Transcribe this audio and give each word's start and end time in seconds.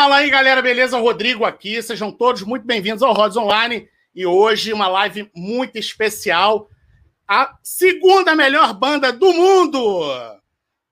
Fala 0.00 0.18
aí, 0.18 0.30
galera, 0.30 0.62
beleza? 0.62 0.96
Rodrigo 0.96 1.44
aqui. 1.44 1.82
Sejam 1.82 2.12
todos 2.12 2.42
muito 2.42 2.64
bem-vindos 2.64 3.02
ao 3.02 3.12
Rods 3.12 3.36
Online. 3.36 3.88
E 4.14 4.24
hoje 4.24 4.72
uma 4.72 4.86
live 4.86 5.28
muito 5.34 5.76
especial. 5.76 6.70
A 7.26 7.58
segunda 7.64 8.32
melhor 8.36 8.72
banda 8.74 9.12
do 9.12 9.32
mundo. 9.32 10.08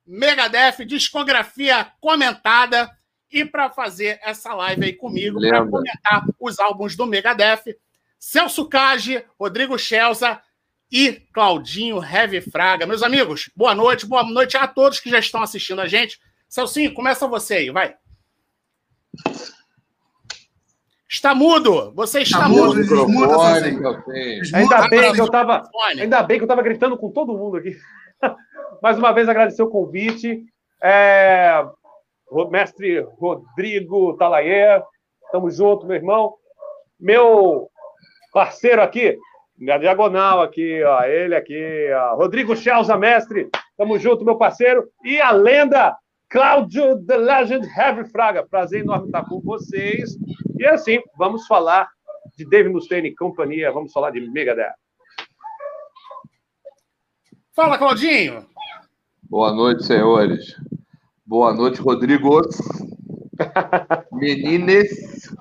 Megadeth, 0.05 0.85
discografia 0.85 1.87
comentada. 2.01 2.91
E 3.31 3.45
para 3.45 3.71
fazer 3.71 4.19
essa 4.25 4.53
live 4.55 4.87
aí 4.87 4.93
comigo, 4.93 5.39
para 5.39 5.65
comentar 5.65 6.25
os 6.41 6.59
álbuns 6.59 6.97
do 6.97 7.07
Megadeth, 7.07 7.77
Celso 8.19 8.69
Cage, 8.69 9.25
Rodrigo 9.39 9.79
Schelza 9.79 10.41
e 10.91 11.13
Claudinho 11.33 12.03
Heavy 12.03 12.41
Fraga. 12.41 12.87
Meus 12.87 13.05
amigos, 13.05 13.49
boa 13.55 13.73
noite, 13.73 14.05
boa 14.05 14.25
noite 14.25 14.57
a 14.57 14.67
todos 14.67 14.99
que 14.99 15.11
já 15.11 15.21
estão 15.21 15.45
assistindo 15.45 15.81
a 15.81 15.87
gente. 15.87 16.19
Celcinho, 16.49 16.93
começa 16.93 17.29
você 17.29 17.55
aí, 17.55 17.71
vai. 17.71 17.95
Está 21.09 21.35
mudo! 21.35 21.93
Você 21.95 22.21
está, 22.21 22.39
está 22.39 22.49
mudo! 22.49 23.09
mudo 23.09 23.41
ainda, 23.41 24.89
bem 24.89 25.13
que 25.13 25.21
eu 25.21 25.31
tava, 25.31 25.63
ainda 25.99 26.23
bem 26.23 26.37
que 26.37 26.43
eu 26.43 26.47
estava 26.47 26.63
gritando 26.63 26.97
com 26.99 27.11
todo 27.11 27.37
mundo 27.37 27.57
aqui. 27.57 27.77
Mais 28.83 28.99
uma 28.99 29.13
vez 29.13 29.29
agradecer 29.29 29.63
o 29.63 29.71
convite. 29.71 30.45
É, 30.83 31.65
mestre 32.51 33.01
Rodrigo 33.19 34.17
Talayer, 34.17 34.83
estamos 35.25 35.57
juntos, 35.57 35.87
meu 35.87 35.97
irmão. 35.97 36.35
Meu 36.99 37.69
parceiro 38.33 38.83
aqui, 38.83 39.17
na 39.59 39.79
diagonal 39.79 40.43
aqui, 40.43 40.83
ó, 40.83 41.03
ele 41.05 41.35
aqui, 41.35 41.89
ó, 41.93 42.17
Rodrigo 42.17 42.55
Chelza, 42.57 42.97
mestre, 42.97 43.49
estamos 43.71 44.03
junto, 44.03 44.25
meu 44.25 44.37
parceiro. 44.37 44.89
E 45.05 45.21
a 45.21 45.31
lenda 45.31 45.97
Cláudio 46.29 47.05
The 47.05 47.17
Legend 47.17 47.67
Heavy 47.67 48.09
Fraga. 48.11 48.47
Prazer 48.47 48.81
enorme 48.81 49.07
estar 49.07 49.25
com 49.25 49.41
vocês. 49.41 50.17
E 50.59 50.67
assim, 50.67 51.01
vamos 51.17 51.47
falar 51.47 51.89
de 52.37 52.49
Dave 52.49 52.69
Mustaine 52.69 53.09
e 53.09 53.15
companhia, 53.15 53.73
vamos 53.73 53.93
falar 53.93 54.11
de 54.11 54.21
Megadeth. 54.21 54.75
Fala, 57.55 57.79
Claudinho. 57.79 58.47
Boa 59.23 59.53
noite, 59.53 59.85
senhores. 59.85 60.55
Boa 61.25 61.55
noite, 61.55 61.81
Rodrigo. 61.81 62.41
Menines. 64.13 65.35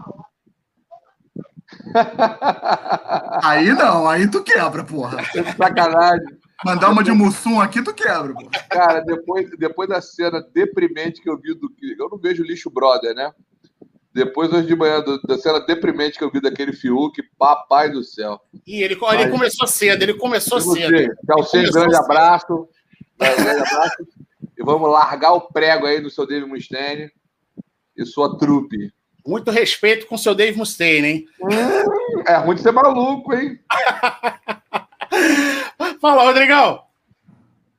Aí 3.43 3.71
não, 3.73 4.07
aí 4.07 4.29
tu 4.29 4.43
quebra, 4.43 4.83
porra. 4.83 5.17
Sacanagem. 5.57 6.39
Mandar 6.63 6.89
uma 6.89 7.03
de 7.03 7.11
Mussum 7.11 7.59
aqui, 7.59 7.83
tu 7.83 7.93
quebra. 7.93 8.33
Pô. 8.33 8.49
Cara, 8.69 9.01
depois, 9.01 9.49
depois 9.57 9.89
da 9.89 10.01
cena 10.01 10.41
deprimente 10.53 11.21
que 11.21 11.29
eu 11.29 11.37
vi 11.37 11.53
do. 11.53 11.69
Eu 11.99 12.09
não 12.09 12.17
vejo 12.17 12.43
lixo 12.43 12.69
brother, 12.69 13.13
né? 13.13 13.31
Depois, 14.13 14.51
hoje 14.53 14.67
de 14.67 14.75
manhã, 14.75 15.01
do, 15.01 15.21
da 15.23 15.37
cena 15.37 15.59
deprimente 15.59 16.17
que 16.17 16.23
eu 16.23 16.31
vi 16.31 16.39
daquele 16.39 16.71
Fiuk, 16.71 17.21
papai 17.37 17.91
do 17.91 18.01
céu. 18.01 18.39
E 18.65 18.81
ele, 18.81 18.95
Mas, 18.95 19.19
ele 19.19 19.29
começou 19.29 19.67
cedo, 19.67 20.03
ele 20.03 20.13
começou 20.13 20.61
cedo. 20.61 21.13
Calcinha, 21.27 21.69
grande 21.69 21.95
abraço. 21.97 22.69
É, 23.19 23.35
grande 23.35 23.61
abraço. 23.61 24.07
E 24.57 24.63
vamos 24.63 24.89
largar 24.89 25.33
o 25.33 25.41
prego 25.41 25.85
aí 25.85 25.99
no 25.99 26.09
seu 26.09 26.25
Dave 26.25 26.45
Mustaine 26.45 27.11
e 27.97 28.05
sua 28.05 28.37
trupe. 28.37 28.93
Muito 29.27 29.51
respeito 29.51 30.07
com 30.07 30.15
o 30.15 30.19
seu 30.19 30.33
Dave 30.33 30.57
Mustaine, 30.57 31.07
hein? 31.07 31.25
Hum, 31.41 32.23
é 32.25 32.37
ruim 32.37 32.55
de 32.55 32.61
ser 32.61 32.71
maluco, 32.71 33.33
hein? 33.33 33.59
Fala, 36.05 36.23
Rodrigão. 36.23 36.83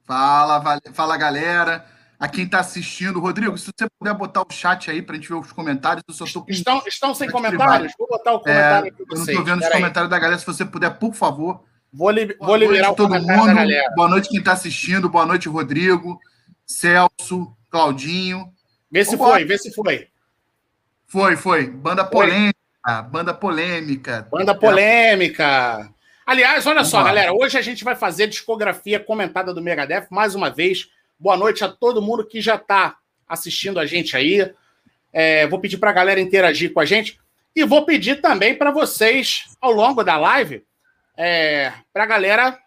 Fala, 0.04 0.80
fala, 0.92 1.16
galera. 1.16 1.86
A 2.18 2.26
quem 2.26 2.44
está 2.44 2.58
assistindo, 2.58 3.20
Rodrigo, 3.20 3.56
se 3.56 3.66
você 3.66 3.86
puder 4.00 4.14
botar 4.14 4.42
o 4.42 4.52
chat 4.52 4.90
aí 4.90 5.00
para 5.00 5.14
a 5.14 5.16
gente 5.16 5.28
ver 5.28 5.36
os 5.36 5.52
comentários, 5.52 6.02
eu 6.08 6.12
só 6.12 6.24
tô 6.24 6.42
com... 6.42 6.50
estão, 6.50 6.82
estão 6.88 7.14
sem 7.14 7.30
comentários? 7.30 7.92
Vou 7.96 8.08
botar 8.08 8.32
o 8.32 8.40
comentário 8.40 8.86
é, 8.86 8.88
aqui 8.88 9.02
Eu 9.02 9.16
não 9.16 9.24
estou 9.24 9.44
vendo 9.44 9.60
os 9.60 9.68
comentários 9.68 10.10
da 10.10 10.18
galera. 10.18 10.40
Se 10.40 10.46
você 10.46 10.64
puder, 10.64 10.90
por 10.98 11.14
favor. 11.14 11.62
Vou, 11.92 12.10
li 12.10 12.36
vou 12.40 12.56
liberar 12.56 12.90
o 12.90 12.96
todo 12.96 13.14
mundo. 13.14 13.26
Boa 13.94 14.08
noite 14.08 14.28
quem 14.28 14.40
está 14.40 14.54
assistindo. 14.54 15.08
Boa 15.08 15.24
noite, 15.24 15.48
Rodrigo, 15.48 16.18
Celso, 16.66 17.56
Claudinho. 17.70 18.52
Vê 18.90 19.04
se 19.04 19.16
foi, 19.16 19.44
vê 19.44 19.56
se 19.56 19.72
foi. 19.72 20.08
Foi, 21.06 21.36
foi. 21.36 21.70
Banda 21.70 22.04
polêmica. 22.04 23.02
Banda 23.08 23.32
polêmica. 23.32 24.26
Banda 24.32 24.52
polêmica. 24.52 25.94
Aliás, 26.26 26.66
olha 26.66 26.82
só, 26.82 27.04
galera, 27.04 27.32
hoje 27.32 27.56
a 27.56 27.62
gente 27.62 27.84
vai 27.84 27.94
fazer 27.94 28.26
discografia 28.26 28.98
comentada 28.98 29.54
do 29.54 29.62
Megadeth 29.62 30.08
mais 30.10 30.34
uma 30.34 30.50
vez. 30.50 30.90
Boa 31.16 31.36
noite 31.36 31.62
a 31.62 31.68
todo 31.68 32.02
mundo 32.02 32.26
que 32.26 32.40
já 32.40 32.56
está 32.56 32.96
assistindo 33.28 33.78
a 33.78 33.86
gente 33.86 34.16
aí. 34.16 34.52
É, 35.12 35.46
vou 35.46 35.60
pedir 35.60 35.76
para 35.76 35.90
a 35.90 35.92
galera 35.92 36.20
interagir 36.20 36.72
com 36.72 36.80
a 36.80 36.84
gente 36.84 37.16
e 37.54 37.64
vou 37.64 37.86
pedir 37.86 38.20
também 38.20 38.56
para 38.56 38.72
vocês, 38.72 39.44
ao 39.60 39.70
longo 39.70 40.02
da 40.02 40.18
live, 40.18 40.64
é, 41.16 41.72
para 41.92 42.02
a 42.02 42.06
galera 42.06 42.58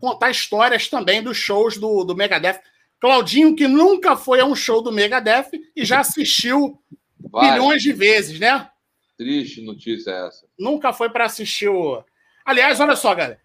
contar 0.00 0.30
histórias 0.30 0.86
também 0.86 1.20
dos 1.20 1.36
shows 1.36 1.78
do, 1.78 2.04
do 2.04 2.14
Megadeth. 2.14 2.60
Claudinho, 3.00 3.56
que 3.56 3.66
nunca 3.66 4.16
foi 4.16 4.38
a 4.38 4.46
um 4.46 4.54
show 4.54 4.80
do 4.80 4.92
Megadeth 4.92 5.50
e 5.74 5.84
já 5.84 5.98
assistiu 5.98 6.80
Vai. 7.18 7.50
milhões 7.50 7.82
de 7.82 7.92
vezes, 7.92 8.38
né? 8.38 8.70
Triste 9.18 9.60
notícia 9.62 10.12
essa. 10.12 10.46
Nunca 10.56 10.92
foi 10.92 11.10
para 11.10 11.24
assistir 11.24 11.68
o, 11.68 12.04
Aliás, 12.44 12.80
olha 12.80 12.96
só, 12.96 13.14
galera. 13.14 13.40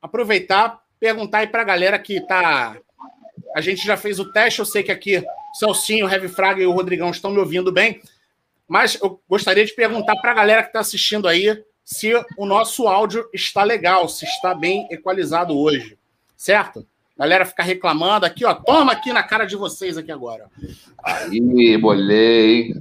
Aproveitar, 0.00 0.82
perguntar 0.98 1.38
aí 1.38 1.46
para 1.46 1.62
a 1.62 1.64
galera 1.64 1.98
que 1.98 2.20
tá. 2.20 2.76
A 3.54 3.60
gente 3.60 3.84
já 3.84 3.96
fez 3.96 4.18
o 4.18 4.30
teste, 4.30 4.60
eu 4.60 4.64
sei 4.64 4.82
que 4.82 4.92
aqui 4.92 5.24
Celcinho, 5.54 6.08
Heavy 6.08 6.28
Fraga 6.28 6.62
e 6.62 6.66
o 6.66 6.72
Rodrigão 6.72 7.10
estão 7.10 7.30
me 7.30 7.38
ouvindo 7.38 7.72
bem, 7.72 8.00
mas 8.66 8.98
eu 9.00 9.20
gostaria 9.28 9.64
de 9.64 9.72
perguntar 9.74 10.16
para 10.16 10.30
a 10.30 10.34
galera 10.34 10.62
que 10.62 10.68
está 10.68 10.80
assistindo 10.80 11.26
aí 11.26 11.64
se 11.84 12.12
o 12.36 12.44
nosso 12.44 12.86
áudio 12.86 13.28
está 13.32 13.64
legal, 13.64 14.08
se 14.08 14.24
está 14.26 14.54
bem 14.54 14.86
equalizado 14.90 15.58
hoje, 15.58 15.98
certo? 16.36 16.86
Galera 17.16 17.46
fica 17.46 17.62
reclamando 17.62 18.26
aqui, 18.26 18.44
ó. 18.44 18.54
Toma 18.54 18.92
aqui 18.92 19.12
na 19.12 19.22
cara 19.22 19.44
de 19.44 19.56
vocês 19.56 19.96
aqui 19.96 20.12
agora. 20.12 20.48
Aí, 21.02 21.76
bolei. 21.78 22.76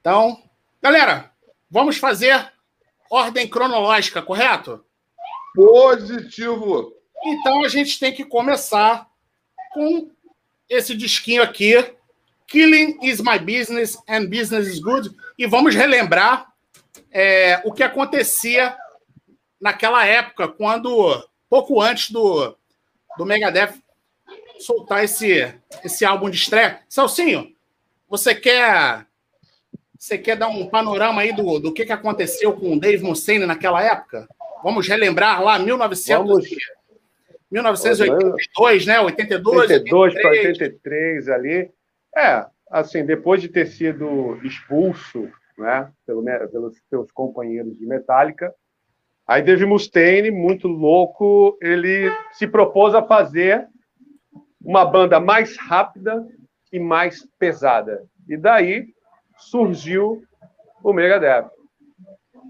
Então, 0.00 0.42
galera, 0.82 1.30
vamos 1.70 1.96
fazer 1.96 2.52
ordem 3.14 3.48
cronológica, 3.48 4.20
correto? 4.20 4.84
Positivo. 5.54 6.92
Então 7.24 7.64
a 7.64 7.68
gente 7.68 7.98
tem 7.98 8.12
que 8.12 8.24
começar 8.24 9.08
com 9.72 10.10
esse 10.68 10.94
disquinho 10.94 11.42
aqui, 11.42 11.74
Killing 12.46 12.98
is 13.02 13.20
my 13.20 13.38
business 13.38 13.96
and 14.08 14.26
business 14.26 14.66
is 14.66 14.80
good, 14.80 15.10
e 15.38 15.46
vamos 15.46 15.74
relembrar 15.74 16.52
é, 17.10 17.62
o 17.64 17.72
que 17.72 17.82
acontecia 17.82 18.76
naquela 19.60 20.04
época, 20.04 20.48
quando 20.48 21.26
pouco 21.48 21.80
antes 21.80 22.10
do, 22.10 22.56
do 23.16 23.24
Megadeth 23.24 23.74
soltar 24.58 25.04
esse, 25.04 25.54
esse 25.82 26.04
álbum 26.04 26.28
de 26.28 26.36
estreia. 26.36 26.82
Celcinho, 26.88 27.54
você 28.08 28.34
quer 28.34 29.06
você 30.04 30.18
quer 30.18 30.36
dar 30.36 30.48
um 30.48 30.68
panorama 30.68 31.22
aí 31.22 31.32
do, 31.32 31.58
do 31.58 31.72
que, 31.72 31.86
que 31.86 31.92
aconteceu 31.92 32.52
com 32.52 32.74
o 32.74 32.78
Dave 32.78 33.02
Mustaine 33.02 33.46
naquela 33.46 33.82
época? 33.82 34.28
Vamos 34.62 34.86
relembrar 34.86 35.42
lá 35.42 35.58
1900, 35.58 36.28
Vamos... 36.28 36.48
1982, 37.50 38.84
né? 38.84 39.00
82, 39.00 39.70
82 39.70 40.14
para 40.20 40.30
83 40.30 41.28
ali. 41.30 41.70
É, 42.14 42.44
assim, 42.70 43.02
depois 43.02 43.40
de 43.40 43.48
ter 43.48 43.66
sido 43.66 44.38
expulso, 44.44 45.30
né, 45.56 45.90
pelo, 46.06 46.22
pelos 46.50 46.76
seus 46.90 47.10
companheiros 47.10 47.78
de 47.78 47.86
Metallica, 47.86 48.54
aí 49.26 49.40
Dave 49.40 49.64
Mustaine, 49.64 50.30
muito 50.30 50.68
louco, 50.68 51.56
ele 51.62 52.12
se 52.32 52.46
propôs 52.46 52.94
a 52.94 53.02
fazer 53.02 53.66
uma 54.62 54.84
banda 54.84 55.18
mais 55.18 55.56
rápida 55.56 56.26
e 56.70 56.78
mais 56.78 57.26
pesada. 57.38 58.04
E 58.28 58.36
daí 58.36 58.93
surgiu 59.50 60.22
o 60.82 60.92
Megadeth. 60.92 61.50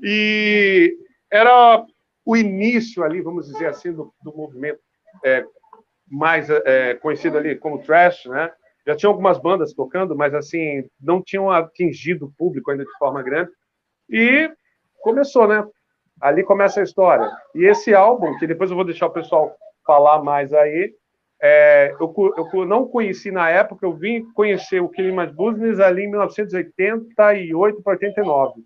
E 0.03 0.97
era 1.31 1.85
o 2.25 2.37
início 2.37 3.03
ali, 3.03 3.21
vamos 3.21 3.47
dizer 3.47 3.67
assim, 3.67 3.93
do, 3.93 4.13
do 4.23 4.37
movimento 4.37 4.81
é, 5.25 5.45
mais 6.11 6.49
é, 6.51 6.95
conhecido 6.95 7.39
ali 7.39 7.57
como 7.57 7.83
thrash, 7.83 8.27
né? 8.27 8.51
Já 8.87 8.95
tinha 8.95 9.09
algumas 9.09 9.39
bandas 9.39 9.73
tocando, 9.73 10.15
mas 10.15 10.35
assim 10.35 10.85
não 11.01 11.23
tinham 11.23 11.51
atingido 11.51 12.27
o 12.27 12.33
público 12.37 12.71
ainda 12.71 12.85
de 12.85 12.99
forma 12.99 13.23
grande. 13.23 13.51
E 14.11 14.51
começou, 15.01 15.49
né? 15.49 15.67
Ali 16.21 16.43
começa 16.43 16.81
a 16.81 16.85
história. 16.85 17.31
E 17.55 17.65
esse 17.65 17.95
álbum, 17.95 18.37
que 18.39 18.47
depois 18.47 18.71
eu 18.71 18.77
vou 18.77 18.85
deixar 18.85 19.07
o 19.07 19.13
pessoal 19.13 19.57
falar 19.87 20.23
mais 20.23 20.53
aí, 20.53 20.95
é, 21.47 21.95
eu, 22.01 22.15
eu, 22.55 22.65
não 22.65 22.89
conheci 22.89 23.31
na 23.31 23.51
época, 23.51 23.85
eu 23.85 23.93
vim 23.93 24.25
conhecer 24.33 24.81
o 24.81 24.89
Killing 24.89 25.15
My 25.15 25.27
Business 25.27 25.79
ali 25.79 26.05
em 26.05 26.11
1988 26.11 27.83
para 27.83 27.93
89. 27.93 28.63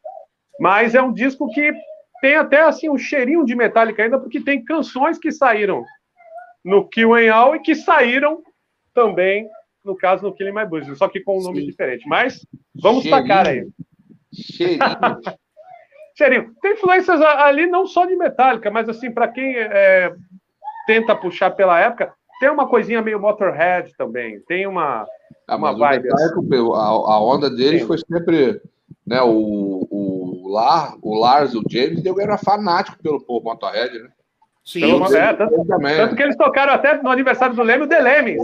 Mas 0.61 0.95
é 0.95 1.03
um 1.03 1.13
disco 1.13 1.51
que 1.51 1.73
tem 2.21 2.37
até 2.37 2.61
assim 2.61 2.89
um 2.89 2.97
cheirinho 2.97 3.45
de 3.45 3.57
Metallica 3.57 4.05
ainda, 4.05 4.21
porque 4.21 4.41
tem 4.41 4.65
canções 4.65 5.19
que 5.19 5.33
saíram 5.33 5.85
no 6.65 6.89
Kill 6.89 7.17
and 7.17 7.35
All 7.35 7.57
e 7.57 7.61
que 7.61 7.75
saíram 7.75 8.45
também 8.95 9.49
no 9.85 9.97
caso 9.97 10.23
no 10.23 10.33
Killing 10.33 10.55
My 10.55 10.65
Business, 10.65 10.99
só 10.99 11.09
que 11.09 11.19
com 11.19 11.41
um 11.41 11.43
nome 11.43 11.63
Sim. 11.63 11.67
diferente. 11.67 12.09
Mas 12.09 12.47
vamos 12.81 13.03
Cheirinho. 13.03 13.27
tacar 13.27 13.49
aí. 13.49 13.67
Cheirinho. 14.33 14.79
Cheirinho. 16.17 16.55
Tem 16.63 16.75
influências 16.75 17.21
ali 17.21 17.67
não 17.67 17.89
só 17.89 18.07
de 18.07 18.15
Metallica, 18.15 18.71
mas 18.71 18.89
assim, 18.89 19.11
para 19.11 19.27
quem 19.27 19.57
é, 19.57 20.13
tenta 20.87 21.17
puxar 21.17 21.51
pela 21.51 21.81
época, 21.81 22.15
tem 22.41 22.51
uma 22.51 22.69
coisinha 22.69 23.03
meio 23.03 23.21
Motorhead 23.21 23.95
também. 23.97 24.41
Tem 24.41 24.67
uma, 24.67 25.07
ah, 25.47 25.57
uma 25.57 25.77
vibe. 25.77 26.05
Metallica, 26.05 26.41
a, 26.75 26.87
a, 26.87 27.21
onda 27.21 27.51
deles 27.51 27.83
Sim. 27.83 27.87
foi 27.87 27.99
sempre. 27.99 28.61
Né, 29.07 29.23
o, 29.23 29.89
o, 29.91 30.49
Lar, 30.49 30.95
o 31.03 31.19
Lars, 31.19 31.55
o 31.55 31.63
James, 31.69 32.05
eu 32.05 32.21
era 32.21 32.37
fanático 32.37 32.99
pelo, 33.03 33.21
pelo 33.21 33.41
Motorhead, 33.43 33.99
né? 33.99 34.11
Sim, 34.63 34.81
Pelo, 34.81 35.17
é, 35.17 35.33
tanto, 35.33 35.65
tanto, 35.67 36.15
que 36.15 36.23
eles 36.23 36.37
tocaram 36.37 36.75
até 36.75 37.01
no 37.03 37.11
aniversário 37.11 37.57
do 37.57 37.63
Leme 37.63 37.85
o 37.85 37.89
The 37.89 38.01
Lemes. 38.01 38.43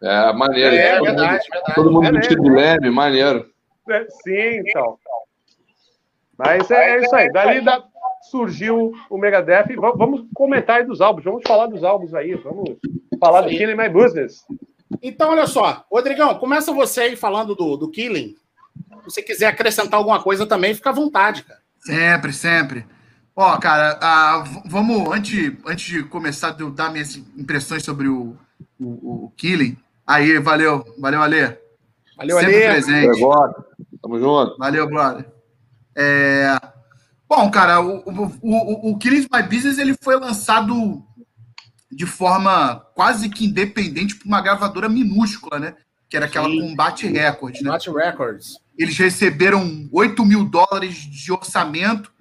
É, 0.00 0.32
maneiro. 0.32 0.76
É, 0.76 0.98
todo, 0.98 1.04
verdade, 1.04 1.32
mundo, 1.32 1.50
verdade. 1.50 1.74
todo 1.74 1.92
mundo 1.92 2.06
é 2.06 2.12
vestido 2.12 2.42
de 2.42 2.50
Leme, 2.50 2.90
maneiro. 2.90 3.50
É, 3.90 4.06
sim, 4.08 4.60
então. 4.60 4.96
Mas 6.38 6.70
é, 6.70 6.90
é 6.90 7.00
isso 7.02 7.16
aí. 7.16 7.32
Dali 7.32 7.60
da, 7.60 7.82
surgiu 8.30 8.92
o 9.10 9.18
Megadeth. 9.18 9.74
Vamos, 9.76 9.98
vamos 9.98 10.26
comentar 10.34 10.78
aí 10.78 10.86
dos 10.86 11.00
álbuns. 11.00 11.24
Vamos 11.24 11.42
falar 11.46 11.66
dos 11.66 11.84
álbuns 11.84 12.14
aí. 12.14 12.34
Vamos 12.34 12.76
falar 13.18 13.42
do 13.42 13.48
Killing 13.48 13.76
My 13.76 13.88
Business. 13.88 14.44
Então, 15.02 15.30
olha 15.30 15.46
só. 15.46 15.84
Rodrigão, 15.90 16.34
começa 16.38 16.72
você 16.72 17.02
aí 17.02 17.16
falando 17.16 17.54
do, 17.54 17.76
do 17.76 17.90
Killing. 17.90 18.34
Se 19.04 19.04
você 19.04 19.22
quiser 19.22 19.46
acrescentar 19.46 19.98
alguma 19.98 20.22
coisa 20.22 20.46
também, 20.46 20.74
fica 20.74 20.90
à 20.90 20.92
vontade, 20.94 21.44
cara. 21.44 21.60
Sempre, 21.80 22.32
sempre. 22.32 22.86
Ó, 23.36 23.58
cara, 23.58 24.44
vamos, 24.66 25.12
antes, 25.12 25.52
antes 25.66 25.84
de 25.86 26.04
começar, 26.04 26.56
eu 26.58 26.70
dar 26.70 26.90
minhas 26.90 27.16
impressões 27.16 27.82
sobre 27.84 28.08
o, 28.08 28.36
o, 28.80 29.24
o 29.24 29.32
Killing. 29.36 29.76
Aí, 30.06 30.38
valeu, 30.38 30.84
valeu, 30.98 31.20
Ale. 31.20 31.58
Valeu, 32.16 32.38
Sempre 32.38 32.64
Ale. 32.64 32.72
presente. 32.72 33.22
Agora. 33.22 33.54
Tamo 34.00 34.18
junto. 34.18 34.56
Valeu, 34.58 34.86
brother. 34.86 35.26
É... 35.96 36.56
Bom, 37.36 37.50
cara, 37.50 37.80
o, 37.80 37.98
o, 38.06 38.26
o, 38.42 38.90
o 38.92 38.96
Killing 38.96 39.26
My 39.32 39.42
Business 39.42 39.78
ele 39.78 39.96
foi 40.00 40.16
lançado 40.20 41.04
de 41.90 42.06
forma 42.06 42.76
quase 42.94 43.28
que 43.28 43.44
independente 43.44 44.14
por 44.14 44.28
uma 44.28 44.40
gravadora 44.40 44.88
minúscula, 44.88 45.58
né? 45.58 45.74
Que 46.08 46.16
era 46.16 46.26
aquela 46.26 46.48
Sim. 46.48 46.60
Combate 46.60 47.08
Records, 47.08 47.60
né? 47.60 47.66
Combate 47.66 47.90
Records. 47.90 48.54
Eles 48.78 48.96
receberam 48.96 49.88
8 49.90 50.24
mil 50.24 50.44
dólares 50.44 50.94
de 50.94 51.32
orçamento 51.32 52.12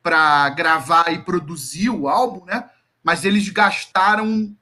para 0.00 0.48
gravar 0.50 1.12
e 1.12 1.18
produzir 1.18 1.90
o 1.90 2.06
álbum, 2.06 2.44
né? 2.44 2.70
Mas 3.02 3.24
eles 3.24 3.48
gastaram 3.48 4.56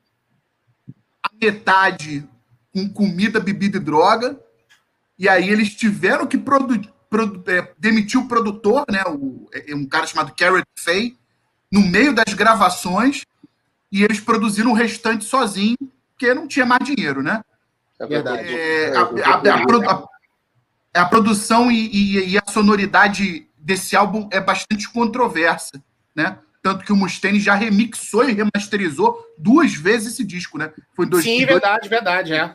a 1.22 1.28
metade 1.38 2.26
com 2.72 2.88
comida, 2.88 3.38
bebida 3.38 3.76
e 3.76 3.80
droga. 3.80 4.40
E 5.18 5.28
aí 5.28 5.50
eles 5.50 5.74
tiveram 5.74 6.26
que 6.26 6.38
produ 6.38 6.80
produ 7.10 7.42
é, 7.50 7.72
demitir 7.76 8.18
o 8.18 8.28
produtor, 8.28 8.84
né? 8.88 9.02
O, 9.08 9.48
é, 9.52 9.74
um 9.74 9.84
cara 9.84 10.06
chamado 10.06 10.32
Carrot 10.34 10.64
Fay, 10.78 11.16
no 11.70 11.82
meio 11.82 12.14
das 12.14 12.32
gravações. 12.32 13.26
E 13.92 14.04
eles 14.04 14.20
produziram 14.20 14.70
o 14.70 14.74
restante 14.74 15.24
sozinho, 15.24 15.76
porque 16.12 16.32
não 16.32 16.46
tinha 16.46 16.64
mais 16.64 16.84
dinheiro, 16.84 17.22
né? 17.22 17.42
É 17.98 18.06
verdade. 18.06 18.48
É, 18.48 18.96
a, 18.96 19.00
a, 19.00 20.00
a, 20.94 21.02
a, 21.02 21.04
produção 21.06 21.72
e, 21.72 21.90
e, 21.92 22.28
e 22.30 22.38
a 22.38 22.42
sonoridade 22.48 23.48
desse 23.58 23.96
álbum 23.96 24.28
é 24.32 24.40
bastante 24.40 24.88
controversa, 24.88 25.82
né? 26.14 26.38
Tanto 26.62 26.84
que 26.84 26.92
o 26.92 26.96
Mustaine 26.96 27.40
já 27.40 27.54
remixou 27.54 28.28
e 28.28 28.32
remasterizou 28.32 29.26
duas 29.36 29.74
vezes 29.74 30.12
esse 30.12 30.24
disco, 30.24 30.56
né? 30.56 30.72
Foi 30.94 31.06
em 31.06 31.08
2002. 31.08 31.40
Sim, 31.40 31.46
verdade, 31.46 31.88
verdade, 31.88 32.32
é. 32.32 32.54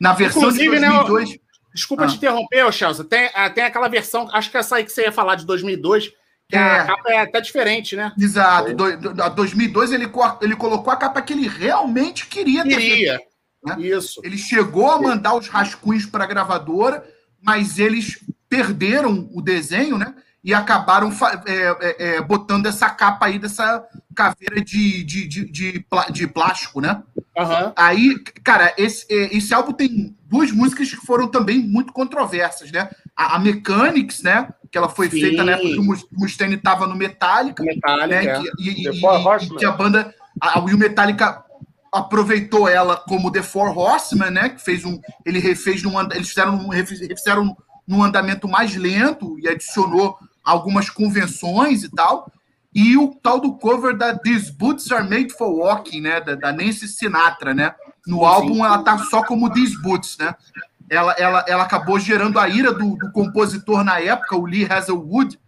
Na 0.00 0.14
versão 0.14 0.42
Inclusive, 0.42 0.76
de 0.76 0.86
2002... 0.86 1.30
Né, 1.30 1.41
desculpa 1.74 2.04
ah. 2.04 2.06
te 2.06 2.16
interromper, 2.16 2.72
Chelsea. 2.72 3.04
Tem, 3.04 3.30
ah, 3.34 3.50
tem 3.50 3.64
aquela 3.64 3.88
versão, 3.88 4.28
acho 4.32 4.50
que 4.50 4.56
essa 4.56 4.76
aí 4.76 4.84
que 4.84 4.92
você 4.92 5.02
ia 5.02 5.12
falar 5.12 5.36
de 5.36 5.46
2002, 5.46 6.08
que 6.48 6.56
é. 6.56 6.58
a 6.58 6.84
capa 6.84 7.10
é 7.10 7.20
até 7.20 7.40
diferente, 7.40 7.96
né? 7.96 8.12
Exato. 8.18 8.74
Do, 8.74 8.96
do, 8.96 9.30
2002 9.30 9.92
ele, 9.92 10.10
ele 10.40 10.56
colocou 10.56 10.92
a 10.92 10.96
capa 10.96 11.22
que 11.22 11.32
ele 11.32 11.48
realmente 11.48 12.26
queria. 12.26 12.62
Queria. 12.62 13.18
Ter, 13.18 13.24
né? 13.64 13.76
Isso. 13.80 14.20
Ele 14.22 14.36
chegou 14.36 14.90
a 14.90 15.00
mandar 15.00 15.34
os 15.34 15.48
rascunhos 15.48 16.04
para 16.04 16.24
a 16.24 16.26
gravadora, 16.26 17.04
mas 17.40 17.78
eles 17.78 18.18
perderam 18.48 19.30
o 19.32 19.40
desenho, 19.40 19.96
né? 19.96 20.14
E 20.44 20.52
acabaram 20.52 21.10
é, 21.46 21.52
é, 21.52 22.16
é, 22.16 22.20
botando 22.20 22.66
essa 22.66 22.90
capa 22.90 23.26
aí 23.26 23.38
dessa 23.38 23.86
caveira 24.14 24.60
de, 24.60 25.04
de, 25.04 25.28
de, 25.28 25.50
de, 25.50 25.86
de 26.10 26.26
plástico, 26.26 26.80
né? 26.80 27.02
Uhum. 27.36 27.72
Aí, 27.76 28.18
cara, 28.42 28.74
esse, 28.76 29.06
é, 29.08 29.36
esse 29.36 29.54
álbum 29.54 29.72
tem 29.72 30.16
duas 30.24 30.50
músicas 30.50 30.90
que 30.90 31.06
foram 31.06 31.28
também 31.28 31.60
muito 31.60 31.92
controversas, 31.92 32.72
né? 32.72 32.90
A, 33.16 33.36
a 33.36 33.38
Mechanics, 33.38 34.22
né? 34.22 34.48
Que 34.70 34.76
ela 34.76 34.88
foi 34.88 35.08
Sim. 35.08 35.20
feita 35.20 35.44
na 35.44 35.52
época 35.52 35.68
que 35.68 35.78
o 35.78 36.18
Mustaine 36.18 36.56
estava 36.56 36.88
no 36.88 36.96
Metallica. 36.96 37.62
Metallica, 37.62 38.06
né? 38.08 38.24
É. 38.24 38.40
Que, 38.40 38.50
e, 38.58 38.88
e, 38.88 38.88
e, 38.88 39.56
que 39.58 39.64
a 39.64 39.72
banda... 39.72 40.12
A, 40.40 40.58
o 40.58 40.76
Metallica 40.76 41.44
aproveitou 41.92 42.68
ela 42.68 42.96
como 42.96 43.30
The 43.30 43.42
Four 43.42 43.78
Horsemen, 43.78 44.30
né? 44.30 44.48
Que 44.48 44.60
fez 44.60 44.84
um... 44.84 45.00
Ele 45.24 45.38
refez 45.38 45.84
num... 45.84 46.00
Eles 46.10 46.28
fizeram, 46.28 46.68
refizeram 46.68 47.56
num 47.86 48.02
andamento 48.02 48.48
mais 48.48 48.74
lento 48.74 49.38
e 49.38 49.48
adicionou 49.48 50.18
algumas 50.44 50.90
convenções 50.90 51.82
e 51.82 51.90
tal. 51.90 52.30
E 52.74 52.96
o 52.96 53.14
tal 53.22 53.38
do 53.38 53.54
cover 53.54 53.96
da 53.96 54.16
These 54.16 54.52
Boots 54.52 54.90
Are 54.90 55.08
Made 55.08 55.30
for 55.34 55.50
Walking, 55.50 56.00
né? 56.00 56.20
Da, 56.20 56.34
da 56.34 56.52
Nancy 56.52 56.88
Sinatra, 56.88 57.52
né? 57.52 57.74
No 58.06 58.24
álbum 58.24 58.64
ela 58.64 58.82
tá 58.82 58.98
só 58.98 59.22
como 59.22 59.50
These 59.50 59.80
Boots, 59.82 60.16
né? 60.18 60.34
Ela, 60.88 61.12
ela, 61.12 61.44
ela 61.46 61.62
acabou 61.62 61.98
gerando 61.98 62.38
a 62.38 62.48
ira 62.48 62.72
do, 62.72 62.96
do 62.96 63.12
compositor 63.12 63.84
na 63.84 64.00
época, 64.00 64.36
o 64.36 64.44
Lee 64.44 64.66
Hazelwood, 64.70 65.38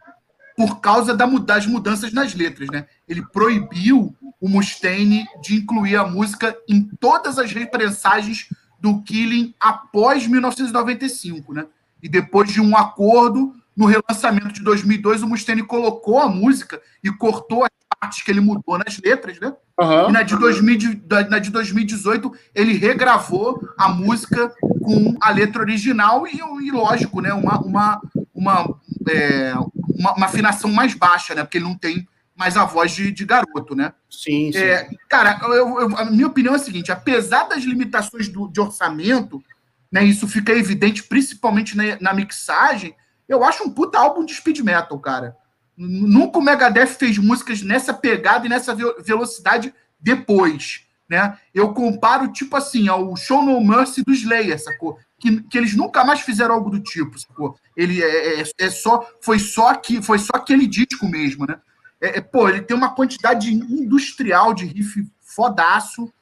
por 0.57 0.81
causa 0.81 1.15
da, 1.15 1.27
das 1.27 1.67
mudanças 1.67 2.13
nas 2.13 2.35
letras, 2.35 2.69
né? 2.71 2.87
Ele 3.09 3.25
proibiu 3.27 4.15
o 4.41 4.49
Mustaine 4.49 5.27
de 5.43 5.57
incluir 5.57 5.97
a 5.97 6.07
música 6.07 6.57
em 6.69 6.83
todas 7.01 7.39
as 7.39 7.53
reprensagens 7.53 8.49
do 8.79 9.03
Killing 9.03 9.55
após 9.59 10.27
1995, 10.27 11.55
né? 11.55 11.67
E 12.03 12.09
depois 12.09 12.53
de 12.53 12.61
um 12.61 12.77
acordo, 12.77 13.55
no 13.77 13.87
relançamento 13.87 14.53
de 14.53 14.63
2002, 14.63 15.23
o 15.23 15.29
Mustaine 15.29 15.63
colocou 15.63 16.21
a 16.21 16.29
música 16.29 16.81
e 17.03 17.11
cortou 17.11 17.65
as 17.65 17.71
partes 17.99 18.23
que 18.23 18.31
ele 18.31 18.41
mudou 18.41 18.79
nas 18.79 18.99
letras, 18.99 19.41
né? 19.41 19.53
Uhum. 19.79 20.09
E 20.09 20.13
na 20.13 20.23
de, 20.23 20.37
2000, 20.37 21.03
na 21.29 21.39
de 21.39 21.51
2018, 21.51 22.33
ele 22.55 22.75
regravou 22.75 23.61
a 23.77 23.89
música 23.89 24.55
com 24.83 25.17
a 25.21 25.31
letra 25.31 25.63
original 25.63 26.27
e, 26.27 26.39
e 26.67 26.71
lógico, 26.71 27.21
né? 27.21 27.33
Uma, 27.33 27.59
uma, 27.61 28.01
uma, 28.33 28.81
é, 29.09 29.55
uma, 29.99 30.15
uma, 30.15 30.27
afinação 30.27 30.71
mais 30.71 30.95
baixa, 30.95 31.35
né? 31.35 31.43
Porque 31.43 31.59
ele 31.59 31.65
não 31.65 31.77
tem 31.77 32.07
mais 32.37 32.57
a 32.57 32.65
voz 32.65 32.93
de, 32.93 33.11
de 33.11 33.25
garoto, 33.25 33.75
né? 33.75 33.93
Sim, 34.09 34.53
sim. 34.53 34.59
É, 34.59 34.89
cara, 35.09 35.41
eu, 35.43 35.81
eu, 35.81 35.97
a 35.97 36.05
minha 36.05 36.29
opinião 36.29 36.55
é 36.55 36.57
a 36.57 36.61
seguinte: 36.61 36.93
apesar 36.93 37.49
das 37.49 37.65
limitações 37.65 38.29
do, 38.29 38.49
de 38.49 38.61
orçamento, 38.61 39.43
né? 39.91 40.05
Isso 40.05 40.29
fica 40.29 40.53
evidente 40.53 41.03
principalmente 41.03 41.77
na, 41.77 41.99
na 42.01 42.15
mixagem 42.15 42.95
eu 43.29 43.45
acho 43.45 43.65
um 43.65 43.71
puta 43.71 43.99
álbum 43.99 44.25
de 44.25 44.35
speed 44.35 44.61
metal, 44.61 44.99
cara. 44.99 45.37
Nunca 45.77 46.39
o 46.39 46.43
Megadeth 46.43 46.87
fez 46.87 47.19
músicas 47.19 47.63
nessa 47.63 47.93
pegada 47.93 48.47
e 48.47 48.49
nessa 48.49 48.75
velocidade 48.75 49.75
depois, 49.99 50.85
né? 51.09 51.39
Eu 51.53 51.73
comparo, 51.73 52.33
tipo 52.33 52.57
assim, 52.57 52.89
ao 52.89 53.17
Show 53.17 53.43
No 53.43 53.61
Mercy 53.61 54.05
do 54.05 54.13
Slayer, 54.13 54.63
sacou? 54.63 54.99
Que, 55.19 55.43
que 55.43 55.59
eles 55.59 55.75
nunca 55.75 56.05
mais 56.05 56.21
fizeram 56.21 56.55
algo 56.55 56.71
do 56.71 56.81
tipo, 56.81 57.19
sacou? 57.19 57.57
Ele 57.77 58.03
é, 58.03 58.43
é, 58.43 58.45
é 58.59 58.71
só, 58.71 59.09
foi 59.21 59.39
só 59.39 59.71
aqui, 59.71 60.03
foi 60.03 60.19
só 60.19 60.33
aquele 60.35 60.67
disco 60.67 61.07
mesmo, 61.09 61.47
né? 61.47 61.59
É, 62.01 62.19
é, 62.19 62.21
pô, 62.21 62.49
ele 62.49 62.61
tem 62.61 62.77
uma 62.77 62.95
quantidade 62.95 63.53
industrial 63.53 64.53
de 64.53 64.67
riff 64.67 65.09
fodaço, 65.21 66.13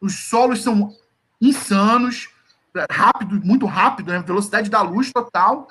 os 0.00 0.14
solos 0.14 0.62
são 0.62 0.94
insanos, 1.40 2.30
rápido, 2.90 3.40
muito 3.44 3.66
rápido, 3.66 4.12
né? 4.12 4.22
Velocidade 4.24 4.70
da 4.70 4.80
luz 4.80 5.12
total 5.12 5.68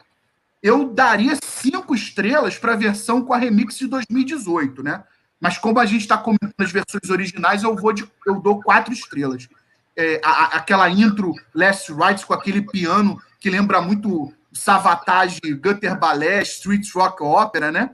eu 0.62 0.94
daria 0.94 1.38
cinco 1.44 1.96
estrelas 1.96 2.58
para 2.58 2.74
a 2.74 2.78
versão 2.78 3.22
com 3.24 3.34
a 3.34 3.38
remix 3.38 3.78
de 3.78 3.88
2018, 3.88 4.84
né? 4.84 5.04
Mas 5.40 5.58
como 5.58 5.80
a 5.80 5.86
gente 5.86 6.02
está 6.02 6.18
comentando 6.18 6.54
as 6.60 6.72
versões 6.72 7.10
originais, 7.10 7.64
eu 7.64 7.76
vou 7.76 7.92
de, 7.92 8.08
eu 8.28 8.40
dou 8.40 8.62
quatro 8.62 8.94
estrelas. 8.94 9.50
É, 9.98 10.22
a, 10.24 10.58
aquela 10.58 10.90
intro 10.90 11.34
Last 11.54 11.92
Rights 11.92 12.24
com 12.24 12.34
aquele 12.34 12.62
piano 12.62 13.20
que 13.40 13.50
lembra 13.50 13.82
muito 13.82 14.32
Savatage, 14.54 15.40
Gutter 15.56 15.98
Ballet, 15.98 16.44
Street 16.44 16.88
Rock 16.94 17.24
Opera, 17.24 17.72
né? 17.72 17.92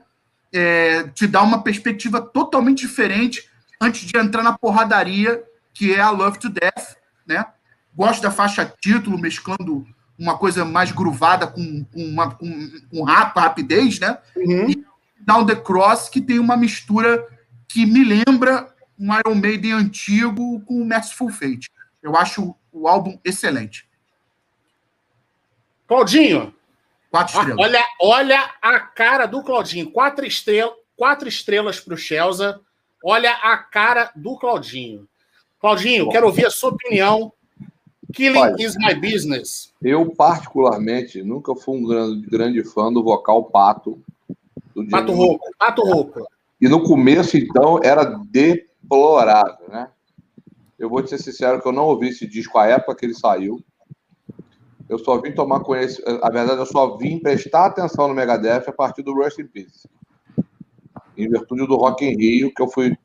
É, 0.52 1.04
te 1.08 1.26
dá 1.26 1.42
uma 1.42 1.62
perspectiva 1.62 2.20
totalmente 2.20 2.86
diferente 2.86 3.48
antes 3.80 4.02
de 4.02 4.16
entrar 4.16 4.42
na 4.42 4.56
porradaria 4.56 5.42
que 5.72 5.94
é 5.94 6.00
a 6.00 6.10
Love 6.10 6.38
to 6.40 6.48
Death, 6.48 6.96
né? 7.26 7.46
Gosto 7.94 8.22
da 8.22 8.30
faixa 8.30 8.70
título, 8.80 9.16
mesclando 9.16 9.86
uma 10.18 10.36
coisa 10.36 10.64
mais 10.64 10.90
gruvada 10.90 11.46
com, 11.46 11.84
com, 11.84 12.04
uma, 12.04 12.34
com, 12.34 12.70
com 12.90 13.04
rapidez, 13.04 14.00
né? 14.00 14.18
Uhum. 14.36 14.70
E 14.70 14.84
Down 15.20 15.46
the 15.46 15.54
Cross, 15.54 16.08
que 16.08 16.20
tem 16.20 16.38
uma 16.38 16.56
mistura 16.56 17.24
que 17.68 17.86
me 17.86 18.02
lembra 18.02 18.74
um 18.98 19.16
Iron 19.16 19.36
Maiden 19.36 19.72
antigo 19.72 20.60
com 20.62 20.82
o 20.82 20.84
Merciful 20.84 21.30
Fate. 21.30 21.70
Eu 22.02 22.16
acho 22.16 22.54
o 22.72 22.88
álbum 22.88 23.18
excelente. 23.24 23.88
Claudinho. 25.86 26.54
Quatro 27.10 27.38
estrelas. 27.38 27.64
Olha, 27.64 27.84
olha 28.00 28.50
a 28.60 28.80
cara 28.80 29.26
do 29.26 29.42
Claudinho. 29.42 29.90
Quatro, 29.90 30.26
estrel, 30.26 30.74
quatro 30.96 31.28
estrelas 31.28 31.80
para 31.80 31.94
o 31.94 31.98
Chelsea. 31.98 32.58
Olha 33.02 33.32
a 33.32 33.56
cara 33.56 34.10
do 34.14 34.36
Claudinho. 34.36 35.08
Claudinho, 35.60 36.08
quero 36.10 36.26
ouvir 36.26 36.46
a 36.46 36.50
sua 36.50 36.70
opinião. 36.70 37.32
Killing 38.12 38.38
Olha, 38.38 38.56
is 38.58 38.76
my 38.78 38.94
business. 38.94 39.72
Eu, 39.82 40.14
particularmente, 40.14 41.22
nunca 41.22 41.54
fui 41.54 41.78
um 41.78 41.84
grande, 41.84 42.26
grande 42.26 42.64
fã 42.64 42.92
do 42.92 43.02
vocal 43.02 43.44
Pato. 43.44 44.00
Do 44.74 44.86
Pato 44.88 45.12
Rouco. 45.12 45.46
Pato 45.58 45.82
Rouco. 45.82 46.26
E 46.60 46.68
no 46.68 46.82
começo, 46.82 47.36
então, 47.36 47.80
era 47.82 48.04
deplorável, 48.04 49.68
né? 49.68 49.90
Eu 50.78 50.88
vou 50.88 51.02
te 51.02 51.10
ser 51.10 51.18
sincero 51.18 51.60
que 51.60 51.68
eu 51.68 51.72
não 51.72 51.84
ouvi 51.84 52.08
esse 52.08 52.26
disco 52.26 52.56
à 52.56 52.66
época 52.66 52.94
que 52.94 53.06
ele 53.06 53.14
saiu. 53.14 53.60
Eu 54.88 54.98
só 54.98 55.20
vim 55.20 55.32
tomar 55.32 55.60
conhecimento. 55.60 56.24
A 56.24 56.30
verdade, 56.30 56.60
eu 56.60 56.66
só 56.66 56.96
vim 56.96 57.18
prestar 57.18 57.66
atenção 57.66 58.08
no 58.08 58.14
Megadeth 58.14 58.64
a 58.68 58.72
partir 58.72 59.02
do 59.02 59.12
Rust 59.12 59.38
in 59.38 59.46
Peace. 59.46 59.88
Em 61.16 61.28
virtude 61.28 61.66
do 61.66 61.76
Rock 61.76 62.04
in 62.04 62.16
Rio, 62.16 62.54
que 62.54 62.62
eu 62.62 62.68
fui 62.68 62.96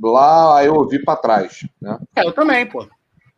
lá, 0.00 0.58
aí 0.58 0.66
eu 0.66 0.74
ouvi 0.74 1.02
para 1.04 1.16
trás. 1.16 1.66
Né? 1.80 1.98
É, 2.14 2.26
eu 2.26 2.32
também, 2.32 2.64
pô. 2.64 2.86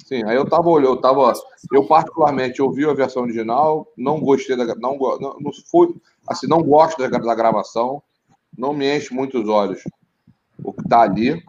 Sim, 0.09 0.25
aí 0.25 0.37
eu 0.37 0.49
tava 0.49 0.71
olhando, 0.71 0.93
eu 0.93 1.00
tava. 1.03 1.35
Eu 1.71 1.87
particularmente 1.87 2.62
ouvi 2.62 2.88
a 2.88 2.95
versão 2.95 3.25
original, 3.25 3.87
não 3.95 4.19
gostei 4.19 4.57
da. 4.57 4.65
Não, 4.77 4.97
não, 4.97 5.37
não 5.38 5.53
fui, 5.71 5.95
assim, 6.27 6.47
não 6.47 6.62
gosto 6.62 6.97
da, 6.97 7.19
da 7.19 7.35
gravação, 7.35 8.03
não 8.57 8.73
me 8.73 8.97
enche 8.97 9.12
muito 9.12 9.38
os 9.38 9.47
olhos 9.50 9.83
o 10.65 10.73
que 10.73 10.88
tá 10.88 11.03
ali. 11.03 11.45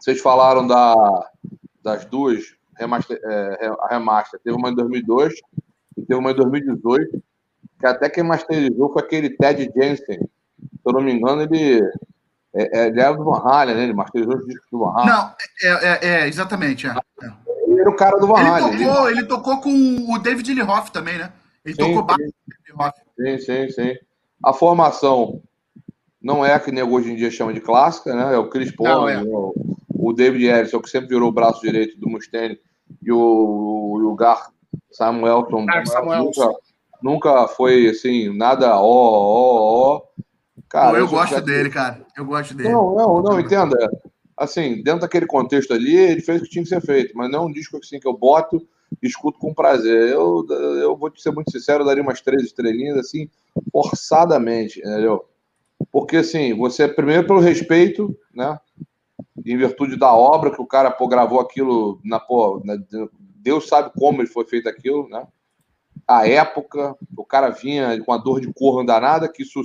Vocês 0.00 0.20
falaram 0.20 0.66
da, 0.66 1.30
das 1.80 2.04
duas 2.06 2.56
remaster, 2.76 3.20
é, 3.22 3.70
a 3.82 3.86
remaster. 3.88 4.40
Teve 4.42 4.56
uma 4.56 4.70
em 4.70 4.74
2002 4.74 5.34
e 5.96 6.02
teve 6.02 6.18
uma 6.18 6.32
em 6.32 6.34
2018, 6.34 7.22
que 7.78 7.86
até 7.86 8.10
quem 8.10 8.24
masterizou 8.24 8.92
foi 8.92 9.00
aquele 9.00 9.30
Ted 9.30 9.70
Jensen. 9.76 10.18
Se 10.18 10.82
eu 10.84 10.92
não 10.92 11.00
me 11.00 11.12
engano, 11.12 11.42
ele, 11.42 11.80
é, 12.52 12.80
é, 12.80 12.86
ele 12.88 13.00
era 13.00 13.14
do 13.14 13.22
Van 13.22 13.38
Halen, 13.44 13.76
né? 13.76 13.84
Ele 13.84 13.94
masterizou 13.94 14.34
os 14.34 14.44
discos 14.44 14.66
do 14.72 14.80
Van 14.80 14.90
Halen. 14.90 15.06
Não, 15.06 15.34
é, 15.62 15.86
é, 15.86 16.08
é 16.08 16.26
exatamente. 16.26 16.88
É. 16.88 17.45
Ele 17.66 17.80
era 17.80 17.90
o 17.90 17.96
cara 17.96 18.18
do 18.18 18.26
Van 18.26 18.38
Halen. 18.38 18.74
Ele 18.74 18.84
tocou, 18.84 19.10
ele 19.10 19.24
tocou 19.24 19.60
com 19.60 20.14
o 20.14 20.18
David 20.18 20.54
Lee 20.54 20.62
Roth 20.62 20.90
também, 20.90 21.18
né? 21.18 21.32
Ele 21.64 21.74
sim, 21.74 21.94
tocou 21.94 22.16
sim. 22.16 22.30
Sim, 23.18 23.38
sim, 23.38 23.68
sim. 23.70 23.94
A 24.44 24.52
formação 24.52 25.42
não 26.22 26.44
é 26.44 26.54
a 26.54 26.60
que 26.60 26.70
nego 26.70 26.94
hoje 26.96 27.10
em 27.10 27.16
dia 27.16 27.30
chama 27.30 27.52
de 27.52 27.60
clássica, 27.60 28.14
né? 28.14 28.34
É 28.34 28.38
o 28.38 28.48
Chris 28.48 28.70
Paul, 28.70 29.08
é. 29.08 29.22
o, 29.22 29.54
o 29.88 30.12
David 30.12 30.44
Ellison, 30.46 30.80
que 30.80 30.90
sempre 30.90 31.08
virou 31.08 31.28
o 31.28 31.32
braço 31.32 31.60
direito 31.60 31.98
do 31.98 32.08
Mustaine, 32.08 32.58
e 33.02 33.12
o, 33.12 33.18
o 33.18 34.14
Gar 34.14 34.50
Samuelson, 34.90 35.66
Nunca, 35.66 36.50
nunca 37.02 37.48
foi 37.48 37.88
assim, 37.88 38.36
nada 38.36 38.76
ó, 38.76 38.82
ó, 38.82 39.96
ó. 39.96 40.02
Cara, 40.68 40.98
eu 40.98 41.08
gosto 41.08 41.40
dele, 41.40 41.70
cara. 41.70 42.04
Eu 42.16 42.24
gosto 42.24 42.54
dele. 42.54 42.70
Não, 42.70 42.94
não, 42.94 43.22
não, 43.22 43.40
entenda. 43.40 43.76
Assim, 44.36 44.82
dentro 44.82 45.00
daquele 45.00 45.26
contexto 45.26 45.72
ali, 45.72 45.96
ele 45.96 46.20
fez 46.20 46.40
o 46.40 46.44
que 46.44 46.50
tinha 46.50 46.62
que 46.62 46.68
ser 46.68 46.80
feito, 46.80 47.16
mas 47.16 47.30
não 47.30 47.44
é 47.44 47.46
um 47.46 47.52
disco 47.52 47.78
assim 47.78 47.98
que 47.98 48.06
eu 48.06 48.16
boto 48.16 48.66
e 49.02 49.06
escuto 49.06 49.38
com 49.38 49.54
prazer. 49.54 50.10
Eu, 50.10 50.46
eu 50.48 50.96
vou 50.96 51.10
te 51.10 51.22
ser 51.22 51.32
muito 51.32 51.50
sincero, 51.50 51.82
eu 51.82 51.86
daria 51.86 52.02
umas 52.02 52.20
três 52.20 52.42
estrelinhas, 52.42 52.98
assim, 52.98 53.28
forçadamente, 53.72 54.80
entendeu? 54.80 55.24
Porque, 55.90 56.18
assim, 56.18 56.54
você, 56.54 56.86
primeiro 56.86 57.26
pelo 57.26 57.40
respeito, 57.40 58.16
né? 58.34 58.58
em 59.44 59.56
virtude 59.56 59.96
da 59.96 60.12
obra 60.14 60.50
que 60.50 60.60
o 60.60 60.66
cara 60.66 60.90
pô, 60.90 61.06
gravou 61.06 61.40
aquilo 61.40 62.00
na 62.04 62.18
pô, 62.18 62.60
na, 62.64 62.76
Deus 63.36 63.68
sabe 63.68 63.90
como 63.96 64.20
ele 64.20 64.28
foi 64.28 64.44
feito 64.44 64.68
aquilo, 64.68 65.08
né? 65.08 65.26
A 66.06 66.26
época, 66.28 66.96
o 67.16 67.24
cara 67.24 67.50
vinha 67.50 68.00
com 68.04 68.12
a 68.12 68.18
dor 68.18 68.40
de 68.40 68.52
corno 68.52 68.84
danada, 68.84 69.28
que 69.28 69.42
isso, 69.42 69.62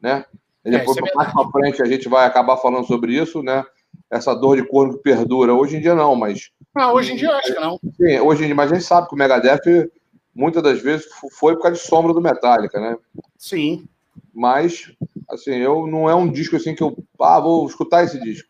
né? 0.00 0.24
E 0.64 0.68
é, 0.68 0.78
depois, 0.78 0.96
é, 0.96 1.14
mais 1.14 1.32
pra 1.32 1.50
frente, 1.50 1.82
a 1.82 1.86
gente 1.86 2.08
vai 2.08 2.26
acabar 2.26 2.56
falando 2.56 2.86
sobre 2.86 3.14
isso, 3.14 3.42
né? 3.42 3.64
Essa 4.10 4.34
dor 4.34 4.56
de 4.56 4.66
corno 4.66 4.96
que 4.96 5.02
perdura. 5.02 5.54
Hoje 5.54 5.76
em 5.76 5.80
dia 5.80 5.94
não, 5.94 6.14
mas. 6.14 6.50
Ah, 6.74 6.92
hoje 6.92 7.12
em 7.12 7.16
dia 7.16 7.30
acho 7.30 7.52
que 7.54 7.60
não. 7.60 7.78
Sim, 7.96 8.20
hoje 8.20 8.42
em 8.42 8.46
dia, 8.46 8.54
mas 8.54 8.70
a 8.70 8.74
gente 8.74 8.86
sabe 8.86 9.08
que 9.08 9.14
o 9.14 9.18
Megadeth 9.18 9.90
muitas 10.34 10.62
das 10.62 10.80
vezes 10.80 11.06
foi 11.38 11.54
por 11.54 11.62
causa 11.62 11.76
de 11.76 11.82
sombra 11.82 12.12
do 12.12 12.20
Metallica, 12.20 12.78
né? 12.78 12.96
Sim. 13.38 13.88
Mas, 14.32 14.92
assim, 15.30 15.54
eu 15.56 15.86
não 15.86 16.08
é 16.08 16.14
um 16.14 16.30
disco 16.30 16.56
assim 16.56 16.74
que 16.74 16.82
eu. 16.82 16.96
Ah, 17.20 17.40
vou 17.40 17.66
escutar 17.66 18.04
esse 18.04 18.20
disco 18.20 18.48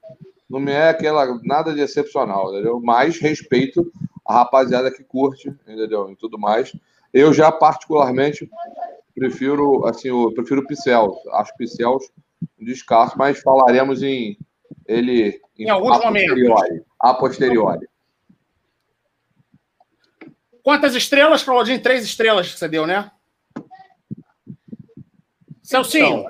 não 0.49 0.61
me 0.61 0.73
é 0.73 0.89
aquela 0.89 1.39
nada 1.43 1.75
de 1.75 1.81
excepcional, 1.81 2.53
entendeu? 2.53 2.81
Mas 2.81 3.19
respeito 3.19 3.91
a 4.25 4.35
rapaziada 4.35 4.91
que 4.91 5.05
curte, 5.05 5.49
entendeu? 5.67 6.11
E 6.11 6.17
tudo 6.17 6.39
mais. 6.39 6.75
Eu 7.13 7.33
já 7.33 7.51
particularmente 7.51 8.49
prefiro, 9.15 9.87
assim, 9.87 10.09
eu 10.09 10.33
prefiro 10.35 10.67
Picels. 10.67 11.17
Acho 11.33 11.57
Picels 11.57 12.11
um 12.59 12.65
descasso, 12.65 13.17
mas 13.19 13.41
falaremos 13.41 14.03
em 14.03 14.39
ele 14.89 15.41
em, 15.59 15.69
alguns 15.71 15.99
momentos. 15.99 16.39
A 16.99 17.15
posteriori. 17.15 17.89
Quantas 20.63 20.95
estrelas, 20.95 21.43
Claudinho? 21.43 21.81
Três 21.81 22.05
estrelas 22.05 22.53
que 22.53 22.59
você 22.59 22.69
deu, 22.69 22.87
né? 22.87 23.11
Celcinho. 25.63 26.27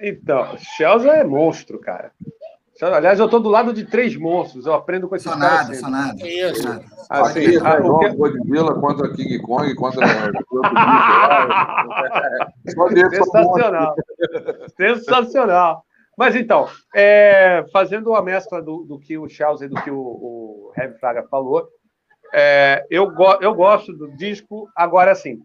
Então, 0.00 0.46
então 0.46 0.58
Chelsea 0.76 1.12
é 1.12 1.24
monstro, 1.24 1.78
cara. 1.78 2.12
Aliás, 2.82 3.18
eu 3.18 3.26
estou 3.26 3.40
do 3.40 3.50
lado 3.50 3.74
de 3.74 3.84
três 3.84 4.16
monstros. 4.16 4.64
Eu 4.64 4.72
aprendo 4.72 5.06
com 5.08 5.14
esses 5.14 5.30
só 5.30 5.38
caras. 5.38 5.68
Nada, 5.68 5.74
só 5.74 5.90
nada, 5.90 6.26
Isso. 6.26 6.66
Nada. 6.66 6.84
Assim, 7.10 7.56
a, 7.58 7.76
a, 7.76 7.80
o 7.80 8.16
Godzilla 8.16 8.74
contra 8.80 9.12
King 9.12 9.38
Kong, 9.40 9.74
contra. 9.74 10.06
Sensacional. 13.10 13.94
Sensacional. 14.76 15.84
Mas 16.20 16.36
então, 16.36 16.68
é, 16.94 17.64
fazendo 17.72 18.14
a 18.14 18.20
mescla 18.20 18.60
do, 18.60 18.84
do, 18.84 18.98
que 18.98 19.16
o 19.16 19.26
Charles 19.26 19.62
e 19.62 19.68
do 19.68 19.82
que 19.82 19.90
o, 19.90 19.96
o 19.96 20.72
Heavy 20.76 20.98
Fraga 20.98 21.26
falou, 21.30 21.66
é, 22.34 22.84
eu, 22.90 23.10
go, 23.10 23.38
eu 23.40 23.54
gosto 23.54 23.90
do 23.90 24.14
disco. 24.18 24.68
Agora, 24.76 25.12
assim, 25.12 25.40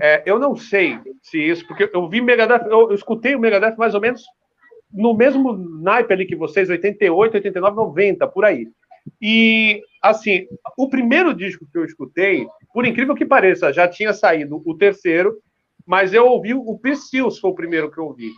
é, 0.00 0.22
eu 0.24 0.38
não 0.38 0.54
sei 0.54 0.96
se 1.20 1.40
isso, 1.40 1.66
porque 1.66 1.90
eu 1.92 2.08
vi 2.08 2.20
Megadeth, 2.20 2.68
eu, 2.68 2.90
eu 2.90 2.94
escutei 2.94 3.34
o 3.34 3.40
Megadeth 3.40 3.74
mais 3.76 3.96
ou 3.96 4.00
menos 4.00 4.22
no 4.92 5.12
mesmo 5.12 5.54
naipe 5.82 6.12
ali 6.12 6.24
que 6.24 6.36
vocês, 6.36 6.70
88, 6.70 7.34
89, 7.38 7.74
90, 7.74 8.28
por 8.28 8.44
aí. 8.44 8.68
E, 9.20 9.82
assim, 10.00 10.46
o 10.78 10.88
primeiro 10.88 11.34
disco 11.34 11.66
que 11.66 11.76
eu 11.76 11.84
escutei, 11.84 12.46
por 12.72 12.86
incrível 12.86 13.16
que 13.16 13.26
pareça, 13.26 13.72
já 13.72 13.88
tinha 13.88 14.12
saído 14.12 14.62
o 14.64 14.76
terceiro, 14.76 15.36
mas 15.84 16.14
eu 16.14 16.26
ouvi 16.26 16.54
o 16.54 16.78
Priscils, 16.78 17.40
foi 17.40 17.50
o 17.50 17.56
primeiro 17.56 17.90
que 17.90 17.98
eu 17.98 18.04
ouvi. 18.04 18.30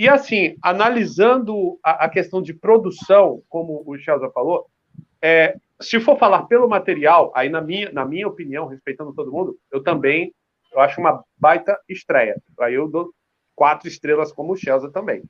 E, 0.00 0.08
assim, 0.08 0.56
analisando 0.62 1.78
a, 1.84 2.06
a 2.06 2.08
questão 2.08 2.40
de 2.40 2.54
produção, 2.54 3.42
como 3.50 3.82
o 3.84 3.98
Chelsea 3.98 4.30
falou, 4.30 4.64
é, 5.20 5.58
se 5.78 6.00
for 6.00 6.18
falar 6.18 6.44
pelo 6.44 6.66
material, 6.66 7.30
aí 7.34 7.50
na 7.50 7.60
minha, 7.60 7.92
na 7.92 8.06
minha 8.06 8.26
opinião, 8.26 8.66
respeitando 8.66 9.12
todo 9.12 9.30
mundo, 9.30 9.58
eu 9.70 9.82
também 9.82 10.32
eu 10.72 10.80
acho 10.80 10.98
uma 10.98 11.22
baita 11.38 11.78
estreia. 11.86 12.40
Aí 12.60 12.76
eu 12.76 12.88
dou 12.88 13.12
quatro 13.54 13.88
estrelas 13.88 14.32
como 14.32 14.54
o 14.54 14.56
Chelsea 14.56 14.90
também. 14.90 15.22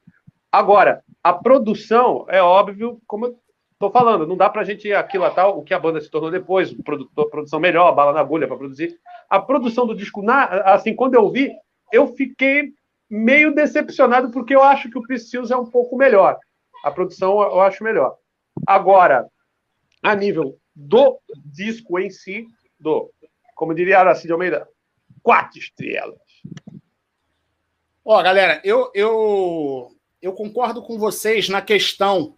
Agora, 0.52 1.02
a 1.20 1.32
produção, 1.32 2.24
é 2.28 2.40
óbvio, 2.40 3.00
como 3.08 3.26
eu 3.26 3.36
estou 3.72 3.90
falando, 3.90 4.24
não 4.24 4.36
dá 4.36 4.48
para 4.48 4.62
a 4.62 4.64
gente 4.64 4.88
tal, 5.34 5.58
o 5.58 5.64
que 5.64 5.74
a 5.74 5.80
banda 5.80 6.00
se 6.00 6.08
tornou 6.08 6.30
depois, 6.30 6.72
produtor, 6.84 7.28
produção 7.28 7.58
melhor, 7.58 7.92
bala 7.92 8.12
na 8.12 8.20
agulha 8.20 8.46
para 8.46 8.56
produzir. 8.56 8.96
A 9.28 9.40
produção 9.40 9.84
do 9.84 9.96
disco, 9.96 10.22
na, 10.22 10.44
assim, 10.44 10.94
quando 10.94 11.16
eu 11.16 11.28
vi, 11.28 11.50
eu 11.92 12.06
fiquei 12.14 12.72
meio 13.10 13.54
decepcionado, 13.54 14.30
porque 14.30 14.54
eu 14.54 14.62
acho 14.62 14.88
que 14.88 14.98
o 14.98 15.02
Priscils 15.02 15.50
é 15.50 15.56
um 15.56 15.66
pouco 15.66 15.96
melhor. 15.96 16.38
A 16.84 16.90
produção 16.90 17.40
eu 17.40 17.60
acho 17.60 17.82
melhor. 17.82 18.16
Agora, 18.66 19.28
a 20.02 20.14
nível 20.14 20.58
do 20.74 21.18
disco 21.44 21.98
em 21.98 22.08
si, 22.08 22.46
do, 22.78 23.10
como 23.54 23.74
diria 23.74 23.98
Aracide 23.98 24.32
Almeida, 24.32 24.68
quatro 25.22 25.58
estrelas. 25.58 26.18
Ó, 28.04 28.22
galera, 28.22 28.60
eu, 28.64 28.90
eu 28.94 29.90
eu 30.20 30.32
concordo 30.34 30.82
com 30.82 30.98
vocês 30.98 31.48
na 31.48 31.62
questão 31.62 32.36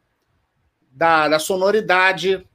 da, 0.90 1.28
da 1.28 1.38
sonoridade, 1.38 2.46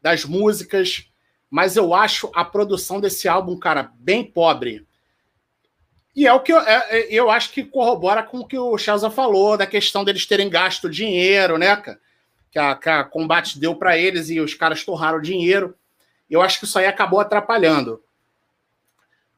das 0.00 0.24
músicas, 0.24 1.10
mas 1.50 1.76
eu 1.76 1.94
acho 1.94 2.30
a 2.34 2.44
produção 2.44 3.00
desse 3.00 3.28
álbum, 3.28 3.58
cara, 3.58 3.92
bem 3.98 4.24
pobre. 4.24 4.86
E 6.14 6.26
é 6.26 6.32
o 6.32 6.40
que 6.40 6.52
eu, 6.52 6.58
é, 6.58 6.86
é 6.90 7.06
eu 7.12 7.30
acho 7.30 7.50
que 7.50 7.64
corrobora 7.64 8.22
com 8.22 8.40
o 8.40 8.46
que 8.46 8.58
o 8.58 8.76
Chelsea 8.76 9.10
falou, 9.10 9.56
da 9.56 9.66
questão 9.66 10.04
deles 10.04 10.26
terem 10.26 10.50
gasto 10.50 10.90
dinheiro, 10.90 11.58
né, 11.58 11.76
cara? 11.76 12.00
Que 12.50 12.58
a, 12.58 12.74
que 12.74 12.88
a 12.88 13.04
combate 13.04 13.58
deu 13.58 13.74
para 13.76 13.96
eles 13.98 14.30
e 14.30 14.40
os 14.40 14.54
caras 14.54 14.82
torraram 14.84 15.20
dinheiro. 15.20 15.76
Eu 16.30 16.40
acho 16.40 16.58
que 16.58 16.64
isso 16.64 16.78
aí 16.78 16.86
acabou 16.86 17.20
atrapalhando. 17.20 18.02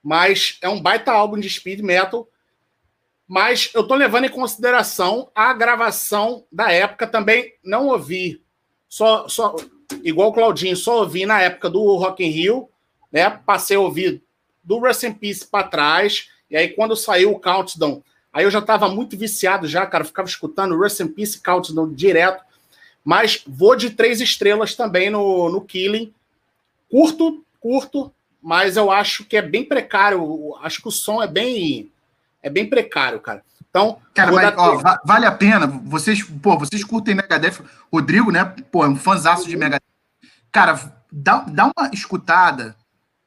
Mas 0.03 0.59
é 0.63 0.69
um 0.69 0.81
baita 0.81 1.13
álbum 1.13 1.39
de 1.39 1.51
speed 1.51 1.81
metal 1.81 2.29
mas 3.33 3.71
eu 3.75 3.83
estou 3.83 3.97
levando 3.97 4.25
em 4.25 4.29
consideração 4.29 5.31
a 5.33 5.55
gravação 5.55 6.45
da 6.51 6.73
época 6.73 7.07
também. 7.07 7.55
Não 7.63 7.87
ouvi, 7.87 8.43
só, 8.89 9.29
só 9.29 9.55
igual 10.03 10.31
o 10.31 10.33
Claudinho, 10.33 10.77
só 10.77 10.99
ouvi 10.99 11.25
na 11.25 11.41
época 11.41 11.71
do 11.71 11.95
Rock 11.95 12.25
in 12.25 12.31
Rio, 12.31 12.69
né? 13.13 13.31
Passei 13.31 13.77
a 13.77 13.81
ouvir 13.81 14.21
do 14.65 14.81
Rust 14.81 15.05
in 15.05 15.13
Peace 15.13 15.47
para 15.47 15.69
trás. 15.69 16.29
E 16.51 16.57
aí, 16.57 16.69
quando 16.69 16.97
saiu 16.97 17.33
o 17.33 17.39
Countdown, 17.39 18.03
aí 18.33 18.45
eu 18.45 18.51
já 18.51 18.59
estava 18.59 18.89
muito 18.89 19.17
viciado 19.17 19.67
já, 19.67 19.87
cara. 19.87 20.05
ficava 20.05 20.29
escutando 20.29 20.77
Rust 20.77 21.01
in 21.01 21.09
Peace 21.09 21.41
Countdown 21.41 21.93
direto. 21.93 22.45
Mas 23.05 23.43
vou 23.47 23.77
de 23.77 23.91
três 23.91 24.21
estrelas 24.21 24.75
também 24.75 25.09
no, 25.11 25.49
no 25.49 25.61
Killing. 25.61 26.13
Curto, 26.91 27.45
curto, 27.61 28.13
mas 28.43 28.77
eu 28.77 28.91
acho 28.91 29.25
que 29.25 29.37
é 29.37 29.43
bem 29.43 29.65
precário. 29.65 30.55
Acho 30.63 30.83
que 30.83 30.89
o 30.89 30.93
som 30.93 31.23
é 31.23 31.27
bem, 31.27 31.91
é 32.43 32.51
bem 32.51 32.69
precário, 32.69 33.21
cara. 33.21 33.43
Então, 33.71 33.99
cara, 34.13 34.33
mas, 34.33 34.55
ó, 34.57 34.99
vale 35.05 35.27
a 35.27 35.33
pena. 35.33 35.67
Vocês, 35.67 36.23
pô, 36.23 36.59
vocês 36.59 36.83
curtem 36.83 37.15
Megadeth. 37.15 37.63
Rodrigo, 37.93 38.33
né? 38.33 38.45
Pô, 38.71 38.85
é 38.85 38.89
um 38.89 38.97
fãzaço 38.97 39.49
de 39.49 39.57
Megadeth. 39.57 39.85
Cara, 40.51 40.93
dá, 41.11 41.45
dá 41.49 41.71
uma 41.77 41.91
escutada. 41.93 42.77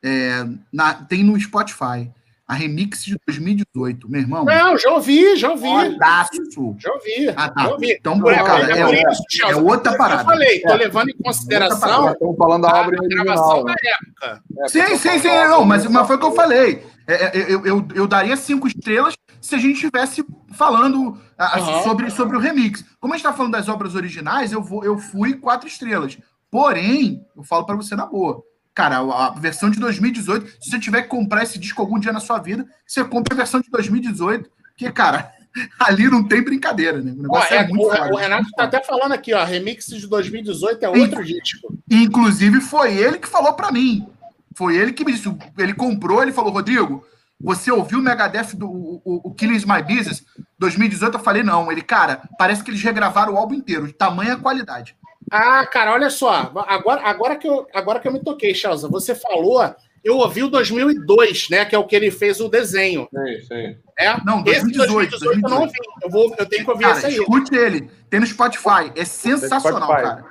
É, 0.04 0.46
na, 0.72 0.94
tem 0.94 1.24
no 1.24 1.40
Spotify. 1.40 2.12
A 2.54 2.56
remix 2.56 3.04
de 3.04 3.18
2018, 3.26 4.08
meu 4.08 4.22
irmão. 4.22 4.46
Não, 4.46 4.78
já 4.78 4.92
ouvi, 4.92 5.36
já 5.36 5.50
ouvi. 5.50 5.68
Fodaço. 5.68 6.76
Já 6.78 6.94
ouvi. 6.94 7.34
Ah, 7.36 7.50
tá. 7.50 7.64
Já 7.64 7.72
ouvi. 7.72 7.98
Então, 8.00 8.20
por, 8.20 8.32
cara, 8.32 8.78
é, 8.78 8.80
é, 8.80 9.12
isso, 9.12 9.24
é, 9.48 9.56
outra 9.56 9.98
parada. 9.98 10.22
Eu 10.22 10.26
falei, 10.26 10.62
tô 10.62 10.76
levando 10.76 11.10
em 11.10 11.18
consideração. 11.18 12.12
Estamos 12.12 12.38
falando 12.38 12.62
da 12.62 12.80
obra 12.80 13.02
original. 13.02 13.66
Né? 13.66 13.74
época. 13.84 14.44
É, 14.60 14.68
sim, 14.68 14.98
sim, 14.98 15.18
sim. 15.18 15.30
Não, 15.30 15.66
mas, 15.66 15.88
mas 15.88 16.06
foi 16.06 16.16
o 16.16 16.20
que 16.20 16.26
eu 16.28 16.36
falei. 16.36 16.86
É, 17.08 17.40
é, 17.40 17.52
eu, 17.52 17.66
eu, 17.66 17.88
eu 17.96 18.08
daria 18.08 18.38
cinco 18.38 18.68
estrelas 18.68 19.16
se 19.42 19.56
a 19.56 19.58
gente 19.58 19.74
estivesse 19.74 20.24
falando 20.52 21.00
uhum. 21.08 21.84
sobre, 21.84 22.12
sobre 22.12 22.38
o 22.38 22.40
remix. 22.40 22.86
Como 23.00 23.16
a 23.16 23.18
gente 23.18 23.26
está 23.26 23.36
falando 23.36 23.54
das 23.54 23.68
obras 23.68 23.96
originais, 23.96 24.52
eu, 24.52 24.62
vou, 24.62 24.86
eu 24.86 25.00
fui 25.00 25.34
quatro 25.34 25.68
estrelas. 25.68 26.20
Porém, 26.52 27.26
eu 27.36 27.44
falo 27.44 27.66
para 27.66 27.76
você 27.76 27.96
na 27.96 28.06
boa. 28.06 28.44
Cara, 28.74 28.98
a 28.98 29.30
versão 29.32 29.70
de 29.70 29.80
2018, 29.80 30.48
se 30.60 30.72
você 30.72 30.80
tiver 30.80 31.04
que 31.04 31.08
comprar 31.08 31.44
esse 31.44 31.60
disco 31.60 31.82
algum 31.82 32.00
dia 32.00 32.12
na 32.12 32.20
sua 32.20 32.40
vida, 32.40 32.68
você 32.88 33.04
compra 33.04 33.36
a 33.36 33.38
versão 33.38 33.62
de 33.62 33.70
2018, 33.70 34.50
que, 34.76 34.92
cara, 34.92 35.32
ali 35.80 36.10
não 36.10 36.24
tem 36.28 36.42
brincadeira, 36.42 37.00
né? 37.00 37.14
O, 37.28 37.36
ó, 37.36 37.44
é, 37.44 37.58
é 37.58 37.68
o, 37.72 38.14
o 38.14 38.18
Renato 38.18 38.50
tá 38.56 38.64
até 38.64 38.84
falando 38.84 39.12
aqui, 39.12 39.34
ó, 39.34 39.44
remix 39.44 39.88
de 39.88 40.08
2018 40.08 40.84
é 40.84 40.90
outro 40.90 41.22
e, 41.22 41.40
disco. 41.40 41.78
Inclusive, 41.90 42.60
foi 42.62 42.98
ele 42.98 43.20
que 43.20 43.28
falou 43.28 43.54
para 43.54 43.72
mim. 43.72 44.08
Foi 44.56 44.76
ele 44.76 44.94
que 44.94 45.06
me 45.06 45.14
disse. 45.14 45.32
Ele 45.58 45.74
comprou, 45.74 46.22
ele 46.22 46.32
falou, 46.32 46.52
Rodrigo, 46.52 47.06
você 47.40 47.72
ouviu 47.72 48.00
o 48.00 48.02
Megadeth 48.02 48.56
do 48.56 48.70
o, 48.70 49.02
o 49.04 49.34
Killing 49.34 49.66
My 49.66 49.84
Business 49.84 50.24
2018? 50.60 51.18
Eu 51.18 51.24
falei, 51.24 51.44
não. 51.44 51.72
Ele, 51.72 51.82
cara, 51.82 52.22
parece 52.38 52.64
que 52.64 52.72
eles 52.72 52.82
regravaram 52.82 53.34
o 53.34 53.38
álbum 53.38 53.56
inteiro, 53.56 53.88
de 53.88 53.94
tamanha 53.94 54.38
qualidade. 54.38 54.96
Ah, 55.36 55.66
cara, 55.66 55.94
olha 55.94 56.12
só. 56.12 56.52
Agora, 56.68 57.02
agora, 57.02 57.36
que, 57.36 57.48
eu, 57.48 57.66
agora 57.74 58.00
que 58.00 58.08
eu 58.08 58.14
me 58.14 58.24
toquei, 58.24 58.54
Chelsea, 58.54 58.88
você 58.88 59.16
falou. 59.16 59.76
Eu 60.04 60.18
ouvi 60.18 60.44
o 60.44 60.48
2002, 60.48 61.50
né? 61.50 61.66
Que 61.66 61.74
é 61.74 61.80
o 61.80 61.88
que 61.88 61.96
ele 61.96 62.12
fez 62.12 62.40
o 62.40 62.48
desenho. 62.48 63.08
Sim, 63.10 63.42
sim. 63.48 63.78
É? 63.98 64.16
Não, 64.24 64.44
2018. 64.44 65.10
2018, 65.10 65.20
2018. 65.20 65.44
eu 65.44 65.50
não 65.50 65.62
ouvi. 65.62 65.74
Eu, 66.04 66.10
vou, 66.12 66.36
eu 66.38 66.46
tenho 66.46 66.64
que 66.64 66.70
ouvir 66.70 66.84
cara, 66.84 66.98
esse 66.98 67.06
aí. 67.08 67.16
Escute 67.16 67.56
ele. 67.56 67.90
Tem 68.12 68.20
no 68.20 68.28
Spotify. 68.28 68.92
É 68.96 69.04
sensacional, 69.06 69.90
Spotify. 69.90 70.04
cara. 70.04 70.26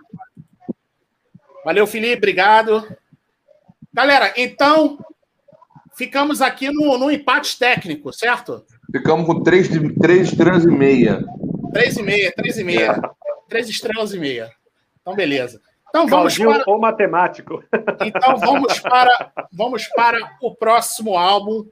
Valeu, 1.64 1.85
Felipe. 1.85 2.18
Obrigado. 2.18 2.87
Galera, 3.92 4.32
então, 4.37 5.04
ficamos 5.97 6.40
aqui 6.40 6.71
no, 6.71 6.97
no 6.97 7.11
empate 7.11 7.59
técnico, 7.59 8.12
certo? 8.12 8.64
Ficamos 8.92 9.26
com 9.26 9.42
três, 9.42 9.68
três 10.00 10.28
estrelas 10.28 10.64
e 10.64 10.71
meia. 10.71 11.25
Três 11.73 11.97
e 11.97 12.02
meia, 12.04 12.32
três 12.37 12.56
e 12.56 12.62
meia. 12.62 12.92
É. 12.92 13.49
Três 13.49 13.68
estrelas 13.68 14.14
e 14.14 14.18
meia. 14.21 14.49
Então, 15.02 15.14
beleza. 15.14 15.61
Então 15.88 16.06
vamos 16.06 16.37
Claudinho 16.37 16.64
para... 16.64 16.75
o 16.75 16.80
matemático. 16.80 17.62
Então 18.04 18.36
vamos 18.38 18.80
para, 18.80 19.32
vamos 19.52 19.86
para 19.88 20.19
o 20.41 20.54
próximo 20.54 21.17
álbum. 21.17 21.65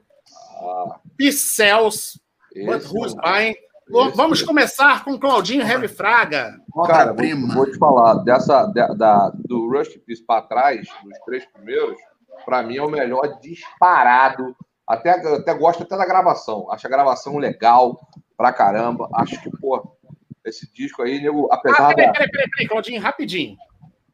Ah, 0.61 0.99
Pixels, 1.17 2.19
But 2.65 2.85
Who's 2.91 3.15
Buying? 3.15 3.55
Vamos 4.15 4.41
começar 4.41 5.03
com 5.03 5.19
Claudinho 5.19 5.67
Heavy 5.67 5.87
Fraga. 5.87 6.55
Cara, 6.85 7.13
vou, 7.13 7.47
vou, 7.53 7.65
te 7.69 7.77
falar, 7.77 8.15
dessa, 8.23 8.65
da, 8.67 8.87
da 8.93 9.31
do 9.35 9.69
Rush 9.69 9.97
Peace 10.05 10.23
para 10.25 10.43
trás, 10.43 10.87
dos 11.03 11.19
três 11.25 11.45
primeiros, 11.47 11.97
para 12.45 12.63
mim 12.63 12.77
é 12.77 12.83
o 12.83 12.89
melhor 12.89 13.39
disparado. 13.41 14.55
Até, 14.87 15.11
até 15.11 15.53
gosto 15.53 15.83
até 15.83 15.97
da 15.97 16.05
gravação. 16.05 16.71
Acho 16.71 16.87
a 16.87 16.89
gravação 16.89 17.37
legal 17.37 17.99
pra 18.37 18.53
caramba. 18.53 19.09
Acho 19.13 19.41
que, 19.41 19.49
pô, 19.57 19.97
esse 20.45 20.71
disco 20.73 21.01
aí, 21.01 21.21
nego, 21.21 21.47
apesar 21.51 21.91
ah, 21.91 21.95
peraí, 21.95 22.11
peraí, 22.11 22.29
peraí, 22.29 22.49
peraí, 22.49 22.67
Claudinho, 22.67 23.01
rapidinho. 23.01 23.57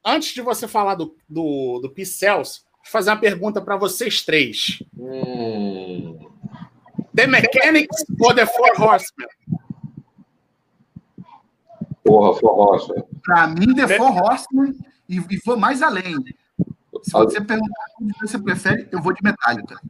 Antes 0.03 0.33
de 0.33 0.41
você 0.41 0.67
falar 0.67 0.95
do, 0.95 1.15
do, 1.27 1.79
do 1.81 1.89
Pixels, 1.89 2.65
vou 2.83 2.91
fazer 2.91 3.09
uma 3.09 3.19
pergunta 3.19 3.61
para 3.61 3.77
vocês 3.77 4.23
três. 4.23 4.83
Hum... 4.97 6.19
The 7.13 7.25
Mechanics 7.25 8.05
ou 8.19 8.35
The 8.35 8.45
Four 8.45 8.79
Horsemen? 8.79 9.27
Porra, 12.03 12.39
Four 12.39 12.59
Horsemen. 12.59 13.03
Pra 13.23 13.47
mim, 13.47 13.73
The 13.73 13.97
Four 13.97 14.15
Horsemen 14.15 14.77
e, 15.09 15.17
e 15.17 15.37
vou 15.43 15.57
mais 15.57 15.81
além. 15.81 16.15
Se 17.01 17.11
você 17.11 17.41
perguntar 17.41 17.85
o 17.99 18.07
que 18.07 18.27
você 18.27 18.37
prefere, 18.37 18.87
eu 18.91 19.01
vou 19.01 19.13
de 19.13 19.23
Metallica. 19.23 19.81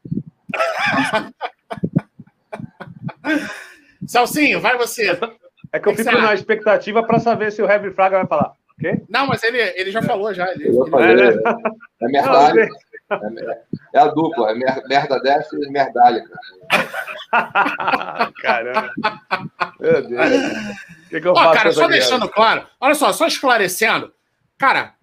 Salsinho, 4.08 4.62
vai 4.62 4.78
você. 4.78 5.20
É 5.78 5.80
que 5.80 5.90
eu 5.90 5.96
fico 5.96 6.12
na 6.12 6.34
expectativa 6.34 7.04
para 7.04 7.20
saber 7.20 7.52
se 7.52 7.62
o 7.62 7.70
Heavy 7.70 7.92
Fraga 7.92 8.18
vai 8.18 8.28
falar. 8.28 8.54
Okay? 8.80 9.04
Não, 9.08 9.28
mas 9.28 9.44
ele, 9.44 9.60
ele 9.60 9.92
já 9.92 10.02
falou 10.02 10.34
já. 10.34 10.52
Ele, 10.52 10.70
ele... 10.70 10.90
Falei, 10.90 11.30
é, 11.30 11.34
é 12.02 12.08
merdalha. 12.08 12.68
É, 13.10 13.60
é, 13.94 14.00
a 14.00 14.08
dupla, 14.08 14.52
é 14.52 14.56
merda 14.56 15.20
dessa 15.20 15.56
e 15.56 15.70
merdalha. 15.70 16.24
Caramba. 18.42 18.92
Meu 19.80 20.02
Deus. 20.08 20.32
O 21.06 21.10
que, 21.10 21.22
que 21.22 21.28
eu 21.28 21.32
Ó, 21.32 21.36
faço 21.36 21.54
cara, 21.54 21.72
só 21.72 21.88
deixando 21.88 22.28
claro, 22.28 22.68
olha 22.82 22.96
só, 22.96 23.14
só 23.14 23.28
esclarecendo. 23.28 24.12
Cara, 24.58 24.94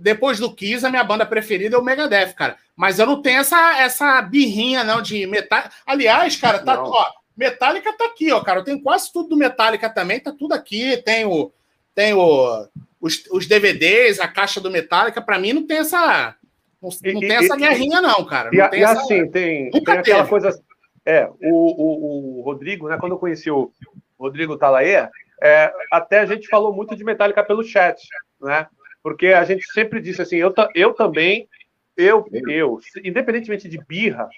depois 0.00 0.38
do 0.38 0.52
Kiss, 0.54 0.84
a 0.84 0.90
minha 0.90 1.04
banda 1.04 1.24
preferida 1.24 1.76
é 1.76 1.78
o 1.78 1.84
Megadeth, 1.84 2.32
cara. 2.34 2.56
Mas 2.74 2.98
eu 2.98 3.06
não 3.06 3.20
tenho 3.20 3.40
essa, 3.40 3.78
essa 3.78 4.20
birrinha, 4.22 4.82
não, 4.82 5.02
de 5.02 5.26
metal. 5.26 5.62
Aliás, 5.86 6.36
cara, 6.36 6.58
tá, 6.58 6.82
ó, 6.82 7.06
Metallica 7.36 7.92
tá 7.96 8.06
aqui, 8.06 8.30
ó, 8.32 8.40
cara. 8.40 8.60
Eu 8.60 8.64
tenho 8.64 8.82
quase 8.82 9.12
tudo 9.12 9.30
do 9.30 9.36
Metallica 9.36 9.88
também, 9.88 10.20
tá 10.20 10.32
tudo 10.32 10.52
aqui. 10.52 10.96
Tem, 10.98 11.24
o, 11.24 11.52
tem 11.94 12.14
o, 12.14 12.68
os, 13.00 13.24
os 13.30 13.46
DVDs, 13.46 14.20
a 14.20 14.28
caixa 14.28 14.60
do 14.60 14.70
Metallica. 14.70 15.20
Para 15.20 15.38
mim, 15.38 15.52
não 15.52 15.66
tem 15.66 15.78
essa. 15.78 16.36
Não, 16.80 16.90
não 16.90 17.22
e, 17.22 17.28
tem 17.28 17.36
essa 17.36 17.56
guerrinha, 17.56 18.00
não, 18.00 18.24
cara. 18.24 18.50
Não 18.52 18.64
e, 18.64 18.68
tem 18.70 18.80
e 18.80 18.84
essa... 18.84 19.00
assim, 19.00 19.30
tem, 19.30 19.70
tem 19.70 19.82
aquela 19.94 20.26
coisa. 20.26 20.60
É, 21.04 21.28
o, 21.42 21.50
o, 21.50 22.38
o, 22.38 22.42
Rodrigo, 22.42 22.88
né? 22.88 22.96
Quando 22.98 23.12
eu 23.12 23.18
conheci 23.18 23.50
o 23.50 23.72
Rodrigo 24.18 24.56
Talaê, 24.56 25.08
é, 25.42 25.72
até 25.90 26.20
a 26.20 26.26
gente 26.26 26.46
falou 26.48 26.72
muito 26.72 26.94
de 26.94 27.02
Metallica 27.02 27.42
pelo 27.42 27.64
chat, 27.64 28.00
né? 28.40 28.68
porque 29.02 29.28
a 29.28 29.44
gente 29.44 29.70
sempre 29.72 30.00
disse 30.00 30.22
assim, 30.22 30.36
eu, 30.36 30.54
eu 30.74 30.94
também, 30.94 31.48
eu, 31.96 32.24
eu, 32.48 32.78
independentemente 33.04 33.68
de 33.68 33.78
birra, 33.78 34.28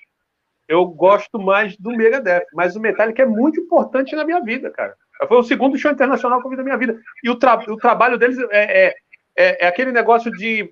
eu 0.69 0.87
gosto 0.87 1.39
mais 1.39 1.77
do 1.77 1.91
Megadeth, 1.91 2.47
mas 2.55 2.75
o 2.77 2.81
Metallica 2.81 3.23
é 3.23 3.27
muito 3.27 3.61
importante 3.61 4.17
na 4.17 4.25
minha 4.25 4.41
vida, 4.41 4.71
cara. 4.71 4.95
Foi 5.29 5.39
o 5.39 5.43
segundo 5.43 5.79
show 5.79 5.91
internacional 5.91 6.41
que 6.41 6.47
eu 6.47 6.51
vi 6.51 6.57
da 6.57 6.65
minha 6.65 6.77
vida. 6.77 6.99
E 7.23 7.31
o, 7.31 7.37
tra 7.37 7.59
o 7.69 7.77
trabalho 7.77 8.19
deles 8.19 8.39
é, 8.51 8.87
é, 8.87 8.95
é, 9.37 9.65
é, 9.65 9.67
aquele 9.67 9.93
negócio 9.93 10.31
de. 10.33 10.71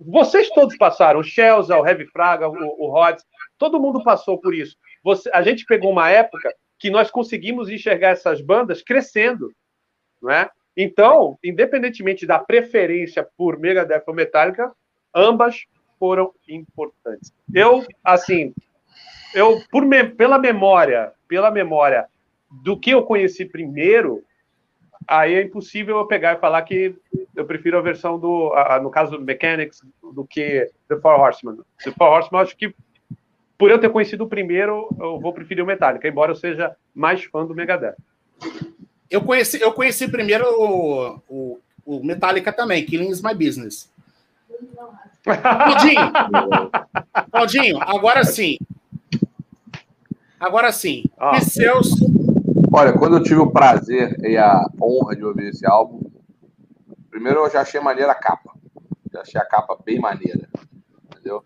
Vocês 0.00 0.48
todos 0.50 0.76
passaram, 0.76 1.20
o 1.20 1.24
Chelsea, 1.24 1.76
o 1.76 1.86
Heavy 1.86 2.06
Fraga, 2.06 2.48
o, 2.48 2.54
o 2.54 2.90
Rods, 2.90 3.24
todo 3.58 3.80
mundo 3.80 4.02
passou 4.02 4.38
por 4.38 4.54
isso. 4.54 4.76
Você, 5.02 5.30
a 5.32 5.42
gente 5.42 5.64
pegou 5.64 5.92
uma 5.92 6.10
época 6.10 6.52
que 6.78 6.90
nós 6.90 7.10
conseguimos 7.10 7.68
enxergar 7.68 8.10
essas 8.10 8.40
bandas 8.40 8.82
crescendo, 8.82 9.52
não 10.20 10.30
é? 10.30 10.50
Então, 10.76 11.38
independentemente 11.42 12.26
da 12.26 12.38
preferência 12.38 13.26
por 13.36 13.58
Megadeth 13.58 14.02
ou 14.06 14.14
Metallica, 14.14 14.72
ambas 15.14 15.64
foram 15.98 16.32
importantes. 16.46 17.32
Eu, 17.54 17.86
assim, 18.04 18.52
eu 19.36 19.62
por 19.70 19.84
me, 19.84 20.02
pela 20.02 20.38
memória, 20.38 21.12
pela 21.28 21.50
memória 21.50 22.06
do 22.50 22.78
que 22.78 22.90
eu 22.90 23.02
conheci 23.02 23.44
primeiro, 23.44 24.24
aí 25.06 25.34
é 25.34 25.42
impossível 25.42 25.98
eu 25.98 26.06
pegar 26.06 26.32
e 26.32 26.40
falar 26.40 26.62
que 26.62 26.94
eu 27.34 27.44
prefiro 27.44 27.76
a 27.76 27.82
versão 27.82 28.18
do, 28.18 28.52
a, 28.54 28.80
no 28.80 28.90
caso 28.90 29.12
do 29.12 29.22
Mechanics, 29.22 29.82
do 30.02 30.24
que 30.24 30.70
The 30.88 30.96
Four 30.96 31.20
Horsemen. 31.20 31.58
The 31.84 31.92
Four 31.92 32.08
Horsemen, 32.08 32.40
acho 32.40 32.56
que 32.56 32.74
por 33.58 33.70
eu 33.70 33.78
ter 33.78 33.90
conhecido 33.90 34.24
o 34.24 34.28
primeiro, 34.28 34.88
eu 34.98 35.20
vou 35.20 35.34
preferir 35.34 35.62
o 35.62 35.66
Metallica, 35.66 36.08
embora 36.08 36.32
eu 36.32 36.36
seja 36.36 36.74
mais 36.94 37.22
fã 37.24 37.44
do 37.44 37.54
Megadeth. 37.54 37.94
Eu 39.10 39.22
conheci, 39.22 39.60
eu 39.60 39.72
conheci 39.72 40.10
primeiro 40.10 40.44
o, 40.46 41.22
o, 41.28 41.60
o 41.84 42.04
Metallica 42.04 42.52
também, 42.52 42.84
Killing 42.84 43.10
is 43.10 43.22
My 43.22 43.34
Business. 43.34 43.92
Claudinho, 45.22 46.12
Claudinho, 47.30 47.78
agora 47.82 48.24
sim. 48.24 48.56
Agora 50.38 50.70
sim. 50.72 51.04
Ah. 51.18 51.40
seus... 51.40 51.88
Olha, 52.72 52.92
quando 52.92 53.16
eu 53.16 53.22
tive 53.22 53.40
o 53.40 53.50
prazer 53.50 54.18
e 54.22 54.36
a 54.36 54.66
honra 54.80 55.16
de 55.16 55.24
ouvir 55.24 55.48
esse 55.48 55.66
álbum, 55.66 56.00
primeiro 57.10 57.40
eu 57.40 57.50
já 57.50 57.62
achei 57.62 57.80
maneira 57.80 58.12
a 58.12 58.14
capa. 58.14 58.54
Já 59.12 59.20
achei 59.22 59.40
a 59.40 59.44
capa 59.44 59.78
bem 59.84 59.98
maneira. 59.98 60.48
Entendeu? 61.06 61.42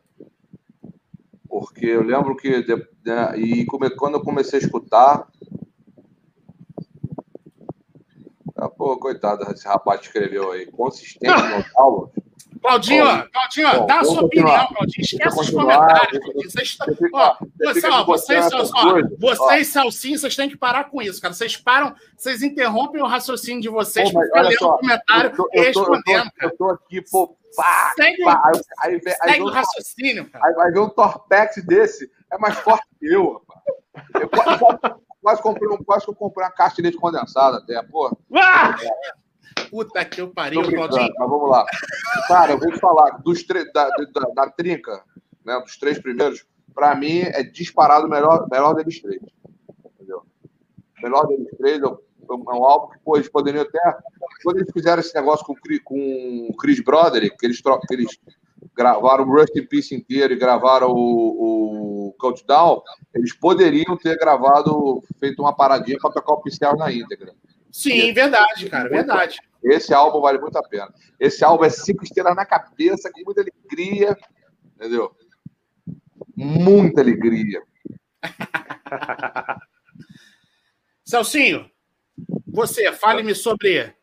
Porque 1.48 1.86
eu 1.86 2.02
lembro 2.02 2.36
que 2.36 2.64
né, 3.04 3.38
e 3.38 3.64
come, 3.66 3.90
quando 3.90 4.14
eu 4.14 4.22
comecei 4.22 4.58
a 4.58 4.62
escutar. 4.62 5.28
Ah, 8.56 8.68
pô, 8.68 8.98
coitado 8.98 9.44
desse 9.46 9.66
rapaz 9.66 10.00
escreveu 10.00 10.52
aí. 10.52 10.66
Consistente 10.66 11.32
no 11.32 11.64
Download. 11.74 12.12
Claudinho, 12.60 13.04
Bom, 13.04 13.26
Claudinho, 13.32 13.72
bom, 13.72 13.86
dá 13.86 14.00
a 14.00 14.04
sua 14.04 14.22
opinião, 14.22 14.66
Claudinho. 14.68 15.04
Esquece 15.04 15.40
os 15.40 15.50
comentários, 15.50 16.18
Claudinho. 16.18 16.50
Vocês, 16.50 16.78
ó, 17.12 18.04
você, 18.04 18.38
ó, 18.38 18.64
vocês, 19.18 19.76
ó, 19.76 19.84
vocês, 19.84 20.36
têm 20.36 20.48
que 20.48 20.56
parar 20.56 20.84
com 20.84 21.00
isso, 21.00 21.20
cara. 21.20 21.32
Vocês 21.32 21.56
param, 21.56 21.94
vocês 22.16 22.42
interrompem 22.42 23.02
o 23.02 23.06
raciocínio 23.06 23.62
de 23.62 23.68
vocês 23.68 24.12
para 24.12 24.42
lendo 24.42 24.62
o 24.62 24.78
comentário 24.78 25.34
tô, 25.34 25.48
e 25.52 25.60
respondendo. 25.60 26.30
Eu, 26.40 26.50
eu, 26.50 26.56
tô 26.56 26.70
aqui, 26.70 27.02
pô, 27.10 27.36
pá, 27.56 27.92
segue, 27.96 28.24
pá, 28.24 28.42
aí, 28.44 28.60
aí, 28.82 28.94
aí, 28.94 29.30
segue 29.30 29.42
o 29.42 29.50
raciocínio, 29.50 30.30
cara. 30.30 30.46
Aí 30.46 30.54
vai 30.54 30.70
ver 30.70 30.80
um 30.80 30.88
Torpex 30.90 31.64
desse, 31.64 32.10
é 32.30 32.38
mais 32.38 32.56
forte 32.58 32.86
que 32.98 33.06
eu, 33.06 33.32
rapaz. 33.32 33.60
Eu 34.20 34.28
quase, 34.28 34.60
quase, 35.22 35.42
comprei, 35.42 35.78
quase 35.84 36.04
que 36.04 36.10
eu 36.10 36.14
comprei 36.14 36.46
uma 36.46 36.52
caixa 36.52 36.76
de 36.76 36.82
leite 36.82 36.98
condensado 36.98 37.56
até, 37.56 37.82
pô. 37.82 38.16
Ah! 38.34 38.76
Puta 39.68 40.04
que 40.04 40.20
eu 40.20 40.28
pariu, 40.28 40.62
Claudinho. 40.62 41.12
Mas 41.18 41.28
vamos 41.28 41.50
lá. 41.50 41.64
Cara, 42.28 42.52
eu 42.52 42.58
vou 42.58 42.70
te 42.70 42.78
falar, 42.78 43.18
dos 43.18 43.44
da, 43.44 43.88
da, 43.88 44.22
da, 44.34 44.50
trinca, 44.50 45.02
né, 45.44 45.58
dos 45.60 45.76
três 45.76 45.98
primeiros, 45.98 46.44
para 46.74 46.94
mim 46.94 47.20
é 47.20 47.42
disparado 47.42 48.06
o 48.06 48.10
melhor, 48.10 48.46
melhor 48.50 48.74
deles 48.74 49.00
três. 49.00 49.20
Entendeu? 49.94 50.22
O 50.98 51.02
melhor 51.02 51.26
deles 51.26 51.48
três 51.58 51.82
é 51.82 51.86
um, 51.86 51.98
é 52.30 52.54
um 52.54 52.64
álbum 52.64 52.92
que 52.92 52.98
pô, 53.04 53.16
eles 53.16 53.28
poderiam 53.28 53.62
até. 53.62 53.80
Quando 54.42 54.58
eles 54.58 54.72
fizeram 54.72 55.00
esse 55.00 55.14
negócio 55.14 55.44
com, 55.44 55.54
com 55.84 56.48
o 56.50 56.56
Chris 56.56 56.80
Broderick, 56.82 57.36
que 57.36 57.46
eles, 57.46 57.60
que 57.60 57.94
eles 57.94 58.18
gravaram 58.74 59.24
o 59.24 59.32
Rust 59.32 59.54
in 59.56 59.66
Peace 59.66 59.94
inteiro 59.94 60.32
e 60.32 60.38
gravaram 60.38 60.90
o, 60.90 62.08
o 62.08 62.12
Countdown, 62.18 62.82
eles 63.14 63.34
poderiam 63.34 63.96
ter 63.96 64.16
gravado, 64.16 65.02
feito 65.18 65.42
uma 65.42 65.54
paradinha 65.54 65.98
para 66.00 66.12
tocar 66.12 66.34
o 66.34 66.42
pincel 66.42 66.76
na 66.76 66.92
íntegra. 66.92 67.34
Sim, 67.70 68.12
verdade, 68.12 68.68
cara, 68.68 68.88
verdade. 68.88 69.38
Esse 69.62 69.92
álbum 69.92 70.20
vale 70.20 70.38
muito 70.38 70.56
a 70.56 70.62
pena. 70.62 70.92
Esse 71.18 71.44
álbum 71.44 71.64
é 71.64 71.70
cinco 71.70 72.04
estrelas 72.04 72.34
na 72.34 72.46
cabeça, 72.46 73.10
com 73.12 73.22
muita 73.24 73.42
alegria, 73.42 74.16
entendeu? 74.74 75.14
Muita 76.36 77.00
alegria. 77.00 77.62
Celcinho, 81.04 81.70
você, 82.46 82.92
fale-me 82.92 83.34
sobre. 83.34 83.94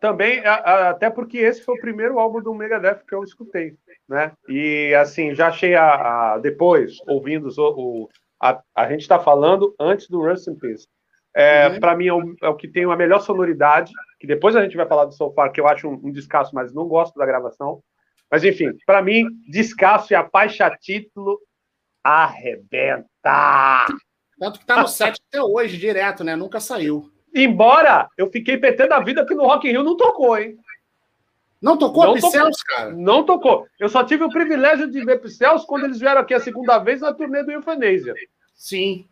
Também, 0.00 0.44
até 0.44 1.08
porque 1.08 1.38
esse 1.38 1.62
foi 1.62 1.76
o 1.76 1.80
primeiro 1.80 2.18
álbum 2.18 2.42
do 2.42 2.54
Megadeth 2.54 3.04
que 3.08 3.14
eu 3.14 3.24
escutei, 3.24 3.74
né? 4.06 4.32
E 4.48 4.94
assim, 4.94 5.34
já 5.34 5.48
achei 5.48 5.74
a, 5.74 6.34
a 6.34 6.38
depois, 6.38 6.98
ouvindo 7.06 7.48
o, 7.58 8.10
a, 8.38 8.62
a 8.74 8.88
gente 8.90 9.00
está 9.00 9.18
falando 9.18 9.74
antes 9.80 10.08
do 10.08 10.20
Rust 10.20 10.46
in 10.48 10.56
Peace. 10.56 10.86
É, 11.34 11.68
uhum. 11.68 11.80
Para 11.80 11.96
mim, 11.96 12.06
é 12.06 12.12
o, 12.12 12.36
é 12.42 12.48
o, 12.48 12.54
que 12.54 12.68
tem 12.68 12.84
a 12.84 12.96
melhor 12.96 13.20
sonoridade, 13.20 13.92
que 14.24 14.28
depois 14.28 14.56
a 14.56 14.62
gente 14.62 14.74
vai 14.74 14.88
falar 14.88 15.04
do 15.04 15.12
Sofá, 15.12 15.50
que 15.50 15.60
eu 15.60 15.68
acho 15.68 15.86
um, 15.86 16.00
um 16.02 16.10
descasso, 16.10 16.54
mas 16.54 16.72
não 16.72 16.88
gosto 16.88 17.18
da 17.18 17.26
gravação. 17.26 17.82
Mas, 18.30 18.42
enfim, 18.42 18.72
para 18.86 19.02
mim, 19.02 19.26
descasso 19.46 20.14
e 20.14 20.16
a 20.16 20.26
faixa 20.26 20.70
título 20.80 21.38
arrebenta. 22.02 23.84
Tanto 24.38 24.58
que 24.58 24.64
tá 24.64 24.80
no 24.80 24.88
set 24.88 25.20
até 25.28 25.42
hoje, 25.42 25.76
direto, 25.76 26.24
né? 26.24 26.34
Nunca 26.34 26.58
saiu. 26.58 27.10
Embora 27.34 28.08
eu 28.16 28.30
fiquei 28.30 28.56
PT 28.56 28.88
da 28.88 28.98
vida 28.98 29.26
que 29.26 29.34
no 29.34 29.44
Rock 29.44 29.68
in 29.68 29.72
Rio 29.72 29.82
não 29.82 29.96
tocou, 29.96 30.38
hein? 30.38 30.56
Não 31.60 31.76
tocou 31.76 32.06
não 32.06 32.14
Picels, 32.14 32.62
cara? 32.62 32.90
Não 32.90 33.24
tocou. 33.24 33.66
Eu 33.78 33.90
só 33.90 34.04
tive 34.04 34.24
o 34.24 34.30
privilégio 34.30 34.90
de 34.90 35.04
ver 35.04 35.20
Picels 35.20 35.64
quando 35.66 35.84
eles 35.84 36.00
vieram 36.00 36.22
aqui 36.22 36.32
a 36.32 36.40
segunda 36.40 36.78
vez 36.78 37.02
na 37.02 37.12
turnê 37.12 37.42
do 37.42 37.52
Euthanasia. 37.52 38.14
Sim. 38.54 39.06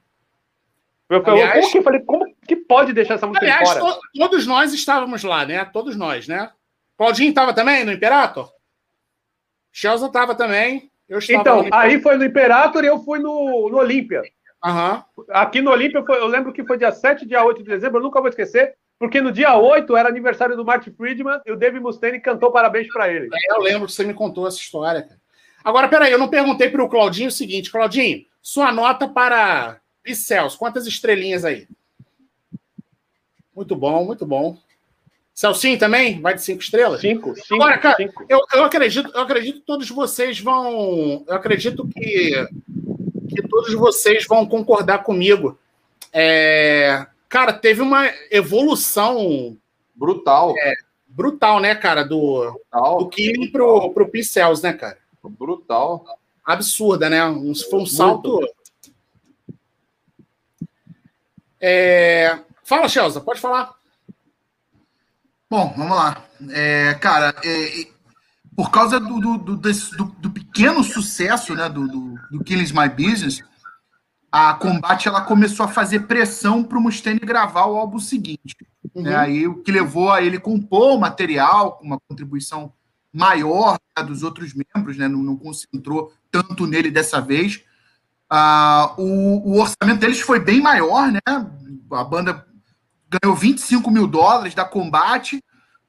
Eu, 1.11 1.22
Aliás, 1.27 1.75
eu 1.75 1.83
falei, 1.83 2.01
como 2.01 2.25
pode 2.72 2.92
deixar 2.94 3.14
essa 3.14 3.26
música 3.26 3.44
aliás, 3.44 3.70
fora? 3.70 3.94
To, 3.94 4.00
todos 4.18 4.46
nós 4.46 4.72
estávamos 4.72 5.22
lá, 5.22 5.44
né? 5.44 5.62
Todos 5.66 5.94
nós, 5.94 6.26
né? 6.26 6.50
Claudinho 6.96 7.28
estava 7.28 7.52
também 7.52 7.85
no 7.85 7.92
Imperator? 7.92 8.50
Chelsea 9.70 10.06
estava 10.06 10.35
também. 10.35 10.90
Eu 11.08 11.18
então, 11.28 11.66
aí 11.70 12.00
foi 12.00 12.16
no 12.16 12.24
Imperator 12.24 12.82
e 12.82 12.87
eu 12.87 12.98
fui 13.00 13.18
no, 13.18 13.68
no 13.68 13.76
Olímpia. 13.76 14.22
Uhum. 14.64 15.26
Aqui 15.30 15.61
no 15.61 15.70
Olímpia, 15.70 16.02
eu 16.08 16.26
lembro 16.26 16.52
que 16.52 16.64
foi 16.64 16.78
dia 16.78 16.92
7, 16.92 17.26
dia 17.26 17.44
8 17.44 17.62
de 17.62 17.68
dezembro, 17.68 17.98
eu 17.98 18.02
nunca 18.02 18.20
vou 18.20 18.30
esquecer, 18.30 18.74
porque 18.98 19.20
no 19.20 19.30
dia 19.30 19.54
8 19.54 19.94
era 19.94 20.08
aniversário 20.08 20.56
do 20.56 20.64
Martin 20.64 20.92
Friedman 20.92 21.40
e 21.44 21.52
o 21.52 21.56
David 21.56 21.82
Mustaine 21.82 22.20
cantou 22.20 22.50
parabéns 22.50 22.88
para 22.88 23.12
ele. 23.12 23.28
É, 23.30 23.54
eu 23.54 23.61
lembro 23.61 23.87
que 23.87 23.92
você 23.92 24.04
me 24.04 24.14
contou 24.14 24.46
essa 24.46 24.58
história, 24.58 25.02
cara. 25.02 25.20
Agora, 25.62 25.88
peraí, 25.88 26.11
eu 26.11 26.18
não 26.18 26.28
perguntei 26.28 26.70
para 26.70 26.82
o 26.82 26.88
Claudinho 26.88 27.28
o 27.28 27.32
seguinte: 27.32 27.70
Claudinho, 27.70 28.24
sua 28.40 28.72
nota 28.72 29.06
para 29.06 29.78
e 30.04 30.14
Celso, 30.14 30.58
quantas 30.58 30.87
estrelinhas 30.87 31.44
aí? 31.44 31.68
Muito 33.55 33.77
bom, 33.77 34.05
muito 34.05 34.25
bom. 34.27 34.59
Celcinho 35.35 35.79
também? 35.79 36.21
Vai 36.21 36.35
de 36.35 36.43
cinco 36.43 36.62
estrelas? 36.62 37.01
Cinco. 37.01 37.35
cinco 37.35 37.55
Agora, 37.55 37.79
cara, 37.79 37.97
cinco. 37.97 38.25
Eu, 38.29 38.41
eu, 38.53 38.65
acredito, 38.65 39.11
eu 39.15 39.21
acredito 39.21 39.61
que 39.61 39.67
todos 39.67 39.88
vocês 39.88 40.41
vão. 40.41 41.25
Eu 41.27 41.35
acredito 41.35 41.88
que, 41.88 42.47
que 43.29 43.49
todos 43.49 43.73
vocês 43.75 44.27
vão 44.27 44.47
concordar 44.47 45.03
comigo. 45.03 45.59
É, 46.12 47.07
cara, 47.29 47.53
teve 47.53 47.81
uma 47.81 48.11
evolução 48.31 49.57
brutal. 49.95 50.55
É, 50.59 50.75
brutal, 51.07 51.61
né, 51.61 51.75
cara? 51.75 52.05
Do, 52.05 52.53
brutal. 52.53 52.99
do 52.99 53.09
Killing 53.09 53.51
pro, 53.51 53.91
pro 53.91 54.09
Pincels, 54.09 54.61
né, 54.61 54.75
cara? 54.75 54.99
Brutal. 55.25 56.05
Absurda, 56.45 57.09
né? 57.09 57.21
Foi 57.71 57.81
um 57.81 57.87
salto. 57.87 58.33
Muito 58.33 58.62
é... 61.65 62.37
Fala, 62.72 62.88
Chelsea, 62.88 63.20
pode 63.20 63.38
falar. 63.38 63.74
Bom, 65.50 65.74
vamos 65.76 65.94
lá. 65.94 66.24
É, 66.48 66.94
cara, 66.94 67.35
é, 67.44 67.87
por 68.56 68.70
causa 68.70 68.98
do, 68.98 69.20
do, 69.20 69.37
do, 69.37 69.56
desse, 69.58 69.94
do, 69.94 70.30
pequeno 70.30 70.82
sucesso 70.82 71.54
né, 71.54 71.68
do, 71.68 71.87
do, 71.87 72.14
do 72.30 72.42
Killings 72.42 72.72
My 72.72 72.88
Business, 72.88 73.42
a 74.32 74.54
Combate 74.54 75.06
ela 75.06 75.20
começou 75.20 75.66
a 75.66 75.68
fazer 75.68 76.06
pressão 76.06 76.64
para 76.64 76.78
o 76.78 76.80
Mustaine 76.80 77.20
gravar 77.20 77.66
o 77.66 77.76
álbum 77.76 77.98
seguinte. 77.98 78.56
Uhum. 78.94 79.02
Né, 79.02 79.16
aí, 79.16 79.46
o 79.46 79.62
que 79.62 79.70
levou 79.70 80.11
a 80.11 80.22
ele 80.22 80.40
compor 80.40 80.96
o 80.96 80.98
material 80.98 81.72
com 81.72 81.85
uma 81.85 82.00
contribuição 82.08 82.72
maior 83.12 83.78
né, 83.94 84.02
dos 84.02 84.22
outros 84.22 84.54
membros, 84.54 84.96
né, 84.96 85.08
não, 85.08 85.22
não 85.22 85.37
concentrou 85.37 86.11
tanto 86.30 86.66
nele 86.66 86.90
dessa 86.90 87.20
vez. 87.20 87.62
Ah, 88.30 88.94
o, 88.96 89.50
o, 89.50 89.61
orçamento 89.61 90.00
deles 90.00 90.20
foi 90.20 90.40
bem 90.40 90.62
maior, 90.62 91.12
né? 91.12 91.20
A 91.26 92.02
banda 92.02 92.50
ganhou 93.20 93.37
25 93.37 93.90
mil 93.90 94.07
dólares 94.07 94.55
da 94.55 94.64
Combate, 94.64 95.42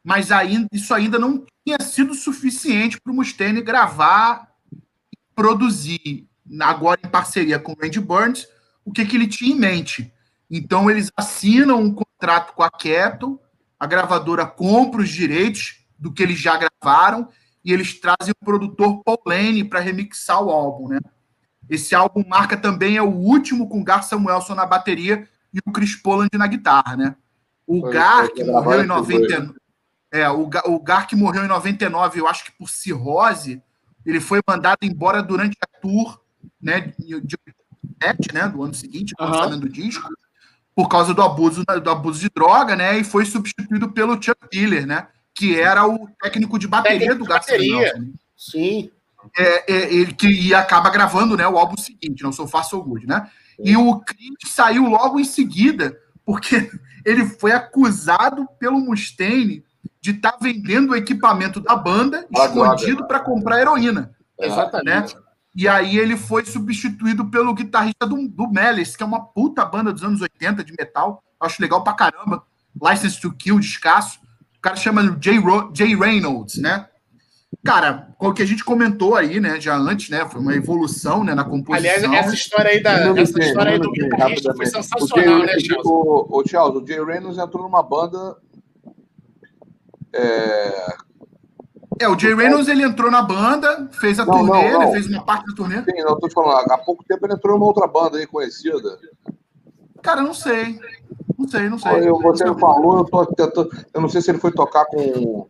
mas 0.03 0.31
ainda, 0.31 0.67
isso 0.71 0.93
ainda 0.93 1.17
não 1.17 1.45
tinha 1.65 1.77
sido 1.79 2.13
suficiente 2.13 2.99
para 2.99 3.12
o 3.12 3.15
Mustaine 3.15 3.62
gravar 3.62 4.49
e 4.71 5.17
produzir, 5.36 6.27
agora 6.62 6.99
em 7.03 7.09
parceria 7.09 7.59
com 7.59 7.71
o 7.71 7.77
Randy 7.81 7.99
Burns, 7.99 8.47
o 8.83 8.91
que, 8.91 9.05
que 9.05 9.15
ele 9.15 9.27
tinha 9.27 9.55
em 9.55 9.59
mente. 9.59 10.13
Então, 10.49 10.91
eles 10.91 11.09
assinam 11.15 11.81
um 11.81 11.93
contrato 11.93 12.53
com 12.53 12.63
a 12.63 12.69
Kettle, 12.69 13.39
a 13.79 13.88
gravadora 13.88 14.45
compra 14.45 15.01
os 15.01 15.09
direitos 15.09 15.86
do 15.97 16.12
que 16.12 16.21
eles 16.21 16.39
já 16.39 16.57
gravaram 16.57 17.29
e 17.63 17.71
eles 17.71 17.99
trazem 17.99 18.31
o 18.31 18.45
produtor 18.45 19.01
Paul 19.03 19.21
Lane 19.25 19.63
para 19.63 19.79
remixar 19.79 20.43
o 20.43 20.51
álbum, 20.51 20.89
né? 20.89 20.99
Esse 21.69 21.95
álbum 21.95 22.23
marca 22.27 22.57
também 22.57 22.97
é 22.97 23.01
o 23.01 23.09
último 23.09 23.69
com 23.69 23.83
Gar 23.83 24.03
Samuelson 24.03 24.53
na 24.53 24.65
bateria 24.65 25.27
e 25.53 25.59
o 25.65 25.71
Chris 25.71 25.95
Poland 25.95 26.29
na 26.33 26.47
guitarra, 26.47 26.95
né? 26.95 27.15
O 27.65 27.81
foi, 27.81 27.93
Gar, 27.93 28.29
que 28.29 28.43
morreu 28.43 28.83
em 28.83 28.87
99. 28.87 29.59
É, 30.11 30.29
o, 30.29 30.49
o 30.65 30.79
Gar 30.79 31.07
que 31.07 31.15
morreu 31.15 31.45
em 31.45 31.47
99, 31.47 32.19
eu 32.19 32.27
acho 32.27 32.45
que 32.45 32.51
por 32.51 32.69
cirrose, 32.69 33.61
ele 34.05 34.19
foi 34.19 34.41
mandado 34.47 34.79
embora 34.83 35.23
durante 35.23 35.57
a 35.61 35.79
tour, 35.79 36.21
né, 36.61 36.93
de, 36.99 37.21
de 37.21 37.37
né, 38.33 38.47
do 38.47 38.63
ano 38.63 38.73
seguinte, 38.73 39.13
uhum. 39.19 39.25
lançamento 39.27 39.61
do 39.61 39.69
disco, 39.69 40.09
por 40.75 40.87
causa 40.87 41.13
do 41.13 41.21
abuso, 41.21 41.63
do 41.63 41.89
abuso 41.89 42.19
de 42.19 42.29
droga, 42.29 42.75
né, 42.75 42.97
e 42.97 43.03
foi 43.03 43.25
substituído 43.25 43.91
pelo 43.91 44.21
Chuck 44.21 44.37
Miller, 44.53 44.85
né, 44.85 45.07
que 45.33 45.59
era 45.59 45.87
o 45.87 46.07
técnico 46.21 46.59
de 46.59 46.67
bateria 46.67 46.99
técnico 46.99 47.23
do 47.23 47.29
Gar 47.29 47.43
Samuelson. 47.43 48.13
Sim 48.35 48.91
é, 49.37 49.73
é, 49.73 49.93
ele 49.93 50.13
que 50.13 50.27
e 50.27 50.53
acaba 50.53 50.89
gravando 50.89 51.37
né, 51.37 51.47
o 51.47 51.57
álbum 51.57 51.77
seguinte, 51.77 52.23
não 52.23 52.31
Sou 52.31 52.47
Far 52.47 52.65
So 52.65 52.83
Good, 52.83 53.07
né? 53.07 53.29
E 53.59 53.75
o 53.75 53.99
Chris 53.99 54.51
saiu 54.51 54.87
logo 54.87 55.19
em 55.19 55.25
seguida, 55.25 55.97
porque 56.25 56.71
ele 57.05 57.25
foi 57.25 57.51
acusado 57.51 58.47
pelo 58.59 58.79
Mustaine 58.79 59.63
de 60.01 60.11
estar 60.11 60.33
tá 60.33 60.37
vendendo 60.41 60.91
o 60.91 60.95
equipamento 60.95 61.59
da 61.59 61.75
banda 61.75 62.27
ah, 62.35 62.45
escondido 62.45 63.07
para 63.07 63.19
comprar 63.19 63.61
heroína. 63.61 64.13
É, 64.39 64.47
exatamente. 64.47 65.15
Né? 65.15 65.21
E 65.55 65.67
aí 65.67 65.97
ele 65.97 66.17
foi 66.17 66.43
substituído 66.45 67.25
pelo 67.25 67.53
guitarrista 67.53 68.07
do, 68.07 68.27
do 68.27 68.51
Malice, 68.51 68.97
que 68.97 69.03
é 69.03 69.05
uma 69.05 69.23
puta 69.23 69.63
banda 69.63 69.93
dos 69.93 70.03
anos 70.03 70.19
80 70.19 70.63
de 70.63 70.73
metal. 70.77 71.23
Acho 71.39 71.61
legal 71.61 71.83
pra 71.83 71.93
caramba. 71.93 72.43
License 72.81 73.21
to 73.21 73.31
Kill, 73.31 73.59
descasso. 73.59 74.19
O 74.57 74.61
cara 74.61 74.75
chama 74.75 75.17
Jay, 75.21 75.37
Ro 75.37 75.71
Jay 75.73 75.95
Reynolds, 75.95 76.57
né? 76.57 76.87
Cara, 77.65 78.13
o 78.19 78.34
que 78.34 78.41
a 78.41 78.45
gente 78.45 78.63
comentou 78.63 79.15
aí, 79.15 79.39
né, 79.39 79.60
já 79.60 79.78
antes, 79.78 80.10
né, 80.10 80.28
foi 80.30 80.41
uma 80.41 80.54
evolução, 80.54 81.23
né, 81.23 81.34
na 81.34 81.45
composição. 81.45 81.91
Aliás, 81.91 82.26
essa 82.26 82.36
história 82.36 82.71
aí, 82.71 82.84
da, 82.84 83.06
Não, 83.06 83.17
essa 83.17 83.38
não, 83.38 83.45
história 83.45 83.71
aí 83.71 83.80
não, 83.80 83.86
do 83.86 83.97
não, 83.97 84.10
guitarrista 84.10 84.54
foi 84.54 84.65
sensacional, 84.65 85.39
o 85.39 85.45
né, 85.45 85.60
Chelsea? 85.60 85.78
O, 85.86 86.39
o 86.39 86.47
Charles, 86.47 86.84
o 86.84 86.86
Jay 86.86 87.04
Reynolds 87.04 87.38
entrou 87.38 87.63
numa 87.63 87.82
banda. 87.82 88.36
É, 90.13 90.95
É, 92.02 92.10
o 92.10 92.19
Jay 92.19 92.36
Reynolds, 92.36 92.67
ele 92.67 92.84
entrou 92.84 93.10
na 93.10 93.21
banda, 93.21 93.89
fez 93.93 94.19
a 94.19 94.26
Não, 94.26 94.34
turnê, 94.34 94.71
não, 94.71 94.80
não. 94.80 94.84
ele 94.84 94.91
fez 94.91 95.08
uma 95.08 95.23
parte 95.23 95.45
da 95.45 95.56
turnê. 95.56 95.84
sim, 95.84 96.04
não 96.04 96.19
tô 96.19 96.28
te 96.28 96.34
falando, 96.34 96.69
há 96.69 96.78
pouco 96.80 97.06
tempo 97.06 97.26
ele 97.26 97.34
entrou 97.34 97.54
numa 97.58 97.65
outra 97.67 97.88
banda 97.88 98.17
aí 98.17 98.28
conhecida. 98.28 98.99
Cara, 100.02 100.21
não 100.21 100.34
sei. 100.34 100.78
Não 101.39 101.47
sei, 101.47 101.69
não 101.69 101.80
sei. 101.80 102.10
Eu, 102.10 102.19
você 102.19 102.43
me 102.43 102.60
falou, 102.60 102.97
eu 102.97 103.06
tô 103.06 103.26
tentando. 103.28 103.69
Eu 103.93 104.02
não 104.02 104.10
sei 104.10 104.21
se 104.21 104.30
ele 104.32 104.38
foi 104.39 104.52
tocar 104.52 104.86
com. 104.86 105.47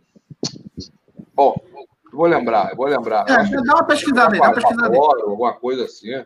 Bom, 1.36 1.56
eu 2.14 2.18
vou 2.18 2.28
lembrar, 2.28 2.70
eu 2.70 2.76
vou 2.78 2.86
lembrar. 2.86 3.26
É, 3.28 3.44
dá 3.44 3.74
uma 3.74 3.84
pesquisada 3.86 4.36
aí, 4.36 4.40
dá 4.40 4.48
uma 4.48 4.54
pesquisada 4.54 4.94
aí. 4.94 4.98
Alguma 4.98 5.54
coisa 5.54 5.86
assim. 5.86 6.12
É. 6.12 6.26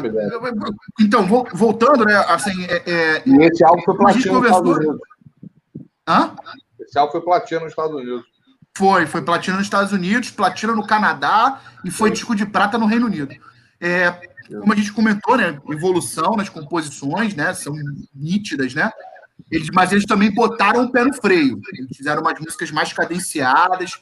Lembro. 0.00 0.74
Então, 1.00 1.24
vo- 1.24 1.46
voltando, 1.54 2.04
né, 2.04 2.16
assim, 2.28 2.64
é, 2.64 2.82
é- 2.90 3.22
E 3.24 3.44
esse 3.44 3.64
álbum 3.64 3.80
foi 3.82 3.96
platina 3.96 4.32
nos 4.32 4.44
Estados 4.44 4.76
Unidos. 4.76 5.00
Hã? 6.08 6.34
Esse 6.80 6.98
álbum 6.98 7.12
foi 7.12 7.20
platina 7.20 7.60
nos 7.60 7.70
Estados 7.70 7.94
Unidos. 7.94 8.24
Foi, 8.76 9.06
foi 9.06 9.22
platina 9.22 9.56
nos 9.56 9.66
Estados 9.66 9.92
Unidos, 9.92 10.30
platina 10.30 10.74
no 10.74 10.84
Canadá 10.86 11.60
e 11.84 11.90
foi 11.90 12.10
disco 12.10 12.34
de 12.34 12.44
prata 12.44 12.76
no 12.76 12.86
Reino 12.86 13.06
Unido. 13.06 13.34
É, 13.80 14.10
como 14.48 14.72
a 14.72 14.76
gente 14.76 14.92
comentou, 14.92 15.36
né? 15.36 15.60
Evolução 15.70 16.32
nas 16.36 16.48
composições, 16.48 17.34
né? 17.34 17.54
São 17.54 17.72
nítidas, 18.14 18.74
né? 18.74 18.90
Eles, 19.50 19.68
mas 19.72 19.92
eles 19.92 20.04
também 20.04 20.32
botaram 20.34 20.82
o 20.84 20.90
pé 20.90 21.04
no 21.04 21.14
freio. 21.14 21.60
Eles 21.74 21.96
fizeram 21.96 22.20
umas 22.20 22.38
músicas 22.40 22.70
mais 22.72 22.92
cadenciadas, 22.92 24.00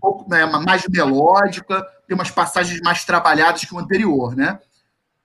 pouco 0.00 0.28
né, 0.30 0.44
mais 0.46 0.86
melódica, 0.88 1.86
tem 2.06 2.14
umas 2.14 2.30
passagens 2.30 2.80
mais 2.80 3.04
trabalhadas 3.04 3.64
que 3.64 3.74
o 3.74 3.78
anterior, 3.78 4.34
né? 4.36 4.58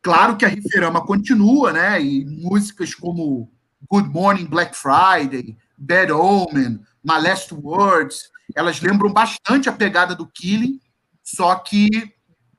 Claro 0.02 0.36
que 0.36 0.44
a 0.44 0.50
Riferama 0.50 1.06
continua, 1.06 1.72
né? 1.72 2.02
E 2.02 2.26
músicas 2.26 2.94
como 2.94 3.50
Good 3.90 4.10
Morning 4.10 4.46
Black 4.46 4.76
Friday, 4.76 5.58
Bad 5.78 6.12
Omen, 6.12 6.82
My 7.04 7.22
Last 7.22 7.54
Words, 7.54 8.32
elas 8.56 8.82
lembram 8.82 9.12
bastante 9.12 9.70
a 9.70 9.74
pegada 9.74 10.16
do 10.16 10.28
Killing, 10.28 10.80
só 11.24 11.56
que, 11.56 11.90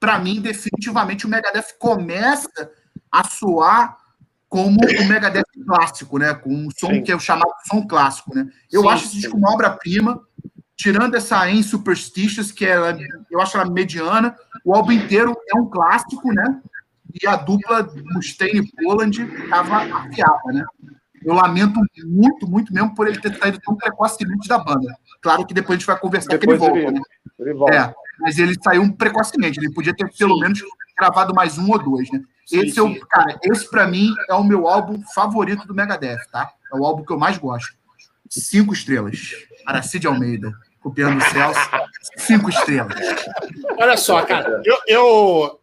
para 0.01 0.19
mim, 0.19 0.41
definitivamente 0.41 1.27
o 1.27 1.29
Megadeth 1.29 1.79
começa 1.79 2.71
a 3.11 3.25
soar 3.25 3.99
como 4.49 4.79
o 4.81 5.05
Megadeth 5.09 5.45
clássico, 5.67 6.19
né? 6.19 6.33
Com 6.33 6.51
um 6.51 6.69
som 6.71 6.89
Sim. 6.89 7.03
que 7.03 7.13
é 7.13 7.17
o 7.17 7.21
chamado 7.21 7.53
som 7.69 7.87
clássico, 7.87 8.35
né? 8.35 8.49
Eu 8.71 8.83
Sim, 8.83 8.89
acho 8.89 9.05
esse 9.07 9.17
disco 9.17 9.37
uma 9.37 9.53
obra-prima, 9.53 10.21
tirando 10.85 11.15
essa 11.15 11.49
em 11.49 11.63
Superstitious, 11.63 12.53
que 12.53 12.67
é, 12.67 12.77
eu 13.31 13.41
acho 13.41 13.57
ela 13.57 13.71
mediana, 13.71 14.37
o 14.63 14.75
álbum 14.75 14.93
inteiro 14.93 15.35
é 15.49 15.59
um 15.59 15.65
clássico, 15.65 16.31
né? 16.31 16.61
E 17.23 17.27
a 17.27 17.37
dupla 17.37 17.91
Mustaine 18.13 18.59
e 18.59 18.85
Poland 18.85 19.23
estava 19.23 19.77
afiada, 19.79 20.53
né? 20.53 20.63
Eu 21.25 21.33
lamento 21.33 21.81
muito, 22.05 22.47
muito 22.47 22.71
mesmo 22.71 22.95
por 22.95 23.09
ele 23.09 23.19
ter 23.19 23.35
saído 23.39 23.59
tão 23.65 23.75
precocemente 23.75 24.47
da 24.47 24.59
banda. 24.59 24.95
Claro 25.23 25.47
que 25.47 25.55
depois 25.55 25.77
a 25.77 25.79
gente 25.79 25.87
vai 25.87 25.99
conversar 25.99 26.37
Depois 26.37 26.59
que 26.61 26.65
ele 26.67 26.73
volta, 26.73 26.89
ele- 26.91 26.99
né? 26.99 27.05
Ele 27.39 27.55
volta. 27.55 27.75
É, 27.75 27.95
mas 28.21 28.39
ele 28.39 28.55
saiu 28.63 28.93
precocemente. 28.95 29.59
Ele 29.59 29.73
podia 29.73 29.97
ter 29.97 30.13
pelo 30.19 30.35
Sim. 30.35 30.43
menos 30.43 30.61
gravado 30.99 31.35
mais 31.35 31.57
um 31.57 31.71
ou 31.71 31.79
dois, 31.83 32.11
né? 32.11 32.21
Sim, 32.45 32.59
esse 32.61 32.79
é 32.79 32.83
o, 32.83 32.93
sim. 32.93 33.01
cara, 33.09 33.39
esse 33.43 33.71
pra 33.71 33.87
mim 33.87 34.13
é 34.29 34.35
o 34.35 34.45
meu 34.45 34.69
álbum 34.69 35.01
favorito 35.15 35.67
do 35.67 35.75
Megadeth, 35.75 36.27
tá? 36.31 36.51
É 36.71 36.77
o 36.77 36.85
álbum 36.85 37.03
que 37.03 37.13
eu 37.15 37.19
mais 37.19 37.39
gosto. 37.39 37.73
Cinco 38.29 38.75
estrelas. 38.75 39.31
Aracide 39.67 40.07
Almeida, 40.07 40.53
copiando 40.85 41.17
o 41.17 41.21
Celso. 41.23 41.59
Cinco 42.19 42.51
estrelas. 42.51 42.95
Olha 43.79 43.97
só, 43.97 44.23
cara, 44.23 44.61
eu, 44.67 44.79
eu- 44.87 45.61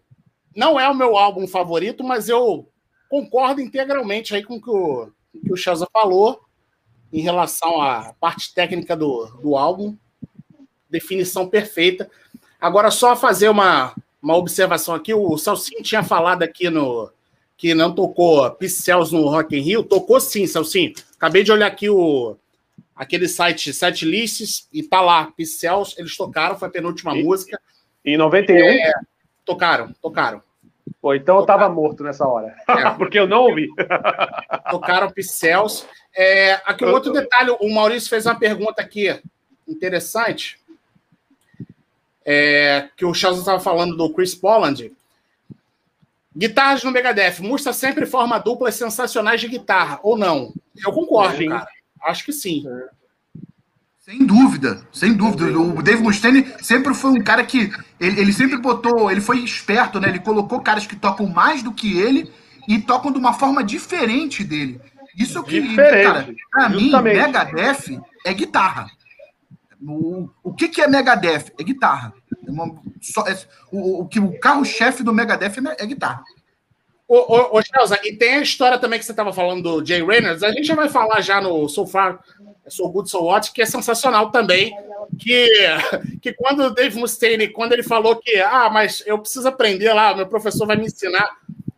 não 0.56 0.80
é 0.80 0.90
o 0.90 0.96
meu 0.96 1.16
álbum 1.16 1.48
favorito, 1.48 2.04
mas 2.04 2.28
eu 2.28 2.68
concordo 3.08 3.62
integralmente 3.62 4.34
aí 4.36 4.44
com 4.44 4.56
o 4.56 4.62
que 4.62 4.70
o, 4.70 5.12
que 5.46 5.54
o 5.54 5.88
falou 5.94 6.42
em 7.14 7.22
relação 7.22 7.80
à 7.80 8.14
parte 8.20 8.54
técnica 8.54 8.96
do, 8.96 9.28
do 9.42 9.56
álbum. 9.56 9.96
Definição 10.90 11.48
perfeita. 11.48 12.10
Agora, 12.60 12.90
só 12.92 13.16
fazer 13.16 13.48
uma, 13.48 13.94
uma 14.22 14.36
observação 14.36 14.96
aqui. 14.96 15.14
O 15.14 15.38
Salsinho 15.38 15.84
tinha 15.84 16.04
falado 16.04 16.44
aqui 16.44 16.70
no 16.70 17.12
que 17.56 17.76
não 17.76 17.94
tocou 17.94 18.50
Pixels 18.52 19.12
no 19.12 19.28
Rock 19.30 19.56
in 19.56 19.62
Rio. 19.62 19.84
Tocou 19.84 20.20
sim, 20.20 20.48
Salsinho. 20.48 20.94
Acabei 21.16 21.44
de 21.44 21.52
olhar 21.52 21.68
aqui 21.68 21.90
o 21.90 22.36
aquele 22.96 23.28
site 23.28 23.74
Setlists 23.74 24.68
e 24.72 24.84
tá 24.84 25.02
lá, 25.02 25.32
Pixels, 25.32 25.96
eles 25.98 26.16
tocaram, 26.16 26.58
foi 26.58 26.68
a 26.68 26.72
penúltima 26.72 27.16
E- 27.18 27.24
música. 27.24 27.60
Em 28.04 28.18
91, 28.18 28.58
É. 28.58 28.92
Tocaram, 29.46 29.94
tocaram. 30.02 30.42
pô, 31.02 31.14
então 31.14 31.38
eu 31.38 31.46
tava 31.46 31.68
morto 31.70 32.04
nessa 32.04 32.28
hora. 32.28 32.56
É. 32.68 32.90
Porque 32.98 33.18
eu 33.20 33.28
não 33.28 33.44
ouvi. 33.44 33.68
Tocaram 34.70 35.10
Pixels. 35.12 35.86
É, 36.16 36.54
aqui 36.66 36.84
um 36.86 36.92
outro 36.92 37.12
detalhe, 37.14 37.52
o 37.60 37.74
Maurício 37.74 38.10
fez 38.10 38.26
uma 38.26 38.36
pergunta 38.38 38.82
aqui 38.82 39.20
interessante. 39.68 40.60
É, 42.26 42.90
que 42.96 43.04
o 43.06 43.14
Charles 43.14 43.40
estava 43.40 43.60
falando 43.60 43.96
do 43.98 44.14
Chris 44.14 44.36
Poland. 44.36 44.92
Guitarras 46.36 46.84
no 46.84 46.92
Megadeth. 46.92 47.40
Musta 47.42 47.74
sempre 47.74 48.06
forma 48.06 48.38
duplas 48.40 48.76
sensacionais 48.76 49.42
de 49.42 49.48
guitarra, 49.48 50.00
ou 50.04 50.18
não? 50.18 50.54
Eu 50.86 50.92
concordo, 50.92 51.38
Sim. 51.38 51.50
cara. 51.50 51.68
Acho 52.04 52.26
que 52.26 52.32
sim. 52.34 52.64
Sem 54.00 54.26
dúvida, 54.26 54.82
sem 54.92 55.14
dúvida. 55.14 55.46
O 55.60 55.82
Dave 55.82 56.02
Mustaine 56.02 56.52
sempre 56.62 56.94
foi 56.94 57.12
um 57.12 57.22
cara 57.24 57.44
que. 57.46 57.72
Ele, 58.00 58.20
ele 58.20 58.34
sempre 58.34 58.58
botou. 58.58 59.12
Ele 59.12 59.22
foi 59.22 59.40
esperto, 59.44 60.00
né? 60.00 60.10
Ele 60.10 60.20
colocou 60.20 60.60
caras 60.62 60.88
que 60.88 60.96
tocam 60.96 61.28
mais 61.28 61.62
do 61.62 61.72
que 61.72 62.00
ele 62.00 62.32
e 62.68 62.80
tocam 62.80 63.12
de 63.12 63.20
uma 63.20 63.34
forma 63.34 63.64
diferente 63.64 64.44
dele. 64.44 64.82
Isso 65.16 65.38
é 65.38 65.42
o 65.42 65.44
que. 65.44 65.62
Diferente, 65.62 66.04
Cara, 66.04 66.36
pra 66.52 66.70
mim, 66.70 66.80
justamente. 66.86 67.16
Megadeth 67.18 68.02
é 68.26 68.34
guitarra. 68.34 68.88
O, 69.84 70.30
o 70.44 70.54
que, 70.54 70.68
que 70.68 70.82
é 70.82 70.88
Megadeth? 70.88 71.52
É 71.60 71.64
guitarra. 71.64 72.14
É 72.48 72.52
uma- 72.52 72.76
só- 73.02 73.28
é- 73.28 73.38
o, 73.72 74.02
o, 74.02 74.08
que 74.08 74.20
o 74.20 74.40
carro-chefe 74.40 75.04
do 75.04 75.14
Megadeth 75.14 75.58
é, 75.58 75.62
me- 75.62 75.76
é 75.78 75.86
guitarra. 75.86 76.24
Ô, 77.14 77.18
ô, 77.28 77.58
ô 77.58 77.62
Chelsea, 77.62 78.00
e 78.06 78.16
tem 78.16 78.36
a 78.36 78.42
história 78.42 78.78
também 78.80 78.98
que 78.98 79.04
você 79.04 79.12
estava 79.12 79.34
falando 79.34 79.62
do 79.82 79.86
Jay 79.86 80.02
Reynolds, 80.02 80.44
a 80.44 80.52
gente 80.54 80.64
já 80.64 80.76
vai 80.76 80.88
falar 80.88 81.20
já 81.20 81.42
no 81.42 81.68
So 81.68 81.86
Far, 81.86 82.22
So 82.70 82.88
Good, 82.88 83.10
So 83.10 83.24
What, 83.26 83.52
que 83.52 83.62
é 83.62 83.66
sensacional 83.66 84.32
também, 84.32 84.74
que, 85.20 85.46
que 86.22 86.32
quando 86.32 86.62
o 86.64 86.70
Dave 86.70 86.98
Mustaine, 86.98 87.50
quando 87.50 87.74
ele 87.74 87.84
falou 87.84 88.16
que, 88.16 88.38
ah, 88.40 88.70
mas 88.72 89.04
eu 89.06 89.20
preciso 89.20 89.46
aprender 89.46 89.92
lá, 89.92 90.16
meu 90.16 90.26
professor 90.26 90.66
vai 90.66 90.78
me 90.78 90.86
ensinar 90.86 91.30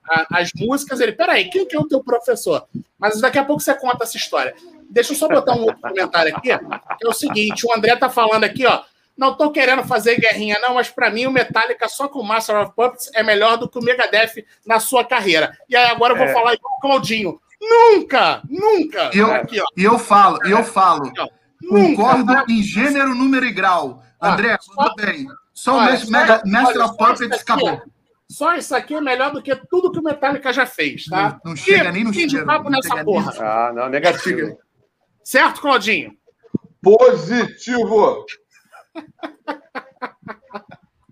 a- 0.07 0.27
as 0.39 0.51
músicas, 0.55 0.99
ele, 1.01 1.13
peraí, 1.13 1.49
quem 1.49 1.65
que 1.65 1.75
é 1.75 1.79
o 1.79 1.87
teu 1.87 2.03
professor? 2.03 2.67
Mas 2.99 3.19
daqui 3.19 3.39
a 3.39 3.43
pouco 3.43 3.59
você 3.59 3.73
conta 3.73 4.03
essa 4.03 4.15
história. 4.17 4.53
Deixa 4.87 5.13
eu 5.13 5.17
só 5.17 5.27
botar 5.27 5.55
um 5.55 5.61
outro 5.63 5.81
comentário 5.81 6.35
aqui, 6.35 6.49
que 6.49 7.07
é 7.07 7.09
o 7.09 7.13
seguinte, 7.13 7.65
o 7.65 7.73
André 7.75 7.95
tá 7.95 8.07
falando 8.07 8.43
aqui, 8.43 8.67
ó, 8.67 8.83
não 9.17 9.35
tô 9.35 9.51
querendo 9.51 9.83
fazer 9.83 10.19
guerrinha, 10.19 10.57
não, 10.59 10.73
mas 10.75 10.89
para 10.89 11.09
mim 11.09 11.25
o 11.27 11.31
Metallica 11.31 11.87
só 11.87 12.07
com 12.07 12.23
Master 12.23 12.57
of 12.61 12.73
Puppets 12.75 13.09
é 13.13 13.21
melhor 13.23 13.57
do 13.57 13.69
que 13.69 13.77
o 13.77 13.81
Megadeth 13.83 14.43
na 14.65 14.79
sua 14.79 15.03
carreira. 15.05 15.55
E 15.69 15.75
aí 15.75 15.85
agora 15.85 16.13
eu 16.13 16.17
vou 16.17 16.25
É. 16.27 16.33
falar 16.33 16.53
igual 16.53 16.73
o 16.77 16.79
Claudinho. 16.79 17.39
Nunca, 17.61 18.41
nunca. 18.49 19.09
E 19.13 19.17
eu, 19.19 19.31
Aqui, 19.33 19.59
ó. 19.61 19.65
e 19.77 19.83
eu 19.83 19.97
falo, 19.97 20.37
e 20.45 20.51
eu 20.51 20.63
falo. 20.63 21.05
Nunca. 21.05 21.29
Concordo 21.95 22.25
tá? 22.25 22.45
em 22.49 22.61
gênero, 22.61 23.15
número 23.15 23.45
e 23.45 23.51
grau. 23.53 24.01
Ah, 24.19 24.33
André, 24.33 24.57
só- 24.59 24.73
tudo 24.89 24.95
bem. 25.05 25.25
Só 25.53 25.73
o 25.73 25.77
Olha, 25.77 25.91
Master, 25.91 26.05
só- 26.05 26.11
Mega- 26.11 26.41
Master 26.45 26.81
olha, 26.81 26.89
Puppets 26.89 27.21
isso 27.21 27.33
aqui, 27.33 27.41
acabou. 27.41 27.81
Só 28.29 28.55
isso 28.55 28.75
aqui 28.75 28.95
é 28.95 28.99
melhor 29.01 29.31
do 29.31 29.41
que 29.41 29.55
tudo 29.69 29.91
que 29.91 29.99
o 29.99 30.03
Metallica 30.03 30.51
já 30.51 30.65
fez, 30.65 31.05
tá? 31.05 31.39
Não- 31.45 31.51
não 31.51 31.55
chega 31.55 31.91
nem 31.91 32.03
no 32.03 32.11
cheiro, 32.13 32.45
papo 32.45 32.63
não 32.69 32.71
nessa 32.81 33.03
porra. 33.03 33.31
Ah, 33.39 33.71
não, 33.73 33.87
negativo. 33.89 34.57
Certo, 35.23 35.61
Claudinho? 35.61 36.17
Positivo! 36.81 38.25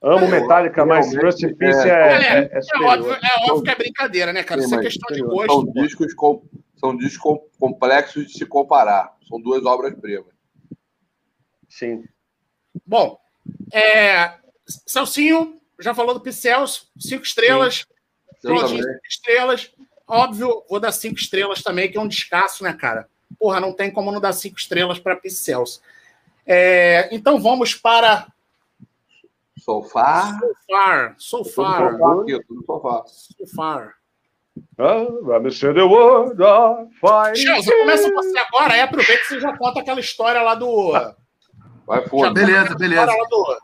Amo 0.04 0.28
Metallica, 0.28 0.84
mas 0.84 1.16
Rust 1.16 1.44
in 1.44 1.54
Peace 1.56 1.88
é, 1.88 1.92
é, 1.92 2.14
é, 2.16 2.40
é 2.54 2.60
é, 2.60 2.86
óbvio, 2.86 3.14
é 3.14 3.52
óbvio 3.52 3.64
que 3.64 3.70
é 3.70 3.76
brincadeira, 3.76 4.34
né, 4.34 4.44
cara? 4.44 4.62
Sim, 4.62 4.66
Isso 4.68 4.76
é 4.76 4.82
questão 4.82 5.16
de 5.16 5.22
gosto. 5.22 5.54
São 5.54 5.72
discos, 5.74 6.14
com- 6.16 6.44
são 6.76 6.98
discos 6.98 7.22
com- 7.22 7.48
complexos 7.60 8.26
de 8.28 8.34
se 8.34 8.46
comparar. 8.46 9.16
São 9.30 9.40
duas 9.40 9.64
obras-primas. 9.64 10.34
Sim. 11.70 12.04
Bom, 12.86 13.20
é, 13.72 14.34
Celcinho 14.88 15.56
já 15.80 15.94
falou 15.94 16.16
do 16.16 16.20
Pixels, 16.22 16.90
cinco 17.00 17.24
estrelas. 17.24 17.86
Claudinho, 18.42 18.84
cinco 18.84 19.00
estrelas. 19.08 19.72
Óbvio, 20.08 20.64
vou 20.68 20.80
dar 20.80 20.92
cinco 20.92 21.20
estrelas 21.20 21.62
também, 21.62 21.90
que 21.92 21.98
é 21.98 22.02
um 22.02 22.08
descasso, 22.08 22.64
né, 22.64 22.74
cara? 22.74 23.08
Porra, 23.40 23.60
não 23.60 23.72
tem 23.72 23.92
como 23.92 24.12
não 24.12 24.20
dar 24.20 24.34
cinco 24.34 24.58
estrelas 24.58 24.98
para 25.00 25.16
Pixels. 25.16 25.80
É, 26.46 27.10
então 27.12 27.40
vamos 27.40 27.76
para 27.76 28.28
Sofá. 29.62 30.40
So 30.40 30.54
Far. 30.70 31.16
So 31.18 31.46
Far. 31.46 31.98
So 31.98 33.46
Far. 33.56 33.96
See 35.52 35.74
the 35.74 35.84
world 35.84 36.42
on 36.42 36.90
fire. 37.00 37.36
Chelsea, 37.36 37.78
começa 37.80 38.12
você 38.12 38.38
agora, 38.40 38.74
aí 38.74 38.82
aproveita 38.82 39.24
e 39.24 39.28
você 39.28 39.40
já 39.40 39.56
conta 39.56 39.80
aquela 39.80 40.00
história 40.00 40.42
lá 40.42 40.56
do. 40.56 40.92
Vai 41.86 42.08
conta 42.10 42.34
Beleza, 42.34 42.76
beleza. 42.76 43.02
história 43.02 43.22
lá 43.22 43.30
do, 43.30 43.62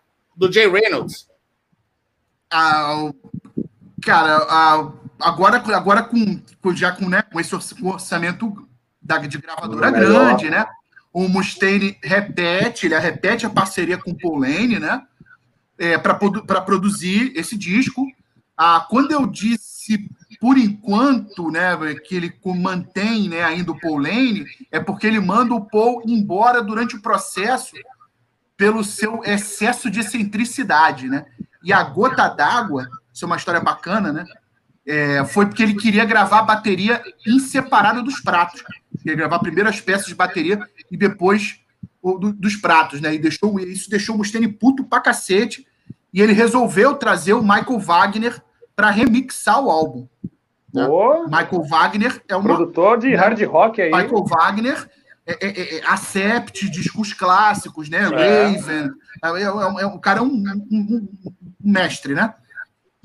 do 0.47 0.53
Jay 0.53 0.69
Reynolds? 0.69 1.27
Ah, 2.51 3.11
cara, 4.03 4.37
ah, 4.49 4.91
agora, 5.19 5.57
agora 5.75 6.03
com, 6.03 6.39
com, 6.61 6.75
já 6.75 6.91
com, 6.91 7.09
né, 7.09 7.21
com 7.21 7.39
esse 7.39 7.53
orçamento 7.55 8.67
da, 9.01 9.17
de 9.17 9.37
gravadora 9.37 9.91
grande, 9.91 10.49
né? 10.49 10.65
O 11.11 11.27
Mustaine 11.27 11.97
repete, 12.03 12.85
ele 12.85 12.97
repete 12.99 13.45
a 13.45 13.49
parceria 13.49 13.97
com 13.97 14.11
o 14.11 14.17
Paul 14.17 14.39
Lane, 14.39 14.79
né? 14.79 15.03
É, 15.77 15.97
para 15.97 16.61
produzir 16.61 17.31
esse 17.35 17.57
disco. 17.57 18.05
Ah, 18.57 18.85
quando 18.89 19.11
eu 19.11 19.27
disse 19.27 20.09
por 20.39 20.57
enquanto, 20.57 21.49
né, 21.49 21.75
que 22.05 22.15
ele 22.15 22.33
mantém 22.45 23.29
né, 23.29 23.43
ainda 23.43 23.71
o 23.71 23.79
Paul 23.79 23.97
Lane, 23.97 24.45
é 24.71 24.79
porque 24.79 25.07
ele 25.07 25.19
manda 25.19 25.53
o 25.53 25.65
Paul 25.65 26.03
embora 26.05 26.61
durante 26.61 26.95
o 26.95 27.01
processo 27.01 27.75
pelo 28.55 28.83
seu 28.83 29.21
excesso 29.23 29.89
de 29.89 29.99
excentricidade, 29.99 31.07
né? 31.07 31.25
E 31.63 31.71
a 31.71 31.83
gota 31.83 32.27
d'água, 32.27 32.89
isso 33.13 33.23
é 33.23 33.27
uma 33.27 33.37
história 33.37 33.61
bacana, 33.61 34.11
né? 34.11 34.25
É, 34.85 35.23
foi 35.25 35.45
porque 35.45 35.61
ele 35.61 35.75
queria 35.75 36.05
gravar 36.05 36.39
a 36.39 36.43
bateria 36.43 37.03
em 37.25 37.39
separado 37.39 38.01
dos 38.01 38.19
pratos. 38.19 38.63
Queria 39.07 39.15
gravar 39.19 39.39
primeiro 39.39 39.69
as 39.69 39.79
peças 39.79 40.07
de 40.07 40.15
bateria 40.15 40.59
e 40.91 40.97
depois 40.97 41.61
o, 42.01 42.17
do, 42.17 42.33
dos 42.33 42.57
pratos, 42.57 42.99
né? 42.99 43.15
E 43.15 43.17
deixou, 43.17 43.57
isso 43.57 43.89
deixou 43.89 44.15
o 44.15 44.17
Mustaine 44.17 44.49
puto 44.49 44.83
pra 44.83 44.99
cacete. 44.99 45.65
E 46.13 46.21
ele 46.21 46.33
resolveu 46.33 46.93
trazer 46.93 47.31
o 47.31 47.41
Michael 47.41 47.79
Wagner 47.79 48.41
para 48.75 48.89
remixar 48.89 49.63
o 49.63 49.71
álbum. 49.71 50.09
Né? 50.73 50.85
Oh, 50.89 51.23
Michael 51.23 51.63
Wagner 51.63 52.21
é 52.27 52.35
um 52.35 52.43
produtor 52.43 52.97
de 52.97 53.15
hard 53.15 53.41
rock 53.43 53.81
aí. 53.81 53.91
Michael 53.91 54.25
Wagner 54.25 54.89
é, 55.25 55.47
é, 55.47 55.61
é, 55.61 55.77
é 55.77 55.87
Acept, 55.87 56.69
discos 56.69 57.13
clássicos, 57.13 57.87
né? 57.87 57.99
É. 57.99 58.47
Raven. 58.47 58.91
É, 59.23 59.29
é, 59.29 59.43
é, 59.43 59.85
o 59.85 59.99
cara 59.99 60.19
é 60.19 60.21
um, 60.21 60.43
um, 60.69 60.69
um, 60.69 61.07
mestre, 61.63 62.13
né? 62.13 62.33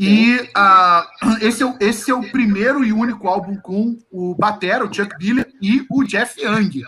E 0.03 0.51
uh, 0.57 1.39
esse, 1.41 1.63
é, 1.63 1.77
esse 1.79 2.11
é 2.11 2.15
o 2.15 2.29
primeiro 2.33 2.85
e 2.85 2.93
único 2.93 3.29
álbum 3.29 3.57
com 3.57 3.97
o 4.11 4.35
Batera, 4.35 4.85
o 4.85 4.93
Chuck 4.93 5.17
Biller 5.17 5.49
e 5.63 5.87
o 5.89 6.03
Jeff 6.03 6.43
Young, 6.43 6.83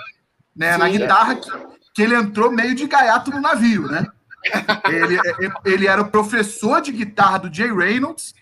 né? 0.57 0.73
Sim, 0.73 0.79
na 0.81 0.89
guitarra 0.89 1.37
que, 1.37 1.51
que 1.95 2.03
ele 2.03 2.17
entrou 2.17 2.51
meio 2.51 2.75
de 2.75 2.89
gaiato 2.89 3.31
no 3.31 3.41
navio, 3.41 3.87
né? 3.87 4.05
Ele, 4.87 5.19
ele 5.65 5.87
era 5.87 6.03
o 6.03 6.11
professor 6.11 6.83
de 6.83 6.93
guitarra 6.93 7.39
do 7.39 7.55
Jay 7.55 7.73
Reynolds 7.73 8.35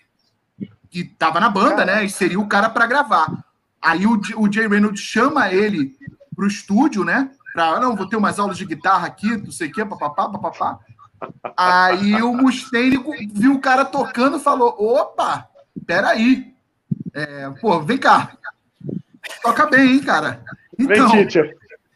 que 0.89 0.99
estava 0.99 1.39
na 1.39 1.47
banda, 1.47 1.85
né? 1.85 2.03
E 2.03 2.09
seria 2.09 2.37
o 2.37 2.45
cara 2.45 2.69
para 2.69 2.85
gravar. 2.85 3.45
Aí 3.81 4.05
o, 4.05 4.19
o 4.35 4.51
Jay 4.51 4.67
Reynolds 4.67 4.99
chama 4.99 5.49
ele 5.49 5.95
pro 6.35 6.45
estúdio, 6.45 7.05
né? 7.05 7.31
Pra, 7.53 7.79
não, 7.79 7.95
vou 7.95 8.05
ter 8.05 8.17
umas 8.17 8.37
aulas 8.37 8.57
de 8.57 8.65
guitarra 8.65 9.07
aqui, 9.07 9.37
não 9.37 9.49
sei 9.49 9.69
o 9.69 9.71
quê, 9.71 9.85
papapá, 9.85 10.27
papapá. 10.27 10.77
Aí 11.57 12.21
o 12.21 12.33
Mustaine 12.33 12.97
viu 13.33 13.53
o 13.53 13.61
cara 13.61 13.85
tocando 13.85 14.37
e 14.37 14.41
falou: 14.41 14.75
opa, 14.77 15.47
peraí. 15.85 16.53
É, 17.13 17.49
pô, 17.61 17.79
vem 17.81 17.97
cá. 17.97 18.35
Toca 19.41 19.65
bem, 19.67 19.93
hein, 19.93 19.99
cara. 19.99 20.43
Então, 20.77 21.09
vem, 21.09 21.27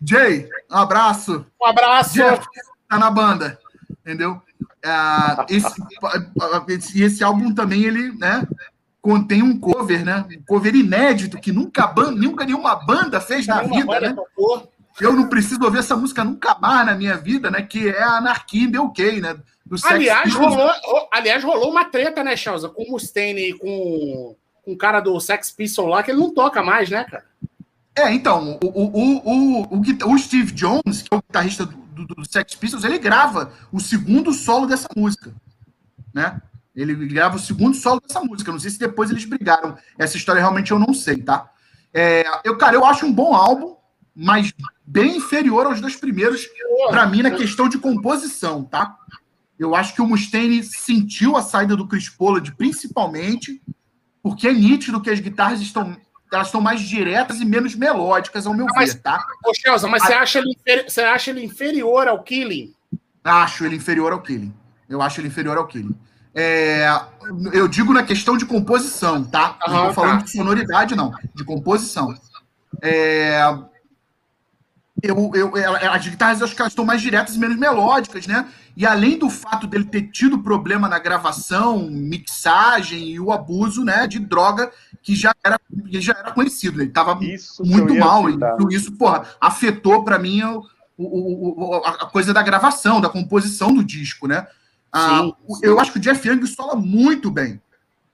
Jay, 0.01 0.49
um 0.71 0.77
abraço. 0.77 1.45
Um 1.61 1.65
abraço. 1.65 2.13
Jeff, 2.13 2.45
tá 2.87 2.99
na 2.99 3.09
banda, 3.09 3.59
entendeu? 4.01 4.41
Ah, 4.85 5.45
esse, 5.49 5.73
esse, 6.69 7.01
esse 7.01 7.23
álbum 7.23 7.53
também, 7.53 7.83
ele, 7.83 8.11
né? 8.17 8.47
contém 9.07 9.41
um 9.41 9.57
cover, 9.57 10.03
né? 10.03 10.25
Um 10.29 10.43
cover 10.45 10.75
inédito 10.75 11.39
que 11.39 11.49
nunca, 11.49 11.93
nunca 12.11 12.43
nenhuma 12.43 12.75
banda 12.75 13.21
fez 13.21 13.47
na 13.47 13.63
vida, 13.63 14.01
né? 14.01 14.13
Tocou. 14.13 14.69
Eu 14.99 15.13
não 15.13 15.27
preciso 15.27 15.63
ouvir 15.63 15.79
essa 15.79 15.95
música 15.95 16.23
nunca 16.23 16.57
mais 16.59 16.85
na 16.85 16.95
minha 16.95 17.17
vida, 17.17 17.51
né? 17.51 17.61
Que 17.61 17.89
é 17.89 18.01
a 18.01 18.17
Anarquia 18.17 18.63
in 18.63 18.71
the 18.71 19.11
né? 19.21 19.39
Do 19.65 19.75
aliás, 19.83 20.33
rolou, 20.33 20.71
aliás, 21.11 21.43
rolou 21.43 21.69
uma 21.69 21.85
treta, 21.85 22.23
né, 22.23 22.35
Chelsea? 22.37 22.69
Com 22.69 22.83
o 22.83 22.91
Mustaine 22.91 23.49
e 23.49 23.53
com, 23.53 24.35
com 24.63 24.71
o 24.71 24.77
cara 24.77 25.01
do 25.01 25.19
Sex 25.19 25.51
Pistol 25.51 25.87
lá, 25.87 26.01
que 26.01 26.11
ele 26.11 26.19
não 26.19 26.33
toca 26.33 26.63
mais, 26.63 26.89
né, 26.89 27.03
cara? 27.03 27.25
É, 27.97 28.13
então, 28.13 28.57
o, 28.63 28.67
o, 28.67 29.21
o, 29.25 29.75
o, 29.75 30.13
o 30.13 30.17
Steve 30.19 30.51
Jones, 30.51 31.01
que 31.01 31.09
é 31.11 31.17
o 31.17 31.21
guitarrista 31.21 31.65
do, 31.65 31.75
do, 32.05 32.15
do 32.15 32.25
Sex 32.31 32.55
Pistols, 32.55 32.83
ele 32.83 32.99
grava 32.99 33.51
o 33.71 33.79
segundo 33.79 34.31
solo 34.31 34.67
dessa 34.67 34.87
música, 34.95 35.33
né? 36.13 36.41
Ele 36.75 36.93
grava 37.07 37.37
o 37.37 37.39
segundo 37.39 37.75
solo 37.75 37.99
dessa 37.99 38.21
música. 38.21 38.51
Não 38.51 38.59
sei 38.59 38.69
se 38.69 38.77
depois 38.77 39.09
eles 39.09 39.25
brigaram. 39.25 39.75
Essa 39.97 40.15
história 40.15 40.39
realmente 40.39 40.71
eu 40.71 40.77
não 40.77 40.93
sei, 40.93 41.17
tá? 41.17 41.49
É, 41.91 42.23
eu, 42.43 42.55
cara, 42.55 42.75
eu 42.75 42.85
acho 42.85 43.03
um 43.03 43.11
bom 43.11 43.33
álbum, 43.33 43.75
mas 44.15 44.53
bem 44.87 45.17
inferior 45.17 45.65
aos 45.65 45.81
dois 45.81 45.97
primeiros, 45.97 46.47
para 46.89 47.05
mim, 47.05 47.21
na 47.21 47.31
questão 47.31 47.67
de 47.67 47.77
composição, 47.77 48.63
tá? 48.63 48.95
Eu 49.59 49.75
acho 49.75 49.93
que 49.93 50.01
o 50.01 50.07
Mustaine 50.07 50.63
sentiu 50.63 51.35
a 51.35 51.41
saída 51.41 51.75
do 51.75 51.87
Chris 51.87 52.07
Pollard, 52.07 52.49
principalmente, 52.55 53.61
porque 54.23 54.47
é 54.47 54.53
nítido 54.53 55.01
que 55.01 55.09
as 55.09 55.19
guitarras 55.19 55.59
estão 55.59 55.97
elas 56.31 56.47
estão 56.47 56.59
mais 56.59 56.81
diretas 56.81 57.39
e 57.39 57.45
menos 57.45 57.73
melódicas, 57.73 58.45
ao 58.45 58.53
meu 58.53 58.65
mas, 58.75 58.93
ver, 58.93 58.99
tá? 58.99 59.25
Ô, 59.45 59.53
Chelsea, 59.53 59.89
mas 59.89 60.03
a... 60.03 60.07
você, 60.07 60.13
acha 60.13 60.39
ele 60.39 60.57
você 60.85 61.01
acha 61.01 61.29
ele 61.31 61.43
inferior 61.43 62.05
ao 62.07 62.21
Killing? 62.21 62.73
Acho 63.23 63.65
ele 63.65 63.77
inferior 63.77 64.11
ao 64.11 64.21
Killing. 64.21 64.53
Eu 64.89 65.01
acho 65.01 65.21
ele 65.21 65.29
inferior 65.29 65.57
ao 65.57 65.67
Killing. 65.67 65.95
É, 66.35 66.85
eu 67.53 67.67
digo 67.67 67.93
na 67.93 68.03
questão 68.03 68.37
de 68.37 68.45
composição, 68.45 69.23
tá? 69.23 69.57
Não 69.67 69.89
estou 69.89 69.93
falando 69.93 70.19
tá. 70.19 70.25
de 70.25 70.31
sonoridade, 70.31 70.95
não, 70.95 71.13
de 71.33 71.45
composição. 71.45 72.13
É, 72.81 73.39
eu, 75.01 75.31
eu, 75.35 75.51
as 75.91 76.07
guitarras 76.07 76.41
acho 76.41 76.55
que 76.55 76.61
elas 76.61 76.71
estão 76.71 76.85
mais 76.85 77.01
diretas 77.01 77.35
e 77.35 77.39
menos 77.39 77.57
melódicas, 77.57 78.25
né? 78.25 78.47
E 78.75 78.85
além 78.85 79.17
do 79.17 79.29
fato 79.29 79.67
dele 79.67 79.85
ter 79.85 80.03
tido 80.11 80.39
problema 80.39 80.87
na 80.87 80.99
gravação, 80.99 81.87
mixagem 81.89 83.09
e 83.09 83.19
o 83.19 83.31
abuso 83.31 83.83
né, 83.83 84.07
de 84.07 84.19
droga 84.19 84.71
que 85.01 85.15
já 85.15 85.33
era, 85.43 85.59
que 85.89 86.01
já 86.01 86.13
era 86.13 86.31
conhecido. 86.31 86.81
Ele 86.81 86.89
estava 86.89 87.19
muito 87.59 87.95
mal. 87.95 88.29
E 88.29 88.35
isso, 88.71 88.91
porra, 88.93 89.25
afetou 89.39 90.03
para 90.03 90.19
mim 90.19 90.43
o, 90.43 90.63
o, 90.97 91.69
o, 91.69 91.75
a 91.75 92.07
coisa 92.07 92.33
da 92.33 92.41
gravação, 92.41 93.01
da 93.01 93.09
composição 93.09 93.73
do 93.73 93.83
disco, 93.83 94.27
né? 94.27 94.47
Ah, 94.91 95.21
sim, 95.21 95.35
sim. 95.55 95.59
Eu 95.63 95.79
acho 95.79 95.91
que 95.91 95.99
o 95.99 96.01
Jeff 96.01 96.27
Young 96.27 96.45
sola 96.45 96.75
muito 96.75 97.29
bem, 97.29 97.61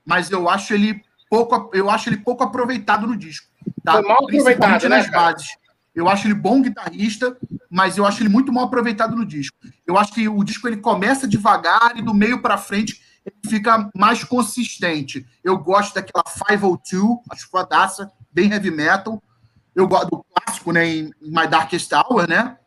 mas 0.05 0.31
eu 0.31 0.49
acho 0.49 0.73
ele 0.73 1.01
pouco, 1.29 1.71
eu 1.73 1.89
acho 1.89 2.09
ele 2.09 2.17
pouco 2.17 2.43
aproveitado 2.43 3.07
no 3.07 3.15
disco. 3.15 3.47
Tá? 3.83 3.93
Foi 3.93 4.01
mal 4.01 4.23
aproveitado, 4.23 4.83
né, 4.83 4.97
nas 4.97 5.09
bases. 5.09 5.62
Eu 5.95 6.09
acho 6.09 6.27
ele 6.27 6.33
bom 6.33 6.61
guitarrista, 6.61 7.37
mas 7.69 7.97
eu 7.97 8.05
acho 8.05 8.21
ele 8.21 8.29
muito 8.29 8.51
mal 8.51 8.65
aproveitado 8.65 9.15
no 9.15 9.25
disco. 9.25 9.55
Eu 9.85 9.97
acho 9.97 10.13
que 10.13 10.27
o 10.27 10.43
disco 10.43 10.67
ele 10.67 10.77
começa 10.77 11.27
devagar 11.27 11.93
e 11.95 12.01
do 12.01 12.13
meio 12.13 12.41
para 12.41 12.57
frente 12.57 13.01
ele 13.25 13.35
fica 13.47 13.89
mais 13.95 14.23
consistente. 14.23 15.25
Eu 15.43 15.57
gosto 15.57 15.93
daquela 15.93 16.23
502, 16.23 17.19
acho 17.29 17.49
fodaça, 17.49 18.11
bem 18.31 18.51
heavy 18.51 18.71
metal. 18.71 19.21
Eu 19.75 19.87
gosto 19.87 20.09
do 20.09 20.25
clássico, 20.25 20.71
né, 20.71 20.87
em 20.87 21.13
My 21.21 21.47
Darkest 21.47 21.91
Hour, 21.93 22.27
né? 22.27 22.57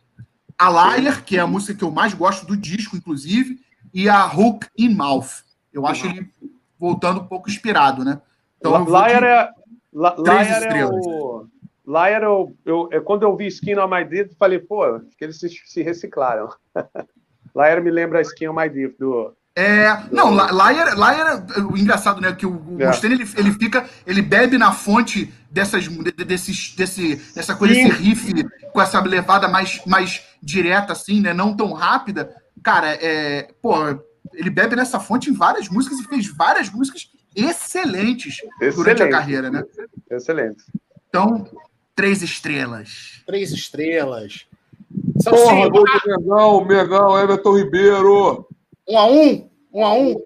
A 0.59 0.71
Liar, 0.71 1.23
que 1.25 1.37
é 1.37 1.41
a 1.41 1.47
música 1.47 1.75
que 1.75 1.85
eu 1.85 1.91
mais 1.91 2.15
gosto 2.15 2.47
do 2.47 2.57
disco, 2.57 2.97
inclusive 2.97 3.61
e 3.97 4.11
a 4.11 4.27
Hook 4.27 4.67
in 4.77 4.95
Mouth. 4.95 5.43
Eu 5.73 5.87
acho 5.87 6.07
ele 6.07 6.31
voltando 6.79 7.21
um 7.21 7.27
pouco 7.27 7.49
inspirado, 7.49 8.05
né? 8.05 8.21
Então, 8.59 8.85
Liar 8.85 9.25
é, 9.25 9.51
Liar 9.95 10.77
é 10.77 10.87
o... 10.87 11.47
Liar, 11.87 12.23
eu, 12.23 12.57
eu, 12.65 12.89
eu, 12.91 13.03
quando 13.03 13.23
eu 13.23 13.37
vi 13.37 13.47
Skin 13.47 13.79
on 13.79 13.89
My 13.89 14.05
Div, 14.05 14.33
falei, 14.39 14.59
pô, 14.59 15.01
que 15.17 15.25
eles 15.25 15.39
se, 15.39 15.49
se 15.49 15.83
reciclaram. 15.83 16.49
Liar 17.55 17.81
me 17.83 17.91
lembra 17.91 18.21
Skin 18.23 18.49
on 18.49 18.55
My 18.55 18.69
Div 18.69 18.95
do, 18.99 19.35
é, 19.59 20.03
não, 20.13 20.35
Liar, 20.35 20.95
Liar, 20.95 21.47
o 21.73 21.79
engraçado, 21.79 22.21
né, 22.21 22.31
que 22.35 22.45
o, 22.45 22.51
o 22.51 22.77
é. 22.79 22.89
Mustaine, 22.89 23.15
ele, 23.15 23.31
ele 23.39 23.53
fica, 23.53 23.89
ele 24.07 24.21
bebe 24.21 24.59
na 24.59 24.71
fonte 24.71 25.33
dessas, 25.51 25.89
desses, 25.89 26.75
desse, 26.77 27.17
dessa 27.35 27.57
coisa, 27.57 27.73
Sim. 27.73 27.89
esse 27.89 27.97
riff 27.97 28.45
com 28.71 28.83
essa 28.83 29.01
levada 29.01 29.49
mais, 29.49 29.81
mais 29.87 30.23
direta, 30.43 30.93
assim, 30.93 31.23
né, 31.23 31.33
não 31.33 31.57
tão 31.57 31.73
rápida, 31.73 32.37
cara, 32.63 32.99
é, 33.01 33.49
pô, 33.63 33.75
ele 34.35 34.51
bebe 34.51 34.77
nessa 34.77 35.01
fonte 35.01 35.31
em 35.31 35.33
várias 35.33 35.71
músicas 35.71 36.01
e 36.01 36.05
fez 36.05 36.29
várias 36.29 36.69
músicas 36.69 37.11
excelentes 37.35 38.37
Excelente. 38.61 38.77
durante 38.77 39.03
a 39.03 39.11
carreira, 39.11 39.51
né? 39.51 39.65
Excelente. 40.11 40.65
Então, 41.09 41.49
três 41.97 42.23
estrelas. 42.23 43.23
Três 43.27 43.51
estrelas. 43.51 44.47
Porra, 45.25 45.69
gol 45.69 45.85
do 45.85 45.85
Megão, 46.07 46.65
Megão, 46.65 47.19
Everton 47.19 47.57
Ribeiro. 47.57 48.47
Um 48.87 48.99
a 48.99 49.07
um? 49.07 49.51
Um 49.73 49.85
a 49.85 49.93
um? 49.95 50.23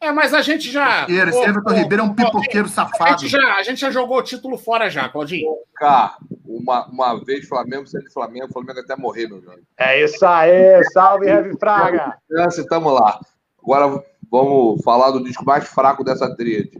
É, 0.00 0.12
mas 0.12 0.34
a 0.34 0.42
gente 0.42 0.70
já. 0.70 1.06
Pipoqueiro, 1.06 1.30
esse 1.30 1.38
Everton 1.40 1.72
Ribeiro 1.72 2.02
é 2.02 2.06
um 2.06 2.14
pipoqueiro 2.14 2.68
safado. 2.68 3.14
A 3.14 3.16
gente, 3.16 3.28
já, 3.28 3.54
a 3.54 3.62
gente 3.62 3.80
já 3.80 3.90
jogou 3.90 4.18
o 4.18 4.22
título 4.22 4.58
fora 4.58 4.90
já, 4.90 5.08
Claudinho. 5.08 5.56
Cá, 5.74 6.16
uma, 6.44 6.86
uma 6.86 7.24
vez 7.24 7.48
Flamengo, 7.48 7.86
sendo 7.86 8.12
Flamengo, 8.12 8.52
Flamengo 8.52 8.80
até 8.80 8.94
morrer, 8.94 9.26
meu 9.26 9.40
jovem. 9.40 9.64
É 9.78 10.04
isso 10.04 10.24
aí, 10.24 10.84
salve, 10.92 11.26
Heavy 11.26 11.58
Fraga! 11.58 12.18
Estamos 12.50 12.92
lá. 12.92 13.18
Agora 13.60 14.04
vamos 14.30 14.82
falar 14.84 15.10
do 15.10 15.24
disco 15.24 15.44
mais 15.44 15.66
fraco 15.66 16.04
dessa 16.04 16.32
tríade. 16.36 16.70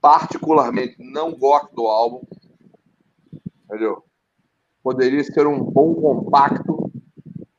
Particularmente, 0.00 0.96
não 0.98 1.32
gosto 1.32 1.74
do 1.74 1.86
álbum. 1.86 2.20
Entendeu? 3.66 4.02
Poderia 4.82 5.22
ser 5.22 5.46
um 5.46 5.62
bom 5.62 5.94
compacto. 5.94 6.90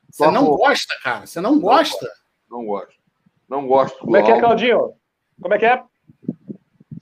Você 0.10 0.32
não 0.32 0.46
gosta, 0.48 0.94
cara? 1.04 1.26
Você 1.26 1.40
não 1.40 1.60
gosta? 1.60 2.10
gosto. 2.66 2.96
Não 3.48 3.68
gosto 3.68 4.00
Como 4.00 4.18
é 4.18 4.24
que 4.24 4.32
é, 4.32 4.40
Claudinho? 4.40 4.94
Como 5.42 5.54
é 5.54 5.58
que 5.60 5.66
é? 5.66 5.84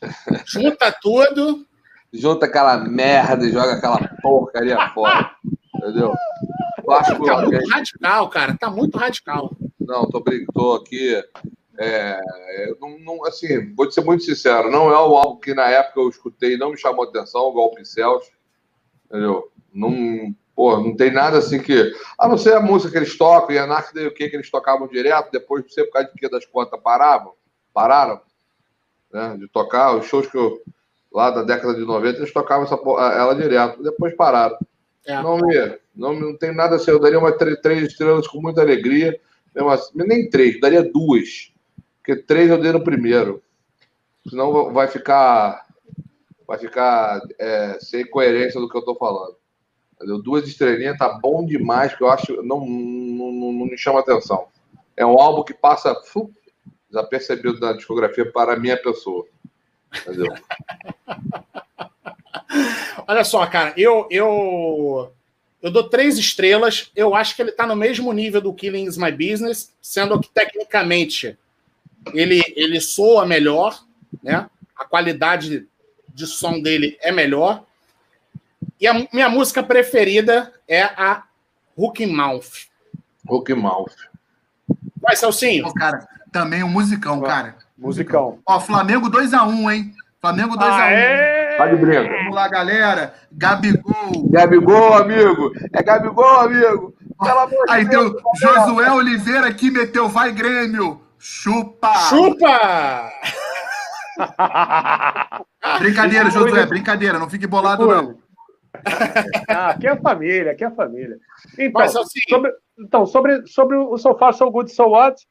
Junta 0.46 0.92
tudo. 1.02 1.66
Junta 2.12 2.46
aquela 2.46 2.78
merda 2.78 3.46
e 3.46 3.52
joga 3.52 3.74
aquela 3.74 4.00
porcaria 4.22 4.90
fora. 4.90 5.36
Entendeu? 5.76 6.14
Clássico 6.84 7.26
tá 7.26 7.42
muito 7.42 7.70
radical, 7.70 8.30
cara. 8.30 8.58
Tá 8.58 8.70
muito 8.70 8.98
radical. 8.98 9.52
Não, 9.80 10.08
tô, 10.08 10.24
tô 10.54 10.74
aqui. 10.74 11.22
É, 11.78 12.20
não, 12.80 12.98
não, 13.00 13.26
assim, 13.26 13.74
vou 13.76 13.88
te 13.88 13.94
ser 13.94 14.04
muito 14.04 14.24
sincero, 14.24 14.72
não 14.72 14.90
é 14.90 14.96
algo 14.96 15.40
que 15.42 15.54
na 15.54 15.68
época 15.70 16.00
eu 16.00 16.08
escutei 16.08 16.58
não 16.58 16.72
me 16.72 16.78
chamou 16.78 17.04
atenção, 17.04 17.50
igual 17.50 17.68
o 17.68 17.76
Pincels, 17.76 18.24
entendeu? 19.06 19.52
Não, 19.74 20.34
pô, 20.56 20.78
não 20.78 20.96
tem 20.96 21.12
nada 21.12 21.38
assim 21.38 21.62
que. 21.62 21.94
A 22.18 22.28
não 22.28 22.38
ser 22.38 22.54
a 22.54 22.62
música 22.62 22.92
que 22.92 22.98
eles 22.98 23.18
tocam 23.18 23.56
e 23.56 23.60
a 23.60 23.68
Narc 23.68 23.90
o 23.96 24.12
que 24.12 24.30
que 24.30 24.36
eles 24.36 24.50
tocavam 24.50 24.88
direto, 24.88 25.32
depois, 25.32 25.64
não 25.64 25.70
sei 25.70 25.84
por 25.86 25.94
causa 25.94 26.10
de 26.10 26.20
que 26.20 26.30
das 26.30 26.46
contas 26.46 26.80
paravam, 26.82 27.34
pararam 27.74 28.22
né, 29.12 29.36
de 29.38 29.48
tocar. 29.48 29.96
Os 29.96 30.06
shows 30.06 30.28
que 30.28 30.38
eu, 30.38 30.62
lá 31.14 31.32
da 31.32 31.44
década 31.44 31.74
de 31.74 31.86
90, 31.86 32.20
eles 32.20 32.34
tocavam 32.34 32.66
essa, 32.66 32.76
ela 32.76 33.36
direto, 33.36 33.84
depois 33.84 34.16
pararam. 34.16 34.58
É. 35.06 35.22
Não, 35.22 35.38
me, 35.38 35.78
não, 35.96 36.14
não 36.14 36.38
tem 36.38 36.54
nada 36.54 36.76
assim, 36.78 36.92
eu 36.92 37.00
daria 37.00 37.20
umas 37.20 37.38
três, 37.38 37.60
três 37.62 37.88
estrelas 37.88 38.28
com 38.28 38.42
muita 38.42 38.62
alegria, 38.62 39.20
assim, 39.72 39.92
nem 39.96 40.30
três, 40.30 40.60
daria 40.60 40.84
duas, 40.84 41.54
porque 41.98 42.16
três 42.16 42.50
eu 42.50 42.60
dei 42.60 42.72
no 42.72 42.84
primeiro. 42.84 43.42
Senão 44.28 44.74
vai 44.74 44.88
ficar 44.88 45.65
vai 46.48 46.58
ficar 46.58 47.22
é, 47.40 47.78
sem 47.80 48.06
coerência 48.06 48.60
do 48.60 48.70
que 48.70 48.76
eu 48.76 48.80
estou 48.80 48.96
falando. 48.96 49.36
Entendeu? 49.96 50.22
Duas 50.22 50.48
estrelinhas 50.48 50.98
tá 50.98 51.10
bom 51.10 51.46
demais, 51.46 51.96
que 51.96 52.04
eu 52.04 52.10
acho 52.10 52.42
não, 52.44 52.66
não, 52.66 53.32
não, 53.32 53.54
não 53.54 53.66
me 53.66 53.78
chama 53.78 54.00
atenção. 54.00 54.48
É 54.96 55.06
um 55.06 55.20
álbum 55.20 55.44
que 55.44 55.54
passa 55.54 55.96
fu, 56.06 56.32
desapercebido 56.90 57.60
da 57.60 57.74
discografia 57.74 58.30
para 58.32 58.54
a 58.54 58.60
minha 58.60 58.78
pessoa. 58.78 59.26
Entendeu? 59.96 60.34
Olha 63.08 63.24
só, 63.24 63.46
cara, 63.48 63.74
eu, 63.78 64.08
eu, 64.10 65.12
eu 65.62 65.72
dou 65.72 65.90
três 65.90 66.18
estrelas. 66.18 66.92
Eu 66.96 67.16
acho 67.16 67.36
que 67.36 67.42
ele 67.42 67.52
está 67.52 67.66
no 67.66 67.76
mesmo 67.76 68.12
nível 68.12 68.42
do 68.42 68.54
Killing 68.54 68.86
is 68.86 68.98
My 68.98 69.12
Business, 69.12 69.74
sendo 69.82 70.20
que 70.20 70.30
tecnicamente 70.30 71.38
ele, 72.14 72.42
ele 72.56 72.82
soa 72.82 73.26
melhor, 73.26 73.84
né? 74.22 74.50
A 74.76 74.86
qualidade 74.86 75.68
de 76.16 76.26
som 76.26 76.62
dele 76.62 76.98
é 77.02 77.12
melhor. 77.12 77.66
E 78.80 78.88
a 78.88 79.06
minha 79.12 79.28
música 79.28 79.62
preferida 79.62 80.54
é 80.66 80.82
a 80.82 81.24
Hook 81.78 82.06
Mouth. 82.06 82.70
Hook 83.30 83.54
Mouth. 83.54 83.92
Vai, 85.02 85.16
Celcinho. 85.18 85.72
cara, 85.74 86.08
também 86.32 86.64
um 86.64 86.70
musicão, 86.70 87.22
cara. 87.22 87.58
Musicão. 87.78 88.40
Ó, 88.46 88.60
Flamengo 88.62 89.12
2x1, 89.12 89.48
um, 89.48 89.70
hein? 89.70 89.94
Flamengo 90.22 90.56
2x1. 90.56 90.72
Ah, 90.72 90.90
é? 90.90 91.76
De. 91.76 91.86
Vamos 91.86 92.36
lá, 92.36 92.48
galera. 92.48 93.14
Gabigol. 93.32 94.30
Gabigol, 94.30 94.94
amigo. 94.94 95.52
É 95.74 95.84
Gabigol, 95.84 96.40
amigo. 96.40 96.96
Pelo 97.22 97.40
amor 97.40 97.66
Aí 97.70 97.88
tem 97.88 98.00
o 98.00 98.18
Josué 98.36 98.92
Oliveira 98.92 99.48
aqui 99.48 99.70
meteu, 99.70 100.10
vai 100.10 100.32
Grêmio. 100.32 101.02
Chupa! 101.18 101.94
Chupa! 102.10 103.12
brincadeira, 105.80 106.30
Josué, 106.30 106.66
brincadeira. 106.66 107.20
Não 107.20 107.30
fique 107.30 107.48
bolado, 107.48 107.88
não. 107.88 108.18
Ah, 109.48 109.70
aqui 109.70 109.88
é 109.88 109.96
família, 109.96 110.52
aqui 110.52 110.64
é 110.64 110.72
família. 110.72 111.18
Então, 111.58 111.82
Mas, 111.82 111.96
assim... 111.96 112.20
sobre, 112.28 112.52
então 112.78 113.06
sobre, 113.06 113.48
sobre 113.48 113.78
o 113.78 113.98
So 113.98 114.16
Far, 114.16 114.34
So 114.34 114.50
Good, 114.52 114.72
So 114.72 114.90
What, 114.90 115.22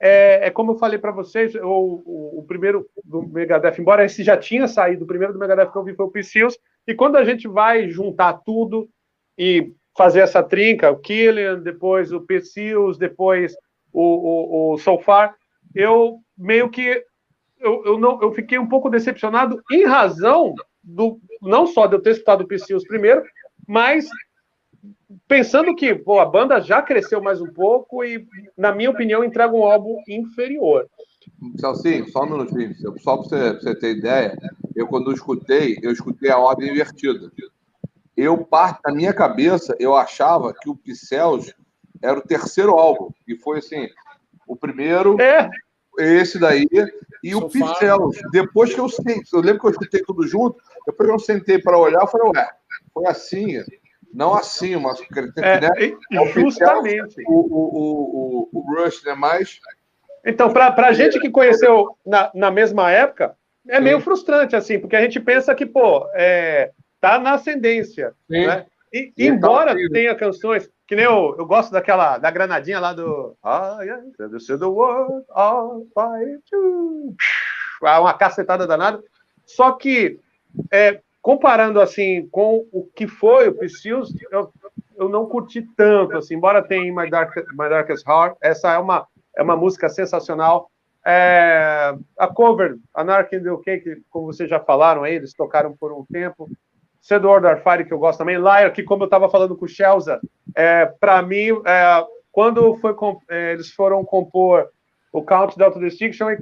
é, 0.00 0.46
é 0.46 0.50
como 0.50 0.72
eu 0.72 0.78
falei 0.78 0.98
para 0.98 1.12
vocês, 1.12 1.54
o, 1.54 2.02
o, 2.04 2.38
o, 2.40 2.44
primeiro 2.46 2.88
do 3.04 3.22
Megadeth, 3.22 3.78
embora 3.78 4.04
esse 4.04 4.22
já 4.22 4.36
tinha 4.36 4.66
saído, 4.66 5.04
o 5.04 5.06
primeiro 5.06 5.32
do 5.32 5.38
Megadeth 5.38 5.70
que 5.70 5.76
eu 5.76 5.84
vi 5.84 5.94
foi 5.94 6.06
o 6.06 6.10
Psylls, 6.10 6.58
e 6.86 6.94
quando 6.94 7.16
a 7.16 7.24
gente 7.24 7.46
vai 7.46 7.88
juntar 7.88 8.34
tudo 8.44 8.88
e 9.36 9.72
fazer 9.96 10.20
essa 10.20 10.42
trinca, 10.42 10.90
o 10.90 10.98
Killian, 10.98 11.60
depois 11.60 12.12
o 12.12 12.20
Psylls, 12.20 12.98
depois 12.98 13.54
o, 13.92 14.02
o, 14.02 14.74
o 14.74 14.78
So 14.78 14.98
Far, 14.98 15.34
eu 15.74 16.18
meio 16.36 16.70
que 16.70 17.04
eu, 17.60 17.84
eu, 17.84 17.98
não, 17.98 18.20
eu 18.22 18.32
fiquei 18.32 18.58
um 18.58 18.68
pouco 18.68 18.90
decepcionado 18.90 19.62
em 19.70 19.84
razão 19.84 20.54
do 20.82 21.20
não 21.42 21.66
só 21.66 21.86
de 21.86 21.96
eu 21.96 22.02
ter 22.02 22.10
escutado 22.10 22.42
o 22.42 22.46
Psylls 22.46 22.86
primeiro, 22.86 23.22
mas 23.66 24.08
pensando 25.26 25.74
que 25.74 25.94
pô, 25.94 26.20
a 26.20 26.26
banda 26.26 26.60
já 26.60 26.82
cresceu 26.82 27.22
mais 27.22 27.40
um 27.40 27.52
pouco 27.52 28.04
e, 28.04 28.26
na 28.56 28.72
minha 28.72 28.90
opinião, 28.90 29.24
entrega 29.24 29.54
um 29.54 29.64
álbum 29.64 30.00
inferior. 30.08 30.88
Celcinho, 31.58 32.08
só 32.10 32.22
um 32.22 32.30
minutinho, 32.30 32.74
só 33.00 33.16
para 33.16 33.28
você, 33.28 33.52
você, 33.54 33.74
ter 33.74 33.96
ideia, 33.96 34.36
eu 34.74 34.86
quando 34.86 35.10
eu 35.10 35.14
escutei, 35.14 35.78
eu 35.82 35.92
escutei 35.92 36.30
a 36.30 36.38
ordem 36.38 36.70
invertida. 36.70 37.30
Eu, 38.16 38.38
parte 38.38 38.80
da 38.82 38.92
minha 38.92 39.12
cabeça, 39.12 39.76
eu 39.78 39.94
achava 39.94 40.52
que 40.52 40.68
o 40.68 40.74
Pixels 40.74 41.54
era 42.02 42.18
o 42.18 42.22
terceiro 42.22 42.72
álbum, 42.72 43.10
e 43.26 43.36
foi 43.36 43.58
assim, 43.58 43.88
o 44.46 44.56
primeiro, 44.56 45.20
é. 45.20 45.48
Esse 45.98 46.38
daí, 46.38 46.66
e 47.22 47.32
Sofá. 47.32 47.46
o 47.46 47.50
Pixels. 47.50 48.18
Depois 48.32 48.74
que 48.74 48.80
eu 48.80 48.88
sentei, 48.88 49.22
eu 49.32 49.40
lembro 49.40 49.60
que 49.60 49.66
eu 49.66 49.70
escutei 49.70 50.02
tudo 50.02 50.26
junto, 50.26 50.56
depois 50.86 51.08
que 51.08 51.14
eu 51.14 51.18
sentei 51.18 51.58
para 51.58 51.78
olhar, 51.78 52.00
eu 52.00 52.06
falei, 52.06 52.30
ué, 52.34 52.48
foi 52.92 53.06
assim, 53.06 53.62
não 54.12 54.34
assim, 54.34 54.76
mas 54.76 55.00
é, 55.36 55.60
né? 55.60 55.70
é 55.78 56.26
justamente 56.32 57.22
o, 57.26 57.32
o, 57.32 58.48
o, 58.52 58.58
o, 58.58 58.74
Rush, 58.74 59.04
né? 59.04 59.14
Mas. 59.14 59.60
Então, 60.24 60.52
para 60.52 60.86
a 60.86 60.92
gente 60.92 61.18
que 61.20 61.30
conheceu 61.30 61.96
na, 62.04 62.30
na 62.34 62.50
mesma 62.50 62.90
época, 62.90 63.36
é 63.68 63.80
meio 63.80 64.00
frustrante, 64.00 64.56
assim, 64.56 64.78
porque 64.78 64.96
a 64.96 65.02
gente 65.02 65.20
pensa 65.20 65.54
que, 65.54 65.66
pô, 65.66 66.08
é, 66.14 66.70
tá 67.00 67.18
na 67.18 67.32
ascendência. 67.34 68.14
Sim. 68.30 68.46
Né? 68.46 68.66
E, 68.92 69.12
e 69.16 69.26
embora 69.26 69.74
tá 69.74 69.80
tenha 69.92 70.14
canções, 70.14 70.68
que 70.88 70.96
nem 70.96 71.04
eu, 71.04 71.36
eu 71.38 71.44
gosto 71.44 71.70
daquela, 71.70 72.16
da 72.16 72.30
granadinha 72.30 72.80
lá 72.80 72.94
do. 72.94 73.36
Ah, 73.42 73.78
yeah, 73.82 74.02
the 74.16 74.64
world, 74.64 75.22
all 75.28 75.86
Uma 77.82 78.14
cacetada 78.14 78.66
danada. 78.66 79.04
Só 79.44 79.72
que 79.72 80.18
é, 80.72 81.02
comparando 81.20 81.78
assim 81.78 82.26
com 82.28 82.66
o 82.72 82.88
que 82.96 83.06
foi 83.06 83.48
o 83.48 83.54
Psylls, 83.54 84.14
eu, 84.32 84.50
eu 84.96 85.08
não 85.10 85.26
curti 85.26 85.60
tanto, 85.76 86.16
assim, 86.16 86.36
embora 86.36 86.66
tenha 86.66 86.90
My, 86.90 87.10
Dark, 87.10 87.36
My 87.52 87.68
Darkest 87.68 88.08
Heart, 88.08 88.38
essa 88.40 88.72
é 88.72 88.78
uma, 88.78 89.06
é 89.36 89.42
uma 89.42 89.56
música 89.56 89.90
sensacional. 89.90 90.70
É, 91.04 91.94
a 92.18 92.26
cover, 92.28 92.76
Anarchy 92.94 93.36
in 93.36 93.42
the 93.42 93.50
UK, 93.50 93.80
que, 93.80 94.02
como 94.10 94.26
vocês 94.26 94.48
já 94.48 94.58
falaram 94.58 95.04
aí, 95.04 95.14
eles 95.14 95.34
tocaram 95.34 95.76
por 95.76 95.92
um 95.92 96.04
tempo. 96.06 96.48
Cedo 97.08 97.30
Order 97.30 97.62
Fire, 97.62 97.86
que 97.86 97.92
eu 97.94 97.98
gosto 97.98 98.18
também. 98.18 98.36
Liar, 98.36 98.70
que 98.70 98.82
como 98.82 99.02
eu 99.02 99.06
estava 99.06 99.30
falando 99.30 99.56
com 99.56 99.64
o 99.64 99.68
Shelza, 99.68 100.20
é, 100.54 100.84
para 100.84 101.22
mim, 101.22 101.58
é, 101.64 102.04
quando 102.30 102.76
foi, 102.76 102.94
é, 103.30 103.52
eles 103.54 103.70
foram 103.72 104.04
compor 104.04 104.68
o 105.10 105.22
Countdown 105.22 105.70
to 105.70 105.80
Distinction, 105.80 106.36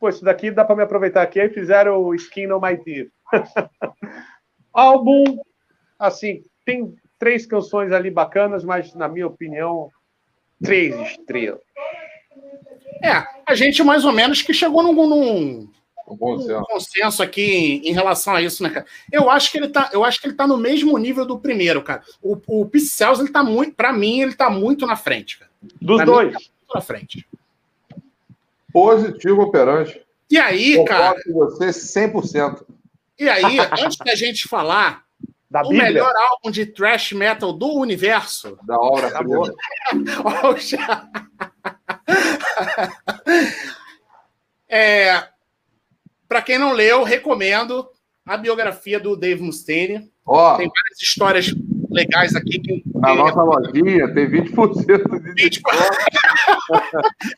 pô, 0.00 0.08
isso 0.08 0.24
daqui 0.24 0.50
dá 0.50 0.64
para 0.64 0.74
me 0.74 0.82
aproveitar 0.82 1.22
aqui, 1.22 1.38
aí 1.38 1.48
fizeram 1.48 2.02
o 2.02 2.12
Skin 2.16 2.50
on 2.50 2.60
My 2.60 2.76
Teeth. 2.76 3.10
Álbum, 4.74 5.22
assim, 5.96 6.42
tem 6.66 6.92
três 7.16 7.46
canções 7.46 7.92
ali 7.92 8.10
bacanas, 8.10 8.64
mas, 8.64 8.92
na 8.96 9.06
minha 9.06 9.28
opinião, 9.28 9.88
três 10.60 10.96
estrelas. 11.10 11.60
É, 13.04 13.24
a 13.46 13.54
gente 13.54 13.84
mais 13.84 14.04
ou 14.04 14.12
menos 14.12 14.42
que 14.42 14.52
chegou 14.52 14.82
num, 14.82 14.92
num 14.92 15.70
um 16.14 16.16
consenso. 16.16 16.60
Um 16.60 16.64
consenso 16.64 17.22
aqui 17.22 17.82
em, 17.84 17.92
relação 17.92 18.34
a 18.34 18.42
isso, 18.42 18.62
né, 18.62 18.70
cara? 18.70 18.86
Eu 19.12 19.30
acho 19.30 19.50
que 19.50 19.58
ele 19.58 19.68
tá, 19.68 19.90
eu 19.92 20.04
acho 20.04 20.20
que 20.20 20.26
ele 20.26 20.34
tá 20.34 20.46
no 20.46 20.56
mesmo 20.56 20.96
nível 20.98 21.24
do 21.24 21.38
primeiro, 21.38 21.82
cara. 21.82 22.02
O, 22.22 22.38
o 22.46 22.66
Pixels, 22.66 23.20
ele 23.20 23.30
tá 23.30 23.42
muito, 23.42 23.74
para 23.74 23.92
mim, 23.92 24.22
ele 24.22 24.34
tá 24.34 24.50
muito 24.50 24.86
na 24.86 24.96
frente, 24.96 25.38
cara. 25.38 25.50
Dos 25.80 25.96
pra 25.96 26.04
dois. 26.04 26.28
Mim, 26.28 26.32
tá 26.32 26.38
muito 26.38 26.74
na 26.74 26.80
frente. 26.80 27.26
Positivo 28.72 29.42
operante. 29.42 30.00
E 30.30 30.38
aí, 30.38 30.76
Concordo 30.76 30.86
cara. 30.86 31.22
Com 31.24 31.32
você 31.32 31.66
100%. 31.66 32.64
E 33.18 33.28
aí, 33.28 33.58
antes 33.84 33.98
da 33.98 34.14
gente 34.14 34.46
falar 34.46 35.04
da 35.50 35.62
o 35.62 35.70
Bíblia. 35.70 35.84
melhor 35.84 36.12
álbum 36.14 36.50
de 36.50 36.66
thrash 36.66 37.12
metal 37.12 37.52
do 37.52 37.72
universo. 37.74 38.58
Da 38.64 38.78
obra 38.78 39.08
acabou. 39.08 39.50
é, 44.68 45.28
Para 46.28 46.42
quem 46.42 46.58
não 46.58 46.72
leu, 46.72 47.02
recomendo 47.02 47.88
a 48.26 48.36
biografia 48.36 49.00
do 49.00 49.16
Dave 49.16 49.42
Mustaine. 49.42 50.12
Oh. 50.26 50.56
Tem 50.56 50.68
várias 50.68 51.00
histórias 51.00 51.54
legais 51.90 52.36
aqui. 52.36 52.58
Que, 52.60 52.82
Na 52.94 53.14
nossa 53.14 53.42
lojinha 53.42 54.12
tem 54.12 54.28
20% 54.28 55.20
de 55.22 55.32
20... 55.42 55.62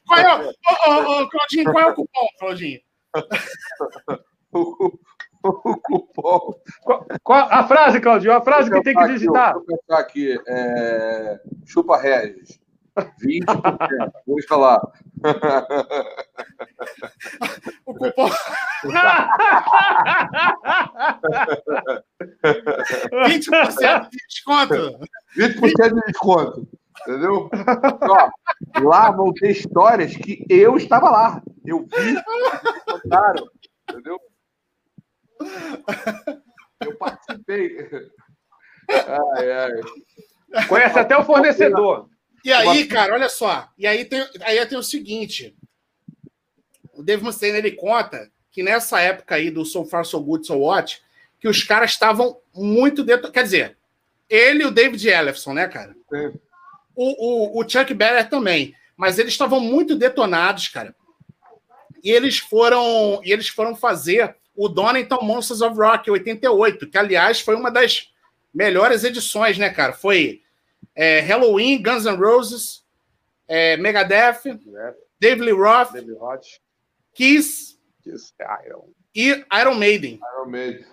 qual 0.07 0.19
é, 0.19 0.35
o, 0.35 1.29
Claudinho, 1.29 1.73
qual 1.73 1.85
é 1.85 1.87
o 1.87 1.95
cupom, 1.95 2.27
Claudinho? 2.41 2.81
o 4.53 5.77
cupom. 5.77 6.55
Qual, 6.83 7.07
qual, 7.23 7.49
a 7.51 7.69
frase, 7.69 8.01
Claudio, 8.01 8.33
a 8.33 8.41
frase 8.41 8.71
que 8.71 8.83
tem 8.83 8.95
que 8.95 9.07
digitar. 9.07 9.55
Vou 9.55 9.65
pensar 9.65 10.01
aqui. 10.01 10.37
É, 10.49 11.41
chupa 11.65 11.97
Regis. 11.97 12.59
20%. 13.01 14.13
Vou 14.27 14.43
falar. 14.49 14.81
o 17.87 17.95
cupom. 17.95 18.29
20% 23.27 24.09
de 24.11 24.19
desconto. 24.29 24.75
20% 25.37 25.95
de 25.95 26.01
desconto. 26.07 26.69
Entendeu? 27.03 27.51
Ó, 28.03 28.31
lá 28.83 29.11
vão 29.11 29.33
ter 29.33 29.51
histórias 29.51 30.15
que 30.17 30.45
eu 30.49 30.77
estava 30.77 31.11
lá. 31.11 31.43
Eu 31.65 31.87
vi, 31.87 32.23
contaram. 32.85 33.49
Entendeu? 33.89 34.19
Eu 36.81 36.97
participei. 36.99 37.89
Ai, 39.37 39.53
ai. 39.53 39.73
Conhece 40.69 40.99
até 40.99 41.17
o 41.17 41.25
fornecedor. 41.25 42.09
E 42.45 42.53
aí, 42.53 42.87
cara, 42.87 43.15
olha 43.15 43.29
só. 43.29 43.69
E 43.77 43.87
aí 43.87 44.05
tem, 44.05 44.27
aí 44.43 44.65
tem 44.67 44.79
o 44.79 44.83
seguinte. 44.83 45.55
O 46.93 47.03
Dave 47.03 47.23
Mustaine, 47.23 47.59
ele 47.59 47.73
conta 47.73 48.31
que 48.51 48.63
nessa 48.63 49.01
época 49.01 49.35
aí 49.35 49.51
do 49.51 49.65
So 49.65 49.85
Far 49.85 50.05
So 50.05 50.21
Good 50.21 50.47
So 50.47 50.59
What, 50.59 51.01
que 51.39 51.49
os 51.49 51.63
caras 51.63 51.91
estavam 51.91 52.39
muito 52.55 53.05
dentro... 53.05 53.31
Quer 53.31 53.45
dizer, 53.45 53.79
ele 54.29 54.63
e 54.63 54.67
o 54.67 54.71
David 54.71 55.09
Ellefson, 55.09 55.55
né, 55.55 55.69
cara? 55.69 55.95
Sim. 56.09 56.39
O, 56.95 57.59
o, 57.59 57.61
o 57.61 57.69
Chuck 57.69 57.93
Berry 57.95 58.29
também. 58.29 58.75
Mas 58.97 59.19
eles 59.19 59.33
estavam 59.33 59.61
muito 59.61 59.97
detonados, 59.97 60.69
cara. 60.69 60.95
E 62.03 62.11
eles 62.11 62.39
foram, 62.39 63.21
e 63.25 63.33
eles 63.33 63.49
foram 63.49 63.75
fazer 63.75 64.37
o 64.55 64.69
Donington 64.69 65.23
Monsters 65.23 65.63
of 65.63 65.77
Rock 65.77 66.11
88, 66.11 66.89
que 66.89 66.99
aliás 66.99 67.41
foi 67.41 67.55
uma 67.55 67.71
das 67.71 68.11
melhores 68.53 69.05
edições, 69.05 69.57
né, 69.57 69.71
cara? 69.71 69.93
Foi 69.93 70.43
é, 70.95 71.21
Halloween, 71.21 71.83
Guns 71.83 72.05
N' 72.05 72.17
Roses, 72.17 72.85
é, 73.49 73.77
Megadeth. 73.77 74.43
David 75.21 75.45
Lee 75.45 75.53
Roth, 75.53 75.93
David 75.93 76.15
Roth. 76.15 76.47
Kiss, 77.15 77.79
Kiss 78.03 78.33
Iron. 78.67 78.89
e 79.15 79.45
Iron 79.61 79.75
Maiden. 79.75 80.19
Iron 80.35 80.51
Maiden. 80.51 80.85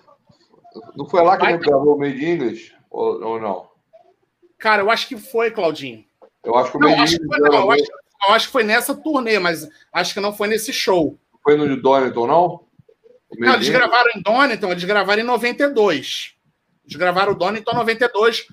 Não 0.95 1.07
foi 1.07 1.23
lá 1.23 1.37
que 1.37 1.45
ele 1.45 1.57
gravou 1.59 1.95
o 1.95 1.99
Made 1.99 2.23
English? 2.23 2.75
Ou, 2.89 3.23
ou, 3.23 3.39
não? 3.39 3.69
Cara, 4.57 4.81
eu 4.81 4.89
acho 4.89 5.07
que 5.07 5.17
foi, 5.17 5.51
Claudinho. 5.51 6.05
Eu 6.43 6.55
acho 6.55 6.71
que 6.71 6.77
o 6.77 6.79
Made 6.79 6.93
in 6.93 6.95
English. 6.95 7.17
Foi, 7.25 7.39
não, 7.39 7.53
eu, 7.53 7.71
acho, 7.71 7.83
eu 8.27 8.33
acho 8.33 8.45
que 8.47 8.51
foi 8.51 8.63
nessa 8.63 8.95
turnê, 8.95 9.39
mas 9.39 9.67
acho 9.93 10.13
que 10.13 10.19
não 10.19 10.33
foi 10.33 10.47
nesse 10.47 10.73
show. 10.73 11.17
Foi 11.43 11.55
no 11.55 11.67
de 11.67 11.81
Donington, 11.81 12.27
não? 12.27 12.67
Não, 13.37 13.53
eles 13.53 13.69
gravaram 13.69 14.11
em 14.15 14.21
Donington, 14.21 14.71
eles 14.71 14.83
gravaram 14.83 15.21
em 15.21 15.25
92. 15.25 16.35
Eles 16.85 16.95
gravaram 16.97 17.33
o 17.33 17.35
Donington 17.35 17.71
em 17.71 17.75
92 17.75 18.47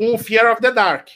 com 0.00 0.14
o 0.14 0.18
Fear 0.18 0.50
of 0.50 0.62
the 0.62 0.72
Dark. 0.72 1.08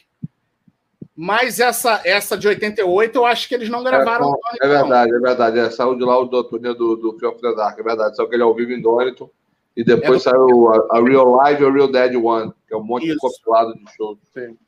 Mas 1.17 1.59
essa, 1.59 2.03
essa 2.05 2.37
de 2.37 2.47
88, 2.47 3.17
eu 3.17 3.25
acho 3.25 3.49
que 3.49 3.55
eles 3.55 3.71
não 3.71 3.83
gravaram. 3.83 4.37
É, 4.61 4.67
é 4.67 4.69
verdade, 4.69 5.15
é 5.15 5.19
verdade. 5.19 5.59
É, 5.59 5.71
saiu 5.71 5.97
de 5.97 6.05
lá 6.05 6.19
o 6.19 6.27
do 6.27 6.45
turnê 6.45 6.75
do, 6.75 6.95
do 6.95 7.19
Fear 7.19 7.33
of 7.33 7.41
the 7.41 7.55
Dark, 7.55 7.79
é 7.79 7.83
verdade. 7.83 8.15
Saiu 8.15 8.29
que 8.29 8.35
ele 8.35 8.43
é 8.43 8.45
ao 8.45 8.55
vivo 8.55 8.73
em 8.73 8.83
Donington. 8.83 9.31
E 9.75 9.83
depois 9.83 10.27
é 10.27 10.31
saiu 10.31 10.69
a, 10.71 10.99
a, 10.99 11.03
Real 11.03 11.31
Live 11.31 11.63
e 11.63 11.67
a 11.67 11.73
Real 11.73 11.91
Dead 11.91 12.15
One, 12.15 12.53
que 12.69 12.75
é 12.75 12.77
um 12.77 12.85
monte 12.85 13.07
Isso. 13.07 13.15
de 13.15 13.21
compilado 13.21 13.75
de 13.75 13.97
show. 13.97 14.19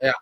É. 0.01 0.13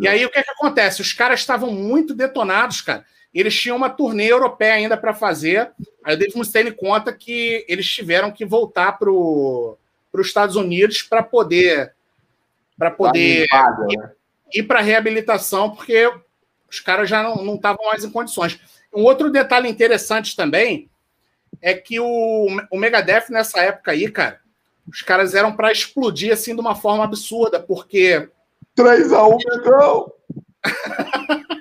E 0.00 0.08
aí 0.08 0.26
o 0.26 0.30
que, 0.30 0.38
é 0.40 0.42
que 0.42 0.50
acontece? 0.50 1.00
Os 1.00 1.12
caras 1.12 1.38
estavam 1.38 1.70
muito 1.70 2.12
detonados, 2.12 2.80
cara. 2.80 3.04
Eles 3.32 3.54
tinham 3.54 3.76
uma 3.76 3.88
turnê 3.88 4.32
europeia 4.32 4.74
ainda 4.74 4.96
para 4.96 5.14
fazer. 5.14 5.70
Aí 6.02 6.16
o 6.16 6.18
Dave 6.18 6.36
Mustaine 6.36 6.72
conta 6.72 7.12
que 7.12 7.64
eles 7.68 7.86
tiveram 7.86 8.32
que 8.32 8.44
voltar 8.44 8.98
para 8.98 9.10
os 9.10 9.76
Estados 10.18 10.56
Unidos 10.56 11.02
para 11.02 11.22
poder 11.22 11.94
para 12.78 12.90
poder 12.90 13.44
ir, 13.44 13.98
né? 13.98 14.12
ir 14.52 14.62
para 14.64 14.80
reabilitação, 14.80 15.70
porque 15.70 16.12
os 16.68 16.80
caras 16.80 17.08
já 17.08 17.22
não 17.22 17.54
estavam 17.54 17.86
mais 17.86 18.04
em 18.04 18.10
condições. 18.10 18.60
Um 18.92 19.02
outro 19.02 19.30
detalhe 19.30 19.68
interessante 19.68 20.36
também 20.36 20.90
é 21.60 21.74
que 21.74 21.98
o, 22.00 22.46
o 22.70 22.78
Megadeth 22.78 23.26
nessa 23.30 23.60
época 23.60 23.92
aí, 23.92 24.10
cara, 24.10 24.40
os 24.86 25.02
caras 25.02 25.34
eram 25.34 25.54
para 25.54 25.72
explodir 25.72 26.32
assim 26.32 26.54
de 26.54 26.60
uma 26.60 26.74
forma 26.74 27.04
absurda, 27.04 27.60
porque 27.60 28.28
3 28.74 29.12
a 29.12 29.26
1 29.26 29.36
Megão. 29.36 30.12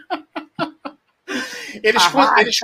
Eles, 1.82 2.02
ah, 2.16 2.36
eles, 2.40 2.58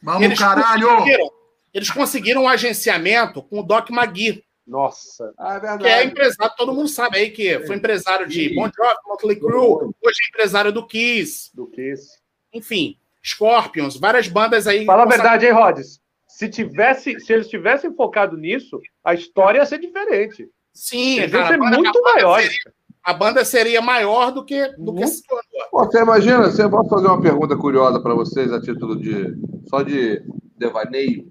Vamos, 0.00 0.22
eles 0.22 0.38
caralho! 0.38 0.88
Conseguiram, 0.88 1.30
eles 1.74 1.90
conseguiram 1.90 2.42
um 2.44 2.48
agenciamento 2.48 3.42
com 3.42 3.60
o 3.60 3.62
Doc 3.62 3.90
Magui. 3.90 4.44
Nossa, 4.68 5.32
ah, 5.38 5.54
é 5.54 5.60
verdade. 5.60 5.82
Que 5.82 5.88
é 5.88 6.04
empresário, 6.04 6.54
todo 6.56 6.74
mundo 6.74 6.88
sabe 6.88 7.18
aí 7.18 7.30
que 7.30 7.58
foi 7.60 7.76
empresário 7.76 8.28
de 8.28 8.54
Bon 8.54 8.66
Jovi, 8.66 8.96
Motley 9.06 9.40
Crue, 9.40 9.94
hoje 10.04 10.18
é 10.22 10.28
empresário 10.28 10.70
do 10.70 10.86
Kiss. 10.86 11.50
Do 11.54 11.66
Kiss. 11.66 12.18
Enfim, 12.52 12.98
Scorpions, 13.24 13.96
várias 13.96 14.28
bandas 14.28 14.66
aí. 14.66 14.84
Fala 14.84 15.04
a 15.04 15.06
verdade, 15.06 15.46
hein, 15.46 15.52
Rhodes? 15.52 16.00
Se, 16.26 16.50
tivesse, 16.50 17.18
se 17.18 17.32
eles 17.32 17.48
tivessem 17.48 17.94
focado 17.94 18.36
nisso, 18.36 18.78
a 19.02 19.14
história 19.14 19.58
ia 19.58 19.66
ser 19.66 19.78
diferente. 19.78 20.46
Sim, 20.74 21.20
eles 21.20 21.32
cara, 21.32 21.48
ser 21.48 21.56
muito 21.56 22.02
maiores. 22.02 22.46
Seria, 22.46 22.72
a 23.02 23.14
banda 23.14 23.44
seria 23.46 23.80
maior 23.80 24.30
do 24.30 24.44
que, 24.44 24.68
do 24.76 24.94
que 24.94 25.06
se 25.06 25.22
tornou. 25.22 25.86
Você 25.86 26.02
imagina, 26.02 26.50
você 26.50 26.68
pode 26.68 26.90
fazer 26.90 27.06
uma 27.06 27.22
pergunta 27.22 27.56
curiosa 27.56 28.00
para 28.00 28.14
vocês 28.14 28.52
a 28.52 28.60
título 28.60 29.00
de 29.00 29.34
só 29.66 29.82
de 29.82 30.22
devaneio. 30.58 31.26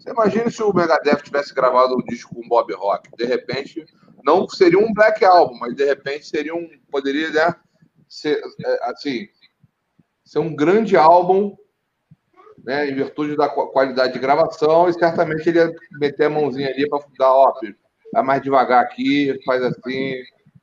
Você 0.00 0.10
imagina 0.10 0.50
se 0.50 0.62
o 0.62 0.72
Megadeth 0.72 1.22
tivesse 1.22 1.54
gravado 1.54 1.94
um 1.94 2.04
disco 2.04 2.34
com 2.34 2.48
Bob 2.48 2.72
Rock? 2.72 3.10
De 3.16 3.24
repente, 3.26 3.84
não 4.24 4.48
seria 4.48 4.78
um 4.78 4.92
black 4.94 5.22
album, 5.24 5.58
mas 5.58 5.74
de 5.74 5.84
repente 5.84 6.26
seria 6.26 6.54
um 6.54 6.68
poderia 6.90 7.30
né, 7.30 7.54
ser 8.08 8.40
é, 8.64 8.90
assim 8.90 9.28
ser 10.24 10.38
um 10.38 10.54
grande 10.54 10.96
álbum, 10.96 11.56
né, 12.64 12.88
em 12.88 12.94
virtude 12.94 13.36
da 13.36 13.48
qualidade 13.48 14.12
de 14.12 14.18
gravação 14.18 14.88
e 14.88 14.92
certamente 14.92 15.48
ele 15.48 15.58
ia 15.58 15.74
meter 15.92 16.26
a 16.26 16.30
mãozinha 16.30 16.68
ali 16.68 16.88
para 16.88 17.04
dar, 17.18 17.32
ó, 17.32 17.58
filho, 17.58 17.76
vai 18.12 18.22
mais 18.22 18.40
devagar 18.40 18.82
aqui, 18.82 19.38
faz 19.44 19.62
assim, 19.62 20.14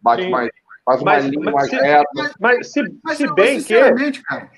bate 0.02 0.24
Sim. 0.24 0.30
mais 0.30 0.50
Faz 0.88 1.02
uma 1.02 1.12
mas, 1.12 1.26
linha 1.26 1.52
mais 1.52 1.70
reta. 1.70 2.34
Mas, 2.40 2.72
se, 2.72 2.82
mas, 3.04 3.18
se 3.18 3.34
bem 3.34 3.62
que. 3.62 4.24
Cara. 4.24 4.50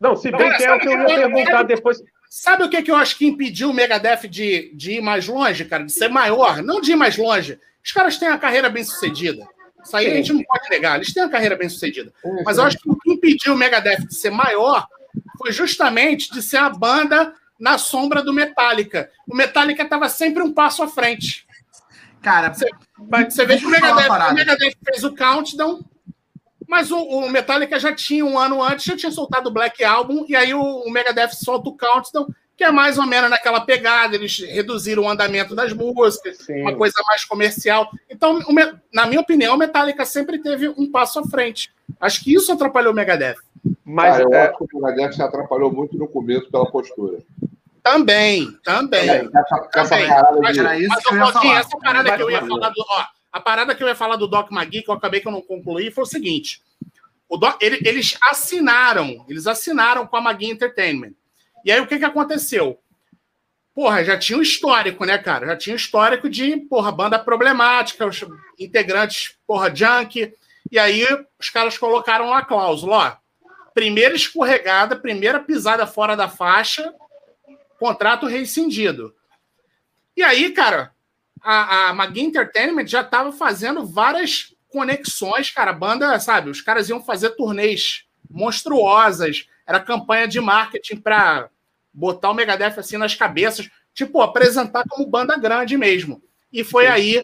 Não, 0.00 0.16
se 0.16 0.30
bem 0.30 0.50
que 0.56 0.64
é 0.64 0.74
o 0.74 0.80
que 0.80 0.88
eu 0.88 0.98
ia 0.98 1.30
perguntar 1.30 1.62
depois. 1.64 2.02
Sabe 2.36 2.64
o 2.64 2.68
que, 2.68 2.82
que 2.82 2.90
eu 2.90 2.96
acho 2.96 3.16
que 3.16 3.28
impediu 3.28 3.70
o 3.70 3.72
Megadeth 3.72 4.26
de, 4.28 4.72
de 4.74 4.94
ir 4.94 5.00
mais 5.00 5.28
longe, 5.28 5.64
cara? 5.64 5.84
De 5.84 5.92
ser 5.92 6.08
maior? 6.08 6.64
Não 6.64 6.80
de 6.80 6.90
ir 6.90 6.96
mais 6.96 7.16
longe. 7.16 7.60
Os 7.82 7.92
caras 7.92 8.18
têm 8.18 8.26
a 8.26 8.36
carreira 8.36 8.68
bem 8.68 8.82
sucedida. 8.82 9.46
Isso 9.84 9.96
aí 9.96 10.08
a 10.08 10.16
gente 10.16 10.32
não 10.32 10.42
pode 10.42 10.68
negar. 10.68 10.96
Eles 10.96 11.14
têm 11.14 11.22
a 11.22 11.28
carreira 11.28 11.54
bem 11.54 11.68
sucedida. 11.68 12.12
Mas 12.44 12.58
eu 12.58 12.64
acho 12.64 12.76
que 12.78 12.90
o 12.90 12.96
que 12.96 13.12
impediu 13.12 13.54
o 13.54 13.56
Megadeth 13.56 14.08
de 14.08 14.16
ser 14.16 14.30
maior 14.30 14.88
foi 15.38 15.52
justamente 15.52 16.28
de 16.32 16.42
ser 16.42 16.56
a 16.56 16.68
banda 16.68 17.32
na 17.56 17.78
sombra 17.78 18.20
do 18.20 18.32
Metallica. 18.32 19.12
O 19.28 19.36
Metallica 19.36 19.84
estava 19.84 20.08
sempre 20.08 20.42
um 20.42 20.52
passo 20.52 20.82
à 20.82 20.88
frente. 20.88 21.46
Cara, 22.20 22.52
você, 22.52 22.68
você 23.30 23.46
vê 23.46 23.58
que 23.58 23.66
o 23.66 23.70
Megadeth, 23.70 24.10
o 24.10 24.34
Megadeth, 24.34 24.76
fez 24.84 25.04
o 25.04 25.14
Countdown, 25.14 25.84
mas 26.66 26.90
o, 26.90 26.98
o, 26.98 27.28
Metallica 27.28 27.78
já 27.78 27.94
tinha 27.94 28.24
um 28.24 28.38
ano 28.38 28.62
antes, 28.62 28.84
já 28.84 28.96
tinha 28.96 29.12
soltado 29.12 29.48
o 29.48 29.52
Black 29.52 29.82
Album, 29.84 30.24
e 30.28 30.34
aí 30.34 30.54
o, 30.54 30.60
o 30.60 30.90
Megadeth 30.90 31.32
solta 31.32 31.68
o 31.68 31.76
Countdown, 31.76 32.26
que 32.56 32.64
é 32.64 32.70
mais 32.70 32.98
ou 32.98 33.06
menos 33.06 33.30
naquela 33.30 33.60
pegada, 33.60 34.14
eles 34.14 34.38
reduziram 34.38 35.04
o 35.04 35.08
andamento 35.08 35.54
das 35.54 35.72
músicas, 35.72 36.38
Sim. 36.38 36.62
uma 36.62 36.74
coisa 36.74 36.94
mais 37.06 37.24
comercial. 37.24 37.90
Então, 38.08 38.38
o, 38.38 38.54
na 38.92 39.06
minha 39.06 39.20
opinião, 39.20 39.54
o 39.54 39.58
Metallica 39.58 40.04
sempre 40.04 40.38
teve 40.38 40.68
um 40.68 40.90
passo 40.90 41.18
à 41.18 41.24
frente. 41.24 41.72
Acho 42.00 42.22
que 42.22 42.32
isso 42.32 42.52
atrapalhou 42.52 42.92
o 42.92 42.96
Megadeth. 42.96 43.36
Mas 43.84 44.12
Cara, 44.12 44.22
eu 44.22 44.34
é... 44.34 44.48
acho 44.48 44.66
que 44.66 44.76
o 44.76 44.80
Megadeth 44.80 45.14
se 45.14 45.22
atrapalhou 45.22 45.72
muito 45.72 45.96
no 45.98 46.06
começo 46.06 46.50
pela 46.50 46.70
postura. 46.70 47.18
Também, 47.82 48.50
também. 48.64 49.06
também. 49.06 49.30
Essa, 49.34 49.58
também. 49.70 50.04
Essa 50.04 50.32
mas, 50.40 50.56
isso 50.56 50.88
mas, 50.88 51.04
que 51.04 51.14
eu 51.14 51.26
falar. 51.26 51.58
essa 51.58 51.78
parada 51.78 52.16
que 52.16 52.22
eu 52.22 52.30
ia 52.30 52.40
falar 52.40 52.70
do. 52.70 52.82
Ó, 52.88 53.04
a 53.34 53.40
parada 53.40 53.74
que 53.74 53.82
eu 53.82 53.88
ia 53.88 53.96
falar 53.96 54.14
do 54.14 54.28
Doc 54.28 54.52
Magui, 54.52 54.80
que 54.80 54.88
eu 54.88 54.94
acabei 54.94 55.20
que 55.20 55.26
eu 55.26 55.32
não 55.32 55.42
concluí, 55.42 55.90
foi 55.90 56.04
o 56.04 56.06
seguinte: 56.06 56.62
o 57.28 57.36
Doc, 57.36 57.60
ele, 57.60 57.80
eles 57.84 58.16
assinaram, 58.22 59.26
eles 59.28 59.48
assinaram 59.48 60.06
com 60.06 60.16
a 60.16 60.20
Magui 60.20 60.46
Entertainment. 60.46 61.14
E 61.64 61.72
aí 61.72 61.80
o 61.80 61.86
que, 61.88 61.98
que 61.98 62.04
aconteceu? 62.04 62.78
Porra, 63.74 64.04
já 64.04 64.16
tinha 64.16 64.38
um 64.38 64.42
histórico, 64.42 65.04
né, 65.04 65.18
cara? 65.18 65.48
Já 65.48 65.56
tinha 65.56 65.74
um 65.74 65.76
histórico 65.76 66.30
de, 66.30 66.58
porra, 66.58 66.92
banda 66.92 67.18
problemática, 67.18 68.06
os 68.06 68.24
integrantes, 68.56 69.36
porra, 69.44 69.74
junk. 69.74 70.32
E 70.70 70.78
aí 70.78 71.04
os 71.36 71.50
caras 71.50 71.76
colocaram 71.76 72.28
uma 72.28 72.44
cláusula, 72.44 72.96
ó. 72.96 73.16
Primeira 73.74 74.14
escorregada, 74.14 74.94
primeira 74.94 75.40
pisada 75.40 75.88
fora 75.88 76.14
da 76.16 76.28
faixa, 76.28 76.94
contrato 77.80 78.26
rescindido. 78.26 79.12
E 80.16 80.22
aí, 80.22 80.52
cara, 80.52 80.93
a, 81.44 81.88
a 81.88 81.92
Magui 81.92 82.22
Entertainment 82.22 82.86
já 82.86 83.02
estava 83.02 83.30
fazendo 83.30 83.84
várias 83.84 84.54
conexões, 84.68 85.50
cara. 85.50 85.70
A 85.70 85.74
banda, 85.74 86.18
sabe, 86.18 86.48
os 86.48 86.62
caras 86.62 86.88
iam 86.88 87.04
fazer 87.04 87.30
turnês 87.30 88.04
monstruosas, 88.30 89.46
era 89.66 89.78
campanha 89.78 90.26
de 90.26 90.40
marketing 90.40 90.96
para 90.96 91.50
botar 91.92 92.30
o 92.30 92.34
Megadeth 92.34 92.78
assim 92.78 92.96
nas 92.96 93.14
cabeças, 93.14 93.68
tipo, 93.92 94.20
apresentar 94.20 94.84
como 94.88 95.06
banda 95.06 95.36
grande 95.36 95.76
mesmo. 95.76 96.22
E 96.50 96.64
foi 96.64 96.86
aí 96.86 97.22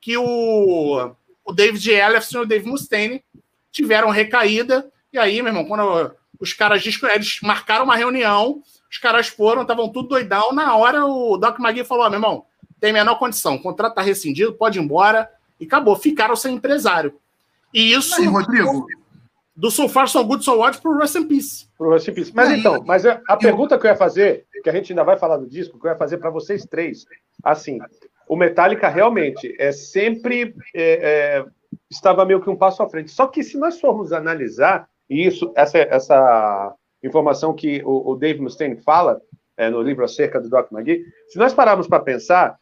que 0.00 0.16
o, 0.16 1.14
o 1.44 1.52
David 1.52 1.90
Ellefson 1.90 2.38
e 2.38 2.42
o 2.42 2.46
Dave 2.46 2.66
Mustaine 2.66 3.22
tiveram 3.70 4.08
recaída. 4.08 4.90
E 5.12 5.18
aí, 5.18 5.40
meu 5.42 5.50
irmão, 5.50 5.66
quando 5.66 6.14
os 6.40 6.52
caras 6.52 6.82
eles 6.84 7.40
marcaram 7.42 7.84
uma 7.84 7.96
reunião, 7.96 8.62
os 8.90 8.98
caras 8.98 9.28
foram, 9.28 9.62
estavam 9.62 9.88
tudo 9.88 10.08
doidão. 10.08 10.52
Na 10.52 10.74
hora, 10.76 11.04
o 11.04 11.36
Doc 11.36 11.58
Magui 11.58 11.84
falou: 11.84 12.06
oh, 12.06 12.10
meu 12.10 12.16
irmão, 12.16 12.46
tem 12.80 12.92
menor 12.92 13.18
condição, 13.18 13.54
o 13.54 13.62
contrato 13.62 13.94
tá 13.94 14.02
rescindido, 14.02 14.52
pode 14.52 14.78
ir 14.78 14.82
embora. 14.82 15.28
E 15.60 15.64
acabou, 15.64 15.96
ficaram 15.96 16.36
sem 16.36 16.54
empresário. 16.54 17.14
E 17.74 17.92
isso. 17.92 18.20
Aí, 18.20 18.26
Rodrigo. 18.26 18.86
Do 19.56 19.72
So 19.72 19.88
Far 19.88 20.08
So 20.08 20.24
Good 20.24 20.44
So 20.44 20.58
What 20.58 20.80
pro 20.80 20.96
Rust 20.96 21.16
in 21.16 21.26
Peace. 21.26 21.66
Pro 21.76 21.90
Rust 21.90 22.06
in 22.06 22.14
Peace. 22.14 22.32
Mas 22.32 22.48
aí, 22.48 22.60
então, 22.60 22.80
mas 22.86 23.04
a, 23.04 23.20
a 23.28 23.36
pergunta 23.36 23.76
que 23.76 23.86
eu 23.86 23.90
ia 23.90 23.96
fazer, 23.96 24.46
que 24.62 24.70
a 24.70 24.72
gente 24.72 24.92
ainda 24.92 25.02
vai 25.02 25.18
falar 25.18 25.36
do 25.36 25.48
disco, 25.48 25.80
que 25.80 25.84
eu 25.84 25.90
ia 25.90 25.96
fazer 25.96 26.18
para 26.18 26.30
vocês 26.30 26.64
três, 26.64 27.04
assim, 27.42 27.80
o 28.28 28.36
Metallica 28.36 28.88
realmente 28.88 29.56
é 29.58 29.72
sempre 29.72 30.54
é, 30.72 31.40
é, 31.40 31.44
estava 31.90 32.24
meio 32.24 32.40
que 32.40 32.48
um 32.48 32.54
passo 32.56 32.84
à 32.84 32.88
frente. 32.88 33.10
Só 33.10 33.26
que 33.26 33.42
se 33.42 33.58
nós 33.58 33.80
formos 33.80 34.12
analisar, 34.12 34.88
e 35.10 35.26
isso, 35.26 35.52
essa, 35.56 35.78
essa 35.78 36.74
informação 37.02 37.52
que 37.52 37.82
o, 37.84 38.12
o 38.12 38.16
Dave 38.16 38.40
Mustaine 38.40 38.76
fala 38.76 39.20
é, 39.56 39.68
no 39.68 39.82
livro 39.82 40.04
acerca 40.04 40.40
do 40.40 40.48
Doc 40.48 40.70
McGee, 40.70 41.04
se 41.28 41.36
nós 41.36 41.52
pararmos 41.52 41.88
para 41.88 41.98
pensar, 41.98 42.56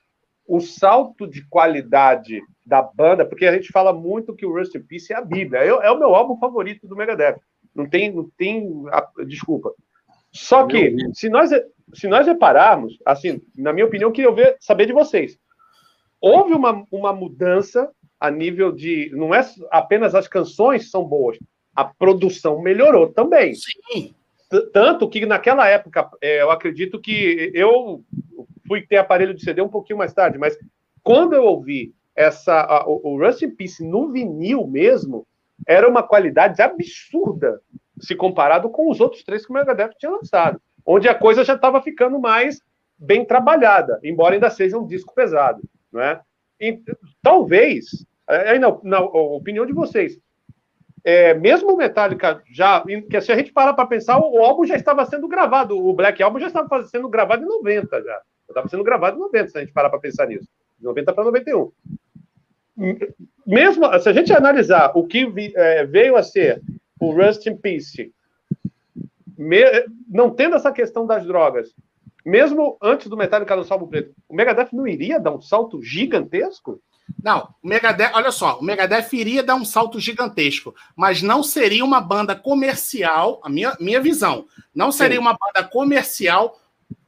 o 0.46 0.60
salto 0.60 1.26
de 1.26 1.46
qualidade 1.48 2.40
da 2.64 2.82
banda, 2.82 3.24
porque 3.24 3.46
a 3.46 3.52
gente 3.52 3.72
fala 3.72 3.92
muito 3.92 4.34
que 4.34 4.46
o 4.46 4.52
Rust 4.52 4.74
in 4.74 4.82
Peace 4.82 5.12
é 5.12 5.16
a 5.16 5.24
Bíblia, 5.24 5.60
é, 5.60 5.68
é 5.68 5.90
o 5.90 5.98
meu 5.98 6.14
álbum 6.14 6.36
favorito 6.38 6.86
do 6.86 6.96
Megadeth. 6.96 7.36
Não 7.74 7.88
tem, 7.88 8.12
não 8.12 8.30
tem, 8.36 8.84
desculpa. 9.26 9.72
Só 10.32 10.66
que 10.66 10.94
se 11.14 11.28
nós 11.28 11.50
se 11.94 12.08
nós 12.08 12.26
repararmos, 12.26 12.98
assim, 13.04 13.40
na 13.56 13.72
minha 13.72 13.86
opinião, 13.86 14.12
queria 14.12 14.32
ver, 14.32 14.56
saber 14.60 14.86
de 14.86 14.92
vocês. 14.92 15.38
Houve 16.20 16.54
uma, 16.54 16.84
uma 16.90 17.12
mudança 17.12 17.90
a 18.18 18.30
nível 18.30 18.72
de. 18.72 19.10
Não 19.14 19.34
é 19.34 19.44
apenas 19.70 20.14
as 20.14 20.26
canções 20.26 20.90
são 20.90 21.04
boas, 21.04 21.38
a 21.74 21.84
produção 21.84 22.60
melhorou 22.60 23.12
também. 23.12 23.54
Sim. 23.54 24.14
Tanto 24.72 25.08
que 25.08 25.26
naquela 25.26 25.68
época, 25.68 26.08
é, 26.20 26.40
eu 26.40 26.50
acredito 26.50 27.00
que 27.00 27.50
eu 27.52 28.04
fui 28.66 28.86
ter 28.86 28.96
aparelho 28.96 29.34
de 29.34 29.42
CD 29.42 29.60
um 29.62 29.68
pouquinho 29.68 29.98
mais 29.98 30.12
tarde, 30.12 30.38
mas 30.38 30.56
quando 31.02 31.34
eu 31.34 31.44
ouvi 31.44 31.94
essa 32.14 32.60
a, 32.62 32.84
o, 32.86 33.18
Rust 33.18 33.42
in 33.42 33.50
Peace 33.50 33.84
no 33.86 34.10
vinil 34.10 34.66
mesmo, 34.66 35.26
era 35.66 35.88
uma 35.88 36.02
qualidade 36.02 36.60
absurda 36.62 37.60
se 38.00 38.14
comparado 38.14 38.70
com 38.70 38.90
os 38.90 39.00
outros 39.00 39.22
três 39.22 39.44
que 39.44 39.50
o 39.50 39.54
Megadeth 39.54 39.90
tinha 39.98 40.10
lançado, 40.10 40.60
onde 40.84 41.08
a 41.08 41.14
coisa 41.14 41.44
já 41.44 41.54
estava 41.54 41.80
ficando 41.80 42.18
mais 42.18 42.60
bem 42.98 43.24
trabalhada, 43.24 44.00
embora 44.02 44.34
ainda 44.34 44.50
seja 44.50 44.78
um 44.78 44.86
disco 44.86 45.14
pesado, 45.14 45.62
não 45.92 46.00
é? 46.00 46.20
E, 46.60 46.80
talvez, 47.22 48.06
aí 48.26 48.58
na, 48.58 48.76
na, 48.82 49.00
opinião 49.00 49.66
de 49.66 49.72
vocês, 49.72 50.18
é, 51.04 51.34
mesmo 51.34 51.72
o 51.72 51.76
Metallica 51.76 52.42
já, 52.50 52.82
que 53.08 53.20
se 53.20 53.30
a 53.30 53.36
gente 53.36 53.52
parar 53.52 53.74
para 53.74 53.86
pensar, 53.86 54.18
o, 54.18 54.38
o, 54.38 54.44
álbum 54.44 54.64
já 54.64 54.74
estava 54.74 55.04
sendo 55.04 55.28
gravado, 55.28 55.78
o 55.78 55.92
Black 55.92 56.22
Album 56.22 56.40
já 56.40 56.48
estava 56.48 56.82
sendo 56.84 57.08
gravado 57.08 57.44
em 57.44 57.46
90 57.46 58.02
já, 58.02 58.22
estava 58.48 58.68
sendo 58.68 58.84
gravado 58.84 59.16
em 59.16 59.20
90, 59.20 59.48
se 59.48 59.58
a 59.58 59.60
gente 59.60 59.72
parar 59.72 59.90
para 59.90 59.98
pensar 59.98 60.26
nisso, 60.26 60.48
de 60.78 60.84
90 60.84 61.12
para 61.12 61.24
91 61.24 61.72
mesmo 63.46 63.98
se 63.98 64.08
a 64.08 64.12
gente 64.12 64.32
analisar 64.32 64.92
o 64.94 65.06
que 65.06 65.32
é, 65.56 65.86
veio 65.86 66.16
a 66.16 66.22
ser 66.22 66.62
o 67.00 67.10
Rust 67.12 67.46
in 67.46 67.56
Peace, 67.56 68.12
me, 69.36 69.62
não 70.08 70.30
tendo 70.30 70.56
essa 70.56 70.72
questão 70.72 71.06
das 71.06 71.24
drogas, 71.26 71.74
mesmo 72.24 72.76
antes 72.82 73.08
do 73.08 73.16
Metallica 73.16 73.54
lançar 73.54 73.76
o 73.76 73.86
preto, 73.86 74.12
o 74.28 74.34
Megadeth 74.34 74.68
não 74.72 74.86
iria 74.86 75.20
dar 75.20 75.32
um 75.32 75.40
salto 75.40 75.82
gigantesco? 75.82 76.80
Não, 77.22 77.54
o 77.62 77.68
Megadeth, 77.68 78.10
olha 78.14 78.32
só, 78.32 78.58
o 78.58 78.64
Megadeth 78.64 79.12
iria 79.12 79.42
dar 79.42 79.54
um 79.54 79.64
salto 79.64 80.00
gigantesco, 80.00 80.74
mas 80.96 81.22
não 81.22 81.42
seria 81.42 81.84
uma 81.84 82.00
banda 82.00 82.34
comercial, 82.34 83.40
a 83.44 83.48
minha, 83.48 83.76
minha 83.78 84.00
visão, 84.00 84.46
não 84.74 84.90
seria 84.90 85.16
Sim. 85.16 85.22
uma 85.22 85.36
banda 85.38 85.66
comercial 85.68 86.58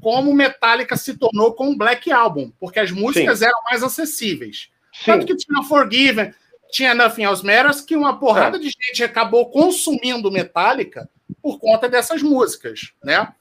como 0.01 0.33
Metallica 0.33 0.97
se 0.97 1.16
tornou 1.16 1.53
com 1.55 1.70
o 1.70 1.76
Black 1.76 2.11
Album, 2.11 2.53
porque 2.59 2.79
as 2.79 2.91
músicas 2.91 3.41
Sim. 3.41 3.47
eram 3.47 3.62
mais 3.64 3.83
acessíveis. 3.83 4.70
Sim. 4.93 5.05
Tanto 5.07 5.26
que 5.26 5.37
tinha 5.37 5.62
Forgiven, 5.62 6.33
tinha 6.70 6.95
Nothing 6.95 7.24
Else 7.24 7.45
Matters, 7.45 7.81
que 7.81 7.97
uma 7.97 8.18
porrada 8.18 8.57
é. 8.57 8.61
de 8.61 8.68
gente 8.68 9.03
acabou 9.03 9.51
consumindo 9.51 10.31
Metallica 10.31 11.09
por 11.43 11.59
conta 11.59 11.89
dessas 11.89 12.22
músicas, 12.22 12.93
né? 13.03 13.33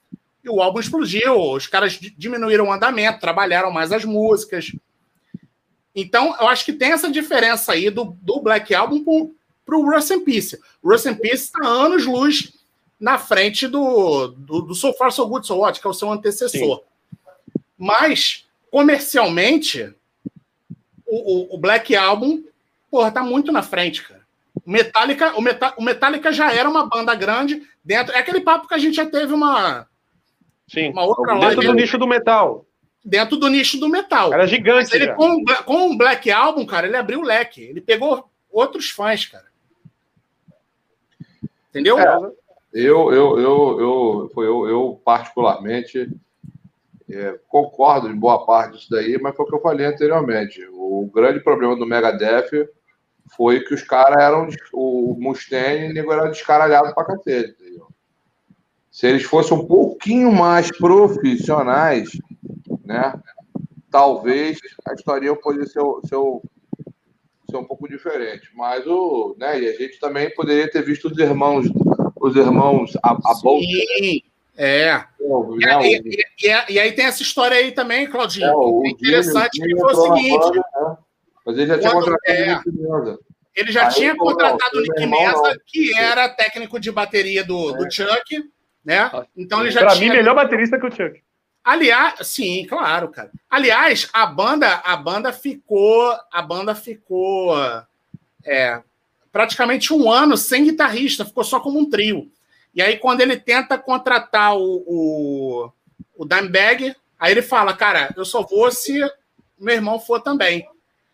E 0.44 0.50
o 0.50 0.62
álbum 0.62 0.80
explodiu, 0.80 1.40
os 1.40 1.68
caras 1.68 2.00
diminuíram 2.18 2.68
o 2.68 2.72
andamento, 2.72 3.20
trabalharam 3.20 3.72
mais 3.72 3.92
as 3.92 4.06
músicas. 4.06 4.74
Então, 5.94 6.36
eu 6.40 6.48
acho 6.48 6.64
que 6.64 6.74
tem 6.74 6.92
essa 6.92 7.10
diferença 7.10 7.74
aí 7.74 7.90
do, 7.90 8.18
do 8.22 8.40
Black 8.40 8.74
Album 8.74 9.04
pro, 9.66 9.80
o 9.80 9.92
Rust 9.92 10.12
in 10.12 10.24
Peace. 10.24 10.58
O 10.82 10.92
Rust 10.92 11.06
in 11.06 11.16
Peace 11.16 11.46
está 11.46 11.68
anos 11.68 12.06
luz 12.06 12.54
na 13.00 13.18
frente 13.18 13.68
do, 13.68 14.28
do, 14.28 14.62
do 14.62 14.76
So 14.76 14.94
Far 14.94 15.12
So 15.12 15.28
Good 15.28 15.46
So 15.46 15.58
What, 15.58 15.80
que 15.80 15.88
é 15.88 15.90
o 15.90 15.94
seu 15.94 16.12
antecessor. 16.12 16.78
Sim. 16.78 17.60
Mas, 17.78 18.48
comercialmente, 18.72 19.94
o, 21.06 21.54
o, 21.54 21.56
o 21.56 21.58
Black 21.58 21.96
Album 21.96 22.44
porra, 22.90 23.12
tá 23.12 23.24
muito 23.24 23.52
na 23.52 23.62
frente, 23.62 24.04
cara. 24.04 24.22
O 24.66 24.72
Metallica, 24.72 25.38
o, 25.38 25.42
Meta, 25.42 25.74
o 25.78 25.84
Metallica 25.84 26.32
já 26.32 26.52
era 26.52 26.68
uma 26.68 26.88
banda 26.88 27.14
grande 27.16 27.62
dentro. 27.84 28.14
É 28.14 28.20
aquele 28.20 28.42
papo 28.42 28.68
que 28.68 28.74
a 28.74 28.78
gente 28.78 28.96
já 28.96 29.06
teve 29.06 29.34
uma. 29.34 29.88
Sim, 30.68 30.90
uma 30.90 31.06
outra 31.06 31.34
dentro 31.34 31.48
live, 31.48 31.68
do 31.68 31.74
nicho 31.74 31.98
do 31.98 32.08
metal. 32.08 32.66
Dentro 33.06 33.38
do 33.38 33.48
nicho 33.48 33.80
do 33.80 33.88
metal. 33.88 34.34
Era 34.34 34.48
gigante. 34.48 34.90
Mas 34.92 34.94
ele, 34.94 35.14
com, 35.14 35.44
com 35.64 35.92
o 35.92 35.98
Black 35.98 36.30
Album, 36.32 36.66
cara, 36.66 36.88
ele 36.88 36.98
abriu 36.98 37.20
o 37.20 37.24
leque. 37.24 37.62
Ele 37.62 37.80
pegou 37.80 38.30
outros 38.50 38.90
fãs, 38.90 39.26
cara. 39.26 39.46
Entendeu? 41.70 42.00
É, 42.00 42.32
eu, 42.74 43.12
eu, 43.12 43.40
eu, 43.40 43.80
eu, 43.80 44.44
eu, 44.44 44.70
eu 44.70 45.02
particularmente 45.04 46.10
é, 47.10 47.40
concordo 47.48 48.10
em 48.10 48.16
boa 48.16 48.46
parte 48.46 48.74
disso 48.74 48.90
daí, 48.90 49.18
mas 49.22 49.36
foi 49.36 49.46
o 49.46 49.50
que 49.50 49.56
eu 49.56 49.62
falei 49.62 49.86
anteriormente. 49.86 50.68
O 50.74 51.10
grande 51.14 51.40
problema 51.40 51.76
do 51.76 51.86
Megadeth 51.86 52.68
foi 53.36 53.62
que 53.62 53.74
os 53.74 53.82
caras 53.82 54.22
eram. 54.22 54.48
O 54.74 55.16
Mustaine 55.20 55.98
e 55.98 56.02
o 56.02 56.12
era 56.12 56.30
descaralhado 56.30 56.94
pra 56.94 57.06
cacete, 57.06 57.56
entendeu? 57.60 57.88
Se 58.92 59.08
eles 59.08 59.24
fossem 59.24 59.58
um 59.58 59.66
pouquinho 59.66 60.32
mais 60.32 60.70
profissionais, 60.76 62.10
né? 62.84 63.14
Talvez 63.90 64.60
a 64.86 64.94
história 64.94 65.36
poderia 65.36 65.66
ser, 65.66 65.82
ser, 66.04 66.18
ser 67.50 67.58
um 67.58 67.66
pouco 67.66 67.88
diferente. 67.88 68.50
Mas 68.56 68.86
o. 68.86 69.36
Né, 69.38 69.62
e 69.62 69.70
a 69.70 69.74
gente 69.74 70.00
também 70.00 70.34
poderia 70.34 70.70
ter 70.70 70.84
visto 70.84 71.08
os 71.08 71.18
irmãos, 71.18 71.68
os 72.28 72.36
irmãos 72.36 72.98
a, 73.04 73.12
a 73.12 73.34
Bolt, 73.42 73.64
né? 73.64 74.20
É. 74.58 75.04
E, 75.20 76.02
e, 76.04 76.26
e, 76.44 76.74
e, 76.74 76.80
aí 76.80 76.92
tem 76.94 77.06
essa 77.06 77.22
história 77.22 77.56
aí 77.56 77.72
também, 77.72 78.10
Claudinho. 78.10 78.48
É, 78.48 78.56
o 78.56 78.84
é 78.86 78.90
interessante 78.90 79.62
que 79.62 79.76
foi 79.76 79.94
o 79.94 79.96
seguinte. 79.96 80.52
né? 80.52 80.98
Mas 81.46 81.58
ele 81.58 81.68
já 81.68 81.80
tinha 81.80 81.92
contratado 81.92 82.22
é, 82.26 82.42
o 82.42 82.56
Nick 82.56 82.72
Menza. 82.72 83.20
Ele 83.56 83.72
já 83.72 83.88
aí, 83.88 83.94
tinha 83.94 84.16
contratado 84.16 84.78
o 84.78 84.82
Nick 84.82 85.06
Menza, 85.06 85.62
que 85.66 85.98
era 85.98 86.28
técnico 86.30 86.80
de 86.80 86.92
bateria 86.92 87.44
do, 87.44 87.72
do 87.72 87.86
é. 87.86 87.92
Chuck, 87.92 88.52
né? 88.84 89.12
Então 89.36 89.62
ele 89.62 89.72
já 89.72 89.82
pra 89.82 89.92
tinha. 89.92 90.10
mim, 90.10 90.18
melhor 90.18 90.36
baterista 90.36 90.80
que 90.80 90.88
o 90.88 90.92
Chuck. 90.92 91.22
Aliás, 91.64 92.16
sim, 92.26 92.66
claro, 92.66 93.10
cara. 93.10 93.30
Aliás, 93.50 94.10
a 94.12 94.26
banda, 94.26 94.82
a 94.84 94.96
banda 94.96 95.32
ficou, 95.32 96.16
a 96.32 96.42
banda 96.42 96.74
ficou 96.74 97.56
é, 98.44 98.82
praticamente 99.38 99.94
um 99.94 100.12
ano 100.12 100.36
sem 100.36 100.64
guitarrista, 100.64 101.24
ficou 101.24 101.44
só 101.44 101.60
como 101.60 101.78
um 101.78 101.88
trio. 101.88 102.32
E 102.74 102.82
aí, 102.82 102.98
quando 102.98 103.22
ele 103.22 103.38
tenta 103.38 103.78
contratar 103.78 104.58
o, 104.58 104.84
o, 104.88 105.72
o 106.18 106.26
Dimebag, 106.26 106.96
aí 107.20 107.32
ele 107.34 107.44
fala, 107.44 107.76
cara, 107.76 108.12
eu 108.18 108.26
só 108.26 108.42
vou 108.42 108.72
se 108.72 109.00
meu 109.60 109.76
irmão 109.76 110.00
for 110.00 110.20
também. 110.22 110.68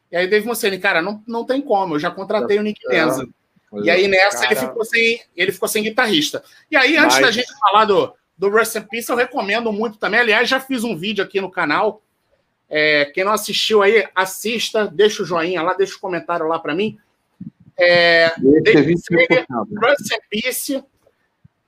E 0.10 0.16
aí 0.16 0.26
Dave 0.26 0.48
Mussini, 0.48 0.80
cara, 0.80 1.02
não, 1.02 1.22
não 1.28 1.44
tem 1.44 1.62
como, 1.62 1.96
eu 1.96 2.00
já 2.00 2.10
contratei 2.10 2.58
o 2.58 2.64
Nick 2.64 2.80
Menza. 2.88 3.28
e 3.84 3.90
aí 3.90 4.08
nessa 4.08 4.46
ele 4.46 4.56
ficou, 4.56 4.86
sem, 4.86 5.22
ele 5.36 5.52
ficou 5.52 5.68
sem 5.68 5.84
guitarrista. 5.84 6.42
E 6.72 6.78
aí, 6.78 6.96
antes 6.96 7.18
Mas... 7.18 7.26
da 7.26 7.32
gente 7.32 7.52
falar 7.60 7.84
do, 7.84 8.14
do 8.38 8.50
Rust 8.50 8.76
in 8.76 8.84
Peace, 8.84 9.10
eu 9.10 9.18
recomendo 9.18 9.70
muito 9.74 9.98
também. 9.98 10.22
Aliás, 10.22 10.48
já 10.48 10.62
fiz 10.62 10.86
um 10.86 10.96
vídeo 10.96 11.22
aqui 11.22 11.42
no 11.42 11.52
canal. 11.52 12.02
É, 12.70 13.04
quem 13.14 13.26
não 13.26 13.34
assistiu 13.34 13.82
aí, 13.82 14.08
assista, 14.16 14.88
deixa 14.88 15.24
o 15.24 15.26
joinha 15.26 15.62
lá, 15.62 15.74
deixa 15.74 15.98
o 15.98 16.00
comentário 16.00 16.48
lá 16.48 16.58
para 16.58 16.74
mim. 16.74 16.98
É, 17.78 18.28
Rust 18.38 20.12
in 20.12 20.20
Peace, 20.30 20.84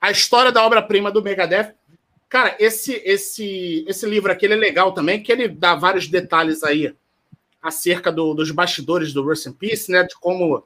a 0.00 0.10
história 0.10 0.52
da 0.52 0.64
obra-prima 0.64 1.10
do 1.10 1.22
Megadeth. 1.22 1.74
Cara, 2.28 2.56
esse, 2.58 3.02
esse, 3.04 3.84
esse 3.88 4.06
livro 4.06 4.30
aqui 4.30 4.46
é 4.46 4.48
legal 4.48 4.92
também, 4.92 5.22
que 5.22 5.30
ele 5.30 5.48
dá 5.48 5.74
vários 5.74 6.08
detalhes 6.08 6.62
aí 6.62 6.94
acerca 7.62 8.12
do, 8.12 8.34
dos 8.34 8.50
bastidores 8.50 9.12
do 9.12 9.22
Rust 9.22 9.46
in 9.46 9.52
Peace, 9.52 9.90
né? 9.90 10.02
De 10.04 10.14
como 10.16 10.64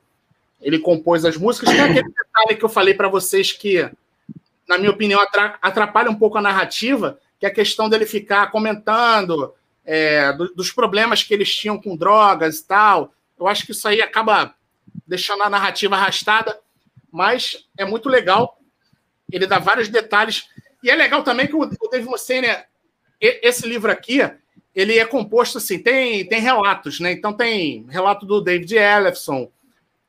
ele 0.60 0.78
compôs 0.78 1.24
as 1.24 1.36
músicas. 1.36 1.70
Tem 1.70 1.80
aquele 1.80 2.08
detalhe 2.08 2.56
que 2.56 2.64
eu 2.64 2.68
falei 2.68 2.94
para 2.94 3.08
vocês 3.08 3.52
que, 3.52 3.88
na 4.68 4.78
minha 4.78 4.90
opinião, 4.90 5.20
atrapalha 5.62 6.10
um 6.10 6.16
pouco 6.16 6.38
a 6.38 6.42
narrativa, 6.42 7.18
que 7.38 7.46
é 7.46 7.48
a 7.48 7.54
questão 7.54 7.88
dele 7.88 8.04
ficar 8.04 8.50
comentando 8.50 9.54
é, 9.84 10.32
do, 10.32 10.54
dos 10.54 10.70
problemas 10.70 11.22
que 11.22 11.32
eles 11.32 11.54
tinham 11.54 11.80
com 11.80 11.96
drogas 11.96 12.58
e 12.58 12.66
tal. 12.66 13.12
Eu 13.38 13.46
acho 13.46 13.64
que 13.64 13.72
isso 13.72 13.88
aí 13.88 14.02
acaba 14.02 14.54
deixando 15.10 15.42
a 15.42 15.50
narrativa 15.50 15.96
arrastada, 15.96 16.58
mas 17.10 17.68
é 17.76 17.84
muito 17.84 18.08
legal 18.08 18.60
ele 19.32 19.46
dá 19.46 19.58
vários 19.58 19.88
detalhes. 19.88 20.48
E 20.82 20.90
é 20.90 20.94
legal 20.94 21.22
também 21.22 21.46
que 21.46 21.54
o, 21.54 21.66
Dave 21.90 22.08
Mustaine, 22.08 22.48
esse 23.20 23.66
livro 23.66 23.90
aqui, 23.90 24.18
ele 24.74 24.98
é 24.98 25.04
composto 25.04 25.58
assim, 25.58 25.78
tem, 25.78 26.26
tem 26.26 26.40
relatos, 26.40 27.00
né? 27.00 27.12
Então 27.12 27.32
tem 27.32 27.86
relato 27.88 28.24
do 28.24 28.40
David 28.40 28.76
Ellefson, 28.76 29.50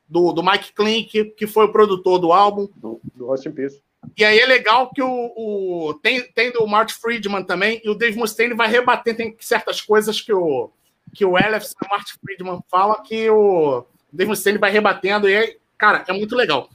do, 0.08 0.32
do 0.32 0.43
Mike 0.43 0.74
Klink, 0.74 1.26
que 1.36 1.47
foi 1.47 1.66
o 1.66 1.72
produtor 1.72 2.20
do 2.20 2.32
álbum. 2.32 2.68
Do, 2.76 2.99
do 3.16 3.28
Rust 3.28 3.45
in 3.45 3.52
Peace. 3.52 3.82
E 4.18 4.26
aí 4.26 4.39
é 4.39 4.45
legal 4.45 4.91
que 4.91 5.02
o, 5.02 5.34
o 5.36 5.93
tem, 5.95 6.24
tem 6.32 6.52
do 6.52 6.66
Mark 6.66 6.89
Friedman 6.89 7.43
também, 7.43 7.82
e 7.84 7.89
o 7.89 7.95
Dave 7.95 8.18
Mustaine 8.18 8.54
vai 8.54 8.68
rebater 8.68 9.16
tem 9.16 9.36
certas 9.39 9.80
coisas 9.80 10.20
que 10.20 10.34
o, 10.34 10.72
que 11.14 11.24
o 11.24 11.38
Ellefson 11.38 11.76
e 11.82 11.86
o 11.86 11.89
Mark 11.89 12.08
Friedman 12.24 12.60
falam 12.70 13.02
que 13.04 13.30
o 13.30 13.86
Dave 14.12 14.30
Mustaine 14.30 14.57
vai 14.57 14.72
rebatendo, 14.72 15.30
e 15.30 15.36
aí, 15.36 15.57
cara, 15.78 16.03
é 16.07 16.14
muito 16.14 16.36
legal. 16.36 16.70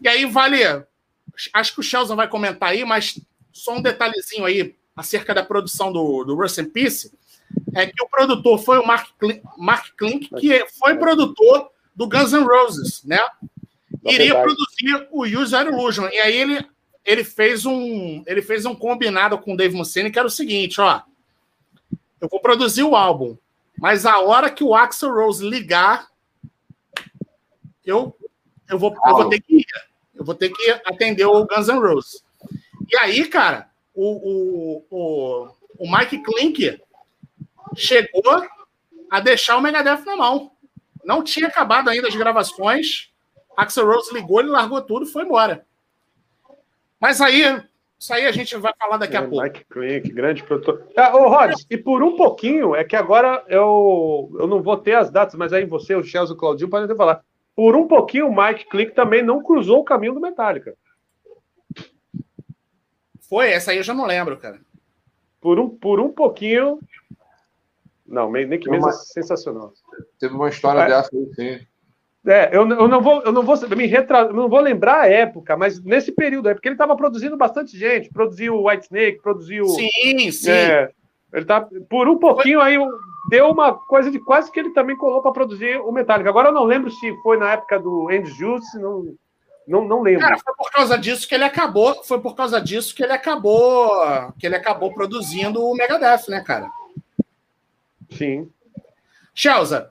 E 0.00 0.08
aí 0.08 0.24
vale, 0.24 0.62
acho 1.52 1.74
que 1.74 1.80
o 1.80 1.82
Shelson 1.82 2.16
vai 2.16 2.28
comentar 2.28 2.70
aí, 2.70 2.84
mas 2.84 3.18
só 3.52 3.74
um 3.74 3.82
detalhezinho 3.82 4.44
aí 4.44 4.74
acerca 4.96 5.34
da 5.34 5.42
produção 5.42 5.92
do, 5.92 6.24
do 6.24 6.34
Rust 6.34 6.58
in 6.58 6.66
Peace, 6.66 7.12
é 7.74 7.86
que 7.86 8.02
o 8.02 8.08
produtor 8.08 8.58
foi 8.58 8.78
o 8.78 8.86
Mark, 8.86 9.08
Klink, 9.18 9.42
Mark 9.58 9.86
Klink, 9.96 10.28
que 10.38 10.66
foi 10.78 10.96
produtor 10.96 11.70
do 11.94 12.08
Guns 12.08 12.32
N' 12.32 12.44
Roses, 12.44 13.02
né? 13.04 13.20
Iria 14.04 14.34
produzir 14.40 15.08
o 15.10 15.24
User 15.24 15.66
Illusion. 15.66 16.08
E 16.08 16.18
aí 16.18 16.36
ele, 16.36 16.66
ele, 17.04 17.24
fez 17.24 17.64
um, 17.64 18.22
ele 18.26 18.42
fez 18.42 18.64
um 18.64 18.74
combinado 18.74 19.38
com 19.38 19.54
o 19.54 19.56
Dave 19.56 19.76
Mustaine, 19.76 20.10
que 20.10 20.18
era 20.18 20.28
o 20.28 20.30
seguinte, 20.30 20.80
ó. 20.80 21.02
Eu 22.20 22.28
vou 22.28 22.40
produzir 22.40 22.82
o 22.82 22.94
álbum, 22.94 23.36
mas 23.78 24.06
a 24.06 24.18
hora 24.20 24.50
que 24.50 24.62
o 24.62 24.74
Axel 24.74 25.12
Rose 25.12 25.48
ligar, 25.48 26.06
eu, 27.84 28.16
eu, 28.68 28.78
vou, 28.78 28.94
eu 29.06 29.14
vou 29.14 29.28
ter 29.28 29.40
que 29.40 29.56
ir. 29.56 29.66
Eu 30.14 30.24
vou 30.24 30.34
ter 30.34 30.50
que 30.50 30.70
atender 30.84 31.24
o 31.24 31.46
Guns 31.46 31.68
N' 31.68 31.80
Roses. 31.80 32.24
E 32.90 32.96
aí, 32.96 33.26
cara, 33.26 33.70
o, 33.94 34.04
o, 34.04 34.86
o, 34.90 35.48
o 35.78 35.96
Mike 35.96 36.22
Klink 36.22 36.80
chegou 37.74 38.46
a 39.10 39.20
deixar 39.20 39.56
o 39.56 39.60
Megadeth 39.60 40.04
na 40.04 40.16
mão. 40.16 40.52
Não 41.04 41.22
tinha 41.22 41.48
acabado 41.48 41.88
ainda 41.88 42.08
as 42.08 42.14
gravações. 42.14 43.10
Axel 43.56 43.86
Rose 43.86 44.12
ligou, 44.14 44.40
ele 44.40 44.50
largou 44.50 44.80
tudo 44.80 45.04
e 45.06 45.10
foi 45.10 45.24
embora. 45.24 45.66
Mas 47.00 47.20
aí, 47.20 47.42
isso 47.98 48.14
aí 48.14 48.26
a 48.26 48.32
gente 48.32 48.56
vai 48.56 48.72
falar 48.78 48.96
daqui 48.96 49.16
é, 49.16 49.18
a 49.18 49.22
pouco. 49.28 49.42
Mike 49.42 49.64
Klink, 49.64 50.12
grande 50.12 50.42
produtor. 50.42 50.86
Ah, 50.96 51.16
ô, 51.16 51.28
Rods, 51.28 51.66
e 51.68 51.76
por 51.76 52.02
um 52.02 52.16
pouquinho, 52.16 52.74
é 52.74 52.84
que 52.84 52.96
agora 52.96 53.44
eu, 53.48 54.30
eu 54.38 54.46
não 54.46 54.62
vou 54.62 54.76
ter 54.76 54.94
as 54.94 55.10
datas, 55.10 55.34
mas 55.34 55.52
aí 55.52 55.64
você, 55.64 55.94
o 55.94 56.02
Chelsea 56.02 56.32
e 56.32 56.36
o 56.36 56.38
Claudinho 56.38 56.70
podem 56.70 56.84
até 56.84 56.94
falar. 56.94 57.24
Por 57.54 57.76
um 57.76 57.86
pouquinho, 57.86 58.28
o 58.28 58.34
Mike 58.34 58.66
Klink 58.66 58.92
também 58.92 59.22
não 59.22 59.42
cruzou 59.42 59.80
o 59.80 59.84
caminho 59.84 60.14
do 60.14 60.20
Metallica. 60.20 60.74
Foi? 63.28 63.50
Essa 63.50 63.70
aí 63.70 63.78
eu 63.78 63.82
já 63.82 63.94
não 63.94 64.06
lembro, 64.06 64.36
cara. 64.36 64.60
Por 65.40 65.58
um, 65.58 65.68
por 65.68 66.00
um 66.00 66.12
pouquinho, 66.12 66.78
não, 68.06 68.30
nem 68.30 68.58
que 68.58 68.70
mesmo 68.70 68.86
uma... 68.86 68.90
é 68.90 68.92
sensacional. 68.92 69.72
Teve 70.18 70.34
uma 70.34 70.50
história 70.50 70.80
é, 70.80 70.86
dessa 70.86 71.10
aí, 71.14 71.34
sim. 71.34 71.66
É, 72.26 72.54
eu, 72.54 72.68
eu, 72.68 72.86
não 72.86 73.00
vou, 73.00 73.22
eu 73.22 73.32
não 73.32 73.42
vou 73.42 73.56
me 73.70 73.86
retra... 73.86 74.30
não 74.32 74.48
vou 74.48 74.60
lembrar 74.60 75.00
a 75.00 75.08
época, 75.08 75.56
mas 75.56 75.82
nesse 75.82 76.12
período, 76.12 76.48
é 76.48 76.54
porque 76.54 76.68
ele 76.68 76.74
estava 76.74 76.94
produzindo 76.94 77.36
bastante 77.36 77.76
gente, 77.76 78.10
produziu 78.10 78.54
o 78.54 78.68
White 78.68 78.84
Snake, 78.84 79.22
produziu. 79.22 79.66
Sim, 79.66 80.30
sim. 80.30 80.50
É, 80.50 80.90
ele 81.32 81.46
tá 81.46 81.66
por 81.88 82.06
um 82.06 82.18
pouquinho 82.18 82.60
aí 82.60 82.76
deu 83.28 83.50
uma 83.50 83.74
coisa 83.74 84.10
de 84.10 84.18
quase 84.18 84.50
que 84.50 84.58
ele 84.58 84.70
também 84.70 84.96
colocou 84.96 85.22
para 85.22 85.32
produzir 85.32 85.80
o 85.80 85.92
Metallica. 85.92 86.28
Agora 86.28 86.48
eu 86.48 86.52
não 86.52 86.64
lembro 86.64 86.90
se 86.90 87.14
foi 87.22 87.36
na 87.36 87.52
época 87.52 87.78
do 87.78 88.10
End 88.10 88.28
Juice, 88.30 88.78
não, 88.78 89.14
não, 89.66 89.84
não 89.84 90.02
lembro. 90.02 90.20
Cara, 90.20 90.38
foi 90.38 90.54
por 90.54 90.70
causa 90.70 90.98
disso 90.98 91.28
que 91.28 91.34
ele 91.34 91.44
acabou, 91.44 92.02
foi 92.04 92.20
por 92.20 92.34
causa 92.34 92.60
disso 92.60 92.94
que 92.94 93.02
ele 93.02 93.12
acabou, 93.12 94.32
que 94.38 94.46
ele 94.46 94.56
acabou 94.56 94.92
produzindo 94.92 95.64
o 95.64 95.74
Megadeth, 95.74 96.28
né, 96.28 96.40
cara? 96.40 96.70
Sim. 98.10 98.50
Chelsea, 99.34 99.88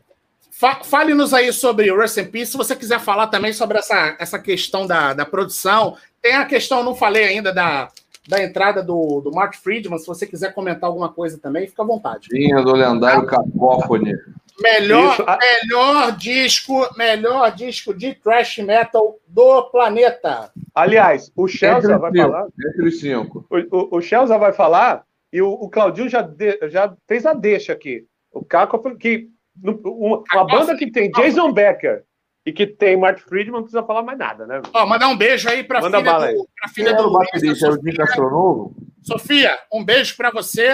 fa 0.52 0.84
fale-nos 0.84 1.34
aí 1.34 1.52
sobre 1.52 1.92
o 1.92 1.98
Rest 1.98 2.18
in 2.18 2.26
Peace. 2.26 2.52
Se 2.52 2.58
você 2.58 2.76
quiser 2.76 3.00
falar 3.00 3.28
também 3.28 3.54
sobre 3.54 3.80
essa, 3.80 4.16
essa 4.20 4.38
questão 4.38 4.86
da, 4.86 5.14
da 5.14 5.26
produção, 5.26 5.98
tem 6.22 6.36
a 6.36 6.46
questão, 6.46 6.84
não 6.84 6.94
falei 6.94 7.24
ainda, 7.24 7.52
da, 7.52 7.90
da 8.28 8.44
entrada 8.44 8.84
do, 8.84 9.22
do 9.22 9.32
Mark 9.32 9.56
Friedman. 9.56 9.98
Se 9.98 10.08
você 10.08 10.26
quiser 10.26 10.54
comentar 10.54 10.90
alguma 10.90 11.12
coisa 11.12 11.38
também, 11.38 11.68
fica 11.68 11.82
à 11.82 11.86
vontade. 11.86 12.28
Vinha 12.32 12.62
do 12.62 12.74
lendário 12.74 13.26
Cacófone. 13.26 14.16
Melhor, 14.60 15.18
melhor 15.40 16.16
disco, 16.18 16.88
melhor 16.96 17.52
disco 17.56 17.94
de 17.94 18.14
thrash 18.14 18.60
metal 18.60 19.18
do 19.28 19.64
planeta. 19.64 20.52
Aliás, 20.76 21.32
o 21.36 21.48
Chelsea 21.48 21.98
vai 21.98 22.12
cinco, 22.12 22.24
falar. 22.24 22.48
Entre 22.68 22.88
os 22.88 23.00
cinco. 23.00 23.46
O, 23.50 23.78
o, 23.78 23.98
o 23.98 24.02
Chelsea 24.02 24.38
vai 24.38 24.54
falar 24.54 25.04
e 25.34 25.42
o, 25.42 25.50
o 25.50 25.70
Claudinho 25.70 26.10
já, 26.10 26.22
de, 26.22 26.60
já 26.70 26.94
fez 27.08 27.26
a 27.26 27.34
deixa 27.34 27.74
aqui. 27.74 28.06
O 28.32 28.44
Caco, 28.44 28.96
que 28.98 29.30
uma, 29.64 30.24
uma 30.34 30.46
banda 30.46 30.76
que 30.76 30.92
tem 30.92 31.10
Jason 31.12 31.52
Becker 31.52 32.04
e 32.46 32.52
que 32.52 32.66
tem 32.66 32.98
Mark 32.98 33.20
Friedman, 33.20 33.54
não 33.54 33.62
precisa 33.64 33.84
falar 33.84 34.02
mais 34.02 34.18
nada, 34.18 34.46
né? 34.48 34.62
Ó, 34.74 34.86
mandar 34.86 35.08
um 35.10 35.18
beijo 35.18 35.48
aí 35.48 35.64
para 35.64 35.82
Manda 35.82 36.00
filha 36.00 36.34
do, 36.34 36.48
pra 36.56 36.70
filha 36.70 36.94
do 36.96 37.08
Luiz, 37.08 37.62
é 37.62 37.70
o 37.70 37.78
Dica 37.78 38.04
Astronovo? 38.04 38.76
Sofia, 39.04 39.58
um 39.72 39.84
beijo 39.84 40.16
para 40.16 40.32
você. 40.32 40.70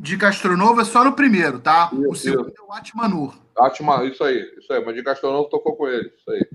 De 0.00 0.16
Castronovo 0.16 0.80
é 0.80 0.84
só 0.84 1.02
no 1.02 1.14
primeiro, 1.14 1.58
tá? 1.58 1.90
Isso, 1.92 2.08
o 2.08 2.14
segundo 2.14 2.52
é 2.56 2.62
o 2.62 2.72
Atmanur. 2.72 3.36
Atma, 3.58 4.04
isso 4.04 4.22
aí, 4.22 4.40
isso 4.56 4.72
aí. 4.72 4.84
Mas 4.84 4.94
de 4.94 5.02
Castronovo 5.02 5.48
tocou 5.48 5.76
com 5.76 5.88
ele, 5.88 6.12
isso 6.16 6.30
aí. 6.30 6.46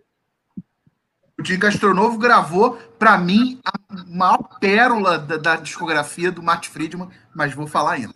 O 1.37 1.43
Dica 1.43 1.67
Castronovo 1.67 2.17
gravou, 2.17 2.77
para 2.97 3.17
mim, 3.17 3.59
a 3.65 3.71
maior 4.07 4.59
pérola 4.59 5.17
da, 5.17 5.37
da, 5.37 5.55
discografia 5.57 6.31
do 6.31 6.41
Matt 6.41 6.67
Friedman, 6.67 7.09
mas 7.35 7.53
vou 7.53 7.67
falar 7.67 7.93
ainda. 7.93 8.13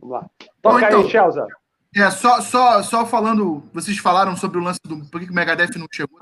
Vamos 0.00 0.16
lá. 0.16 0.30
Toca 0.60 0.86
então, 0.86 1.02
aí, 1.02 1.10
Chelsea. 1.10 1.46
É, 1.94 2.10
só, 2.10 2.40
só, 2.40 2.82
só 2.82 3.06
falando, 3.06 3.68
vocês 3.72 3.96
falaram 3.98 4.36
sobre 4.36 4.58
o 4.58 4.62
lance 4.62 4.80
do 4.84 5.04
por 5.06 5.20
que 5.20 5.30
o 5.30 5.34
Megadeth 5.34 5.78
não 5.78 5.86
chegou. 5.90 6.18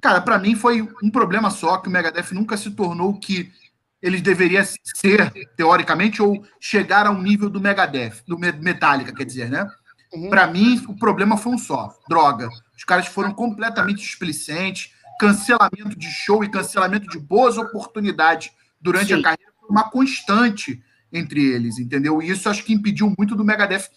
Cara, 0.00 0.20
para 0.20 0.38
mim 0.38 0.54
foi 0.54 0.88
um 1.02 1.10
problema 1.10 1.50
só 1.50 1.78
que 1.78 1.88
o 1.88 1.90
Megadeth 1.90 2.32
nunca 2.32 2.56
se 2.56 2.70
tornou 2.70 3.10
o 3.10 3.18
que 3.18 3.52
eles 4.00 4.22
deveriam 4.22 4.64
ser, 4.82 5.30
teoricamente, 5.56 6.22
ou 6.22 6.42
chegar 6.58 7.06
ao 7.06 7.20
nível 7.20 7.50
do 7.50 7.60
Megadeth, 7.60 8.22
do 8.26 8.38
Metallica, 8.38 9.12
quer 9.12 9.24
dizer, 9.24 9.50
né? 9.50 9.68
Uhum. 10.12 10.30
Para 10.30 10.46
mim, 10.46 10.82
o 10.88 10.96
problema 10.96 11.36
foi 11.36 11.52
um 11.52 11.58
só: 11.58 11.94
droga. 12.08 12.48
Os 12.76 12.84
caras 12.84 13.06
foram 13.06 13.32
completamente 13.32 13.98
displicentes, 13.98 14.92
cancelamento 15.18 15.98
de 15.98 16.08
show 16.08 16.42
e 16.42 16.48
cancelamento 16.48 17.08
de 17.08 17.18
boas 17.18 17.58
oportunidades 17.58 18.50
durante 18.80 19.08
Sim. 19.08 19.20
a 19.20 19.22
carreira 19.22 19.52
foi 19.60 19.68
uma 19.68 19.90
constante 19.90 20.82
entre 21.12 21.44
eles, 21.44 21.78
entendeu? 21.78 22.22
E 22.22 22.30
isso 22.30 22.48
acho 22.48 22.64
que 22.64 22.72
impediu 22.72 23.12
muito 23.18 23.36
do 23.36 23.44
Megadeth 23.44 23.90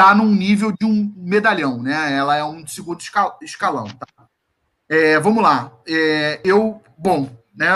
estar 0.00 0.08
tá 0.08 0.14
num 0.14 0.34
nível 0.34 0.72
de 0.72 0.86
um 0.86 1.12
medalhão, 1.16 1.82
né? 1.82 2.14
Ela 2.14 2.36
é 2.36 2.44
um 2.44 2.66
segundo 2.66 3.00
escalão, 3.42 3.86
tá? 3.86 4.06
É, 4.88 5.20
vamos 5.20 5.42
lá. 5.42 5.72
É, 5.86 6.40
eu, 6.42 6.82
bom, 6.96 7.30
né? 7.54 7.68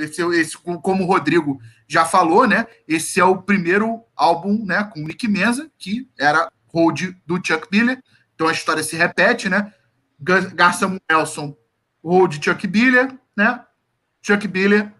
Esse, 0.00 0.22
esse, 0.38 0.58
como 0.58 1.04
o 1.04 1.06
Rodrigo 1.06 1.58
já 1.88 2.04
falou, 2.04 2.46
né? 2.46 2.66
Esse 2.86 3.18
é 3.18 3.24
o 3.24 3.42
primeiro 3.42 4.04
álbum, 4.14 4.64
né? 4.64 4.84
Com 4.84 5.00
Nick 5.00 5.26
Menza, 5.26 5.70
que 5.78 6.08
era 6.18 6.50
hold 6.72 7.14
do 7.26 7.40
Chuck 7.44 7.66
Miller. 7.72 8.00
Então 8.34 8.46
a 8.46 8.52
história 8.52 8.82
se 8.82 8.94
repete, 8.94 9.48
né? 9.48 9.72
Garça 10.20 10.86
Nelson, 11.10 11.56
hold 12.04 12.44
Chuck 12.44 12.68
Miller, 12.68 13.12
né? 13.34 13.64
Chuck 14.22 14.46
Miller, 14.46 14.92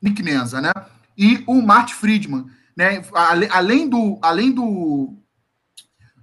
Nick 0.00 0.22
Menza, 0.22 0.60
né? 0.60 0.72
E 1.16 1.42
o 1.46 1.60
Mart 1.62 1.92
Friedman, 1.92 2.46
né? 2.76 3.02
Além 3.50 3.88
do, 3.88 4.18
além 4.22 4.52
do 4.52 5.17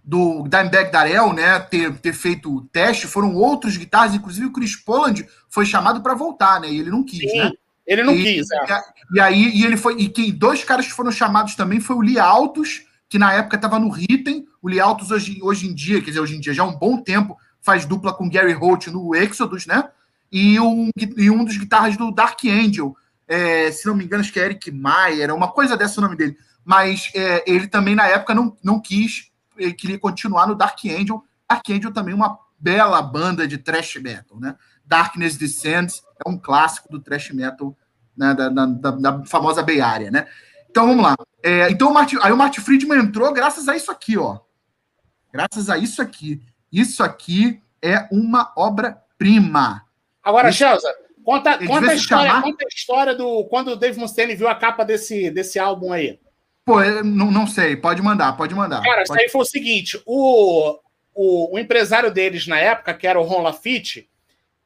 do 0.05 0.43
Dimebag 0.43 0.91
Darrell, 0.91 1.33
né, 1.33 1.59
ter, 1.59 1.91
ter 1.97 2.13
feito 2.13 2.55
o 2.55 2.61
teste, 2.61 3.07
foram 3.07 3.33
outros 3.33 3.75
guitarras, 3.75 4.13
inclusive 4.13 4.45
o 4.45 4.51
Chris 4.51 4.75
Poland 4.75 5.25
foi 5.49 5.65
chamado 5.65 6.01
para 6.01 6.13
voltar, 6.13 6.61
né, 6.61 6.69
e 6.69 6.79
ele 6.79 6.91
não 6.91 7.03
quis, 7.03 7.31
Sim, 7.31 7.39
né? 7.39 7.51
Ele 7.87 8.03
não 8.03 8.15
e, 8.15 8.23
quis, 8.23 8.47
é. 8.51 8.81
E, 9.13 9.19
aí, 9.19 9.49
e 9.57 9.65
ele 9.65 9.75
foi, 9.75 9.95
e 9.97 10.07
quem, 10.07 10.31
dois 10.31 10.63
caras 10.63 10.85
que 10.85 10.93
foram 10.93 11.11
chamados 11.11 11.55
também 11.55 11.79
foi 11.79 11.95
o 11.95 12.01
Lee 12.01 12.19
Altos, 12.19 12.83
que 13.09 13.17
na 13.17 13.33
época 13.33 13.55
estava 13.55 13.79
no 13.79 13.89
Ritten, 13.89 14.45
o 14.61 14.67
Lee 14.67 14.79
Altos 14.79 15.09
hoje, 15.09 15.39
hoje 15.41 15.67
em 15.67 15.73
dia, 15.73 15.99
quer 15.99 16.07
dizer, 16.07 16.19
hoje 16.19 16.35
em 16.35 16.39
dia, 16.39 16.53
já 16.53 16.61
há 16.61 16.67
um 16.67 16.77
bom 16.77 17.01
tempo, 17.01 17.35
faz 17.59 17.83
dupla 17.85 18.13
com 18.13 18.29
Gary 18.29 18.53
Holt 18.53 18.87
no 18.87 19.15
Exodus, 19.15 19.65
né, 19.65 19.89
e 20.31 20.59
um, 20.59 20.89
e 21.17 21.31
um 21.31 21.43
dos 21.43 21.57
guitarras 21.57 21.97
do 21.97 22.11
Dark 22.11 22.39
Angel, 22.45 22.95
é, 23.27 23.71
se 23.71 23.87
não 23.87 23.95
me 23.95 24.05
engano, 24.05 24.21
acho 24.21 24.31
que 24.31 24.39
é 24.39 24.45
Eric 24.45 24.71
Mayer, 24.71 25.33
uma 25.33 25.47
coisa 25.47 25.75
dessa 25.75 25.99
o 25.99 26.03
nome 26.03 26.15
dele, 26.15 26.37
mas 26.63 27.09
é, 27.15 27.43
ele 27.47 27.67
também 27.67 27.95
na 27.95 28.07
época 28.07 28.35
não, 28.35 28.55
não 28.63 28.79
quis 28.79 29.31
queria 29.77 29.99
continuar 29.99 30.47
no 30.47 30.55
Dark 30.55 30.79
Angel. 30.85 31.23
Dark 31.49 31.69
Angel 31.69 31.93
também 31.93 32.13
é 32.13 32.15
uma 32.15 32.39
bela 32.59 33.01
banda 33.01 33.47
de 33.47 33.57
thrash 33.57 33.95
metal, 33.97 34.39
né? 34.39 34.55
Darkness 34.85 35.37
Descends 35.37 36.03
é 36.25 36.29
um 36.29 36.37
clássico 36.37 36.89
do 36.89 36.99
thrash 36.99 37.31
metal 37.31 37.75
né? 38.15 38.33
da, 38.33 38.49
da, 38.49 38.65
da, 38.65 38.91
da 38.91 39.25
famosa 39.25 39.63
Bay 39.63 39.81
Area, 39.81 40.11
né? 40.11 40.27
Então 40.69 40.87
vamos 40.87 41.03
lá. 41.03 41.15
É, 41.43 41.69
então 41.69 41.89
o 41.89 41.93
Martin, 41.93 42.17
aí 42.21 42.31
o 42.31 42.37
Martin 42.37 42.61
Friedman 42.61 42.99
entrou 42.99 43.31
graças 43.33 43.67
a 43.67 43.75
isso 43.75 43.91
aqui, 43.91 44.17
ó. 44.17 44.39
Graças 45.31 45.69
a 45.69 45.77
isso 45.77 46.01
aqui. 46.01 46.41
Isso 46.71 47.03
aqui 47.03 47.61
é 47.81 48.07
uma 48.11 48.51
obra-prima. 48.55 49.85
Agora, 50.23 50.51
Chelsea, 50.51 50.91
Conta, 51.25 51.57
conta, 51.57 51.89
a 51.89 51.95
história, 51.95 52.29
chamar... 52.29 52.43
conta 52.43 52.63
a 52.63 52.67
história 52.67 53.15
do 53.15 53.45
quando 53.45 53.69
o 53.69 53.75
Dave 53.75 53.99
Mustaine 53.99 54.35
viu 54.35 54.47
a 54.47 54.53
capa 54.53 54.85
desse, 54.85 55.31
desse 55.31 55.57
álbum 55.57 55.91
aí. 55.91 56.19
Pô, 56.65 56.81
não, 57.03 57.29
não 57.29 57.45
sei, 57.45 57.75
pode 57.75 58.01
mandar, 58.01 58.35
pode 58.35 58.55
mandar. 58.55 58.81
Cara, 58.81 59.03
pode... 59.03 59.03
isso 59.03 59.13
aí 59.13 59.29
foi 59.29 59.41
o 59.41 59.45
seguinte: 59.45 60.01
o, 60.03 60.79
o, 61.13 61.55
o, 61.55 61.59
empresário 61.59 62.11
deles 62.11 62.47
na 62.47 62.59
época, 62.59 62.95
que 62.95 63.05
era 63.05 63.19
o 63.19 63.23
Ron 63.23 63.43
Lafitte, 63.43 64.09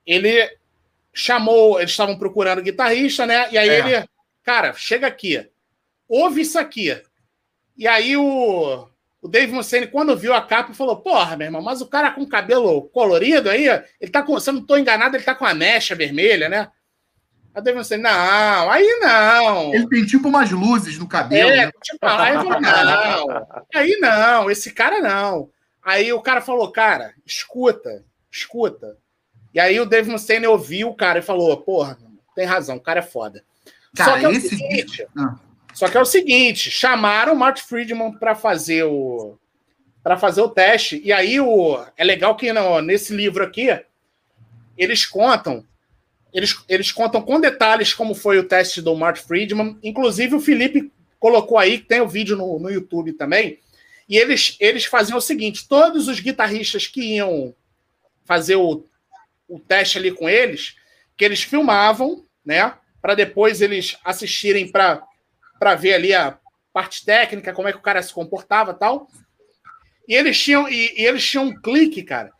ele 0.06 0.50
chamou, 1.14 1.78
eles 1.78 1.92
estavam 1.92 2.18
procurando 2.18 2.62
guitarrista, 2.62 3.26
né? 3.26 3.52
E 3.52 3.58
aí 3.58 3.68
é. 3.68 3.80
ele, 3.80 4.08
cara, 4.44 4.74
chega 4.74 5.08
aqui, 5.08 5.46
ouve 6.08 6.42
isso 6.42 6.58
aqui. 6.58 6.98
E 7.78 7.86
aí 7.86 8.16
o, 8.16 8.88
o 9.22 9.28
Dave 9.28 9.52
Mustaine, 9.52 9.88
quando 9.88 10.16
viu 10.16 10.34
a 10.34 10.42
capa, 10.42 10.74
falou: 10.74 10.96
Porra, 10.96 11.36
meu 11.36 11.48
irmão, 11.48 11.62
mas 11.62 11.82
o 11.82 11.88
cara 11.88 12.12
com 12.12 12.26
cabelo 12.26 12.84
colorido 12.84 13.50
aí, 13.50 13.68
ele 14.00 14.12
tá 14.12 14.24
com. 14.24 14.40
Se 14.40 14.50
eu 14.50 14.54
não 14.54 14.66
tô 14.66 14.78
enganado, 14.78 15.18
ele 15.18 15.24
tá 15.24 15.36
com 15.36 15.46
a 15.46 15.54
mecha 15.54 15.96
vermelha, 15.96 16.48
né? 16.48 16.72
A 17.60 17.62
Dave 17.62 17.78
Mustaine, 17.78 18.04
não, 18.04 18.72
aí 18.72 19.00
não. 19.02 19.74
Ele 19.74 19.90
tem 19.90 20.06
tipo 20.06 20.30
umas 20.30 20.50
luzes 20.50 20.98
no 20.98 21.06
cabelo. 21.06 21.52
É, 21.52 21.66
né? 21.66 21.72
tipo, 21.84 22.06
aí 22.06 22.36
não. 22.36 23.48
Aí 23.76 23.98
não, 24.00 24.50
esse 24.50 24.72
cara 24.72 25.02
não. 25.02 25.50
Aí 25.84 26.14
o 26.14 26.22
cara 26.22 26.40
falou: 26.40 26.72
Cara, 26.72 27.14
escuta, 27.26 28.06
escuta. 28.32 28.98
E 29.54 29.60
aí 29.60 29.78
o 29.78 29.86
Dave 29.86 30.10
Mustaine 30.10 30.48
ouviu 30.48 30.88
o 30.88 30.96
cara 30.96 31.20
e 31.20 31.22
falou: 31.22 31.58
Porra, 31.58 31.98
tem 32.34 32.46
razão, 32.46 32.78
o 32.78 32.82
cara 32.82 33.00
é 33.00 33.04
foda. 33.04 33.44
Cara, 33.94 34.14
Só 34.14 34.20
que 34.20 34.26
é 34.26 34.32
esse. 34.32 34.50
Seguinte, 34.50 35.08
ah. 35.18 35.36
Só 35.74 35.90
que 35.90 35.98
é 35.98 36.02
o 36.02 36.06
seguinte, 36.06 36.72
chamaram 36.72 37.34
o 37.34 37.38
Mark 37.38 37.58
Friedman 37.58 38.14
para 38.14 38.36
fazer 38.36 38.86
o 38.86 39.38
para 40.02 40.18
fazer 40.18 40.42
o 40.42 40.50
teste. 40.50 41.02
E 41.04 41.12
aí 41.12 41.42
o 41.42 41.78
é 41.98 42.06
legal 42.06 42.38
que 42.38 42.54
no, 42.54 42.82
nesse 42.82 43.14
livro 43.14 43.44
aqui 43.44 43.68
eles 44.78 45.06
contam 45.06 45.68
eles, 46.34 46.64
eles 46.68 46.92
contam 46.92 47.22
com 47.22 47.40
detalhes 47.40 47.94
como 47.94 48.14
foi 48.14 48.38
o 48.38 48.44
teste 48.44 48.82
do 48.82 48.96
Mark 48.96 49.18
Friedman. 49.18 49.78
Inclusive 49.84 50.36
o 50.36 50.40
Felipe 50.40 50.92
colocou 51.20 51.58
aí, 51.58 51.80
tem 51.80 52.02
o 52.02 52.08
vídeo 52.08 52.36
no, 52.36 52.60
no 52.60 52.70
YouTube 52.70 53.14
também. 53.14 53.60
E 54.08 54.18
eles, 54.18 54.56
eles 54.60 54.86
faziam 54.86 55.18
o 55.18 55.22
seguinte: 55.22 55.68
todos 55.68 56.08
os 56.08 56.20
guitarristas 56.20 56.88
que 56.88 57.16
iam 57.16 57.54
fazer 58.26 58.56
o, 58.56 58.86
o 59.48 59.60
teste 59.60 59.98
ali 59.98 60.12
com 60.12 60.30
eles, 60.30 60.76
que 61.18 61.26
eles 61.26 61.42
filmavam, 61.42 62.26
né? 62.46 62.74
Para 63.02 63.16
depois 63.16 63.62
eles 63.62 63.98
assistirem 64.04 64.72
para 64.72 65.04
para 65.60 65.76
ver 65.76 65.94
ali 65.94 66.14
a 66.14 66.40
parte 66.72 67.04
técnica, 67.04 67.52
como 67.52 67.68
é 67.68 67.74
que 67.74 67.78
o 67.78 67.82
cara 67.82 68.02
se 68.02 68.14
comportava 68.14 68.74
tal. 68.74 69.10
E 70.08 70.16
eles 70.16 70.42
tinham, 70.42 70.70
e, 70.70 70.94
e 70.98 71.06
eles 71.06 71.28
tinham 71.28 71.48
um 71.48 71.62
clique, 71.62 72.02
cara, 72.02 72.32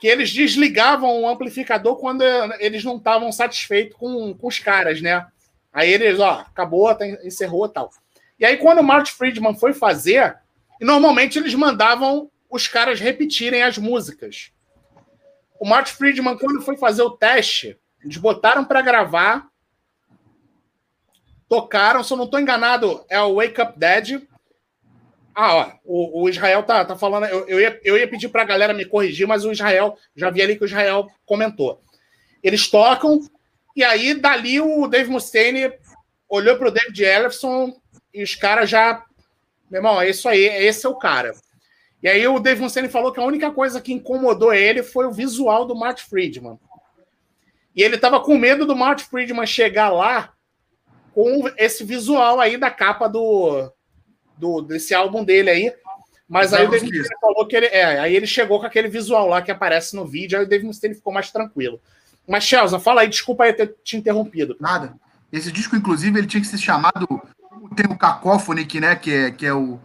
que 0.00 0.06
eles 0.06 0.30
desligavam 0.30 1.22
o 1.22 1.28
amplificador 1.28 1.96
quando 1.96 2.22
eles 2.58 2.84
não 2.84 2.96
estavam 2.96 3.32
satisfeitos 3.32 3.96
com, 3.96 4.34
com 4.34 4.46
os 4.46 4.58
caras, 4.58 5.00
né? 5.00 5.26
Aí 5.72 5.90
eles, 5.90 6.18
ó, 6.20 6.40
acabou, 6.40 6.94
tá, 6.94 7.06
encerrou 7.06 7.68
tal. 7.68 7.90
E 8.38 8.44
aí, 8.44 8.56
quando 8.56 8.80
o 8.80 8.84
Martin 8.84 9.12
Friedman 9.12 9.54
foi 9.54 9.72
fazer, 9.72 10.36
normalmente 10.80 11.38
eles 11.38 11.54
mandavam 11.54 12.30
os 12.50 12.68
caras 12.68 13.00
repetirem 13.00 13.62
as 13.62 13.78
músicas. 13.78 14.52
O 15.58 15.66
Martin 15.66 15.92
Friedman, 15.94 16.36
quando 16.36 16.62
foi 16.62 16.76
fazer 16.76 17.02
o 17.02 17.10
teste, 17.10 17.78
eles 18.02 18.16
botaram 18.18 18.64
para 18.64 18.82
gravar 18.82 19.48
tocaram, 21.48 22.02
se 22.02 22.12
eu 22.12 22.16
não 22.16 22.24
estou 22.24 22.40
enganado, 22.40 23.04
é 23.08 23.20
o 23.20 23.36
Wake 23.36 23.60
Up 23.60 23.78
Dead. 23.78 24.22
Ah, 25.38 25.54
ó, 25.54 25.72
o, 25.84 26.22
o 26.22 26.28
Israel 26.30 26.62
tá, 26.62 26.82
tá 26.82 26.96
falando. 26.96 27.26
Eu, 27.26 27.46
eu, 27.46 27.60
ia, 27.60 27.78
eu 27.84 27.98
ia 27.98 28.08
pedir 28.08 28.30
para 28.30 28.40
a 28.40 28.46
galera 28.46 28.72
me 28.72 28.86
corrigir, 28.86 29.28
mas 29.28 29.44
o 29.44 29.52
Israel, 29.52 29.98
já 30.16 30.30
vi 30.30 30.40
ali 30.40 30.56
que 30.56 30.64
o 30.64 30.66
Israel 30.66 31.08
comentou. 31.26 31.82
Eles 32.42 32.68
tocam, 32.68 33.20
e 33.76 33.84
aí 33.84 34.14
dali 34.14 34.58
o 34.62 34.86
Dave 34.86 35.10
Mustaine 35.10 35.70
olhou 36.26 36.56
para 36.56 36.68
o 36.68 36.70
David 36.70 37.04
Ellison 37.04 37.78
e 38.14 38.22
os 38.22 38.34
caras 38.34 38.70
já. 38.70 39.04
Meu 39.70 39.80
irmão, 39.80 40.00
é 40.00 40.08
isso 40.08 40.26
aí, 40.26 40.42
esse 40.42 40.86
é 40.86 40.88
o 40.88 40.96
cara. 40.96 41.34
E 42.02 42.08
aí 42.08 42.26
o 42.26 42.40
Dave 42.40 42.62
Mustaine 42.62 42.88
falou 42.88 43.12
que 43.12 43.20
a 43.20 43.24
única 43.24 43.50
coisa 43.50 43.78
que 43.78 43.92
incomodou 43.92 44.54
ele 44.54 44.82
foi 44.82 45.04
o 45.04 45.12
visual 45.12 45.66
do 45.66 45.76
Mark 45.76 45.98
Friedman. 45.98 46.58
E 47.74 47.82
ele 47.82 47.96
estava 47.96 48.20
com 48.20 48.38
medo 48.38 48.64
do 48.64 48.74
Mark 48.74 49.00
Friedman 49.00 49.46
chegar 49.46 49.90
lá 49.90 50.32
com 51.12 51.42
esse 51.58 51.84
visual 51.84 52.40
aí 52.40 52.56
da 52.56 52.70
capa 52.70 53.06
do, 53.06 53.70
do 54.36 54.60
desse 54.60 54.94
álbum 54.94 55.24
dele 55.24 55.50
aí. 55.50 55.72
Mas 56.28 56.52
aí 56.52 56.66
o 56.66 56.70
David 56.70 56.98
Mustaine 56.98 57.20
falou 57.20 57.46
que 57.46 57.56
ele. 57.56 57.66
É, 57.66 58.00
aí 58.00 58.14
ele 58.14 58.26
chegou 58.26 58.58
com 58.58 58.66
aquele 58.66 58.88
visual 58.88 59.28
lá 59.28 59.40
que 59.40 59.50
aparece 59.50 59.94
no 59.94 60.04
vídeo, 60.04 60.38
aí 60.38 60.44
o 60.44 60.48
David 60.48 60.66
Mustaine 60.66 60.94
ficou 60.94 61.12
mais 61.12 61.30
tranquilo. 61.30 61.80
Mas, 62.28 62.44
Chelsea, 62.44 62.78
fala 62.80 63.02
aí, 63.02 63.08
desculpa 63.08 63.44
aí 63.44 63.52
ter 63.52 63.74
te 63.84 63.96
interrompido. 63.96 64.56
Nada. 64.58 64.94
Esse 65.32 65.52
disco, 65.52 65.76
inclusive, 65.76 66.18
ele 66.18 66.26
tinha 66.26 66.40
que 66.40 66.46
ser 66.46 66.58
chamado. 66.58 67.06
Tem 67.76 67.86
o 67.86 67.96
Cacophonic, 67.96 68.80
né? 68.80 68.96
Que 68.96 69.12
é, 69.12 69.30
que 69.30 69.46
é 69.46 69.54
o, 69.54 69.78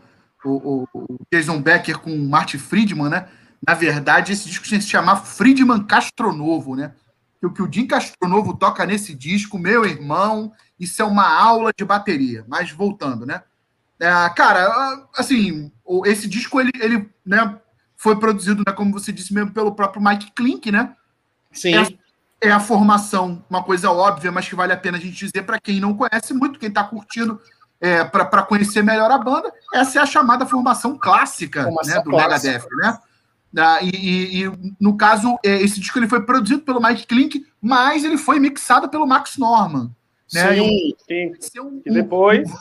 o, 0.43 0.87
o 0.93 1.17
Jason 1.31 1.61
Becker 1.61 1.99
com 1.99 2.11
o 2.11 2.27
Marty 2.27 2.57
Friedman, 2.57 3.09
né? 3.09 3.27
Na 3.65 3.75
verdade, 3.75 4.33
esse 4.33 4.47
disco 4.47 4.65
tinha 4.65 4.79
que 4.79 4.85
se 4.85 4.89
chamar 4.89 5.17
Friedman 5.17 5.83
Castronovo, 5.83 6.75
né? 6.75 6.93
Que 7.39 7.45
o 7.45 7.53
que 7.53 7.61
o 7.61 7.71
Jim 7.71 7.85
Castronovo 7.85 8.55
toca 8.55 8.85
nesse 8.85 9.13
disco, 9.13 9.59
meu 9.59 9.85
irmão, 9.85 10.51
isso 10.79 11.01
é 11.01 11.05
uma 11.05 11.27
aula 11.27 11.71
de 11.75 11.85
bateria. 11.85 12.43
Mas 12.47 12.71
voltando, 12.71 13.25
né? 13.25 13.43
É, 14.01 14.29
cara, 14.29 14.67
assim, 15.15 15.71
esse 16.05 16.27
disco 16.27 16.59
ele, 16.59 16.71
ele 16.79 17.07
né, 17.23 17.55
foi 17.95 18.15
produzido, 18.15 18.63
né, 18.65 18.73
como 18.73 18.91
você 18.91 19.11
disse 19.11 19.31
mesmo, 19.31 19.51
pelo 19.51 19.75
próprio 19.75 20.03
Mike 20.03 20.31
Klink, 20.31 20.71
né? 20.71 20.95
Sim. 21.51 21.75
É, 22.41 22.49
é 22.49 22.51
a 22.51 22.59
formação, 22.59 23.45
uma 23.47 23.61
coisa 23.61 23.91
óbvia, 23.91 24.31
mas 24.31 24.49
que 24.49 24.55
vale 24.55 24.73
a 24.73 24.77
pena 24.77 24.97
a 24.97 24.99
gente 24.99 25.13
dizer 25.13 25.43
para 25.43 25.59
quem 25.59 25.79
não 25.79 25.93
conhece 25.95 26.33
muito, 26.33 26.57
quem 26.57 26.69
está 26.69 26.83
curtindo 26.83 27.39
é, 27.79 28.03
para 28.03 28.41
conhecer 28.41 28.83
melhor 28.83 29.11
a 29.11 29.19
banda, 29.19 29.53
essa 29.71 29.99
é 29.99 30.01
a 30.01 30.05
chamada 30.07 30.47
formação 30.47 30.97
clássica 30.97 31.65
formação 31.65 31.95
né, 31.97 32.01
do 32.01 32.09
clássica. 32.09 32.53
Megadeth, 32.53 32.67
né? 32.77 32.99
Ah, 33.55 33.79
e, 33.83 33.89
e, 33.89 34.45
e, 34.45 34.75
no 34.79 34.97
caso, 34.97 35.37
é, 35.45 35.61
esse 35.61 35.79
disco 35.79 35.99
ele 35.99 36.07
foi 36.07 36.25
produzido 36.25 36.61
pelo 36.61 36.81
Mike 36.81 37.05
Klink, 37.05 37.45
mas 37.61 38.03
ele 38.03 38.17
foi 38.17 38.39
mixado 38.39 38.89
pelo 38.89 39.05
Max 39.05 39.37
Norman. 39.37 39.91
Né? 40.34 40.55
Sim, 40.55 41.34
sim. 41.39 41.59
Um, 41.59 41.82
e 41.86 41.91
depois. 41.91 42.49
Um, 42.49 42.55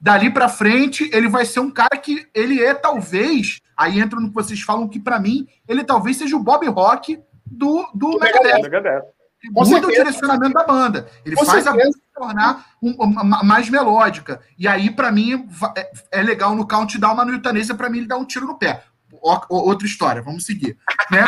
dali 0.00 0.30
para 0.30 0.48
frente, 0.48 1.08
ele 1.12 1.28
vai 1.28 1.44
ser 1.44 1.60
um 1.60 1.70
cara 1.70 1.96
que 1.96 2.26
ele 2.34 2.62
é 2.62 2.74
talvez. 2.74 3.60
Aí 3.76 4.00
entra 4.00 4.18
no 4.18 4.28
que 4.28 4.34
vocês 4.34 4.60
falam 4.60 4.88
que, 4.88 4.98
para 4.98 5.18
mim, 5.18 5.46
ele 5.68 5.84
talvez 5.84 6.16
seja 6.16 6.36
o 6.36 6.42
Bob 6.42 6.66
Rock 6.68 7.18
do, 7.46 7.88
do, 7.94 8.18
Megadeth. 8.18 8.62
Megadeth. 8.62 9.02
Muda 9.50 9.88
o 9.88 9.90
direcionamento 9.90 10.54
da 10.54 10.64
banda. 10.64 11.08
Ele 11.24 11.34
Com 11.34 11.44
faz 11.44 11.64
certeza. 11.64 11.70
a 11.70 11.84
banda 11.84 11.98
se 11.98 12.14
tornar 12.14 12.66
um, 12.80 12.92
uma, 12.92 13.42
mais 13.42 13.68
melódica. 13.68 14.40
E 14.56 14.68
aí, 14.68 14.90
para 14.90 15.10
mim, 15.10 15.48
é, 15.76 15.90
é, 16.12 16.22
legal 16.22 16.54
no 16.54 16.66
countdown, 16.66 17.14
mas 17.14 17.26
no 17.26 17.32
Eutanêsia, 17.32 17.74
para 17.74 17.90
mim, 17.90 17.98
ele 17.98 18.06
dá 18.06 18.16
um 18.16 18.24
tiro 18.24 18.46
no 18.46 18.56
pé. 18.56 18.84
O, 19.10 19.38
outra 19.48 19.86
história, 19.86 20.22
vamos 20.22 20.44
seguir. 20.44 20.76
Né? 21.10 21.24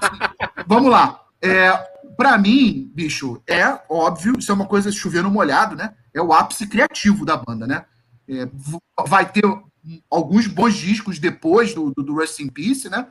vamos 0.66 0.90
lá. 0.90 1.20
É, 1.42 1.91
para 2.16 2.38
mim, 2.38 2.90
bicho, 2.94 3.42
é 3.46 3.80
óbvio, 3.88 4.34
isso 4.38 4.50
é 4.50 4.54
uma 4.54 4.66
coisa 4.66 4.90
chovendo 4.92 5.30
molhado, 5.30 5.76
né? 5.76 5.94
É 6.12 6.20
o 6.20 6.32
ápice 6.32 6.66
criativo 6.66 7.24
da 7.24 7.36
banda, 7.36 7.66
né? 7.66 7.84
É, 8.28 8.48
vai 9.06 9.30
ter 9.30 9.44
alguns 10.10 10.46
bons 10.46 10.74
discos 10.74 11.18
depois 11.18 11.74
do, 11.74 11.90
do, 11.90 12.02
do 12.02 12.22
in 12.40 12.48
Peace, 12.48 12.88
né? 12.88 13.06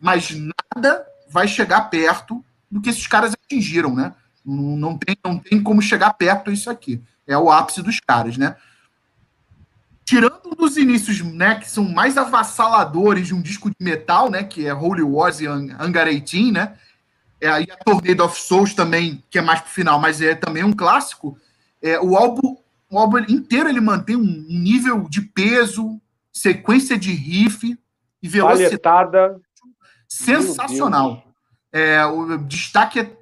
Mas 0.00 0.30
nada 0.30 1.06
vai 1.28 1.48
chegar 1.48 1.82
perto 1.82 2.44
do 2.70 2.80
que 2.80 2.90
esses 2.90 3.06
caras 3.06 3.32
atingiram, 3.32 3.94
né? 3.94 4.14
Não, 4.44 4.96
tem, 4.96 5.16
não 5.24 5.38
tem 5.38 5.62
como 5.62 5.82
chegar 5.82 6.12
perto 6.14 6.52
disso 6.52 6.70
aqui. 6.70 7.02
É 7.26 7.36
o 7.36 7.50
ápice 7.50 7.82
dos 7.82 7.98
caras, 8.00 8.36
né? 8.36 8.56
Tirando 10.04 10.54
dos 10.56 10.76
inícios, 10.76 11.20
né, 11.20 11.56
que 11.56 11.68
são 11.68 11.82
mais 11.82 12.16
avassaladores 12.16 13.26
de 13.26 13.34
um 13.34 13.42
disco 13.42 13.68
de 13.68 13.76
metal, 13.80 14.30
né, 14.30 14.44
que 14.44 14.64
é 14.64 14.72
Holy 14.72 15.02
Wars 15.02 15.40
e 15.40 15.46
Hangar 15.46 16.06
18, 16.06 16.52
né? 16.52 16.76
É, 17.40 17.48
aí 17.48 17.66
a 17.70 17.76
Tornado 17.76 18.24
of 18.24 18.40
Souls 18.40 18.74
também, 18.74 19.22
que 19.30 19.38
é 19.38 19.42
mais 19.42 19.60
pro 19.60 19.70
final, 19.70 19.98
mas 19.98 20.20
é 20.20 20.34
também 20.34 20.64
um 20.64 20.72
clássico. 20.72 21.38
É, 21.82 22.00
o 22.00 22.16
álbum, 22.16 22.56
o 22.90 22.98
álbum 22.98 23.18
inteiro 23.28 23.68
ele 23.68 23.80
mantém 23.80 24.16
um 24.16 24.44
nível 24.48 25.06
de 25.08 25.20
peso, 25.20 26.00
sequência 26.32 26.98
de 26.98 27.12
riff 27.12 27.78
e 28.22 28.28
velocidade 28.28 29.40
sensacional. 30.08 31.22
É, 31.72 32.04
o 32.06 32.38
destaque 32.38 33.00
é 33.00 33.16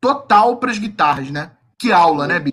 total 0.00 0.56
para 0.56 0.70
as 0.70 0.78
guitarras, 0.78 1.30
né? 1.30 1.52
Que 1.78 1.92
aula, 1.92 2.26
né, 2.26 2.38
Bi? 2.38 2.52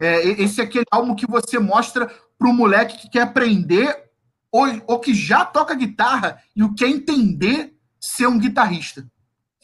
É, 0.00 0.22
esse 0.42 0.60
é 0.60 0.64
aquele 0.64 0.86
álbum 0.90 1.14
que 1.14 1.26
você 1.26 1.58
mostra 1.58 2.10
para 2.38 2.48
o 2.48 2.52
moleque 2.52 2.98
que 2.98 3.10
quer 3.10 3.22
aprender 3.22 4.04
ou, 4.50 4.66
ou 4.86 4.98
que 4.98 5.14
já 5.14 5.44
toca 5.44 5.74
guitarra 5.74 6.40
e 6.54 6.62
o 6.62 6.74
quer 6.74 6.88
entender 6.88 7.74
ser 8.00 8.26
um 8.26 8.38
guitarrista. 8.38 9.06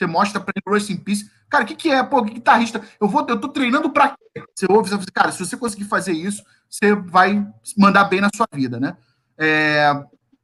Você 0.00 0.06
mostra 0.06 0.40
para 0.40 0.54
ele 0.56 0.74
Rest 0.74 0.88
in 0.88 0.96
Peace. 0.96 1.30
Cara, 1.50 1.64
o 1.64 1.66
que, 1.66 1.74
que 1.74 1.90
é? 1.90 2.02
Pô, 2.02 2.24
que 2.24 2.32
guitarrista? 2.32 2.80
Eu 2.98 3.06
vou, 3.06 3.26
eu 3.28 3.38
tô 3.38 3.48
treinando 3.48 3.90
para 3.90 4.10
quê? 4.10 4.42
Você 4.54 4.64
ouve, 4.66 4.88
você 4.88 4.94
fala, 4.96 5.06
cara, 5.12 5.32
se 5.32 5.38
você 5.38 5.58
conseguir 5.58 5.84
fazer 5.84 6.12
isso, 6.12 6.42
você 6.70 6.94
vai 6.94 7.46
mandar 7.76 8.04
bem 8.04 8.22
na 8.22 8.30
sua 8.34 8.48
vida, 8.50 8.80
né? 8.80 8.96
É, 9.36 9.92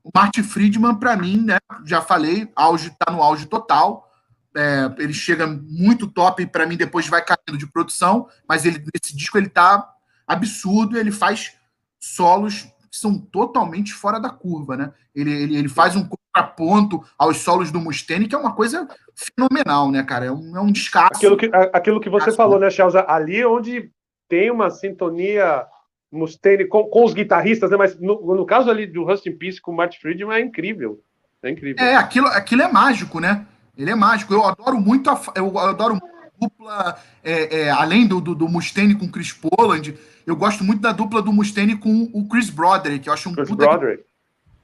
o 0.05 0.11
Marty 0.15 0.43
Friedman, 0.43 0.97
para 0.97 1.17
mim, 1.17 1.41
né? 1.41 1.57
Já 1.87 2.03
falei, 2.03 2.53
auge 2.55 2.95
tá 2.99 3.11
no 3.11 3.23
auge 3.23 3.47
total. 3.47 4.13
é, 4.55 4.95
ele 4.99 5.15
chega 5.15 5.47
muito 5.47 6.07
top 6.07 6.43
e 6.43 6.47
para 6.47 6.67
mim 6.67 6.77
depois 6.77 7.07
vai 7.09 7.25
caindo 7.25 7.59
de 7.59 7.67
produção, 7.67 8.29
mas 8.47 8.67
ele 8.67 8.79
nesse 8.79 9.17
disco 9.17 9.39
ele 9.39 9.49
tá 9.49 9.91
absurdo, 10.27 10.99
ele 10.99 11.13
faz 11.13 11.53
solos 11.99 12.63
que 12.91 12.99
são 12.99 13.19
totalmente 13.19 13.95
fora 13.95 14.19
da 14.19 14.29
curva, 14.29 14.77
né? 14.77 14.93
Ele, 15.15 15.31
ele, 15.31 15.57
ele 15.57 15.69
faz 15.69 15.97
um 15.97 16.07
contraponto 16.37 17.03
aos 17.19 17.39
solos 17.39 17.71
do 17.71 17.81
Mustaine, 17.81 18.29
que 18.29 18.35
é 18.35 18.39
uma 18.39 18.55
coisa 18.55 18.87
fenomenal, 19.15 19.91
né, 19.91 20.03
cara? 20.03 20.27
É 20.27 20.33
um, 20.33 20.57
é 20.57 20.61
um 20.61 20.71
descasso. 20.71 21.15
Aquilo 21.15 21.37
que, 21.37 21.51
aquilo 21.73 22.01
que 22.01 22.11
você 22.11 22.33
falou, 22.33 22.59
né, 22.59 22.71
Chelsea? 22.71 23.05
Ali 23.09 23.45
onde 23.45 23.91
tem 24.29 24.51
uma 24.51 24.71
sintonia 24.71 25.67
Mustaine 26.13 26.67
com, 26.67 26.85
com 26.85 27.05
os 27.05 27.15
guitarristas, 27.15 27.71
né? 27.71 27.77
Mas 27.77 27.99
no, 27.99 28.35
no 28.35 28.47
caso 28.47 28.71
ali 28.71 28.87
do 28.87 29.05
Rust 29.05 29.27
in 29.27 29.37
Peace 29.37 29.61
com 29.61 29.73
o 29.73 29.77
Martin 29.77 29.99
Friedman 29.99 30.37
é 30.37 30.41
incrível. 30.41 31.01
É 31.43 31.51
incrível. 31.51 31.85
É, 31.85 31.97
aquilo, 31.97 32.27
aquilo 32.29 32.63
é 32.63 32.69
mágico, 32.69 33.21
né? 33.21 33.47
Ele 33.77 33.91
é 33.91 33.95
mágico. 33.95 34.33
Eu 34.33 34.45
adoro 34.45 34.81
muito 34.81 35.11
a, 35.11 35.21
eu 35.35 35.59
adoro 35.59 35.95
muito 35.95 36.17
a 36.17 36.31
dupla, 36.41 37.01
é, 37.23 37.61
é, 37.61 37.71
além 37.71 38.07
do, 38.07 38.21
do, 38.21 38.35
do, 38.35 38.49
Mustaine 38.49 38.95
com 38.95 39.11
Chris 39.11 39.33
Poland, 39.33 39.97
eu 40.27 40.35
gosto 40.35 40.65
muito 40.65 40.81
da 40.81 40.93
dupla 40.93 41.23
do 41.23 41.33
Mustaine 41.33 41.77
com 41.77 42.11
o 42.13 42.27
Chris 42.27 42.51
Broderick. 42.51 43.07
Eu 43.07 43.13
acho 43.13 43.29
um, 43.29 43.35
Chris 43.35 43.51
Broderick. 43.51 44.05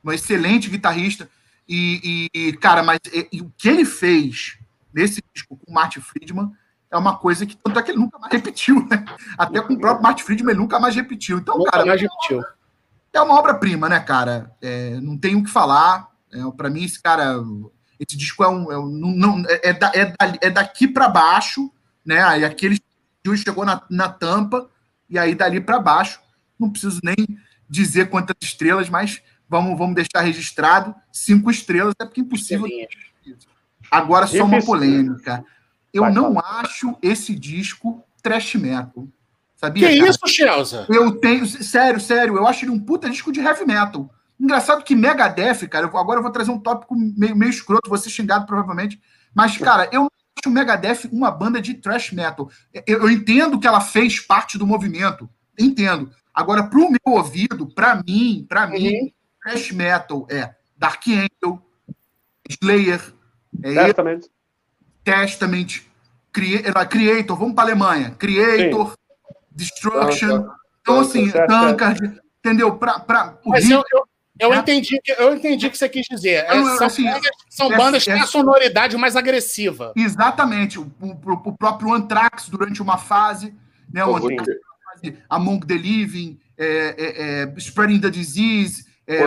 um 0.05 0.13
excelente 0.13 0.71
guitarrista. 0.71 1.29
E, 1.69 2.29
e 2.35 2.53
cara, 2.55 2.83
mas 2.83 2.99
e, 3.13 3.41
o 3.41 3.53
que 3.57 3.69
ele 3.69 3.85
fez 3.85 4.59
nesse 4.93 5.23
disco 5.35 5.57
com 5.57 5.71
o 5.71 5.75
Martin 5.75 6.01
Friedman 6.01 6.51
é 6.91 6.97
uma 6.97 7.17
coisa 7.17 7.47
que 7.47 7.57
tanto 7.57 7.79
é 7.79 7.83
que 7.83 7.91
ele 7.91 7.99
nunca 7.99 8.19
mais 8.19 8.33
repetiu, 8.33 8.87
né? 8.89 9.05
Até 9.39 9.61
com 9.61 9.75
o 9.75 9.79
próprio 9.79 10.03
Martin 10.03 10.25
Friedman 10.25 10.53
ele 10.53 10.61
nunca 10.61 10.79
mais 10.79 10.95
repetiu. 10.95 11.39
Então, 11.39 11.57
nunca 11.57 11.71
cara, 11.71 11.87
mais 11.87 12.01
repetiu. 12.01 12.43
é 13.13 13.21
uma 13.21 13.39
obra-prima, 13.39 13.89
né, 13.89 14.01
cara? 14.01 14.55
É, 14.61 15.01
não 15.01 15.17
tem 15.17 15.37
o 15.37 15.43
que 15.43 15.51
falar. 15.51 16.09
É, 16.33 16.39
para 16.57 16.71
mim, 16.71 16.85
esse 16.85 17.01
cara 17.01 17.43
esse 18.03 18.17
disco 18.17 18.43
é 18.43 18.49
um. 18.49 18.73
É, 18.73 18.79
um, 18.79 18.89
não, 18.89 19.43
é, 19.49 19.71
é, 19.71 19.73
da, 19.73 19.93
é, 19.95 20.07
da, 20.07 20.39
é 20.41 20.51
daqui 20.51 20.89
para 20.89 21.09
baixo, 21.09 21.73
né? 22.05 22.23
Aí 22.23 22.45
aquele 22.45 22.81
chegou 23.37 23.65
na, 23.65 23.81
na 23.89 24.09
tampa, 24.09 24.69
e 25.09 25.19
aí 25.19 25.35
dali 25.35 25.61
para 25.61 25.79
baixo. 25.79 26.21
Não 26.59 26.71
preciso 26.71 27.01
nem 27.03 27.15
dizer 27.69 28.11
quantas 28.11 28.37
estrelas, 28.43 28.89
mas 28.89 29.23
vamos, 29.53 29.79
vamos 29.79 29.95
deixar 29.95 30.23
registrado 30.25 30.95
cinco 31.13 31.51
estrelas, 31.51 31.95
é 32.01 32.05
porque 32.07 32.23
é 32.23 32.25
impossível. 32.25 32.67
Agora, 33.91 34.27
só 34.27 34.45
uma 34.45 34.63
polêmica. 34.63 35.45
Eu 35.93 36.11
não 36.11 36.39
acho 36.39 36.97
esse 37.03 37.35
disco 37.35 38.03
trash 38.23 38.55
metal. 38.55 39.07
Sabia? 39.55 39.91
Que 39.91 39.99
cara? 39.99 40.11
isso, 40.11 40.27
Chelsea? 40.27 40.87
Eu 40.89 41.13
tenho. 41.21 41.47
Sério, 41.47 42.01
sério, 42.01 42.37
eu 42.37 42.47
acho 42.47 42.65
ele 42.65 42.73
um 42.73 42.81
puta 42.81 43.11
disco 43.11 43.31
de 43.31 43.41
heavy 43.41 43.67
metal. 43.67 44.11
Engraçado 44.41 44.83
que 44.83 44.97
Megadeth, 44.97 45.69
cara, 45.69 45.87
eu, 45.87 45.99
agora 45.99 46.19
eu 46.19 46.23
vou 46.23 46.33
trazer 46.33 46.51
um 46.51 46.59
tópico 46.59 46.97
meio, 46.97 47.37
meio 47.37 47.51
escroto, 47.51 47.89
vou 47.89 47.99
ser 47.99 48.11
xingado 48.11 48.47
provavelmente, 48.47 49.01
mas, 49.35 49.57
cara, 49.57 49.89
eu 49.93 50.01
não 50.01 50.11
acho 50.39 50.49
o 50.49 50.51
Megadeth 50.51 51.09
uma 51.13 51.31
banda 51.31 51.61
de 51.61 51.75
thrash 51.75 52.11
metal. 52.11 52.51
Eu, 52.87 53.03
eu 53.03 53.11
entendo 53.11 53.61
que 53.61 53.69
ela 53.69 53.81
fez 53.81 54.19
parte 54.19 54.59
do 54.59 54.67
movimento, 54.67 55.29
entendo. 55.57 56.11
Agora, 56.35 56.65
pro 56.65 56.91
meu 56.91 57.15
ouvido, 57.15 57.67
para 57.67 58.03
mim, 58.05 58.47
para 58.49 58.65
uhum. 58.65 58.73
mim, 58.73 59.13
thrash 59.43 59.73
metal 59.73 60.27
é 60.31 60.55
Dark 60.77 61.03
Angel, 61.07 61.63
Slayer, 62.49 63.01
é 63.63 63.75
Testament, 63.75 64.21
Testament 65.05 65.83
Creator, 66.33 67.37
vamos 67.37 67.55
para 67.55 67.65
Alemanha, 67.65 68.11
Creator, 68.19 68.91
Sim. 68.91 68.97
Destruction, 69.51 70.49
então 70.81 71.01
assim, 71.01 71.31
Tankard, 71.31 72.21
entendeu? 72.39 72.77
Pra, 72.77 72.99
pra, 73.01 73.39
Mas 73.45 73.69
eu, 73.69 73.83
eu, 73.93 74.05
eu, 74.41 74.53
é. 74.53 74.57
entendi, 74.57 74.99
eu 75.19 75.35
entendi 75.35 75.67
o 75.67 75.71
que 75.71 75.79
você 75.79 75.89
quis 75.89 76.07
dizer. 76.07 76.45
É, 76.45 76.51
são, 76.77 76.87
assim, 76.87 77.05
bandas, 77.05 77.31
são 77.51 77.73
é, 77.73 77.77
bandas 77.77 78.05
que 78.05 78.13
têm 78.13 78.21
a 78.21 78.27
sonoridade 78.27 78.97
mais 78.97 79.15
agressiva. 79.15 79.93
Exatamente. 79.95 80.79
O, 80.79 80.91
o, 81.01 81.33
o 81.33 81.57
próprio 81.57 81.93
Anthrax, 81.93 82.49
durante 82.49 82.81
uma 82.81 82.97
fase, 82.97 83.55
né, 83.93 84.05
o 84.05 84.17
Anthrax, 84.17 84.49
Among 85.29 85.67
the 85.67 85.75
Living, 85.75 86.41
é, 86.59 87.45
é, 87.47 87.55
Spreading 87.59 88.01
the 88.01 88.11
Disease, 88.11 88.87
é, 89.07 89.23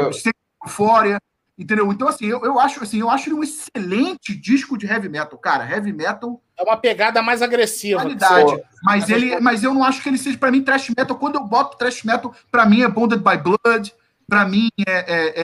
Euphoria, 0.64 1.20
entendeu? 1.58 1.92
Então, 1.92 2.08
assim, 2.08 2.26
eu, 2.26 2.44
eu, 2.44 2.60
acho, 2.60 2.84
assim, 2.84 3.00
eu 3.00 3.10
acho 3.10 3.30
ele 3.30 3.36
um 3.36 3.44
excelente 3.44 4.36
disco 4.36 4.78
de 4.78 4.86
heavy 4.86 5.10
metal. 5.10 5.38
Cara, 5.38 5.70
heavy 5.70 5.94
metal... 5.94 6.42
É 6.58 6.64
uma 6.64 6.78
pegada 6.78 7.22
mais 7.22 7.42
agressiva. 7.42 8.02
Qualidade. 8.02 8.62
Mas, 8.84 9.10
ele, 9.10 9.40
mas 9.40 9.64
eu 9.64 9.74
não 9.74 9.84
acho 9.84 10.02
que 10.02 10.10
ele 10.10 10.18
seja, 10.18 10.38
para 10.38 10.52
mim, 10.52 10.64
trash 10.64 10.90
metal. 10.90 11.18
Quando 11.18 11.36
eu 11.36 11.44
boto 11.44 11.78
trash 11.78 12.04
metal, 12.04 12.34
para 12.52 12.66
mim 12.66 12.82
é 12.82 12.88
Bonded 12.88 13.22
by 13.22 13.38
Blood, 13.38 13.94
para 14.28 14.46
mim 14.46 14.70
é, 14.88 14.92
é, 14.92 15.42
é, 15.42 15.44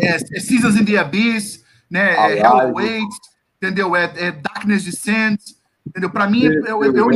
é, 0.00 0.14
é 0.16 0.40
Seasons 0.40 0.76
in 0.76 0.84
the 0.84 0.98
Abyss, 0.98 1.64
né? 1.90 2.14
É 2.14 2.38
Hell 2.38 2.72
Waits, 2.72 3.16
entendeu? 3.56 3.94
É, 3.94 4.04
é 4.16 4.32
Darkness 4.32 4.84
Descends, 4.84 5.56
entendeu? 5.86 6.10
Para 6.10 6.26
mim, 6.28 6.44
eu, 6.44 6.84
eu, 6.84 6.96
eu, 6.96 7.10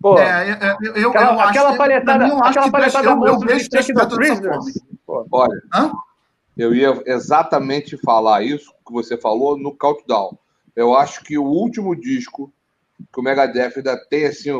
Pô, 0.00 0.18
é, 0.18 0.50
é, 0.50 0.76
eu, 0.82 0.94
eu, 0.94 1.10
aquela, 1.10 1.32
eu 1.32 1.40
acho, 1.40 1.50
aquela 1.50 1.76
palhetada, 1.76 2.24
mim, 2.24 2.30
eu 2.30 2.44
aquela 2.44 2.70
palhetada 2.70 3.08
eu, 3.08 3.26
eu 3.26 3.38
vejo 3.40 3.68
Take 3.68 3.92
the 3.92 4.06
Prisoners. 4.06 4.64
Olha, 5.06 5.62
Hã? 5.74 5.92
eu 6.56 6.74
ia 6.74 7.02
exatamente 7.06 7.96
falar 7.98 8.42
isso 8.42 8.72
que 8.86 8.92
você 8.92 9.16
falou 9.16 9.58
no 9.58 9.76
Countdown. 9.76 10.38
Eu 10.74 10.94
acho 10.94 11.22
que 11.24 11.38
o 11.38 11.44
último 11.44 11.94
disco 11.94 12.52
que 13.12 13.20
o 13.20 13.22
Megadeth 13.22 13.72
ainda 13.76 13.96
tem 14.08 14.26
assim, 14.26 14.50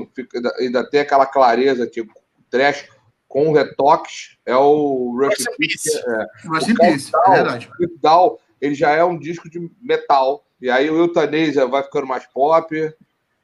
ainda 0.58 0.88
tem 0.88 1.00
aquela 1.00 1.26
clareza 1.26 1.86
que 1.86 2.00
o 2.00 2.08
trash 2.50 2.88
com 3.28 3.52
retoques 3.52 4.36
é 4.44 4.56
o 4.56 5.16
Rush 5.18 5.40
in 5.40 5.56
Peace. 5.56 5.98
É, 5.98 7.30
é 7.30 7.34
verdade. 7.34 7.70
Down, 8.00 8.38
ele 8.60 8.74
já 8.74 8.90
é 8.90 9.04
um 9.04 9.18
disco 9.18 9.48
de 9.48 9.70
metal. 9.80 10.44
E 10.60 10.70
aí 10.70 10.88
o 10.90 10.96
Euthanasia 10.96 11.66
vai 11.66 11.82
ficando 11.82 12.06
mais 12.06 12.26
pop, 12.26 12.94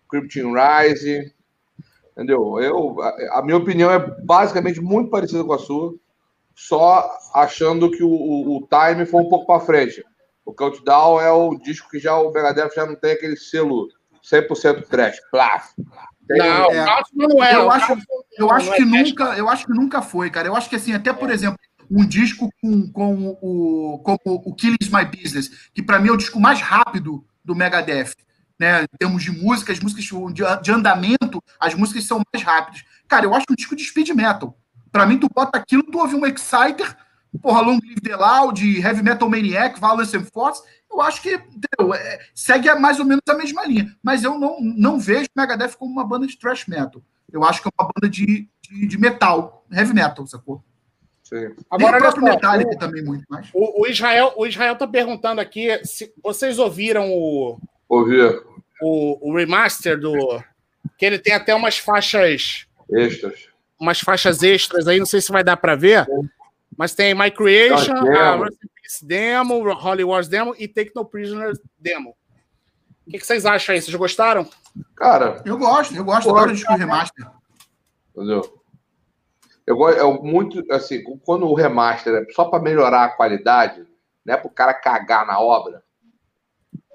Cryptin 0.09 0.53
Rise, 0.55 1.35
entendeu? 2.13 2.61
Eu, 2.61 3.01
a, 3.03 3.39
a, 3.39 3.43
minha 3.43 3.57
opinião 3.57 3.91
é 3.91 3.99
basicamente 3.99 4.81
muito 4.81 5.11
parecida 5.11 5.45
com 5.45 5.53
a 5.53 5.59
sua, 5.59 5.95
só 6.55 7.11
achando 7.35 7.91
que 7.91 8.03
o, 8.03 8.11
o, 8.11 8.57
o 8.57 8.69
time 8.69 9.05
foi 9.05 9.23
um 9.23 9.29
pouco 9.29 9.47
para 9.47 9.65
frente. 9.65 10.05
O 10.45 10.53
Countdown 10.53 11.21
é 11.21 11.31
o 11.31 11.57
disco 11.57 11.89
que 11.89 11.99
já 11.99 12.17
o 12.17 12.33
Megadeth 12.33 12.71
já 12.75 12.85
não 12.85 12.97
tem 12.97 13.13
aquele 13.13 13.37
selo 13.37 13.89
100% 14.23 14.87
trash. 14.87 15.19
Plaf. 15.31 15.73
Não, 16.29 16.71
é, 16.71 17.03
não 17.15 17.45
é. 17.45 17.55
Eu 17.55 17.71
acho, 17.71 17.97
eu 18.39 18.51
acho 18.51 18.73
que 18.73 18.85
nunca, 18.85 19.37
eu 19.37 19.49
acho 19.49 19.67
que 19.67 19.73
nunca 19.73 20.03
foi, 20.03 20.31
cara. 20.31 20.49
Eu 20.49 20.57
acho 20.57 20.69
que 20.69 20.77
assim, 20.77 20.93
até 20.93 21.13
por 21.13 21.31
exemplo, 21.31 21.59
um 21.91 22.07
disco 22.07 22.51
com, 22.61 22.91
com 22.91 23.37
o 23.43 23.99
como 24.03 24.21
o 24.25 24.55
Killing 24.55 24.77
My 24.91 25.05
Business, 25.05 25.71
que 25.75 25.83
para 25.83 25.99
mim 25.99 26.09
é 26.09 26.13
o 26.13 26.17
disco 26.17 26.41
mais 26.41 26.61
rápido 26.61 27.25
do 27.45 27.55
Megadeth, 27.55 28.15
né? 28.63 28.85
Em 28.85 28.97
termos 28.97 29.25
de 29.25 29.33
música, 29.33 29.73
as 29.73 29.81
músicas 29.81 30.05
de, 30.05 30.63
de 30.63 30.71
andamento, 30.71 31.43
as 31.59 31.75
músicas 31.75 32.05
são 32.05 32.23
mais 32.33 32.47
rápidas. 32.47 32.85
Cara, 33.09 33.27
eu 33.27 33.35
acho 33.35 33.47
um 33.51 33.57
disco 33.57 33.75
de 33.75 33.85
speed 33.85 34.11
metal. 34.11 34.57
Para 34.93 35.05
mim, 35.05 35.19
tu 35.19 35.29
bota 35.29 35.59
aquilo, 35.59 35.83
tu 35.83 35.99
ouve 35.99 36.15
um 36.15 36.25
Exciter, 36.25 36.97
porra, 37.43 37.61
Long 37.61 37.81
Live 37.85 38.01
the 38.01 38.15
Loud, 38.15 38.81
Heavy 38.81 39.03
Metal 39.03 39.29
Maniac, 39.29 39.81
Violence 39.81 40.17
and 40.17 40.27
Force, 40.33 40.63
eu 40.89 41.01
acho 41.01 41.21
que 41.23 41.35
entendeu? 41.35 41.93
É, 41.93 42.21
segue 42.33 42.73
mais 42.75 43.01
ou 43.01 43.05
menos 43.05 43.23
a 43.29 43.35
mesma 43.35 43.67
linha. 43.67 43.93
Mas 44.01 44.23
eu 44.23 44.39
não, 44.39 44.61
não 44.61 45.01
vejo 45.01 45.27
Megadeth 45.37 45.77
como 45.77 45.91
uma 45.91 46.07
banda 46.07 46.27
de 46.27 46.39
thrash 46.39 46.67
metal. 46.69 47.03
Eu 47.33 47.43
acho 47.43 47.63
que 47.63 47.69
é 47.69 47.71
uma 47.77 47.91
banda 47.93 48.09
de, 48.09 48.49
de, 48.61 48.87
de 48.87 48.99
metal, 48.99 49.67
heavy 49.73 49.93
metal, 49.93 50.25
sacou? 50.27 50.63
Sim. 51.25 51.51
Agora, 51.69 51.97
o 51.97 52.01
próprio 52.01 52.25
Metallica 52.25 52.79
também 52.79 53.03
muito 53.03 53.25
mais. 53.29 53.49
O, 53.55 53.83
o, 53.83 53.87
Israel 53.89 54.35
o 54.37 54.47
Israel 54.47 54.77
tá 54.77 54.87
perguntando 54.87 55.41
aqui 55.41 55.81
se 55.85 56.13
vocês 56.23 56.59
ouviram 56.59 57.11
o 57.11 57.59
Ouvir. 57.93 58.43
O, 58.83 59.31
o 59.31 59.37
remaster 59.37 59.99
do 59.99 60.43
que 60.99 61.07
ele 61.07 61.19
tem 61.19 61.35
até 61.35 61.55
umas 61.55 61.79
faixas 61.79 62.67
extras, 62.91 63.49
umas 63.79 64.01
faixas 64.01 64.43
extras 64.43 64.87
aí, 64.87 64.99
não 64.99 65.07
sei 65.07 65.21
se 65.21 65.31
vai 65.33 65.45
dar 65.45 65.57
para 65.57 65.77
ver, 65.77 66.07
mas 66.77 66.95
tem 66.95 67.15
My 67.15 67.31
Creation, 67.31 67.93
a 67.93 68.39
Peace 68.83 69.05
Demo, 69.05 69.63
Holy 69.73 70.05
Wars 70.05 70.29
Demo 70.29 70.55
e 70.59 70.67
Take 70.67 70.93
No 70.95 71.05
Prisoners 71.05 71.59
Demo. 71.79 72.17
O 73.07 73.11
que, 73.11 73.19
que, 73.19 73.27
vocês 73.27 73.45
acham 73.45 73.75
aí? 73.75 73.83
Vocês 73.83 73.95
gostaram? 73.97 74.49
Cara. 74.95 75.43
Eu 75.45 75.59
gosto, 75.59 75.95
eu 75.95 76.05
gosto 76.05 76.31
agora 76.31 76.55
de 76.55 76.65
remaster. 76.65 77.27
Entendeu? 78.15 78.63
Eu 79.67 79.77
gosto 79.77 79.99
é 79.99 80.23
muito 80.23 80.65
assim, 80.73 81.03
quando 81.25 81.47
o 81.47 81.55
remaster 81.55 82.15
é 82.15 82.33
só 82.33 82.45
para 82.45 82.63
melhorar 82.63 83.05
a 83.05 83.09
qualidade, 83.11 83.87
não 84.25 84.35
é 84.35 84.37
para 84.37 84.47
o 84.47 84.51
cara 84.51 84.75
cagar 84.75 85.27
na 85.27 85.41
obra. 85.41 85.83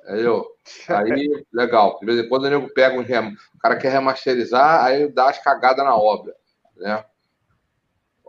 Entendeu? 0.08 0.46
Aí, 0.88 1.46
legal. 1.52 2.00
De 2.00 2.06
vez 2.06 2.18
em 2.18 2.30
quando 2.30 2.46
o 2.46 2.50
nego 2.50 2.74
pega 2.74 2.98
um 2.98 3.04
rem... 3.04 3.34
o 3.54 3.60
cara 3.60 3.76
quer 3.76 3.92
remasterizar, 3.92 4.86
aí 4.86 5.12
dá 5.12 5.30
as 5.30 5.44
cagadas 5.44 5.84
na 5.84 5.96
obra. 5.98 6.34
Né? 6.78 7.04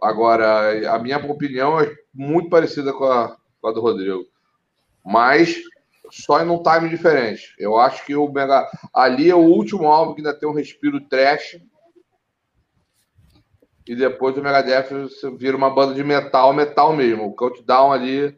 Agora, 0.02 0.92
a 0.92 0.98
minha 0.98 1.18
opinião 1.18 1.80
é 1.80 1.94
muito 2.12 2.50
parecida 2.50 2.92
com 2.92 3.04
a, 3.04 3.36
com 3.60 3.68
a 3.68 3.72
do 3.72 3.80
Rodrigo. 3.80 4.26
Mas 5.04 5.56
só 6.10 6.42
em 6.42 6.48
um 6.48 6.62
time 6.62 6.88
diferente. 6.88 7.54
Eu 7.58 7.78
acho 7.78 8.04
que 8.04 8.16
o 8.16 8.30
Mega. 8.30 8.68
Ali 8.92 9.30
é 9.30 9.34
o 9.34 9.38
último 9.38 9.86
álbum 9.86 10.14
que 10.14 10.20
ainda 10.20 10.34
tem 10.34 10.48
um 10.48 10.54
respiro 10.54 11.00
trash. 11.08 11.60
E 13.86 13.94
depois 13.94 14.36
o 14.36 14.42
Megadeth 14.42 14.88
vira 15.38 15.56
uma 15.56 15.70
banda 15.70 15.94
de 15.94 16.02
metal, 16.02 16.52
metal 16.52 16.92
mesmo. 16.92 17.26
O 17.26 17.34
Countdown 17.34 17.92
ali 17.92 18.36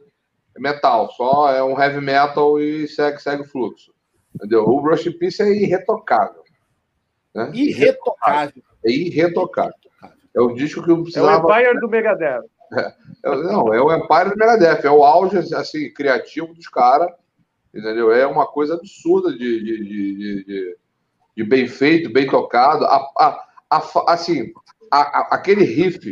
metal, 0.60 1.10
só 1.12 1.50
é 1.52 1.62
um 1.62 1.80
heavy 1.80 2.00
metal 2.00 2.60
e 2.60 2.86
segue, 2.88 3.18
segue 3.20 3.42
o 3.42 3.48
fluxo. 3.48 3.92
Entendeu? 4.34 4.64
O 4.64 4.80
Rush 4.80 5.06
in 5.06 5.12
Peace 5.18 5.42
é 5.42 5.48
irretocável. 5.48 6.42
Né? 7.34 7.50
Irretocável. 7.54 8.62
É 8.84 8.90
irretocável. 8.90 9.74
É 10.34 10.40
o 10.40 10.54
disco 10.54 10.82
que 10.82 10.90
eu 10.90 11.02
precisava... 11.02 11.30
É 11.30 11.40
o 11.40 11.60
Empire 11.60 11.80
do 11.80 11.88
Megadeth. 11.88 12.44
É, 12.72 12.94
não, 13.24 13.74
é 13.74 13.80
o 13.80 13.92
Empire 13.92 14.30
do 14.30 14.36
Megadeth. 14.36 14.86
É 14.86 14.90
o 14.90 15.04
auge 15.04 15.38
assim, 15.54 15.92
criativo 15.92 16.54
dos 16.54 16.68
caras. 16.68 17.10
Entendeu? 17.74 18.12
É 18.12 18.26
uma 18.26 18.46
coisa 18.46 18.74
absurda 18.74 19.32
de, 19.32 19.38
de, 19.38 19.84
de, 19.84 20.44
de, 20.44 20.76
de 21.36 21.44
bem 21.44 21.68
feito, 21.68 22.12
bem 22.12 22.26
tocado. 22.26 22.84
A, 22.84 22.96
a, 23.16 23.46
a, 23.70 24.12
assim, 24.12 24.52
a, 24.90 25.34
aquele 25.34 25.64
riff 25.64 26.10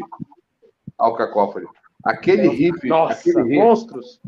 ao 0.96 1.14
Cacófone, 1.14 1.66
aquele 2.04 2.48
riff, 2.48 2.86
Nossa, 2.86 3.18
aquele 3.18 3.42
riff, 3.42 3.56
monstros. 3.56 4.20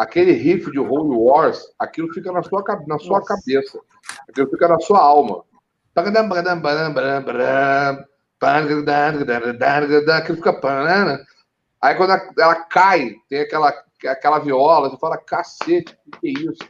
Aquele 0.00 0.32
riff 0.32 0.70
de 0.70 0.78
Holy 0.78 1.14
Wars, 1.14 1.74
aquilo 1.78 2.10
fica 2.14 2.32
na 2.32 2.42
sua, 2.42 2.64
na 2.86 2.98
sua 2.98 3.22
cabeça. 3.22 3.78
Aquilo 4.26 4.48
fica 4.48 4.66
na 4.66 4.80
sua 4.80 4.98
alma. 4.98 5.44
Aquilo 10.16 10.38
fica. 10.38 10.58
Aí 11.82 11.94
quando 11.96 12.12
ela, 12.38 12.54
cai, 12.64 13.14
tem 13.28 13.40
aquela, 13.40 13.74
aquela 14.06 14.38
viola, 14.38 14.88
você 14.88 14.96
fala, 14.96 15.18
cacete, 15.18 15.94
o 16.06 16.10
que, 16.12 16.18
que 16.18 16.28
é 16.28 16.44
isso? 16.44 16.64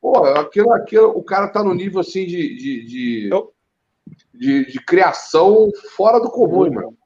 Pô, 0.00 0.24
aquilo, 0.24 0.72
aquilo, 0.72 1.10
o 1.10 1.22
cara 1.22 1.48
tá 1.48 1.62
no 1.62 1.74
nível 1.74 2.00
assim 2.00 2.24
de, 2.24 2.56
de, 2.56 2.86
de, 2.86 3.30
de, 4.32 4.72
de 4.72 4.84
criação 4.86 5.70
fora 5.94 6.18
do 6.18 6.30
comum, 6.30 6.72
mano. 6.72 6.96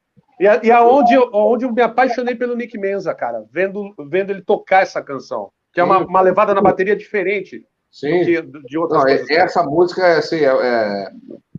E, 0.41 0.67
e 0.67 0.73
aonde, 0.73 1.15
aonde 1.15 1.67
eu 1.67 1.73
me 1.73 1.83
apaixonei 1.83 2.35
pelo 2.35 2.57
Nick 2.57 2.79
Menza, 2.79 3.15
cara, 3.15 3.45
vendo, 3.53 3.95
vendo 4.09 4.31
ele 4.31 4.41
tocar 4.41 4.83
essa 4.83 5.03
canção. 5.03 5.53
Que 5.71 5.81
é 5.81 5.85
uma, 5.85 5.99
uma 5.99 6.21
levada 6.23 6.55
na 6.55 6.63
bateria 6.63 6.97
diferente 6.97 7.65
Sim. 7.91 8.25
Que, 8.25 8.43
de 8.43 8.79
outras 8.79 9.01
Não, 9.01 9.07
coisas. 9.07 9.31
Essa 9.31 9.63
música 9.63 10.07
é, 10.07 10.19
assim, 10.19 10.37
é, 10.37 11.13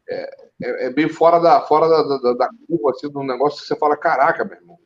é, 0.10 0.86
é, 0.86 0.90
bem 0.90 1.10
fora 1.10 1.40
da, 1.40 1.62
fora 1.62 1.88
da, 1.88 2.18
da, 2.18 2.34
da 2.34 2.50
curva, 2.68 2.92
assim, 2.92 3.10
de 3.10 3.18
um 3.18 3.24
negócio 3.24 3.62
que 3.62 3.68
você 3.68 3.76
fala, 3.76 3.98
caraca, 3.98 4.46
meu 4.46 4.58
irmão. 4.58 4.78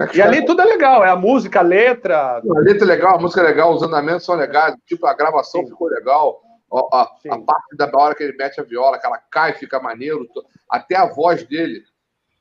É 0.00 0.16
e 0.16 0.22
ali 0.22 0.44
tudo 0.44 0.62
é 0.62 0.64
legal, 0.64 1.04
é 1.04 1.10
a 1.10 1.16
música, 1.16 1.58
a 1.58 1.62
letra. 1.62 2.36
A 2.36 2.58
letra 2.60 2.84
é 2.84 2.86
legal, 2.86 3.16
a 3.16 3.20
música 3.20 3.40
é 3.40 3.44
legal, 3.44 3.74
os 3.74 3.82
andamentos 3.82 4.24
são 4.24 4.36
legais, 4.36 4.76
tipo, 4.86 5.06
a 5.06 5.14
gravação 5.14 5.62
Sim. 5.62 5.68
ficou 5.68 5.88
legal. 5.88 6.40
A, 6.70 7.00
a, 7.00 7.02
a, 7.30 7.38
parte 7.40 7.76
da 7.76 7.90
hora 7.94 8.14
que 8.14 8.22
ele 8.22 8.36
mete 8.36 8.60
a 8.60 8.62
viola, 8.64 8.98
que 8.98 9.06
ela 9.06 9.18
cai, 9.30 9.54
fica 9.54 9.80
maneiro. 9.80 10.28
Até 10.70 10.96
a 10.96 11.06
voz 11.06 11.42
dele, 11.44 11.82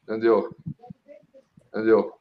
entendeu? 0.03 0.49
Entendeu? 1.67 2.11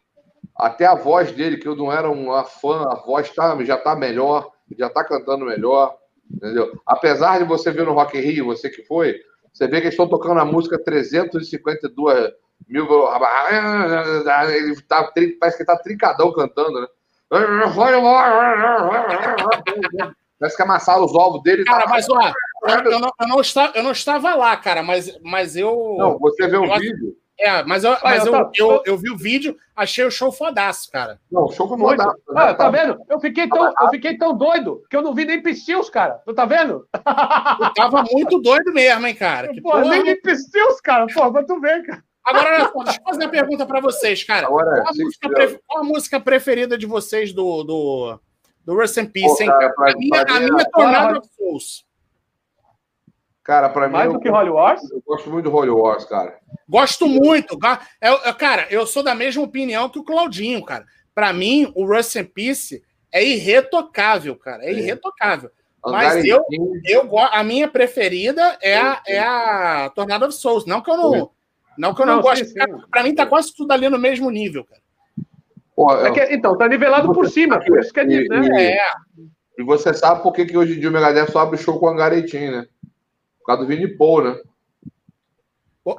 Até 0.57 0.87
a 0.87 0.95
voz 0.95 1.33
dele, 1.33 1.59
que 1.59 1.69
eu 1.69 1.77
não 1.77 1.93
era 1.93 2.11
uma 2.11 2.45
fã, 2.45 2.85
a 2.91 2.95
voz 2.95 3.31
tá, 3.31 3.63
já 3.63 3.77
tá 3.77 3.95
melhor, 3.95 4.51
já 4.79 4.89
tá 4.89 5.05
cantando 5.05 5.45
melhor, 5.45 5.95
entendeu? 6.31 6.73
Apesar 6.87 7.39
de 7.39 7.45
você 7.45 7.71
ver 7.71 7.85
no 7.85 7.93
Rock 7.93 8.17
in 8.17 8.23
Rio, 8.23 8.47
você 8.47 8.71
que 8.71 8.83
foi, 8.85 9.21
você 9.53 9.67
vê 9.67 9.77
que 9.79 9.85
eles 9.85 9.95
estão 9.95 10.09
tocando 10.09 10.41
a 10.41 10.45
música 10.45 10.79
352 10.79 12.33
mil. 12.69 12.87
Ele 12.87 14.83
tá, 14.83 15.11
parece 15.41 15.59
que 15.59 15.65
tá 15.65 15.77
trincadão 15.79 16.33
cantando, 16.33 16.81
né? 16.81 16.87
Parece 20.39 20.57
que 20.57 20.63
amassaram 20.63 21.05
os 21.05 21.15
ovos 21.15 21.43
dele. 21.43 21.65
Cara, 21.65 21.85
tá... 21.85 21.91
mas 21.91 22.07
ó, 22.09 22.33
eu 22.85 23.01
não, 23.01 23.11
eu, 23.21 23.29
não 23.29 23.41
estava, 23.41 23.77
eu 23.77 23.83
não 23.83 23.93
estava 23.93 24.35
lá, 24.35 24.57
cara, 24.57 24.83
mas, 24.83 25.19
mas 25.23 25.57
eu. 25.57 25.97
Não, 25.99 26.19
você 26.19 26.47
vê 26.47 26.57
o 26.57 26.79
vídeo. 26.79 27.17
É, 27.39 27.63
mas, 27.65 27.85
eu, 27.85 27.97
mas 28.03 28.25
eu, 28.25 28.35
eu, 28.35 28.51
eu, 28.55 28.83
eu, 28.87 28.97
vi 28.97 29.11
o 29.11 29.17
vídeo, 29.17 29.57
achei 29.75 30.05
o 30.05 30.11
show 30.11 30.33
fodaço, 30.33 30.91
cara. 30.91 31.21
Não, 31.31 31.45
o 31.45 31.53
show 31.53 31.69
foi 31.69 31.77
fodaço. 31.77 32.17
Ah, 32.35 32.55
tá 32.55 32.71
vendo? 32.71 32.99
Eu 33.11 33.21
fiquei, 33.21 33.47
tão, 33.47 33.75
eu 33.79 33.89
fiquei 33.91 34.17
tão 34.17 34.37
doido 34.37 34.83
que 34.89 34.97
eu 34.97 35.03
não 35.03 35.15
vi 35.15 35.27
nem 35.27 35.43
Pistios, 35.43 35.91
cara. 35.91 36.15
Tu 36.25 36.33
tá 36.33 36.47
vendo? 36.47 36.89
Eu 36.95 37.75
tava 37.75 38.05
muito 38.11 38.41
doido 38.41 38.73
mesmo, 38.73 39.07
hein, 39.07 39.15
cara. 39.15 39.49
Que 39.49 39.61
porra, 39.61 39.83
porra, 39.83 40.03
nem 40.03 40.21
Pistios, 40.21 40.81
cara. 40.81 41.07
Pô, 41.13 41.31
mas 41.31 41.47
tu 41.47 41.61
vê, 41.61 41.83
cara. 41.83 42.03
Agora, 42.25 42.71
deixa 42.85 42.99
eu 42.99 43.05
fazer 43.05 43.25
uma 43.25 43.31
pergunta 43.31 43.67
para 43.67 43.81
vocês, 43.81 44.25
cara. 44.25 44.47
Agora, 44.47 44.83
qual, 44.83 44.89
a 44.89 44.97
música 44.97 45.29
pre... 45.29 45.61
qual, 45.67 45.79
a 45.79 45.85
música 45.85 46.21
preferida 46.21 46.77
de 46.77 46.87
vocês 46.87 47.33
do, 47.33 47.63
do, 47.63 48.21
do 48.65 48.75
Rust 48.75 48.97
in 48.97 49.07
Peace, 49.07 49.43
hein? 49.43 49.49
Cara, 49.49 49.73
pra, 49.75 49.93
a 49.93 49.95
minha, 49.95 50.25
pra 50.25 50.37
a 50.37 50.41
minha 50.41 50.63
é 50.63 50.65
Tornado 50.65 51.19
of 51.19 51.29
Souls. 51.37 51.87
Cara, 53.47 53.69
para 53.69 53.87
mim. 53.87 53.93
Mais 53.93 54.13
do 54.13 54.19
que 54.19 54.29
Holy 54.29 54.51
Wars? 54.51 54.83
Eu 54.91 55.01
gosto 55.07 55.31
muito 55.31 55.49
do 55.49 55.55
Holy 55.55 55.71
Wars, 55.71 56.05
cara. 56.05 56.37
Gosto 56.69 57.07
muito. 57.07 57.57
É, 58.01 58.33
cara, 58.33 58.67
eu 58.71 58.85
sou 58.85 59.05
da 59.05 59.15
mesma 59.15 59.45
opinião 59.45 59.89
que 59.89 60.01
o 60.01 60.05
Claudinho, 60.05 60.65
cara. 60.65 60.85
Para 61.15 61.33
mim, 61.33 61.71
o 61.77 61.87
Rust 61.87 62.17
in 62.17 62.25
Peace 62.25 62.83
é 63.13 63.25
irretocável, 63.25 64.35
cara. 64.35 64.65
É, 64.65 64.71
é. 64.71 64.73
irretocável. 64.73 65.49
Mas 65.85 66.25
eu, 66.25 66.45
eu, 66.85 67.17
a 67.17 67.45
minha 67.45 67.69
preferida 67.69 68.59
é 68.61 68.77
a, 68.77 69.01
é 69.07 69.21
a 69.21 69.93
Tornado 69.95 70.27
of 70.27 70.35
Souls. 70.35 70.67
Não 70.67 70.81
que 70.81 70.91
eu 70.91 70.97
não, 70.97 71.31
não 71.79 71.95
que 71.95 72.03
eu 72.03 72.07
não, 72.07 72.17
não 72.17 72.23
gosto. 72.23 72.53
Para 72.91 73.05
mim, 73.05 73.15
tá 73.15 73.25
quase 73.25 73.55
tudo 73.55 73.71
ali 73.71 73.89
no 73.89 73.99
mesmo 73.99 74.29
nível, 74.29 74.65
cara. 74.65 74.83
Pô, 75.77 75.93
é 75.95 76.11
que, 76.11 76.35
então, 76.35 76.59
tá 76.59 76.67
nivelado 76.67 77.13
por 77.13 77.29
cima, 77.29 77.61
por 77.61 77.79
isso 77.79 77.93
que 77.93 78.01
é, 78.01 78.05
e, 78.05 78.29
né? 78.29 78.49
E, 78.49 78.73
é. 78.73 78.81
E 79.59 79.63
você 79.63 79.95
sabe 79.95 80.23
por 80.23 80.33
que, 80.33 80.47
que 80.47 80.57
hoje 80.57 80.77
em 80.77 80.81
dia 80.81 80.89
o 80.89 80.93
Megadeth 80.93 81.31
só 81.31 81.41
abre 81.41 81.57
show 81.57 81.79
com 81.79 81.89
a 81.89 81.95
Garetim, 81.95 82.51
né? 82.51 82.67
Por 83.47 83.55
causa 83.55 83.63
do 83.63 83.69
Vini 83.69 83.87
Paul, 83.87 84.25
né? 84.25 84.41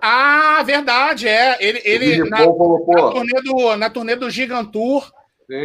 Ah, 0.02 0.62
verdade, 0.66 1.30
é. 1.30 1.58
Ele, 1.64 1.82
ele 1.86 2.30
na, 2.30 2.40
na, 2.40 2.46
turnê 2.46 3.42
do, 3.42 3.78
na 3.78 3.90
turnê 3.90 4.16
do 4.18 4.30
Gigantour, 4.30 5.10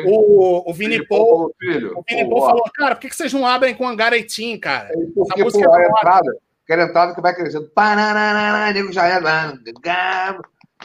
o, 0.06 0.70
o 0.70 0.72
Vini, 0.72 0.98
Vini 0.98 1.08
Paul, 1.08 1.52
filho, 1.58 1.98
o 1.98 2.04
Vini 2.08 2.30
Paul 2.30 2.40
falou, 2.42 2.62
cara, 2.72 2.94
por 2.94 3.00
que, 3.00 3.08
que 3.08 3.16
vocês 3.16 3.32
não 3.32 3.44
abrem 3.44 3.74
com 3.74 3.88
Angaretim, 3.88 4.56
cara? 4.58 4.90
É 4.92 5.06
porque, 5.12 5.40
Essa 5.40 5.44
música 5.44 5.68
pô, 5.68 5.76
é 5.76 5.84
a 5.84 5.88
entrada, 5.88 6.36
aquela 6.62 6.82
entrada 6.84 7.14
que 7.16 7.20
vai 7.20 7.34
crescendo. 7.34 7.68
já 8.92 9.08
é 9.08 9.18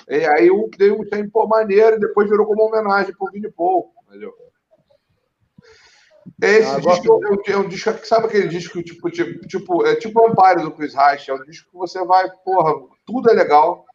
E 0.10 0.26
aí 0.26 0.50
o 0.50 0.68
deu 0.76 1.00
um 1.00 1.08
tempo 1.08 1.48
maneiro 1.48 1.98
e 1.98 2.00
depois 2.00 2.28
virou 2.28 2.48
como 2.48 2.64
homenagem 2.64 3.14
pro 3.16 3.32
Vini 3.32 3.52
Paul, 3.52 3.91
entendeu? 4.08 4.34
Esse 6.42 6.70
ah, 6.70 6.80
disco 6.80 7.20
é, 7.48 7.52
é 7.52 7.58
um 7.58 7.68
disco, 7.68 8.06
sabe 8.06 8.28
aquele 8.28 8.48
disco 8.48 8.82
tipo, 8.84 9.10
tipo, 9.10 9.48
tipo, 9.48 9.86
é 9.88 9.96
tipo 9.96 10.22
o 10.22 10.30
Empire 10.30 10.62
do 10.62 10.72
Chris 10.72 10.94
Reich, 10.94 11.30
é 11.30 11.34
um 11.34 11.44
disco 11.44 11.72
que 11.72 11.78
você 11.78 12.04
vai, 12.06 12.30
porra, 12.46 12.74
tudo 13.06 13.32
é 13.32 13.34
legal. 13.34 13.86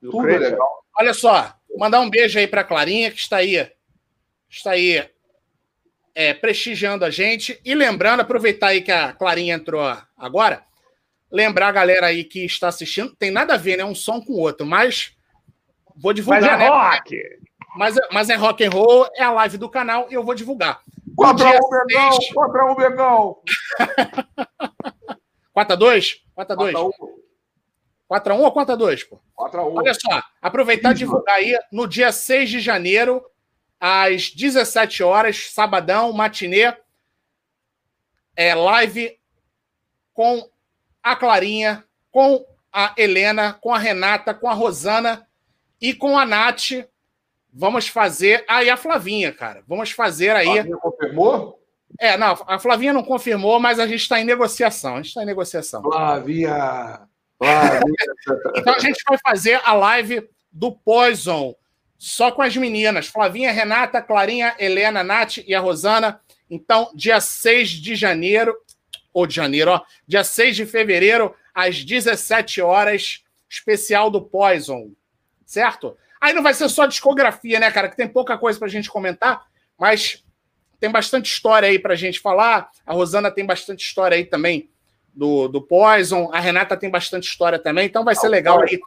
Tudo 0.00 0.28
é 0.28 0.38
legal. 0.38 0.84
Olha 0.98 1.14
só, 1.14 1.54
mandar 1.78 2.00
um 2.00 2.10
beijo 2.10 2.36
aí 2.38 2.48
para 2.48 2.64
Clarinha 2.64 3.12
que 3.12 3.20
está 3.20 3.36
aí, 3.36 3.70
está 4.50 4.72
aí 4.72 5.08
é, 6.16 6.34
prestigiando 6.34 7.04
a 7.04 7.10
gente 7.10 7.60
e 7.64 7.72
lembrando, 7.72 8.20
aproveitar 8.20 8.68
aí 8.68 8.82
que 8.82 8.90
a 8.90 9.12
Clarinha 9.12 9.54
entrou 9.54 9.82
agora, 10.16 10.64
lembrar 11.30 11.68
a 11.68 11.72
galera 11.72 12.06
aí 12.06 12.24
que 12.24 12.44
está 12.44 12.68
assistindo, 12.68 13.14
tem 13.14 13.30
nada 13.30 13.54
a 13.54 13.58
ver, 13.58 13.76
né, 13.76 13.84
um 13.84 13.94
som 13.94 14.20
com 14.20 14.32
o 14.32 14.40
outro, 14.40 14.66
mas 14.66 15.14
vou 15.94 16.12
divulgar. 16.12 16.42
Mas 16.42 16.50
é 16.50 16.56
né? 16.58 16.68
rock. 16.68 17.45
Mas, 17.76 17.94
mas 18.10 18.30
é 18.30 18.34
rock 18.34 18.64
and 18.64 18.70
roll, 18.70 19.06
é 19.14 19.22
a 19.22 19.30
live 19.30 19.58
do 19.58 19.68
canal 19.68 20.06
e 20.10 20.14
eu 20.14 20.24
vou 20.24 20.34
divulgar. 20.34 20.80
Contra 21.14 21.48
o 21.48 21.70
Begão, 21.70 22.18
contra 22.34 22.64
o 22.64 22.74
Begão. 22.74 23.36
4x2? 25.54 26.20
4x2. 26.36 26.90
4x1 28.10 28.38
ou 28.38 28.54
4x2, 28.54 29.08
pô? 29.08 29.20
4x1. 29.36 29.76
Olha 29.76 29.94
só, 29.94 30.22
aproveitar 30.40 30.92
e 30.92 30.94
divulgar 30.94 31.36
aí 31.36 31.58
no 31.70 31.86
dia 31.86 32.10
6 32.12 32.48
de 32.48 32.60
janeiro, 32.60 33.24
às 33.78 34.30
17 34.30 35.02
horas, 35.02 35.50
sabadão, 35.50 36.12
matinê, 36.12 36.74
é 38.34 38.54
live 38.54 39.18
com 40.14 40.48
a 41.02 41.14
Clarinha, 41.14 41.84
com 42.10 42.44
a 42.72 42.94
Helena, 42.96 43.54
com 43.54 43.74
a 43.74 43.78
Renata, 43.78 44.32
com 44.34 44.48
a 44.48 44.54
Rosana 44.54 45.26
e 45.80 45.92
com 45.92 46.18
a 46.18 46.24
Nath 46.24 46.86
Vamos 47.58 47.88
fazer. 47.88 48.44
Ah, 48.46 48.62
e 48.62 48.68
a 48.68 48.76
Flavinha, 48.76 49.32
cara. 49.32 49.62
Vamos 49.66 49.90
fazer 49.90 50.36
aí. 50.36 50.46
A 50.46 50.52
Flavinha 50.52 50.76
confirmou? 50.76 51.62
É, 51.98 52.16
não, 52.18 52.38
a 52.46 52.58
Flavinha 52.58 52.92
não 52.92 53.02
confirmou, 53.02 53.58
mas 53.58 53.80
a 53.80 53.86
gente 53.86 54.02
está 54.02 54.20
em 54.20 54.24
negociação. 54.24 54.94
A 54.94 54.96
gente 54.98 55.08
está 55.08 55.22
em 55.22 55.26
negociação. 55.26 55.82
Flavinha! 55.82 57.00
Flavinha. 57.38 57.96
então 58.56 58.74
a 58.74 58.78
gente 58.78 59.02
vai 59.08 59.18
fazer 59.26 59.58
a 59.64 59.72
live 59.72 60.28
do 60.52 60.70
Poison, 60.70 61.54
só 61.96 62.30
com 62.30 62.42
as 62.42 62.54
meninas. 62.54 63.06
Flavinha, 63.06 63.50
Renata, 63.50 64.02
Clarinha, 64.02 64.54
Helena, 64.58 65.02
Nath 65.02 65.38
e 65.38 65.54
a 65.54 65.60
Rosana. 65.60 66.20
Então, 66.50 66.90
dia 66.94 67.20
6 67.20 67.70
de 67.70 67.94
janeiro, 67.94 68.54
ou 69.14 69.26
de 69.26 69.34
janeiro, 69.34 69.70
ó, 69.70 69.80
dia 70.06 70.22
6 70.22 70.56
de 70.56 70.66
fevereiro, 70.66 71.34
às 71.54 71.82
17 71.82 72.60
horas, 72.60 73.24
especial 73.48 74.10
do 74.10 74.20
Poison. 74.20 74.90
Certo? 75.46 75.96
Aí 76.26 76.34
não 76.34 76.42
vai 76.42 76.52
ser 76.54 76.68
só 76.68 76.86
discografia, 76.86 77.60
né, 77.60 77.70
cara? 77.70 77.88
Que 77.88 77.96
tem 77.96 78.08
pouca 78.08 78.36
coisa 78.36 78.58
pra 78.58 78.66
gente 78.66 78.90
comentar, 78.90 79.44
mas 79.78 80.24
tem 80.80 80.90
bastante 80.90 81.26
história 81.30 81.68
aí 81.68 81.78
pra 81.78 81.94
gente 81.94 82.18
falar. 82.18 82.68
A 82.84 82.92
Rosana 82.92 83.30
tem 83.30 83.46
bastante 83.46 83.84
história 83.86 84.16
aí 84.16 84.24
também 84.24 84.68
do, 85.14 85.46
do 85.46 85.62
Poison. 85.62 86.28
A 86.32 86.40
Renata 86.40 86.76
tem 86.76 86.90
bastante 86.90 87.28
história 87.28 87.60
também. 87.60 87.86
Então 87.86 88.04
vai 88.04 88.16
ser 88.16 88.26
legal 88.28 88.60
aí 88.60 88.80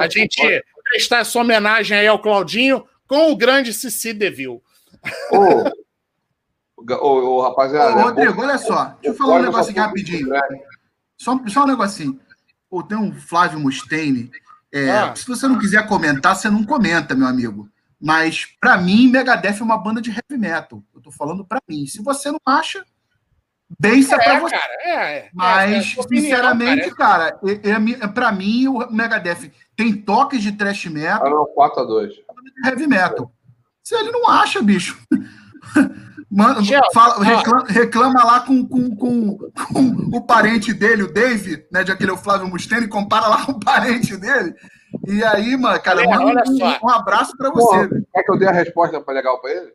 a 0.00 0.08
gente 0.08 0.64
prestar 0.82 1.18
essa 1.18 1.38
homenagem 1.38 1.96
aí 1.96 2.08
ao 2.08 2.18
Claudinho 2.18 2.84
com 3.06 3.30
o 3.30 3.36
grande 3.36 3.72
Cici 3.72 4.12
Deville. 4.12 4.60
Oh, 5.30 5.64
Ô, 6.94 7.36
ô, 7.36 7.40
rapaziada. 7.42 7.94
Ô, 7.94 7.98
é 8.00 8.02
Rodrigo, 8.02 8.34
bom- 8.34 8.42
olha 8.42 8.58
só. 8.58 8.96
Deixa 9.00 9.08
eu 9.10 9.14
falar 9.14 9.28
um 9.28 9.42
Flávio 9.42 9.46
negócio 9.46 9.70
aqui 9.70 9.80
só 9.80 9.86
rapidinho. 9.86 10.28
foi- 10.28 10.58
Só, 11.18 11.40
só 11.48 11.62
um 11.64 11.66
negocinho. 11.66 12.20
Pô, 12.68 12.82
tem 12.82 12.98
um 12.98 13.12
Flávio 13.12 13.60
Mustaine. 13.60 14.30
É, 14.72 14.90
Ah. 14.90 15.14
Se 15.16 15.26
você 15.26 15.48
não 15.48 15.58
quiser 15.58 15.86
comentar, 15.86 16.36
você 16.36 16.48
não 16.50 16.64
comenta, 16.64 17.14
meu 17.14 17.26
amigo. 17.26 17.68
Mas, 18.00 18.46
pra 18.60 18.78
mim, 18.78 19.08
Megadeth 19.10 19.58
é 19.60 19.62
uma 19.62 19.76
banda 19.76 20.00
de 20.00 20.10
heavy 20.10 20.38
metal. 20.40 20.82
Eu 20.94 21.00
tô 21.00 21.10
falando 21.10 21.44
pra 21.44 21.60
mim. 21.68 21.86
Se 21.86 22.02
você 22.02 22.30
não 22.30 22.40
acha, 22.46 22.82
bença 23.78 24.16
pra 24.16 24.34
É, 24.34 24.40
você. 24.40 24.54
cara, 24.56 24.72
é. 24.80 24.88
é, 24.90 25.18
é 25.18 25.30
Mas, 25.34 25.86
sua 25.86 26.04
opinião, 26.04 26.24
sinceramente, 26.24 26.90
cara. 26.94 27.32
cara, 27.32 27.40
é, 27.62 27.70
é, 27.70 27.78
mi- 27.78 27.98
é, 28.00 28.06
pra 28.06 28.32
mim, 28.32 28.68
o 28.68 28.90
Megadeth 28.90 29.50
tem 29.76 29.92
toques 29.92 30.42
de 30.42 30.52
thrash 30.52 30.86
metal 30.86 31.26
Ah, 31.26 31.30
não, 31.30 31.46
4x2. 31.54 32.12
e 32.64 32.66
heavy 32.68 32.86
metal. 32.86 33.30
Se 33.82 33.94
ele 33.94 34.10
não 34.12 34.28
acha, 34.30 34.62
bicho. 34.62 34.98
Mano, 36.32 36.60
fala- 36.94 37.24
reclama, 37.24 37.64
reclama 37.66 38.24
lá 38.24 38.40
com, 38.40 38.64
com, 38.64 38.94
com, 38.94 39.36
com 39.72 40.16
o 40.16 40.22
parente 40.24 40.72
dele, 40.72 41.02
o 41.02 41.12
Dave, 41.12 41.66
né? 41.72 41.84
Já 41.84 41.96
que 41.96 42.04
ele 42.04 42.12
é 42.12 42.14
o 42.14 42.18
Flávio 42.18 42.46
Mustaine, 42.46 42.86
compara 42.86 43.26
lá 43.26 43.42
com 43.46 43.50
o 43.52 43.58
parente 43.60 44.16
dele. 44.16 44.54
E 45.08 45.24
aí, 45.24 45.56
mano, 45.56 45.80
cara, 45.82 46.02
Galera, 46.04 46.24
manda 46.24 46.40
olha 46.40 46.50
um, 46.52 46.56
só. 46.56 46.78
um 46.84 46.88
abraço 46.90 47.36
pra 47.36 47.50
Pô, 47.50 47.58
você. 47.60 47.88
velho. 47.88 48.06
quer 48.14 48.22
que 48.22 48.30
eu 48.32 48.38
dê 48.38 48.46
a 48.46 48.52
resposta 48.52 49.00
pra 49.00 49.12
legal 49.14 49.40
pra 49.40 49.50
ele? 49.50 49.72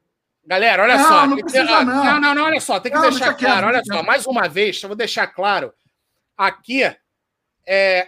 Galera, 0.48 0.84
olha 0.84 0.98
Não, 0.98 1.08
só. 1.08 1.28
não 1.28 1.38
precisa, 1.38 1.64
ah, 1.78 1.84
não. 1.84 2.04
não, 2.06 2.22
não, 2.22 2.36
não, 2.36 2.44
olha 2.44 2.62
só, 2.62 2.80
tem 2.80 2.90
que 2.92 2.98
Não, 2.98 3.10
deixar 3.10 3.18
deixa 3.26 3.34
quieto, 3.34 3.50
claro. 3.52 3.68
Olha 3.68 3.82
só, 3.84 4.02
mais 4.04 4.26
uma 4.26 4.48
vez, 4.48 4.82
eu 4.82 4.88
vou 4.88 4.96
deixar 4.96 5.28
claro. 5.28 5.74
Aqui 6.38 6.84
é, 6.84 6.98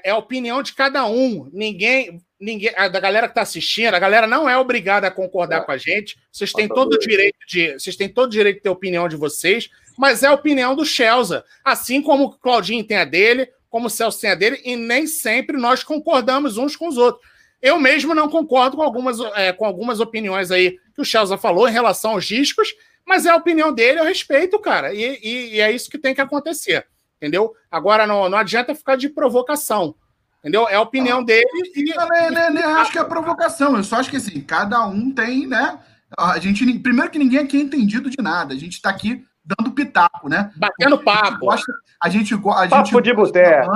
é 0.05 0.11
a 0.11 0.17
opinião 0.17 0.61
de 0.63 0.73
cada 0.73 1.05
um. 1.05 1.49
Ninguém, 1.51 2.21
ninguém, 2.39 2.71
a 2.75 2.87
da 2.87 2.99
galera 2.99 3.27
que 3.27 3.31
está 3.31 3.41
assistindo, 3.41 3.93
a 3.93 3.99
galera 3.99 4.27
não 4.27 4.47
é 4.49 4.57
obrigada 4.57 5.07
a 5.07 5.11
concordar 5.11 5.61
É. 5.61 5.65
com 5.65 5.71
a 5.71 5.77
gente. 5.77 6.17
Vocês 6.31 6.51
têm 6.53 6.67
Tá 6.67 6.75
todo 6.75 6.93
o 6.93 6.99
direito 6.99 7.37
de, 7.47 7.73
vocês 7.73 7.95
têm 7.95 8.09
todo 8.09 8.27
o 8.27 8.31
direito 8.31 8.57
de 8.57 8.61
ter 8.63 8.69
a 8.69 8.73
opinião 8.73 9.07
de 9.07 9.15
vocês, 9.15 9.69
mas 9.97 10.23
é 10.23 10.27
a 10.27 10.33
opinião 10.33 10.75
do 10.75 10.85
Chelsea. 10.85 11.43
Assim 11.63 12.01
como 12.01 12.25
o 12.25 12.31
Claudinho 12.37 12.83
tem 12.83 12.97
a 12.97 13.05
dele, 13.05 13.49
como 13.69 13.87
o 13.87 13.89
Celso 13.89 14.21
tem 14.21 14.29
a 14.31 14.35
dele, 14.35 14.61
e 14.63 14.75
nem 14.75 15.05
sempre 15.07 15.57
nós 15.57 15.83
concordamos 15.83 16.57
uns 16.57 16.75
com 16.75 16.87
os 16.87 16.97
outros. 16.97 17.25
Eu 17.61 17.79
mesmo 17.79 18.13
não 18.13 18.29
concordo 18.29 18.77
com 18.77 18.83
algumas, 18.83 19.17
é, 19.35 19.51
com 19.51 19.65
algumas 19.65 19.99
opiniões 19.99 20.51
aí 20.51 20.77
que 20.95 21.01
o 21.01 21.05
Chelsea 21.05 21.37
falou 21.37 21.67
em 21.67 21.71
relação 21.71 22.11
aos 22.11 22.25
discos, 22.25 22.73
mas 23.05 23.25
é 23.25 23.29
a 23.29 23.35
opinião 23.35 23.73
dele, 23.73 23.99
eu 23.99 24.03
respeito, 24.03 24.59
cara. 24.59 24.93
E, 24.93 25.19
e- 25.23 25.55
e 25.55 25.59
é 25.61 25.71
isso 25.71 25.89
que 25.89 25.97
tem 25.97 26.13
que 26.13 26.21
acontecer. 26.21 26.85
Entendeu? 27.17 27.53
Agora 27.71 28.05
não, 28.05 28.29
não 28.29 28.37
adianta 28.37 28.75
ficar 28.75 28.95
de 28.95 29.09
provocação. 29.09 29.95
Entendeu? 30.47 30.67
É 30.69 30.75
a 30.75 30.81
opinião 30.81 31.21
dele 31.23 31.45
e. 31.75 31.89
Eu 31.89 32.07
nem, 32.09 32.31
nem- 32.31 32.53
nem 32.53 32.63
acho 32.63 32.91
que 32.91 32.97
é 32.99 33.03
provocação. 33.03 33.75
Eu 33.75 33.83
só 33.83 33.97
acho 33.97 34.09
que 34.09 34.15
assim, 34.15 34.39
cada 34.39 34.85
um 34.87 35.11
tem, 35.11 35.45
né? 35.45 35.77
A 36.17 36.39
gente, 36.39 36.63
primeiro 36.79 37.11
que 37.11 37.19
ninguém 37.19 37.39
aqui 37.39 37.57
é 37.57 37.61
entendido 37.61 38.09
de 38.09 38.21
nada. 38.21 38.53
A 38.53 38.57
gente 38.57 38.81
tá 38.81 38.89
aqui 38.89 39.25
dando 39.43 39.71
pitaco, 39.71 40.29
né? 40.29 40.51
Batendo 40.55 40.93
A 40.95 40.97
gente 40.97 41.03
papo. 41.03 41.39
gosta, 41.39 41.73
a 42.01 42.07
gente, 42.09 42.33
a 42.33 42.37
Papo 42.37 42.85
gente 42.85 43.01
de 43.03 43.13
boteco. 43.13 43.71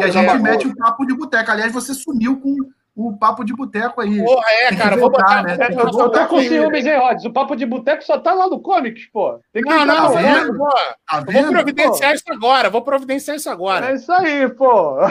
e 0.00 0.04
a 0.04 0.08
gente 0.08 0.38
mete 0.38 0.66
um 0.68 0.74
papo 0.74 1.04
de 1.04 1.14
boteco. 1.14 1.50
Aliás, 1.50 1.72
você 1.72 1.92
sumiu 1.92 2.40
com 2.40 2.56
o 2.96 3.16
papo 3.16 3.44
de 3.44 3.52
boteco 3.54 4.00
aí. 4.00 4.22
Porra, 4.24 4.44
é, 4.50 4.76
cara. 4.76 4.96
Vou 4.96 5.10
botar. 5.10 5.42
né? 5.42 5.56
Eu, 5.72 5.78
eu 5.88 6.10
tô 6.10 6.26
com 6.28 6.40
ciúmes, 6.40 6.86
hein, 6.86 6.96
Rods? 6.98 7.24
O 7.24 7.32
papo 7.32 7.56
de 7.56 7.66
boteco 7.66 8.04
só 8.04 8.18
tá 8.18 8.32
lá 8.32 8.46
no 8.48 8.60
Comics, 8.60 9.06
pô. 9.06 9.40
Tem 9.52 9.62
que 9.62 9.68
Não, 9.68 9.84
não, 9.84 10.12
eu 10.12 10.16
vendo? 10.18 10.56
vou, 10.58 10.68
Tá 10.70 11.18
eu 11.18 11.24
vou 11.24 11.32
vendo? 11.32 11.50
providenciar 11.50 12.14
isso 12.14 12.24
agora. 12.28 12.70
Vou 12.70 12.82
providenciar 12.82 13.36
isso 13.36 13.50
agora. 13.50 13.90
É 13.90 13.94
isso 13.94 14.12
aí, 14.12 14.48
pô. 14.48 14.96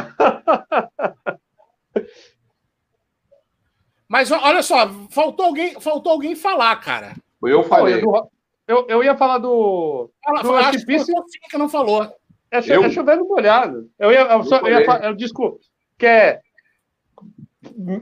Mas 4.08 4.32
olha 4.32 4.62
só, 4.62 4.90
faltou 5.10 5.46
alguém, 5.48 5.80
faltou 5.82 6.12
alguém 6.12 6.36
falar, 6.36 6.76
cara. 6.78 7.14
Eu 7.44 7.64
Pô, 7.64 7.70
falei. 7.70 8.02
eu, 8.04 8.30
eu, 8.68 8.86
eu 8.88 9.04
ia 9.04 9.16
falar 9.18 9.40
do. 9.40 10.10
Fala, 10.24 10.42
Do 10.42 10.48
fala, 10.50 10.60
acho 10.70 10.86
que 10.86 11.00
foi 11.00 11.16
que 11.50 11.58
não 11.58 11.68
falou. 11.68 12.08
É, 12.52 12.62
cho- 12.62 12.72
Eu? 12.74 12.84
é 12.84 12.90
chovendo 12.92 13.26
molhado. 13.26 13.90
Eu 13.98 14.12
ia. 14.12 14.20
Eu 14.22 14.44
só, 14.44 14.58
eu 14.60 14.80
ia 14.80 15.14
disco 15.14 15.60
que 15.98 16.06
é. 16.06 16.40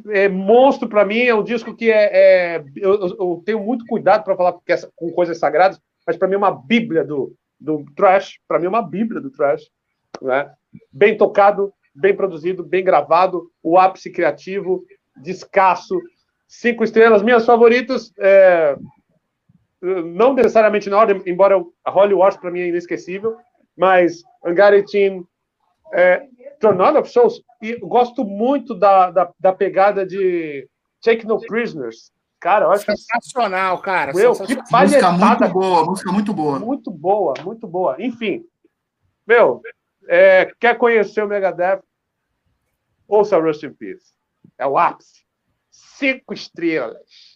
É 0.10 0.28
monstro 0.28 0.88
pra 0.90 1.06
mim, 1.06 1.20
é 1.22 1.36
um 1.36 1.44
disco 1.44 1.76
que 1.76 1.92
é. 1.92 2.56
é- 2.58 2.64
eu, 2.76 2.94
eu- 3.00 3.44
tenho 3.46 3.60
muito 3.60 3.86
cuidado 3.86 4.24
para 4.24 4.36
falar 4.36 4.58
essa- 4.68 4.92
com 4.96 5.12
coisas 5.12 5.38
sagradas, 5.38 5.80
mas 6.06 6.18
pra 6.18 6.28
mim 6.28 6.36
é 6.36 6.38
uma 6.38 6.52
bíblia 6.52 7.04
do, 7.04 7.36
do 7.60 7.86
trash. 7.96 8.40
Pra 8.48 8.58
mim 8.60 8.66
é 8.66 8.70
uma 8.70 8.82
bíblia 8.82 9.22
do 9.22 9.32
trash. 9.32 9.64
Né? 10.22 10.52
Bem 10.92 11.18
tocado, 11.18 11.74
bem 11.94 12.16
produzido, 12.16 12.64
bem 12.64 12.84
gravado, 12.84 13.52
o 13.62 13.78
ápice 13.78 14.12
criativo, 14.12 14.84
descasso, 15.22 16.00
cinco 16.48 16.84
estrelas. 16.84 17.22
Minhas 17.22 17.46
favoritas, 17.46 18.12
é, 18.20 18.76
não 19.82 20.34
necessariamente 20.34 20.90
na 20.90 20.98
ordem, 20.98 21.22
embora 21.26 21.62
a 21.84 21.92
Holy 21.92 22.14
Wars 22.14 22.38
para 22.38 22.52
mim 22.52 22.62
é 22.62 22.68
inesquecível, 22.68 23.36
mas 23.76 24.22
Team, 24.92 25.26
é, 25.94 26.24
Tornado 26.62 27.00
of 27.00 27.10
Souls, 27.10 27.42
e 27.62 27.72
eu 27.72 27.88
gosto 27.88 28.24
muito 28.24 28.74
da, 28.76 29.12
da, 29.12 29.34
da 29.40 29.52
pegada 29.52 30.06
de 30.06 30.70
Take 31.04 31.26
No 31.26 31.40
Prisoners. 31.42 32.12
Cara, 32.40 32.66
eu 32.66 32.72
acho 32.72 32.86
Sensacional, 32.86 33.80
cara. 33.82 34.14
Meu, 34.14 34.34
sensacional. 34.34 34.66
que 34.66 34.72
Música 34.84 35.12
muito 35.12 35.50
boa, 35.50 35.86
música 35.86 36.12
muito 36.12 36.34
boa. 36.34 36.60
muito 36.60 36.92
boa, 36.92 37.34
muito 37.44 37.68
boa. 37.68 37.96
Enfim, 38.00 38.44
meu, 39.28 39.62
é, 40.08 40.52
quer 40.60 40.78
conhecer 40.78 41.24
o 41.24 41.28
Megadeth? 41.28 41.82
Ouça 43.08 43.38
Rust 43.38 43.64
in 43.64 43.74
Peace. 43.74 44.14
É 44.58 44.66
o 44.66 44.78
ápice. 44.78 45.26
Cinco 45.70 46.34
estrelas. 46.34 47.31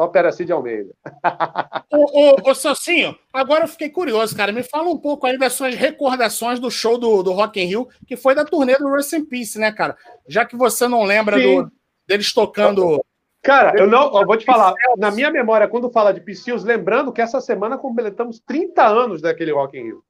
Opera 0.00 0.32
Cid 0.32 0.50
Almeida. 0.50 0.94
Ô, 1.92 2.30
ô, 2.30 2.50
ô, 2.50 2.54
Celcinho, 2.54 3.16
agora 3.32 3.64
eu 3.64 3.68
fiquei 3.68 3.90
curioso, 3.90 4.36
cara. 4.36 4.52
Me 4.52 4.62
fala 4.62 4.88
um 4.88 4.96
pouco 4.96 5.26
aí 5.26 5.36
das 5.36 5.52
suas 5.52 5.74
recordações 5.74 6.58
do 6.58 6.70
show 6.70 6.96
do, 6.96 7.22
do 7.22 7.32
Rock 7.32 7.60
in 7.60 7.66
Rio, 7.66 7.88
que 8.06 8.16
foi 8.16 8.34
da 8.34 8.44
turnê 8.44 8.76
do 8.76 8.88
Rust 8.88 9.12
in 9.12 9.24
Peace, 9.24 9.58
né, 9.58 9.72
cara? 9.72 9.96
Já 10.26 10.44
que 10.44 10.56
você 10.56 10.86
não 10.88 11.02
lembra 11.02 11.38
do, 11.38 11.70
deles 12.06 12.32
tocando. 12.32 13.04
Cara, 13.42 13.78
eu 13.78 13.86
não, 13.86 14.14
eu 14.18 14.26
vou 14.26 14.36
te 14.36 14.44
falar, 14.44 14.74
na 14.98 15.10
minha 15.10 15.30
memória, 15.30 15.66
quando 15.66 15.90
fala 15.90 16.12
de 16.12 16.20
Psylls, 16.20 16.62
lembrando 16.62 17.12
que 17.12 17.22
essa 17.22 17.40
semana 17.40 17.78
completamos 17.78 18.38
30 18.40 18.86
anos 18.86 19.22
daquele 19.22 19.52
Rock 19.52 19.78
in 19.78 19.84
Rio. 19.84 20.04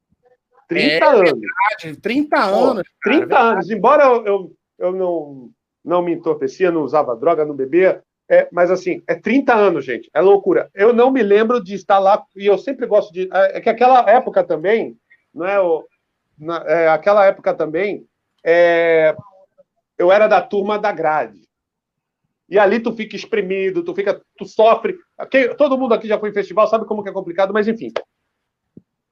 30 0.67 0.83
É 0.83 1.03
anos. 1.03 1.33
de 1.81 1.95
30 1.97 2.39
anos. 2.39 2.83
Pô, 2.83 3.09
30 3.09 3.39
anos. 3.39 3.69
Embora 3.69 4.03
eu, 4.05 4.25
eu, 4.25 4.51
eu 4.79 4.91
não, 4.91 5.49
não 5.83 6.01
me 6.01 6.13
entorpecia, 6.13 6.71
não 6.71 6.81
usava 6.83 7.15
droga, 7.15 7.45
não 7.45 7.55
bebia, 7.55 8.01
é, 8.31 8.47
mas 8.49 8.71
assim, 8.71 9.03
é 9.07 9.13
30 9.13 9.53
anos, 9.53 9.83
gente. 9.83 10.09
É 10.13 10.21
loucura. 10.21 10.69
Eu 10.73 10.93
não 10.93 11.11
me 11.11 11.21
lembro 11.21 11.61
de 11.61 11.75
estar 11.75 11.99
lá, 11.99 12.23
e 12.33 12.45
eu 12.47 12.57
sempre 12.57 12.85
gosto 12.85 13.11
de. 13.11 13.27
É 13.31 13.59
que 13.59 13.69
aquela 13.69 14.09
época 14.09 14.41
também, 14.41 14.97
não 15.33 15.45
é, 15.45 15.59
o, 15.59 15.85
na, 16.39 16.63
é 16.65 16.87
aquela 16.87 17.25
época 17.25 17.53
também, 17.53 18.07
é, 18.41 19.13
eu 19.97 20.11
era 20.11 20.27
da 20.27 20.41
turma 20.41 20.79
da 20.79 20.93
grade. 20.93 21.41
E 22.49 22.57
ali 22.57 22.79
tu 22.79 22.93
fica 22.93 23.15
espremido, 23.17 23.83
tu 23.83 23.93
fica, 23.93 24.21
tu 24.37 24.45
sofre. 24.45 24.97
Quem- 25.29 25.53
todo 25.55 25.77
mundo 25.77 25.93
aqui 25.93 26.07
já 26.07 26.17
foi 26.17 26.29
em 26.29 26.33
festival, 26.33 26.67
sabe 26.67 26.85
como 26.85 27.03
que 27.03 27.09
é 27.09 27.13
complicado, 27.13 27.53
mas 27.53 27.67
enfim. 27.67 27.91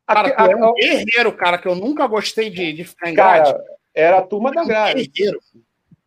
Cara, 0.08 0.32
tu 0.32 0.42
é 0.42 0.56
um 0.56 0.64
a- 0.70 0.74
guerreiro, 0.74 1.34
cara, 1.36 1.58
que 1.58 1.68
eu 1.68 1.76
nunca 1.76 2.08
gostei 2.08 2.50
de, 2.50 2.72
de 2.74 2.84
ficar 2.86 3.10
em 3.10 3.14
grade. 3.14 3.52
cara, 3.52 3.64
era 3.94 4.18
a 4.20 4.22
turma 4.22 4.52
da 4.52 4.64
grade. 4.64 5.08
guerreiro. 5.10 5.40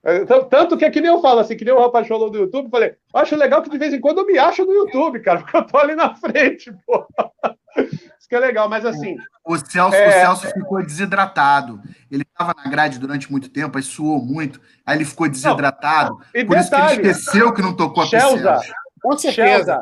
É, 0.04 0.24
Tanto 0.24 0.76
que 0.76 0.84
é 0.84 0.90
que 0.90 1.00
nem 1.00 1.10
eu 1.10 1.20
falo, 1.20 1.40
assim, 1.40 1.56
que 1.56 1.64
nem 1.64 1.72
o 1.72 1.80
rapaz 1.80 2.08
falou 2.08 2.28
do 2.28 2.38
YouTube, 2.38 2.64
eu 2.64 2.70
falei, 2.70 2.94
acho 3.14 3.36
legal 3.36 3.62
que 3.62 3.70
de 3.70 3.78
vez 3.78 3.94
em 3.94 4.00
quando 4.00 4.18
eu 4.18 4.26
me 4.26 4.36
acho 4.36 4.64
no 4.64 4.72
YouTube, 4.72 5.20
cara, 5.20 5.38
porque 5.42 5.56
eu 5.56 5.66
tô 5.66 5.78
ali 5.78 5.94
na 5.94 6.14
frente, 6.16 6.72
pô. 6.86 7.06
Isso 7.76 8.28
que 8.28 8.34
é 8.34 8.38
legal, 8.38 8.68
mas 8.68 8.84
assim, 8.84 9.16
O 9.44 9.56
Celso, 9.56 9.94
É. 9.96 10.08
o 10.08 10.12
Celso 10.12 10.46
ficou 10.52 10.82
desidratado. 10.84 11.80
Ele 12.10 12.22
estava 12.22 12.54
na 12.56 12.70
grade 12.70 12.98
durante 12.98 13.30
muito 13.30 13.48
tempo, 13.48 13.76
aí 13.78 13.82
suou 13.82 14.22
muito, 14.22 14.60
aí 14.84 14.96
ele 14.98 15.04
ficou 15.04 15.28
desidratado. 15.28 16.18
e 16.34 16.44
Por 16.44 16.56
isso 16.56 16.68
que 16.70 16.74
ele 16.76 16.82
detalhe, 16.88 17.08
esqueceu 17.08 17.52
que 17.52 17.62
não 17.62 17.74
tocou 17.74 18.02
a 18.02 18.06
Shelza. 18.06 18.60
Com 19.02 19.16
certeza. 19.16 19.46
Shelza, 19.48 19.80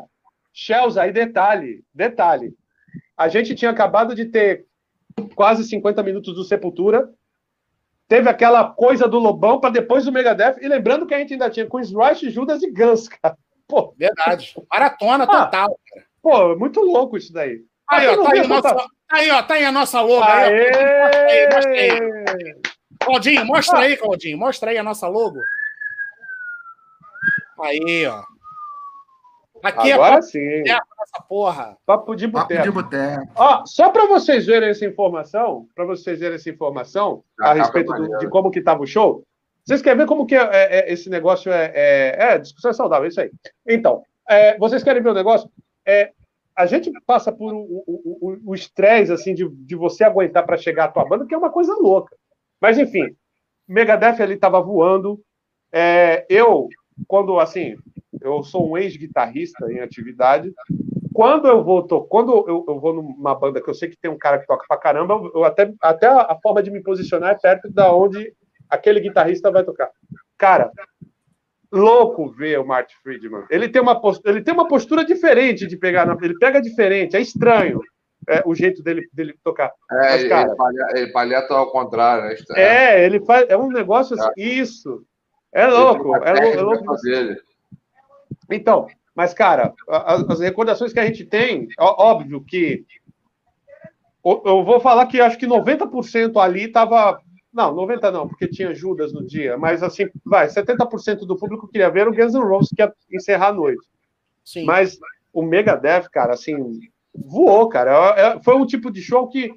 Shelza, 0.52 1.06
e 1.06 1.12
detalhe, 1.12 1.84
detalhe, 1.94 2.54
a 3.16 3.28
gente 3.28 3.54
tinha 3.54 3.70
acabado 3.70 4.14
de 4.14 4.24
ter 4.26 4.64
quase 5.34 5.64
50 5.64 6.02
minutos 6.02 6.34
do 6.34 6.44
Sepultura, 6.44 7.08
teve 8.10 8.28
aquela 8.28 8.64
coisa 8.64 9.06
do 9.06 9.20
Lobão 9.20 9.60
para 9.60 9.70
depois 9.70 10.04
do 10.04 10.10
Megadeth, 10.10 10.56
e 10.60 10.66
lembrando 10.66 11.06
que 11.06 11.14
a 11.14 11.18
gente 11.20 11.32
ainda 11.34 11.48
tinha 11.48 11.70
Queen's 11.70 11.92
Rice, 11.92 12.28
Judas 12.28 12.60
e 12.60 12.68
Guns, 12.68 13.08
cara. 13.08 13.36
Pô, 13.68 13.94
Verdade. 13.96 14.52
Maratona 14.68 15.22
Ah, 15.24 15.44
total. 15.44 15.78
pô, 16.20 16.56
muito 16.56 16.80
louco 16.80 17.16
isso 17.16 17.32
daí. 17.32 17.60
Aí, 17.88 18.06
Ah, 18.08 18.12
ó, 18.18 18.22
tá 18.24 18.32
aí, 18.32 18.38
essa- 18.40 18.74
tá 18.74 18.86
aí, 19.12 19.30
ó, 19.30 19.42
tá 19.44 19.54
aí 19.54 19.64
a 19.64 19.70
nossa 19.70 20.00
logo. 20.00 20.24
Aí, 20.24 20.66
ó. 20.66 20.80
Mostra 21.04 21.26
aí, 21.28 21.48
mostra 21.54 21.70
aí. 21.72 21.90
Aê! 21.90 22.56
Claudinho, 22.98 23.44
mostra 23.46 23.78
aí, 23.78 23.96
Claudinho. 23.96 24.38
Mostra 24.38 24.70
aí 24.72 24.78
a 24.78 24.82
nossa 24.82 25.06
logo. 25.06 25.38
Aí, 27.62 28.06
ó. 28.06 28.22
Aqui 29.62 29.92
Agora 29.92 30.16
é 30.16 30.22
sim, 30.22 30.62
essa 30.68 31.22
porra. 31.28 31.76
papo 31.84 32.14
de 32.14 32.26
Papo 32.28 32.52
de 32.62 32.70
boteco. 32.70 33.26
Ó, 33.36 33.64
só 33.66 33.90
para 33.90 34.06
vocês 34.06 34.46
verem 34.46 34.70
essa 34.70 34.84
informação, 34.86 35.66
para 35.74 35.84
vocês 35.84 36.18
verem 36.18 36.36
essa 36.36 36.48
informação 36.50 37.22
a 37.40 37.52
respeito 37.52 37.92
do- 37.92 38.18
de 38.18 38.28
como 38.28 38.50
que 38.50 38.58
estava 38.58 38.82
o 38.82 38.86
show, 38.86 39.22
vocês 39.64 39.82
querem 39.82 39.98
ver 39.98 40.06
como 40.06 40.26
que 40.26 40.34
é, 40.34 40.40
é, 40.42 40.78
é, 40.78 40.92
esse 40.92 41.10
negócio 41.10 41.52
é, 41.52 41.72
é, 41.74 42.16
é 42.34 42.38
discussão 42.38 42.72
saudável, 42.72 43.04
é 43.04 43.08
isso 43.08 43.20
aí. 43.20 43.30
Então, 43.68 44.02
é, 44.28 44.56
vocês 44.58 44.82
querem 44.82 45.02
ver 45.02 45.10
o 45.10 45.14
negócio? 45.14 45.50
É, 45.86 46.10
a 46.56 46.66
gente 46.66 46.90
passa 47.06 47.30
por 47.30 47.52
o 47.54 48.54
estresse 48.54 49.12
assim 49.12 49.34
de, 49.34 49.48
de 49.48 49.74
você 49.76 50.04
aguentar 50.04 50.44
para 50.44 50.56
chegar 50.56 50.84
à 50.84 50.88
tua 50.88 51.04
banda, 51.04 51.26
que 51.26 51.34
é 51.34 51.38
uma 51.38 51.50
coisa 51.50 51.74
louca. 51.74 52.14
Mas 52.60 52.78
enfim, 52.78 53.14
Megadeth 53.68 54.20
ali 54.22 54.34
estava 54.34 54.60
voando. 54.60 55.20
É, 55.72 56.26
eu, 56.28 56.68
quando 57.06 57.38
assim, 57.38 57.76
eu 58.20 58.42
sou 58.42 58.70
um 58.70 58.78
ex-guitarrista 58.78 59.70
em 59.72 59.80
atividade. 59.80 60.52
Quando 61.12 61.48
eu 61.48 61.62
vou, 61.62 61.82
tô, 61.82 62.02
quando 62.02 62.32
eu, 62.46 62.64
eu, 62.68 62.80
vou 62.80 62.94
numa 62.94 63.34
banda 63.34 63.60
que 63.60 63.68
eu 63.68 63.74
sei 63.74 63.88
que 63.88 63.96
tem 63.96 64.10
um 64.10 64.18
cara 64.18 64.38
que 64.38 64.46
toca 64.46 64.64
pra 64.68 64.78
caramba, 64.78 65.20
eu 65.34 65.44
até, 65.44 65.72
até 65.80 66.06
a 66.06 66.36
forma 66.42 66.62
de 66.62 66.70
me 66.70 66.82
posicionar 66.82 67.32
é 67.32 67.38
perto 67.38 67.70
da 67.70 67.92
onde 67.92 68.32
aquele 68.68 69.00
guitarrista 69.00 69.50
vai 69.50 69.64
tocar. 69.64 69.90
Cara, 70.38 70.70
louco 71.70 72.30
ver 72.30 72.58
o 72.58 72.66
Martin 72.66 72.94
Friedman. 73.02 73.44
Ele 73.50 73.68
tem 73.68 73.82
uma 73.82 74.00
postura, 74.00 74.34
ele 74.34 74.44
tem 74.44 74.54
uma 74.54 74.68
postura 74.68 75.04
diferente 75.04 75.66
de 75.66 75.76
pegar, 75.76 76.06
na, 76.06 76.16
ele 76.22 76.38
pega 76.38 76.60
diferente, 76.60 77.16
é 77.16 77.20
estranho. 77.20 77.80
É, 78.28 78.42
o 78.44 78.54
jeito 78.54 78.82
dele, 78.82 79.08
dele 79.12 79.34
tocar. 79.42 79.72
É, 79.90 79.96
Mas, 79.96 80.28
cara, 80.28 80.54
ele, 80.94 81.10
palheta 81.10 81.54
ao 81.54 81.72
contrário, 81.72 82.28
né? 82.28 82.36
É, 82.54 83.04
ele 83.04 83.18
faz, 83.24 83.48
é 83.48 83.56
um 83.56 83.68
negócio 83.68 84.14
assim, 84.14 84.28
é. 84.38 84.42
isso. 84.42 85.02
É 85.52 85.66
louco, 85.66 86.14
é, 86.16 86.52
é 86.52 86.60
louco. 86.60 86.94
Então, 88.56 88.86
mas, 89.14 89.34
cara, 89.34 89.74
as, 89.88 90.28
as, 90.28 90.40
recordações 90.40 90.92
que 90.92 91.00
a 91.00 91.06
gente 91.06 91.24
tem, 91.24 91.68
óbvio 91.78 92.44
que. 92.44 92.84
Eu 94.24 94.64
vou 94.64 94.80
falar 94.80 95.06
que 95.06 95.20
acho 95.20 95.38
que 95.38 95.46
90% 95.46 96.36
ali 96.36 96.64
estava 96.64 97.20
não, 97.52 97.74
90 97.74 98.10
não, 98.12 98.28
porque 98.28 98.46
tinha 98.46 98.74
Judas 98.74 99.12
no 99.12 99.26
dia, 99.26 99.58
mas 99.58 99.82
assim, 99.82 100.08
vai, 100.24 100.46
70% 100.46 101.26
do 101.26 101.36
público 101.36 101.66
queria 101.66 101.90
ver 101.90 102.06
o 102.06 102.14
Guns 102.14 102.32
N' 102.34 102.44
Roses 102.44 102.70
que 102.74 102.80
ia 102.80 102.92
encerrar 103.12 103.48
a 103.48 103.52
noite. 103.52 103.82
Sim. 104.44 104.64
Mas 104.64 104.98
o 105.32 105.42
Megadeth, 105.42 106.08
cara, 106.10 106.34
assim, 106.34 106.80
voou, 107.14 107.68
cara. 107.68 108.14
É, 108.16 108.20
é, 108.20 108.42
foi 108.42 108.54
um 108.54 108.66
tipo 108.66 108.90
de 108.90 109.02
show 109.02 109.28
que 109.28 109.52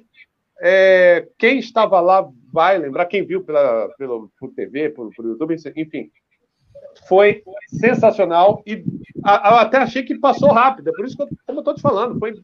é, 0.60 1.28
quem 1.38 1.58
estava 1.58 2.00
lá 2.00 2.28
vai 2.52 2.78
lembrar, 2.78 3.06
quem 3.06 3.24
viu 3.24 3.44
pela, 3.44 3.88
pelo, 3.96 4.30
por 4.38 4.52
TV, 4.52 4.90
por, 4.90 5.10
por 5.14 5.24
YouTube, 5.24 5.54
enfim. 5.76 6.10
Foi 7.06 7.42
sensacional 7.68 8.62
e 8.66 8.84
a, 9.24 9.48
a, 9.48 9.62
até 9.62 9.78
achei 9.78 10.02
que 10.02 10.18
passou 10.18 10.50
rápido. 10.52 10.90
É 10.90 10.92
por 10.92 11.04
isso 11.04 11.16
que, 11.16 11.22
eu, 11.22 11.28
como 11.46 11.58
eu 11.58 11.60
estou 11.60 11.74
te 11.74 11.80
falando, 11.80 12.18
foi, 12.18 12.34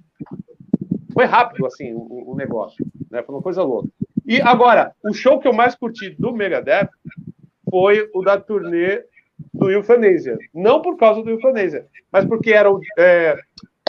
foi 1.13 1.25
rápido 1.25 1.67
assim 1.67 1.93
o, 1.93 2.33
o 2.33 2.35
negócio. 2.37 2.85
Né? 3.11 3.23
Foi 3.23 3.35
uma 3.35 3.43
coisa 3.43 3.63
louca. 3.63 3.89
E 4.27 4.41
agora, 4.41 4.93
o 5.05 5.13
show 5.13 5.39
que 5.39 5.49
eu 5.49 5.53
mais 5.53 5.75
curti 5.75 6.11
do 6.11 6.33
Megadeth 6.33 6.89
foi 7.69 8.09
o 8.15 8.23
da 8.23 8.39
turnê 8.39 9.03
do 9.53 9.71
Euthanasia. 9.71 10.39
Não 10.55 10.81
por 10.83 10.97
causa 10.97 11.23
do 11.23 11.31
Euthanasia, 11.31 11.87
mas 12.13 12.25
porque 12.25 12.53
era 12.53 12.71
o. 12.71 12.81
É... 12.99 13.37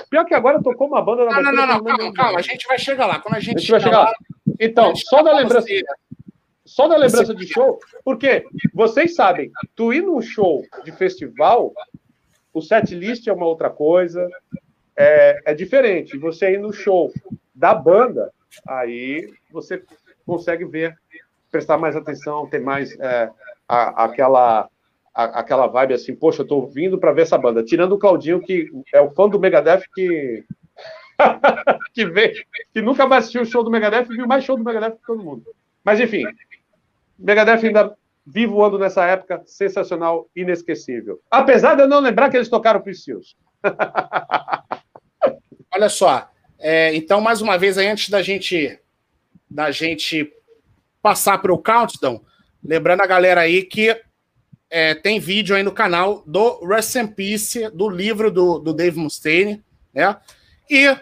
Pior 0.10 0.26
que 0.26 0.34
agora 0.34 0.62
tocou 0.62 0.88
uma 0.88 1.02
banda 1.02 1.26
na 1.26 1.42
Não, 1.42 1.54
não, 1.54 1.68
não, 1.68 1.84
calma, 1.84 2.14
calma, 2.14 2.40
a 2.40 2.42
gente 2.42 2.68
vai 2.68 2.78
chegar 2.78 3.06
lá. 3.06 3.20
Quando 3.20 3.36
a 3.36 3.40
gente, 3.40 3.58
a 3.58 3.60
gente 3.60 3.72
vai 3.72 3.80
chegar 3.80 4.00
lá. 4.00 4.06
lá. 4.06 4.14
Então, 4.60 4.94
só 4.96 5.24
da 5.24 5.34
lembrança. 5.34 5.68
Só 6.72 6.88
da 6.88 6.95
lembrança 6.95 7.35
de 7.35 7.45
show, 7.45 7.77
porque 8.02 8.45
vocês 8.73 9.14
sabem, 9.14 9.52
tu 9.76 9.91
ir 9.91 10.02
num 10.02 10.22
show 10.22 10.64
de 10.85 10.91
festival, 10.93 11.73
o 12.53 12.61
set 12.61 12.95
list 12.95 13.27
é 13.27 13.34
uma 13.34 13.45
outra 13.45 13.69
coisa, 13.69 14.26
é, 14.95 15.38
é 15.48 15.53
diferente. 15.53 16.18
Você 16.18 16.53
ir 16.53 16.60
no 16.60 16.72
show 16.72 17.11
da 17.53 17.76
banda, 17.76 18.31
aí 18.65 19.30
você 19.52 19.84
consegue 20.26 20.64
ver, 20.64 20.95
prestar 21.52 21.77
mais 21.77 21.93
atenção, 21.93 22.48
ter 22.48 22.61
mais 22.61 22.98
é, 23.02 23.30
a, 23.68 24.06
aquela 24.06 24.69
a, 25.14 25.23
aquela 25.41 25.68
vibe 25.68 25.95
assim, 25.95 26.15
poxa, 26.15 26.43
eu 26.43 26.48
tô 26.48 26.68
vindo 26.68 26.98
para 26.98 27.11
ver 27.11 27.23
essa 27.23 27.38
banda. 27.38 27.65
Tirando 27.65 27.95
o 27.95 27.99
Claudinho, 27.99 28.39
que 28.39 28.69
é 28.93 29.02
o 29.02 29.11
fã 29.11 29.27
do 29.27 29.41
Megadeth, 29.41 29.84
que 29.93 30.45
que 31.93 32.06
vê, 32.06 32.34
que 32.73 32.81
nunca 32.81 33.06
mais 33.06 33.26
assistiu 33.26 33.41
o 33.41 33.45
show 33.45 33.61
do 33.61 33.69
Megadeth, 33.69 34.06
viu 34.06 34.26
mais 34.26 34.45
show 34.45 34.56
do 34.56 34.64
Megadeth 34.64 34.91
que 34.91 35.06
todo 35.06 35.22
mundo. 35.22 35.43
Mas 35.84 35.99
enfim, 35.99 36.23
Megadeth 37.22 37.65
ainda 37.65 37.95
vivo 38.26 38.56
voando 38.56 38.77
nessa 38.77 39.06
época, 39.06 39.41
sensacional, 39.45 40.30
inesquecível. 40.35 41.19
Apesar 41.30 41.76
de 41.76 41.84
eu 41.84 41.88
não 41.88 41.99
lembrar 41.99 42.30
que 42.30 42.38
eles 42.38 42.49
tocaram 42.49 42.81
Priscils. 42.81 43.35
Olha 45.73 45.89
só, 45.89 46.30
é, 46.60 46.93
então 46.95 47.22
mais 47.22 47.41
uma 47.41 47.57
vez 47.57 47.77
aí, 47.77 47.88
antes 47.88 48.10
da 48.10 48.22
gente 48.22 48.80
da 49.49 49.69
gente 49.69 50.31
passar 51.02 51.39
para 51.39 51.52
o 51.52 51.57
countdown, 51.57 52.23
lembrando 52.64 53.02
a 53.02 53.07
galera 53.07 53.41
aí 53.41 53.64
que 53.64 53.99
é, 54.69 54.95
tem 54.95 55.19
vídeo 55.19 55.56
aí 55.56 55.64
no 55.64 55.73
canal 55.73 56.23
do 56.26 56.65
Rest 56.65 56.95
in 56.95 57.07
Peace, 57.07 57.69
do 57.72 57.89
livro 57.89 58.31
do, 58.31 58.60
do 58.60 58.73
Dave 58.73 58.98
Mustaine, 58.98 59.61
né? 59.93 60.15
E 60.69 60.98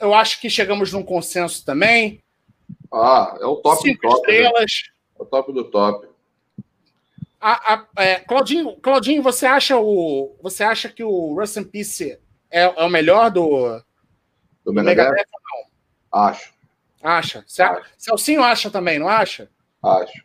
eu 0.00 0.12
acho 0.12 0.40
que 0.40 0.50
chegamos 0.50 0.92
num 0.92 1.04
consenso 1.04 1.64
também. 1.64 2.20
Ah, 2.92 3.36
é 3.40 3.46
o 3.46 3.56
top 3.56 3.82
Cinco 3.82 4.02
do 4.02 4.08
top. 4.08 4.26
Né? 4.26 4.34
estrelas. 4.34 4.54
Né? 4.60 4.92
É 5.18 5.22
o 5.22 5.26
top 5.26 5.52
do 5.52 5.64
top. 5.64 6.08
A, 7.40 7.74
a, 7.74 7.86
é, 7.96 8.16
Claudinho, 8.20 8.76
Claudinho, 8.76 9.22
você 9.22 9.46
acha 9.46 9.78
o, 9.78 10.36
você 10.42 10.62
acha 10.62 10.90
que 10.90 11.02
o 11.02 11.34
Rest 11.36 11.56
in 11.56 11.64
Peace 11.64 12.18
é, 12.50 12.62
é 12.62 12.84
o 12.84 12.90
melhor 12.90 13.30
do, 13.30 13.48
do, 13.48 13.84
do 14.66 14.72
Megadeth? 14.74 15.10
Megadeth 15.10 15.26
Acho. 16.12 16.52
Acha? 17.02 17.44
Celcinho 17.96 18.42
acha 18.42 18.70
também, 18.70 18.98
não 18.98 19.08
acha? 19.08 19.48
Acho. 19.82 20.22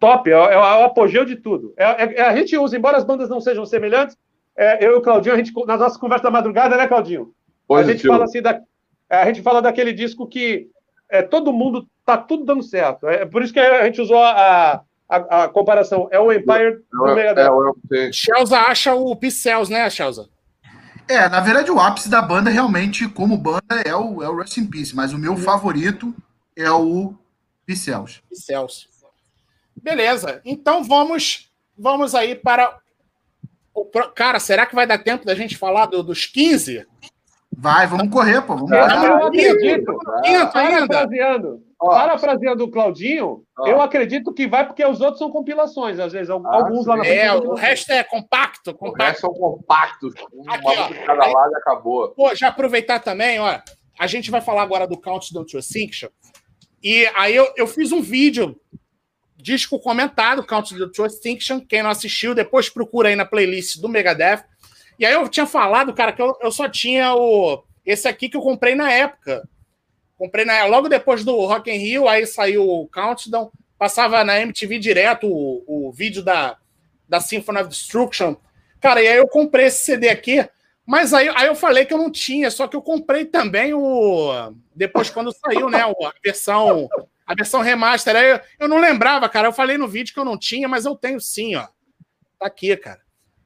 Top, 0.00 0.28
é, 0.28 0.32
é, 0.32 0.56
o 0.56 0.84
apogeu 0.84 1.24
de 1.24 1.36
tudo. 1.36 1.74
É, 1.76 1.84
é, 1.84 2.14
é, 2.16 2.22
a 2.22 2.34
gente 2.34 2.56
usa, 2.56 2.76
embora 2.76 2.96
as 2.96 3.04
bandas 3.04 3.28
não 3.28 3.40
sejam 3.40 3.66
semelhantes, 3.66 4.16
é, 4.56 4.84
eu 4.84 4.92
e 4.92 4.94
o 4.96 5.02
Claudinho, 5.02 5.34
a 5.34 5.38
gente, 5.38 5.52
nas 5.66 5.78
nossas 5.78 5.98
conversas 5.98 6.24
da 6.24 6.30
madrugada, 6.30 6.76
né, 6.76 6.88
Claudinho? 6.88 7.32
Positivo. 7.68 7.90
A 7.90 7.92
gente 7.92 8.08
fala 8.08 8.24
assim, 8.24 8.42
da, 8.42 8.60
a 9.10 9.26
gente 9.26 9.42
fala 9.42 9.62
daquele 9.62 9.92
disco 9.92 10.26
que 10.26 10.70
é, 11.10 11.22
todo 11.22 11.52
mundo 11.52 11.86
tá 12.04 12.16
tudo 12.16 12.44
dando 12.44 12.62
certo. 12.62 13.08
É 13.08 13.24
por 13.24 13.42
isso 13.42 13.52
que 13.52 13.60
a 13.60 13.84
gente 13.84 14.00
usou 14.00 14.22
a, 14.22 14.82
a, 15.08 15.44
a 15.44 15.48
comparação. 15.48 16.08
É 16.10 16.18
o 16.18 16.32
Empire 16.32 16.82
do 16.90 17.14
Megadeth. 17.14 17.50
É, 17.92 18.08
é, 18.08 18.12
Chelsea 18.12 18.58
acha 18.58 18.94
o 18.94 19.14
Pixels, 19.16 19.68
né, 19.68 19.88
Chelsea? 19.90 20.24
É, 21.08 21.28
na 21.28 21.40
verdade, 21.40 21.70
o 21.70 21.80
ápice 21.80 22.08
da 22.08 22.22
banda 22.22 22.50
realmente, 22.50 23.08
como 23.08 23.36
banda, 23.36 23.82
é 23.84 23.94
o, 23.94 24.22
é 24.22 24.28
o 24.28 24.36
Rest 24.36 24.56
in 24.58 24.66
Peace, 24.66 24.94
mas 24.94 25.12
o 25.12 25.18
meu 25.18 25.36
favorito 25.36 26.14
é 26.56 26.70
o 26.70 27.14
Picels. 27.66 28.22
Picels. 28.28 28.88
Beleza, 29.82 30.40
então 30.44 30.84
vamos 30.84 31.50
vamos 31.76 32.14
aí 32.14 32.34
para 32.34 32.78
o. 33.74 33.84
Cara, 34.14 34.38
será 34.38 34.66
que 34.66 34.74
vai 34.74 34.86
dar 34.86 34.98
tempo 34.98 35.24
da 35.24 35.34
gente 35.34 35.56
falar 35.56 35.86
do, 35.86 36.02
dos 36.02 36.26
15? 36.26 36.86
Vai, 37.56 37.86
vamos 37.86 38.08
correr, 38.10 38.40
pô. 38.42 38.54
Vamos 38.54 38.72
ah, 38.72 39.04
eu 39.04 39.26
acredito. 39.26 39.98
Parafraseando, 40.52 41.62
parafraseando 41.78 42.64
o 42.64 42.70
Claudinho, 42.70 43.42
eu 43.66 43.82
acredito 43.82 44.32
que 44.32 44.46
vai 44.46 44.66
porque 44.66 44.84
os 44.84 45.00
outros 45.00 45.18
são 45.18 45.30
compilações, 45.30 45.98
às 45.98 46.12
vezes. 46.12 46.30
Ah, 46.30 46.40
alguns 46.44 46.86
lá 46.86 46.96
na 46.96 47.04
frente. 47.04 47.18
É, 47.18 47.34
o 47.34 47.54
resto 47.54 47.92
é 47.92 48.04
compacto. 48.04 48.72
compacto. 48.72 49.02
O 49.02 49.04
resto 49.04 49.20
são 49.20 49.34
compactos. 49.34 50.14
Um 50.32 50.50
Aqui, 50.50 50.66
ó, 50.66 50.88
de 50.88 50.94
cada 51.00 51.26
lado 51.26 51.52
e 51.52 51.56
acabou. 51.56 52.08
Pô, 52.10 52.34
já 52.34 52.48
aproveitar 52.48 53.00
também, 53.00 53.40
ó. 53.40 53.58
A 53.98 54.06
gente 54.06 54.30
vai 54.30 54.40
falar 54.40 54.62
agora 54.62 54.86
do 54.86 54.98
Countdown 54.98 55.44
to 55.44 55.58
Extinction. 55.58 56.08
E 56.82 57.06
aí 57.14 57.36
eu, 57.36 57.52
eu 57.56 57.66
fiz 57.66 57.92
um 57.92 58.00
vídeo, 58.00 58.58
disco 59.36 59.78
comentado, 59.78 60.46
Countdown 60.46 60.90
to 60.90 61.04
Extinction. 61.04 61.60
Quem 61.60 61.82
não 61.82 61.90
assistiu, 61.90 62.34
depois 62.34 62.70
procura 62.70 63.10
aí 63.10 63.16
na 63.16 63.26
playlist 63.26 63.78
do 63.78 63.88
Megadeth. 63.88 64.44
E 65.00 65.06
aí 65.06 65.14
eu 65.14 65.26
tinha 65.30 65.46
falado, 65.46 65.94
cara, 65.94 66.12
que 66.12 66.20
eu, 66.20 66.36
eu 66.42 66.52
só 66.52 66.68
tinha 66.68 67.14
o 67.14 67.64
esse 67.86 68.06
aqui 68.06 68.28
que 68.28 68.36
eu 68.36 68.42
comprei 68.42 68.74
na 68.74 68.92
época. 68.92 69.48
Comprei 70.18 70.44
na, 70.44 70.66
logo 70.66 70.90
depois 70.90 71.24
do 71.24 71.34
Rock 71.46 71.70
in 71.70 71.78
Rio, 71.78 72.06
aí 72.06 72.26
saiu 72.26 72.68
o 72.68 72.86
Countdown, 72.86 73.50
passava 73.78 74.22
na 74.22 74.38
MTV 74.38 74.78
direto 74.78 75.26
o, 75.26 75.64
o 75.66 75.90
vídeo 75.90 76.22
da, 76.22 76.58
da 77.08 77.18
Symphony 77.18 77.60
of 77.60 77.70
Destruction. 77.70 78.36
Cara, 78.78 79.02
e 79.02 79.08
aí 79.08 79.16
eu 79.16 79.26
comprei 79.26 79.66
esse 79.66 79.86
CD 79.86 80.10
aqui, 80.10 80.46
mas 80.84 81.14
aí, 81.14 81.30
aí 81.30 81.46
eu 81.46 81.54
falei 81.54 81.86
que 81.86 81.94
eu 81.94 81.98
não 81.98 82.10
tinha, 82.10 82.50
só 82.50 82.68
que 82.68 82.76
eu 82.76 82.82
comprei 82.82 83.24
também 83.24 83.72
o. 83.72 84.54
Depois, 84.76 85.08
quando 85.08 85.32
saiu, 85.32 85.70
né? 85.70 85.80
A 85.80 86.12
versão, 86.22 86.90
a 87.26 87.34
versão 87.34 87.62
remaster. 87.62 88.14
Aí 88.14 88.32
eu, 88.32 88.40
eu 88.58 88.68
não 88.68 88.78
lembrava, 88.78 89.26
cara. 89.30 89.48
Eu 89.48 89.52
falei 89.52 89.78
no 89.78 89.88
vídeo 89.88 90.12
que 90.12 90.20
eu 90.20 90.26
não 90.26 90.36
tinha, 90.36 90.68
mas 90.68 90.84
eu 90.84 90.94
tenho 90.94 91.18
sim, 91.18 91.56
ó. 91.56 91.66
Tá 92.38 92.46
aqui, 92.46 92.76
cara. 92.76 93.00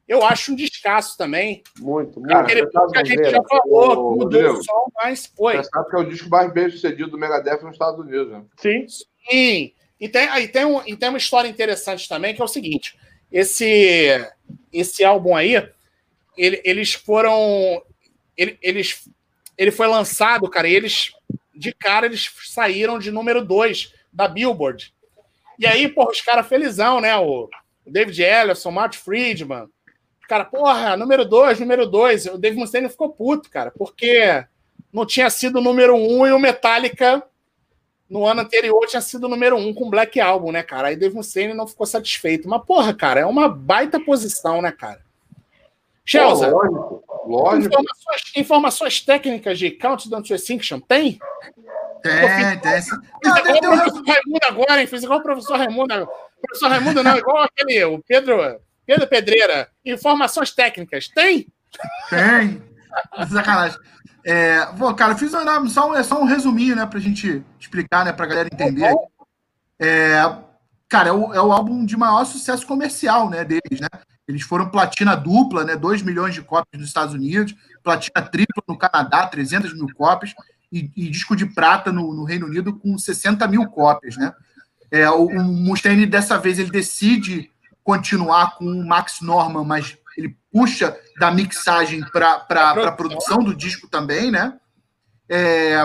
Eu 0.07 0.23
acho 0.23 0.51
um 0.51 0.55
descasso 0.55 1.17
também. 1.17 1.63
Muito, 1.79 2.19
muito. 2.19 2.35
Aquele 2.35 2.67
que 2.67 2.77
a 2.97 3.03
gente 3.03 3.29
já 3.29 3.41
falou, 3.43 4.13
o, 4.13 4.17
mudou 4.17 4.51
o 4.51 4.63
som, 4.63 4.91
mas 4.95 5.25
foi. 5.35 5.57
Você 5.57 5.69
sabe 5.69 5.89
que 5.89 5.95
é 5.95 5.99
o 5.99 6.09
disco 6.09 6.29
mais 6.29 6.53
bem 6.53 6.69
sucedido 6.69 7.09
do 7.09 7.17
Megadeth 7.17 7.61
nos 7.63 7.73
Estados 7.73 7.99
Unidos, 7.99 8.31
né? 8.31 8.43
Sim. 8.57 8.85
Sim. 8.87 9.73
E 9.99 10.09
tem, 10.09 10.27
e, 10.43 10.47
tem 10.47 10.65
um, 10.65 10.81
e 10.85 10.95
tem 10.95 11.09
uma 11.09 11.17
história 11.17 11.47
interessante 11.47 12.07
também, 12.07 12.35
que 12.35 12.41
é 12.41 12.45
o 12.45 12.47
seguinte: 12.47 12.95
esse, 13.31 14.29
esse 14.71 15.03
álbum 15.03 15.35
aí, 15.35 15.55
ele, 16.37 16.61
eles 16.63 16.93
foram. 16.93 17.81
Ele, 18.37 18.59
eles, 18.61 19.09
ele 19.57 19.71
foi 19.71 19.87
lançado, 19.87 20.49
cara, 20.49 20.67
e 20.67 20.75
eles, 20.75 21.13
de 21.55 21.73
cara, 21.73 22.05
eles 22.05 22.29
saíram 22.43 22.99
de 22.99 23.09
número 23.09 23.43
2 23.43 23.91
da 24.13 24.27
Billboard. 24.27 24.93
E 25.57 25.65
aí, 25.65 25.87
porra, 25.87 26.11
os 26.11 26.21
caras 26.21 26.47
felizão, 26.47 27.01
né? 27.01 27.15
O 27.17 27.49
David 27.87 28.21
Ellison, 28.21 28.71
Matt 28.71 28.97
Friedman, 28.97 29.67
Cara, 30.27 30.45
porra, 30.45 30.97
número 30.97 31.23
2, 31.25 31.59
número 31.59 31.85
2. 31.85 32.27
O 32.27 32.37
Dave 32.37 32.57
Mustaine 32.57 32.89
ficou 32.89 33.09
puto, 33.09 33.49
cara, 33.49 33.71
porque 33.71 34.45
não 34.91 35.05
tinha 35.05 35.29
sido 35.29 35.59
o 35.59 35.61
número 35.61 35.95
1 35.95 36.19
um, 36.19 36.27
e 36.27 36.31
o 36.31 36.39
Metallica 36.39 37.23
no 38.09 38.25
ano 38.25 38.41
anterior 38.41 38.85
tinha 38.87 39.01
sido 39.01 39.25
o 39.25 39.29
número 39.29 39.55
1 39.57 39.67
um 39.67 39.73
com 39.73 39.89
Black 39.89 40.19
Album, 40.19 40.51
né, 40.51 40.63
cara? 40.63 40.89
Aí 40.89 40.95
Dave 40.95 41.15
Mustaine 41.15 41.53
não 41.53 41.67
ficou 41.67 41.85
satisfeito. 41.85 42.47
Mas, 42.47 42.63
porra, 42.65 42.93
cara, 42.93 43.19
é 43.21 43.25
uma 43.25 43.49
baita 43.49 43.99
posição, 43.99 44.61
né, 44.61 44.71
cara? 44.71 45.03
Chelsea, 46.05 46.47
lógico, 46.47 47.03
lógico. 47.25 47.73
Informações, 47.73 48.21
informações, 48.35 49.01
técnicas 49.01 49.57
de 49.57 49.71
Countdown 49.71 50.21
to 50.21 50.35
Extinction, 50.35 50.79
tem? 50.79 51.17
Tem, 52.03 52.59
tem. 52.59 52.81
Fiz 52.81 52.91
igual 53.33 53.57
o 53.57 53.81
professor 53.81 54.03
Raimundo 54.05 54.45
agora, 54.47 54.81
hein? 54.81 54.87
Fiz 54.87 55.03
igual 55.03 55.19
o 55.19 55.23
professor 55.23 55.57
Raimundo. 55.57 56.03
O 56.03 56.47
professor 56.47 56.69
Raimundo 56.69 57.03
não, 57.03 57.17
igual 57.17 57.43
aquele, 57.43 57.83
o 57.85 58.03
Pedro, 58.07 58.61
Pedro 58.85 59.07
Pedreira. 59.07 59.69
Informações 59.85 60.51
técnicas, 60.51 61.07
tem? 61.07 61.47
Tem. 62.09 62.61
Sacanagem. 63.29 63.79
É, 64.25 64.65
bom, 64.73 64.93
cara, 64.93 65.15
fiz 65.15 65.31
só, 65.31 65.89
um, 65.89 65.95
é 65.95 66.03
só 66.03 66.21
um 66.21 66.25
resuminho, 66.25 66.75
né, 66.75 66.85
pra 66.85 66.99
gente 66.99 67.43
explicar, 67.59 68.03
né, 68.03 68.11
pra 68.11 68.25
galera 68.25 68.49
entender. 68.51 68.91
É, 69.79 70.21
cara, 70.89 71.09
é 71.09 71.11
o, 71.11 71.33
é 71.33 71.41
o 71.41 71.51
álbum 71.51 71.85
de 71.85 71.95
maior 71.95 72.25
sucesso 72.25 72.65
comercial, 72.65 73.29
né, 73.29 73.43
deles, 73.43 73.79
né? 73.79 73.87
Eles 74.27 74.41
foram 74.41 74.69
platina 74.69 75.15
dupla, 75.15 75.63
né? 75.63 75.75
2 75.75 76.01
milhões 76.01 76.33
de 76.33 76.41
cópias 76.41 76.79
nos 76.79 76.87
Estados 76.87 77.13
Unidos, 77.13 77.55
platina 77.83 78.25
tripla 78.25 78.63
no 78.67 78.77
Canadá, 78.77 79.27
300 79.27 79.73
mil 79.73 79.87
cópias, 79.93 80.33
e, 80.71 80.91
e 80.95 81.09
disco 81.09 81.35
de 81.35 81.45
prata 81.45 81.91
no, 81.91 82.13
no, 82.13 82.23
Reino 82.23 82.47
Unido 82.47 82.73
com 82.73 82.97
60 82.97 83.47
mil 83.47 83.67
cópias, 83.67 84.17
né? 84.17 84.33
É, 84.91 85.09
o, 85.09 85.25
o 85.27 85.43
Mustaine, 85.43 86.05
dessa 86.05 86.37
vez, 86.37 86.57
ele 86.57 86.71
decide 86.71 87.51
continuar 87.85 88.57
com 88.57 88.65
o 88.65 88.85
Max 88.85 89.21
Norman, 89.21 89.63
mas 89.63 89.95
ele 90.17 90.35
puxa 90.51 90.97
da 91.19 91.31
mixagem 91.31 92.01
para 92.11 92.45
a 92.87 92.91
produção 92.91 93.43
do 93.43 93.55
disco 93.55 93.87
também, 93.87 94.31
né? 94.31 94.57
É, 95.29 95.77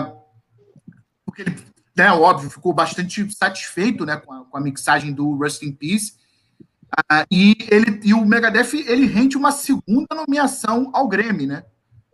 porque 1.24 1.42
ele, 1.42 1.56
né, 1.96 2.10
óbvio, 2.12 2.48
ficou 2.48 2.72
bastante 2.72 3.30
satisfeito 3.30 4.06
né, 4.06 4.16
com, 4.16 4.32
a, 4.32 4.44
com 4.46 4.56
a 4.56 4.60
mixagem 4.60 5.12
do 5.12 5.36
Rust 5.36 5.62
in 5.62 5.72
Peace 5.72 6.14
ah, 7.08 7.26
e, 7.30 7.56
ele, 7.70 8.00
e 8.02 8.14
o 8.14 8.24
Megadeth 8.24 8.74
ele 8.74 9.06
rende 9.06 9.36
uma 9.36 9.52
segunda 9.52 10.14
nomeação 10.14 10.90
ao 10.92 11.06
Grammy, 11.06 11.46
né? 11.46 11.64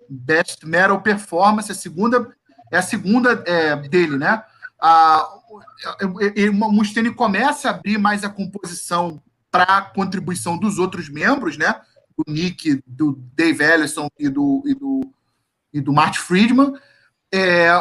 Best 0.09 0.67
Metal 0.67 1.01
Performance, 1.01 1.73
a 1.73 1.75
segunda 1.75 2.35
é 2.73 2.79
a 2.79 2.83
segunda 2.83 3.43
é, 3.47 3.77
dele, 3.77 4.19
né? 4.19 4.43
Ah, 4.81 5.27
o 6.03 6.73
Mustaine 6.73 7.15
começa 7.15 7.69
a 7.69 7.71
abrir 7.73 7.99
mais 7.99 8.25
a 8.25 8.29
composição 8.29 9.23
para 9.51 9.79
a 9.79 9.83
contribuição 9.83 10.59
dos 10.59 10.79
outros 10.79 11.09
membros, 11.09 11.57
né? 11.57 11.81
Do 12.17 12.33
Nick, 12.33 12.83
do 12.87 13.13
Dave 13.35 13.63
Ellison 13.63 14.09
e 14.19 14.29
do, 14.29 14.63
e 14.67 14.75
do, 14.75 15.01
e 15.73 15.81
do 15.81 15.93
Marty 15.93 16.19
Friedman. 16.19 16.75
É, 17.33 17.81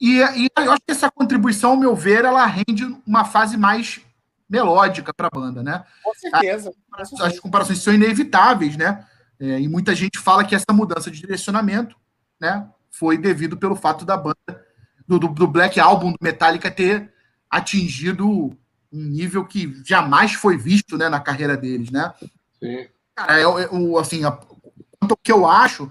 e, 0.00 0.20
e 0.20 0.48
eu 0.56 0.72
acho 0.72 0.82
que 0.86 0.92
essa 0.92 1.10
contribuição, 1.10 1.70
ao 1.72 1.76
meu 1.76 1.94
ver, 1.94 2.24
ela 2.24 2.46
rende 2.46 2.84
uma 3.06 3.24
fase 3.24 3.56
mais 3.56 4.00
melódica 4.48 5.12
para 5.12 5.26
a 5.26 5.30
banda, 5.30 5.62
né? 5.62 5.84
Com 6.02 6.14
certeza. 6.14 6.72
As, 6.92 7.12
as 7.20 7.40
comparações 7.40 7.80
são 7.80 7.92
inevitáveis, 7.92 8.76
né? 8.76 9.04
É, 9.40 9.60
e 9.60 9.68
muita 9.68 9.94
gente 9.94 10.18
fala 10.18 10.44
que 10.44 10.54
essa 10.54 10.72
mudança 10.72 11.10
de 11.10 11.20
direcionamento, 11.20 11.96
né, 12.40 12.68
foi 12.90 13.16
devido 13.16 13.56
pelo 13.56 13.76
fato 13.76 14.04
da 14.04 14.16
banda 14.16 14.66
do, 15.06 15.18
do, 15.18 15.28
do 15.28 15.46
Black 15.46 15.78
Album 15.78 16.10
do 16.10 16.18
Metallica 16.20 16.70
ter 16.70 17.12
atingido 17.48 18.56
um 18.92 19.02
nível 19.02 19.44
que 19.44 19.80
jamais 19.84 20.32
foi 20.32 20.56
visto, 20.56 20.96
né, 20.96 21.08
na 21.08 21.20
carreira 21.20 21.56
deles, 21.56 21.90
né? 21.90 22.12
Sim. 22.58 22.86
Cara, 23.14 23.38
é, 23.38 23.42
é, 23.42 24.00
assim, 24.00 24.24
a, 24.24 24.32
quanto 24.32 25.12
ao 25.12 25.16
que 25.16 25.32
eu 25.32 25.46
acho, 25.46 25.90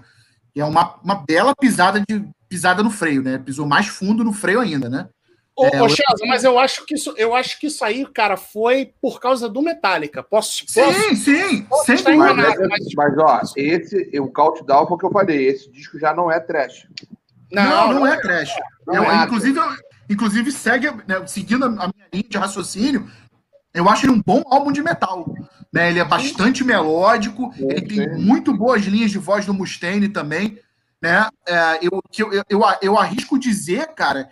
é 0.56 0.64
uma, 0.64 0.96
uma 1.02 1.14
bela 1.14 1.54
pisada 1.54 2.00
de 2.00 2.24
pisada 2.48 2.82
no 2.82 2.90
freio, 2.90 3.22
né? 3.22 3.38
Pisou 3.38 3.66
mais 3.66 3.86
fundo 3.86 4.24
no 4.24 4.32
freio 4.32 4.60
ainda, 4.60 4.88
né? 4.88 5.08
Ô, 5.54 5.66
é, 5.66 5.82
ô 5.82 5.88
Chelsea, 5.88 6.26
mas 6.26 6.44
eu 6.44 6.58
acho 6.58 6.86
que 6.86 6.94
isso, 6.94 7.12
eu 7.16 7.34
acho 7.34 7.58
que 7.58 7.66
isso 7.66 7.84
aí, 7.84 8.06
cara, 8.06 8.36
foi 8.36 8.94
por 9.02 9.20
causa 9.20 9.48
do 9.48 9.60
Metallica. 9.60 10.22
Posso? 10.22 10.64
Sim, 10.68 10.82
posso, 10.82 11.16
sim, 11.16 11.62
posso 11.62 11.92
estar 11.92 12.14
enganado, 12.14 12.60
mas, 12.60 12.94
mas, 12.94 13.16
mas, 13.16 13.18
ó, 13.18 13.40
esse, 13.56 14.20
o 14.20 14.28
Countdown 14.28 14.86
foi 14.86 14.96
o 14.96 14.98
que 14.98 15.06
eu 15.06 15.10
falei. 15.10 15.48
Esse 15.48 15.70
disco 15.70 15.98
já 15.98 16.14
não 16.14 16.30
é 16.30 16.38
trash. 16.38 16.86
Não, 17.50 17.92
não, 17.92 18.00
não 18.00 18.06
é, 18.06 18.14
é 18.14 18.20
trash. 18.20 18.54
Não 18.86 18.94
eu, 18.94 19.10
é 19.10 19.24
inclusive, 19.24 19.58
eu, 19.58 19.64
inclusive, 20.08 20.50
segue, 20.50 20.90
né, 21.06 21.26
seguindo 21.26 21.64
a 21.64 21.68
minha 21.68 22.08
linha 22.12 22.24
de 22.28 22.38
raciocínio, 22.38 23.10
eu 23.74 23.88
acho 23.88 24.06
ele 24.06 24.12
um 24.12 24.22
bom 24.24 24.42
álbum 24.46 24.72
de 24.72 24.82
metal. 24.82 25.32
Né? 25.72 25.90
Ele 25.90 26.00
é 26.00 26.04
bastante 26.04 26.64
melódico, 26.64 27.52
ele 27.58 27.82
tem 27.82 28.18
muito 28.18 28.52
boas 28.56 28.82
linhas 28.84 29.10
de 29.10 29.18
voz 29.18 29.44
do 29.44 29.54
Mustaine 29.54 30.08
também. 30.08 30.58
Né? 31.00 31.28
É, 31.46 31.78
eu, 31.82 32.02
eu, 32.16 32.44
eu, 32.48 32.60
eu 32.82 32.98
arrisco 32.98 33.38
dizer, 33.38 33.88
cara, 33.94 34.30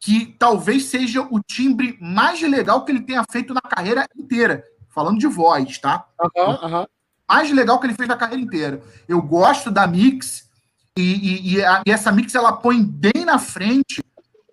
que 0.00 0.34
talvez 0.38 0.84
seja 0.84 1.22
o 1.22 1.40
timbre 1.40 1.98
mais 2.00 2.40
legal 2.40 2.84
que 2.84 2.92
ele 2.92 3.00
tenha 3.00 3.24
feito 3.30 3.52
na 3.52 3.60
carreira 3.60 4.06
inteira. 4.16 4.64
Falando 4.88 5.18
de 5.18 5.26
voz, 5.26 5.78
tá? 5.78 6.06
Uhum, 6.18 6.50
uhum. 6.52 6.86
Mais 7.28 7.50
legal 7.50 7.78
que 7.78 7.86
ele 7.86 7.94
fez 7.94 8.08
na 8.08 8.16
carreira 8.16 8.42
inteira. 8.42 8.82
Eu 9.06 9.20
gosto 9.20 9.70
da 9.70 9.86
mix, 9.86 10.48
e, 10.96 11.02
e, 11.02 11.54
e, 11.54 11.64
a, 11.64 11.82
e 11.84 11.90
essa 11.90 12.10
mix 12.10 12.34
ela 12.34 12.52
põe 12.52 12.82
bem 12.82 13.24
na 13.26 13.38
frente 13.38 14.02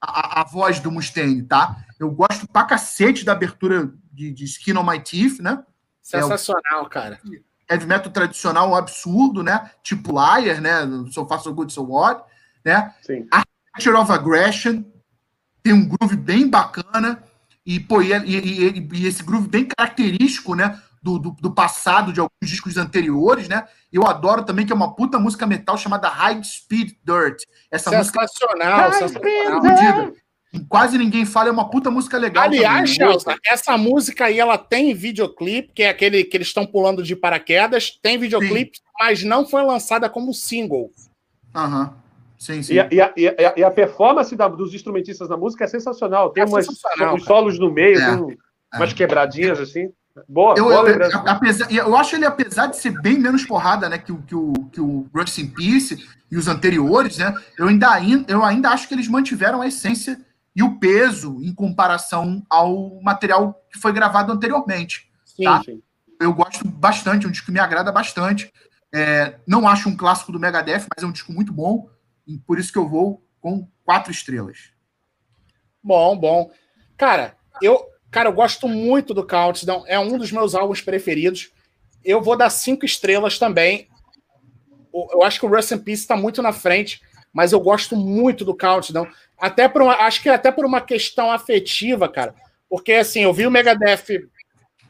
a, 0.03 0.41
a, 0.41 0.43
voz 0.43 0.80
do 0.80 0.91
Mustaine, 0.91 1.41
tá? 1.43 1.77
Eu 1.97 2.11
gosto 2.11 2.45
pra 2.47 2.65
cacete 2.65 3.23
da 3.23 3.31
abertura 3.31 3.93
de, 4.11 4.31
de 4.31 4.43
Skin 4.43 4.77
on 4.77 4.84
My 4.84 4.99
Teeth, 4.99 5.39
né? 5.39 5.63
Sensacional, 6.01 6.61
é 6.71 6.81
o, 6.81 6.89
cara. 6.89 7.19
Heavy 7.69 7.85
metal 7.85 8.11
tradicional, 8.11 8.69
um 8.69 8.75
absurdo, 8.75 9.41
né? 9.41 9.71
Tipo 9.81 10.11
Liar, 10.11 10.59
né? 10.59 10.81
So 11.11 11.25
Far 11.25 11.39
So 11.39 11.53
Good 11.53 11.71
So 11.71 11.84
What, 11.84 12.23
né? 12.65 12.93
Sim. 13.01 13.27
Archer 13.73 13.95
of 13.95 14.11
Aggression, 14.11 14.84
tem 15.63 15.71
um 15.71 15.88
groove 15.88 16.17
bem 16.17 16.49
bacana 16.49 17.23
e, 17.65 17.80
pô, 17.80 18.01
e, 18.01 18.11
e, 18.11 18.89
e 18.93 19.07
esse 19.07 19.23
groove 19.23 19.47
bem 19.47 19.65
característico, 19.65 20.53
né? 20.53 20.80
Do, 21.03 21.19
do, 21.19 21.31
do, 21.31 21.51
passado 21.51 22.13
de 22.13 22.21
alguns 22.21 22.49
discos 22.49 22.77
anteriores, 22.77 23.49
né? 23.49 23.67
Eu 23.91 24.07
adoro 24.07 24.45
também 24.45 24.65
que 24.65 24.71
é 24.71 24.75
uma 24.75 24.95
puta 24.95 25.19
música 25.19 25.45
metal 25.45 25.77
chamada 25.77 26.07
High 26.07 26.41
Speed 26.41 26.93
Dirt. 27.03 27.43
Essa 27.69 27.89
sensacional, 27.89 28.88
música 28.88 29.07
sensacional. 29.09 30.13
Quase 30.69 30.97
ninguém 30.97 31.25
fala, 31.25 31.49
é 31.49 31.51
uma 31.51 31.69
puta 31.69 31.91
música 31.91 32.17
legal. 32.17 32.45
Aliás, 32.45 32.91
Chelsea, 32.91 33.35
essa 33.45 33.77
música 33.77 34.25
aí 34.25 34.39
ela 34.39 34.57
tem 34.57 34.93
videoclipe, 34.93 35.73
que 35.73 35.84
é 35.84 35.89
aquele 35.89 36.23
que 36.23 36.38
eles 36.38 36.47
estão 36.47 36.65
pulando 36.65 37.03
de 37.03 37.15
paraquedas, 37.15 37.99
tem 38.01 38.17
videoclipe, 38.17 38.77
Sim. 38.77 38.84
mas 38.99 39.23
não 39.23 39.45
foi 39.45 39.63
lançada 39.63 40.09
como 40.09 40.34
single. 40.34 40.89
Aham. 41.53 41.81
Uhum. 41.81 42.03
Sim, 42.43 42.61
sim. 42.61 42.73
E, 42.73 42.80
a, 42.80 42.89
e, 42.91 43.01
a, 43.01 43.53
e, 43.55 43.63
a, 43.63 43.71
performance 43.71 44.35
da, 44.35 44.49
dos 44.49 44.73
instrumentistas 44.73 45.30
na 45.30 45.38
música 45.38 45.63
é 45.63 45.67
sensacional. 45.67 46.30
Tem 46.30 46.43
é 46.43 46.45
umas, 46.45 46.65
sensacional, 46.65 47.17
solos 47.19 47.57
no 47.57 47.71
meio, 47.71 47.97
é, 47.97 48.17
tem 48.17 48.38
é. 48.73 48.77
umas 48.77 48.91
quebradinhas 48.91 49.61
assim. 49.61 49.89
Boa, 50.30 50.53
eu, 50.56 50.65
boa 50.65 50.90
eu, 50.90 51.27
apesar, 51.27 51.72
eu 51.72 51.98
acho 51.98 52.15
ele, 52.15 52.26
apesar 52.26 52.68
de 52.68 52.77
ser 52.77 52.91
bem 53.02 53.18
menos 53.18 53.45
porrada 53.45 53.90
né, 53.90 53.98
que, 53.98 54.11
o, 54.11 54.22
que, 54.22 54.35
o, 54.35 54.53
que 54.72 54.80
o 54.80 55.10
Rust 55.14 55.40
in 55.40 55.48
Peace 55.48 56.07
e 56.30 56.38
os 56.38 56.48
anteriores, 56.48 57.18
né, 57.18 57.34
eu, 57.57 57.68
ainda, 57.68 57.99
eu 58.27 58.44
ainda 58.44 58.69
acho 58.69 58.88
que 58.88 58.94
eles 58.94 59.07
mantiveram 59.07 59.61
a 59.61 59.68
essência 59.68 60.19
e 60.56 60.61
o 60.61 60.77
peso 60.77 61.40
em 61.41 61.53
comparação 61.53 62.45
ao 62.48 63.02
material 63.02 63.60
que 63.72 63.80
foi 63.80 63.91
gravado 63.91 64.31
anteriormente. 64.31 65.10
Sim, 65.26 65.45
tá? 65.45 65.64
sim. 65.64 65.81
Eu 66.22 66.31
gosto 66.34 66.68
bastante, 66.68 67.26
é 67.26 67.30
um 67.30 67.31
disco 67.31 67.48
que 67.48 67.52
me 67.52 67.60
agrada 67.60 67.91
bastante. 67.91 68.53
É, 68.94 69.40
não 69.48 69.68
acho 69.68 69.90
um 69.90 69.98
clássico 69.98 70.31
do 70.31 70.40
Megadeth, 70.40 70.85
mas 70.95 71.03
é 71.03 71.07
um 71.07 71.11
disco 71.11 71.34
muito 71.34 71.52
bom. 71.52 71.90
E 72.27 72.38
por 72.38 72.60
isso 72.60 72.72
que 72.72 72.77
eu 72.77 72.88
vou 72.88 73.26
com 73.41 73.68
quatro 73.84 74.11
estrelas. 74.11 74.72
Bom, 75.84 76.18
bom. 76.18 76.52
Cara, 76.95 77.35
eu, 77.61 77.84
cara, 78.14 78.30
eu 78.30 78.34
gosto 78.34 78.68
muito 78.68 79.14
do 79.14 79.26
Countdown. 79.26 79.84
É 79.88 79.99
um 79.99 80.18
dos 80.18 80.31
meus 80.31 80.56
álbuns 80.56 80.81
preferidos. 80.81 81.52
Eu 82.03 82.22
vou 82.22 82.38
dar 82.38 82.49
cinco 82.49 82.85
estrelas 82.85 83.38
também. 83.38 83.88
Eu 84.94 85.23
acho 85.23 85.40
que 85.40 85.45
o 85.45 85.49
Rust 85.49 85.72
in 85.72 85.80
Peace 85.80 86.03
está 86.03 86.15
muito 86.15 86.41
na 86.41 86.53
frente, 86.53 87.02
mas 87.34 87.52
eu 87.52 87.60
gosto 87.60 87.95
muito 87.95 88.45
do 88.45 88.56
Countdown. 88.56 89.07
Até 89.38 89.68
por 89.68 89.81
uma, 89.81 89.95
acho 89.95 90.22
que 90.22 90.30
até 90.30 90.52
por 90.52 90.65
uma 90.65 90.80
questão 90.80 91.31
afetiva, 91.31 92.07
cara. 92.07 92.35
Porque 92.69 92.94
assim, 92.94 93.23
eu 93.23 93.34
vi 93.34 93.45
o 93.45 93.52
Megadeth 93.52 94.30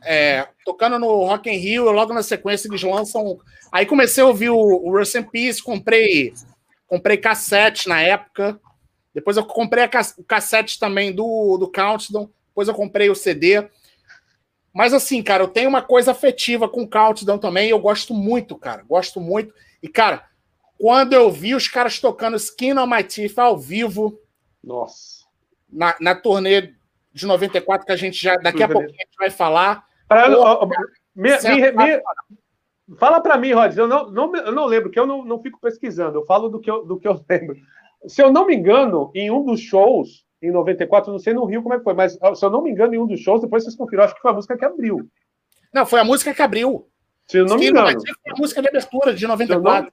é, 0.04 0.48
tocando 0.66 1.00
no 1.00 1.26
Rock 1.26 1.50
in 1.50 1.58
Rio, 1.58 1.92
logo 1.92 2.14
na 2.14 2.22
sequência 2.22 2.68
eles 2.68 2.84
lançam. 2.84 3.40
Aí 3.72 3.86
comecei 3.86 4.24
a 4.24 4.28
ouvir 4.28 4.50
o, 4.50 4.58
o 4.58 4.98
Rust 4.98 5.16
in 5.16 5.24
Peace, 5.24 5.64
comprei 5.64 6.34
Comprei 6.94 7.18
cassete 7.18 7.90
na 7.90 8.00
época. 8.02 8.60
Depois 9.16 9.36
eu 9.36 9.44
comprei 9.44 9.84
o 9.86 10.24
cassete 10.24 10.78
também 10.78 11.12
do, 11.12 11.58
do 11.58 11.68
Countdown. 11.68 12.30
Depois 12.54 12.68
eu 12.68 12.76
comprei 12.76 13.10
o 13.10 13.16
CD. 13.16 13.68
Mas 14.72 14.94
assim, 14.94 15.22
cara, 15.24 15.44
eu 15.44 15.48
tenho 15.48 15.70
uma 15.70 15.82
coisa 15.82 16.12
afetiva 16.12 16.70
com 16.70 16.84
o 16.84 16.90
Countdown 16.90 17.40
também. 17.40 17.70
eu 17.70 17.80
gosto 17.80 18.14
muito, 18.14 18.56
cara. 18.56 18.84
Gosto 18.84 19.20
muito. 19.20 19.54
E, 19.82 19.88
cara, 19.88 20.24
quando 20.78 21.14
eu 21.14 21.32
vi 21.32 21.56
os 21.56 21.68
caras 21.68 22.00
tocando 22.00 22.38
Skin 22.38 22.78
on 22.78 22.88
My 22.88 23.04
Teeth 23.04 23.38
ao 23.38 23.58
vivo. 23.58 24.20
Nossa. 24.64 25.26
Na, 25.72 25.96
na 26.00 26.16
turnê 26.16 26.74
de 27.12 27.26
94, 27.26 27.86
que 27.86 27.92
a 27.92 27.96
gente 27.96 28.22
já. 28.22 28.36
Daqui 28.38 28.62
a 28.62 28.68
pouco 28.68 28.88
a 28.88 28.92
gente 28.92 29.18
vai 29.18 29.30
falar. 29.30 29.86
Pra, 30.08 30.30
Pô, 30.30 30.68
me, 31.16 31.30
me, 31.30 31.72
me, 31.72 32.02
Fala 32.98 33.22
para 33.22 33.38
mim, 33.38 33.54
Rods, 33.54 33.78
eu 33.78 33.88
não, 33.88 34.10
não, 34.12 34.36
eu 34.36 34.52
não 34.52 34.66
lembro, 34.66 34.90
que 34.90 35.00
eu 35.00 35.08
não, 35.08 35.24
não 35.24 35.42
fico 35.42 35.60
pesquisando, 35.60 36.20
eu 36.20 36.26
falo 36.26 36.50
do 36.50 36.60
que 36.60 36.70
eu, 36.70 36.86
do 36.86 37.00
que 37.00 37.08
eu 37.08 37.24
lembro. 37.30 37.56
Se 38.08 38.22
eu 38.22 38.32
não 38.32 38.46
me 38.46 38.56
engano, 38.56 39.10
em 39.16 39.32
um 39.32 39.44
dos 39.44 39.62
shows, 39.62 40.26
em 40.44 40.52
94, 40.52 41.12
não 41.12 41.20
sei 41.20 41.34
no 41.34 41.46
Rio 41.46 41.64
como 41.64 41.74
é 41.74 41.78
que 41.78 41.84
foi, 41.84 41.94
mas 41.94 42.14
se 42.14 42.46
eu 42.46 42.50
não 42.50 42.62
me 42.62 42.72
engano, 42.72 42.94
em 42.94 43.00
um 43.00 43.08
dos 43.08 43.20
shows, 43.20 43.42
depois 43.42 43.64
vocês 43.64 43.76
confiram, 43.76 44.04
acho 44.04 44.16
que 44.16 44.22
foi 44.22 44.32
a 44.32 44.34
música 44.34 44.58
que 44.58 44.66
abriu. 44.66 45.08
Não, 45.74 45.86
foi 45.86 46.00
a 46.00 46.04
música 46.04 46.34
que 46.34 46.42
abriu. 46.42 46.88
Se 47.28 47.38
eu 47.38 47.46
não 47.46 47.58
me 47.58 47.70
engano. 47.70 47.90
Foi 47.92 48.32
a 48.32 48.38
música 48.38 48.62
de 48.62 48.68
abertura 48.68 49.14
de 49.14 49.26
94. 49.26 49.92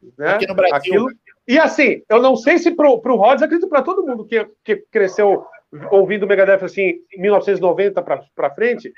Não, 0.00 0.12
né? 0.16 0.34
Aqui 0.34 0.46
no 0.46 0.54
Brasil. 0.54 0.76
Aquilo, 0.76 1.08
e 1.46 1.58
assim, 1.58 2.02
eu 2.08 2.20
não 2.20 2.36
sei 2.36 2.58
se 2.58 2.70
pro, 2.70 3.00
pro 3.00 3.16
Rods, 3.16 3.42
acredito 3.42 3.68
para 3.68 3.82
todo 3.82 4.06
mundo 4.06 4.24
que, 4.24 4.46
que 4.62 4.76
cresceu 4.90 5.44
ouvindo 5.90 6.24
o 6.24 6.28
Megadeth 6.28 6.64
assim, 6.64 7.00
em 7.12 7.20
1990 7.20 8.02
para 8.02 8.54
frente, 8.54 8.92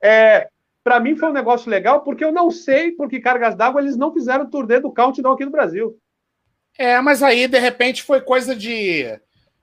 é, 0.00 0.48
para 0.84 1.00
mim 1.00 1.16
foi 1.16 1.28
um 1.28 1.32
negócio 1.32 1.70
legal, 1.70 2.02
porque 2.02 2.24
eu 2.24 2.30
não 2.30 2.50
sei 2.50 2.92
porque 2.92 3.20
Cargas 3.20 3.54
d'Água 3.54 3.80
eles 3.80 3.96
não 3.96 4.12
fizeram 4.12 4.48
turnê 4.48 4.78
do 4.78 4.92
Countdown 4.92 5.32
aqui 5.32 5.44
no 5.44 5.50
Brasil. 5.50 5.98
É, 6.78 7.00
mas 7.00 7.22
aí, 7.22 7.48
de 7.48 7.58
repente, 7.58 8.02
foi 8.02 8.20
coisa 8.20 8.54
de. 8.54 9.18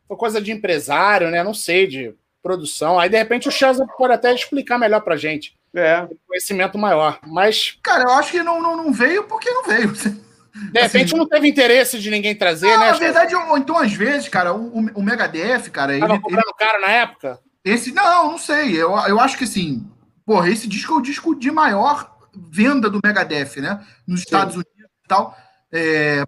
Foi 0.07 0.17
coisa 0.17 0.41
de 0.41 0.51
empresário, 0.51 1.29
né? 1.29 1.43
Não 1.43 1.53
sei, 1.53 1.87
de 1.87 2.13
produção. 2.41 2.99
Aí, 2.99 3.09
de 3.09 3.17
repente, 3.17 3.47
o 3.47 3.51
César 3.51 3.85
pode 3.97 4.13
até 4.13 4.33
explicar 4.33 4.77
melhor 4.77 5.01
pra 5.01 5.17
gente. 5.17 5.55
É. 5.75 6.07
Conhecimento 6.27 6.77
maior. 6.77 7.19
Mas. 7.25 7.77
Cara, 7.81 8.03
eu 8.03 8.11
acho 8.11 8.31
que 8.31 8.43
não, 8.43 8.61
não, 8.61 8.77
não 8.77 8.91
veio 8.91 9.23
porque 9.23 9.49
não 9.49 9.63
veio. 9.63 9.91
De 10.71 10.79
repente 10.79 11.05
assim, 11.05 11.17
não 11.17 11.27
teve 11.27 11.47
interesse 11.47 11.97
de 11.97 12.11
ninguém 12.11 12.35
trazer, 12.35 12.67
não, 12.67 12.79
né? 12.79 12.91
Na 12.91 12.97
verdade, 12.99 13.35
ou 13.35 13.57
então, 13.57 13.75
às 13.75 13.91
vezes, 13.91 14.29
cara, 14.29 14.53
o, 14.53 14.85
o 14.93 15.01
Megadeth, 15.01 15.71
cara. 15.71 15.97
Tava 15.97 16.13
ele, 16.13 16.21
comprando 16.21 16.45
ele... 16.45 16.57
caro 16.59 16.79
na 16.79 16.91
época? 16.91 17.39
Esse, 17.65 17.91
não, 17.91 18.33
não 18.33 18.37
sei. 18.37 18.79
Eu, 18.79 18.91
eu 19.07 19.19
acho 19.19 19.35
que 19.35 19.45
assim, 19.45 19.83
Porra, 20.25 20.49
esse 20.49 20.67
disco 20.67 20.93
é 20.93 20.97
o 20.97 21.01
disco 21.01 21.35
de 21.35 21.51
maior 21.51 22.15
venda 22.33 22.89
do 22.89 22.99
Megadeth, 23.03 23.57
né? 23.57 23.85
Nos 24.07 24.21
Estados 24.21 24.53
Sim. 24.53 24.61
Unidos 24.61 24.91
e 25.03 25.07
tal, 25.07 25.37
é, 25.71 26.23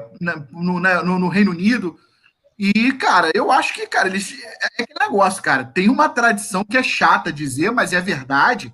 no, 0.51 0.79
no, 0.79 1.19
no, 1.19 1.27
Reino 1.29 1.51
Unido. 1.51 1.97
E, 2.57 2.93
cara, 2.93 3.31
eu 3.33 3.51
acho 3.51 3.73
que, 3.73 3.85
cara, 3.85 4.07
eles. 4.07 4.33
É, 4.41 4.67
é 4.79 4.83
aquele 4.83 4.99
negócio, 4.99 5.43
cara. 5.43 5.65
Tem 5.65 5.89
uma 5.89 6.07
tradição 6.07 6.63
que 6.63 6.77
é 6.77 6.83
chata 6.83 7.31
dizer, 7.31 7.71
mas 7.71 7.91
é 7.91 7.99
verdade. 7.99 8.73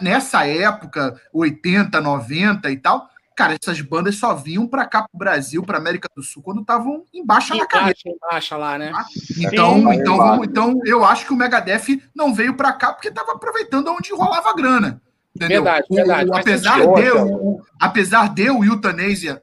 Nessa 0.00 0.46
época, 0.46 1.18
80, 1.32 1.98
90 1.98 2.70
e 2.70 2.76
tal, 2.76 3.08
cara, 3.34 3.56
essas 3.60 3.80
bandas 3.80 4.16
só 4.16 4.34
vinham 4.34 4.66
para 4.66 4.86
cá 4.86 5.02
pro 5.02 5.18
Brasil, 5.18 5.62
para 5.62 5.78
América 5.78 6.08
do 6.14 6.22
Sul, 6.22 6.42
quando 6.42 6.60
estavam 6.60 7.04
embaixo 7.14 7.56
da 7.56 7.66
carreira. 7.66 7.98
Embaixo 8.04 8.56
lá, 8.58 8.78
né? 8.78 8.92
Tá? 8.92 9.06
Então, 9.38 9.74
Sim, 9.76 9.94
então, 9.94 10.16
vamos, 10.18 10.46
então, 10.46 10.80
eu 10.84 11.02
acho 11.02 11.26
que 11.26 11.32
o 11.32 11.36
Megadeth 11.36 12.00
não 12.14 12.34
veio 12.34 12.54
para 12.54 12.72
cá 12.74 12.92
porque 12.92 13.08
estava 13.08 13.32
aproveitando 13.32 13.88
onde 13.88 14.12
rolava 14.12 14.54
grana. 14.54 15.00
Entendeu? 15.34 15.64
Verdade, 15.64 15.86
o, 15.88 15.94
verdade. 15.94 16.30
O, 16.30 16.34
apesar, 16.36 16.80
de, 16.80 17.10
o, 17.10 17.62
apesar 17.80 18.28
de 18.28 18.50
o 18.50 18.64
Euthanasia 18.64 19.42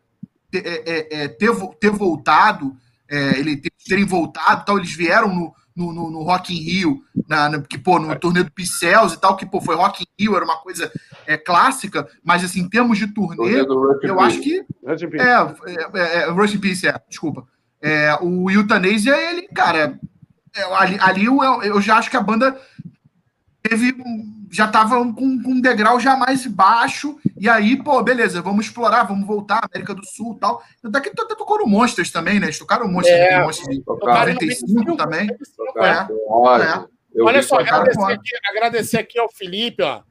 ter, 0.50 0.66
é, 0.66 0.84
é, 0.86 1.24
é, 1.24 1.28
ter, 1.28 1.52
ter 1.80 1.90
voltado, 1.90 2.78
é, 3.12 3.38
ele 3.38 3.62
terem 3.86 4.06
voltado, 4.06 4.64
tal, 4.66 4.78
eles 4.78 4.96
vieram 4.96 5.28
no, 5.28 5.54
no, 5.76 5.94
no, 5.94 6.10
no 6.10 6.24
Rock 6.24 6.54
in 6.54 6.62
Rio, 6.62 7.02
na, 7.28 7.50
na, 7.50 7.62
que, 7.62 7.78
pô, 7.78 8.00
no 8.00 8.18
turnê 8.18 8.42
do 8.42 8.52
Pincels 8.52 9.14
e 9.14 9.20
tal, 9.20 9.36
que, 9.36 9.46
pô, 9.46 9.60
foi 9.60 9.76
Rock 9.76 10.04
in 10.04 10.24
Rio, 10.24 10.36
era 10.36 10.46
uma 10.46 10.58
coisa 10.58 10.90
é, 11.28 11.36
clássica, 11.38 12.08
mas, 12.24 12.42
assim, 12.42 12.62
em 12.62 12.70
termos 12.70 12.98
de 12.98 13.14
turnê, 13.14 13.66
eu 14.02 14.20
acho 14.22 14.40
que... 14.40 14.64
É, 15.22 16.00
é, 16.00 16.18
é, 16.20 16.30
Rush 16.32 16.56
in 16.56 16.60
Peace, 16.60 16.88
é, 16.88 16.96
desculpa. 17.10 17.46
É, 17.82 18.18
o 18.22 18.50
Euthanasia, 18.50 19.16
ele, 19.30 19.48
cara, 19.50 20.00
é, 20.56 20.64
ali, 20.76 20.98
ali 21.02 21.26
eu, 21.26 21.42
eu 21.64 21.82
já 21.82 21.98
acho 21.98 22.10
que 22.10 22.18
a 22.18 22.22
banda 22.22 22.58
teve 23.62 23.96
já 24.52 24.66
estava 24.66 24.98
com, 25.14 25.14
com, 25.42 25.52
um 25.52 25.62
degrau 25.62 26.00
já 26.00 26.18
mais 26.18 26.46
baixo, 26.46 27.18
e 27.40 27.48
aí, 27.48 27.82
pô, 27.82 28.04
beleza, 28.04 28.42
vamos 28.42 28.66
explorar, 28.66 29.04
vamos 29.04 29.26
voltar, 29.26 29.62
América 29.64 29.96
do 29.96 30.06
Sul 30.06 30.36
e 30.36 30.40
tal. 30.40 30.62
Até 30.84 31.00
que 31.00 31.10
até 31.10 31.36
tocou 31.36 31.60
no 31.60 31.68
Monsters 31.68 32.12
também, 32.12 32.40
né? 32.40 32.48
Eles 32.48 32.60
tocaram 32.60 32.86
o 32.86 32.92
Monsters, 32.92 33.18
é, 33.18 33.42
Monsters 33.42 33.78
de 33.78 33.84
95 33.86 34.98
também. 34.98 35.30
É. 35.78 35.84
É. 35.84 37.22
Olha 37.24 37.44
só, 37.44 37.60
agradecer 37.60 38.12
aqui, 38.12 38.30
agradecer 38.50 38.98
aqui 38.98 39.20
ao 39.20 39.32
Felipe, 39.32 39.84
ó. 39.84 40.02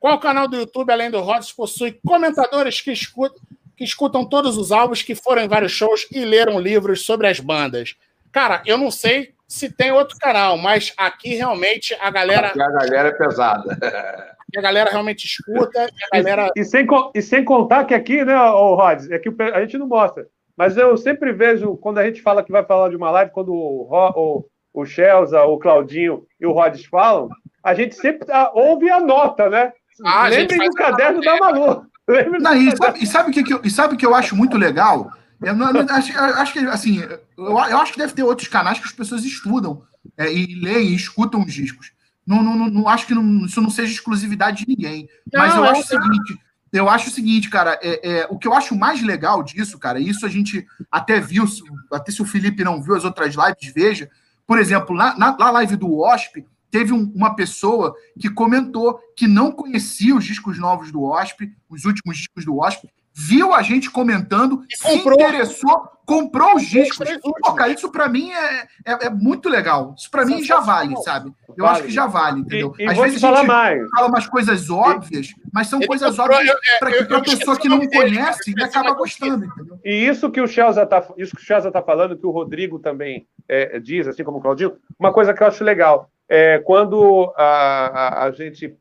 Qual 0.00 0.18
canal 0.18 0.48
do 0.48 0.56
YouTube, 0.56 0.90
além 0.90 1.10
do 1.10 1.20
Rods, 1.20 1.52
possui 1.52 1.92
comentadores 2.04 2.80
que 2.80 2.90
escutam, 2.90 3.40
que 3.76 3.84
escutam 3.84 4.28
todos 4.28 4.56
os 4.58 4.72
álbuns, 4.72 5.02
que 5.02 5.14
foram 5.14 5.42
em 5.42 5.48
vários 5.48 5.70
shows 5.70 6.08
e 6.10 6.24
leram 6.24 6.58
livros 6.58 7.04
sobre 7.04 7.28
as 7.28 7.38
bandas? 7.38 7.94
Cara, 8.32 8.62
eu 8.66 8.76
não 8.76 8.90
sei 8.90 9.34
se 9.52 9.70
tem 9.70 9.92
outro 9.92 10.16
canal, 10.18 10.56
mas 10.56 10.94
aqui 10.96 11.34
realmente 11.34 11.94
a 12.00 12.10
galera. 12.10 12.48
Aqui 12.48 12.62
a 12.62 12.70
galera 12.70 13.08
é 13.10 13.12
pesada. 13.12 13.78
a 14.56 14.60
galera 14.62 14.90
realmente 14.90 15.26
escuta. 15.26 15.90
a 16.10 16.16
galera... 16.16 16.50
E, 16.56 16.60
e, 16.60 16.64
sem, 16.64 16.86
e 17.14 17.20
sem 17.20 17.44
contar 17.44 17.84
que 17.84 17.92
aqui, 17.92 18.24
né, 18.24 18.34
o 18.34 18.74
Rods, 18.74 19.10
é 19.10 19.18
que 19.18 19.30
a 19.54 19.60
gente 19.60 19.76
não 19.76 19.86
mostra. 19.86 20.26
Mas 20.56 20.78
eu 20.78 20.96
sempre 20.96 21.32
vejo, 21.32 21.76
quando 21.76 21.98
a 21.98 22.04
gente 22.04 22.22
fala 22.22 22.42
que 22.42 22.50
vai 22.50 22.64
falar 22.64 22.88
de 22.88 22.96
uma 22.96 23.10
live, 23.10 23.30
quando 23.30 23.52
o, 23.52 23.88
o, 23.90 24.44
o 24.72 24.86
Chelsea, 24.86 25.42
o 25.42 25.58
Claudinho 25.58 26.24
e 26.40 26.46
o 26.46 26.52
Rods 26.52 26.86
falam, 26.86 27.28
a 27.62 27.74
gente 27.74 27.94
sempre 27.94 28.26
ouve 28.54 28.88
a 28.88 29.00
nota, 29.00 29.50
né? 29.50 29.70
Ah, 30.02 30.28
Lembrem 30.28 30.66
do 30.66 30.74
caderno 30.74 31.20
da 31.20 31.36
Malu. 31.36 31.86
Não, 32.40 32.54
e, 32.56 32.76
sabe, 32.76 33.02
e, 33.02 33.06
sabe 33.06 33.30
que, 33.30 33.44
que 33.44 33.52
eu, 33.52 33.60
e 33.62 33.70
sabe 33.70 33.96
que 33.96 34.06
eu 34.06 34.14
acho 34.14 34.34
muito 34.34 34.56
legal? 34.56 35.10
Eu 35.42 35.54
não, 35.54 35.68
acho, 35.90 36.18
acho, 36.18 36.52
que, 36.52 36.58
assim, 36.60 36.98
eu, 37.00 37.20
eu, 37.36 37.58
acho 37.58 37.92
que 37.92 37.98
deve 37.98 38.12
ter 38.12 38.22
outros 38.22 38.48
canais 38.48 38.78
que 38.78 38.86
as 38.86 38.92
pessoas 38.92 39.24
estudam 39.24 39.82
é, 40.16 40.32
e 40.32 40.54
leem 40.54 40.90
e 40.90 40.94
escutam 40.94 41.42
os 41.42 41.52
discos. 41.52 41.92
Não, 42.26 42.42
não, 42.42 42.70
não, 42.70 42.88
acho 42.88 43.06
que 43.06 43.14
não, 43.14 43.44
isso 43.44 43.60
não 43.60 43.70
seja 43.70 43.92
exclusividade 43.92 44.64
de 44.64 44.68
ninguém. 44.68 45.08
Não, 45.32 45.40
Mas 45.40 45.56
eu 45.56 45.64
acho 45.64 45.80
o 45.80 45.84
seguinte, 45.84 46.38
eu 46.72 46.88
acho 46.88 47.08
o 47.08 47.12
seguinte, 47.12 47.50
cara, 47.50 47.78
é, 47.82 48.20
é, 48.20 48.26
o 48.30 48.38
que 48.38 48.46
eu 48.46 48.54
acho 48.54 48.76
mais 48.76 49.02
legal 49.02 49.42
disso, 49.42 49.78
cara, 49.78 49.98
isso 49.98 50.24
a 50.24 50.28
gente 50.28 50.66
até 50.90 51.20
viu, 51.20 51.44
até 51.90 52.12
se 52.12 52.22
o 52.22 52.26
Felipe 52.26 52.64
não 52.64 52.80
viu 52.80 52.94
as 52.94 53.04
outras 53.04 53.34
lives, 53.34 53.74
veja. 53.74 54.08
Por 54.46 54.58
exemplo, 54.58 54.96
na, 54.96 55.16
na, 55.18 55.36
na 55.36 55.50
live 55.50 55.76
do 55.76 56.00
OSP, 56.00 56.46
teve 56.70 56.92
um, 56.92 57.12
uma 57.14 57.34
pessoa 57.36 57.94
que 58.18 58.30
comentou 58.30 58.98
que 59.16 59.26
não 59.26 59.52
conhecia 59.52 60.16
os 60.16 60.24
discos 60.24 60.58
novos 60.58 60.90
do 60.90 61.02
OSP, 61.02 61.52
os 61.68 61.84
últimos 61.84 62.16
discos 62.16 62.44
do 62.44 62.58
OSP, 62.58 62.88
viu 63.14 63.54
a 63.54 63.62
gente 63.62 63.90
comentando, 63.90 64.64
e 64.70 64.76
se 64.76 64.94
interessou, 64.94 65.88
comprou 66.04 66.56
os 66.56 66.66
discos. 66.66 67.08
Pô, 67.20 67.54
cara, 67.54 67.72
isso 67.72 67.90
para 67.90 68.08
mim 68.08 68.30
é, 68.30 68.66
é, 68.84 69.06
é, 69.06 69.10
muito 69.10 69.48
legal. 69.48 69.94
Isso 69.96 70.10
para 70.10 70.24
mim 70.24 70.42
já 70.42 70.60
vale, 70.60 70.96
sabe? 71.02 71.32
Eu 71.56 71.64
vale. 71.64 71.78
acho 71.78 71.82
que 71.84 71.90
já 71.90 72.06
vale, 72.06 72.40
entendeu? 72.40 72.74
E, 72.78 72.84
e 72.84 72.86
Às 72.86 72.98
vezes 72.98 73.24
a 73.24 73.34
gente 73.34 73.46
mais. 73.46 73.88
fala 73.90 74.08
umas 74.08 74.26
coisas 74.26 74.70
óbvias, 74.70 75.28
mas 75.52 75.68
são 75.68 75.78
Ele 75.78 75.86
coisas 75.86 76.16
comprou, 76.16 76.38
óbvias 76.38 77.08
para 77.08 77.18
a 77.18 77.22
pessoa 77.22 77.58
que 77.58 77.68
não 77.68 77.86
conhece 77.86 78.54
e 78.56 78.62
acaba 78.62 78.92
gostando, 78.92 79.44
entendeu? 79.44 79.78
E 79.84 80.06
isso 80.06 80.30
que 80.30 80.40
o 80.40 80.46
Chelsea 80.48 80.84
tá, 80.86 81.06
isso 81.16 81.36
que 81.36 81.42
o 81.42 81.44
Chelsea 81.44 81.70
tá 81.70 81.82
falando, 81.82 82.16
que 82.16 82.26
o 82.26 82.30
Rodrigo 82.30 82.78
também 82.78 83.26
é, 83.48 83.78
diz, 83.78 84.06
assim 84.06 84.24
como 84.24 84.38
o 84.38 84.40
Claudinho, 84.40 84.76
uma 84.98 85.12
coisa 85.12 85.34
que 85.34 85.42
eu 85.42 85.46
acho 85.46 85.62
legal. 85.62 86.10
É, 86.28 86.60
quando 86.60 87.32
a, 87.36 87.44
a, 87.44 88.24
a 88.24 88.30
gente 88.30 88.74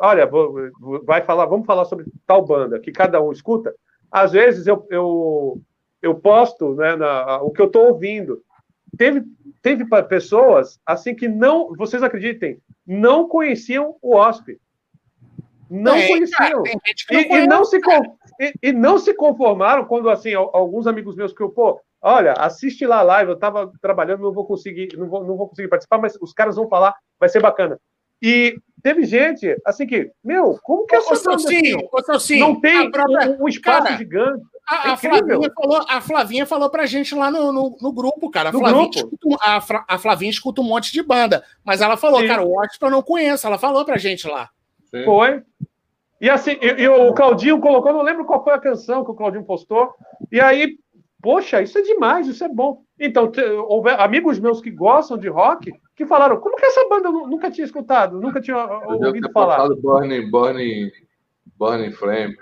olha, 0.00 0.28
vai 1.04 1.22
falar, 1.22 1.44
vamos 1.46 1.66
falar 1.66 1.84
sobre 1.84 2.06
tal 2.26 2.44
banda 2.44 2.80
que 2.80 2.90
cada 2.90 3.20
um 3.20 3.30
escuta. 3.30 3.74
Às 4.10 4.32
vezes 4.32 4.66
eu, 4.66 4.86
eu, 4.90 5.60
eu 6.00 6.14
posto 6.14 6.74
né, 6.74 6.96
na, 6.96 7.40
o 7.42 7.50
que 7.50 7.60
eu 7.60 7.66
estou 7.66 7.88
ouvindo. 7.88 8.42
Teve, 8.96 9.22
teve 9.62 9.84
pessoas 10.08 10.80
assim 10.84 11.14
que 11.14 11.28
não, 11.28 11.72
vocês 11.76 12.02
acreditem, 12.02 12.58
não 12.86 13.28
conheciam 13.28 13.96
o 14.02 14.16
OSP. 14.16 14.58
Não 15.68 15.94
é, 15.94 16.08
conheciam. 16.08 16.38
Cara, 16.38 16.54
não 16.56 17.20
e, 17.20 17.44
e, 17.44 17.46
não 17.46 17.64
se, 17.64 17.80
e, 18.40 18.52
e, 18.62 18.72
não 18.72 18.98
se 18.98 19.14
conformaram 19.14 19.84
quando 19.84 20.10
assim 20.10 20.34
alguns 20.34 20.88
amigos 20.88 21.14
meus 21.14 21.32
que 21.32 21.42
eu, 21.42 21.50
pô, 21.50 21.80
olha, 22.02 22.32
assiste 22.32 22.84
lá 22.84 22.98
a 22.98 23.02
live, 23.02 23.30
eu 23.30 23.34
estava 23.34 23.70
trabalhando, 23.80 24.22
não 24.22 24.32
vou 24.32 24.44
conseguir, 24.44 24.88
não 24.96 25.08
vou, 25.08 25.24
não 25.24 25.36
vou 25.36 25.48
conseguir 25.48 25.68
participar, 25.68 25.98
mas 25.98 26.16
os 26.20 26.32
caras 26.32 26.56
vão 26.56 26.68
falar, 26.68 26.96
vai 27.20 27.28
ser 27.28 27.40
bacana. 27.40 27.78
E 28.22 28.56
teve 28.82 29.04
gente, 29.04 29.56
assim 29.64 29.86
que, 29.86 30.10
meu, 30.24 30.58
como 30.62 30.86
que 30.86 30.96
essa 30.96 31.14
banda 31.14 31.36
assim, 32.08 32.40
não 32.40 32.60
tem 32.60 32.90
própria... 32.90 33.30
um, 33.30 33.44
um, 33.44 33.48
espaço 33.48 33.84
cara, 33.84 33.96
gigante? 33.96 34.42
A, 34.68 34.88
é 34.88 34.92
a, 34.92 34.96
Flavinha 34.96 35.50
falou, 35.54 35.84
a 35.88 36.00
Flavinha 36.00 36.46
falou 36.46 36.70
pra 36.70 36.86
gente 36.86 37.14
lá 37.14 37.30
no, 37.30 37.52
no, 37.52 37.76
no 37.80 37.92
grupo, 37.92 38.30
cara. 38.30 38.50
A 38.50 38.52
Flavinha, 38.52 38.90
grupo? 38.90 38.96
Escuta, 38.96 39.44
a, 39.44 39.94
a, 39.94 39.98
Flavinha 39.98 40.30
escuta 40.30 40.60
um 40.60 40.64
monte 40.64 40.92
de 40.92 41.02
banda, 41.02 41.44
mas 41.64 41.80
ela 41.80 41.96
falou, 41.96 42.20
Sim. 42.20 42.26
cara, 42.26 42.42
o 42.42 42.52
Watch 42.52 42.78
eu 42.80 42.90
não 42.90 43.02
conheço. 43.02 43.46
Ela 43.46 43.58
falou 43.58 43.84
pra 43.84 43.98
gente 43.98 44.26
lá. 44.26 44.48
Sim. 44.90 45.04
Foi. 45.04 45.42
E 46.20 46.28
assim, 46.28 46.56
e, 46.60 46.82
e, 46.82 46.88
o 46.88 47.12
Claudinho 47.14 47.60
colocou, 47.60 47.92
não 47.92 48.02
lembro 48.02 48.26
qual 48.26 48.44
foi 48.44 48.52
a 48.52 48.60
canção 48.60 49.04
que 49.04 49.10
o 49.10 49.14
Claudinho 49.14 49.44
postou, 49.44 49.94
e 50.30 50.38
aí, 50.38 50.76
poxa, 51.22 51.62
isso 51.62 51.78
é 51.78 51.82
demais, 51.82 52.28
isso 52.28 52.44
é 52.44 52.48
bom. 52.48 52.82
Então, 52.98 53.32
houve 53.66 53.90
amigos 53.90 54.38
meus 54.38 54.60
que 54.60 54.70
gostam 54.70 55.16
de 55.16 55.28
rock 55.28 55.72
que 56.00 56.06
falaram: 56.06 56.40
como 56.40 56.56
que 56.56 56.64
essa 56.64 56.88
banda 56.88 57.08
eu 57.08 57.12
nunca 57.12 57.50
tinha 57.50 57.64
escutado, 57.64 58.18
nunca 58.18 58.40
tinha 58.40 58.56
eu 58.56 59.06
ouvido 59.06 59.30
falar? 59.32 59.68
Burning, 59.68 60.30
Burning, 60.30 60.90
Burning 61.58 61.92
Flame. 61.92 62.34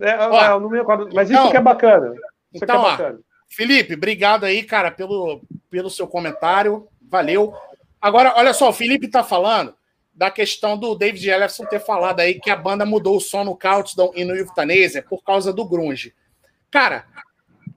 É, 0.00 0.16
ó, 0.26 0.58
não 0.58 0.68
me 0.68 0.80
acordo, 0.80 1.08
mas 1.14 1.30
isso 1.30 1.38
então, 1.38 1.52
que 1.52 1.56
é 1.56 1.60
bacana. 1.60 2.12
Isso 2.52 2.64
então, 2.64 2.84
é 2.84 2.90
bacana. 2.90 3.18
Ó, 3.20 3.32
Felipe, 3.48 3.94
obrigado 3.94 4.42
aí, 4.42 4.64
cara, 4.64 4.90
pelo, 4.90 5.40
pelo 5.70 5.88
seu 5.88 6.08
comentário. 6.08 6.88
Valeu. 7.08 7.54
Agora, 8.00 8.34
olha 8.36 8.52
só, 8.52 8.70
o 8.70 8.72
Felipe 8.72 9.06
está 9.06 9.22
falando 9.22 9.72
da 10.12 10.28
questão 10.28 10.76
do 10.76 10.96
David 10.96 11.30
Ellison 11.30 11.64
ter 11.66 11.78
falado 11.78 12.18
aí 12.18 12.40
que 12.40 12.50
a 12.50 12.56
banda 12.56 12.84
mudou 12.84 13.18
o 13.18 13.20
som 13.20 13.44
no 13.44 13.56
Countdown 13.56 14.10
e 14.16 14.24
no 14.24 14.34
Euthanasia 14.34 15.04
por 15.08 15.22
causa 15.22 15.52
do 15.52 15.64
grunge. 15.64 16.12
Cara, 16.72 17.06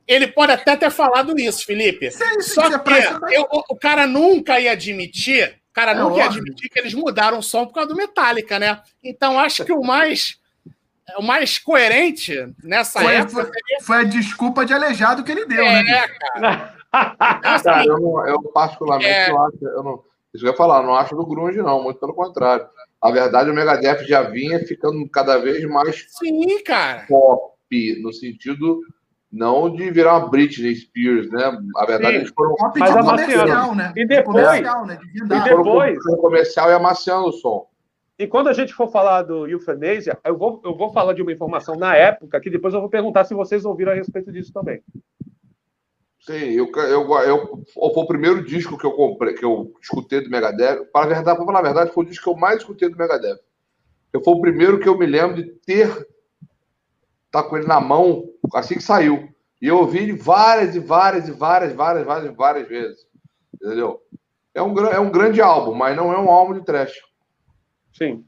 ele 0.07 0.27
pode 0.27 0.51
até 0.51 0.75
ter 0.75 0.91
falado 0.91 1.39
isso, 1.39 1.65
Felipe. 1.65 2.11
Sim, 2.11 2.41
só 2.41 2.77
que 2.77 2.91
eu, 3.33 3.47
o 3.51 3.75
cara 3.75 4.05
nunca 4.05 4.59
ia 4.59 4.71
admitir, 4.71 5.59
o 5.71 5.73
cara 5.73 5.91
é 5.91 5.95
nunca 5.95 6.17
ia 6.17 6.25
admitir 6.25 6.69
que 6.69 6.79
eles 6.79 6.93
mudaram 6.93 7.39
o 7.39 7.43
som 7.43 7.65
por 7.65 7.73
causa 7.73 7.89
do 7.89 7.95
Metallica, 7.95 8.59
né? 8.59 8.81
Então 9.03 9.39
acho 9.39 9.65
que 9.65 9.73
o 9.73 9.81
mais 9.81 10.39
o 11.17 11.21
mais 11.21 11.57
coerente 11.59 12.33
nessa 12.63 12.99
foi, 12.99 13.15
época. 13.15 13.43
Foi, 13.43 13.81
foi, 13.83 13.97
a 13.97 14.03
desculpa 14.03 14.65
de 14.65 14.73
aleijado 14.73 15.23
que 15.23 15.31
ele 15.31 15.45
deu, 15.45 15.63
é, 15.63 15.83
né? 15.83 16.07
Cara. 16.07 16.75
Então, 16.95 17.51
assim, 17.51 17.63
cara, 17.65 17.85
eu, 17.85 17.99
não, 17.99 18.25
eu 18.25 18.41
particularmente 18.53 19.09
é... 19.09 19.27
não 19.27 19.45
acho. 19.45 19.57
Eu 19.61 19.83
não, 19.83 20.03
isso 20.33 20.43
que 20.43 20.47
eu 20.47 20.51
ia 20.51 20.57
falar, 20.57 20.81
não 20.81 20.95
acho 20.95 21.13
do 21.13 21.25
Grunge, 21.25 21.57
não, 21.57 21.83
muito 21.83 21.99
pelo 21.99 22.13
contrário. 22.13 22.65
A 23.01 23.11
verdade, 23.11 23.49
o 23.49 23.53
Megadeth 23.53 24.05
já 24.05 24.21
vinha 24.21 24.65
ficando 24.65 25.05
cada 25.09 25.37
vez 25.37 25.61
mais 25.65 26.05
Sim, 26.07 26.63
cara. 26.63 27.05
pop, 27.05 27.53
no 28.01 28.13
sentido 28.13 28.79
não 29.35 29.69
de 29.69 29.91
virar 29.91 30.17
uma 30.17 30.29
Britney 30.29 30.75
Spears, 30.75 31.29
né? 31.29 31.43
A 31.75 31.85
verdade, 31.85 32.13
Sim. 32.13 32.19
eles 32.21 32.29
foram. 32.29 32.55
Mas 32.77 32.93
de 32.93 33.03
comercial, 33.03 33.75
né? 33.75 33.93
E 33.95 34.07
depois. 34.07 34.45
Comercial, 34.45 34.85
né? 34.85 34.99
De 35.13 35.23
e 35.23 35.27
depois. 35.27 36.03
comercial 36.03 36.69
e 36.69 36.73
amaciando 36.73 37.27
o 37.27 37.33
som. 37.33 37.67
E 38.17 38.25
quando 38.25 38.47
a 38.47 38.53
gente 38.53 38.73
for 38.73 38.89
falar 38.89 39.23
do 39.23 39.45
Euthanasia, 39.45 40.17
eu 40.23 40.37
vou, 40.37 40.61
eu 40.63 40.75
vou 40.77 40.89
falar 40.93 41.13
de 41.13 41.21
uma 41.21 41.33
informação 41.33 41.75
na 41.75 41.97
época 41.97 42.39
que 42.39 42.49
depois 42.49 42.73
eu 42.73 42.79
vou 42.79 42.89
perguntar 42.89 43.25
se 43.25 43.33
vocês 43.33 43.65
ouviram 43.65 43.91
a 43.91 43.95
respeito 43.95 44.31
disso 44.31 44.53
também. 44.53 44.81
Sim, 46.21 46.51
eu, 46.51 46.71
eu, 46.73 47.13
eu, 47.21 47.63
foi 47.75 48.03
o 48.03 48.07
primeiro 48.07 48.43
disco 48.43 48.77
que 48.77 48.85
eu 48.85 48.93
comprei, 48.93 49.33
que 49.33 49.43
eu 49.43 49.73
escutei 49.81 50.21
do 50.21 50.29
Megadeth. 50.29 50.85
Para 50.93 51.07
verdade, 51.07 51.37
para 51.37 51.45
falar 51.45 51.59
a 51.59 51.63
verdade, 51.63 51.91
foi 51.93 52.05
o 52.05 52.07
disco 52.07 52.23
que 52.23 52.29
eu 52.29 52.39
mais 52.39 52.59
escutei 52.59 52.89
do 52.89 52.97
Megadeth. 52.97 53.39
Eu 54.13 54.23
foi 54.23 54.33
o 54.33 54.41
primeiro 54.41 54.79
que 54.79 54.87
eu 54.87 54.97
me 54.97 55.05
lembro 55.05 55.35
de 55.35 55.43
ter 55.43 56.07
tá 57.41 57.49
com 57.49 57.57
ele 57.57 57.67
na 57.67 57.79
mão 57.79 58.23
assim 58.53 58.75
que 58.75 58.83
saiu. 58.83 59.29
E 59.61 59.67
eu 59.67 59.77
ouvi 59.77 59.99
ele 59.99 60.13
várias 60.13 60.75
e 60.75 60.79
várias 60.79 61.27
e 61.27 61.31
várias, 61.31 61.73
várias, 61.73 62.05
várias, 62.05 62.35
várias 62.35 62.67
vezes. 62.67 62.99
Entendeu? 63.53 64.01
É 64.53 64.61
um, 64.61 64.77
é 64.87 64.99
um 64.99 65.11
grande 65.11 65.41
álbum, 65.41 65.73
mas 65.73 65.95
não 65.95 66.13
é 66.13 66.17
um 66.17 66.29
álbum 66.29 66.53
de 66.53 66.65
trash. 66.65 66.93
Sim. 67.93 68.25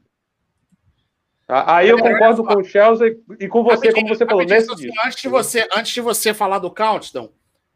Aí 1.48 1.88
eu 1.88 1.98
concordo 1.98 2.44
com 2.44 2.56
o 2.56 2.64
Chelsea 2.64 3.16
e 3.40 3.48
com 3.48 3.62
você, 3.62 3.90
como 3.90 4.08
você 4.08 4.26
falou. 4.26 4.44
Nesse 4.44 4.70
assim, 4.70 4.90
antes, 5.06 5.22
de 5.22 5.28
você, 5.28 5.68
antes 5.74 5.92
de 5.92 6.00
você 6.02 6.34
falar 6.34 6.58
do 6.58 6.70
Countdown, 6.70 7.32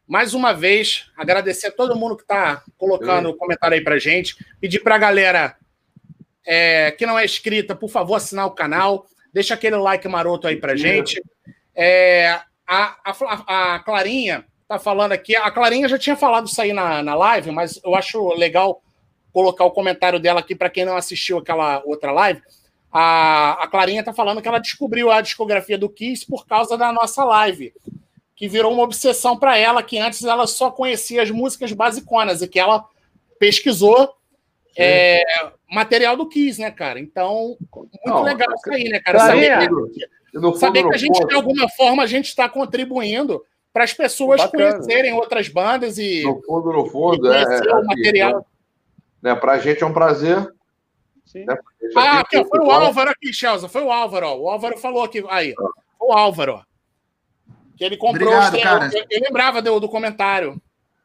mais 0.07 0.35
uma 0.35 0.53
vez, 0.53 1.09
agradecer 1.17 1.67
a 1.67 1.71
todo 1.71 1.95
mundo 1.95 2.15
que 2.15 2.21
está 2.21 2.61
colocando 2.77 3.29
o 3.29 3.35
comentário 3.35 3.75
aí 3.75 3.83
para 3.83 3.97
gente. 3.97 4.35
Pedir 4.59 4.79
para 4.81 4.93
a 4.93 4.99
galera 4.99 5.57
é, 6.45 6.91
que 6.91 7.05
não 7.05 7.17
é 7.17 7.25
inscrita, 7.25 7.75
por 7.75 7.89
favor, 7.89 8.15
assinar 8.15 8.45
o 8.45 8.51
canal. 8.51 9.07
Deixa 9.33 9.53
aquele 9.53 9.75
like 9.77 10.07
maroto 10.07 10.47
aí 10.47 10.57
para 10.57 10.75
gente. 10.75 11.21
É, 11.75 12.39
a, 12.67 12.95
a, 13.03 13.75
a, 13.75 13.79
Clarinha 13.79 14.45
tá 14.67 14.77
falando 14.77 15.11
aqui. 15.11 15.35
A 15.35 15.49
Clarinha 15.49 15.89
já 15.89 15.97
tinha 15.97 16.15
falado 16.15 16.47
isso 16.47 16.61
aí 16.61 16.71
na, 16.71 17.01
na 17.01 17.15
live, 17.15 17.51
mas 17.51 17.79
eu 17.83 17.95
acho 17.95 18.33
legal 18.35 18.81
colocar 19.31 19.65
o 19.65 19.71
comentário 19.71 20.19
dela 20.19 20.39
aqui 20.39 20.53
para 20.53 20.69
quem 20.69 20.85
não 20.85 20.95
assistiu 20.95 21.39
aquela 21.39 21.81
outra 21.85 22.11
live. 22.11 22.41
A, 22.91 23.63
a 23.63 23.67
Clarinha 23.67 24.03
tá 24.03 24.13
falando 24.13 24.41
que 24.41 24.47
ela 24.47 24.59
descobriu 24.59 25.09
a 25.09 25.19
discografia 25.19 25.77
do 25.77 25.89
Kiss 25.89 26.27
por 26.27 26.45
causa 26.45 26.77
da 26.77 26.93
nossa 26.93 27.23
live 27.23 27.73
que 28.35 28.47
virou 28.47 28.73
uma 28.73 28.83
obsessão 28.83 29.37
para 29.37 29.57
ela, 29.57 29.83
que 29.83 29.97
antes 29.97 30.23
ela 30.23 30.47
só 30.47 30.71
conhecia 30.71 31.21
as 31.21 31.31
músicas 31.31 31.71
basiconas 31.71 32.41
e 32.41 32.47
que 32.47 32.59
ela 32.59 32.85
pesquisou 33.39 34.13
é, 34.75 35.23
material 35.69 36.15
do 36.17 36.27
Kiss, 36.27 36.59
né, 36.59 36.71
cara? 36.71 36.99
Então, 36.99 37.57
muito 37.75 37.99
Não, 38.05 38.23
legal 38.23 38.47
isso 38.55 38.73
aí, 38.73 38.89
né, 38.89 38.99
cara? 38.99 39.19
Saber, 39.19 39.69
que, 39.69 40.57
saber 40.57 40.87
que 40.87 40.95
a 40.95 40.97
gente, 40.97 41.25
de 41.25 41.35
alguma 41.35 41.69
forma, 41.69 42.03
a 42.03 42.07
gente 42.07 42.27
está 42.27 42.49
contribuindo 42.49 43.43
para 43.71 43.83
as 43.83 43.93
pessoas 43.93 44.41
Bacana. 44.41 44.73
conhecerem 44.73 45.13
outras 45.13 45.47
bandas 45.47 45.97
e. 45.97 46.23
No 46.23 46.41
fundo, 46.43 46.73
no 46.73 46.85
fundo, 46.85 47.31
é, 47.31 47.43
é, 47.43 47.75
o 47.75 47.85
material. 47.85 48.45
Né, 49.21 49.35
para 49.35 49.53
a 49.53 49.59
gente 49.59 49.83
é 49.83 49.85
um 49.85 49.93
prazer. 49.93 50.37
Sim. 51.25 51.45
Né, 51.45 51.57
ah, 51.95 52.19
aqui, 52.19 52.43
foi 52.43 52.59
o 52.59 52.71
Álvaro 52.71 53.09
aqui, 53.09 53.33
Chelsea. 53.33 53.69
Foi 53.69 53.83
o 53.83 53.91
Álvaro, 53.91 54.27
ó. 54.27 54.37
O 54.37 54.49
Álvaro 54.49 54.77
falou 54.77 55.03
aqui. 55.03 55.23
Aí, 55.29 55.53
foi 55.55 56.07
o 56.07 56.11
Álvaro, 56.11 56.55
ó. 56.55 56.63
Que 57.75 57.83
ele 57.83 57.97
comprou 57.97 58.29
Obrigado, 58.29 58.61
cara. 58.61 58.89
Eu, 58.93 59.05
eu 59.09 59.21
lembrava 59.23 59.61
do, 59.61 59.79
do 59.79 59.89
comentário. 59.89 60.61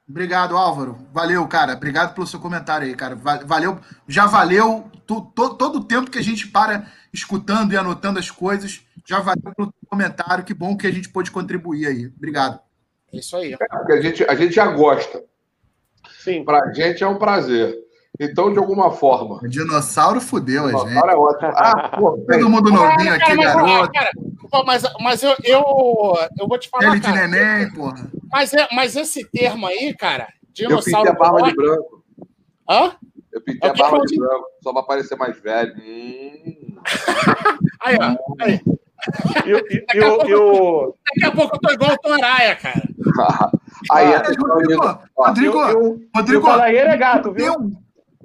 Obrigado, 0.08 0.56
Álvaro. 0.56 0.98
Valeu, 1.12 1.46
cara. 1.46 1.74
Obrigado 1.74 2.14
pelo 2.14 2.26
seu 2.26 2.40
comentário 2.40 2.86
aí, 2.86 2.94
cara. 2.94 3.14
Valeu. 3.14 3.78
Já 4.06 4.26
valeu 4.26 4.90
to, 5.06 5.20
to, 5.34 5.54
todo 5.54 5.76
o 5.80 5.84
tempo 5.84 6.10
que 6.10 6.18
a 6.18 6.22
gente 6.22 6.48
para 6.48 6.90
escutando 7.12 7.72
e 7.72 7.76
anotando 7.76 8.18
as 8.18 8.30
coisas. 8.30 8.80
Já 9.06 9.20
valeu 9.20 9.54
pelo 9.54 9.74
comentário. 9.86 10.44
Que 10.44 10.54
bom 10.54 10.76
que 10.76 10.86
a 10.86 10.90
gente 10.90 11.10
pôde 11.10 11.30
contribuir 11.30 11.86
aí. 11.86 12.06
Obrigado. 12.06 12.58
É 13.12 13.18
isso 13.18 13.36
aí. 13.36 13.52
É, 13.52 13.56
porque 13.56 13.92
a 13.92 14.00
gente, 14.00 14.24
a 14.24 14.34
gente 14.34 14.54
já 14.54 14.66
gosta. 14.66 15.22
Sim. 16.20 16.42
Pra 16.42 16.72
gente 16.72 17.04
é 17.04 17.06
um 17.06 17.18
prazer. 17.18 17.76
Então, 18.20 18.52
de 18.52 18.58
alguma 18.58 18.90
forma. 18.90 19.36
O 19.42 19.48
dinossauro 19.48 20.20
fudeu 20.20 20.66
a 20.66 20.72
gente. 20.72 20.96
É 20.96 21.16
ótimo. 21.16 21.52
Ah, 21.54 21.96
pô, 21.96 22.18
Todo 22.18 22.50
mundo 22.50 22.70
novinho 22.70 23.14
aqui, 23.14 23.34
mas, 23.34 23.46
garoto. 23.46 23.92
Cara, 23.92 24.10
mas, 24.66 24.82
mas 25.00 25.22
eu, 25.22 25.36
eu, 25.44 25.62
eu 26.38 26.48
vou 26.48 26.58
te 26.58 26.68
falar. 26.68 26.92
Ele 26.92 27.00
de 27.00 27.12
neném, 27.12 27.72
porra. 27.72 28.10
Mas, 28.30 28.52
é, 28.52 28.66
mas 28.72 28.96
esse 28.96 29.24
termo 29.30 29.66
aí, 29.66 29.94
cara, 29.94 30.28
dinossauro. 30.52 31.08
Eu 31.08 31.14
pintei 31.14 31.26
a 31.26 31.30
barba 31.30 31.48
de 31.48 31.54
branco. 31.54 32.04
Hã? 32.68 32.92
Eu 33.32 33.40
pintei 33.42 33.70
a 33.70 33.72
barba 33.74 34.00
de 34.04 34.16
branco, 34.16 34.46
só 34.62 34.72
pra 34.72 34.82
parecer 34.82 35.16
mais 35.16 35.40
velho. 35.40 35.74
Hum. 35.78 36.76
aí, 37.82 37.98
ó. 38.00 38.42
Aí. 38.42 38.60
Eu, 39.46 39.62
daqui, 39.62 39.86
eu, 39.94 40.06
a 40.06 40.16
pouco, 40.16 40.28
eu... 40.28 40.94
daqui 41.06 41.24
a 41.24 41.30
pouco 41.30 41.56
eu 41.56 41.60
tô 41.60 41.72
igual 41.72 41.92
o 41.92 41.98
Toraia, 41.98 42.56
cara. 42.56 42.82
aí, 43.92 44.12
ah, 44.12 44.18
Rodrigo, 44.18 44.46
Rodrigo, 45.16 45.60
Rodrigo, 46.14 46.46
Rodrigo, 46.46 46.48
é 46.48 46.96
gato, 46.96 47.32
viu? 47.32 47.54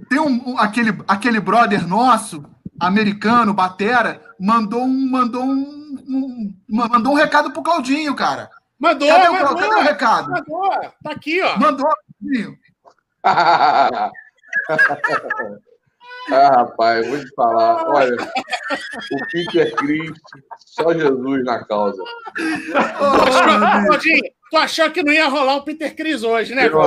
Tem 0.09 0.19
um, 0.19 0.57
aquele, 0.57 0.97
aquele 1.07 1.39
brother 1.39 1.87
nosso, 1.87 2.43
americano, 2.79 3.53
Batera, 3.53 4.21
mandou 4.39 4.83
um, 4.83 5.09
mandou 5.09 5.43
um, 5.43 6.03
um 6.07 6.53
mandou 6.69 7.13
um 7.13 7.15
recado 7.15 7.51
pro 7.51 7.63
Claudinho, 7.63 8.15
cara. 8.15 8.49
Mandou, 8.79 9.07
Cadê 9.07 9.29
mandou, 9.29 9.51
o, 9.51 9.55
cadê 9.55 9.75
o 9.75 9.81
recado? 9.81 10.29
Mandou, 10.31 10.69
tá 11.03 11.11
aqui, 11.11 11.41
ó. 11.41 11.57
Mandou, 11.57 11.87
Claudinho. 12.19 12.57
Ah, 16.31 16.47
rapaz, 16.55 17.05
vou 17.05 17.19
te 17.19 17.35
falar. 17.35 17.85
Olha, 17.85 18.15
o 18.15 19.27
Peter 19.29 19.75
Chris, 19.75 20.11
só 20.57 20.93
Jesus 20.93 21.43
na 21.43 21.65
causa. 21.65 22.01
Oh, 22.01 23.87
Claudinho, 23.87 24.23
tu 24.53 24.57
achou 24.57 24.91
que 24.91 25.01
não 25.01 25.11
ia 25.11 25.27
rolar 25.27 25.55
o 25.55 25.63
Peter 25.63 25.95
Cris 25.95 26.23
hoje, 26.23 26.53
né? 26.53 26.69
Deus, 26.69 26.85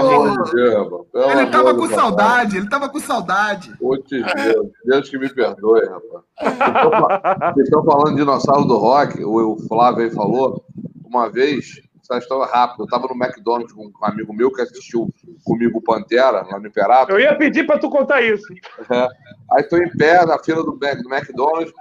ele 1.13 1.47
tava 1.47 1.75
com 1.75 1.89
saudade, 1.89 2.57
ele 2.57 2.69
tava 2.69 2.89
com 2.89 3.01
saudade. 3.01 3.77
Putz, 3.77 4.09
Deus, 4.09 4.67
Deus 4.85 5.11
que 5.11 5.19
me 5.19 5.29
perdoe, 5.29 5.83
rapaz. 5.85 7.55
Vocês 7.55 7.67
estão 7.67 7.85
falando 7.85 8.11
de 8.11 8.17
dinossauro 8.17 8.65
do 8.67 8.77
rock, 8.77 9.23
o 9.25 9.57
Flávio 9.67 10.05
aí 10.05 10.11
falou, 10.13 10.65
uma 11.05 11.29
vez, 11.29 11.81
essa 12.01 12.19
história 12.19 12.47
rápida. 12.47 12.83
Eu 12.83 12.85
estava 12.85 13.09
no 13.09 13.21
McDonald's 13.21 13.73
com 13.73 13.87
um 13.87 14.05
amigo 14.05 14.33
meu 14.33 14.53
que 14.53 14.63
assistiu 14.63 15.13
comigo 15.45 15.79
o 15.79 15.83
Pantera, 15.83 16.47
lá 16.49 16.61
no 16.61 16.69
Imperato. 16.69 17.11
Eu 17.11 17.19
ia 17.19 17.35
pedir 17.37 17.67
para 17.67 17.81
tu 17.81 17.91
contar 17.91 18.23
isso. 18.23 18.47
É. 18.93 19.09
Aí 19.53 19.63
estou 19.63 19.81
em 19.81 19.91
pé 19.97 20.25
na 20.25 20.39
fila 20.39 20.63
do, 20.63 20.71
do 20.71 21.15
McDonald's 21.15 21.73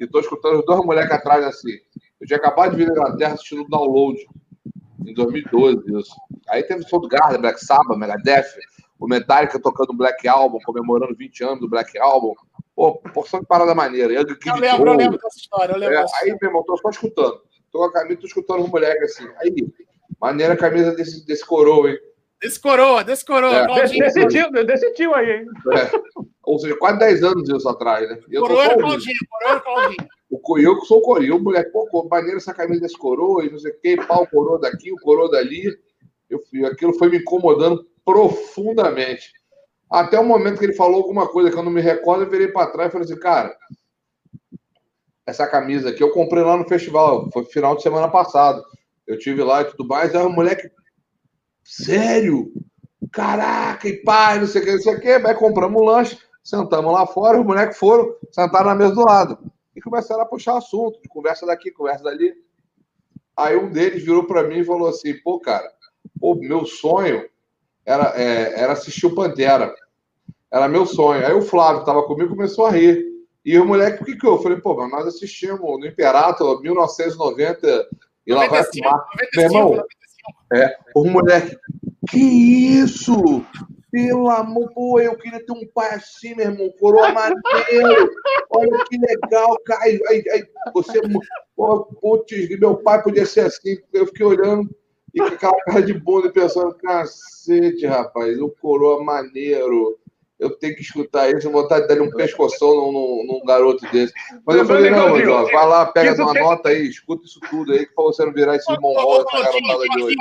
e 0.00 0.04
estou 0.04 0.22
escutando 0.22 0.60
os 0.60 0.64
dois 0.64 0.82
moleques 0.86 1.12
atrás 1.12 1.44
assim. 1.44 1.72
Eu 2.18 2.26
tinha 2.26 2.38
acabado 2.38 2.70
de 2.70 2.78
vir 2.78 2.86
da 2.86 2.92
Inglaterra 2.92 3.34
assistindo 3.34 3.62
o 3.62 3.68
download 3.68 4.18
em 5.06 5.14
2012, 5.14 5.98
isso. 5.98 6.14
Aí 6.48 6.62
teve 6.62 6.82
o 6.82 6.88
som 6.88 7.00
do 7.00 7.08
Garda, 7.08 7.38
Black 7.38 7.64
Sabbath, 7.64 7.98
Megadeth, 7.98 8.46
o 8.98 9.06
Metallica 9.06 9.60
tocando 9.60 9.90
o 9.90 9.96
Black 9.96 10.26
Album, 10.26 10.58
comemorando 10.64 11.14
20 11.14 11.44
anos 11.44 11.60
do 11.60 11.68
Black 11.68 11.98
Album. 11.98 12.34
Pô, 12.74 12.96
porção 13.12 13.40
de 13.40 13.46
parada 13.46 13.74
maneira. 13.74 14.12
Eu, 14.12 14.22
eu 14.22 14.56
lembro, 14.56 14.90
eu 14.90 14.96
lembro 14.96 15.18
dessa 15.18 15.38
história. 15.38 15.72
Eu 15.72 15.78
lembro 15.78 15.96
é, 15.96 16.04
aí, 16.22 16.36
meu 16.40 16.50
irmão, 16.50 16.64
tô 16.64 16.76
só 16.76 16.90
escutando 16.90 17.40
tô 17.74 17.80
com 17.80 17.84
a 17.86 17.92
camisa, 17.92 18.20
tô 18.20 18.26
escutando 18.28 18.62
um 18.62 18.68
moleque 18.68 19.04
assim. 19.04 19.28
Aí, 19.38 19.52
maneira 20.20 20.54
a 20.54 20.56
camisa 20.56 20.94
desse, 20.94 21.26
desse 21.26 21.44
coroa, 21.44 21.90
hein? 21.90 21.98
Desse 22.40 22.60
coroa. 22.60 23.00
É. 23.02 24.64
Desse 24.64 24.92
tio 24.94 25.14
aí, 25.14 25.30
hein? 25.30 25.46
É. 25.72 25.90
Ou 26.42 26.58
seja, 26.58 26.76
quase 26.76 26.98
10 26.98 27.22
anos 27.22 27.48
isso 27.48 27.68
atrás, 27.68 28.08
né? 28.08 28.20
Eu 28.30 28.42
coroa 28.42 28.64
era 28.64 28.76
Claudinho, 28.76 29.18
coroa 29.30 29.50
era 29.50 29.60
Claudinho. 29.60 30.08
O, 30.30 30.58
eu 30.58 30.80
que 30.80 30.86
sou 30.86 31.00
coroa, 31.00 31.36
o 31.36 31.40
moleque, 31.40 31.70
pô, 31.70 32.08
maneira 32.10 32.36
essa 32.36 32.52
camisa 32.52 32.82
desse 32.82 32.98
coroa, 32.98 33.44
e 33.44 33.50
não 33.50 33.58
sei 33.58 33.72
o 33.72 33.80
quê, 33.80 33.96
pau, 33.96 34.26
coroa 34.26 34.58
daqui, 34.58 34.92
o 34.92 34.96
coroa 34.96 35.30
dali. 35.30 35.64
Eu, 36.28 36.40
aquilo 36.66 36.92
foi 36.94 37.08
me 37.08 37.18
incomodando 37.18 37.86
profundamente. 38.04 39.32
Até 39.90 40.18
o 40.18 40.24
momento 40.24 40.58
que 40.58 40.64
ele 40.64 40.74
falou 40.74 40.96
alguma 40.96 41.28
coisa 41.28 41.50
que 41.50 41.56
eu 41.56 41.62
não 41.62 41.70
me 41.70 41.80
recordo, 41.80 42.24
eu 42.24 42.30
virei 42.30 42.48
para 42.48 42.70
trás 42.70 42.88
e 42.88 42.92
falei 42.92 43.06
assim, 43.06 43.20
cara, 43.20 43.56
essa 45.26 45.46
camisa 45.46 45.90
aqui 45.90 46.02
eu 46.02 46.10
comprei 46.10 46.42
lá 46.42 46.56
no 46.56 46.68
festival, 46.68 47.30
foi 47.32 47.44
final 47.44 47.76
de 47.76 47.82
semana 47.82 48.08
passado. 48.08 48.62
Eu 49.06 49.18
tive 49.18 49.42
lá 49.42 49.62
e 49.62 49.66
tudo 49.66 49.86
mais. 49.86 50.14
Aí 50.14 50.24
o 50.24 50.30
moleque, 50.30 50.70
sério? 51.64 52.52
Caraca, 53.10 53.88
e 53.88 54.02
pai, 54.02 54.40
não 54.40 54.46
sei 54.46 54.62
o 54.62 54.64
que, 54.64 54.72
não 54.72 54.80
sei 54.80 54.94
o 54.94 55.00
que. 55.00 55.08
Aí 55.08 55.34
compramos 55.34 55.80
um 55.80 55.84
lanche, 55.84 56.18
Sentamos 56.44 56.92
lá 56.92 57.06
fora, 57.06 57.40
os 57.40 57.46
moleques 57.46 57.78
foram, 57.78 58.14
sentaram 58.30 58.66
na 58.66 58.74
mesa 58.74 58.94
do 58.94 59.00
lado. 59.00 59.38
E 59.74 59.80
começaram 59.80 60.20
a 60.20 60.26
puxar 60.26 60.58
assunto, 60.58 61.00
conversa 61.08 61.46
daqui, 61.46 61.70
conversa 61.70 62.04
dali. 62.04 62.34
Aí 63.34 63.56
um 63.56 63.70
deles 63.70 64.04
virou 64.04 64.24
para 64.24 64.42
mim 64.42 64.58
e 64.58 64.64
falou 64.64 64.88
assim: 64.88 65.14
pô, 65.22 65.40
cara, 65.40 65.66
pô, 66.20 66.34
meu 66.34 66.66
sonho 66.66 67.26
era, 67.84 68.12
é, 68.14 68.60
era 68.60 68.74
assistir 68.74 69.06
o 69.06 69.14
Pantera. 69.14 69.74
Era 70.52 70.68
meu 70.68 70.84
sonho. 70.84 71.26
Aí 71.26 71.32
o 71.32 71.40
Flávio 71.40 71.80
estava 71.80 72.02
comigo 72.02 72.36
começou 72.36 72.66
a 72.66 72.70
rir. 72.70 73.02
E 73.42 73.58
o 73.58 73.64
moleque, 73.64 74.02
o 74.02 74.04
que 74.04 74.16
que 74.16 74.26
eu? 74.26 74.40
falei, 74.40 74.60
pô, 74.60 74.74
mas 74.74 74.90
nós 74.90 75.06
assistimos 75.06 75.60
no 75.60 75.86
Imperato 75.86 76.60
1990 76.60 77.88
e 78.26 78.34
lá 78.34 78.46
vai 78.48 78.64
fumar. 78.64 79.06
Meu 79.34 79.44
irmão, 79.44 79.84
é, 80.52 80.76
o 80.94 81.04
moleque, 81.04 81.56
que 82.08 82.18
isso? 82.18 83.44
Pelo 83.90 84.28
amor, 84.28 84.72
pô, 84.74 85.00
eu 85.00 85.16
queria 85.16 85.44
ter 85.44 85.52
um 85.52 85.66
pai 85.72 85.94
assim, 85.94 86.34
meu 86.34 86.46
irmão, 86.46 86.68
coroa 86.80 87.12
maneiro. 87.12 88.10
Olha 88.50 88.84
que 88.88 88.98
legal, 88.98 89.56
cara. 89.64 89.84
Aí, 89.84 90.00
aí, 90.10 90.44
você, 90.72 91.00
pô, 91.54 91.84
putz, 92.00 92.58
meu 92.58 92.76
pai 92.76 93.02
podia 93.02 93.24
ser 93.24 93.42
assim. 93.42 93.78
Eu 93.92 94.06
fiquei 94.06 94.26
olhando 94.26 94.68
e 95.14 95.18
com 95.18 95.26
aquela 95.26 95.56
cara 95.64 95.80
de 95.80 95.94
bunda 95.94 96.28
pensando, 96.30 96.74
cacete, 96.74 97.86
rapaz, 97.86 98.36
o 98.40 98.48
coroa 98.60 99.02
maneiro 99.04 99.96
eu 100.44 100.50
tenho 100.50 100.74
que 100.74 100.82
escutar 100.82 101.30
isso, 101.30 101.50
vontade 101.50 101.88
de 101.88 101.94
dar 101.94 102.02
um 102.02 102.10
pescoção 102.10 102.68
num, 102.68 102.92
num, 102.92 103.26
num, 103.26 103.46
garoto 103.46 103.84
desse. 103.90 104.12
Mas 104.44 104.56
eu 104.56 104.66
falei, 104.66 104.90
não, 104.90 105.10
Mandioca, 105.10 105.52
vai 105.52 105.66
lá, 105.66 105.86
pega 105.86 106.22
uma 106.22 106.34
nota 106.34 106.68
aí, 106.68 106.86
escuta 106.86 107.24
isso 107.24 107.40
tudo 107.48 107.72
aí, 107.72 107.86
que 107.86 107.94
pra 107.94 108.04
você 108.04 108.24
não 108.24 108.32
virar 108.32 108.56
esse 108.56 108.70
mongol, 108.78 109.22
essa 109.22 109.42
garotada 109.42 109.88
de 109.88 110.02
hoje. 110.02 110.16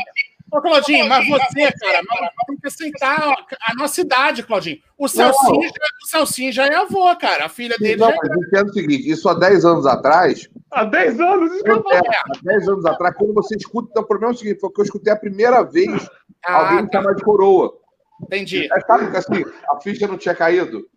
Ô, 0.53 0.61
Claudinho, 0.61 1.09
mas 1.09 1.27
você, 1.27 1.71
cara, 1.71 2.01
tem 2.47 2.57
que 2.57 2.67
aceitar 2.67 3.35
a 3.67 3.73
nossa 3.75 3.99
idade, 3.99 4.43
Claudinho. 4.43 4.77
O 4.97 5.07
Celcinho, 5.07 5.63
já, 5.63 5.85
o 6.03 6.07
Celcinho 6.07 6.51
já 6.53 6.67
é 6.67 6.75
avô, 6.75 7.03
cara. 7.17 7.45
A 7.45 7.49
filha 7.49 7.75
dele 7.79 7.95
não, 7.95 8.09
já 8.09 8.13
é. 8.13 8.17
Mas 8.21 8.47
entendo 8.47 8.69
o 8.69 8.73
seguinte: 8.73 9.09
isso 9.09 9.27
há 9.27 9.33
10 9.33 9.65
anos 9.65 9.87
atrás. 9.87 10.47
Há 10.69 10.83
10 10.83 11.19
anos? 11.19 11.51
Isso 11.53 11.63
que 11.63 11.71
eu 11.71 11.83
é, 11.91 11.97
há 11.97 12.23
10 12.43 12.67
anos 12.69 12.85
atrás, 12.85 13.15
quando 13.17 13.33
você 13.33 13.55
escuta, 13.55 13.89
então, 13.89 14.03
o 14.03 14.05
problema 14.05 14.31
é 14.31 14.35
o 14.35 14.37
seguinte: 14.37 14.59
foi 14.59 14.71
que 14.71 14.81
eu 14.81 14.85
escutei 14.85 15.11
a 15.11 15.17
primeira 15.17 15.63
vez 15.63 16.07
ah, 16.45 16.69
alguém 16.69 16.87
tá. 16.87 16.99
chamar 16.99 17.15
de 17.15 17.23
coroa. 17.23 17.82
Entendi. 18.23 18.69
É, 18.71 18.81
sabe 18.81 19.15
assim, 19.15 19.43
a 19.69 19.79
ficha 19.79 20.07
não 20.07 20.17
tinha 20.17 20.35
caído? 20.35 20.87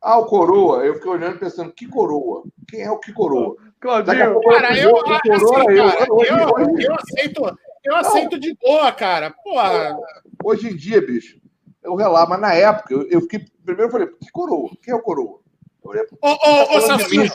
Ah, 0.00 0.18
o 0.18 0.26
coroa. 0.26 0.84
Eu 0.84 0.94
fiquei 0.94 1.10
olhando 1.10 1.38
pensando, 1.38 1.72
que 1.72 1.86
coroa? 1.86 2.44
Quem 2.68 2.82
é 2.82 2.90
o 2.90 2.98
que 2.98 3.12
coroa? 3.12 3.56
Claudinho, 3.80 4.40
cara, 4.42 4.78
eu, 4.78 4.90
eu, 4.90 4.98
assim, 4.98 5.28
cara, 5.50 5.72
eu, 5.72 5.88
eu, 6.24 6.78
eu, 6.78 6.94
aceito, 6.94 7.58
eu 7.84 7.96
aceito 7.96 8.38
de 8.38 8.54
boa, 8.56 8.92
cara. 8.92 9.30
Porra. 9.30 9.96
Hoje 10.42 10.68
em 10.68 10.76
dia, 10.76 11.00
bicho, 11.00 11.38
eu 11.82 11.94
relato, 11.94 12.30
mas 12.30 12.40
na 12.40 12.54
época, 12.54 12.94
eu, 12.94 13.08
eu 13.10 13.20
fiquei. 13.22 13.46
Primeiro 13.64 13.88
eu 13.88 13.92
falei, 13.92 14.06
que 14.08 14.30
coroa? 14.30 14.70
Quem 14.82 14.92
é 14.92 14.96
o 14.96 15.02
coroa? 15.02 15.40
Ô, 16.22 16.28
ô, 16.28 16.76
ô, 16.76 16.80
Celcinho, 16.80 17.30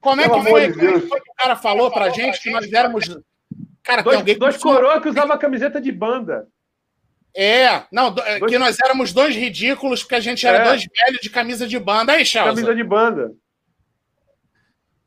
como 0.00 0.20
é 0.20 0.28
que 0.28 0.50
foi, 0.50 0.72
de 0.72 0.78
como 0.78 1.00
foi 1.00 1.20
que 1.20 1.30
o 1.30 1.34
cara 1.34 1.56
falou 1.56 1.90
pra 1.90 2.10
gente 2.10 2.40
que 2.40 2.50
nós 2.50 2.72
éramos. 2.72 3.18
Cara, 3.82 4.02
dois, 4.02 4.16
tem 4.16 4.20
alguém 4.20 4.38
dois 4.38 4.56
coroa 4.56 5.00
que 5.00 5.08
usava 5.08 5.38
camiseta 5.38 5.80
de 5.80 5.90
banda. 5.90 6.46
É, 7.36 7.82
não, 7.92 8.12
dois... 8.12 8.46
que 8.46 8.58
nós 8.58 8.76
éramos 8.82 9.12
dois 9.12 9.34
ridículos, 9.34 10.02
porque 10.02 10.16
a 10.16 10.20
gente 10.20 10.46
era 10.46 10.58
é. 10.58 10.64
dois 10.64 10.84
velhos 10.84 11.20
de 11.20 11.30
camisa 11.30 11.66
de 11.66 11.78
banda. 11.78 12.12
Aí, 12.12 12.24
Chelsea. 12.24 12.54
Camisa 12.54 12.74
de 12.74 12.84
banda. 12.84 13.32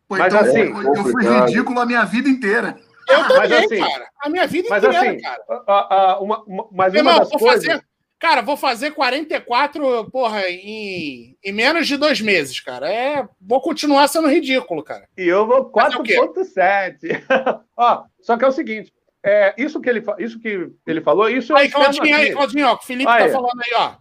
Pô, 0.08 0.18
mas 0.18 0.34
então, 0.34 0.46
assim, 0.46 0.60
eu, 0.60 0.94
eu 0.94 1.04
fui 1.06 1.24
ridículo 1.24 1.80
a 1.80 1.86
minha 1.86 2.04
vida 2.04 2.28
inteira. 2.28 2.78
Eu 3.08 3.28
também, 3.28 3.38
mas, 3.38 3.52
assim, 3.52 3.80
cara. 3.80 4.10
A 4.22 4.30
minha 4.30 4.48
vida 4.48 4.68
mas, 4.70 4.84
inteira, 4.84 5.10
assim, 5.10 5.22
cara. 5.22 5.44
A, 5.68 5.96
a, 5.96 6.20
uma, 6.20 6.44
uma, 6.44 6.68
mas 6.72 6.94
Irmão, 6.94 7.14
uma 7.14 7.20
das 7.20 7.30
vou 7.30 7.40
coisas... 7.40 7.66
fazer, 7.66 7.86
cara, 8.20 8.42
vou 8.42 8.58
fazer 8.58 8.92
44, 8.92 10.10
porra, 10.12 10.50
em, 10.50 11.38
em 11.44 11.52
menos 11.52 11.88
de 11.88 11.98
dois 11.98 12.22
meses, 12.22 12.60
cara. 12.60 12.92
É, 12.92 13.28
vou 13.40 13.62
continuar 13.62 14.08
sendo 14.08 14.28
ridículo, 14.28 14.84
cara. 14.84 15.08
E 15.18 15.28
eu 15.28 15.48
vou 15.48 15.72
4.7. 15.72 17.24
Ó, 17.76 18.04
só 18.22 18.38
que 18.38 18.46
é 18.46 18.48
o 18.48 18.52
seguinte, 18.52 18.94
é, 19.24 19.54
isso, 19.58 19.80
que 19.80 19.90
ele, 19.90 20.04
isso 20.18 20.40
que 20.40 20.72
ele 20.86 21.02
falou, 21.02 21.30
isso 21.30 21.56
aí, 21.56 21.68
é. 21.68 21.70
Claudinho, 21.70 22.16
aí, 22.16 22.32
Claudinho, 22.32 22.68
ó, 22.68 22.74
o 22.74 22.82
Felipe 22.82 23.06
tá 23.06 23.16
aí. 23.16 23.28
tá 23.28 23.34
falando 23.34 23.62
aí, 23.64 23.74
ó. 23.76 23.96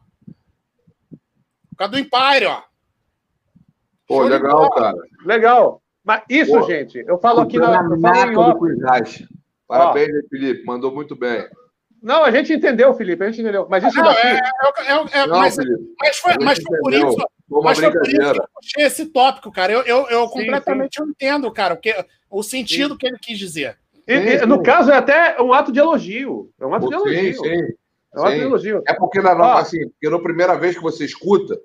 Por 1.70 1.76
causa 1.76 1.92
do 1.92 1.98
Empire, 1.98 2.46
ó. 2.46 2.62
Pô, 4.06 4.22
legal, 4.22 4.70
cara. 4.70 4.96
Legal. 5.24 5.82
Mas 6.02 6.22
isso, 6.28 6.52
Pô, 6.52 6.62
gente, 6.62 6.98
eu 7.06 7.18
falo 7.18 7.40
aqui 7.40 7.58
na. 7.58 7.82
Eu 7.82 8.00
falo 8.00 8.58
Parabéns, 9.68 10.08
ó. 10.08 10.28
Felipe, 10.28 10.64
mandou 10.64 10.92
muito 10.92 11.14
bem. 11.14 11.46
Não, 12.02 12.24
a 12.24 12.30
gente 12.30 12.52
entendeu, 12.52 12.94
Felipe, 12.94 13.22
a 13.22 13.30
gente 13.30 13.42
entendeu. 13.42 13.66
Mas 13.68 13.84
isso 13.84 13.96
não, 13.96 14.04
daqui. 14.04 14.26
É, 14.26 14.32
é, 14.32 14.38
é, 14.86 15.20
é 15.20 15.26
não, 15.26 15.38
mas, 15.38 15.56
mas, 16.00 16.18
foi, 16.18 16.34
mas 16.42 16.58
foi 16.62 16.78
por 16.78 16.92
isso. 16.94 17.16
Mas 17.62 17.78
foi 17.78 17.90
por 17.90 18.08
isso 18.08 18.32
que 18.32 18.40
eu 18.40 18.48
puxei 18.54 18.84
esse 18.84 19.06
tópico, 19.06 19.52
cara. 19.52 19.72
Eu, 19.72 19.82
eu, 19.82 20.08
eu 20.08 20.26
sim, 20.26 20.32
completamente 20.32 20.96
sim. 20.96 21.08
entendo, 21.08 21.52
cara, 21.52 21.74
o, 21.74 21.76
que, 21.76 21.94
o 22.30 22.42
sentido 22.42 22.94
sim. 22.94 22.98
que 22.98 23.06
ele 23.06 23.18
quis 23.18 23.38
dizer. 23.38 23.78
E, 24.06 24.46
no 24.46 24.62
caso, 24.62 24.90
é 24.90 24.96
até 24.96 25.40
um 25.40 25.52
ato 25.52 25.72
de 25.72 25.78
elogio. 25.78 26.50
É 26.60 26.66
um 26.66 26.74
ato 26.74 26.88
de 26.88 26.94
elogio. 26.94 27.34
Sim, 27.34 27.42
sim. 27.42 27.74
É 28.14 28.20
um 28.20 28.24
ato 28.24 28.34
de 28.34 28.42
elogio. 28.42 28.82
É 28.86 28.94
porque, 28.94 29.20
na, 29.20 29.30
ah. 29.32 29.60
assim, 29.60 29.88
porque 29.88 30.08
na 30.08 30.18
primeira 30.18 30.56
vez 30.56 30.76
que 30.76 30.82
você 30.82 31.04
escuta, 31.04 31.58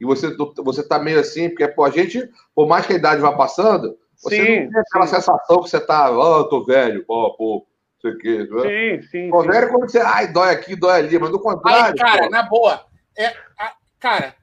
e 0.00 0.04
você, 0.04 0.34
você 0.64 0.86
tá 0.86 0.98
meio 0.98 1.20
assim, 1.20 1.48
porque 1.48 1.68
pô, 1.68 1.84
a 1.84 1.90
gente, 1.90 2.28
por 2.54 2.66
mais 2.66 2.84
que 2.84 2.92
a 2.92 2.96
idade 2.96 3.20
vá 3.20 3.32
passando, 3.32 3.96
você 4.16 4.36
sim, 4.36 4.60
não 4.64 4.70
tem 4.70 4.80
aquela 4.80 5.06
sim. 5.06 5.14
sensação 5.14 5.62
que 5.62 5.70
você 5.70 5.80
tá, 5.80 6.10
ó, 6.10 6.40
oh, 6.40 6.44
tô 6.48 6.64
velho, 6.64 7.04
pô, 7.06 7.32
pô, 7.36 7.66
não 8.02 8.10
sei 8.10 8.10
o 8.10 8.18
quê. 8.18 8.48
Né? 8.50 9.00
Sim, 9.00 9.08
sim. 9.08 9.30
Pô, 9.30 9.42
velho 9.42 9.64
é 9.64 9.68
quando 9.68 9.88
você, 9.88 10.00
ai, 10.00 10.32
dói 10.32 10.50
aqui, 10.50 10.74
dói 10.74 10.98
ali, 10.98 11.18
mas 11.20 11.30
do 11.30 11.38
contrário. 11.38 11.84
Ai, 11.84 11.94
cara, 11.94 12.24
pô. 12.24 12.30
na 12.30 12.42
boa. 12.42 12.84
É, 13.16 13.28
a, 13.56 13.72
cara, 14.00 14.34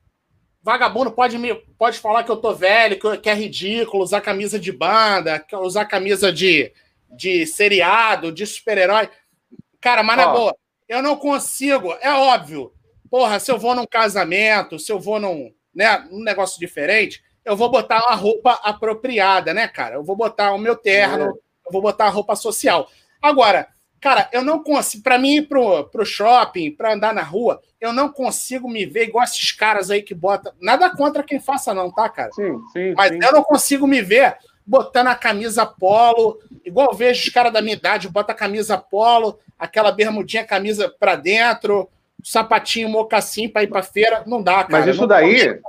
vagabundo 0.63 1.11
pode 1.11 1.38
me 1.38 1.53
pode 1.77 1.99
falar 1.99 2.23
que 2.23 2.31
eu 2.31 2.38
tô 2.38 2.53
velho, 2.53 2.97
que, 2.97 3.17
que 3.17 3.30
é 3.30 3.34
ridículo 3.34 4.03
usar 4.03 4.21
camisa 4.21 4.57
de 4.57 4.71
banda, 4.71 5.43
usar 5.61 5.84
camisa 5.85 6.31
de 6.31 6.71
de 7.15 7.45
seriado, 7.45 8.31
de 8.31 8.45
super-herói. 8.45 9.10
Cara, 9.81 10.03
mas 10.03 10.18
na 10.18 10.27
boa, 10.27 10.56
eu 10.88 11.02
não 11.02 11.15
consigo. 11.15 11.94
É 12.02 12.11
óbvio. 12.11 12.73
Porra, 13.10 13.40
se 13.40 13.52
eu 13.52 13.57
vou 13.57 13.76
num 13.76 13.86
casamento, 13.86 14.77
se 14.77 14.91
eu 14.91 14.99
vou 14.99 15.19
num, 15.19 15.52
né, 15.73 16.07
num 16.11 16.23
negócio 16.23 16.60
diferente, 16.60 17.23
eu 17.44 17.56
vou 17.56 17.69
botar 17.69 18.06
uma 18.06 18.15
roupa 18.15 18.60
apropriada, 18.64 19.53
né, 19.53 19.68
cara? 19.68 19.95
Eu 19.95 20.03
vou 20.03 20.15
botar 20.15 20.53
o 20.53 20.60
meu 20.60 20.76
terno, 20.76 21.26
é. 21.26 21.30
eu 21.30 21.72
vou 21.72 21.81
botar 21.81 22.06
a 22.06 22.10
roupa 22.10 22.36
social. 22.36 22.88
Agora, 23.22 23.68
cara, 23.99 24.30
eu 24.31 24.44
não 24.44 24.61
consigo. 24.61 25.03
Para 25.03 25.18
mim 25.18 25.38
ir 25.38 25.48
pro, 25.48 25.86
pro 25.86 26.06
shopping, 26.06 26.72
para 26.72 26.94
andar 26.94 27.14
na 27.14 27.23
rua, 27.23 27.61
eu 27.81 27.91
não 27.91 28.10
consigo 28.11 28.69
me 28.69 28.86
ver 28.86 29.06
igual 29.06 29.23
esses 29.23 29.52
caras 29.52 29.90
aí 29.90 30.03
que 30.03 30.14
botam. 30.14 30.53
Nada 30.61 30.90
contra 30.95 31.23
quem 31.23 31.40
faça, 31.40 31.73
não, 31.73 31.91
tá, 31.91 32.07
cara? 32.10 32.31
Sim, 32.34 32.60
sim. 32.72 32.94
Mas 32.95 33.10
sim. 33.11 33.19
eu 33.23 33.31
não 33.31 33.44
consigo 33.44 33.88
me 33.88 34.02
ver 34.02 34.38
botando 34.69 35.07
a 35.07 35.15
camisa 35.15 35.65
polo, 35.65 36.39
igual 36.63 36.93
vejo 36.93 37.23
os 37.23 37.29
caras 37.29 37.51
da 37.51 37.59
minha 37.59 37.73
idade, 37.73 38.07
bota 38.07 38.33
a 38.33 38.35
camisa 38.35 38.77
polo, 38.77 39.39
aquela 39.57 39.91
bermudinha, 39.91 40.45
camisa 40.45 40.93
para 40.99 41.15
dentro, 41.15 41.89
sapatinho, 42.23 42.87
mocassim 42.87 43.49
para 43.49 43.63
ir 43.63 43.67
para 43.67 43.81
feira, 43.81 44.23
não 44.27 44.43
dá, 44.43 44.63
cara. 44.63 44.85
Mas 44.85 44.95
isso 44.95 45.07
daí, 45.07 45.59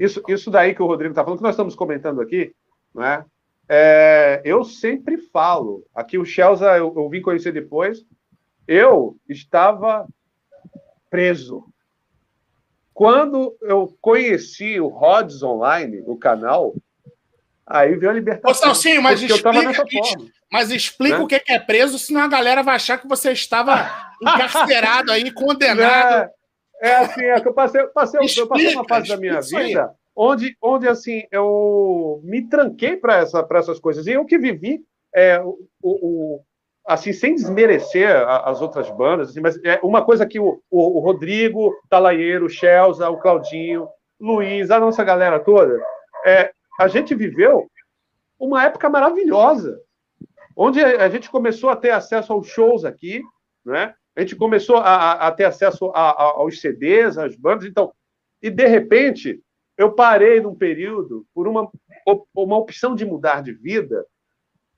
isso, 0.00 0.22
isso 0.26 0.50
daí 0.50 0.74
que 0.74 0.82
o 0.82 0.86
Rodrigo 0.86 1.12
tá 1.14 1.22
falando, 1.22 1.36
que 1.38 1.44
nós 1.44 1.52
estamos 1.52 1.74
comentando 1.74 2.22
aqui, 2.22 2.54
não 2.94 3.04
é? 3.04 3.26
é 3.68 4.40
eu 4.42 4.64
sempre 4.64 5.18
falo, 5.18 5.84
aqui 5.94 6.16
o 6.16 6.24
Chelsea 6.24 6.78
eu, 6.78 6.94
eu 6.96 7.10
vim 7.10 7.20
conhecer 7.20 7.52
depois, 7.52 8.06
eu 8.66 9.18
estava 9.28 10.08
preso. 11.10 11.66
Quando 12.94 13.54
eu 13.60 13.94
conheci 14.00 14.80
o 14.80 14.88
Rods 14.88 15.42
Online, 15.42 16.02
o 16.06 16.16
canal, 16.16 16.74
Aí 17.66 17.96
veio 17.96 18.10
a 18.10 18.14
libertação. 18.14 18.50
Ô, 18.50 18.54
Salsinho, 18.54 19.02
mas 19.02 19.20
explica, 19.20 19.50
mas 20.52 20.70
explica 20.70 21.18
né? 21.18 21.24
o 21.24 21.26
que 21.26 21.42
é 21.48 21.58
preso, 21.58 21.98
senão 21.98 22.22
a 22.22 22.28
galera 22.28 22.62
vai 22.62 22.76
achar 22.76 22.98
que 22.98 23.08
você 23.08 23.32
estava 23.32 23.90
encarcerado 24.22 25.10
aí, 25.10 25.32
condenado. 25.32 26.30
É, 26.80 26.90
é 26.90 26.96
assim, 26.96 27.24
é 27.24 27.40
que 27.40 27.48
eu 27.48 27.54
passei, 27.54 27.82
passei, 27.88 28.20
explica, 28.20 28.42
eu 28.42 28.48
passei 28.48 28.74
uma 28.74 28.88
fase 28.88 29.08
da 29.08 29.16
minha 29.16 29.40
vida 29.40 29.94
onde, 30.16 30.56
onde 30.62 30.88
assim, 30.88 31.24
eu 31.30 32.20
me 32.24 32.48
tranquei 32.48 32.96
para 32.96 33.18
essa, 33.18 33.46
essas 33.52 33.78
coisas. 33.78 34.06
E 34.06 34.12
eu 34.12 34.24
que 34.24 34.38
vivi 34.38 34.80
é, 35.14 35.38
o, 35.40 35.58
o, 35.82 36.40
assim, 36.86 37.12
sem 37.12 37.34
desmerecer 37.34 38.08
as 38.26 38.62
outras 38.62 38.90
bandas, 38.90 39.30
assim, 39.30 39.40
mas 39.40 39.62
é 39.62 39.78
uma 39.82 40.02
coisa 40.02 40.24
que 40.24 40.40
o, 40.40 40.62
o, 40.70 40.98
o 40.98 41.00
Rodrigo, 41.00 41.74
Talaieiro, 41.90 42.46
o 42.46 42.50
Chelsea, 42.50 43.08
o 43.08 43.18
Claudinho, 43.18 43.88
Luiz, 44.18 44.70
a 44.70 44.80
nossa 44.80 45.04
galera 45.04 45.38
toda, 45.38 45.78
é, 46.24 46.50
a 46.78 46.88
gente 46.88 47.14
viveu 47.14 47.70
uma 48.38 48.64
época 48.64 48.88
maravilhosa, 48.88 49.80
onde 50.56 50.82
a 50.82 51.08
gente 51.08 51.30
começou 51.30 51.70
a 51.70 51.76
ter 51.76 51.90
acesso 51.90 52.32
aos 52.32 52.48
shows 52.48 52.84
aqui, 52.84 53.22
né? 53.64 53.94
A 54.14 54.20
gente 54.20 54.34
começou 54.36 54.76
a, 54.78 55.12
a 55.12 55.32
ter 55.32 55.44
acesso 55.44 55.90
a, 55.94 56.10
a, 56.10 56.22
aos 56.38 56.60
CDs, 56.60 57.18
às 57.18 57.36
bandas, 57.36 57.66
então, 57.66 57.92
e 58.42 58.48
de 58.48 58.66
repente 58.66 59.42
eu 59.76 59.92
parei 59.92 60.40
num 60.40 60.54
período 60.54 61.26
por 61.34 61.46
uma, 61.46 61.70
uma 62.34 62.56
opção 62.56 62.94
de 62.94 63.04
mudar 63.04 63.42
de 63.42 63.52
vida. 63.52 64.06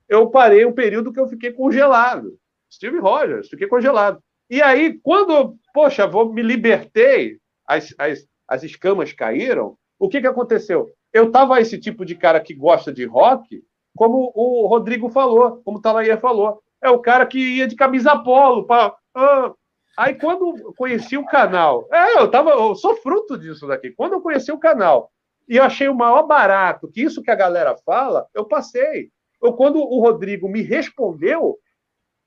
Eu 0.09 0.29
parei 0.29 0.65
um 0.65 0.73
período 0.73 1.13
que 1.13 1.19
eu 1.19 1.27
fiquei 1.27 1.53
congelado. 1.53 2.37
Steve 2.71 2.99
Rogers, 2.99 3.47
fiquei 3.47 3.67
congelado. 3.67 4.21
E 4.49 4.61
aí, 4.61 4.99
quando, 5.01 5.55
poxa, 5.73 6.05
vou 6.05 6.33
me 6.33 6.41
libertei, 6.41 7.39
as, 7.65 7.93
as, 7.97 8.27
as 8.47 8.63
escamas 8.63 9.13
caíram, 9.13 9.77
o 9.97 10.09
que, 10.09 10.19
que 10.19 10.27
aconteceu? 10.27 10.91
Eu 11.13 11.31
tava 11.31 11.59
esse 11.59 11.79
tipo 11.79 12.05
de 12.05 12.15
cara 12.15 12.39
que 12.39 12.53
gosta 12.53 12.93
de 12.93 13.05
rock, 13.05 13.63
como 13.95 14.31
o 14.35 14.67
Rodrigo 14.67 15.09
falou, 15.09 15.61
como 15.63 15.79
o 15.79 15.81
Talaia 15.81 16.17
falou. 16.17 16.61
É 16.81 16.89
o 16.89 16.99
cara 16.99 17.25
que 17.25 17.37
ia 17.37 17.67
de 17.67 17.75
camisa 17.75 18.17
polo. 18.17 18.65
Pra, 18.65 18.95
ah. 19.15 19.53
Aí 19.97 20.15
quando 20.15 20.73
conheci 20.77 21.17
o 21.17 21.25
canal, 21.25 21.87
é, 21.91 22.19
eu 22.21 22.31
tava, 22.31 22.51
eu 22.51 22.73
sou 22.75 22.95
fruto 22.97 23.37
disso 23.37 23.67
daqui. 23.67 23.91
Quando 23.91 24.13
eu 24.13 24.21
conheci 24.21 24.51
o 24.51 24.59
canal 24.59 25.11
e 25.47 25.57
eu 25.57 25.63
achei 25.63 25.89
o 25.89 25.95
maior 25.95 26.23
barato, 26.23 26.87
que 26.87 27.01
isso 27.01 27.21
que 27.21 27.31
a 27.31 27.35
galera 27.35 27.75
fala, 27.85 28.27
eu 28.33 28.45
passei. 28.45 29.11
Eu, 29.41 29.53
quando 29.53 29.79
o 29.79 29.99
Rodrigo 29.99 30.47
me 30.47 30.61
respondeu, 30.61 31.57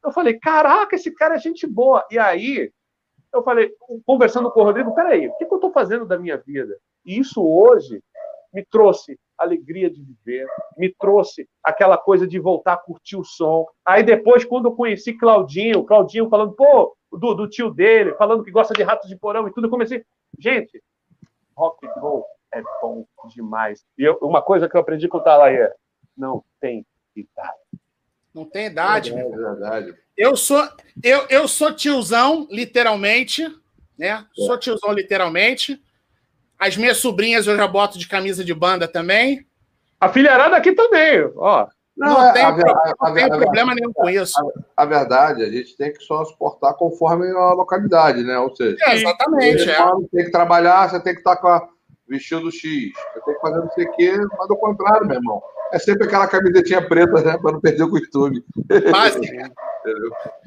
eu 0.04 0.12
falei, 0.12 0.38
caraca, 0.38 0.96
esse 0.96 1.10
cara 1.14 1.36
é 1.36 1.38
gente 1.38 1.66
boa. 1.66 2.04
E 2.10 2.18
aí, 2.18 2.70
eu 3.32 3.42
falei, 3.42 3.72
conversando 4.04 4.50
com 4.50 4.60
o 4.60 4.64
Rodrigo, 4.64 4.94
peraí, 4.94 5.28
o 5.28 5.36
que, 5.36 5.46
que 5.46 5.54
eu 5.54 5.56
estou 5.56 5.72
fazendo 5.72 6.04
da 6.04 6.18
minha 6.18 6.36
vida? 6.36 6.76
E 7.04 7.18
isso 7.18 7.42
hoje 7.42 8.02
me 8.52 8.64
trouxe 8.64 9.18
alegria 9.38 9.90
de 9.90 10.02
viver, 10.02 10.46
me 10.76 10.92
trouxe 10.94 11.48
aquela 11.62 11.96
coisa 11.96 12.26
de 12.26 12.38
voltar 12.38 12.74
a 12.74 12.76
curtir 12.76 13.16
o 13.16 13.24
som. 13.24 13.66
Aí 13.84 14.02
depois, 14.02 14.44
quando 14.44 14.66
eu 14.66 14.72
conheci 14.72 15.14
Claudinho, 15.14 15.84
Claudinho 15.84 16.28
falando, 16.28 16.52
pô, 16.52 16.96
do, 17.10 17.34
do 17.34 17.48
tio 17.48 17.70
dele, 17.70 18.14
falando 18.14 18.44
que 18.44 18.50
gosta 18.50 18.74
de 18.74 18.82
ratos 18.82 19.08
de 19.08 19.16
porão 19.16 19.48
e 19.48 19.52
tudo, 19.52 19.66
eu 19.66 19.70
comecei, 19.70 20.04
gente, 20.38 20.82
rock 21.56 21.86
and 21.86 22.00
roll 22.00 22.24
é 22.52 22.62
bom 22.80 23.06
demais. 23.28 23.84
E 23.98 24.04
eu, 24.04 24.18
uma 24.22 24.42
coisa 24.42 24.68
que 24.68 24.76
eu 24.76 24.80
aprendi 24.80 25.08
com 25.08 25.18
o 25.18 25.22
Talaia, 25.22 25.74
não 26.16 26.44
tem 26.60 26.86
idade. 27.16 27.58
Não 28.34 28.44
tem 28.44 28.66
idade. 28.66 29.12
É 29.12 29.28
verdade. 29.28 29.94
Eu 30.16 30.36
sou, 30.36 30.62
eu, 31.02 31.26
eu 31.28 31.48
sou 31.48 31.74
tiozão, 31.74 32.46
literalmente, 32.50 33.46
né? 33.98 34.26
É. 34.38 34.42
Sou 34.44 34.58
tiozão, 34.58 34.92
literalmente. 34.92 35.82
As 36.62 36.76
minhas 36.76 36.98
sobrinhas 36.98 37.48
eu 37.48 37.56
já 37.56 37.66
boto 37.66 37.98
de 37.98 38.06
camisa 38.06 38.44
de 38.44 38.54
banda 38.54 38.86
também. 38.86 39.44
A 40.00 40.08
filharada 40.08 40.56
aqui 40.56 40.70
também, 40.70 41.28
ó. 41.34 41.66
Não, 41.96 42.08
não 42.08 42.32
tem, 42.32 42.44
a, 42.44 42.48
a, 42.48 42.52
não 42.52 43.14
tem 43.14 43.24
a, 43.24 43.36
problema 43.36 43.74
nenhum 43.74 43.92
com 43.92 44.08
isso. 44.08 44.32
A, 44.76 44.84
verdade, 44.84 45.42
a 45.42 45.50
gente 45.50 45.76
tem 45.76 45.92
que 45.92 46.00
só 46.04 46.24
suportar 46.24 46.74
conforme 46.74 47.28
a 47.32 47.52
localidade, 47.52 48.22
né? 48.22 48.38
Ou 48.38 48.54
seja, 48.54 48.76
é, 48.80 48.94
exatamente. 48.94 49.68
É. 49.68 49.76
Tem 50.12 50.24
que 50.24 50.30
trabalhar, 50.30 50.88
você 50.88 51.00
tem 51.02 51.14
que 51.14 51.18
estar 51.18 51.34
com 51.34 51.48
a 51.48 51.68
vestido 52.08 52.48
X, 52.52 52.62
você 52.62 53.20
tem 53.24 53.34
que 53.34 53.40
fazer 53.40 53.58
não 53.58 53.70
sei 53.72 53.84
o 53.84 53.92
quê, 53.96 54.16
mas 54.38 54.46
do 54.46 54.56
contrário, 54.56 55.04
meu 55.04 55.16
irmão. 55.16 55.42
É 55.72 55.80
sempre 55.80 56.06
aquela 56.06 56.28
camisetinha 56.28 56.80
preta, 56.80 57.20
né? 57.22 57.36
Para 57.38 57.52
não 57.52 57.60
perder 57.60 57.82
o 57.82 57.90
costume. 57.90 58.44
Básica. 58.88 59.26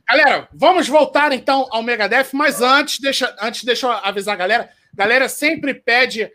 galera, 0.08 0.48
vamos 0.54 0.88
voltar 0.88 1.34
então 1.34 1.68
ao 1.72 1.84
Megadeth, 1.84 2.30
mas 2.32 2.62
antes, 2.62 3.02
deixa, 3.02 3.36
antes 3.42 3.66
deixa 3.66 3.88
eu 3.88 3.92
avisar 3.92 4.36
a 4.36 4.38
galera. 4.38 4.70
Galera 4.96 5.28
sempre 5.28 5.74
pede 5.74 6.32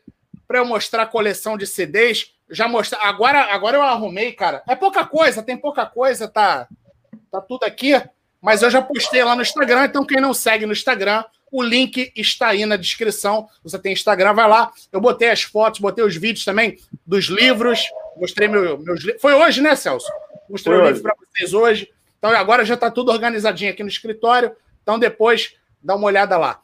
para 0.46 0.58
eu 0.58 0.64
mostrar 0.64 1.02
a 1.02 1.06
coleção 1.06 1.56
de 1.56 1.66
CDs. 1.66 2.32
Já 2.48 2.68
mostrar. 2.68 3.00
Agora, 3.02 3.52
agora 3.52 3.76
eu 3.76 3.82
arrumei, 3.82 4.32
cara. 4.32 4.62
É 4.68 4.74
pouca 4.74 5.04
coisa, 5.06 5.42
tem 5.42 5.56
pouca 5.56 5.86
coisa, 5.86 6.28
tá, 6.28 6.68
tá 7.30 7.40
tudo 7.40 7.64
aqui. 7.64 8.00
Mas 8.40 8.62
eu 8.62 8.70
já 8.70 8.82
postei 8.82 9.22
lá 9.22 9.36
no 9.36 9.42
Instagram, 9.42 9.84
então 9.84 10.04
quem 10.04 10.20
não 10.20 10.32
segue 10.32 10.66
no 10.66 10.72
Instagram, 10.72 11.24
o 11.52 11.62
link 11.62 12.12
está 12.16 12.48
aí 12.48 12.64
na 12.64 12.76
descrição. 12.76 13.48
Você 13.62 13.78
tem 13.78 13.92
Instagram, 13.92 14.34
vai 14.34 14.48
lá. 14.48 14.72
Eu 14.90 15.00
botei 15.00 15.30
as 15.30 15.42
fotos, 15.42 15.80
botei 15.80 16.04
os 16.04 16.16
vídeos 16.16 16.44
também 16.44 16.78
dos 17.06 17.26
livros. 17.26 17.80
Mostrei 18.16 18.48
meu, 18.48 18.78
meus 18.78 19.00
livros. 19.00 19.20
Foi 19.20 19.34
hoje, 19.34 19.60
né, 19.60 19.74
Celso? 19.76 20.10
Mostrei 20.48 20.76
Foi 20.76 20.84
o 20.84 20.88
livro 20.88 21.02
para 21.02 21.14
vocês 21.16 21.52
hoje. 21.52 21.90
Então 22.18 22.30
agora 22.30 22.64
já 22.64 22.74
está 22.74 22.90
tudo 22.90 23.10
organizadinho 23.10 23.70
aqui 23.70 23.82
no 23.82 23.88
escritório. 23.88 24.52
Então 24.82 24.98
depois 24.98 25.54
dá 25.82 25.96
uma 25.96 26.06
olhada 26.06 26.36
lá. 26.36 26.60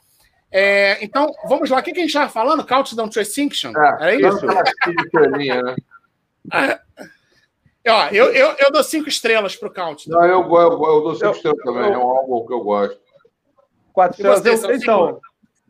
É, 0.50 1.04
então, 1.04 1.32
vamos 1.48 1.70
lá. 1.70 1.78
O 1.78 1.82
que, 1.82 1.92
que 1.92 1.98
a 1.98 2.02
gente 2.02 2.10
estava 2.10 2.30
falando? 2.30 2.66
Countdown 2.66 3.08
to 3.08 3.20
Extinction? 3.20 3.72
É, 3.76 3.96
Era 4.00 4.14
isso? 4.14 4.46
né? 4.46 4.54
Ó, 7.88 8.08
eu, 8.08 8.32
eu, 8.32 8.56
eu 8.58 8.72
dou 8.72 8.82
cinco 8.82 9.08
estrelas 9.08 9.54
para 9.54 9.68
o 9.68 9.72
Countdown. 9.72 10.20
Não, 10.20 10.26
eu, 10.26 10.40
eu, 10.42 10.72
eu 10.72 11.00
dou 11.02 11.14
cinco 11.14 11.26
eu, 11.26 11.32
estrelas 11.32 11.58
também. 11.62 11.84
Eu, 11.84 11.92
é 11.92 11.98
um 11.98 12.08
álbum 12.08 12.46
que 12.46 12.52
eu 12.52 12.60
gosto. 12.60 13.00
Quatro 13.92 14.16
estrelas. 14.16 14.64
Eu, 14.64 14.74
então, 14.74 15.20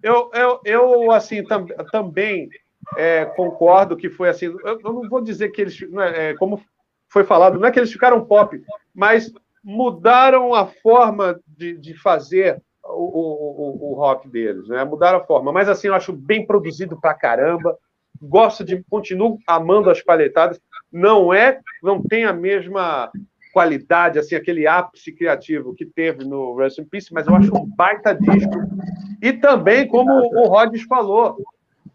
eu, 0.02 0.30
eu, 0.34 0.60
eu 0.64 1.10
assim, 1.10 1.42
tam, 1.44 1.66
também 1.90 2.48
é, 2.96 3.24
concordo 3.24 3.96
que 3.96 4.08
foi 4.08 4.28
assim. 4.28 4.46
Eu, 4.46 4.80
eu, 4.82 4.92
não 4.92 5.08
vou 5.08 5.20
dizer 5.20 5.50
que 5.50 5.60
eles, 5.60 5.78
é, 6.14 6.34
como 6.34 6.62
foi 7.08 7.24
falado, 7.24 7.58
não 7.58 7.68
é 7.68 7.70
que 7.70 7.78
eles 7.78 7.92
ficaram 7.92 8.24
pop, 8.24 8.60
mas 8.94 9.32
mudaram 9.62 10.54
a 10.54 10.66
forma 10.66 11.40
de, 11.46 11.76
de 11.76 11.94
fazer 11.94 12.62
o, 12.90 13.90
o, 13.90 13.92
o, 13.92 13.94
rock 13.94 14.28
deles, 14.28 14.68
né? 14.68 14.84
Mudaram 14.84 15.18
a 15.18 15.24
forma. 15.24 15.52
Mas 15.52 15.68
assim, 15.68 15.88
eu 15.88 15.94
acho 15.94 16.12
bem 16.12 16.46
produzido 16.46 16.98
pra 17.00 17.14
caramba. 17.14 17.76
Gosto 18.20 18.64
de, 18.64 18.82
continuo 18.88 19.38
amando 19.46 19.90
as 19.90 20.02
paletadas. 20.02 20.60
Não 20.92 21.32
é, 21.32 21.60
não 21.82 22.02
tem 22.02 22.24
a 22.24 22.32
mesma 22.32 23.10
qualidade, 23.52 24.18
assim, 24.18 24.34
aquele 24.34 24.66
ápice 24.66 25.12
criativo 25.12 25.74
que 25.74 25.86
teve 25.86 26.24
no 26.24 26.54
Rest 26.56 26.78
in 26.78 26.84
Peace, 26.84 27.12
mas 27.12 27.26
eu 27.26 27.34
acho 27.34 27.54
um 27.56 27.66
baita 27.66 28.14
disco. 28.14 28.52
E 29.22 29.32
também, 29.32 29.88
como 29.88 30.12
o 30.12 30.48
Rodgers 30.48 30.84
falou, 30.84 31.38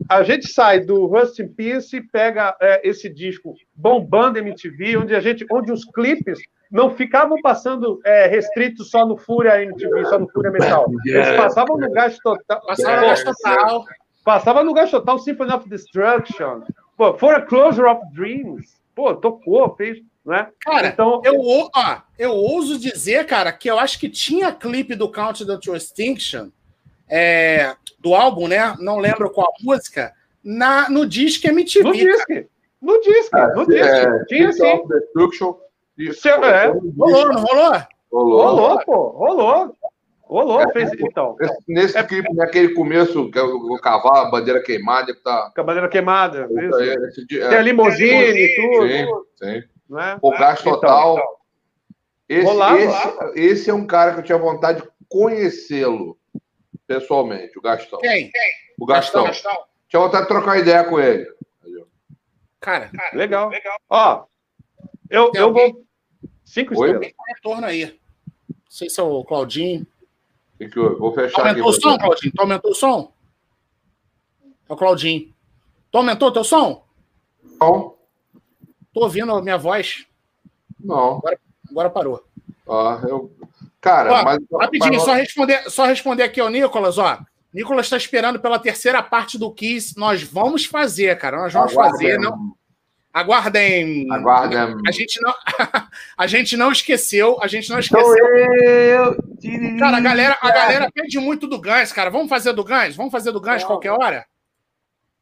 a 0.10 0.24
gente 0.24 0.48
sai 0.48 0.80
do 0.80 1.06
Rust 1.06 1.40
in 1.40 1.48
Peace 1.48 1.96
e 1.96 2.02
pega 2.02 2.56
é, 2.60 2.88
esse 2.88 3.08
disco 3.08 3.54
bombando 3.76 4.40
MTV, 4.40 4.98
onde 4.98 5.16
a 5.16 5.20
gente, 5.20 5.46
onde 5.52 5.72
os 5.72 5.86
clipes 5.86 6.40
não 6.72 6.90
ficavam 6.96 7.42
passando 7.42 8.00
é, 8.06 8.28
restritos 8.28 8.90
só 8.90 9.06
no 9.06 9.18
Fúria 9.18 9.62
MTV, 9.62 10.06
só 10.06 10.18
no 10.18 10.30
Fúria 10.30 10.52
Metal. 10.52 10.90
Eles 11.06 11.36
passavam 11.36 11.78
no 11.78 11.92
gás 11.92 12.18
total. 12.20 12.62
Passavam 12.66 13.02
no 13.02 13.08
gás 13.08 13.24
total. 13.24 13.86
Passava 14.24 14.64
no 14.64 14.74
gás 14.74 14.92
total 14.92 15.20
Symphony 15.20 15.52
of 15.52 15.68
Destruction. 15.68 16.62
Pô, 16.96 17.14
For 17.18 17.34
a 17.34 17.42
Closure 17.42 17.88
of 17.88 18.02
Dreams. 18.14 18.80
Pô, 18.96 19.14
tocou, 19.16 19.76
fez. 19.76 20.00
Né? 20.24 20.48
Cara, 20.60 20.88
então, 20.88 21.20
eu, 21.26 21.34
ó, 21.76 21.98
eu 22.18 22.32
ouso 22.32 22.80
dizer, 22.80 23.26
cara, 23.26 23.52
que 23.52 23.70
eu 23.70 23.80
acho 23.80 24.00
que 24.00 24.08
tinha 24.08 24.52
clipe 24.52 24.94
do 24.94 25.12
Countdown 25.12 25.60
to 25.60 25.76
Extinction 25.76 26.50
é, 27.10 27.76
do 28.00 28.14
álbum, 28.14 28.48
né? 28.48 28.76
Não 28.80 29.00
lembro 29.00 29.32
qual 29.32 29.52
música, 29.62 30.14
na, 30.44 30.90
no 30.90 31.08
disco 31.08 31.48
MTV. 31.48 31.84
No 31.84 31.94
disco. 31.94 32.52
No 32.82 33.02
disco, 33.02 33.38
ah, 33.38 33.48
no 33.56 33.66
disco. 33.68 33.86
É, 33.86 34.26
Tinha 34.26 34.54
sim. 34.54 34.88
Destruction. 34.88 35.56
Isso, 36.10 36.28
é. 36.28 36.68
Rolou, 36.68 37.28
não 37.28 37.42
rolou? 37.42 37.74
Rolou, 38.12 38.42
rolou 38.42 38.86
pô. 38.86 39.10
Rolou. 39.10 39.76
Rolou, 40.24 40.62
é, 40.62 40.72
fez 40.72 40.90
então. 40.94 41.36
Nesse 41.68 41.98
é, 41.98 42.04
clipe, 42.04 42.34
naquele 42.34 42.74
começo, 42.74 43.30
que 43.30 43.38
é 43.38 43.42
o, 43.42 43.78
cavalo, 43.82 44.28
a 44.28 44.32
bandeira 44.32 44.64
queimada, 44.64 45.14
que 45.14 45.22
tá. 45.22 45.52
Com 45.54 45.60
a 45.60 45.64
bandeira 45.66 45.90
queimada. 45.90 46.48
Isso. 46.50 47.28
Tem 47.28 47.58
a 47.58 47.62
limousine 47.62 48.40
e 48.40 48.56
tudo. 48.56 48.88
Sim, 48.88 49.08
sim. 49.36 49.98
É? 49.98 50.18
O 50.22 50.32
gás 50.32 50.62
então, 50.62 50.72
total. 50.72 51.18
Então, 52.30 52.54
então. 52.54 52.78
Esse, 52.78 52.86
esse, 52.86 53.40
esse, 53.40 53.70
é 53.70 53.74
um 53.74 53.86
cara 53.86 54.14
que 54.14 54.20
eu 54.20 54.24
tinha 54.24 54.38
vontade 54.38 54.82
de 54.82 54.88
conhecê-lo 55.10 56.18
pessoalmente, 56.88 57.60
o 57.60 57.62
Gastão. 57.62 58.00
Quem? 58.00 58.32
O 58.80 58.86
Gastão. 58.86 59.26
Gastão. 59.26 59.66
Tinha 59.90 60.02
vontade 60.02 60.24
de 60.24 60.30
trocar 60.30 60.58
ideia 60.58 60.86
com 60.86 60.98
ele. 60.98 61.28
Cara, 62.62 62.90
cara 62.90 63.18
legal. 63.18 63.50
legal. 63.50 63.78
Ó, 63.90 64.24
eu, 65.10 65.32
eu 65.36 65.52
vou. 65.52 65.84
Cinco 66.52 66.78
Oi? 66.78 66.92
estrelas. 66.92 67.00
Tem 67.08 67.36
retorno 67.36 67.66
aí. 67.66 67.86
Não 67.86 68.56
sei 68.70 68.90
se 68.90 69.00
é 69.00 69.04
o 69.04 69.24
Claudinho. 69.24 69.88
Que 70.58 70.68
que 70.68 70.78
eu... 70.78 71.00
Vou 71.00 71.14
fechar 71.14 71.48
aumentou 71.48 71.70
aqui. 71.70 71.82
Aumentou 71.88 71.92
o 71.92 71.96
som, 71.96 71.98
Claudinho? 71.98 72.34
Tu 72.34 72.42
aumentou 72.42 72.72
o 72.72 72.76
som? 72.76 73.14
É 74.70 74.74
o 74.74 74.76
Claudinho. 74.76 75.34
Tu 75.90 75.98
aumentou 75.98 76.28
o 76.28 76.32
teu 76.32 76.44
som? 76.44 76.86
Não. 77.60 77.96
Tô 78.94 79.04
ouvindo 79.04 79.34
a 79.34 79.42
minha 79.42 79.58
voz. 79.58 80.06
Não. 80.78 81.20
Agora, 81.20 81.40
agora 81.70 81.90
parou. 81.90 82.26
Ah, 82.68 83.02
eu, 83.08 83.32
Cara, 83.80 84.12
ó, 84.12 84.24
mas, 84.24 84.40
rapidinho, 84.52 84.94
mas... 84.94 85.04
só, 85.04 85.14
responder, 85.14 85.70
só 85.70 85.86
responder 85.86 86.24
aqui 86.24 86.42
ao 86.42 86.50
Nicolas, 86.50 86.98
ó. 86.98 87.18
Nicolas 87.54 87.86
está 87.86 87.96
esperando 87.96 88.40
pela 88.42 88.60
terceira 88.60 89.02
parte 89.02 89.38
do 89.38 89.52
Kiss. 89.54 89.98
Nós 89.98 90.22
vamos 90.22 90.66
fazer, 90.66 91.18
cara. 91.18 91.38
Nós 91.38 91.54
vamos 91.54 91.72
Aguardem. 91.72 91.94
fazer. 91.94 92.20
Não... 92.20 92.54
Aguardem. 93.14 94.08
Aguardem. 94.12 94.58
A 94.88 94.92
gente 94.92 95.20
não, 95.22 95.34
a 96.18 96.28
gente 96.28 96.58
não 96.58 96.72
esqueceu. 96.72 97.38
A 97.42 97.48
gente 97.48 97.70
não 97.70 97.80
esqueceu. 97.80 98.28
Eu... 98.28 99.18
Cara, 99.80 99.98
a 99.98 100.02
galera, 100.02 100.38
a 100.42 100.52
galera 100.52 100.92
pede 100.94 101.20
muito 101.20 101.48
do 101.48 101.60
Guns, 101.60 101.92
cara. 101.92 102.10
Vamos 102.10 102.30
fazer 102.30 102.54
do 102.54 102.64
Guns? 102.64 102.96
Vamos 102.96 103.12
fazer 103.12 103.32
do 103.32 103.42
Guns 103.42 103.64
qualquer 103.64 103.92
hora? 103.92 104.26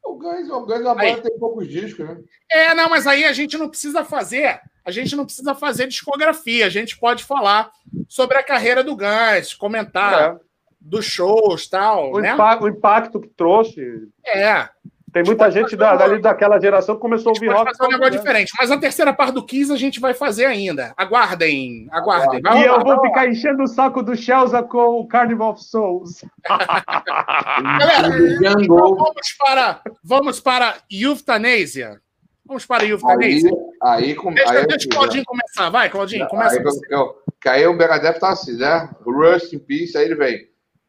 O 0.04 0.14
Guns, 0.14 0.48
o 0.48 0.60
Guns 0.66 0.86
agora 0.86 1.20
tem 1.20 1.38
poucos 1.38 1.68
discos, 1.68 2.08
né? 2.08 2.18
É, 2.50 2.74
não, 2.74 2.88
mas 2.90 3.06
aí 3.06 3.24
a 3.24 3.32
gente 3.32 3.56
não 3.56 3.68
precisa 3.68 4.04
fazer 4.04 4.60
a 4.84 4.90
gente 4.90 5.14
não 5.14 5.24
precisa 5.24 5.54
fazer 5.54 5.86
discografia, 5.86 6.66
a 6.66 6.70
gente 6.70 6.98
pode 6.98 7.24
falar 7.24 7.70
sobre 8.08 8.36
a 8.36 8.42
carreira 8.42 8.82
do 8.82 8.96
Guns, 8.96 9.54
comentar 9.54 10.34
é. 10.34 10.40
dos 10.80 11.04
shows 11.04 11.68
tal. 11.68 12.12
O, 12.12 12.20
né? 12.20 12.32
impacto, 12.32 12.64
o 12.64 12.68
impacto 12.68 13.20
que 13.20 13.28
trouxe. 13.28 14.08
É. 14.26 14.68
Tem 15.12 15.24
muita 15.24 15.50
gente 15.50 15.76
da, 15.76 15.96
dali 15.96 16.20
daquela 16.20 16.60
geração 16.60 16.94
que 16.94 17.00
começou 17.00 17.30
a 17.30 17.34
ouvir 17.34 17.48
rock. 17.48 17.76
fazer 17.76 17.88
um 17.88 17.92
negócio 17.92 18.18
diferente. 18.18 18.52
Mas 18.58 18.70
a 18.70 18.78
terceira 18.78 19.12
parte 19.12 19.34
do 19.34 19.44
Kiss 19.44 19.72
a 19.72 19.76
gente 19.76 19.98
vai 19.98 20.14
fazer 20.14 20.44
ainda. 20.44 20.94
Aguardem, 20.96 21.88
aguardem. 21.90 22.40
Vai 22.40 22.62
e 22.62 22.66
eu 22.66 22.80
vou 22.80 23.00
ficar 23.00 23.26
enchendo 23.28 23.64
o 23.64 23.66
saco 23.66 24.02
do 24.02 24.16
Chelsea 24.16 24.62
com 24.62 25.00
o 25.00 25.08
Carnival 25.08 25.50
of 25.50 25.64
Souls. 25.64 26.24
Galera, 26.48 28.08
então 28.62 28.94
vamos 28.94 29.36
para, 29.38 29.80
vamos 30.02 30.40
para 30.40 30.76
Euthanasia. 30.90 32.00
Vamos 32.46 32.64
para 32.64 32.84
Euthanasia. 32.84 33.50
Aí, 33.82 34.04
aí, 34.04 34.14
com, 34.14 34.32
deixa 34.32 34.52
aí 34.52 34.66
deixa 34.66 34.86
o 34.86 34.90
Claudinho 34.90 35.24
começar. 35.24 35.70
Vai, 35.70 35.90
Claudinho, 35.90 36.28
começa. 36.28 36.56
Aí, 36.56 36.64
eu, 36.90 37.16
que 37.40 37.48
aí 37.48 37.66
o 37.66 37.74
Megadeth 37.74 38.20
tá 38.20 38.30
assim, 38.30 38.56
né? 38.56 38.88
Rust 39.04 39.52
in 39.52 39.58
Peace, 39.58 39.96
aí 39.96 40.04
ele 40.04 40.14
vem. 40.14 40.48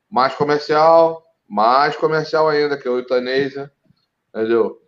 Mais 0.10 0.35
comercial, 0.35 1.23
mais 1.48 1.95
comercial 1.95 2.49
ainda, 2.49 2.77
que 2.77 2.88
é 2.88 2.91
o 2.91 2.98
Euthanasia 2.99 3.72
entendeu? 4.33 4.81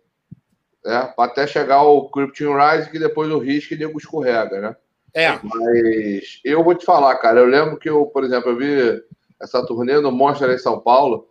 É, 0.86 1.12
até 1.18 1.46
chegar 1.46 1.82
o 1.82 2.08
Krypton 2.10 2.56
Rise, 2.56 2.90
que 2.90 2.98
depois 2.98 3.30
o 3.30 3.38
Risk 3.38 3.70
e 3.70 3.76
nego 3.76 3.98
escorrega, 3.98 4.60
né? 4.60 4.76
É. 5.14 5.38
Mas 5.42 6.40
eu 6.44 6.62
vou 6.62 6.74
te 6.74 6.84
falar, 6.84 7.16
cara, 7.16 7.40
eu 7.40 7.46
lembro 7.46 7.78
que 7.78 7.88
eu, 7.88 8.04
por 8.06 8.24
exemplo, 8.24 8.50
eu 8.50 8.56
vi 8.56 9.02
essa 9.40 9.64
turnê 9.64 10.00
no 10.00 10.10
Monster 10.10 10.50
em 10.50 10.58
São 10.58 10.80
Paulo, 10.80 11.28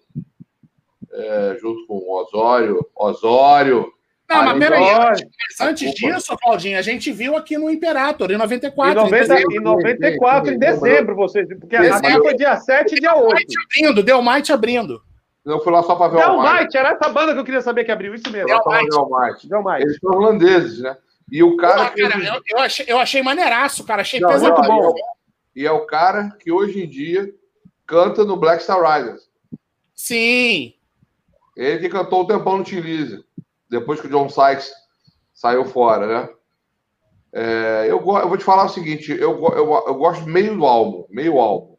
é, 1.12 1.58
junto 1.60 1.86
com 1.86 1.96
o 1.96 2.22
Osório. 2.22 2.88
Osório. 2.96 3.92
Não, 4.28 4.46
mas 4.46 4.58
peraí, 4.58 4.90
antes, 4.90 5.28
antes 5.62 5.94
disso, 5.94 6.36
Claudinho, 6.38 6.80
a 6.80 6.82
gente 6.82 7.12
viu 7.12 7.36
aqui 7.36 7.58
no 7.58 7.70
Imperator, 7.70 8.32
em 8.32 8.38
94. 8.38 8.92
Em, 8.92 9.04
90, 9.04 9.40
em, 9.40 9.58
em 9.58 9.60
94, 9.60 10.54
em 10.54 10.58
dezembro, 10.58 11.16
vocês. 11.16 11.48
Porque 11.48 11.78
dezembro. 11.78 12.08
a 12.08 12.24
foi 12.24 12.36
dia 12.36 12.56
7 12.56 12.96
e 12.96 13.00
dia 13.00 13.16
8. 13.16 13.46
Abrindo, 13.66 14.02
deu 14.02 14.24
Might 14.24 14.52
abrindo. 14.52 15.02
Eu 15.46 15.60
fui 15.62 15.74
lá 15.74 15.84
só 15.84 15.96
para 15.96 16.10
ver 16.10 16.18
Del 16.18 16.36
o 16.36 16.42
Might. 16.42 16.76
Era 16.76 16.92
essa 16.92 17.10
banda 17.10 17.34
que 17.34 17.40
eu 17.40 17.44
queria 17.44 17.62
saber 17.62 17.84
que 17.84 17.92
abriu, 17.92 18.16
isso 18.16 18.32
mesmo. 18.32 18.48
Del 18.48 19.10
Might. 19.10 19.48
Del 19.48 19.64
Might. 19.64 19.82
Eles 19.82 19.98
são 20.00 20.12
holandeses, 20.12 20.80
né? 20.80 20.98
E 21.30 21.44
o 21.44 21.58
cara. 21.58 21.92
Pô, 21.92 22.02
cara 22.02 22.24
eu, 22.24 22.42
eu, 22.48 22.60
achei, 22.60 22.86
eu 22.88 23.00
achei 23.00 23.22
maneiraço, 23.22 23.84
cara. 23.84 24.02
Achei 24.02 24.22
pesado. 24.22 24.62
bom. 24.62 24.94
E 25.56 25.66
é 25.66 25.72
o 25.72 25.86
cara 25.86 26.30
que 26.40 26.52
hoje 26.52 26.84
em 26.84 26.90
dia 26.90 27.34
canta 27.86 28.24
no 28.24 28.38
Black 28.38 28.64
Star 28.64 28.82
Riders. 28.82 29.30
Sim. 29.94 30.74
Ele 31.56 31.80
que 31.80 31.90
cantou 31.90 32.22
o 32.22 32.28
tempão 32.28 32.58
no 32.58 32.66
Chilize, 32.66 33.24
depois 33.70 34.02
que 34.02 34.08
o 34.08 34.10
John 34.10 34.30
Sykes 34.30 34.72
saiu 35.34 35.66
fora, 35.66 36.08
né? 36.08 36.30
É, 37.32 37.86
eu, 37.88 37.98
eu, 37.98 38.30
vou 38.30 38.38
te 38.38 38.44
falar 38.44 38.66
o 38.66 38.70
seguinte: 38.70 39.12
eu, 39.12 39.40
eu, 39.50 39.84
eu 39.88 39.96
gosto 39.96 40.26
meio 40.26 40.56
do 40.56 40.66
álbum, 40.66 41.06
meio 41.10 41.40
álbum. 41.40 41.76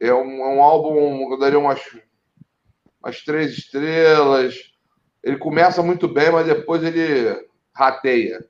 É 0.00 0.12
um, 0.12 0.42
é 0.42 0.48
um 0.56 0.62
álbum, 0.62 1.32
eu 1.32 1.38
daria 1.38 1.58
umas 1.58 1.80
umas 3.02 3.22
três 3.22 3.52
estrelas. 3.52 4.72
Ele 5.22 5.36
começa 5.36 5.82
muito 5.82 6.08
bem, 6.08 6.30
mas 6.30 6.46
depois 6.46 6.82
ele 6.82 7.46
rateia, 7.74 8.44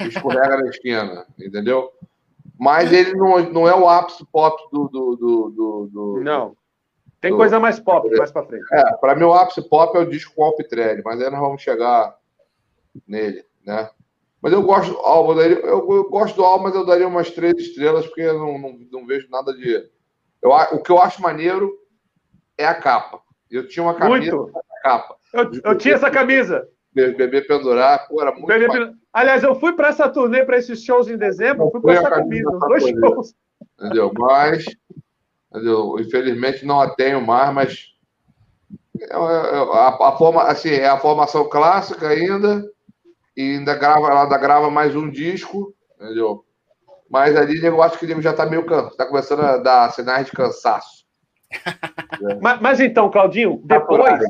escorrega 0.00 0.56
na 0.58 0.68
esquina, 0.68 1.26
entendeu? 1.38 1.90
Mas 2.58 2.92
ele 2.92 3.14
não, 3.14 3.38
não 3.50 3.68
é 3.68 3.74
o 3.74 3.88
ápice 3.88 4.24
pop 4.30 4.56
do. 4.72 4.88
do, 4.88 5.16
do, 5.16 5.50
do, 5.50 5.90
do 5.92 6.20
não. 6.22 6.56
Tem 7.20 7.30
do, 7.30 7.36
coisa 7.36 7.58
mais 7.58 7.78
pop 7.78 8.08
mais 8.16 8.30
pra 8.30 8.44
frente. 8.44 8.64
É, 8.72 8.96
para 8.96 9.14
mim 9.14 9.24
o 9.24 9.32
ápice 9.32 9.62
pop 9.68 9.96
é 9.96 10.00
o 10.00 10.08
disco 10.08 10.34
com 10.34 10.44
Alpitrelli, 10.44 11.02
mas 11.04 11.20
aí 11.20 11.30
nós 11.30 11.40
vamos 11.40 11.62
chegar 11.62 12.16
nele, 13.06 13.44
né? 13.64 13.90
Mas 14.40 14.52
eu 14.52 14.62
gosto 14.62 14.92
do 14.92 14.98
álbum, 14.98 15.40
eu, 15.40 15.92
eu 15.92 16.10
gosto 16.10 16.34
do 16.34 16.44
álbum, 16.44 16.64
mas 16.64 16.74
eu 16.74 16.84
daria 16.84 17.06
umas 17.06 17.30
três 17.30 17.54
estrelas, 17.58 18.06
porque 18.06 18.22
eu 18.22 18.38
não, 18.38 18.58
não, 18.58 18.78
não 18.90 19.06
vejo 19.06 19.28
nada 19.30 19.54
de. 19.54 19.88
Eu, 20.42 20.50
o 20.50 20.82
que 20.82 20.90
eu 20.90 21.00
acho 21.00 21.22
maneiro 21.22 21.78
é 22.58 22.66
a 22.66 22.74
capa. 22.74 23.21
Eu 23.52 23.68
tinha 23.68 23.82
uma 23.82 23.94
camisa 23.94 24.34
muito. 24.34 24.52
capa. 24.82 25.14
Eu, 25.34 25.50
eu 25.62 25.76
tinha 25.76 25.94
essa 25.94 26.10
camisa. 26.10 26.66
Bebê 26.94 27.42
pendurar, 27.42 28.08
pô, 28.08 28.20
era 28.20 28.32
muito 28.32 28.46
bebê, 28.46 28.92
Aliás, 29.12 29.42
eu 29.42 29.54
fui 29.54 29.74
para 29.74 29.88
essa 29.88 30.08
turnê, 30.08 30.44
para 30.44 30.58
esses 30.58 30.82
shows 30.82 31.08
em 31.08 31.16
dezembro, 31.16 31.70
fui 31.70 31.80
com 31.80 31.90
essa 31.90 32.08
camisa, 32.08 32.50
camisa 32.50 32.66
dois 32.66 32.82
shows. 32.88 33.34
Entendeu? 33.78 34.10
Mas, 34.18 34.64
entendeu? 35.50 35.98
infelizmente 35.98 36.64
não 36.64 36.80
a 36.80 36.90
tenho 36.90 37.20
mais, 37.20 37.54
mas 37.54 37.92
é, 39.00 39.04
é, 39.04 39.16
a, 39.16 39.88
a, 40.08 40.16
forma, 40.16 40.42
assim, 40.44 40.70
é 40.70 40.88
a 40.88 40.98
formação 40.98 41.48
clássica 41.48 42.08
ainda, 42.08 42.64
e 43.36 43.56
ainda 43.56 43.74
grava, 43.74 44.06
ela 44.08 44.22
ainda 44.24 44.38
grava 44.38 44.70
mais 44.70 44.94
um 44.96 45.10
disco, 45.10 45.74
entendeu? 46.00 46.44
Mas 47.08 47.36
ali 47.36 47.62
eu 47.62 47.82
acho 47.82 47.98
que 47.98 48.06
ele 48.06 48.20
já 48.22 48.30
está 48.30 48.46
meio 48.46 48.64
cansado, 48.64 48.90
está 48.92 49.06
começando 49.06 49.40
a 49.40 49.58
dar 49.58 49.92
sinais 49.92 50.26
de 50.26 50.32
cansaço. 50.32 51.01
Mas, 52.40 52.60
mas, 52.60 52.80
então, 52.80 53.10
Claudinho, 53.10 53.60
depois 53.64 54.20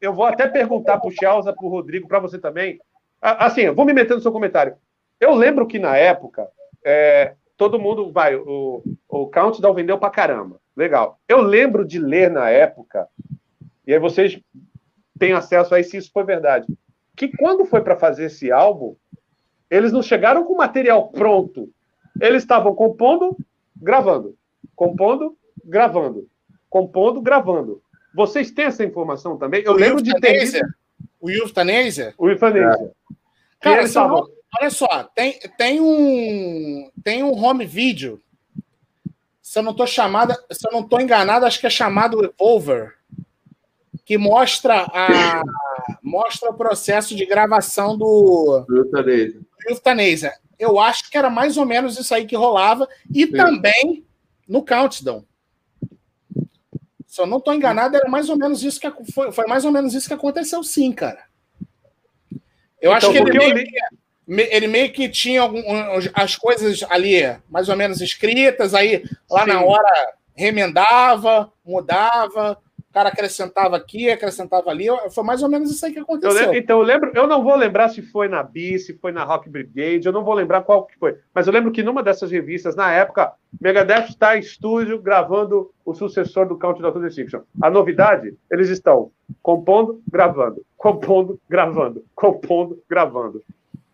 eu 0.00 0.12
vou 0.12 0.24
até 0.24 0.46
perguntar 0.46 0.98
para 0.98 1.08
o 1.08 1.12
Chelsea, 1.12 1.52
para 1.52 1.66
o 1.66 1.68
Rodrigo, 1.68 2.08
para 2.08 2.20
você 2.20 2.38
também. 2.38 2.78
Assim, 3.20 3.62
eu 3.62 3.74
vou 3.74 3.84
me 3.84 3.92
meter 3.92 4.14
no 4.14 4.20
seu 4.20 4.32
comentário. 4.32 4.76
Eu 5.20 5.34
lembro 5.34 5.66
que 5.66 5.78
na 5.78 5.96
época, 5.96 6.48
é, 6.84 7.34
todo 7.56 7.78
mundo 7.78 8.12
vai, 8.12 8.36
o, 8.36 8.82
o 9.08 9.26
Countdown 9.26 9.74
vendeu 9.74 9.98
para 9.98 10.10
caramba. 10.10 10.60
Legal. 10.76 11.18
Eu 11.28 11.40
lembro 11.40 11.84
de 11.84 11.98
ler 11.98 12.30
na 12.30 12.48
época, 12.48 13.08
e 13.86 13.92
aí 13.92 13.98
vocês 13.98 14.40
têm 15.18 15.32
acesso 15.32 15.74
aí 15.74 15.82
se 15.82 15.96
isso 15.96 16.12
foi 16.12 16.22
verdade, 16.22 16.66
que 17.16 17.36
quando 17.36 17.66
foi 17.66 17.80
para 17.80 17.96
fazer 17.96 18.26
esse 18.26 18.52
álbum, 18.52 18.94
eles 19.68 19.90
não 19.90 20.02
chegaram 20.02 20.44
com 20.44 20.54
material 20.54 21.08
pronto. 21.08 21.68
Eles 22.20 22.44
estavam 22.44 22.74
compondo, 22.74 23.36
gravando. 23.76 24.36
Compondo, 24.76 25.36
gravando 25.64 26.28
compondo, 26.68 27.20
gravando. 27.20 27.82
Vocês 28.14 28.50
têm 28.50 28.66
essa 28.66 28.84
informação 28.84 29.36
também? 29.36 29.62
Eu 29.64 29.72
o 29.72 29.76
lembro 29.76 30.02
de 30.02 30.12
ter. 30.20 30.60
O 31.20 31.30
Euthanasia? 31.30 32.14
O 32.16 32.28
Euthanasia. 32.28 32.86
É. 32.86 33.14
Cara, 33.60 33.92
tavam... 33.92 34.28
olha 34.60 34.70
só, 34.70 35.04
tem, 35.14 35.38
tem, 35.56 35.80
um, 35.80 36.90
tem 37.02 37.22
um 37.22 37.32
home 37.32 37.66
video. 37.66 38.20
Se 39.42 39.58
eu 39.58 39.62
não 39.62 39.72
estou 39.72 39.86
chamada, 39.86 40.34
se 40.50 40.66
eu 40.66 40.72
não 40.72 40.80
estou 40.80 41.00
enganado, 41.00 41.46
acho 41.46 41.58
que 41.58 41.66
é 41.66 41.70
chamado 41.70 42.32
Over, 42.38 42.94
que 44.04 44.18
mostra 44.18 44.86
a 44.92 45.42
mostra 46.02 46.50
o 46.50 46.54
processo 46.54 47.14
de 47.14 47.24
gravação 47.24 47.96
do. 47.96 48.64
Euthanasia. 49.66 50.34
Eu 50.58 50.78
acho 50.78 51.10
que 51.10 51.16
era 51.16 51.30
mais 51.30 51.56
ou 51.56 51.64
menos 51.64 51.98
isso 51.98 52.14
aí 52.14 52.26
que 52.26 52.36
rolava 52.36 52.88
e 53.14 53.26
Sim. 53.26 53.32
também 53.32 54.04
no 54.48 54.64
Countdown. 54.64 55.24
Se 57.08 57.22
eu 57.22 57.26
não 57.26 57.38
estou 57.38 57.54
enganado, 57.54 57.96
era 57.96 58.08
mais 58.08 58.28
ou 58.28 58.36
menos 58.36 58.62
isso 58.62 58.78
que 58.78 58.92
foi, 59.12 59.32
foi 59.32 59.46
mais 59.46 59.64
ou 59.64 59.72
menos 59.72 59.94
isso 59.94 60.06
que 60.06 60.14
aconteceu, 60.14 60.62
sim, 60.62 60.92
cara. 60.92 61.24
Eu 62.80 62.94
então, 62.94 63.10
acho 63.10 63.10
que 63.10 63.16
ele 63.16 63.38
meio, 63.38 63.54
li... 63.54 63.64
que 63.64 64.54
ele 64.54 64.68
meio 64.68 64.92
que 64.92 65.08
tinha 65.08 65.40
algum, 65.40 65.62
as 66.12 66.36
coisas 66.36 66.84
ali 66.90 67.22
mais 67.48 67.70
ou 67.70 67.76
menos 67.76 68.02
escritas, 68.02 68.74
aí 68.74 69.02
lá 69.28 69.44
sim. 69.44 69.48
na 69.48 69.62
hora 69.62 70.12
remendava, 70.34 71.50
mudava, 71.64 72.58
cara 72.98 73.10
acrescentava 73.10 73.76
aqui, 73.76 74.10
acrescentava 74.10 74.70
ali. 74.70 74.86
Foi 75.14 75.22
mais 75.22 75.42
ou 75.42 75.48
menos 75.48 75.70
isso 75.70 75.84
aí 75.86 75.92
que 75.92 76.00
aconteceu. 76.00 76.30
Eu 76.30 76.36
lembro, 76.36 76.56
então, 76.58 76.78
eu 76.78 76.84
lembro, 76.84 77.12
eu 77.14 77.26
não 77.26 77.42
vou 77.42 77.54
lembrar 77.54 77.88
se 77.88 78.02
foi 78.02 78.28
na 78.28 78.42
B, 78.42 78.78
se 78.78 78.94
foi 78.94 79.12
na 79.12 79.22
Rock 79.22 79.48
Brigade, 79.48 80.06
eu 80.06 80.12
não 80.12 80.24
vou 80.24 80.34
lembrar 80.34 80.62
qual 80.62 80.84
que 80.84 80.98
foi. 80.98 81.16
Mas 81.32 81.46
eu 81.46 81.52
lembro 81.52 81.70
que 81.70 81.82
numa 81.82 82.02
dessas 82.02 82.30
revistas, 82.30 82.74
na 82.74 82.92
época, 82.92 83.32
Megadeth 83.60 84.08
está 84.08 84.36
em 84.36 84.40
estúdio 84.40 85.00
gravando 85.00 85.70
o 85.84 85.94
sucessor 85.94 86.46
do 86.48 86.58
Countdown 86.58 86.92
to 86.92 87.00
Destruction. 87.00 87.42
A 87.62 87.70
novidade, 87.70 88.34
eles 88.50 88.68
estão 88.68 89.10
compondo, 89.42 90.02
gravando, 90.10 90.64
compondo, 90.76 91.40
gravando, 91.48 92.04
compondo, 92.14 92.82
gravando. 92.88 93.42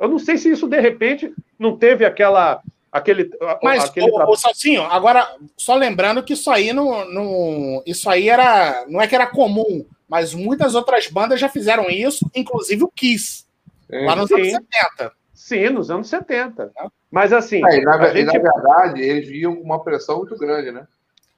Eu 0.00 0.08
não 0.08 0.18
sei 0.18 0.38
se 0.38 0.50
isso, 0.50 0.66
de 0.66 0.80
repente, 0.80 1.32
não 1.58 1.76
teve 1.76 2.04
aquela 2.04 2.60
aquele. 2.94 3.30
Mas, 3.60 3.84
aquele 3.84 4.10
o, 4.10 4.30
o 4.30 4.36
Salsinho, 4.36 4.82
agora, 4.82 5.36
só 5.56 5.74
lembrando 5.74 6.22
que 6.22 6.34
isso 6.34 6.50
aí 6.50 6.72
não, 6.72 7.04
não. 7.10 7.82
Isso 7.84 8.08
aí 8.08 8.28
era. 8.28 8.86
Não 8.88 9.00
é 9.00 9.08
que 9.08 9.14
era 9.14 9.26
comum, 9.26 9.84
mas 10.08 10.32
muitas 10.32 10.76
outras 10.76 11.08
bandas 11.08 11.40
já 11.40 11.48
fizeram 11.48 11.90
isso, 11.90 12.30
inclusive 12.34 12.84
o 12.84 12.88
Kiss. 12.88 13.44
É, 13.90 14.06
lá 14.06 14.14
nos 14.14 14.28
sim. 14.28 14.34
anos 14.34 14.48
70. 14.48 15.12
Sim, 15.34 15.68
nos 15.70 15.90
anos 15.90 16.08
70. 16.08 16.72
Mas 17.10 17.32
assim. 17.32 17.58
É, 17.58 17.80
na, 17.80 18.12
gente... 18.12 18.26
na, 18.26 18.32
verdade, 18.32 19.02
eles 19.02 19.44
com 19.44 19.60
uma 19.60 19.82
pressão 19.82 20.18
muito 20.18 20.36
grande, 20.38 20.70
né? 20.70 20.86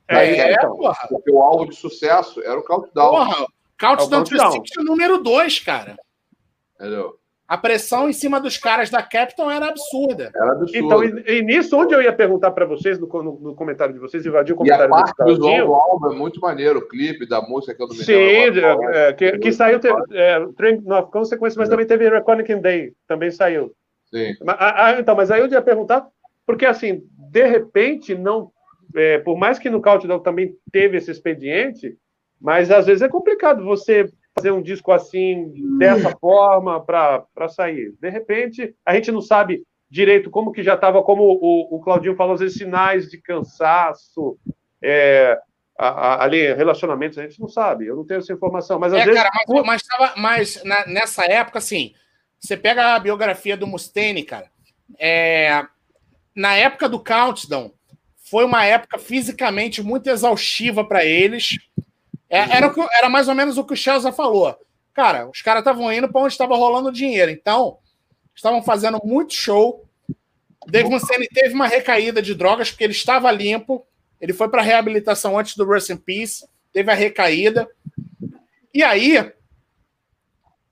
É, 0.09 0.53
então, 0.53 0.77
porra. 0.77 1.07
Porque 1.09 1.33
o 1.33 1.41
alvo 1.41 1.69
de 1.69 1.75
sucesso 1.75 2.41
era 2.43 2.59
o 2.59 2.63
Countdown. 2.63 3.11
Porra, 3.11 3.47
Countdown, 3.79 4.23
é 4.23 4.39
Countdown. 4.39 4.85
número 4.85 5.19
2, 5.19 5.59
cara. 5.61 5.97
Entendeu? 6.79 7.19
A 7.49 7.57
pressão 7.57 8.09
em 8.09 8.13
cima 8.13 8.41
dos 8.41 8.59
caras 8.59 8.91
da 8.91 9.01
Capitol 9.01 9.49
era 9.49 9.69
absurda. 9.69 10.33
Era 10.35 10.53
absurda. 10.53 10.79
Então, 10.79 11.05
e, 11.05 11.39
e, 11.39 11.43
nisso, 11.43 11.77
onde 11.77 11.95
eu 11.95 12.03
ia 12.03 12.13
perguntar 12.13 12.51
para 12.51 12.67
vocês, 12.67 12.99
no, 12.99 13.07
no, 13.07 13.39
no, 13.39 13.55
comentário 13.55 13.95
de 13.95 14.01
vocês, 14.01 14.27
invadir 14.27 14.53
o 14.53 14.57
comentário 14.57 14.85
e 14.85 14.87
a 14.87 14.89
parte 14.89 15.15
do, 15.17 15.37
do 15.37 15.75
álbum 15.75 16.13
é 16.13 16.17
muito 16.17 16.41
maneiro, 16.41 16.81
o 16.81 16.89
clipe 16.89 17.25
da 17.25 17.41
música 17.41 17.73
que 17.75 17.83
eu 17.83 17.87
não 17.87 17.95
me 17.95 18.03
Sim, 18.03 18.13
é, 18.13 19.09
é, 19.09 19.13
que, 19.13 19.39
que 19.39 19.53
saiu, 19.53 19.79
teve, 19.79 19.97
é, 20.13 20.41
não, 20.85 21.05
consequência, 21.05 21.59
mas 21.59 21.69
também 21.69 21.87
teve 21.87 22.09
Reckoning 22.09 22.61
Day, 22.61 22.93
também 23.07 23.31
saiu. 23.31 23.73
Sim. 24.13 24.35
Mas, 24.43 24.99
então, 24.99 25.15
mas 25.15 25.31
aí 25.31 25.41
eu 25.41 25.47
ia 25.47 25.63
perguntar, 25.63 26.05
porque 26.45 26.67
assim, 26.67 27.05
de 27.31 27.47
repente, 27.47 28.13
não, 28.15 28.51
é, 28.95 29.19
por 29.19 29.37
mais 29.37 29.59
que 29.59 29.71
no 29.71 29.81
Countdown 29.81 30.19
também 30.19 30.57
teve 30.73 30.97
esse 30.97 31.13
expediente, 31.13 31.97
mas 32.41 32.73
às 32.73 32.87
vezes 32.87 33.03
é 33.03 33.09
complicado 33.09 33.65
você 33.65 34.11
fazer 34.39 34.51
um 34.51 34.61
disco 34.63 34.93
assim, 34.93 35.51
dessa 35.79 36.11
forma, 36.19 36.85
para 36.85 37.49
sair. 37.49 37.95
De 38.01 38.11
repente, 38.11 38.75
a 38.85 38.95
gente 38.95 39.11
não 39.11 39.23
sabe 39.23 39.63
direito 39.91 40.31
como 40.31 40.53
que 40.53 40.63
já 40.63 40.75
estava, 40.75 41.03
como 41.03 41.23
o, 41.23 41.75
o 41.77 41.81
Claudinho 41.81 42.15
falou, 42.17 42.35
às 42.35 42.41
vezes 42.41 42.59
sinais 42.59 43.09
de 43.09 43.19
cansaço, 43.21 44.37
é, 44.83 45.39
a, 45.79 45.89
a, 45.89 46.25
ali 46.25 46.53
relacionamentos, 46.55 47.17
a 47.19 47.23
gente 47.23 47.41
não 47.41 47.49
sabe, 47.49 47.87
eu 47.87 47.97
não 47.97 48.05
tenho 48.05 48.19
essa 48.19 48.33
informação. 48.33 48.79
Mas 48.79 48.93
às 48.93 49.01
É, 49.01 49.05
vezes. 49.07 49.23
cara, 49.23 49.31
mas, 49.49 49.65
mas, 49.67 49.83
tava- 49.83 50.15
mas 50.17 50.65
na- 50.65 50.87
nessa 50.87 51.25
época, 51.25 51.59
assim, 51.59 51.95
você 52.39 52.57
pega 52.57 52.95
a 52.95 52.99
biografia 53.01 53.57
do 53.57 53.67
Mustaine, 53.67 54.23
cara, 54.23 54.51
é, 54.99 55.65
na 56.35 56.55
época 56.57 56.89
do 56.91 57.03
Countdown, 57.03 57.73
foi 58.29 58.45
uma 58.45 58.65
época 58.67 58.99
fisicamente 58.99 59.83
muito 59.83 60.11
exaustiva 60.11 60.85
para 60.85 61.05
eles. 61.05 61.57
É, 62.29 62.57
era, 62.57 62.67
o 62.67 62.75
que- 62.75 62.97
era 62.97 63.09
mais 63.09 63.29
ou 63.29 63.35
menos 63.35 63.57
o 63.59 63.65
que 63.65 63.75
o 63.75 63.77
Chelsea 63.77 64.13
falou. 64.13 64.57
Cara, 64.93 65.29
os 65.29 65.43
caras 65.43 65.61
estavam 65.61 65.93
indo 65.93 66.09
para 66.11 66.23
onde 66.23 66.33
estava 66.33 66.57
rolando 66.57 66.91
dinheiro. 66.91 67.31
Então, 67.31 67.79
estavam 68.35 68.63
fazendo 68.63 69.01
muito 69.05 69.35
show. 69.35 69.85
Dave 70.67 70.89
Mustaine 70.89 71.29
teve 71.29 71.55
uma 71.55 71.67
recaída 71.69 72.21
de 72.21 72.35
drogas, 72.35 72.71
porque 72.71 72.85
ele 72.85 72.93
estava 72.93 73.31
limpo. 73.31 73.87
Ele 74.21 74.33
foi 74.33 74.49
para 74.49 74.63
reabilitação 74.63 75.39
antes 75.39 75.55
do 75.57 75.65
Rust 75.65 75.91
in 75.91 75.97
Peace. 75.97 76.49
Teve 76.73 76.91
a 76.91 76.95
recaída. 76.95 77.69
E 78.75 78.83
aí, 78.83 79.33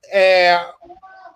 é, 0.07 0.59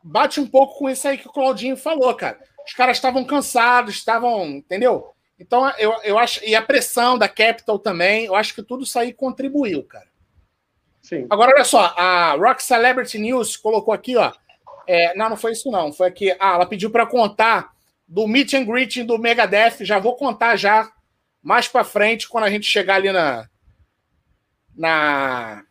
bate 0.03 0.39
um 0.39 0.47
pouco 0.47 0.77
com 0.79 0.89
isso 0.89 1.07
aí 1.07 1.17
que 1.17 1.27
o 1.27 1.31
Claudinho 1.31 1.77
falou, 1.77 2.13
cara. 2.15 2.39
Os 2.65 2.73
caras 2.73 2.97
estavam 2.97 3.23
cansados, 3.25 3.95
estavam, 3.95 4.45
entendeu? 4.45 5.11
Então, 5.39 5.67
eu, 5.77 5.93
eu 6.03 6.19
acho. 6.19 6.43
E 6.43 6.53
a 6.53 6.61
pressão 6.61 7.17
da 7.17 7.29
Capital 7.29 7.79
também, 7.79 8.25
eu 8.25 8.35
acho 8.35 8.53
que 8.53 8.61
tudo 8.61 8.83
isso 8.83 8.99
aí 8.99 9.13
contribuiu, 9.13 9.83
cara. 9.83 10.08
Sim. 11.09 11.25
Agora, 11.27 11.51
olha 11.55 11.63
só, 11.63 11.91
a 11.97 12.35
Rock 12.35 12.61
Celebrity 12.61 13.17
News 13.17 13.57
colocou 13.57 13.91
aqui, 13.91 14.15
ó. 14.15 14.31
é, 14.87 15.15
não, 15.15 15.29
não 15.29 15.37
foi 15.37 15.53
isso, 15.53 15.71
não. 15.71 15.91
Foi 15.91 16.07
aqui. 16.07 16.31
Ah, 16.39 16.53
ela 16.53 16.67
pediu 16.67 16.91
para 16.91 17.07
contar 17.07 17.73
do 18.07 18.27
meet 18.27 18.53
and 18.53 18.63
greeting 18.63 19.05
do 19.05 19.17
Megadeth. 19.17 19.77
Já 19.83 19.97
vou 19.97 20.15
contar 20.15 20.55
já 20.55 20.91
mais 21.41 21.67
para 21.67 21.83
frente, 21.83 22.29
quando 22.29 22.43
a 22.43 22.49
gente 22.51 22.67
chegar 22.67 22.95
ali 22.95 23.11
na. 23.11 23.49
na 24.75 25.63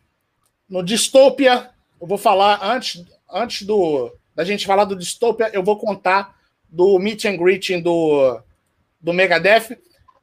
no 0.68 0.82
Dystopia. 0.82 1.70
Eu 2.00 2.08
vou 2.08 2.18
falar 2.18 2.58
antes, 2.60 3.04
antes 3.30 3.64
do 3.64 4.12
da 4.34 4.44
gente 4.44 4.66
falar 4.66 4.86
do 4.86 4.96
Dystopia, 4.96 5.50
eu 5.52 5.62
vou 5.62 5.78
contar 5.78 6.36
do 6.68 6.98
meet 6.98 7.24
and 7.26 7.36
greeting 7.36 7.80
do, 7.80 8.40
do 9.00 9.12
Megadeth. 9.12 9.78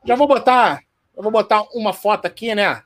Já 0.06 0.16
vou 0.16 0.28
botar. 0.28 0.84
Eu 1.16 1.24
vou 1.24 1.32
botar 1.32 1.64
uma 1.74 1.94
foto 1.94 2.26
aqui, 2.26 2.54
né? 2.54 2.84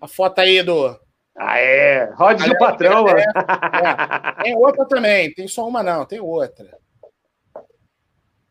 A 0.00 0.08
foto 0.08 0.38
aí 0.40 0.62
do. 0.62 0.98
Ah, 1.36 1.58
é. 1.58 2.04
Rod 2.14 2.40
Aliás, 2.40 2.50
do 2.50 2.58
patrão, 2.58 3.06
é. 3.08 3.22
É, 3.22 4.42
tem 4.42 4.56
outra 4.56 4.84
também, 4.86 5.32
tem 5.32 5.46
só 5.48 5.66
uma 5.66 5.82
não, 5.82 6.04
tem 6.04 6.20
outra. 6.20 6.76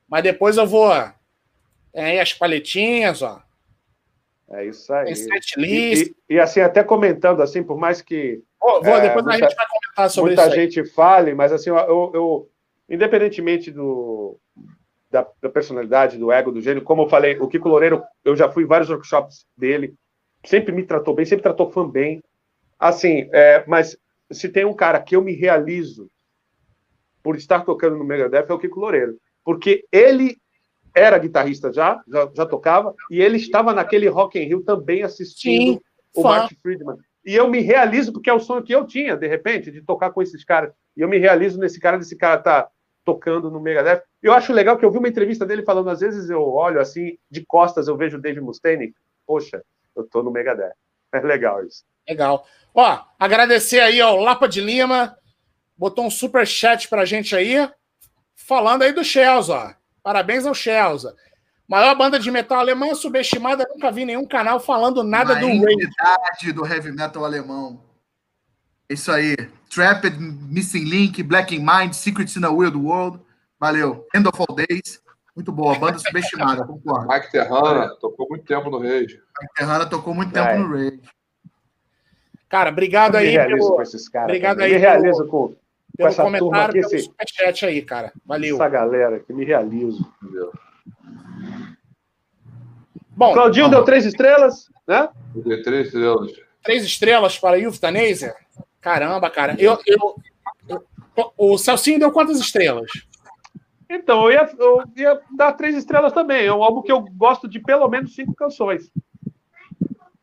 Mas 0.08 0.24
depois 0.24 0.58
eu 0.58 0.66
vou. 0.66 0.92
Tem 1.94 2.04
aí 2.04 2.20
as 2.20 2.34
paletinhas, 2.34 3.22
ó. 3.22 3.42
É 4.52 4.66
isso 4.66 4.92
aí. 4.94 5.06
Tem 5.06 5.16
set 5.16 5.54
E, 5.58 5.62
list. 5.62 6.08
e- 6.28 6.34
e, 6.36 6.40
assim, 6.40 6.60
até 6.62 6.84
comentando, 6.84 7.42
assim, 7.42 7.62
por 7.62 7.78
mais 7.78 8.02
que 8.02 8.42
Vou, 8.60 8.78
é, 8.84 9.02
depois 9.02 9.26
a 9.26 9.30
muita- 9.30 9.48
gente 9.48 9.56
vai 9.56 9.68
comentar 9.68 10.10
sobre 10.10 10.30
muita 10.32 10.48
isso. 10.48 10.54
aí. 10.60 10.60
gente 10.70 10.86
fale, 10.92 11.34
mas 11.36 11.52
assim, 11.54 11.70
eu, 11.70 12.12
eu 12.14 12.50
independentemente 12.90 13.72
do, 13.72 14.40
da, 15.12 15.28
da 15.42 15.50
personalidade, 15.50 16.18
do 16.18 16.32
ego, 16.32 16.52
do 16.52 16.60
gênio, 16.62 16.82
como 16.84 17.04
eu 17.04 17.10
falei, 17.10 17.38
o 17.40 17.48
Kiko 17.48 17.70
Loureiro, 17.70 18.04
eu 18.26 18.36
já 18.36 18.50
fui 18.52 18.64
em 18.64 18.68
vários 18.68 18.90
workshops 18.90 19.46
dele, 19.56 19.94
sempre 20.44 20.74
me 20.74 20.84
tratou 20.84 21.14
bem, 21.14 21.26
sempre 21.26 21.44
tratou 21.44 21.72
fã 21.72 21.88
bem. 21.88 22.22
Assim, 22.78 23.30
é, 23.34 23.64
mas 23.68 23.98
se 24.32 24.50
tem 24.50 24.66
um 24.66 24.74
cara 24.74 25.02
que 25.02 25.16
eu 25.16 25.22
me 25.22 25.34
realizo 25.34 26.10
por 27.22 27.36
estar 27.36 27.62
tocando 27.62 27.98
no 27.98 28.06
Megadeth 28.06 28.46
é 28.48 28.54
o 28.54 28.60
Kiko 28.60 28.80
Loureiro, 28.80 29.18
porque 29.44 29.86
ele 29.92 30.38
era 30.96 31.18
guitarrista 31.18 31.72
já, 31.72 32.02
já, 32.08 32.30
já 32.36 32.46
tocava, 32.46 32.96
e 33.12 33.22
ele 33.22 33.38
estava 33.38 33.74
naquele 33.74 34.08
Rock 34.08 34.40
in 34.40 34.44
Rio 34.44 34.64
também 34.64 35.04
assistindo 35.04 35.74
Sim, 35.74 35.82
o 36.16 36.22
fã. 36.22 36.30
Mark 36.30 36.52
Friedman. 36.62 36.98
E 37.26 37.36
eu 37.36 37.48
me 37.50 37.60
realizo, 37.60 38.14
porque 38.14 38.30
é 38.30 38.34
o 38.34 38.40
sonho 38.40 38.64
que 38.64 38.74
eu 38.74 38.88
tinha, 38.88 39.16
de 39.16 39.28
repente, 39.28 39.72
de 39.72 39.82
tocar 39.82 40.12
com 40.12 40.22
esses 40.22 40.44
caras. 40.44 40.72
E 40.96 41.02
eu 41.02 41.08
me 41.08 41.18
realizo 41.18 41.60
nesse 41.60 41.80
cara, 41.80 41.98
desse 41.98 42.16
cara 42.16 42.38
tá 42.38 42.70
tocando 43.04 43.52
no 43.52 43.60
Megadeth. 43.60 44.02
E 44.24 44.28
eu 44.28 44.34
acho 44.34 44.54
legal 44.54 44.78
que 44.78 44.86
eu 44.86 44.92
vi 44.92 44.98
uma 44.98 45.08
entrevista 45.08 45.46
dele 45.46 45.64
falando, 45.64 45.90
às 45.90 46.00
vezes 46.00 46.30
eu 46.30 46.42
olho 46.42 46.80
assim, 46.80 47.18
de 47.30 47.46
costas, 47.46 47.88
eu 47.88 47.98
vejo 47.98 48.18
o 48.18 48.22
Dave 48.22 48.40
Mustaine, 48.40 48.94
poxa, 49.26 49.62
eu 50.02 50.08
tô 50.08 50.24
no 50.24 50.32
Megadeth. 50.32 50.74
É 51.12 51.20
legal 51.22 51.66
isso. 51.66 51.84
Legal. 52.08 52.46
Ó, 52.72 53.04
agradecer 53.18 53.80
aí 53.80 54.00
ao 54.00 54.18
Lapa 54.18 54.48
de 54.48 54.62
Lima, 54.62 55.18
botou 55.76 56.06
um 56.06 56.12
super 56.12 56.46
chat 56.46 56.88
pra 56.88 57.04
gente 57.04 57.36
aí, 57.36 57.68
falando 58.36 58.84
aí 58.84 58.94
do 58.94 59.04
Chelsea, 59.04 59.56
ó. 59.56 59.74
Parabéns 60.04 60.46
ao 60.46 60.54
Chelsea. 60.54 61.12
Maior 61.68 61.96
banda 61.96 62.20
de 62.20 62.30
metal 62.30 62.60
alemã 62.60 62.94
subestimada, 62.94 63.68
nunca 63.70 63.92
vi 63.92 64.06
nenhum 64.06 64.26
canal 64.26 64.60
falando 64.60 65.04
nada 65.04 65.34
Uma 65.34 65.42
do 65.42 65.48
Rage. 65.48 66.54
do 66.54 66.66
heavy 66.66 66.92
metal 66.92 67.26
alemão. 67.26 67.82
Isso 68.90 69.12
aí. 69.12 69.36
Trapped, 69.70 70.18
Missing 70.20 70.84
Link, 70.86 71.22
Black 71.22 71.56
in 71.56 71.64
Mind, 71.64 71.94
Secrets 71.94 72.36
in 72.36 72.44
a 72.44 72.50
Weird 72.50 72.76
World. 72.76 73.20
Valeu. 73.60 74.08
End 74.16 74.28
of 74.28 74.36
All 74.40 74.56
Days. 74.56 75.00
Muito 75.36 75.52
boa. 75.52 75.78
Banda 75.78 76.00
subestimada, 76.00 76.66
concordo. 76.66 77.08
Mike 77.08 77.32
Terrana 77.32 77.96
tocou 78.00 78.28
muito 78.30 78.46
tempo 78.46 78.70
no 78.70 78.80
Rage. 78.80 79.22
A 79.42 79.48
Terrana 79.58 79.86
tocou 79.86 80.14
muito 80.14 80.34
tempo 80.34 80.48
É. 80.50 80.58
no 80.58 80.68
Rage. 80.72 81.02
Cara, 82.50 82.70
obrigado 82.72 83.16
aí 83.16 83.30
realizo 83.30 83.58
pelo, 83.60 83.76
com 83.76 83.82
esses 83.82 84.10
caras. 84.10 84.26
obrigado 84.30 84.58
cara. 84.58 84.68
aí 84.68 84.74
me 84.74 84.80
pelo- 84.80 84.92
realizo 84.92 85.28
com, 85.28 85.56
pelo 85.96 86.10
essa 86.10 86.24
turma 86.24 86.40
comentário, 86.40 86.70
aqui, 86.72 86.82
pelo 86.82 86.96
esse- 86.96 87.06
superchat 87.06 87.66
aí, 87.66 87.82
cara. 87.84 88.12
Valeu. 88.26 88.56
essa 88.56 88.68
galera 88.70 89.20
que 89.20 89.32
me 89.32 89.46
realizo. 89.46 90.12
Entendeu? 90.24 90.52
Bom, 93.12 93.34
Claudinho 93.34 93.66
vamos. 93.66 93.78
deu 93.78 93.86
três 93.86 94.06
estrelas, 94.06 94.70
né? 94.88 95.10
Eu 95.36 95.44
dei 95.44 95.62
três 95.62 95.88
estrelas. 95.88 96.32
três 96.64 96.84
estrelas 96.84 97.38
para 97.38 97.58
o 97.58 97.62
Eutanásia? 97.62 98.36
Caramba, 98.82 99.30
cara. 99.30 99.56
Eu, 99.60 99.78
eu, 99.86 100.16
eu- 100.70 101.34
o 101.38 101.58
Celcinho 101.58 102.00
deu 102.00 102.12
quantas 102.12 102.40
estrelas? 102.40 102.90
Então, 103.90 104.26
eu 104.26 104.32
ia, 104.32 104.50
eu 104.60 104.84
ia 104.96 105.20
dar 105.36 105.54
três 105.54 105.76
estrelas 105.76 106.14
também. 106.14 106.46
É 106.46 106.54
um 106.54 106.64
álbum 106.64 106.82
que 106.84 106.92
eu 106.92 107.02
gosto 107.02 107.48
de 107.48 107.60
pelo 107.60 107.88
menos 107.90 108.14
cinco 108.14 108.36
canções. 108.36 108.92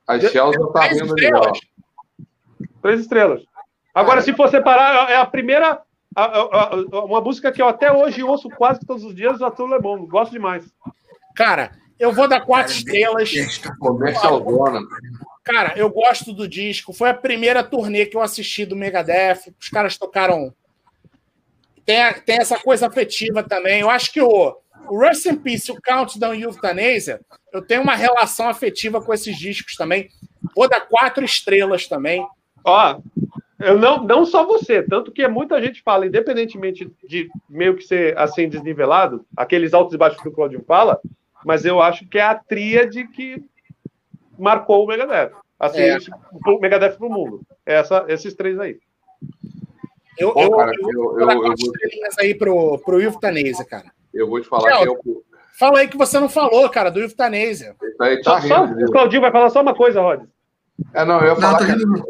A 0.07 0.21
Chelsea 0.21 0.51
deu 0.53 0.69
tá 0.69 0.81
três 0.87 1.01
rindo 1.01 1.15
legal. 1.15 1.41
estrelas? 1.41 1.61
Três 2.81 3.01
estrelas. 3.01 3.43
Agora, 3.93 4.23
se 4.23 4.33
for 4.35 4.49
separar, 4.49 5.11
é 5.11 5.17
a 5.17 5.27
primeira. 5.27 5.83
a- 6.19 6.25
a- 6.25 6.71
a- 6.75 7.05
uma 7.05 7.21
música 7.21 7.53
que 7.53 7.61
eu 7.61 7.69
até 7.69 7.93
hoje 7.93 8.23
ouço 8.23 8.49
quase 8.49 8.81
todos 8.87 9.05
os 9.05 9.15
dias, 9.15 9.43
a 9.43 9.51
Tula 9.51 9.77
Le 9.77 9.83
Bon. 9.83 10.07
Gosto 10.07 10.33
demais. 10.33 10.65
Cara, 11.35 11.73
eu 11.99 12.11
vou 12.11 12.27
dar 12.27 12.41
quatro 12.41 12.73
estrelas. 12.73 13.31
Comercial 13.79 14.43
Zona. 14.43 14.81
Cara, 15.45 15.75
eu 15.77 15.91
gosto 15.91 16.33
do 16.33 16.49
disco. 16.49 16.95
Foi 16.95 17.11
a 17.11 17.15
primeira 17.15 17.63
turnê 17.63 18.07
que 18.07 18.17
eu 18.17 18.23
assisti 18.23 18.65
do 18.65 18.75
Megadeth. 18.75 19.53
Os 19.61 19.69
caras 19.69 19.99
tocaram. 19.99 20.55
Tem, 21.87 22.13
tem 22.25 22.39
essa 22.39 22.59
coisa 22.59 22.89
afetiva 22.89 23.43
também. 23.43 23.81
Eu 23.81 23.89
acho 23.89 24.13
que 24.13 24.21
o, 24.21 24.57
o 24.89 25.07
Rust 25.07 25.25
in 25.27 25.37
Peace 25.37 25.71
e 25.71 25.75
o 25.75 25.81
Countdown 25.81 26.35
e 26.35 26.43
Euthanasia, 26.43 27.21
eu 27.53 27.63
tenho 27.63 27.83
uma 27.83 27.95
relação 27.95 28.49
afetiva 28.49 29.01
com 29.01 29.15
esses 29.15 29.39
discos 29.39 29.77
também. 29.77 30.11
Vou 30.55 30.69
dar 30.69 30.81
quatro 30.81 31.25
estrelas 31.25 31.87
também. 31.87 32.27
Ó, 32.65 33.01
eu 33.61 33.79
não, 33.79 34.03
não 34.03 34.27
só 34.27 34.45
você, 34.45 34.83
tanto 34.83 35.13
que 35.13 35.27
muita 35.29 35.63
gente 35.63 35.83
fala, 35.83 36.07
independentemente 36.07 36.91
de 37.09 37.31
meio 37.49 37.77
que 37.77 37.85
ser 37.85 38.19
assim 38.19 38.49
desnivelado, 38.49 39.25
aqueles 39.37 39.73
altos 39.73 39.95
e 39.95 39.99
baixos 39.99 40.21
que 40.21 40.29
o 40.29 40.33
Claudinho 40.33 40.65
fala, 40.67 41.01
mas 41.45 41.65
eu 41.65 41.81
acho 41.81 42.07
que 42.07 42.19
é 42.19 42.23
a 42.23 42.35
tríade 42.35 43.07
que 43.09 43.43
marcou 44.39 44.85
o 44.85 44.87
Megadeth. 44.87 45.31
Assim, 45.59 45.81
É. 45.81 45.97
o 46.47 46.61
Megadeth 46.61 46.97
pro 46.99 47.09
mundo. 47.09 47.41
Essa, 47.65 48.05
esses 48.09 48.35
três 48.35 48.59
aí. 48.59 48.79
Eu, 50.19 50.33
Pô, 50.33 50.43
eu, 50.43 50.51
cara, 50.53 50.73
eu, 50.75 50.89
eu- 50.89 50.95
vou 50.95 51.21
eu- 51.21 51.31
eu 51.31 51.41
quatro 51.43 51.67
vou- 51.67 52.11
aí 52.21 52.35
pro, 52.35 52.79
pro 52.79 53.01
Euthanasia, 53.01 53.65
cara. 53.65 53.87
Eu 54.15 54.29
vou 54.29 54.41
te 54.41 54.49
falar 54.49 54.79
que 54.79 54.89
eu. 54.89 54.97
Fala 55.59 55.79
aí 55.81 55.89
que 55.89 55.97
você 55.97 56.19
não 56.21 56.29
falou, 56.29 56.69
cara, 56.69 56.91
do. 56.91 57.01
Isso 57.03 57.15
aí 58.01 58.23
Só, 58.23 58.35
tá 58.35 58.43
só- 58.43 58.65
rindo. 58.65 58.85
o 58.87 58.91
Claudinho 58.93 59.23
vai 59.23 59.33
falar 59.33 59.51
só 59.51 59.63
uma 59.63 59.75
coisa, 59.75 60.01
Rod. 60.01 60.25
É, 60.95 61.05
não, 61.05 61.19
eu 61.21 61.29
ia 61.29 61.35
Não, 61.35 61.41
falar 61.41 61.59
que 61.59 61.65
rindo. 61.73 62.05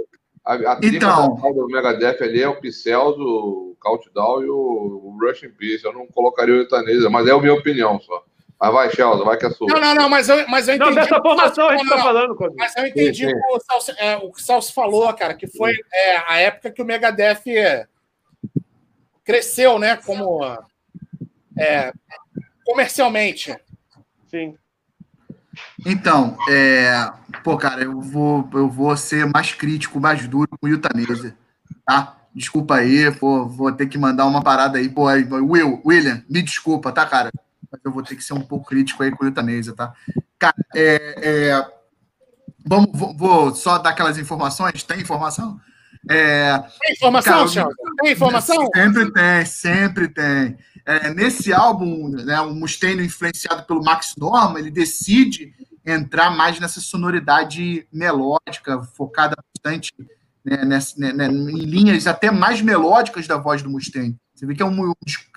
a, 0.45 0.55
a 0.55 0.77
trilha 0.77 0.97
Então. 0.97 1.37
do 1.37 1.67
Megadeth 1.69 2.23
ali 2.23 2.43
é 2.43 2.49
o 2.49 2.61
Pixels, 2.61 3.17
o 3.19 3.77
Countdown 3.81 4.43
e 4.43 4.51
o, 4.51 4.57
o 4.57 5.17
Rush 5.21 5.45
in 5.45 5.51
Peace. 5.51 5.85
Eu 5.85 5.93
não 5.93 6.07
colocaria 6.09 6.55
o 6.55 6.59
Eutanesa, 6.59 7.09
mas 7.09 7.27
é 7.29 7.31
a 7.31 7.39
minha 7.39 7.55
opinião 7.55 8.01
só. 8.01 8.25
Mas 8.59 8.73
vai, 8.73 8.91
Chelsea, 8.91 9.25
vai 9.25 9.37
que 9.37 9.47
é 9.47 9.51
sua. 9.51 9.67
Não, 9.69 9.79
não, 9.81 9.95
não, 9.95 10.09
mas 10.09 10.29
eu, 10.29 10.49
mas 10.49 10.67
eu 10.67 10.79
Não, 10.79 10.87
entendi. 10.91 11.03
dessa 11.09 11.21
formação 11.23 11.69
a 11.69 11.77
gente 11.77 11.85
Não, 11.85 11.91
tá 11.91 11.97
não, 11.99 12.03
falando, 12.05 12.35
Claudinho. 12.35 12.59
Mas 12.59 12.75
eu 12.77 12.87
entendi 12.87 13.27
Sim, 13.27 13.31
sim. 13.31 13.37
o, 13.37 13.41
que 13.43 13.57
o 13.57 13.61
Celso, 13.61 13.93
é, 13.99 14.17
o 14.17 14.33
que 14.33 14.41
o 14.41 14.43
Celso 14.43 14.73
falou, 14.73 15.13
cara, 15.13 15.35
que 15.35 15.47
foi 15.47 15.73
é, 15.93 16.17
a 16.27 16.39
época 16.39 16.71
que 16.73 16.81
o 16.83 16.85
Megadeth 16.87 17.43
cresceu, 19.27 19.79
né, 19.79 19.97
como 19.97 20.41
é, 21.59 21.93
comercialmente. 22.65 23.55
Sim. 24.31 24.57
Então, 25.85 26.37
é... 26.49 27.11
pô, 27.43 27.57
cara, 27.57 27.83
eu 27.83 28.01
vou, 28.01 28.49
eu 28.55 28.69
vou 28.69 28.97
ser 28.97 29.27
mais 29.27 29.53
crítico, 29.53 30.01
mais 30.01 30.27
duro 30.29 30.49
com 30.49 30.67
o 30.67 30.69
Yutanese, 30.69 31.35
tá? 31.85 32.17
Desculpa 32.35 32.77
aí, 32.77 33.11
pô, 33.13 33.47
vou 33.47 33.73
ter 33.73 33.87
que 33.87 33.99
mandar 33.99 34.27
uma 34.27 34.43
parada 34.43 34.79
aí, 34.79 34.89
pô, 34.89 35.09
aí, 35.09 35.25
Will, 35.25 35.81
William, 35.85 36.23
me 36.29 36.43
desculpa, 36.43 36.93
tá, 36.93 37.07
cara? 37.07 37.33
Mas 37.71 37.81
eu 37.83 37.91
vou 37.91 38.03
ter 38.03 38.15
que 38.15 38.23
ser 38.23 38.35
um 38.35 38.43
pouco 38.43 38.67
crítico 38.67 39.03
aí 39.03 39.11
com 39.11 39.25
o 39.25 39.29
Yutanese, 39.29 39.75
tá? 39.75 39.93
Cara, 40.39 40.55
é, 40.75 41.15
é... 41.23 41.77
Vamos, 42.65 42.91
vou, 42.93 43.17
vou, 43.17 43.55
só 43.55 43.79
dar 43.79 43.91
aquelas 43.91 44.19
informações, 44.19 44.83
tem 44.83 45.01
informação? 45.01 45.59
É... 46.09 46.59
Tem 46.81 46.93
informação, 46.93 47.53
cara, 47.53 47.69
Tem 48.03 48.13
informação? 48.13 48.69
Sempre 48.75 49.13
tem, 49.13 49.45
sempre 49.45 50.09
tem. 50.09 50.57
É, 50.85 51.13
nesse 51.13 51.53
álbum, 51.53 52.09
né, 52.11 52.41
o 52.41 52.55
Mustaine, 52.55 53.05
influenciado 53.05 53.65
pelo 53.65 53.83
Max 53.83 54.15
Norman, 54.17 54.61
ele 54.61 54.71
decide 54.71 55.53
entrar 55.85 56.31
mais 56.31 56.61
nessa 56.61 56.81
sonoridade 56.81 57.87
melódica, 57.93 58.83
focada 58.95 59.35
bastante 59.53 59.93
né, 60.45 60.65
nessa, 60.65 60.99
né, 60.99 61.13
né, 61.13 61.27
em 61.27 61.65
linhas 61.65 62.07
até 62.07 62.31
mais 62.31 62.63
melódicas 62.63 63.27
da 63.27 63.37
voz 63.37 63.63
do 63.63 63.71
Mustaine. 63.71 64.17
Você 64.33 64.47
vê 64.47 64.55
que 64.55 64.63
é 64.63 64.67
um, 64.67 64.93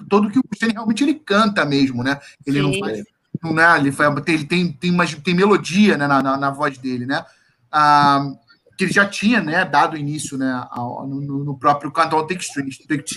todo 0.08 0.30
que 0.30 0.38
o 0.38 0.44
Mustaine 0.48 0.74
realmente 0.74 1.04
ele 1.04 1.16
canta 1.16 1.66
mesmo, 1.66 2.04
né? 2.04 2.20
Ele 2.46 2.62
Sim. 2.62 2.72
não 2.72 2.80
faz, 2.80 3.04
não, 3.42 3.54
né? 3.54 3.78
Ele, 3.80 3.92
faz, 3.92 4.14
ele 4.28 4.46
tem 4.46 4.72
tem, 4.72 4.92
mais, 4.92 5.16
tem 5.16 5.34
melodia 5.34 5.98
né, 5.98 6.06
na, 6.06 6.22
na, 6.22 6.38
na 6.38 6.52
voz 6.52 6.78
dele, 6.78 7.08
né? 7.08 7.26
Ah, 7.72 8.34
que 8.80 8.86
ele 8.86 8.94
já 8.94 9.06
tinha, 9.06 9.42
né, 9.42 9.66
dado 9.66 9.98
início, 9.98 10.38
né, 10.38 10.66
ao, 10.72 11.06
no, 11.06 11.44
no, 11.44 11.58
próprio 11.58 11.92
to 11.92 12.26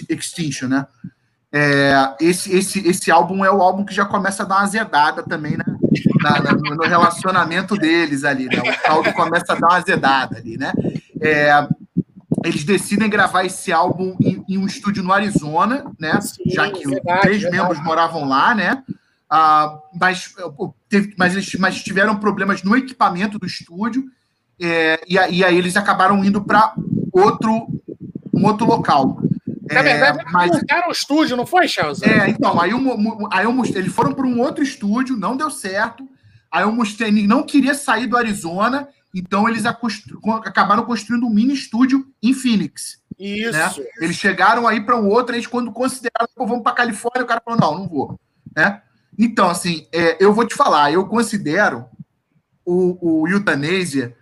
Extinction, 0.08 0.66
né? 0.66 0.84
É, 1.52 2.16
esse, 2.20 2.52
esse, 2.52 2.84
esse 2.84 3.12
álbum 3.12 3.44
é 3.44 3.50
o 3.50 3.62
álbum 3.62 3.84
que 3.84 3.94
já 3.94 4.04
começa 4.04 4.42
a 4.42 4.46
dar 4.46 4.56
uma 4.56 4.62
azedada 4.62 5.22
também, 5.22 5.56
né? 5.56 5.64
Na, 6.20 6.40
na, 6.42 6.52
no 6.54 6.82
relacionamento 6.82 7.76
deles 7.76 8.24
ali, 8.24 8.46
né? 8.46 8.60
O 8.60 8.82
caldo 8.82 9.12
começa 9.12 9.52
a 9.52 9.54
dar 9.54 9.68
uma 9.68 9.76
azedada 9.76 10.38
ali, 10.38 10.56
né? 10.56 10.72
É, 11.20 11.68
eles 12.44 12.64
decidem 12.64 13.08
gravar 13.08 13.44
esse 13.44 13.72
álbum 13.72 14.16
em, 14.20 14.44
em, 14.48 14.58
um 14.58 14.66
estúdio 14.66 15.04
no 15.04 15.12
Arizona, 15.12 15.84
né? 15.96 16.20
Sim, 16.20 16.42
já 16.46 16.68
que 16.72 16.88
verdade, 16.88 17.20
três 17.20 17.42
verdade. 17.42 17.62
membros 17.62 17.84
moravam 17.84 18.24
lá, 18.26 18.52
né? 18.52 18.82
Ah, 19.30 19.78
mas, 19.94 20.34
teve, 20.88 21.14
mas 21.16 21.34
eles 21.34 21.54
mas 21.54 21.80
tiveram 21.80 22.16
problemas 22.16 22.64
no 22.64 22.76
equipamento 22.76 23.38
do 23.38 23.46
estúdio 23.46 24.10
é, 24.60 25.00
e, 25.08 25.14
e, 25.14 25.44
aí 25.44 25.56
eles 25.56 25.76
acabaram 25.76 26.24
indo 26.24 26.42
para 26.42 26.74
outro 27.12 27.68
um 28.32 28.46
outro 28.46 28.66
local. 28.66 29.20
Na 29.70 29.80
é, 29.80 29.82
verdade, 29.82 30.20
é, 30.20 30.24
mas... 30.30 30.50
montaram 30.50 30.88
o 30.88 30.92
estúdio, 30.92 31.36
não 31.36 31.46
foi, 31.46 31.68
Chelsea? 31.68 32.08
É, 32.08 32.28
então, 32.28 32.60
aí, 32.60 32.74
o, 32.74 33.28
aí 33.30 33.46
o, 33.46 33.64
eles 33.64 33.92
foram 33.92 34.12
para 34.12 34.26
um 34.26 34.40
outro 34.40 34.62
estúdio, 34.62 35.16
não 35.16 35.36
deu 35.36 35.50
certo. 35.50 36.08
Aí 36.50 36.64
o 36.64 36.72
Mustaine 36.72 37.26
não 37.26 37.42
queria 37.42 37.74
sair 37.74 38.06
do 38.06 38.16
Arizona, 38.16 38.88
então 39.14 39.48
eles 39.48 39.64
acabaram 39.64 40.84
construindo 40.84 41.26
um 41.26 41.30
mini 41.30 41.54
estúdio 41.54 42.06
em 42.22 42.34
Phoenix. 42.34 43.00
Isso. 43.18 43.52
Né? 43.52 43.86
Eles 44.00 44.16
chegaram 44.16 44.66
aí 44.66 44.80
para 44.80 45.00
um 45.00 45.08
outro, 45.08 45.34
eles 45.34 45.46
quando 45.46 45.72
consideraram, 45.72 46.28
vamos 46.36 46.62
para 46.62 46.72
Califórnia, 46.72 47.24
o 47.24 47.26
cara 47.26 47.42
falou, 47.42 47.60
não, 47.60 47.78
não 47.78 47.88
vou. 47.88 48.20
Né? 48.54 48.82
Então, 49.18 49.48
assim, 49.48 49.86
é, 49.92 50.16
eu 50.22 50.34
vou 50.34 50.46
te 50.46 50.54
falar, 50.54 50.92
eu 50.92 51.06
considero 51.06 51.86
o, 52.64 53.22
o 53.22 53.28
Euthanasia 53.28 54.14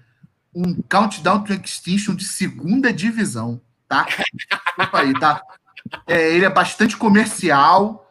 um 0.54 0.74
Countdown 0.82 1.44
to 1.44 1.52
Extinction 1.52 2.14
de 2.14 2.24
segunda 2.24 2.92
divisão 2.92 3.60
tá? 3.90 4.06
Desculpa 4.32 5.00
aí, 5.00 5.12
tá? 5.18 5.42
É, 6.06 6.32
ele 6.32 6.44
é 6.44 6.50
bastante 6.50 6.96
comercial, 6.96 8.08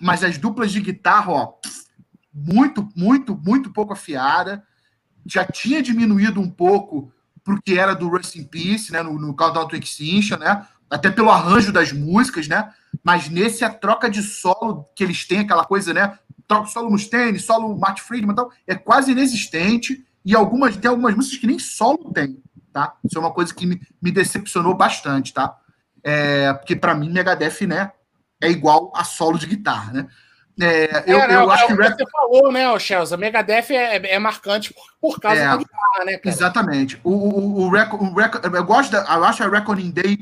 mas 0.00 0.22
as 0.22 0.38
duplas 0.38 0.70
de 0.70 0.80
guitarra, 0.80 1.32
ó, 1.32 1.54
muito, 2.32 2.88
muito, 2.94 3.36
muito 3.36 3.72
pouco 3.72 3.92
afiada. 3.92 4.62
Já 5.26 5.44
tinha 5.44 5.82
diminuído 5.82 6.40
um 6.40 6.48
pouco 6.48 7.12
pro 7.42 7.60
que 7.60 7.76
era 7.76 7.94
do 7.94 8.08
Rust 8.08 8.36
in 8.36 8.44
Peace, 8.44 8.92
né? 8.92 9.02
No, 9.02 9.18
no 9.18 9.34
Countdown 9.34 9.66
to 9.66 9.76
Extinction, 9.76 10.38
né? 10.38 10.64
Até 10.88 11.10
pelo 11.10 11.30
arranjo 11.30 11.72
das 11.72 11.90
músicas, 11.90 12.46
né? 12.46 12.72
Mas 13.02 13.28
nesse 13.28 13.64
a 13.64 13.70
troca 13.70 14.08
de 14.08 14.22
solo 14.22 14.88
que 14.94 15.02
eles 15.02 15.26
têm, 15.26 15.40
aquela 15.40 15.64
coisa, 15.64 15.92
né? 15.92 16.16
Troca 16.46 16.68
solo 16.68 16.90
Mustaine, 16.90 17.40
solo 17.40 17.76
Matt 17.76 18.00
Friedman 18.00 18.32
e 18.32 18.36
tal, 18.36 18.52
é 18.68 18.74
quase 18.76 19.10
inexistente. 19.10 20.05
E 20.26 20.34
algumas, 20.34 20.76
tem 20.76 20.90
algumas 20.90 21.14
músicas 21.14 21.38
que 21.38 21.46
nem 21.46 21.58
solo 21.58 22.12
tem 22.12 22.42
tá? 22.76 22.94
Isso 23.02 23.16
é 23.16 23.20
uma 23.20 23.32
coisa 23.32 23.54
que 23.54 23.64
me, 23.64 23.80
me 24.02 24.12
decepcionou 24.12 24.74
bastante, 24.74 25.32
tá? 25.32 25.56
É, 26.04 26.52
porque 26.52 26.76
para 26.76 26.94
mim 26.94 27.10
Megadeth, 27.10 27.66
né, 27.66 27.90
é 28.38 28.50
igual 28.50 28.92
a 28.94 29.02
solo 29.02 29.38
de 29.38 29.46
guitarra, 29.46 29.92
né? 29.94 30.08
É, 30.60 31.04
eu, 31.06 31.18
é, 31.18 31.28
não, 31.28 31.44
eu 31.44 31.50
acho 31.50 31.64
é 31.64 31.66
que 31.68 31.72
rap... 31.72 31.96
você 31.96 32.10
falou, 32.10 32.52
né, 32.52 32.78
Chelsea? 32.78 33.16
Megadeth 33.16 33.70
é, 33.70 34.14
é, 34.14 34.18
marcante 34.18 34.74
por, 34.74 34.84
por 35.00 35.20
causa 35.20 35.40
é, 35.40 35.44
da 35.44 35.56
guitarra, 35.56 36.04
né? 36.04 36.18
Cara? 36.18 36.34
Exatamente. 36.34 37.00
O, 37.02 37.12
o, 37.12 37.60
o, 37.62 37.70
rec, 37.70 37.94
o 37.94 38.14
rec, 38.14 38.34
eu 38.44 38.64
gosto 38.64 38.92
da, 38.92 38.98
eu 39.14 39.24
acho 39.24 39.42
a 39.42 39.48
Reckoning 39.48 39.90
Day 39.90 40.18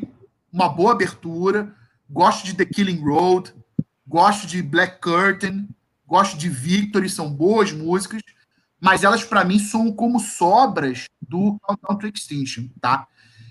uma 0.53 0.69
boa 0.69 0.93
abertura. 0.93 1.75
Gosto 2.09 2.45
de 2.45 2.55
The 2.55 2.67
Killing 2.67 3.03
Road, 3.03 3.53
gosto 4.07 4.47
de 4.47 4.63
Black 4.63 5.01
Curtain, 5.01 5.69
gosto 6.07 6.37
de 6.37 6.49
Victory, 6.49 7.09
são 7.09 7.33
boas 7.33 7.73
músicas 7.73 8.21
mas 8.85 9.03
elas 9.03 9.25
para 9.25 9.43
mim 9.45 9.59
são 9.59 9.91
como 9.91 10.21
sobras 10.21 11.07
do 11.19 11.59
Countdown 11.63 11.97
to 11.97 12.07
Extinction, 12.07 12.69
tá? 12.83 13.09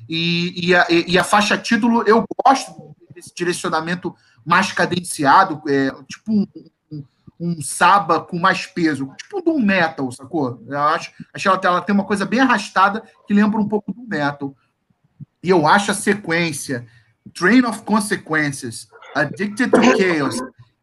E, 0.08 0.68
e, 0.68 0.76
a, 0.76 0.86
e, 0.92 1.18
a, 1.18 1.24
faixa 1.24 1.58
título 1.58 2.04
eu 2.04 2.24
gosto 2.46 2.96
desse 3.16 3.34
direcionamento 3.34 4.16
mais 4.46 4.72
cadenciado, 4.72 5.60
é, 5.68 5.90
tipo 6.08 6.32
um, 6.32 6.48
um, 6.92 7.04
um, 7.40 7.62
saba 7.64 8.20
com 8.20 8.38
mais 8.38 8.68
peso, 8.68 9.12
tipo 9.18 9.42
do 9.42 9.58
metal, 9.58 10.12
sacou? 10.12 10.64
Eu 10.68 10.80
acho, 10.80 11.12
acho 11.34 11.50
ela, 11.50 11.60
ela 11.64 11.82
tem 11.82 11.96
uma 11.96 12.06
coisa 12.06 12.28
bem 12.28 12.40
arrastada 12.40 13.04
que 13.26 13.34
lembra 13.34 13.60
um 13.60 13.68
pouco 13.68 13.92
do 13.92 14.04
metal. 14.04 14.56
E 15.42 15.50
eu 15.50 15.66
acho 15.66 15.90
a 15.90 15.96
sequência 15.96 16.86
Train 17.34 17.66
of 17.66 17.82
Consequences, 17.82 18.88
Addicted 19.16 19.72
to 19.72 19.82
Chaos 19.98 20.38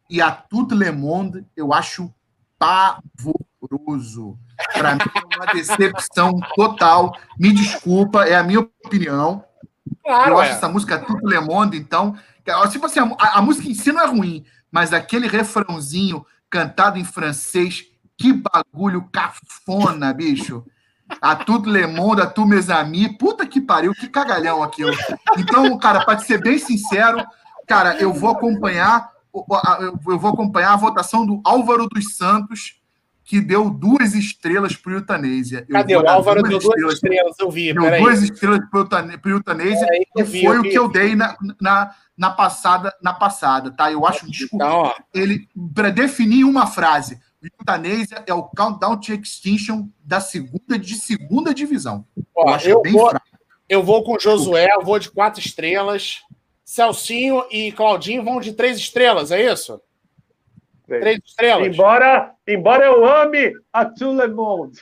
e 0.09 0.19
a 0.19 0.29
Tout 0.29 0.75
Le 0.75 0.91
Monde, 0.91 1.45
eu 1.55 1.71
acho 1.71 2.13
pavoroso. 2.61 4.37
Para 4.73 4.93
mim 4.93 5.01
é 5.15 5.35
uma 5.35 5.47
decepção 5.47 6.39
total. 6.55 7.17
Me 7.39 7.51
desculpa, 7.51 8.25
é 8.25 8.35
a 8.35 8.43
minha 8.43 8.59
opinião. 8.59 9.43
Claro, 10.03 10.33
eu 10.33 10.41
é. 10.41 10.45
acho 10.45 10.57
essa 10.57 10.69
música 10.69 10.99
tudo 10.99 11.27
Le 11.27 11.39
Monde, 11.39 11.77
então. 11.77 12.15
Tipo 12.71 12.85
assim, 12.85 12.99
a, 12.99 13.39
a, 13.39 13.41
música 13.41 13.67
em 13.67 13.73
si 13.73 13.91
não 13.91 14.01
é 14.01 14.05
ruim, 14.05 14.45
mas 14.71 14.93
aquele 14.93 15.27
refrãozinho 15.27 16.25
cantado 16.49 16.99
em 16.99 17.03
francês, 17.03 17.85
que 18.17 18.33
bagulho 18.33 19.09
cafona, 19.11 20.13
bicho. 20.13 20.63
A 21.21 21.35
tudo 21.35 21.69
Le 21.69 21.87
Monde, 21.87 22.21
a 22.21 22.27
tu 22.27 22.45
mes 22.45 22.69
amis, 22.69 23.17
puta 23.17 23.45
que 23.45 23.59
pariu, 23.59 23.93
que 23.93 24.07
cagalhão 24.07 24.61
aquilo. 24.61 24.91
Então, 25.37 25.77
cara, 25.77 26.05
para 26.05 26.19
ser 26.19 26.39
bem 26.41 26.57
sincero, 26.57 27.25
cara, 27.67 27.95
eu 27.97 28.13
vou 28.13 28.29
acompanhar 28.29 29.09
eu 29.33 30.19
vou 30.19 30.31
acompanhar 30.31 30.73
a 30.73 30.77
votação 30.77 31.25
do 31.25 31.41
Álvaro 31.43 31.87
dos 31.87 32.15
Santos, 32.15 32.81
que 33.23 33.39
deu 33.39 33.69
duas 33.69 34.13
estrelas 34.13 34.75
para 34.75 34.91
o 34.91 34.95
Eutanásia. 34.95 35.65
Cadê? 35.71 35.95
O 35.95 36.07
Álvaro 36.07 36.43
deu 36.43 36.59
duas 36.59 36.95
estrelas, 36.95 37.39
eu 37.39 37.49
vi. 37.49 37.73
Deu 37.73 37.99
duas 37.99 38.21
estrelas 38.23 38.59
para 38.69 38.81
o 38.81 39.29
Eutanásia, 39.29 39.87
e 40.17 40.25
foi 40.25 40.59
o 40.59 40.63
que 40.63 40.77
eu 40.77 40.89
dei 40.89 41.15
na, 41.15 41.37
na, 41.59 41.95
na, 42.17 42.29
passada, 42.31 42.93
na 43.01 43.13
passada, 43.13 43.71
tá? 43.71 43.91
Eu 43.91 44.05
acho 44.05 44.25
um 44.25 44.29
disco. 44.29 44.55
Então, 44.55 44.93
ele, 45.13 45.47
para 45.73 45.89
definir 45.89 46.43
uma 46.43 46.67
frase, 46.67 47.19
o 47.41 47.45
Eutanásia 47.45 48.23
é 48.27 48.33
o 48.33 48.43
Countdown 48.43 48.99
to 48.99 49.13
Extinction 49.13 49.87
da 50.03 50.19
segunda, 50.19 50.77
de 50.77 50.95
segunda 50.95 51.53
divisão. 51.53 52.05
Ó, 52.35 52.57
eu, 52.57 52.81
eu 52.83 52.91
vou, 52.91 53.11
eu 53.69 53.83
vou 53.83 54.03
com 54.03 54.19
Josué, 54.19 54.67
eu 54.75 54.83
vou 54.83 54.99
de 54.99 55.09
quatro 55.09 55.39
estrelas. 55.39 56.19
Celcinho 56.63 57.45
e 57.51 57.71
Claudinho 57.71 58.23
vão 58.23 58.39
de 58.39 58.53
três 58.53 58.77
estrelas, 58.77 59.31
é 59.31 59.51
isso? 59.51 59.81
Três 60.99 61.19
estrelas. 61.23 61.67
Embora, 61.67 62.33
embora 62.47 62.85
eu 62.85 63.05
ame 63.05 63.53
a 63.71 63.85
Tout 63.85 64.19
Le 64.19 64.27
Monde. 64.27 64.77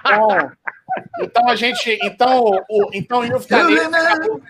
Então, 0.00 0.50
então 1.20 1.48
a 1.48 1.56
gente. 1.56 1.98
Então, 2.02 2.44
o, 2.68 2.90
então 2.94 3.20
o 3.20 3.24
Yufanês. 3.24 3.92
Acabou, 3.92 4.42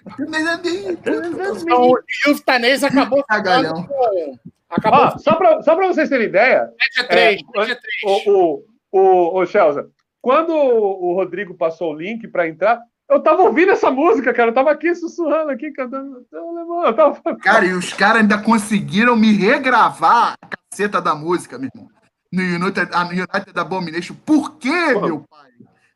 então 1.59 1.91
o 1.91 1.99
Yufanês 2.27 2.85
acabou 2.85 3.24
ficando 3.28 3.86
com. 3.86 4.39
Acabou 4.69 5.03
ah, 5.03 5.19
só 5.19 5.35
para 5.36 5.62
só 5.62 5.77
vocês 5.77 6.09
terem 6.09 6.27
ideia. 6.27 6.69
Média 6.97 7.09
3, 7.09 7.41
é, 7.41 7.59
média 7.59 7.81
3. 8.03 8.27
O, 8.27 8.31
o, 8.31 8.65
o, 8.93 9.41
o 9.41 9.47
Chelsea, 9.47 9.86
quando 10.20 10.53
o 10.53 11.15
Rodrigo 11.15 11.55
passou 11.55 11.93
o 11.93 11.97
link 11.97 12.27
para 12.28 12.49
entrar, 12.49 12.81
eu 13.09 13.22
tava 13.22 13.43
ouvindo 13.43 13.72
essa 13.72 13.90
música, 13.90 14.32
cara. 14.32 14.51
Eu 14.51 14.55
tava 14.55 14.70
aqui 14.70 14.94
sussurrando, 14.94 15.51
aqui, 15.51 15.70
cantando. 15.72 16.26
Eu 16.32 16.94
tava... 16.94 17.20
Cara, 17.36 17.66
e 17.66 17.72
os 17.72 17.93
caras 17.93 18.22
ainda 18.22 18.39
conseguiram 18.39 19.16
me 19.16 19.32
regravar 19.32 20.35
a 20.40 20.48
caceta 20.48 21.01
da 21.01 21.14
música, 21.14 21.59
meu 21.59 21.70
irmão. 21.74 21.90
No 22.32 22.43
United, 22.43 22.90
a 22.93 23.05
United 23.05 23.52
Abomination. 23.55 24.14
Por 24.24 24.56
quê, 24.59 24.94
Pô. 24.94 25.01
meu 25.01 25.20
pai? 25.20 25.51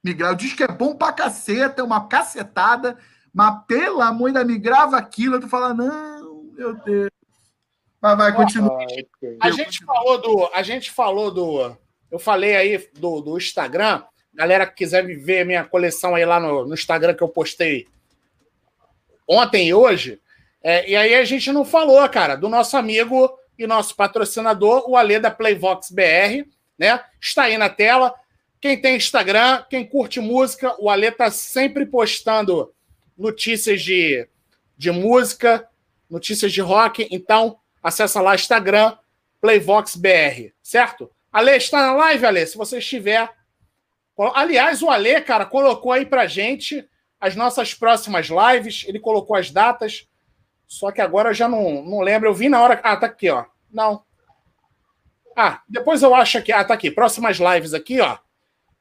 Miguel 0.05 0.35
diz 0.35 0.52
que 0.52 0.62
é 0.62 0.68
bom 0.68 0.94
pra 0.94 1.12
caceta, 1.12 1.80
é 1.80 1.85
uma 1.85 2.06
cacetada, 2.06 2.97
mas 3.35 3.64
pelo 3.66 4.01
amor 4.01 4.32
da 4.32 4.44
me 4.44 4.56
grava 4.56 4.97
aquilo, 4.97 5.40
tu 5.40 5.48
fala, 5.48 5.74
não, 5.74 6.44
meu 6.56 6.74
Deus. 6.74 7.10
Mas 8.01 8.16
vai, 8.16 8.32
continua. 8.32 8.78
a, 9.40 9.51
gente 9.51 9.85
falou 9.85 10.20
do, 10.20 10.51
a 10.55 10.62
gente 10.62 10.90
falou 10.93 11.32
do, 11.32 11.76
Eu 12.10 12.18
falei 12.18 12.55
aí 12.55 12.89
do, 12.94 13.20
do 13.20 13.36
Instagram. 13.36 14.05
Galera 14.39 14.65
que 14.69 14.77
quiser 14.77 15.05
ver 15.05 15.44
minha 15.44 15.65
coleção 15.65 16.15
aí 16.15 16.24
lá 16.24 16.39
no, 16.39 16.65
no 16.65 16.73
Instagram 16.73 17.12
que 17.12 17.24
eu 17.24 17.28
postei 17.28 17.89
ontem 19.27 19.66
e 19.66 19.74
hoje. 19.74 20.20
É, 20.62 20.89
e 20.89 20.94
aí 20.94 21.12
a 21.16 21.24
gente 21.24 21.51
não 21.51 21.65
falou, 21.65 22.09
cara, 22.09 22.36
do 22.36 22.48
nosso 22.48 22.77
amigo 22.77 23.36
e 23.59 23.66
nosso 23.66 23.97
patrocinador, 23.97 24.89
o 24.89 24.97
Alê 24.97 25.19
da 25.19 25.28
Playvox 25.28 25.90
BR, 25.90 26.48
né? 26.78 27.02
Está 27.20 27.43
aí 27.43 27.59
na 27.59 27.69
tela. 27.69 28.15
Quem 28.60 28.81
tem 28.81 28.94
Instagram, 28.94 29.65
quem 29.69 29.85
curte 29.85 30.20
música, 30.20 30.73
o 30.78 30.89
Alê 30.89 31.10
tá 31.10 31.32
sempre 31.32 31.85
postando 31.85 32.73
notícias 33.16 33.82
de, 33.82 34.24
de 34.77 34.93
música, 34.93 35.69
notícias 36.09 36.52
de 36.52 36.60
rock. 36.60 37.09
Então, 37.10 37.59
acessa 37.82 38.20
lá 38.20 38.36
Instagram, 38.36 38.97
Playvox 39.40 39.97
BR, 39.97 40.52
certo? 40.62 41.10
Ale, 41.32 41.56
está 41.56 41.85
na 41.85 41.94
live, 41.94 42.24
Ale? 42.24 42.47
Se 42.47 42.56
você 42.56 42.78
estiver. 42.78 43.36
Aliás, 44.35 44.82
o 44.82 44.90
Ale, 44.90 45.20
cara, 45.20 45.47
colocou 45.47 45.93
aí 45.93 46.05
pra 46.05 46.27
gente 46.27 46.89
as 47.20 47.36
nossas 47.36 47.74
próximas 47.74 48.28
lives. 48.28 48.85
Ele 48.86 48.99
colocou 48.99 49.36
as 49.36 49.51
datas. 49.51 50.09
Só 50.66 50.90
que 50.90 51.01
agora 51.01 51.31
eu 51.31 51.35
já 51.35 51.49
não, 51.49 51.82
não 51.82 52.01
lembro. 52.01 52.28
Eu 52.28 52.35
vi 52.35 52.49
na 52.49 52.61
hora. 52.61 52.81
Ah, 52.82 52.97
tá 52.97 53.07
aqui, 53.07 53.31
ó. 53.31 53.45
Não. 53.70 54.03
Ah, 55.36 55.62
depois 55.69 56.03
eu 56.03 56.15
acho 56.15 56.39
aqui. 56.39 56.53
Ah, 56.53 56.65
tá 56.65 56.74
aqui. 56.74 56.90
Próximas 56.90 57.39
lives 57.39 57.73
aqui, 57.74 58.01
ó. 58.01 58.19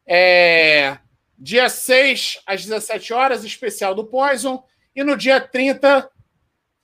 É... 0.06 0.98
Dia 1.38 1.70
6, 1.70 2.42
às 2.48 2.66
17 2.66 3.14
horas, 3.14 3.44
especial 3.44 3.94
do 3.94 4.06
Poison. 4.06 4.64
E 4.96 5.04
no 5.04 5.16
dia 5.16 5.40
30, 5.40 6.10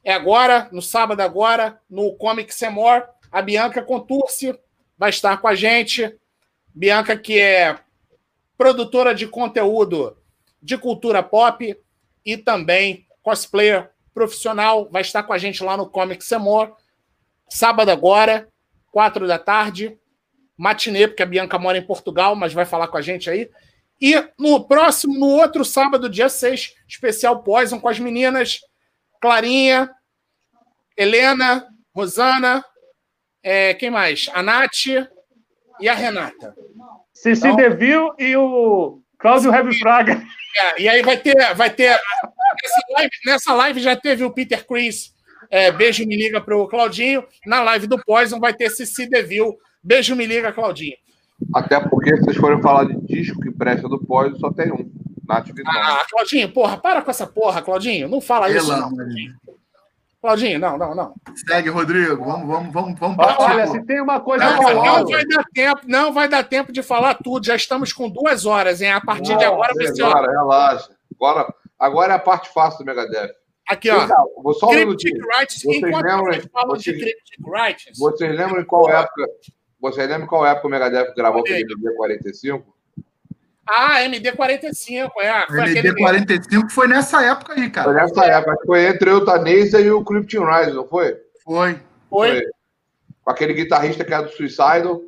é 0.03 0.13
agora, 0.13 0.69
no 0.71 0.81
sábado 0.81 1.21
agora, 1.21 1.81
no 1.89 2.15
Comic 2.17 2.53
Semor, 2.53 3.07
a 3.31 3.41
Bianca 3.41 3.81
Contursi 3.81 4.53
vai 4.95 5.09
estar 5.09 5.37
com 5.37 5.47
a 5.47 5.55
gente. 5.55 6.15
Bianca, 6.75 7.17
que 7.17 7.39
é 7.39 7.79
produtora 8.57 9.13
de 9.13 9.27
conteúdo 9.27 10.17
de 10.61 10.77
cultura 10.77 11.21
pop 11.21 11.77
e 12.25 12.37
também 12.37 13.05
cosplayer 13.21 13.89
profissional, 14.13 14.87
vai 14.89 15.01
estar 15.01 15.23
com 15.23 15.33
a 15.33 15.37
gente 15.37 15.63
lá 15.63 15.75
no 15.75 15.89
Comic 15.89 16.23
Semor. 16.23 16.75
Sábado 17.49 17.89
agora, 17.89 18.47
quatro 18.91 19.27
da 19.27 19.39
tarde, 19.39 19.97
matinê, 20.57 21.07
porque 21.07 21.23
a 21.23 21.25
Bianca 21.25 21.57
mora 21.57 21.77
em 21.77 21.85
Portugal, 21.85 22.35
mas 22.35 22.53
vai 22.53 22.65
falar 22.65 22.87
com 22.87 22.97
a 22.97 23.01
gente 23.01 23.29
aí. 23.29 23.49
E 23.99 24.13
no 24.37 24.65
próximo, 24.65 25.17
no 25.17 25.27
outro 25.27 25.65
sábado, 25.65 26.09
dia 26.09 26.29
6, 26.29 26.75
especial 26.87 27.41
Poison 27.43 27.79
com 27.79 27.87
as 27.87 27.99
meninas 27.99 28.59
Clarinha, 29.19 29.89
Helena, 30.97 31.67
Rosana, 31.95 32.63
é, 33.41 33.73
quem 33.73 33.89
mais? 33.89 34.29
A 34.33 34.43
Nath 34.43 34.85
e 35.79 35.89
a 35.89 35.93
Renata. 35.93 36.55
Cici 37.23 37.47
então, 37.47 37.55
Devil 37.55 38.13
e 38.19 38.35
o 38.35 38.99
Cláudio 39.17 39.53
Heavy 39.53 39.79
Fraga. 39.79 40.21
É, 40.59 40.81
e 40.81 40.89
aí 40.89 41.01
vai 41.01 41.15
ter, 41.15 41.33
vai 41.55 41.69
ter 41.69 41.97
nessa 42.61 42.81
live, 42.97 43.11
nessa 43.25 43.53
live 43.53 43.79
já 43.79 43.95
teve 43.95 44.25
o 44.25 44.31
Peter 44.31 44.67
Chris, 44.67 45.13
é, 45.49 45.71
beijo 45.71 46.05
me 46.05 46.17
liga 46.17 46.41
para 46.41 46.57
o 46.57 46.67
Claudinho. 46.67 47.23
Na 47.45 47.63
live 47.63 47.87
do 47.87 47.97
Poison 48.03 48.41
vai 48.41 48.53
ter 48.53 48.69
Cici 48.69 49.09
Devil, 49.09 49.57
beijo 49.81 50.17
me 50.17 50.25
liga, 50.25 50.51
Claudinho. 50.51 50.97
Até 51.55 51.79
porque 51.79 52.13
se 52.17 52.23
vocês 52.23 52.37
forem 52.37 52.61
falar 52.61 52.83
de 52.83 52.99
disco 53.07 53.39
que 53.39 53.51
presta 53.51 53.87
do 53.87 54.05
Poison, 54.05 54.37
só 54.37 54.51
tem 54.51 54.71
um. 54.73 54.91
Nath 55.25 55.47
Ah, 55.65 56.05
Claudinho, 56.09 56.51
porra, 56.51 56.75
para 56.75 57.01
com 57.01 57.09
essa 57.09 57.25
porra, 57.25 57.61
Claudinho. 57.61 58.09
Não 58.09 58.19
fala 58.19 58.51
isso. 58.51 58.69
Não, 58.69 58.93
Claudinho, 58.93 59.33
não, 60.57 60.77
não, 60.77 60.95
não. 60.95 61.13
Segue, 61.35 61.69
Rodrigo. 61.69 62.23
Vamos, 62.23 62.47
vamos, 62.47 62.73
vamos, 62.73 62.99
vamos 62.99 63.17
partir. 63.17 63.43
Olha, 63.43 63.67
se 63.67 63.85
tem 63.85 64.01
uma 64.01 64.21
coisa. 64.21 64.45
Não, 64.45 64.73
não 64.73 65.05
vai 65.05 65.25
dar 65.25 65.43
tempo, 65.53 65.81
não 65.85 66.13
vai 66.13 66.27
dar 66.29 66.43
tempo 66.43 66.71
de 66.71 66.81
falar 66.81 67.15
tudo. 67.15 67.45
Já 67.45 67.55
estamos 67.55 67.91
com 67.91 68.09
duas 68.09 68.45
horas, 68.45 68.81
hein? 68.81 68.93
A 68.93 69.01
partir 69.01 69.31
não, 69.31 69.37
de 69.37 69.43
agora 69.43 69.73
vai 69.75 69.87
ser. 69.87 70.03
Agora, 70.03 70.31
relaxa. 70.31 70.89
Agora, 71.13 71.53
agora 71.77 72.13
é 72.13 72.15
a 72.15 72.19
parte 72.19 72.49
fácil 72.53 72.79
do 72.79 72.85
Megadeth. 72.85 73.33
Aqui, 73.67 73.89
ó. 73.89 74.07
Vou 74.41 74.53
só 74.53 74.67
um 74.67 74.71
Cryptic 74.71 75.13
Rights. 75.37 75.61
Vocês 75.61 75.81
lembram, 75.81 76.23
vocês, 76.67 76.83
de 76.83 77.03
Cryptic 77.03 77.39
Rights? 77.45 77.99
Vocês 77.99 78.37
lembram 78.37 78.61
em 78.61 78.65
qual 78.65 78.89
época? 78.89 79.25
Vocês 79.81 80.07
lembram 80.07 80.27
qual 80.27 80.45
época 80.45 80.67
o 80.67 80.71
Megadeth 80.71 81.13
gravou 81.15 81.41
o 81.41 81.47
MD 81.47 81.95
45? 81.97 82.73
Ah, 83.65 84.01
MD45, 84.01 85.09
é. 85.19 85.47
MD45 85.47 86.69
foi 86.69 86.87
nessa 86.87 87.23
época 87.23 87.53
aí, 87.53 87.69
cara. 87.69 87.91
Foi 87.91 88.01
nessa 88.01 88.25
época. 88.25 88.57
Foi 88.65 88.85
entre 88.85 89.09
o 89.09 89.13
Eutanásia 89.13 89.79
e 89.79 89.89
o 89.89 90.03
Cryptic 90.03 90.39
Rise, 90.39 90.73
não 90.73 90.87
foi? 90.87 91.17
Foi. 91.43 91.79
Foi. 92.09 92.29
foi. 92.29 92.45
Com 93.23 93.31
aquele 93.31 93.53
guitarrista 93.53 94.03
que 94.03 94.13
era 94.13 94.23
do 94.23 94.31
Suicidal. 94.31 95.01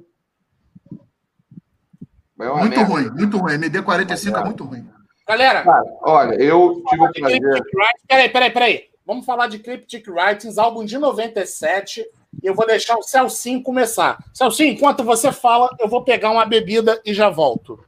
Muito 2.38 2.82
ruim, 2.82 3.10
muito 3.12 3.38
ruim. 3.38 3.54
MD45 3.58 4.40
é 4.40 4.44
muito 4.44 4.64
ruim. 4.64 4.88
Galera, 5.28 5.64
Cara, 5.64 5.84
olha, 6.04 6.36
eu 6.36 6.84
tive 6.88 7.04
o 7.04 7.12
prazer. 7.12 7.64
Peraí, 8.08 8.30
peraí, 8.30 8.52
peraí. 8.52 8.84
Vamos 9.06 9.26
falar 9.26 9.48
de 9.48 9.60
Cryptic 9.60 10.08
Writings, 10.08 10.58
álbum 10.58 10.86
de 10.86 10.98
97. 10.98 12.06
E 12.44 12.48
eu 12.48 12.54
vou 12.54 12.66
deixar 12.66 12.98
o 12.98 13.04
Celcinho 13.04 13.62
começar. 13.62 14.18
Celcinho, 14.34 14.74
enquanto 14.74 15.04
você 15.04 15.32
fala, 15.32 15.70
eu 15.80 15.88
vou 15.88 16.04
pegar 16.04 16.32
uma 16.32 16.46
bebida 16.46 17.02
e 17.06 17.14
já 17.14 17.30
volto. 17.30 17.84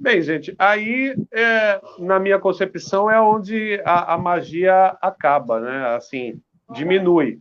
Bem, 0.00 0.22
gente, 0.22 0.54
aí, 0.58 1.14
é, 1.30 1.78
na 1.98 2.18
minha 2.18 2.38
concepção, 2.38 3.10
é 3.10 3.20
onde 3.20 3.78
a, 3.84 4.14
a, 4.14 4.18
magia 4.18 4.96
acaba, 4.98 5.60
né? 5.60 5.94
Assim, 5.94 6.40
diminui. 6.72 7.38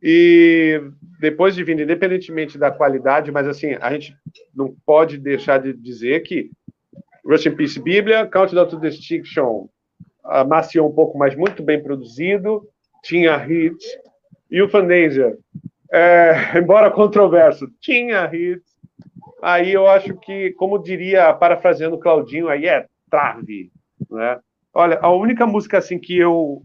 E 0.00 0.80
depois 1.18 1.52
de 1.52 1.64
vir, 1.64 1.80
independentemente 1.80 2.56
da 2.56 2.70
qualidade, 2.70 3.32
mas 3.32 3.48
assim, 3.48 3.72
a 3.80 3.92
gente 3.92 4.16
não 4.54 4.72
pode 4.86 5.18
deixar 5.18 5.58
de 5.58 5.72
dizer 5.72 6.20
que 6.20 6.52
Rust 7.24 7.46
in 7.46 7.56
Peace 7.56 7.80
Bíblia, 7.80 8.24
Countdown 8.24 8.68
to 8.68 8.78
Destruction 8.78 9.66
amaciou 10.22 10.88
um 10.88 10.94
pouco, 10.94 11.18
mas 11.18 11.34
muito 11.34 11.60
bem 11.60 11.82
produzido, 11.82 12.62
tinha 13.02 13.44
hits, 13.46 13.84
e 14.48 14.62
o 14.62 14.68
Fantasia, 14.68 15.36
é, 15.92 16.52
embora 16.56 16.88
controverso, 16.88 17.68
tinha 17.80 18.30
hits, 18.32 18.69
aí 19.42 19.72
eu 19.72 19.86
acho 19.86 20.14
que, 20.16 20.52
como 20.52 20.78
diria, 20.78 21.32
parafraseando 21.32 21.98
Claudinho, 21.98 22.48
aí 22.48 22.66
é 22.66 22.86
trave, 23.10 23.70
né? 24.10 24.38
Olha, 24.72 24.98
a 25.02 25.10
única 25.12 25.46
música 25.46 25.78
assim 25.78 25.98
que 25.98 26.16
eu 26.16 26.62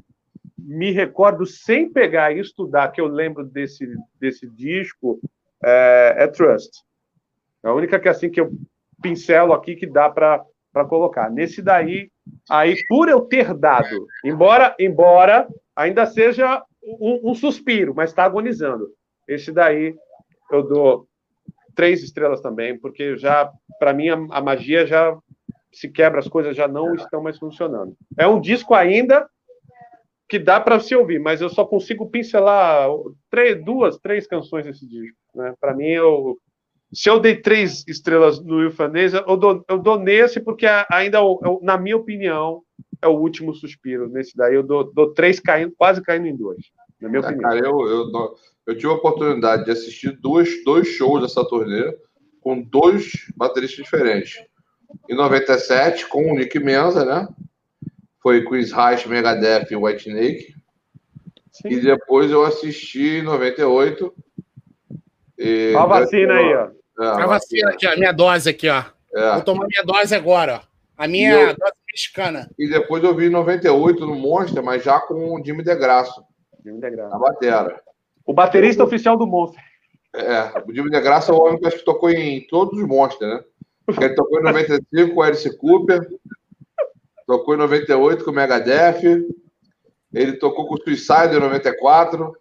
me 0.57 0.91
recordo 0.91 1.45
sem 1.45 1.91
pegar 1.91 2.31
e 2.31 2.39
estudar, 2.39 2.91
que 2.91 3.01
eu 3.01 3.07
lembro 3.07 3.43
desse, 3.43 3.87
desse 4.19 4.47
disco, 4.49 5.19
é, 5.63 6.15
é 6.19 6.27
Trust. 6.27 6.83
A 7.63 7.73
única 7.73 7.99
que 7.99 8.07
assim 8.07 8.29
que 8.29 8.39
eu 8.39 8.51
pincelo 9.01 9.53
aqui 9.53 9.75
que 9.75 9.87
dá 9.87 10.09
para 10.09 10.45
colocar. 10.87 11.29
Nesse 11.29 11.61
daí, 11.61 12.09
aí 12.49 12.75
por 12.87 13.09
eu 13.09 13.21
ter 13.21 13.53
dado, 13.53 14.07
embora 14.23 14.75
embora 14.79 15.47
ainda 15.75 16.05
seja 16.05 16.63
um, 16.83 17.31
um 17.31 17.35
suspiro, 17.35 17.93
mas 17.95 18.11
está 18.11 18.23
agonizando. 18.23 18.89
Esse 19.27 19.51
daí 19.51 19.95
eu 20.51 20.63
dou 20.63 21.07
três 21.75 22.01
estrelas 22.01 22.41
também, 22.41 22.77
porque 22.79 23.17
já, 23.17 23.51
para 23.79 23.93
mim, 23.93 24.09
a, 24.09 24.15
a, 24.31 24.41
magia 24.41 24.85
já 24.85 25.15
se 25.71 25.89
quebra, 25.89 26.19
as 26.19 26.27
coisas 26.27 26.55
já 26.55 26.67
não 26.67 26.95
estão 26.95 27.21
mais 27.21 27.37
funcionando. 27.37 27.95
É 28.17 28.25
um 28.25 28.39
disco 28.39 28.73
ainda 28.73 29.27
que 30.27 30.39
dá 30.39 30.59
para 30.59 30.79
se 30.79 30.95
ouvir, 30.95 31.19
mas 31.19 31.41
eu 31.41 31.49
só 31.49 31.65
consigo 31.65 32.09
pincelar 32.09 32.89
três, 33.29 33.63
duas, 33.63 33.97
três 33.99 34.25
canções 34.25 34.65
desse 34.65 34.87
disco. 34.87 35.17
Né? 35.35 35.53
Para 35.59 35.75
mim, 35.75 35.89
eu, 35.89 36.37
se 36.91 37.09
eu 37.09 37.19
dei 37.19 37.35
três 37.35 37.85
estrelas 37.87 38.43
no 38.43 38.63
Ilfanesa, 38.63 39.23
eu 39.27 39.37
dou, 39.37 39.63
eu 39.69 39.77
dou 39.77 39.99
nesse, 39.99 40.39
porque 40.39 40.65
ainda, 40.89 41.19
eu, 41.19 41.59
na 41.61 41.77
minha 41.77 41.97
opinião, 41.97 42.63
é 43.01 43.07
o 43.07 43.19
último 43.19 43.53
suspiro. 43.53 44.09
Nesse 44.09 44.35
daí, 44.35 44.55
eu 44.55 44.63
dou, 44.63 44.91
dou 44.91 45.13
três 45.13 45.39
caindo, 45.39 45.73
quase 45.77 46.01
caindo 46.01 46.27
em 46.27 46.35
dois, 46.35 46.71
na 47.05 47.09
minha 47.09 47.21
é, 47.21 47.25
opinião. 47.25 47.49
Cara, 47.49 47.59
eu, 47.59 47.87
eu, 47.87 48.37
eu 48.67 48.75
tive 48.75 48.87
a 48.87 48.95
oportunidade 48.95 49.65
de 49.65 49.71
assistir 49.71 50.11
dois, 50.11 50.63
dois 50.63 50.87
shows 50.87 51.21
dessa 51.21 51.47
turnê 51.47 51.95
com 52.41 52.61
dois 52.61 53.11
bateristas 53.35 53.83
diferentes. 53.83 54.43
Em 55.09 55.15
97, 55.15 56.07
com 56.07 56.31
o 56.31 56.35
Nick 56.35 56.59
Menza, 56.59 57.05
né? 57.05 57.27
Foi 58.21 58.43
Chris 58.45 58.71
Reich, 58.71 59.07
Megadeth 59.07 59.67
e 59.71 59.75
White 59.75 60.09
Snake. 60.09 60.55
Sim. 61.51 61.69
E 61.69 61.79
depois 61.79 62.31
eu 62.31 62.43
assisti 62.43 63.19
em 63.19 63.21
98. 63.23 64.13
E... 65.37 65.73
a 65.75 65.85
vacina 65.85 66.33
aí, 66.33 66.55
ó. 66.55 66.69
É, 66.97 67.07
a 67.07 67.27
vacina 67.27 67.69
aqui, 67.69 67.85
a 67.85 67.95
minha 67.95 68.11
dose 68.11 68.49
aqui, 68.49 68.69
ó. 68.69 68.83
É. 69.13 69.33
Vou 69.33 69.41
tomar 69.41 69.67
minha 69.67 69.83
dose 69.83 70.15
agora, 70.15 70.61
ó. 70.63 70.75
A 70.97 71.07
minha 71.07 71.33
eu... 71.33 71.47
dose 71.55 71.73
mexicana. 71.91 72.49
E 72.57 72.69
depois 72.69 73.03
eu 73.03 73.15
vi 73.15 73.25
em 73.25 73.29
98 73.29 74.05
no 74.05 74.15
Monster, 74.15 74.63
mas 74.63 74.83
já 74.83 74.99
com 74.99 75.35
o 75.35 75.43
Jimmy 75.43 75.63
DeGrasso. 75.63 76.23
Jimmy 76.65 76.81
DeGrasso. 76.81 77.11
Na 77.11 77.19
batera. 77.19 77.81
O 78.25 78.33
baterista 78.33 78.81
eu... 78.81 78.87
oficial 78.87 79.15
do 79.15 79.27
Monster. 79.27 79.63
É, 80.15 80.51
o 80.65 80.73
Jimmy 80.73 80.89
DeGrasso 80.89 81.31
é 81.31 81.35
o 81.35 81.39
homem 81.39 81.59
que 81.59 81.67
acho 81.67 81.77
que 81.77 81.85
tocou 81.85 82.09
em 82.09 82.45
todos 82.47 82.79
os 82.79 82.87
Monsters, 82.87 83.31
né? 83.31 83.43
Ele 84.01 84.15
tocou 84.15 84.39
em 84.39 84.43
95 84.43 85.13
com 85.13 85.19
o 85.19 85.21
Alice 85.21 85.57
Cooper, 85.57 86.09
tocou 87.27 87.53
em 87.53 87.57
98 87.57 88.23
com 88.23 88.31
o 88.31 88.33
Megadeth, 88.33 89.27
ele 90.11 90.33
tocou 90.37 90.67
com 90.67 90.73
o 90.73 90.81
Suicide 90.81 91.35
em 91.35 91.39
94, 91.39 92.35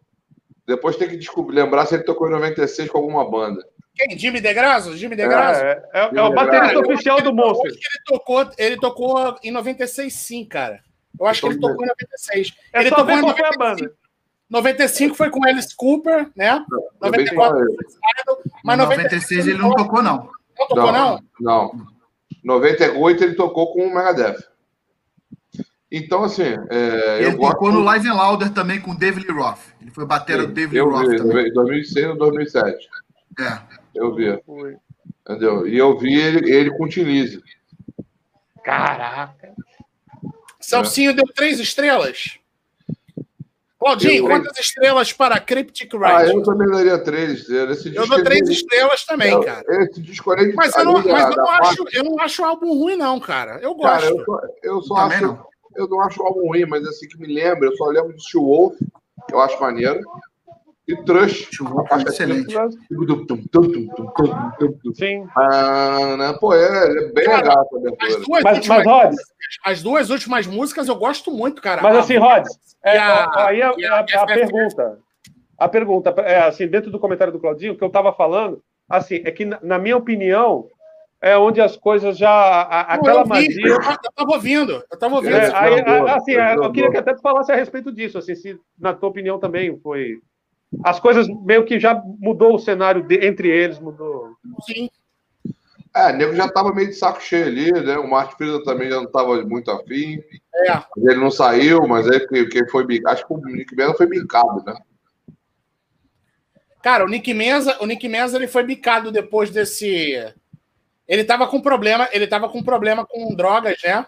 depois 0.67 0.97
tem 0.97 1.09
que 1.09 1.17
descobrir, 1.17 1.57
lembrar 1.57 1.85
se 1.85 1.97
ele 1.97 2.05
tocou 2.05 2.29
em 2.29 2.33
96 2.33 2.89
com 2.89 2.99
alguma 2.99 3.29
banda. 3.29 3.63
Quem? 3.95 4.19
Jimmy 4.19 4.41
DeGrasso? 4.41 4.97
Jimmy 4.97 5.17
DeGrasso? 5.17 5.61
É, 5.61 5.83
é, 5.93 6.11
é 6.17 6.23
o 6.23 6.33
baterista 6.33 6.79
oficial 6.79 7.21
do 7.21 7.31
Eu 7.31 7.35
Monster. 7.35 7.71
acho 7.71 7.79
que 7.79 7.87
ele 7.87 8.05
tocou, 8.07 8.51
ele 8.57 8.77
tocou 8.79 9.37
em 9.43 9.51
96 9.51 10.15
sim, 10.15 10.45
cara. 10.47 10.81
Eu 11.21 11.27
acho 11.27 11.43
que 11.43 11.47
ele 11.49 11.61
tocou 11.61 11.85
em 11.85 11.89
96. 11.89 12.55
É 12.73 12.81
ele 12.81 12.89
só 12.89 12.97
tocou 12.97 13.07
ver 13.07 13.19
em 13.19 13.23
qual 13.23 13.37
foi 13.37 13.47
a 13.47 13.51
95. 13.51 13.59
banda. 13.59 14.04
95 14.55 15.15
foi 15.17 15.31
com 15.31 15.45
Alice 15.45 15.75
Cooper, 15.75 16.31
né? 16.37 16.65
94 17.01 17.59
94 17.59 17.59
foi 17.59 17.75
Idol, 18.23 18.43
mas 18.63 18.79
Mas 18.79 18.79
96 18.79 19.47
ele 19.49 19.59
não 19.59 19.75
tocou, 19.75 20.01
não. 20.01 20.31
Não 20.57 20.69
tocou, 20.69 20.93
não? 20.93 21.21
Não. 21.41 21.87
98 22.45 23.25
ele 23.25 23.35
tocou 23.35 23.73
com 23.73 23.85
o 23.87 23.93
Megadeth. 23.93 24.37
Então, 25.91 26.23
assim, 26.25 26.57
é, 26.71 27.19
Ele 27.19 27.27
eu 27.27 27.37
gosto. 27.37 27.53
tocou 27.53 27.73
no 27.73 27.81
Live 27.81 28.09
and 28.09 28.15
Louder 28.15 28.51
também 28.53 28.81
com 28.81 28.93
o 28.93 28.97
David 28.99 29.27
Lee 29.27 29.37
Roth. 29.37 29.59
Ele 29.81 29.91
foi 29.91 30.07
batera 30.07 30.47
do 30.47 30.53
David 30.53 30.73
Lee 30.73 30.79
eu 30.81 30.91
Roth 30.91 31.09
vi, 31.09 31.17
também. 31.17 31.49
em 31.49 31.53
2006 31.53 32.07
ou 32.07 32.17
2007. 32.19 32.89
É. 33.41 33.59
Eu 33.95 34.15
vi, 34.15 34.41
Foi. 34.45 34.77
entendeu? 35.29 35.67
E 35.67 35.77
eu 35.77 35.99
vi 35.99 36.15
ele, 36.15 36.53
ele 36.53 36.71
com 36.77 36.85
o 36.85 36.89
Tilise. 36.89 37.43
Caraca. 38.63 39.53
Celcinho 40.61 41.15
deu 41.15 41.25
três 41.35 41.59
estrelas. 41.61 42.39
Claudinho, 43.85 44.24
Eu- 44.24 44.27
quantas 44.28 44.59
estrelas 44.59 45.12
para 45.12 45.39
Cryptic 45.39 45.93
Ah, 46.02 46.19
Ride? 46.23 46.35
eu 46.35 46.43
também 46.43 46.70
daria 46.70 46.98
três 46.98 47.40
estrelas. 47.40 47.78
Esse 47.78 47.94
eu 47.94 48.06
dou 48.06 48.24
três 48.24 48.40
ele- 48.40 48.52
estrelas 48.52 49.05
também, 49.05 49.32
eu- 49.32 49.43
cara. 49.43 49.62
Esse 49.85 50.01
disco 50.01 50.32
além 50.32 50.48
de- 50.51 50.55
Mas 50.56 50.74
eu 50.74 50.85
não, 50.86 51.02
da- 51.02 51.12
mas 51.12 51.24
eu 51.24 51.36
não 51.36 51.44
parte- 51.44 51.66
acho, 51.69 51.85
eu 51.93 52.05
não 52.05 52.19
acho 52.20 52.43
o 52.43 52.44
álbum 52.47 52.73
ruim, 52.78 52.97
não, 52.97 53.20
cara. 53.20 53.59
Eu 53.61 53.74
Cara, 53.77 54.11
gosto. 54.11 54.19
eu 54.19 54.24
só, 54.24 54.40
eu 54.62 54.82
só 54.82 54.94
Também 54.94 55.19
acho. 55.19 55.27
não. 55.27 55.47
Eu 55.77 55.89
não 55.89 56.01
acho 56.01 56.23
o 56.23 56.27
álbum 56.27 56.47
ruim, 56.47 56.65
mas 56.66 56.86
assim 56.86 57.06
que 57.09 57.19
me 57.19 57.27
lembra, 57.27 57.69
eu 57.69 57.77
só 57.77 57.86
lembro 57.86 58.15
de 58.15 58.23
Steel 58.23 58.44
Wolf, 58.44 58.77
que 59.28 59.35
eu 59.35 59.40
acho 59.40 59.61
maneiro. 59.61 60.01
E 60.86 60.97
Trust. 61.05 61.47
Steel 61.47 61.70
Wolf 61.70 61.90
é 61.93 62.02
excelente. 62.02 62.55
Sim. 64.94 65.27
Ah, 65.36 66.16
né? 66.19 66.36
Pô, 66.39 66.52
é, 66.55 66.59
é 66.89 67.12
bem 67.12 67.24
Cara, 67.24 67.39
legal 67.39 67.69
essa 67.98 68.06
As 68.06 68.27
duas, 68.27 68.43
Mas, 68.43 68.56
últimas, 68.59 68.85
mas 68.85 68.86
Rod, 68.86 69.15
as 69.65 69.82
duas 69.82 70.11
últimas 70.11 70.47
músicas 70.47 70.89
eu 70.89 70.97
gosto 70.97 71.31
muito, 71.31 71.62
cara. 71.62 71.82
mas 71.82 71.97
assim, 71.97 72.16
Rod, 72.19 72.44
é, 72.85 72.98
a- 72.98 73.47
aí 73.47 73.62
a, 73.62 73.74
e 73.78 73.85
a 73.86 73.94
a- 73.97 74.01
a 74.23 74.27
pergunta. 74.27 74.98
A 75.56 75.69
pergunta, 75.69 76.11
é 76.20 76.40
assim, 76.43 76.66
dentro 76.66 76.90
do 76.90 76.98
comentário 76.98 77.32
do 77.32 77.39
Claudinho, 77.39 77.73
o 77.73 77.77
que 77.78 77.85
eu 77.85 77.89
estava 77.89 78.12
falando, 78.12 78.61
assim, 78.89 79.23
é 79.24 79.31
que, 79.31 79.44
na, 79.44 79.78
minha 79.78 79.97
opinião, 79.97 80.66
é 81.23 81.39
onde 81.39 81.61
as 81.61 81.77
coisas 81.77 82.19
já. 82.19 82.28
a- 82.31 82.97
Não, 82.97 83.02
aquela 83.02 83.20
eu 83.20 83.24
vi, 83.24 83.31
magia. 83.31 83.66
Eu 83.69 83.81
tava 84.15 84.32
ouvindo, 84.32 84.85
eu 84.90 84.98
tava 84.98 85.15
ouvindo. 85.15 85.35
É, 85.36 85.55
aí, 85.55 85.81
assim, 86.11 86.32
esse 86.32 86.56
eu 86.56 86.73
queria 86.73 86.90
que 86.90 86.97
até 86.98 87.15
tu 87.15 87.23
falasse 87.23 87.51
a 87.52 87.56
respeito 87.56 87.90
disso, 87.93 88.19
assim, 88.19 88.35
se 88.35 88.59
na 88.78 88.93
tua 88.93 89.09
opinião 89.09 89.39
também 89.39 89.78
foi. 89.81 90.19
As 90.83 90.99
coisas 90.99 91.29
meio 91.45 91.65
que 91.65 91.79
já 91.79 91.95
mudou 92.19 92.55
o 92.55 92.59
cenário 92.59 93.03
de- 93.03 93.27
entre 93.27 93.49
eles, 93.49 93.79
mudou. 93.79 94.31
Sim. 94.67 94.91
É, 95.95 96.11
o 96.11 96.17
nego 96.17 96.35
já 96.35 96.49
tava 96.49 96.75
meio 96.75 96.89
de 96.89 96.95
saco 96.95 97.23
cheio 97.23 97.47
ali, 97.47 97.71
né? 97.71 97.97
O 97.99 98.11
Martin 98.11 98.37
Friedman 98.37 98.65
também 98.65 98.91
já 98.91 98.97
não 98.97 99.07
tava 99.11 99.41
muito 99.45 99.71
afim. 99.71 100.21
É. 100.69 100.83
Ele 100.97 101.21
não 101.21 101.31
saiu, 101.31 101.87
mas 101.87 102.09
aí 102.09 102.27
que- 102.27 102.47
quem 102.47 102.69
foi 102.69 102.85
bicado. 102.85 103.15
Acho 103.15 103.27
que 103.27 103.33
o 103.33 103.39
Nick 103.39 103.77
Menza 103.77 103.95
foi 103.95 104.07
bicado, 104.09 104.63
né? 104.65 104.75
Cara, 106.83 107.05
o 107.05 107.09
Nick 107.09 107.33
Menza, 107.33 107.77
o 107.81 107.87
Nick 107.87 108.07
Menza 108.09 108.37
ele 108.37 108.49
foi 108.49 108.63
bicado 108.65 109.11
depois 109.13 109.51
desse. 109.51 110.15
Ele 111.07 111.25
tava 111.25 111.47
com 111.47 111.61
problema, 111.61 112.09
ele 112.13 112.27
tava 112.27 112.49
com 112.49 112.63
problema 112.63 113.07
com 113.07 113.35
drogas, 113.35 113.77
né? 113.85 114.05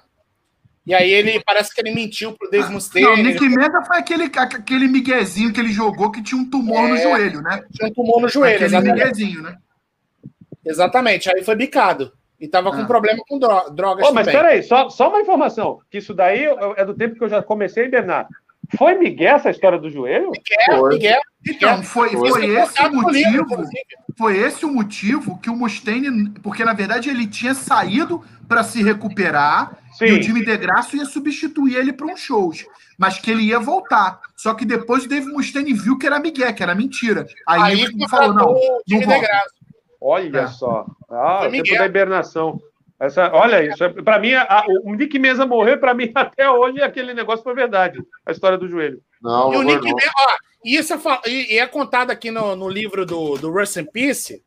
E 0.86 0.94
aí 0.94 1.10
ele 1.10 1.42
parece 1.44 1.74
que 1.74 1.80
ele 1.80 1.92
mentiu 1.92 2.32
pro 2.32 2.48
Dave 2.48 2.72
Mustaine. 2.72 3.08
Não, 3.08 3.14
o 3.14 3.16
Nick 3.16 3.48
Menda 3.48 3.82
foi 3.82 3.98
aquele, 3.98 4.30
aquele 4.36 4.86
miguezinho 4.86 5.52
que 5.52 5.58
ele 5.58 5.72
jogou 5.72 6.12
que 6.12 6.22
tinha 6.22 6.40
um 6.40 6.48
tumor 6.48 6.88
no 6.88 6.94
É. 6.94 7.02
joelho, 7.02 7.42
né? 7.42 7.64
Tinha 7.72 7.88
um 7.90 7.92
tumor 7.92 8.20
no 8.22 8.28
joelho, 8.28 8.54
aquele 8.54 8.66
exatamente. 8.66 8.94
miguezinho, 9.02 9.42
né? 9.42 9.56
Exatamente. 10.64 11.28
Aí 11.34 11.42
foi 11.44 11.56
bicado. 11.56 12.12
E 12.38 12.46
tava 12.46 12.70
com 12.70 12.82
Ah. 12.82 12.86
problema 12.86 13.22
com 13.26 13.38
dro- 13.38 13.70
drogas 13.70 14.06
Ô, 14.08 14.12
mas 14.12 14.26
também. 14.26 14.40
peraí, 14.42 14.62
só, 14.62 14.88
só 14.90 15.08
uma 15.08 15.20
informação, 15.20 15.80
que 15.90 15.98
isso 15.98 16.12
daí 16.12 16.44
é 16.76 16.84
do 16.84 16.94
tempo 16.94 17.16
que 17.16 17.24
eu 17.24 17.28
já 17.28 17.42
comecei 17.42 17.84
a 17.84 17.86
hibernar. 17.86 18.28
Foi 18.76 18.94
Miguel 18.96 19.36
essa 19.36 19.48
história 19.50 19.78
do 19.78 19.88
joelho? 19.88 20.30
Miguel, 20.32 20.80
Foi. 20.80 20.94
Miguel, 20.94 21.20
Então, 21.48 21.82
foi, 21.82 22.10
Foi. 22.10 22.28
foi 22.30 22.46
Isso 22.46 22.58
é 22.58 22.62
esse 22.62 22.82
o 22.82 22.90
no 22.90 23.08
livro, 23.10 23.30
motivo. 23.32 23.42
inclusive. 23.42 23.84
Foi 24.18 24.36
esse 24.38 24.64
o 24.66 24.68
motivo 24.72 25.38
que 25.40 25.48
o 25.48 25.54
Mustaine, 25.56 26.30
porque 26.42 26.64
na 26.64 26.72
verdade 26.72 27.08
ele 27.08 27.26
tinha 27.28 27.54
saído 27.54 28.22
para 28.48 28.62
se 28.64 28.82
recuperar 28.82 29.78
e 30.00 30.12
o 30.12 30.16
Sim. 30.16 30.22
Jimmy 30.22 30.44
DeGrasso 30.44 30.96
ia 30.96 31.04
substituir 31.04 31.76
ele 31.76 31.92
para 31.92 32.06
uns 32.06 32.20
shows, 32.20 32.66
mas 32.98 33.18
que 33.18 33.30
ele 33.30 33.42
ia 33.42 33.58
voltar. 33.58 34.20
Só 34.36 34.54
que 34.54 34.64
depois 34.64 35.04
o 35.04 35.08
Dave 35.08 35.26
Mustaine 35.26 35.72
viu 35.72 35.96
que 35.98 36.06
era 36.06 36.18
Miguel, 36.20 36.52
que 36.54 36.62
era 36.62 36.74
mentira. 36.74 37.26
Aí, 37.46 37.62
Aí 37.62 37.80
ele 37.82 38.08
falou 38.08 38.34
não, 38.34 38.52
o 38.52 38.82
Jimmy 38.86 39.06
não. 39.06 39.12
DeGrasso. 39.14 39.54
Olha 40.00 40.38
É. 40.40 40.46
só. 40.48 40.86
Ah, 41.10 41.38
Foi 41.40 41.48
o 41.48 41.62
tempo 41.62 41.78
da 41.78 41.86
hibernação. 41.86 42.60
Essa, 42.98 43.30
olha 43.32 43.62
isso. 43.66 43.82
é- 43.84 43.88
Pra 43.90 44.18
mim, 44.18 44.32
a- 44.34 44.64
o 44.84 44.94
Nick 44.94 45.18
Mesa 45.18 45.44
morrer, 45.44 45.76
pra 45.78 45.92
mim, 45.94 46.10
até 46.14 46.50
hoje, 46.50 46.80
aquele 46.82 47.12
negócio 47.12 47.42
foi 47.42 47.54
verdade. 47.54 47.98
A 48.24 48.32
história 48.32 48.56
do 48.56 48.68
joelho. 48.68 49.00
Não, 49.22 49.52
E 49.52 49.56
o 49.56 49.62
Nick. 49.62 49.82
Menza, 49.82 50.10
ó, 50.18 50.36
e 50.64 50.76
isso 50.76 50.94
é, 50.94 50.98
e, 51.26 51.54
e 51.54 51.58
é 51.58 51.66
contado 51.66 52.10
aqui 52.10 52.30
no, 52.30 52.54
no 52.56 52.68
livro 52.68 53.04
do, 53.04 53.36
do 53.36 53.50
Rust 53.50 53.76
in 53.76 53.84
Peace. 53.84 54.42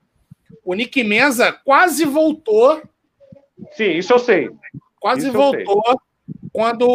O 0.63 0.73
Nick 0.73 1.03
Menza 1.03 1.51
quase 1.51 2.05
voltou, 2.05 2.81
Sim, 3.73 3.91
isso 3.97 4.13
eu 4.13 4.19
sei. 4.19 4.49
quase 4.99 5.27
Isso 5.27 5.31
voltou 5.37 5.83
quando, 6.51 6.87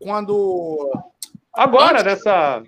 quando 0.00 0.90
Agora, 1.52 2.00
Antes- 2.00 2.04
nessa. 2.04 2.62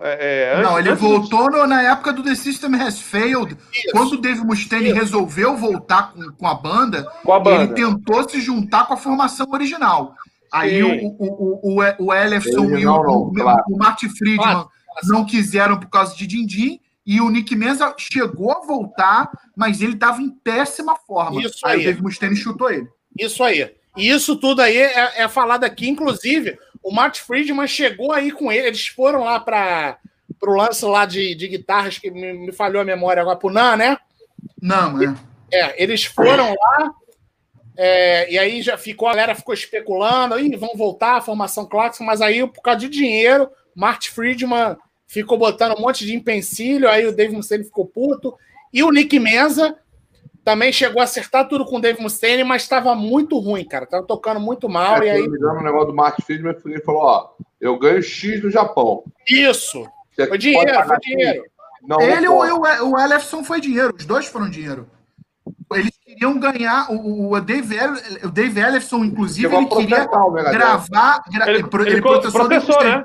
é, 0.00 0.50
é, 0.50 0.54
antes- 0.56 0.70
Não, 0.70 0.78
ele 0.78 0.94
voltou 0.94 1.50
no- 1.50 1.66
na 1.66 1.82
época 1.82 2.12
do 2.12 2.22
The 2.22 2.34
System 2.34 2.74
Has 2.74 3.00
Failed. 3.00 3.56
Isso. 3.72 3.88
Quando 3.92 4.12
o 4.12 4.20
Dave 4.20 4.44
Mustaine 4.44 4.86
Isso. 4.88 4.94
resolveu 4.96 5.56
voltar 5.56 6.12
com, 6.12 6.20
com 6.32 6.46
a 6.46 6.54
banda, 6.54 7.04
Com 7.24 7.32
a 7.32 7.36
ele 7.36 7.44
banda. 7.44 7.74
tentou 7.74 8.28
se 8.28 8.40
juntar 8.40 8.86
com 8.86 8.94
a 8.94 8.96
formação 8.98 9.46
original. 9.50 10.14
Aí 10.52 10.82
Sim. 10.82 11.16
o, 11.18 11.24
o, 11.24 11.80
o, 11.80 12.04
o, 12.06 12.12
Ellefson 12.14 12.64
e 12.76 12.84
o, 12.86 12.92
não, 12.92 13.00
o, 13.00 13.32
claro. 13.32 13.62
o 13.70 13.76
Marty 13.78 14.08
Friedman 14.10 14.44
Claro. 14.52 14.68
não 15.04 15.24
quiseram 15.24 15.80
por 15.80 15.88
causa 15.88 16.14
de 16.14 16.26
Dindim. 16.26 16.78
E 17.04 17.20
o 17.20 17.28
Nick 17.30 17.54
Menza 17.56 17.94
chegou 17.98 18.52
a 18.52 18.60
voltar, 18.60 19.30
mas 19.56 19.80
ele 19.80 19.94
estava 19.94 20.22
em 20.22 20.30
péssima 20.30 20.96
forma. 20.96 21.40
Isso 21.42 21.66
aí 21.66 21.74
aí. 21.74 21.80
o 21.80 21.84
Dave 21.84 22.02
Mustaine 22.02 22.36
chutou 22.36 22.70
ele. 22.70 22.88
Isso 23.18 23.42
aí. 23.42 23.74
E 23.96 24.08
isso 24.08 24.36
tudo 24.36 24.62
aí 24.62 24.76
é, 24.76 25.22
é 25.22 25.28
falado 25.28 25.64
aqui, 25.64 25.88
inclusive, 25.88 26.58
o 26.82 26.92
Matt 26.92 27.20
Friedman 27.20 27.66
chegou 27.66 28.12
aí 28.12 28.30
com 28.30 28.50
ele, 28.50 28.68
eles 28.68 28.86
foram 28.86 29.24
lá 29.24 29.38
para 29.38 29.98
o 30.42 30.54
lance 30.54 30.84
lá 30.84 31.04
de, 31.04 31.34
de 31.34 31.48
guitarras, 31.48 31.98
que 31.98 32.10
me, 32.10 32.32
me 32.32 32.52
falhou 32.52 32.80
a 32.80 32.84
memória 32.84 33.20
agora, 33.20 33.36
pro 33.36 33.50
Nan, 33.50 33.76
né? 33.76 33.96
Não, 34.60 35.02
é. 35.02 35.14
É, 35.52 35.82
eles 35.82 36.04
foram 36.04 36.54
lá, 36.54 36.90
é, 37.76 38.32
e 38.32 38.38
aí 38.38 38.62
já 38.62 38.78
ficou, 38.78 39.08
a 39.08 39.12
galera 39.12 39.34
ficou 39.34 39.52
especulando, 39.52 40.34
aí 40.34 40.48
vão 40.56 40.74
voltar 40.74 41.16
a 41.16 41.20
formação 41.20 41.66
clássica, 41.66 42.04
mas 42.04 42.22
aí, 42.22 42.46
por 42.46 42.62
causa 42.62 42.80
de 42.80 42.88
dinheiro, 42.88 43.50
Marty 43.74 44.10
Friedman 44.10 44.76
ficou 45.12 45.36
botando 45.36 45.76
um 45.76 45.80
monte 45.82 46.06
de 46.06 46.14
empecilho, 46.14 46.88
aí 46.88 47.06
o 47.06 47.14
Dave 47.14 47.34
Mustaine 47.36 47.64
ficou 47.64 47.86
puto, 47.86 48.34
e 48.72 48.82
o 48.82 48.90
Nick 48.90 49.18
Menza 49.20 49.76
também 50.44 50.72
chegou 50.72 51.00
a 51.00 51.04
acertar 51.04 51.46
tudo 51.48 51.64
com 51.64 51.76
o 51.76 51.80
Dave 51.80 52.00
Mustaine, 52.00 52.42
mas 52.42 52.62
estava 52.62 52.94
muito 52.94 53.38
ruim, 53.38 53.64
cara, 53.64 53.86
tava 53.86 54.04
tocando 54.06 54.40
muito 54.40 54.68
mal, 54.68 55.02
É, 55.02 55.06
e 55.06 55.10
aí, 55.10 55.22
o 55.28 55.62
negócio 55.62 55.88
do 55.88 55.94
Martin 55.94 56.22
Friedman, 56.22 56.56
ele 56.64 56.80
falou, 56.80 57.02
ó, 57.02 57.28
eu 57.60 57.78
ganho 57.78 58.02
X 58.02 58.42
no 58.42 58.50
Japão. 58.50 59.04
isso, 59.28 59.86
Você 60.10 60.26
foi 60.26 60.38
dinheiro, 60.38 60.84
foi 60.86 60.98
dinheiro. 61.00 61.44
Não, 61.82 62.00
Ele 62.00 62.28
ou 62.28 62.44
o, 62.44 62.90
o 62.92 62.98
Ellefson 62.98 63.44
foi 63.44 63.60
dinheiro, 63.60 63.94
os 63.96 64.06
dois 64.06 64.26
foram 64.26 64.48
dinheiro. 64.48 64.88
Eles 65.74 65.92
queriam 66.04 66.38
ganhar, 66.38 66.90
o, 66.90 67.32
o, 67.32 67.40
Dave, 67.40 67.76
o 68.24 68.30
Dave 68.30 68.60
Ellefson, 68.60 69.04
inclusive, 69.04 69.48
ele 69.54 69.66
queria 69.66 70.06
gravar. 70.52 71.22
gra- 71.30 71.48
Ele, 71.48 71.58
ele, 71.58 71.90
ele 71.90 72.00
Dave 72.48 72.66
né? 72.84 73.04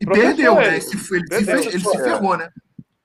E 0.00 0.06
perdeu, 0.06 0.60
ele. 0.60 0.70
né? 0.70 0.80
Se, 0.80 0.94
ele, 0.94 1.00
se, 1.00 1.28
Perdeu, 1.28 1.62
fe- 1.62 1.68
ele 1.68 1.84
se 1.84 1.98
ferrou, 1.98 2.36
né? 2.36 2.50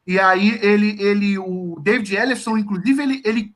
E 0.05 0.19
aí 0.19 0.59
ele, 0.61 1.01
ele, 1.01 1.37
o 1.37 1.79
David 1.81 2.15
Ellison, 2.15 2.57
inclusive, 2.57 3.01
ele, 3.01 3.21
ele 3.23 3.55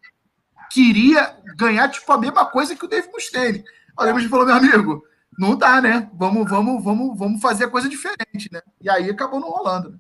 queria 0.72 1.36
ganhar 1.58 1.90
tipo 1.90 2.12
a 2.12 2.18
mesma 2.18 2.46
coisa 2.46 2.76
que 2.76 2.86
o 2.86 2.88
Dave 2.88 3.10
Mustaine. 3.12 3.64
Aí 3.98 4.10
o 4.10 4.14
Mustaine 4.14 4.30
falou, 4.30 4.46
meu 4.46 4.56
amigo, 4.56 5.04
não 5.38 5.56
dá, 5.56 5.82
né? 5.82 6.10
Vamos, 6.14 6.50
vamos, 6.50 6.84
vamos, 6.84 7.18
vamos 7.18 7.42
fazer 7.42 7.68
coisa 7.70 7.90
diferente, 7.90 8.50
né? 8.52 8.62
E 8.82 8.90
aí 8.90 9.10
acabou 9.10 9.40
não 9.40 9.50
rolando. 9.50 9.90
Né? 9.92 9.98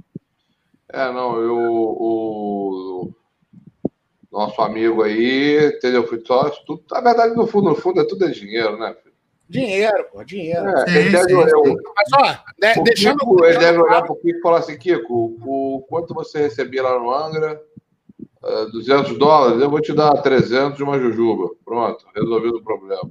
É, 0.89 1.11
não, 1.11 1.37
eu, 1.41 1.55
o 1.57 3.13
nosso 4.31 4.61
amigo 4.61 5.01
aí, 5.01 5.73
entendeu? 5.75 6.05
Tudo, 6.05 6.83
na 6.91 7.01
verdade, 7.01 7.35
no 7.35 7.47
fundo, 7.47 7.69
no 7.69 7.75
fundo, 7.75 8.01
é 8.01 8.05
tudo 8.05 8.25
é 8.25 8.29
dinheiro, 8.29 8.77
né? 8.77 8.95
Dinheiro, 9.47 10.05
pô, 10.11 10.23
dinheiro. 10.23 10.67
É, 10.67 10.87
Sim, 10.87 10.97
ele 10.97 11.09
deve 11.11 11.29
sim, 11.29 11.35
olhar, 11.35 11.49
sim. 11.49 11.75
Mas, 11.95 12.13
ó, 12.13 12.81
o 12.81 12.83
deixando... 12.83 13.19
Kiko, 13.19 13.45
ele 13.45 13.57
deve 13.59 13.77
olhar 13.79 14.01
pro 14.03 14.15
Kiko 14.15 14.37
e 14.37 14.41
falar 14.41 14.57
assim, 14.59 14.77
Kiko, 14.77 15.37
o 15.41 15.85
quanto 15.87 16.13
você 16.13 16.39
recebia 16.39 16.81
lá 16.83 16.99
no 16.99 17.13
Angra? 17.13 17.61
Ah, 18.43 18.67
200 18.71 19.17
dólares, 19.17 19.61
eu 19.61 19.69
vou 19.69 19.81
te 19.81 19.91
dar 19.93 20.13
300 20.21 20.77
de 20.77 20.83
uma 20.83 20.99
jujuba. 20.99 21.49
Pronto, 21.63 22.05
resolvido 22.15 22.57
o 22.57 22.63
problema. 22.63 23.09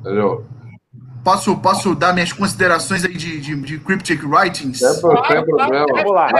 Entendeu? 0.00 0.44
Posso, 1.22 1.56
posso 1.56 1.94
dar 1.94 2.12
minhas 2.12 2.32
considerações 2.32 3.04
aí 3.04 3.14
de, 3.14 3.40
de, 3.40 3.56
de 3.56 3.78
Cryptic 3.78 4.22
Writings? 4.22 4.78
Sem, 4.78 4.92
sem 4.92 5.44
problema. 5.44 5.86
Vamos 5.90 6.12
lá. 6.12 6.30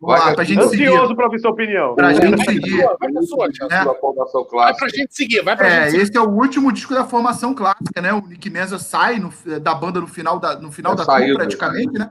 Vai 0.00 0.18
Vamos 0.18 0.26
lá, 0.30 0.34
pra 0.34 0.44
gente 0.44 0.68
seguir. 0.68 0.88
Ansioso 0.88 1.16
para 1.16 1.24
ouvir 1.26 1.38
sua 1.40 1.50
opinião. 1.50 1.94
Pra 1.94 2.12
gente 2.12 2.36
Vai 2.36 2.46
seguir. 2.46 2.70
sua, 2.82 2.96
vai 3.00 3.12
pra 3.12 3.22
sua, 3.22 3.50
Thiago. 3.50 3.72
É. 3.74 3.84
Da 3.84 3.94
formação 3.94 4.40
Vai 4.42 4.50
clássica. 4.50 4.78
pra 4.78 4.88
gente 4.88 5.14
seguir, 5.16 5.42
vai 5.42 5.56
pra 5.56 5.66
É, 5.68 5.80
gente 5.82 5.90
seguir. 5.92 6.02
esse 6.02 6.16
é 6.16 6.20
o 6.20 6.28
último 6.28 6.72
disco 6.72 6.94
da 6.94 7.04
formação 7.04 7.54
clássica, 7.54 8.00
né? 8.02 8.12
O 8.12 8.20
Nick 8.26 8.50
Menza 8.50 8.78
sai 8.78 9.18
no- 9.18 9.32
da 9.60 9.74
banda 9.74 10.00
no 10.00 10.06
final 10.06 10.38
da, 10.38 10.56
no 10.58 10.70
final 10.70 10.92
É 10.92 10.96
da 10.96 11.04
saído, 11.04 11.28
tour, 11.32 11.38
praticamente, 11.38 11.98
né? 11.98 12.10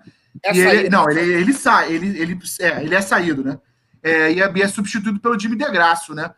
E 0.53 0.60
ele, 0.60 0.90
não, 0.90 1.10
ele, 1.10 1.22
ele 1.22 1.53
sai, 1.53 1.94
ele, 1.94 2.20
ele, 2.20 2.40
é, 2.60 2.84
ele 2.84 2.94
é 2.95 3.02
saído, 3.02 3.44
né? 3.44 3.57
É, 4.03 4.32
e, 4.32 4.41
é, 4.41 4.52
e 4.56 4.62
é 4.62 4.68
substituído 4.68 5.20
pelo 5.20 5.40
Jimmy 5.40 5.56
DeGrasso, 5.56 6.14
né? 6.14 6.32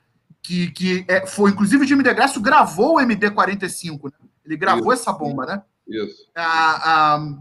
Que, 0.44 0.72
que 0.72 1.06
é, 1.08 1.26
foi, 1.26 1.50
inclusive, 1.52 1.84
o 1.84 1.88
Jimmy 1.88 2.04
DeGrasso 2.04 2.40
gravou 2.40 2.96
o 2.96 3.00
MD-45, 3.02 4.06
né? 4.06 4.12
Ele 4.46 4.56
gravou 4.56 4.94
essa 4.94 5.12
bomba, 5.12 5.46
né? 5.46 5.62
Isso. 5.88 6.28
a, 6.36 7.16
a- 7.16 7.38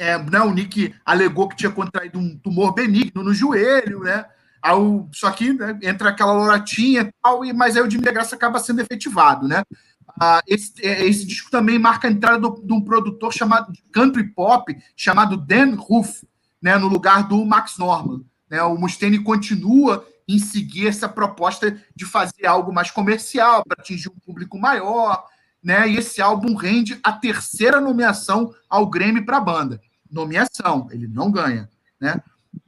é, 0.00 0.16
né, 0.18 0.40
o 0.40 0.50
Nick 0.50 0.94
alegou 1.04 1.46
que 1.46 1.56
tinha 1.56 1.70
contraído 1.70 2.18
um 2.18 2.34
tumor 2.38 2.72
benigno 2.72 3.22
no 3.22 3.34
joelho, 3.34 4.00
né? 4.00 4.24
Aí 4.62 4.72
só 5.12 5.30
que 5.30 5.52
né, 5.52 5.78
entra 5.82 6.08
aquela 6.08 6.32
loratinha 6.32 7.02
e 7.02 7.12
tal, 7.22 7.44
e, 7.44 7.52
mas 7.52 7.76
aí 7.76 7.82
o 7.82 7.90
Jimmy 7.90 8.04
DeGrasse 8.04 8.34
acaba 8.34 8.58
sendo 8.58 8.80
efetivado, 8.80 9.46
né? 9.46 9.62
Ah, 10.18 10.40
esse, 10.46 10.72
é, 10.82 11.06
esse 11.06 11.26
disco 11.26 11.50
também 11.50 11.78
marca 11.78 12.08
a 12.08 12.10
entrada 12.10 12.38
do- 12.38 12.62
de 12.64 12.72
um 12.72 12.80
produtor 12.80 13.32
chamado 13.32 13.70
de 13.72 13.82
country 13.92 14.24
pop 14.24 14.74
chamado 14.96 15.36
Dan 15.36 15.76
Ruff, 15.76 16.26
né, 16.62 16.78
no 16.78 16.88
lugar 16.88 17.28
do 17.28 17.44
Max 17.44 17.76
Norman. 17.76 18.22
Né? 18.50 18.62
O 18.62 18.76
Mustaine 18.76 19.18
continua 19.22 20.06
em 20.26 20.38
seguir 20.38 20.88
essa 20.88 21.08
proposta 21.08 21.76
de 21.94 22.06
fazer 22.06 22.46
algo 22.46 22.72
mais 22.72 22.90
comercial 22.90 23.62
para 23.66 23.80
atingir 23.80 24.08
um 24.08 24.18
público 24.24 24.58
maior, 24.58 25.26
né? 25.62 25.88
E 25.88 25.96
esse 25.98 26.22
álbum 26.22 26.54
rende 26.54 26.98
a 27.02 27.12
terceira 27.12 27.80
nomeação 27.80 28.54
ao 28.68 28.86
Grammy 28.86 29.22
para 29.22 29.36
a 29.36 29.40
banda. 29.40 29.80
Nomeação, 30.10 30.88
ele 30.90 31.06
não 31.06 31.30
ganha, 31.30 31.68
né? 32.00 32.20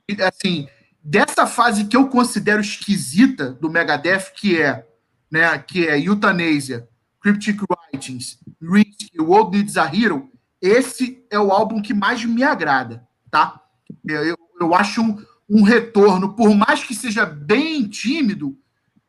E, 0.08 0.20
assim, 0.22 0.68
dessa 1.02 1.46
fase 1.46 1.84
que 1.86 1.96
eu 1.96 2.08
considero 2.08 2.60
esquisita 2.60 3.52
do 3.52 3.68
Megadeth, 3.70 4.32
que 4.36 4.60
é, 4.60 4.86
né, 5.30 5.58
que 5.58 5.86
é 5.86 5.98
Euthanasia, 6.00 6.88
Cryptic 7.20 7.60
Writings, 7.92 8.38
Risk 8.60 9.12
World 9.18 9.56
Needs 9.56 9.76
a 9.76 9.86
Hero, 9.86 10.30
esse 10.60 11.24
é 11.30 11.38
o 11.38 11.50
álbum 11.50 11.80
que 11.82 11.92
mais 11.94 12.24
me 12.24 12.42
agrada, 12.44 13.06
tá? 13.30 13.60
Eu, 14.06 14.36
eu, 14.60 14.74
acho 14.74 15.00
um, 15.02 15.24
um 15.48 15.62
retorno, 15.62 16.34
por 16.34 16.54
mais 16.54 16.84
que 16.84 16.94
seja 16.94 17.24
bem 17.26 17.88
tímido, 17.88 18.56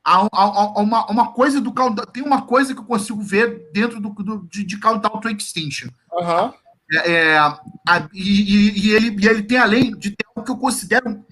há, 0.03 0.21
há- 0.23 0.29
há 0.33 0.79
uma, 0.79 1.05
uma 1.09 1.31
coisa 1.31 1.61
do 1.61 1.71
tem 2.11 2.23
uma 2.23 2.41
coisa 2.43 2.73
que 2.73 2.79
eu 2.79 2.85
consigo 2.85 3.21
ver 3.21 3.69
dentro 3.71 3.99
do, 3.99 4.09
do- 4.09 4.47
de, 4.51 4.63
de 4.63 4.79
Countdown 4.79 5.19
to 5.19 5.29
Extinction. 5.29 5.89
Aham. 6.11 6.53
É, 6.91 7.11
é, 7.11 7.37
a- 7.37 7.59
e, 8.13 8.87
e- 8.89 8.91
ele, 8.91 9.15
e 9.19 9.27
ele 9.27 9.43
tem, 9.43 9.57
além 9.57 9.97
de 9.97 10.11
ter 10.11 10.25
algo 10.27 10.43
que 10.43 10.51
eu 10.51 10.57
considero 10.57 11.23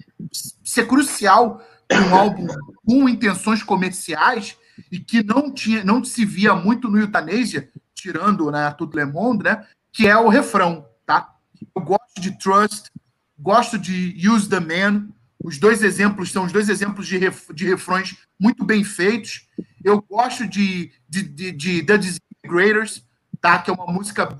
ser 0.64 0.86
crucial 0.86 1.62
um 1.92 2.14
álbum 2.14 2.46
com 2.86 3.08
intenções 3.08 3.62
comerciais 3.62 4.56
e 4.90 4.98
que 4.98 5.22
não 5.22 5.52
tinha, 5.52 5.84
não 5.84 6.02
se 6.02 6.24
via 6.24 6.54
muito 6.54 6.88
no 6.88 6.98
Euthanasia, 6.98 7.68
tirando 7.94 8.50
né, 8.50 8.70
Tout 8.72 8.96
Le 8.96 9.04
Monde, 9.04 9.44
né, 9.44 9.66
que 9.92 10.06
é 10.08 10.16
o 10.16 10.28
refrão, 10.28 10.86
tá? 11.04 11.34
Eu 11.76 11.82
gosto 11.82 12.18
de 12.20 12.36
Trust, 12.38 12.90
gosto 13.38 13.78
de 13.78 14.16
Use 14.26 14.48
the 14.48 14.58
Man, 14.58 15.08
os 15.44 15.58
dois 15.58 15.82
exemplos 15.82 16.32
são 16.32 16.44
os 16.44 16.52
dois 16.52 16.68
exemplos 16.68 17.06
de, 17.06 17.18
ref, 17.18 17.52
de 17.52 17.66
refrões 17.66 18.16
muito 18.40 18.64
bem 18.64 18.82
feitos. 18.84 19.46
Eu 19.84 20.00
gosto 20.00 20.46
de, 20.46 20.92
de, 21.08 21.22
de, 21.22 21.52
de 21.52 21.82
The 21.82 21.98
Disintegrators, 21.98 23.04
tá? 23.40 23.58
que 23.58 23.68
é 23.70 23.72
uma 23.74 23.92
música 23.92 24.38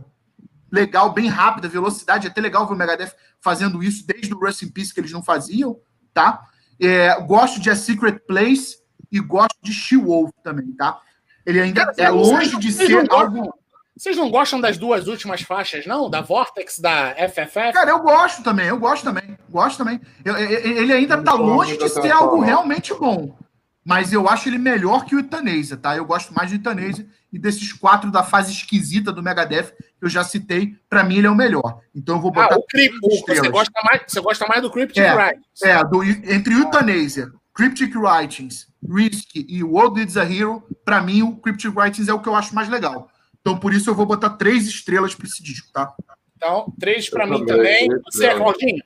legal, 0.73 1.13
bem 1.13 1.29
rápida, 1.29 1.69
velocidade. 1.69 2.27
É 2.27 2.31
até 2.31 2.41
legal 2.41 2.67
ver 2.67 2.73
o 2.75 2.77
Megadeth 2.77 3.13
fazendo 3.41 3.83
isso 3.83 4.05
desde 4.07 4.33
o 4.35 4.39
Rust 4.39 4.63
in 4.63 4.71
Peace, 4.71 4.93
que 4.93 4.99
eles 5.01 5.13
não 5.13 5.23
faziam. 5.23 5.79
tá? 6.15 6.43
É, 6.81 7.21
gosto 7.21 7.61
de 7.61 7.71
A 7.71 7.77
Secret 7.77 8.19
Place 8.27 8.79
e 9.11 9.21
gosto 9.21 9.57
de 9.63 9.73
She-Wolf 9.73 10.31
também. 10.43 10.73
tá? 10.73 10.99
Ele 11.47 11.61
ainda 11.61 11.87
Cara, 11.87 11.95
é 11.99 12.09
longe 12.11 12.57
de 12.59 12.73
ser 12.73 13.11
algo. 13.13 13.53
Vocês 13.97 14.17
não 14.17 14.31
gostam 14.31 14.59
das 14.61 14.79
duas 14.79 15.07
últimas 15.07 15.43
faixas, 15.43 15.87
não? 15.87 16.09
Da 16.09 16.23
Vortex, 16.23 16.79
da 16.79 17.15
FFF? 17.29 17.73
Cara, 17.75 17.91
eu 17.91 18.01
gosto 18.01 18.43
também, 18.43 18.67
eu 18.67 18.79
gosto 18.79 19.05
também, 19.05 19.37
gosto 19.51 19.79
também. 19.79 20.01
Eu- 20.25 20.35
eu- 20.37 20.79
ele 20.83 20.93
ainda 20.95 21.17
Não 21.19 21.25
tá 21.25 21.33
sou 21.33 21.41
longe 21.45 21.77
de 21.77 21.89
ser 21.91 22.11
algo 22.11 22.41
realmente 22.41 22.95
bom. 22.95 23.37
Mas 23.85 24.13
eu 24.13 24.29
acho 24.29 24.49
ele 24.49 24.59
melhor 24.59 25.05
que 25.05 25.15
o 25.17 25.19
Euthanasia, 25.21 25.77
tá? 25.77 25.97
Eu 25.97 26.05
gosto 26.05 26.33
mais 26.33 26.51
do 26.51 26.57
Euthanasia 26.57 27.07
e 27.33 27.39
desses 27.39 27.73
quatro 27.73 28.11
da 28.13 28.23
fase 28.23 28.53
esquisita 28.53 29.11
do 29.13 29.23
Megadeth 29.23 29.73
que 29.99 30.05
eu 30.05 30.09
já 30.09 30.23
citei, 30.23 30.77
pra 30.89 31.03
mim 31.03 31.17
ele 31.19 31.27
é 31.27 31.31
o 31.31 31.35
melhor. 31.35 31.81
Então 31.95 32.17
eu 32.17 32.23
vou 32.23 32.31
Ah, 32.37 32.43
botar 32.45 32.57
o 32.59 32.63
Crypt, 32.67 32.97
o- 33.03 33.09
você, 33.27 33.49
gosta 33.49 33.73
mais, 33.85 34.03
você 34.07 34.21
gosta 34.21 34.47
mais 34.47 34.63
do 34.63 34.71
Cryptic 34.71 34.99
É. 34.99 35.13
Rights. 35.15 35.63
É, 35.63 35.83
do, 35.85 36.03
entre 36.05 36.55
Euthanasia, 36.55 37.33
Cryptic 37.55 37.95
Writings, 37.97 38.69
Risk 38.89 39.35
e 39.35 39.63
World 39.65 39.99
Needs 39.99 40.17
a 40.17 40.25
Hero, 40.25 40.63
pra 40.85 41.01
mim 41.01 41.23
o 41.23 41.37
Cryptic 41.37 41.75
Writings 41.77 42.09
é 42.09 42.13
o 42.15 42.21
que 42.21 42.29
eu 42.29 42.35
acho 42.37 42.55
mais 42.55 42.69
legal. 42.69 43.11
Então 43.41 43.59
por 43.59 43.73
isso 43.75 43.91
eu 43.91 43.95
vou 43.95 44.07
botar 44.07 44.31
três 44.31 44.67
estrelas 44.69 45.15
pra 45.15 45.27
esse 45.27 45.43
disco, 45.43 45.69
tá? 45.73 45.93
Então, 46.37 46.73
três 46.79 47.09
pra 47.11 47.25
Eu 47.25 47.31
mim 47.31 47.45
também, 47.47 47.89
também. 47.89 47.89
três 47.89 48.03
Você, 48.05 48.09
estrelas. 48.27 48.39
Claudinho, 48.39 48.85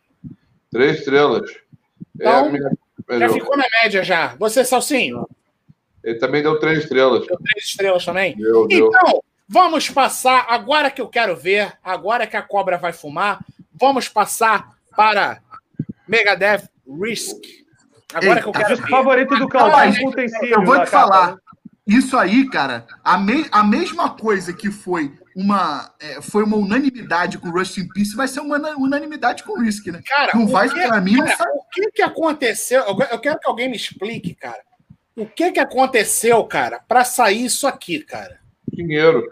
Três 0.70 0.98
estrelas. 0.98 1.50
é 1.50 1.56
Então, 2.16 2.46
a 2.46 2.48
minha 2.50 2.70
já 3.10 3.28
ficou 3.28 3.56
na 3.56 3.64
média 3.82 4.02
já. 4.02 4.34
Você, 4.38 4.64
Salsinho, 4.64 5.28
Ele 6.02 6.18
também 6.18 6.42
deu 6.42 6.58
três 6.58 6.80
estrelas. 6.80 7.26
deu 7.26 7.36
três 7.38 7.64
estrelas 7.66 8.04
também? 8.04 8.36
Deu, 8.36 8.66
deu. 8.66 8.88
Então, 8.88 9.22
vamos 9.48 9.88
passar, 9.90 10.46
agora 10.48 10.90
que 10.90 11.00
eu 11.00 11.08
quero 11.08 11.36
ver, 11.36 11.72
agora 11.82 12.26
que 12.26 12.36
a 12.36 12.42
cobra 12.42 12.76
vai 12.78 12.92
fumar, 12.92 13.44
vamos 13.72 14.08
passar 14.08 14.74
para 14.96 15.40
Megadeth 16.08 16.68
Risk. 17.00 17.36
Agora 18.14 18.36
Ei, 18.38 18.42
que 18.42 18.48
eu 18.48 18.52
quero 18.52 18.76
ver. 18.76 18.88
favorito 18.88 19.36
do 19.36 19.46
utensílio 20.08 20.54
Eu 20.54 20.64
vou 20.64 20.80
te 20.80 20.86
falar. 20.90 21.32
né? 21.32 21.36
Isso 21.86 22.16
aí, 22.16 22.48
cara, 22.48 22.86
a, 23.04 23.16
me- 23.18 23.46
a 23.52 23.62
mesma 23.62 24.10
coisa 24.10 24.52
que 24.52 24.70
foi 24.70 25.12
uma, 25.38 25.92
é, 26.00 26.22
foi 26.22 26.42
uma 26.42 26.56
unanimidade 26.56 27.36
com 27.36 27.50
Rust 27.50 27.76
in 27.76 27.86
Peace 27.88 28.16
vai 28.16 28.26
ser 28.26 28.40
uma 28.40 28.56
una- 28.56 28.76
unanimidade 28.76 29.42
com 29.44 29.60
Risk, 29.60 29.86
né? 29.88 30.00
Cara, 30.06 30.32
Não 30.34 30.44
o 30.44 30.48
vai, 30.48 30.66
que- 30.66 30.74
pra 30.86 30.98
mim, 30.98 31.18
cara, 31.18 31.44
o 31.54 31.62
que 31.70 31.90
que 31.92 32.02
aconteceu? 32.02 32.80
Eu 32.84 32.96
eu 33.12 33.18
quero 33.20 33.38
que 33.38 33.46
alguém 33.46 33.68
me 33.68 33.76
explique, 33.76 34.34
cara. 34.34 34.62
O 35.14 35.26
que 35.26 35.52
que 35.52 35.60
aconteceu, 35.60 36.42
cara, 36.44 36.80
para 36.80 37.04
sair 37.04 37.44
isso 37.44 37.66
aqui, 37.66 38.00
cara? 38.00 38.40
Dinheiro. 38.72 39.22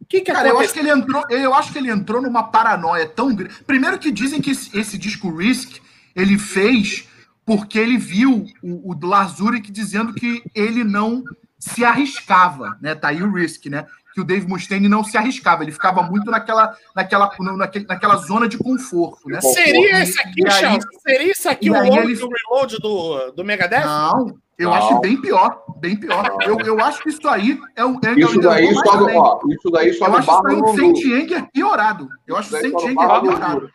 O 0.00 0.04
que 0.08 0.20
que 0.20 0.32
Cara, 0.32 0.48
eu 0.48 0.58
acho 0.60 0.70
aconteceu? 0.70 0.74
que 0.84 0.88
ele 0.88 0.90
entrou, 1.00 1.24
eu 1.30 1.52
acho 1.54 1.72
que 1.72 1.78
ele 1.78 1.90
entrou 1.90 2.22
numa 2.22 2.44
paranoia 2.44 3.06
tão 3.08 3.34
grande. 3.34 3.54
Primeiro 3.64 3.98
que 3.98 4.12
dizem 4.12 4.40
que 4.40 4.52
esse, 4.52 4.76
esse 4.78 4.96
disco 4.96 5.34
Risk 5.36 5.78
ele 6.14 6.38
fez 6.38 7.08
porque 7.44 7.76
ele 7.78 7.98
viu 7.98 8.46
o, 8.62 8.92
o 8.92 9.06
Lars 9.06 9.40
Ulrich 9.40 9.70
dizendo 9.72 10.14
que 10.14 10.44
ele 10.54 10.84
não 10.84 11.24
se 11.58 11.84
arriscava, 11.84 12.78
né? 12.80 12.94
Tá 12.94 13.08
aí 13.08 13.20
o 13.22 13.32
Risk, 13.32 13.66
né? 13.66 13.84
Que 14.16 14.22
o 14.22 14.24
Dave 14.24 14.48
Mustaine 14.48 14.88
não 14.88 15.04
se 15.04 15.14
arriscava, 15.18 15.62
ele 15.62 15.72
ficava 15.72 16.02
muito 16.02 16.30
naquela, 16.30 16.74
naquela, 16.94 17.30
naquele- 17.38 17.84
naquela 17.86 18.16
zona 18.16 18.48
de 18.48 18.56
conforto, 18.56 19.28
né? 19.28 19.42
Seria 19.42 20.02
esse 20.02 20.18
aqui, 20.18 20.40
Chelsea? 20.50 20.80
Seria 21.06 21.30
isso 21.32 21.46
aqui 21.50 21.70
o 21.70 21.76
ele- 21.76 22.14
do 22.14 22.26
reload 22.30 22.78
do, 22.78 23.30
do 23.32 23.44
Megadeth? 23.44 23.84
Não, 23.84 24.34
eu 24.58 24.70
Não. 24.70 24.74
acho 24.74 24.98
bem 25.00 25.20
pior, 25.20 25.62
bem 25.76 25.96
pior. 26.00 26.34
Eu, 26.46 26.58
eu 26.60 26.80
acho 26.80 27.02
que 27.02 27.10
isso 27.10 27.28
aí 27.28 27.60
é 27.76 27.84
um. 27.84 28.00
É, 28.02 28.12
Isso 28.12 28.20
eu- 28.38 28.42
eu 28.42 28.48
daí 28.48 28.74
só 28.74 28.90
além. 28.90 29.18
ó, 29.18 29.38
isso 29.50 29.70
daí 29.70 29.92
só 29.92 30.06
Eu 30.06 30.12
acho 30.14 30.20
isso 30.22 30.42
barro 30.42 30.46
aí 30.48 30.62
um 30.62 30.76
Saint 30.94 30.96
Anger 31.04 31.50
piorado. 31.52 32.08
Eu 32.26 32.36
acho 32.38 32.48
Isso 32.56 32.62
Saint 32.62 32.74
Anger 32.74 32.94
piorado. 33.20 33.70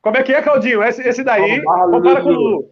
Como 0.00 0.16
é 0.16 0.22
que 0.22 0.32
é, 0.32 0.40
Claudinho? 0.40 0.82
Esse, 0.82 1.02
esse 1.06 1.22
daí, 1.22 1.42
Só 1.42 1.56
no 1.58 1.62
barro 1.66 1.90
compara 1.92 2.22
com 2.22 2.28
o 2.30 2.32
Lulu. 2.32 2.64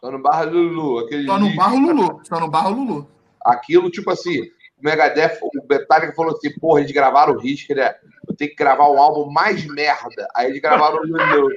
Só 0.00 0.10
no 0.10 0.18
barra 0.20 0.44
do 0.46 0.58
Lulu. 0.58 0.98
Aquele 0.98 1.26
Só 1.26 1.38
no 1.38 1.54
barro 1.54 1.78
Lulu. 1.78 2.20
Só 2.24 2.40
no 2.40 2.50
barro 2.50 2.70
Lulu. 2.74 3.08
Aquilo, 3.46 3.88
tipo 3.88 4.10
assim, 4.10 4.40
o 4.80 4.84
Megadeth, 4.84 5.38
o 5.42 5.50
Metallica 5.68 6.12
falou 6.14 6.32
assim, 6.36 6.50
porra, 6.58 6.80
eles 6.80 6.92
gravaram 6.92 7.34
o 7.34 7.38
Risk, 7.38 7.70
né? 7.70 7.94
Eu 8.28 8.34
tenho 8.34 8.50
que 8.50 8.56
gravar 8.56 8.88
um 8.90 8.98
álbum 8.98 9.30
mais 9.30 9.64
merda. 9.66 10.28
Aí 10.34 10.48
eles 10.50 10.60
gravaram 10.60 10.98
o 10.98 11.06
Lulu. 11.06 11.50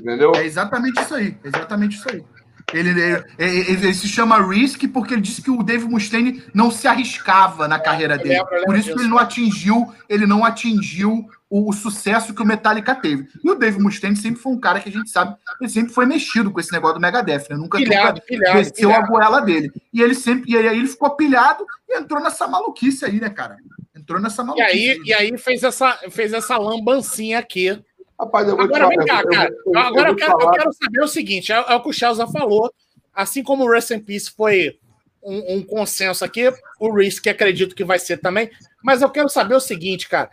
Entendeu? 0.00 0.32
É 0.36 0.44
exatamente 0.44 1.00
isso 1.00 1.14
aí. 1.14 1.36
é 1.44 1.48
Exatamente 1.48 1.96
isso 1.96 2.08
aí. 2.10 2.24
Ele, 2.72 2.90
ele, 2.90 3.24
ele- 3.38 3.70
ele 3.86 3.94
se 3.94 4.06
chama 4.06 4.46
Risk 4.46 4.82
porque 4.92 5.14
ele 5.14 5.22
disse 5.22 5.40
que 5.40 5.50
o 5.50 5.62
Dave 5.62 5.86
Mustaine 5.86 6.42
não 6.54 6.70
se 6.70 6.86
arriscava 6.86 7.66
na 7.66 7.78
carreira 7.80 8.14
eu 8.14 8.18
dele. 8.22 8.44
Por 8.66 8.76
isso 8.76 8.92
que 8.94 9.00
ele 9.00 9.08
não 9.08 9.18
atingiu, 9.18 9.92
ele 10.08 10.26
não 10.26 10.44
atingiu 10.44 11.26
o, 11.50 11.70
o 11.70 11.72
sucesso 11.72 12.34
que 12.34 12.42
o 12.42 12.46
Metallica 12.46 12.94
teve. 12.94 13.26
E 13.42 13.50
o 13.50 13.54
Dave 13.54 13.78
Mustaine 13.78 14.16
sempre 14.16 14.40
foi 14.40 14.52
um 14.52 14.60
cara 14.60 14.80
que 14.80 14.88
a 14.88 14.92
gente 14.92 15.08
sabe, 15.10 15.34
ele 15.60 15.70
sempre 15.70 15.92
foi 15.92 16.04
mexido 16.06 16.50
com 16.50 16.60
esse 16.60 16.72
negócio 16.72 16.96
do 16.96 17.00
Megadeth, 17.00 17.46
né? 17.50 17.56
Nunca, 17.56 17.78
Pilhado, 17.78 18.14
nunca 18.20 18.26
pilhado, 18.26 18.58
desceu 18.58 18.90
a 18.90 18.94
pilhado. 18.94 19.12
goela 19.12 19.40
dele. 19.40 19.72
E 19.92 20.02
ele 20.02 20.14
sempre, 20.14 20.50
e 20.52 20.56
aí 20.56 20.66
ele 20.78 20.88
ficou 20.88 21.10
pilhado 21.16 21.64
e 21.88 21.98
entrou 21.98 22.22
nessa 22.22 22.46
maluquice 22.46 23.04
aí, 23.04 23.20
né, 23.20 23.30
cara? 23.30 23.56
Entrou 23.96 24.20
nessa 24.20 24.42
E 24.42 24.44
maluquice. 24.46 24.68
aí, 24.70 25.00
e 25.04 25.14
aí 25.14 25.38
fez, 25.38 25.62
essa, 25.62 25.98
fez 26.10 26.32
essa 26.32 26.56
lambancinha 26.56 27.38
aqui. 27.38 27.82
Rapaz, 28.20 28.48
eu 28.48 28.56
vou 28.56 28.68
te 28.68 28.74
Agora 28.74 28.84
falar. 28.84 28.96
vem 28.96 29.06
cá, 29.06 29.20
eu- 29.22 29.28
cara. 29.30 29.48
eu- 29.50 29.72
eu- 29.72 29.78
Agora 29.80 30.08
eu 30.10 30.16
quero, 30.16 30.32
eu 30.40 30.50
quero 30.50 30.72
saber 30.72 31.00
o 31.02 31.08
seguinte: 31.08 31.52
é, 31.52 31.56
é 31.56 31.74
o 31.74 31.80
que 31.82 31.88
o 31.88 31.92
Chelsea 31.92 32.26
falou. 32.26 32.72
Assim 33.14 33.42
como 33.42 33.64
o 33.64 33.70
Rest 33.70 33.90
in 33.90 34.00
Peace 34.00 34.30
foi 34.30 34.78
um, 35.22 35.56
um 35.56 35.62
consenso 35.62 36.24
aqui, 36.24 36.52
o 36.78 36.92
Risk 36.94 37.26
acredito 37.26 37.74
que 37.74 37.84
vai 37.84 37.98
ser 37.98 38.18
também. 38.18 38.50
Mas 38.82 39.02
eu 39.02 39.10
quero 39.10 39.28
saber 39.28 39.54
o 39.54 39.60
seguinte, 39.60 40.08
cara. 40.08 40.30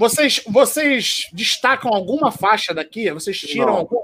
Vocês, 0.00 0.42
vocês 0.48 1.26
destacam 1.30 1.92
alguma 1.92 2.32
faixa 2.32 2.72
daqui? 2.72 3.10
Vocês 3.10 3.38
tiram 3.38 3.66
Não. 3.66 3.76
alguma? 3.76 4.02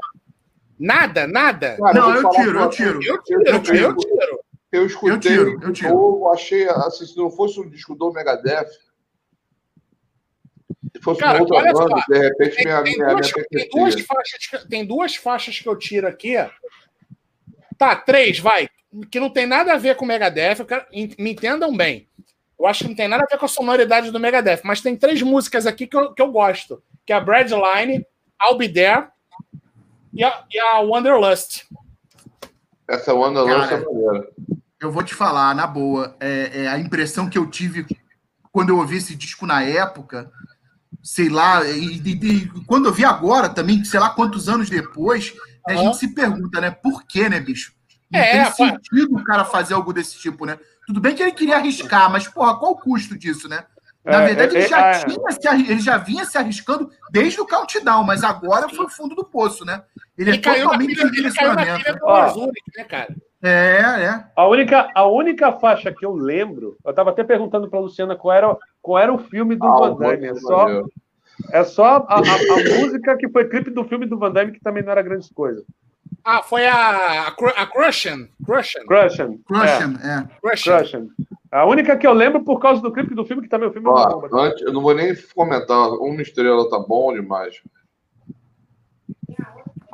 Nada, 0.79 1.27
nada. 1.27 1.79
Cara, 1.79 1.95
Não, 1.95 2.15
eu 2.15 2.21
falar 2.21 2.35
tiro, 2.35 2.59
eu 2.61 2.69
tiro. 2.71 3.03
Eu 3.03 3.23
tiro, 3.23 3.43
eu 3.47 3.63
tiro, 3.63 3.77
eu 3.79 3.97
tiro. 3.97 4.41
Eu 4.73 4.87
escutei, 4.87 5.13
Eu 5.15 5.21
tiro, 5.21 5.63
eu 5.63 5.73
tiro. 5.73 5.89
eu 5.89 6.29
achei, 6.35 6.69
assim, 6.69 7.07
se 7.07 7.17
não 7.17 7.31
fosse 7.31 7.59
um 7.59 7.67
disco 7.71 7.95
do 7.95 8.13
Megadeth, 8.13 8.67
se 10.95 11.01
fosse 11.03 11.21
Cara, 11.21 11.39
uma 11.39 11.41
outra 11.45 11.57
olha 11.57 11.73
banda, 11.73 11.89
só, 12.01 12.13
de 12.13 12.19
repente 12.19 12.57
Tem, 12.57 12.65
minha, 12.67 12.83
tem 12.83 12.93
minha, 12.99 13.09
duas, 13.09 13.33
minha 13.33 13.47
tem, 13.49 13.69
duas 13.71 13.95
perspectiva. 13.95 14.15
faixas, 14.15 14.47
que- 14.47 14.69
tem 14.69 14.85
duas 14.85 15.17
faixas 15.17 15.59
que 15.59 15.67
eu 15.69 15.77
tiro 15.79 16.07
aqui. 16.07 16.35
Tá, 17.79 17.97
três, 17.97 18.39
vai. 18.39 18.69
Que 19.11 19.19
não 19.19 19.31
tem 19.31 19.47
nada 19.47 19.73
a 19.73 19.79
ver 19.79 19.97
com 19.97 20.05
o 20.05 20.09
Megadeth. 20.09 20.57
Eu 20.59 20.67
quero- 20.67 20.87
me 20.93 21.31
entendam 21.33 21.75
bem. 21.75 22.07
Eu 22.59 22.67
acho 22.67 22.85
que 22.85 22.89
não 22.89 22.97
tem 22.97 23.09
nada 23.09 23.25
a 23.25 23.27
ver 23.31 23.39
com 23.39 23.45
a 23.45 23.49
sonoridade 23.49 24.11
do 24.11 24.19
Megadeth, 24.21 24.61
mas 24.65 24.81
tem 24.81 24.97
três 24.97 25.21
músicas 25.23 25.67
aqui 25.67 25.87
que 25.87 25.97
eu, 25.97 26.13
que 26.15 26.23
eu 26.23 26.31
gosto. 26.33 26.83
Que 27.05 27.13
é 27.13 27.17
a 27.17 27.21
Breadline, 27.21 28.05
I'll 28.43 28.57
Be 28.57 28.69
There 28.69 29.09
e 30.13 30.25
a, 30.25 30.45
e 30.51 30.59
a 30.59 30.79
Wanderlust. 30.81 31.65
Essa 32.89 33.13
lança 33.45 33.75
é 33.75 33.85
maneira. 33.85 34.29
Eu 34.81 34.91
vou 34.93 35.03
te 35.03 35.15
falar, 35.15 35.55
na 35.55 35.67
boa, 35.67 36.17
é, 36.21 36.63
é 36.65 36.69
a 36.69 36.79
impressão 36.79 37.29
que 37.29 37.37
eu 37.39 37.47
tive 37.51 37.87
quando 38.53 38.71
eu 38.71 38.79
ouvi 38.79 38.97
esse 38.97 39.15
disco 39.15 39.45
na 39.47 39.63
época, 39.63 40.31
sei 41.03 41.29
lá, 41.29 41.63
e, 41.67 41.99
e- 41.99 42.11
e 42.25 42.49
quando 42.67 42.87
eu 42.87 42.93
vi 42.93 43.05
agora 43.05 43.49
também, 43.51 43.85
sei 43.85 44.01
lá 44.01 44.11
quantos 44.11 44.49
anos 44.49 44.71
depois, 44.71 45.35
né, 45.67 45.75
a 45.75 45.77
gente 45.77 45.97
se 45.99 46.09
pergunta, 46.15 46.61
né, 46.61 46.71
por 46.71 47.05
quê, 47.07 47.29
né, 47.29 47.39
bicho? 47.39 47.75
Não 48.11 48.21
É, 48.21 48.45
tem 48.51 48.53
sentido 48.71 49.17
o 49.17 49.25
cara 49.25 49.45
fazer 49.45 49.75
algo 49.75 49.93
desse 49.93 50.19
tipo, 50.19 50.47
né? 50.47 50.59
Tudo 50.87 51.01
bem 51.01 51.15
que 51.15 51.23
ele 51.23 51.33
queria 51.33 51.57
arriscar, 51.57 52.11
mas, 52.11 52.29
porra, 52.29 52.59
qual 52.59 52.73
o 52.73 52.77
custo 52.77 53.19
disso, 53.19 53.49
né? 53.49 53.65
Na 54.05 54.23
É, 54.23 54.27
verdade, 54.27 54.57
é, 54.57 54.61
ele, 54.61 54.69
já 54.69 54.87
é, 54.87 55.05
tinha 55.05 55.31
se 55.33 55.73
ele 55.73 55.81
já 55.81 55.99
vinha 55.99 56.25
se 56.25 56.39
arriscando 56.39 56.89
desde 57.11 57.41
o 57.41 57.47
countdown, 57.47 58.05
mas 58.05 58.23
agora 58.23 58.69
foi 58.69 58.85
o 58.85 58.89
fundo 58.89 59.17
do 59.17 59.25
poço, 59.25 59.65
né? 59.65 59.83
Ele, 60.17 60.31
Ele 60.31 60.39
é 60.39 60.41
caiu 60.41 60.59
na 60.59 60.71
totalmente 60.71 60.95
pilha, 60.95 61.19
ele 61.19 61.33
caiu 61.33 61.55
na 61.55 61.77
pilha 61.77 61.95
do 61.95 62.07
Ó. 62.07 62.29
Zurich, 62.29 62.63
né, 62.77 62.85
cara? 62.85 63.17
É, 63.43 63.81
é. 64.05 64.25
A 64.35 64.47
única, 64.47 64.91
a 64.95 65.07
única 65.07 65.53
faixa 65.53 65.93
que 65.93 66.07
eu 66.07 66.15
lembro, 66.15 66.77
eu 66.85 66.91
estava 66.91 67.11
até 67.11 67.23
perguntando 67.25 67.69
para 67.69 67.81
Luciana 67.81 68.17
qual 68.17 68.35
era, 68.35 68.57
qual 68.81 68.99
era 68.99 69.13
o 69.13 69.19
filme 69.19 69.57
do 69.57 69.67
Ah, 69.67 69.91
Van 69.91 69.97
Damme. 69.97 70.27
É 70.27 70.35
só. 70.37 70.67
É 71.51 71.65
só 71.65 71.85
a, 72.09 72.15
a- 72.15 72.19
a 72.19 72.81
música 72.81 73.17
que 73.17 73.29
foi 73.29 73.45
clipe 73.49 73.71
do 73.71 73.85
filme 73.85 74.07
do 74.07 74.19
Van 74.19 74.31
Damme, 74.33 74.53
que 74.53 74.61
também 74.61 74.83
não 74.83 74.93
era 74.93 75.03
grande 75.03 75.29
coisa. 75.35 75.63
Ah, 76.25 76.43
foi 76.43 76.67
a, 76.67 77.29
a, 77.29 77.31
Cru- 77.33 77.53
a 77.57 77.67
Crushing. 77.67 78.29
Crushing. 78.45 78.85
Crushing. 78.87 79.39
Crushing, 79.47 79.97
é. 80.03 80.27
Crushing. 80.41 80.71
É, 80.71 80.77
Crushing. 80.79 81.09
A 81.53 81.65
única 81.67 81.97
que 81.97 82.07
eu 82.07 82.13
lembro 82.13 82.43
por 82.45 82.59
causa 82.59 82.83
do 82.83 82.93
clipe 82.93 83.15
do 83.15 83.25
filme, 83.25 83.43
que 83.43 83.49
também 83.49 83.69
o 83.69 83.73
filme 83.73 83.87
é 83.87 83.91
uma 83.91 84.01
Ó, 84.01 84.21
bomba. 84.21 84.43
antes, 84.47 84.63
eu 84.63 84.73
não 84.73 84.83
vou 84.83 84.95
nem 84.95 85.15
comentar. 85.35 85.89
Uma 85.91 86.21
estrela 86.23 86.69
tá 86.69 86.79
bom 86.81 87.13
demais. 87.15 87.55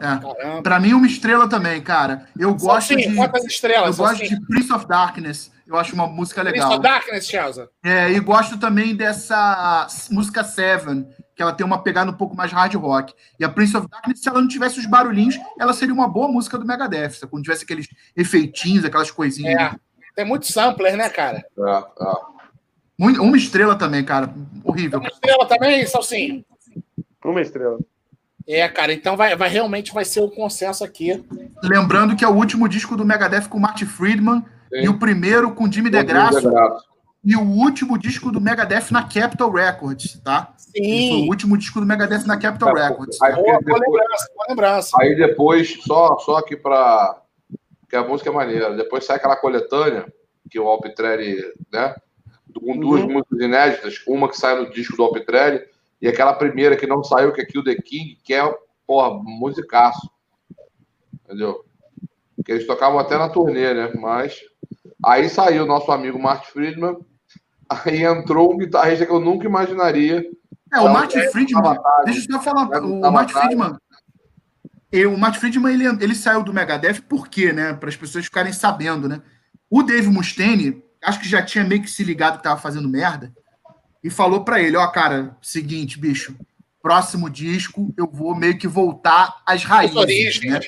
é. 0.02 0.60
Pra 0.62 0.80
mim, 0.80 0.92
uma 0.94 1.06
estrela 1.06 1.48
também, 1.48 1.80
cara. 1.82 2.26
Eu 2.38 2.50
gosto 2.54 2.88
Salsinha, 2.88 3.08
de. 3.10 3.16
quantas 3.16 3.44
estrelas? 3.44 3.98
Eu 3.98 4.04
gosto 4.04 4.18
Salsinha? 4.18 4.40
de 4.40 4.46
Prince 4.46 4.72
of 4.72 4.86
Darkness. 4.88 5.52
Eu 5.66 5.76
acho 5.76 5.94
uma 5.94 6.06
música 6.06 6.40
Prince 6.42 6.56
legal. 6.58 6.72
of 6.72 6.82
Darkness, 6.82 7.26
Chelsea. 7.26 7.68
É, 7.84 8.10
e 8.10 8.18
gosto 8.20 8.58
também 8.58 8.94
dessa 8.96 9.86
música 10.10 10.42
Seven, 10.44 11.06
que 11.34 11.42
ela 11.42 11.52
tem 11.52 11.64
uma 11.64 11.82
pegada 11.82 12.10
um 12.10 12.14
pouco 12.14 12.36
mais 12.36 12.52
hard 12.52 12.74
rock. 12.74 13.14
E 13.38 13.44
a 13.44 13.48
Prince 13.48 13.76
of 13.76 13.88
Darkness, 13.88 14.20
se 14.20 14.28
ela 14.28 14.40
não 14.40 14.48
tivesse 14.48 14.78
os 14.78 14.86
barulhinhos, 14.86 15.38
ela 15.58 15.72
seria 15.72 15.94
uma 15.94 16.08
boa 16.08 16.28
música 16.28 16.58
do 16.58 16.66
Megadeth. 16.66 17.10
sabe? 17.10 17.30
Quando 17.30 17.42
tivesse 17.44 17.64
aqueles 17.64 17.88
efeitinhos, 18.16 18.84
aquelas 18.84 19.10
coisinhas. 19.10 19.60
É. 19.60 19.74
Tem 20.14 20.24
muito 20.26 20.46
sampler, 20.52 20.96
né, 20.96 21.08
cara? 21.08 21.38
É, 21.58 21.70
é. 21.70 22.14
Muito- 22.98 23.22
Uma 23.22 23.36
estrela 23.36 23.74
também, 23.76 24.04
cara. 24.04 24.32
Horrível. 24.62 25.00
Uma 25.00 25.08
estrela 25.08 25.46
também, 25.46 25.86
Salsinha? 25.86 26.44
Uma 27.24 27.40
estrela. 27.40 27.78
É, 28.46 28.68
cara, 28.68 28.92
então 28.92 29.16
vai, 29.16 29.34
vai 29.36 29.48
realmente 29.48 29.94
vai 29.94 30.04
ser 30.04 30.20
o 30.20 30.28
consenso 30.30 30.84
aqui. 30.84 31.24
Lembrando 31.62 32.16
que 32.16 32.24
é 32.24 32.28
o 32.28 32.34
último 32.34 32.68
disco 32.68 32.96
do 32.96 33.04
Megadeth 33.04 33.48
com 33.48 33.58
Marty 33.58 33.86
Friedman 33.86 34.40
Sim. 34.68 34.82
e 34.82 34.88
o 34.88 34.98
primeiro 34.98 35.54
com 35.54 35.70
Jimmy 35.70 35.88
DeGrasso 35.88 36.50
e 37.24 37.36
o 37.36 37.42
último 37.42 37.96
disco 37.98 38.32
do 38.32 38.40
Megadeth 38.40 38.90
na 38.90 39.04
Capitol 39.08 39.50
Records, 39.52 40.20
tá? 40.24 40.54
Foi 40.74 40.80
o 40.82 40.84
Sim. 41.20 41.28
último 41.28 41.56
disco 41.56 41.78
do 41.80 41.86
Megadeth 41.86 42.24
na 42.26 42.38
Capitol 42.38 42.72
Records. 42.74 43.20
Aí, 43.22 43.34
Boa, 43.34 43.58
depois, 43.58 43.80
lembrança, 43.80 44.28
boa 44.34 44.46
lembrança. 44.48 44.96
aí 45.00 45.14
depois, 45.16 45.78
só, 45.84 46.18
só 46.18 46.36
aqui 46.38 46.56
pra. 46.56 47.20
Que 47.88 47.94
a 47.96 48.02
música 48.02 48.30
é 48.30 48.32
maneira. 48.32 48.74
Depois 48.74 49.04
sai 49.04 49.16
aquela 49.18 49.36
coletânea, 49.36 50.10
que 50.50 50.58
o 50.58 50.66
Alpitrelli, 50.66 51.40
né? 51.72 51.94
Com 52.58 52.76
duas 52.78 53.02
Uhum. 53.02 53.12
músicas 53.12 53.40
inéditas, 53.40 54.02
uma 54.08 54.28
que 54.28 54.36
sai 54.36 54.58
no 54.58 54.70
disco 54.70 54.96
do 54.96 55.04
Alpitrelli, 55.04 55.60
e 56.00 56.08
aquela 56.08 56.32
primeira 56.34 56.76
que 56.76 56.86
não 56.86 57.04
saiu, 57.04 57.32
que 57.32 57.40
é 57.40 57.44
Kill 57.44 57.62
the 57.64 57.74
King, 57.76 58.18
que 58.24 58.34
é, 58.34 58.42
porra, 58.86 59.10
musicaço. 59.22 60.10
Entendeu? 61.24 61.64
Que 62.44 62.52
eles 62.52 62.66
tocavam 62.66 62.98
até 62.98 63.16
na 63.16 63.28
turnê, 63.28 63.72
né? 63.74 63.92
Mas. 63.94 64.40
Aí 65.04 65.28
saiu 65.28 65.66
nosso 65.66 65.90
amigo 65.92 66.18
Mark 66.18 66.44
Friedman, 66.46 66.96
aí 67.68 68.02
entrou 68.04 68.52
um 68.54 68.58
guitarrista 68.58 69.06
que 69.06 69.12
eu 69.12 69.20
nunca 69.20 69.46
imaginaria. 69.46 70.24
É, 70.72 70.80
o 70.80 70.92
Martin 70.92 71.18
é, 71.18 71.30
Friedman, 71.30 71.76
deixa 72.04 72.26
eu 72.28 72.32
só 72.32 72.40
falar, 72.40 72.76
É, 72.76 72.80
o 72.80 73.12
Martin. 73.12 73.34
Friedman, 73.34 73.76
e 74.90 75.06
o 75.06 75.16
Martin 75.18 75.38
Friedman, 75.38 75.72
ele, 75.72 75.86
ele 76.04 76.14
saiu 76.14 76.42
do 76.42 76.52
Megadeth 76.52 77.00
por 77.08 77.28
quê, 77.28 77.52
né? 77.52 77.72
Para 77.72 77.88
as 77.88 77.96
pessoas 77.96 78.24
ficarem 78.26 78.52
sabendo, 78.52 79.08
né? 79.08 79.22
O 79.70 79.82
Dave 79.82 80.08
Mustaine, 80.08 80.82
acho 81.02 81.20
que 81.20 81.28
já 81.28 81.42
tinha 81.42 81.64
meio 81.64 81.82
que 81.82 81.90
se 81.90 82.04
ligado 82.04 82.36
que 82.36 82.42
tava 82.42 82.60
fazendo 82.60 82.88
merda, 82.88 83.32
e 84.04 84.10
falou 84.10 84.44
para 84.44 84.60
ele, 84.60 84.76
ó, 84.76 84.86
cara, 84.88 85.36
seguinte, 85.40 85.98
bicho, 85.98 86.36
próximo 86.82 87.30
disco 87.30 87.94
eu 87.96 88.06
vou 88.10 88.34
meio 88.34 88.58
que 88.58 88.66
voltar 88.66 89.40
às 89.46 89.64
raízes, 89.64 89.96
As 89.96 90.02
origens. 90.02 90.52
né? 90.52 90.60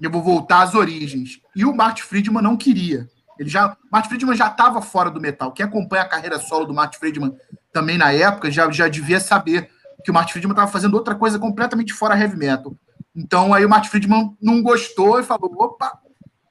Eu 0.00 0.10
vou 0.10 0.22
voltar 0.22 0.62
às 0.62 0.74
origens. 0.74 1.40
E 1.54 1.64
o 1.64 1.74
Martin 1.74 2.02
Friedman 2.02 2.42
não 2.42 2.56
queria. 2.56 3.08
Ele 3.40 3.48
já, 3.48 3.74
Martin 3.90 4.10
Friedman 4.10 4.36
já 4.36 4.48
estava 4.48 4.82
fora 4.82 5.10
do 5.10 5.18
metal. 5.18 5.50
Quem 5.52 5.64
acompanha 5.64 6.02
a 6.02 6.08
carreira 6.08 6.38
solo 6.38 6.66
do 6.66 6.74
Martin 6.74 6.98
Friedman 6.98 7.34
também 7.72 7.96
na 7.96 8.12
época 8.12 8.50
já, 8.50 8.70
já 8.70 8.86
devia 8.86 9.18
saber 9.18 9.70
que 10.04 10.10
o 10.10 10.14
Martin 10.14 10.32
Friedman 10.32 10.52
estava 10.52 10.70
fazendo 10.70 10.92
outra 10.92 11.14
coisa 11.14 11.38
completamente 11.38 11.94
fora 11.94 12.18
heavy 12.18 12.36
metal. 12.36 12.74
Então 13.16 13.54
aí 13.54 13.64
o 13.64 13.68
Martin 13.68 13.88
Friedman 13.88 14.36
não 14.42 14.62
gostou 14.62 15.18
e 15.18 15.22
falou: 15.22 15.50
opa, 15.58 15.98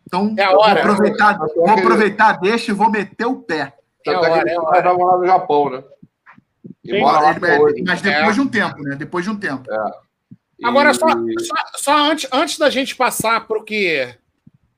então 0.07 0.33
É 0.35 0.47
vou 0.47 0.61
hora. 0.61 0.79
aproveitar, 0.79 1.35
Até 1.35 1.53
vou 1.53 1.69
aproveitar, 1.69 2.33
deixa 2.39 2.71
e 2.71 2.73
vou 2.73 2.89
meter 2.89 3.25
o 3.27 3.35
pé. 3.35 3.71
É 4.07 4.11
Tanto 4.11 4.25
é 4.25 4.25
que 4.25 4.31
hora, 4.31 4.41
ele 4.41 4.49
é 4.49 4.55
vai 4.55 4.79
hora. 4.79 4.93
morar 4.95 5.17
no 5.19 5.25
Japão, 5.27 5.69
né? 5.69 5.83
E 6.83 6.91
Sim, 6.91 7.03
lá 7.03 7.29
Ele- 7.31 7.83
mas 7.85 8.01
depois 8.01 8.33
de 8.33 8.41
um 8.41 8.47
tempo, 8.47 8.81
né? 8.81 8.95
Depois 8.95 9.23
de 9.25 9.29
um 9.29 9.35
tempo. 9.37 9.63
Agora, 10.63 10.89
E- 10.89 10.95
só, 10.95 11.05
só, 11.07 11.55
só 11.77 12.11
antes, 12.11 12.27
antes 12.33 12.57
da 12.57 12.69
gente 12.71 12.95
passar 12.95 13.45
para 13.47 13.59
o 13.59 13.63
que. 13.63 14.11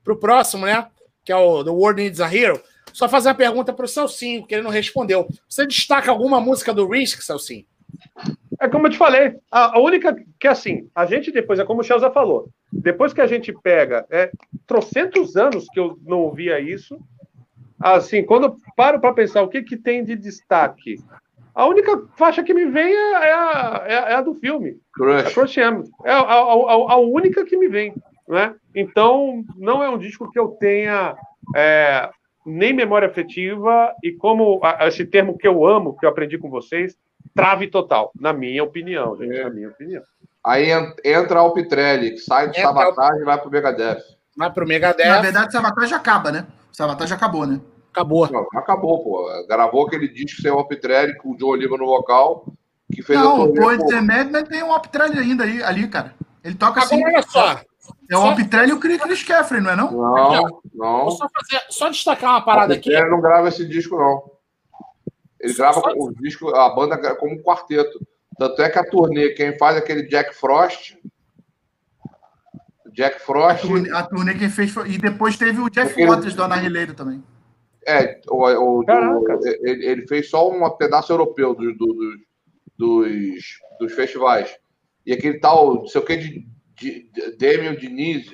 Pro 0.03 0.17
próximo, 0.19 0.65
né? 0.65 0.87
Que 1.25 1.31
é 1.31 1.35
o 1.35 1.63
The 1.63 1.69
World 1.69 2.01
Needs 2.01 2.19
a 2.21 2.33
Hero. 2.33 2.61
Só 2.93 3.07
fazer 3.07 3.29
uma 3.29 3.35
pergunta 3.35 3.71
para 3.71 3.85
o 3.85 3.87
Celcinho, 3.87 4.45
que 4.45 4.53
ele 4.53 4.63
não 4.63 4.71
respondeu. 4.71 5.27
Você 5.47 5.65
destaca 5.65 6.11
alguma 6.11 6.41
música 6.41 6.73
do 6.73 6.87
Risk, 6.87 7.21
Celcinho? 7.21 7.65
É 8.59 8.67
como 8.67 8.85
eu 8.87 8.91
te 8.91 8.97
falei, 8.97 9.35
a, 9.49 9.79
única 9.79 10.15
que 10.39 10.47
assim, 10.47 10.87
a 10.93 11.05
gente 11.05 11.31
depois, 11.31 11.57
é 11.59 11.65
como 11.65 11.81
o 11.81 11.83
Chelsea 11.83 12.11
falou, 12.11 12.49
depois 12.71 13.11
que 13.13 13.21
a 13.21 13.25
gente 13.27 13.51
pega, 13.51 14.05
é 14.09 14.29
trocentos 14.67 15.35
anos 15.35 15.65
que 15.73 15.79
eu 15.79 15.97
não 16.05 16.19
ouvia 16.19 16.59
isso, 16.59 16.99
assim, 17.79 18.23
quando 18.23 18.43
eu 18.45 18.55
paro 18.75 18.99
para 18.99 19.13
pensar 19.13 19.41
o 19.41 19.47
que, 19.47 19.63
que 19.63 19.75
tem 19.77 20.03
de 20.03 20.15
destaque, 20.15 20.97
a 21.55 21.65
única 21.65 22.03
faixa 22.15 22.43
que 22.43 22.53
me 22.53 22.65
vem 22.65 22.93
é, 22.93 23.11
é 23.13 23.33
a, 23.33 23.83
é 23.87 23.97
a- 23.97 24.09
é 24.19 24.23
do 24.23 24.35
filme, 24.35 24.69
a 24.71 24.93
Crush. 24.93 25.33
Crush. 25.33 25.57
É 25.57 25.63
a, 26.11 26.19
a- 26.19 26.53
a- 26.53 26.93
a 26.93 26.97
única 26.97 27.43
que 27.43 27.57
me 27.57 27.67
vem, 27.67 27.93
né? 28.27 28.55
Então, 28.75 29.43
não 29.57 29.83
é 29.83 29.89
um 29.89 29.97
disco 29.97 30.29
que 30.31 30.39
eu 30.39 30.49
tenha 30.49 31.15
é, 31.55 32.09
nem 32.45 32.71
memória 32.73 33.07
afetiva 33.07 33.93
e 34.03 34.11
como 34.11 34.59
a- 34.63 34.87
esse 34.87 35.05
termo 35.05 35.37
que 35.37 35.47
eu 35.47 35.65
amo, 35.65 35.97
que 35.97 36.05
eu 36.05 36.09
aprendi 36.09 36.37
com 36.37 36.49
vocês, 36.49 36.95
trave 37.35 37.67
total, 37.67 38.11
na 38.19 38.31
minha 38.33 38.63
opinião, 38.63 39.15
gente, 39.17 39.35
É. 39.35 39.43
na 39.43 39.49
minha 39.49 39.69
opinião. 39.69 40.01
Aí 40.43 40.71
en- 40.71 40.93
entra 41.05 41.39
a 41.39 41.41
Alpitrelli, 41.41 42.11
que 42.11 42.17
sai 42.19 42.47
do 42.47 42.57
Entra 42.57 42.63
Sabotage 42.63 43.21
e 43.21 43.25
vai 43.25 43.37
pro 43.39 43.51
Megadeth. 43.51 44.01
Vai 44.37 44.51
pro 44.51 44.63
Na 44.65 44.69
Megadeth. 44.69 45.21
verdade, 45.21 45.47
o 45.49 45.51
Sabotage 45.51 45.93
acaba, 45.93 46.31
né? 46.31 46.47
O 46.71 46.75
Sabotage 46.75 47.13
acabou, 47.13 47.45
né? 47.45 47.59
Acabou. 47.91 48.31
Não, 48.31 48.47
acabou, 48.55 49.03
pô. 49.03 49.45
Gravou 49.47 49.85
aquele 49.85 50.07
disco 50.07 50.41
sem 50.41 50.49
o 50.49 50.57
Alpitrelli, 50.57 51.15
com 51.17 51.31
o 51.31 51.37
Joe 51.37 51.49
Oliva 51.51 51.77
no 51.77 51.85
vocal, 51.85 52.45
que 52.91 53.03
fez 53.03 53.19
Não, 53.19 53.49
o 53.51 53.69
and 53.69 54.01
Madman 54.01 54.43
tem 54.45 54.63
um 54.63 54.71
Optrelli 54.71 55.19
ainda 55.19 55.43
aí, 55.43 55.61
ali, 55.61 55.87
cara. 55.87 56.15
Ele 56.43 56.55
toca 56.55 56.79
assim. 56.81 56.95
Agora, 57.01 57.13
olha 57.15 57.21
só. 57.23 57.59
É 58.11 58.17
o 58.17 58.29
Optrelli 58.29 58.71
e 58.71 58.73
o 58.73 58.79
Chris 58.79 59.23
Caffrey, 59.23 59.61
não 59.61 59.71
é 59.71 59.75
não? 59.75 59.89
Não, 59.91 60.41
Vou 60.41 60.61
não. 60.73 61.11
só, 61.11 61.27
fazer, 61.29 61.65
só 61.69 61.87
destacar 61.89 62.31
uma 62.31 62.41
parada 62.43 62.73
aqui. 62.73 62.89
Alpitrelli 62.89 63.09
não 63.09 63.21
grava 63.21 63.47
esse 63.47 63.65
disco, 63.65 63.95
não. 63.97 64.29
Ele 65.39 65.53
Só- 65.53 65.63
grava 65.63 65.79
só- 65.81 65.93
o 65.95 66.13
disco, 66.15 66.49
a 66.53 66.69
banda 66.75 67.15
como 67.15 67.33
um 67.35 67.41
quarteto. 67.41 68.05
Tanto 68.37 68.61
é 68.61 68.69
que 68.69 68.77
a 68.79 68.83
turnê, 68.83 69.29
quem 69.29 69.57
faz 69.57 69.77
é 69.77 69.79
aquele 69.79 70.03
Jack 70.07 70.35
Frost. 70.35 70.97
Jack 72.93 73.15
A 73.15 73.19
Frost. 73.19 73.61
turnê, 73.61 73.89
a 73.91 74.03
turnê 74.03 74.33
quem 74.33 74.49
fez 74.49 74.71
foi... 74.71 74.89
E 74.91 74.97
depois 74.97 75.37
teve 75.37 75.61
o 75.61 75.69
Jeff 75.69 75.91
Aquele- 75.93 76.07
Waters 76.09 76.33
do 76.35 76.43
Anarrileiro 76.43 76.93
também. 76.93 77.23
É, 77.87 78.19
o, 78.29 78.45
o- 78.45 78.83
do- 78.83 79.47
ele, 79.63 79.85
ele 79.85 80.07
fez 80.07 80.29
só 80.29 80.49
um 80.51 80.69
pedaço 80.71 81.11
europeu 81.13 81.55
do- 81.55 81.73
do- 81.73 81.93
do- 81.93 82.17
dos, 82.77 83.43
dos 83.79 83.93
festivais. 83.93 84.53
E 85.05 85.13
aquele 85.13 85.39
tal, 85.39 85.75
não 85.75 85.87
sei 85.87 86.01
o 86.01 86.05
que, 86.05 86.17
de 86.17 86.47
D- 86.81 87.09
D- 87.13 87.37
Damien 87.37 87.75
Diniz, 87.77 88.25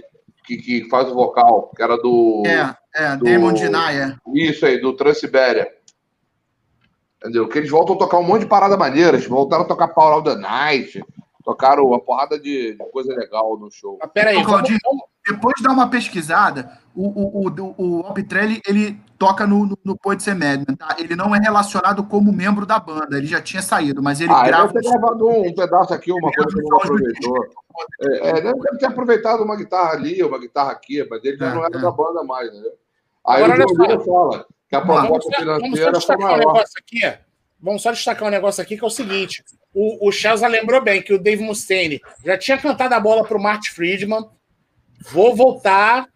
que, 0.45 0.57
que 0.57 0.89
faz 0.89 1.09
o 1.09 1.13
vocal, 1.13 1.71
que 1.75 1.83
era 1.83 1.97
do. 1.97 2.43
É, 2.45 2.75
é, 2.95 3.15
do- 3.17 3.25
Damon 3.25 3.53
Denier. 3.53 4.17
Isso 4.33 4.65
aí, 4.65 4.79
do 4.79 4.93
Transibéria. 4.95 5.69
Entendeu? 7.17 7.47
Que 7.47 7.57
eles 7.57 7.69
voltam 7.69 7.95
a 7.95 7.99
tocar 7.99 8.19
um 8.19 8.23
monte 8.23 8.41
de 8.41 8.47
parada 8.47 8.77
maneiras. 8.77 9.25
Voltaram 9.25 9.63
a 9.63 9.67
tocar 9.67 9.87
Power 9.89 10.17
of 10.19 10.29
the 10.29 10.35
Night. 10.35 11.03
Tocaram 11.43 11.85
uma 11.85 11.99
porrada 11.99 12.39
de, 12.39 12.73
de 12.73 12.91
coisa 12.91 13.13
legal 13.15 13.57
no 13.57 13.71
show. 13.71 13.97
Mas 13.99 14.11
peraí, 14.11 14.35
vamos, 14.35 14.49
Claudinho. 14.49 14.79
vamos- 14.83 15.03
Depois 15.27 15.53
de 15.57 15.63
dar 15.63 15.71
uma 15.71 15.89
pesquisada, 15.89 16.71
o, 16.95 17.07
o, 17.07 17.47
o, 17.47 17.75
o 17.77 18.05
Alpitrelli, 18.05 18.61
ele 18.67 18.99
toca 19.17 19.45
no, 19.45 19.65
no, 19.65 19.77
no 19.83 19.97
Poet 19.97 20.21
Ser 20.21 20.35
Madman, 20.35 20.75
tá? 20.75 20.95
Ele 20.97 21.15
não 21.15 21.35
é 21.35 21.39
relacionado 21.39 22.03
como 22.03 22.31
membro 22.31 22.65
da 22.65 22.79
banda, 22.79 23.17
ele 23.17 23.27
já 23.27 23.41
tinha 23.41 23.61
saído, 23.61 24.01
mas 24.01 24.21
ele 24.21 24.31
ah, 24.31 24.41
ele 24.41 24.47
grava... 24.47 24.67
deve 24.67 24.81
ter 24.81 24.89
gravado 24.89 25.27
um, 25.27 25.47
um 25.47 25.53
pedaço 25.53 25.93
aqui, 25.93 26.11
uma 26.11 26.31
coisa 26.31 26.55
que 26.55 26.63
não 26.63 26.77
aproveitou. 26.77 27.45
É, 28.01 28.29
é, 28.29 28.41
deve 28.41 28.77
ter 28.79 28.85
aproveitado 28.85 29.43
uma 29.43 29.55
guitarra 29.55 29.93
ali, 29.93 30.23
uma 30.23 30.39
guitarra 30.39 30.71
aqui, 30.71 31.05
mas 31.09 31.23
ele 31.23 31.37
já 31.37 31.51
É, 31.51 31.53
não 31.53 31.65
era 31.65 31.77
é. 31.77 31.81
da 31.81 31.91
banda 31.91 32.23
mais, 32.23 32.51
né? 32.53 32.69
Aí 33.27 33.43
Agora, 33.43 33.65
o 33.65 33.75
Júlio 33.75 33.99
fala 33.99 34.45
que 34.69 34.75
a 34.75 34.81
proposta 34.81 35.31
só, 35.31 35.45
vamos 35.45 35.59
só 35.59 35.63
financeira 35.63 35.91
foi 35.91 35.99
destacar 35.99 36.33
um 36.33 36.37
negócio 36.37 36.79
aqui. 36.79 37.17
Vamos 37.59 37.81
só 37.81 37.91
destacar 37.91 38.27
um 38.27 38.31
negócio 38.31 38.63
aqui 38.63 38.77
que 38.77 38.83
é 38.83 38.87
o 38.87 38.91
seguinte: 38.91 39.43
o, 39.73 40.07
o 40.07 40.11
Chelsea 40.11 40.47
lembrou 40.47 40.81
bem 40.81 41.01
que 41.01 41.13
o 41.13 41.21
Dave 41.21 41.43
Mustaine 41.43 41.99
já 42.23 42.37
tinha 42.37 42.57
cantado 42.57 42.93
a 42.93 42.99
bola 42.99 43.23
para 43.23 43.37
o 43.37 43.41
Martin 43.41 43.71
Friedman. 43.71 44.29
Vou 45.11 45.35
voltar 45.35 46.07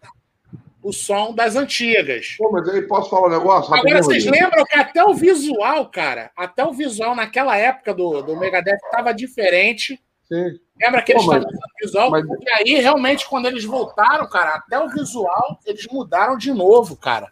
o 0.82 0.92
som 0.92 1.32
das 1.34 1.54
antigas. 1.56 2.34
Pô, 2.38 2.50
mas 2.50 2.68
aí 2.68 2.82
posso 2.82 3.08
falar 3.08 3.28
um 3.28 3.30
negócio? 3.30 3.72
Agora, 3.74 4.02
vocês 4.02 4.24
lembram 4.26 4.64
que 4.64 4.76
até 4.76 5.04
o 5.04 5.14
visual, 5.14 5.88
cara, 5.88 6.30
até 6.36 6.64
o 6.64 6.72
visual 6.72 7.14
naquela 7.14 7.56
época 7.56 7.94
do, 7.94 8.20
do 8.22 8.36
Megadeth 8.36 8.74
estava 8.84 9.12
diferente. 9.12 10.00
Sim. 10.24 10.58
Lembra 10.80 11.02
que 11.02 11.12
eles 11.12 11.24
Pô, 11.24 11.32
estavam 11.32 11.48
usando 11.48 11.70
visual? 11.80 12.10
mas- 12.10 12.24
E 12.26 12.50
aí, 12.50 12.80
realmente, 12.80 13.28
quando 13.28 13.46
eles 13.46 13.64
voltaram, 13.64 14.28
cara, 14.28 14.56
até 14.56 14.80
o 14.80 14.88
visual, 14.88 15.58
eles 15.64 15.86
mudaram 15.86 16.36
de 16.36 16.52
novo, 16.52 16.96
cara. 16.96 17.30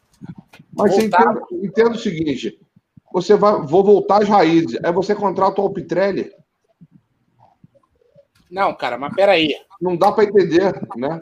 Mas 0.72 0.94
você 0.94 1.08
Voltar. 1.08 1.22
entenda, 1.32 1.46
entenda 1.66 1.90
o 1.90 1.98
seguinte: 1.98 2.60
você 3.12 3.34
vai, 3.36 3.60
vou 3.62 3.82
voltar 3.82 4.22
às 4.22 4.28
raízes. 4.28 4.78
Aí 4.84 4.92
você 4.92 5.14
contrata 5.14 5.60
o 5.60 5.64
Alpitrelli. 5.64 6.30
Não, 8.50 8.74
cara, 8.74 8.96
mas 8.98 9.14
peraí. 9.14 9.54
Não 9.80 9.96
dá 9.96 10.12
para 10.12 10.24
entender, 10.24 10.72
né? 10.96 11.20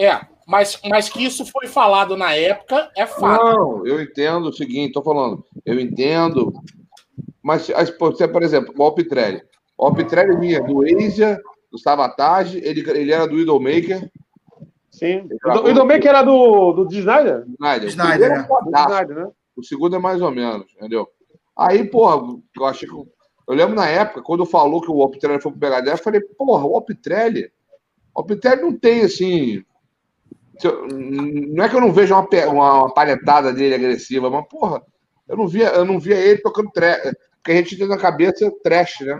É, 0.00 0.20
mas, 0.46 0.80
mas 0.88 1.08
que 1.08 1.24
isso 1.24 1.44
foi 1.46 1.66
falado 1.66 2.16
na 2.16 2.34
época 2.34 2.90
é 2.96 3.06
fato. 3.06 3.44
Não, 3.44 3.86
eu 3.86 4.00
entendo 4.00 4.48
o 4.48 4.52
seguinte, 4.52 4.94
tô 4.94 5.02
falando, 5.02 5.44
eu 5.64 5.78
entendo, 5.78 6.52
mas 7.42 7.70
as- 7.70 7.96
você, 7.96 8.26
por 8.26 8.42
exemplo, 8.42 8.74
o 8.76 8.82
Alpitrelli. 8.82 9.42
O 9.76 9.86
Alpitrelli 9.86 10.36
vinha 10.38 10.62
do 10.62 10.82
Asia, 10.82 11.38
do 11.70 11.78
Sabotage, 11.78 12.58
ele, 12.64 12.80
ele 12.90 13.12
era 13.12 13.26
do 13.26 13.36
Widowmaker, 13.36 14.10
Sim. 14.90 15.28
O 15.64 15.68
Idomaker 15.68 16.08
era 16.08 16.22
do, 16.22 16.72
do. 16.72 16.92
Snyder? 16.92 17.44
Snyder. 17.46 17.86
O 17.86 17.88
Snyder, 17.88 18.30
é. 18.30 19.14
né? 19.14 19.30
o 19.56 19.62
segundo 19.62 19.96
é 19.96 19.98
mais 19.98 20.20
ou 20.20 20.30
menos, 20.30 20.70
entendeu? 20.76 21.08
Aí, 21.56 21.84
porra, 21.84 22.20
eu 22.56 22.64
achei 22.66 22.88
que. 22.88 22.94
Eu 22.94 23.54
lembro 23.54 23.74
na 23.74 23.88
época, 23.88 24.22
quando 24.22 24.44
falou 24.44 24.80
que 24.80 24.90
o 24.90 25.02
Alpitrelli 25.02 25.40
foi 25.40 25.52
pro 25.52 25.60
Megadeth, 25.60 25.92
eu 25.92 25.98
falei, 25.98 26.20
porra, 26.20 26.64
o 26.66 26.74
Alpitrelli. 26.74 27.50
O 28.14 28.20
Alpitrelli 28.20 28.62
não 28.62 28.76
tem 28.76 29.02
assim. 29.02 29.64
Eu- 30.66 30.86
Não 30.88 31.64
é 31.64 31.68
que 31.68 31.76
eu 31.76 31.80
não 31.80 31.92
vejo 31.92 32.14
uma, 32.14 32.26
uma, 32.48 32.72
uma 32.82 32.94
palhetada 32.94 33.52
dele 33.52 33.74
agressiva, 33.74 34.30
mas, 34.30 34.46
porra, 34.48 34.82
eu 35.28 35.36
não 35.36 35.46
via, 35.48 35.68
eu 35.68 35.84
não 35.84 35.98
via 35.98 36.16
ele 36.16 36.40
tocando 36.40 36.70
trash. 36.70 37.00
Porque 37.36 37.52
a 37.52 37.54
gente 37.56 37.76
tem 37.78 37.88
na 37.88 37.96
cabeça 37.96 38.50
trash, 38.62 39.00
né? 39.00 39.18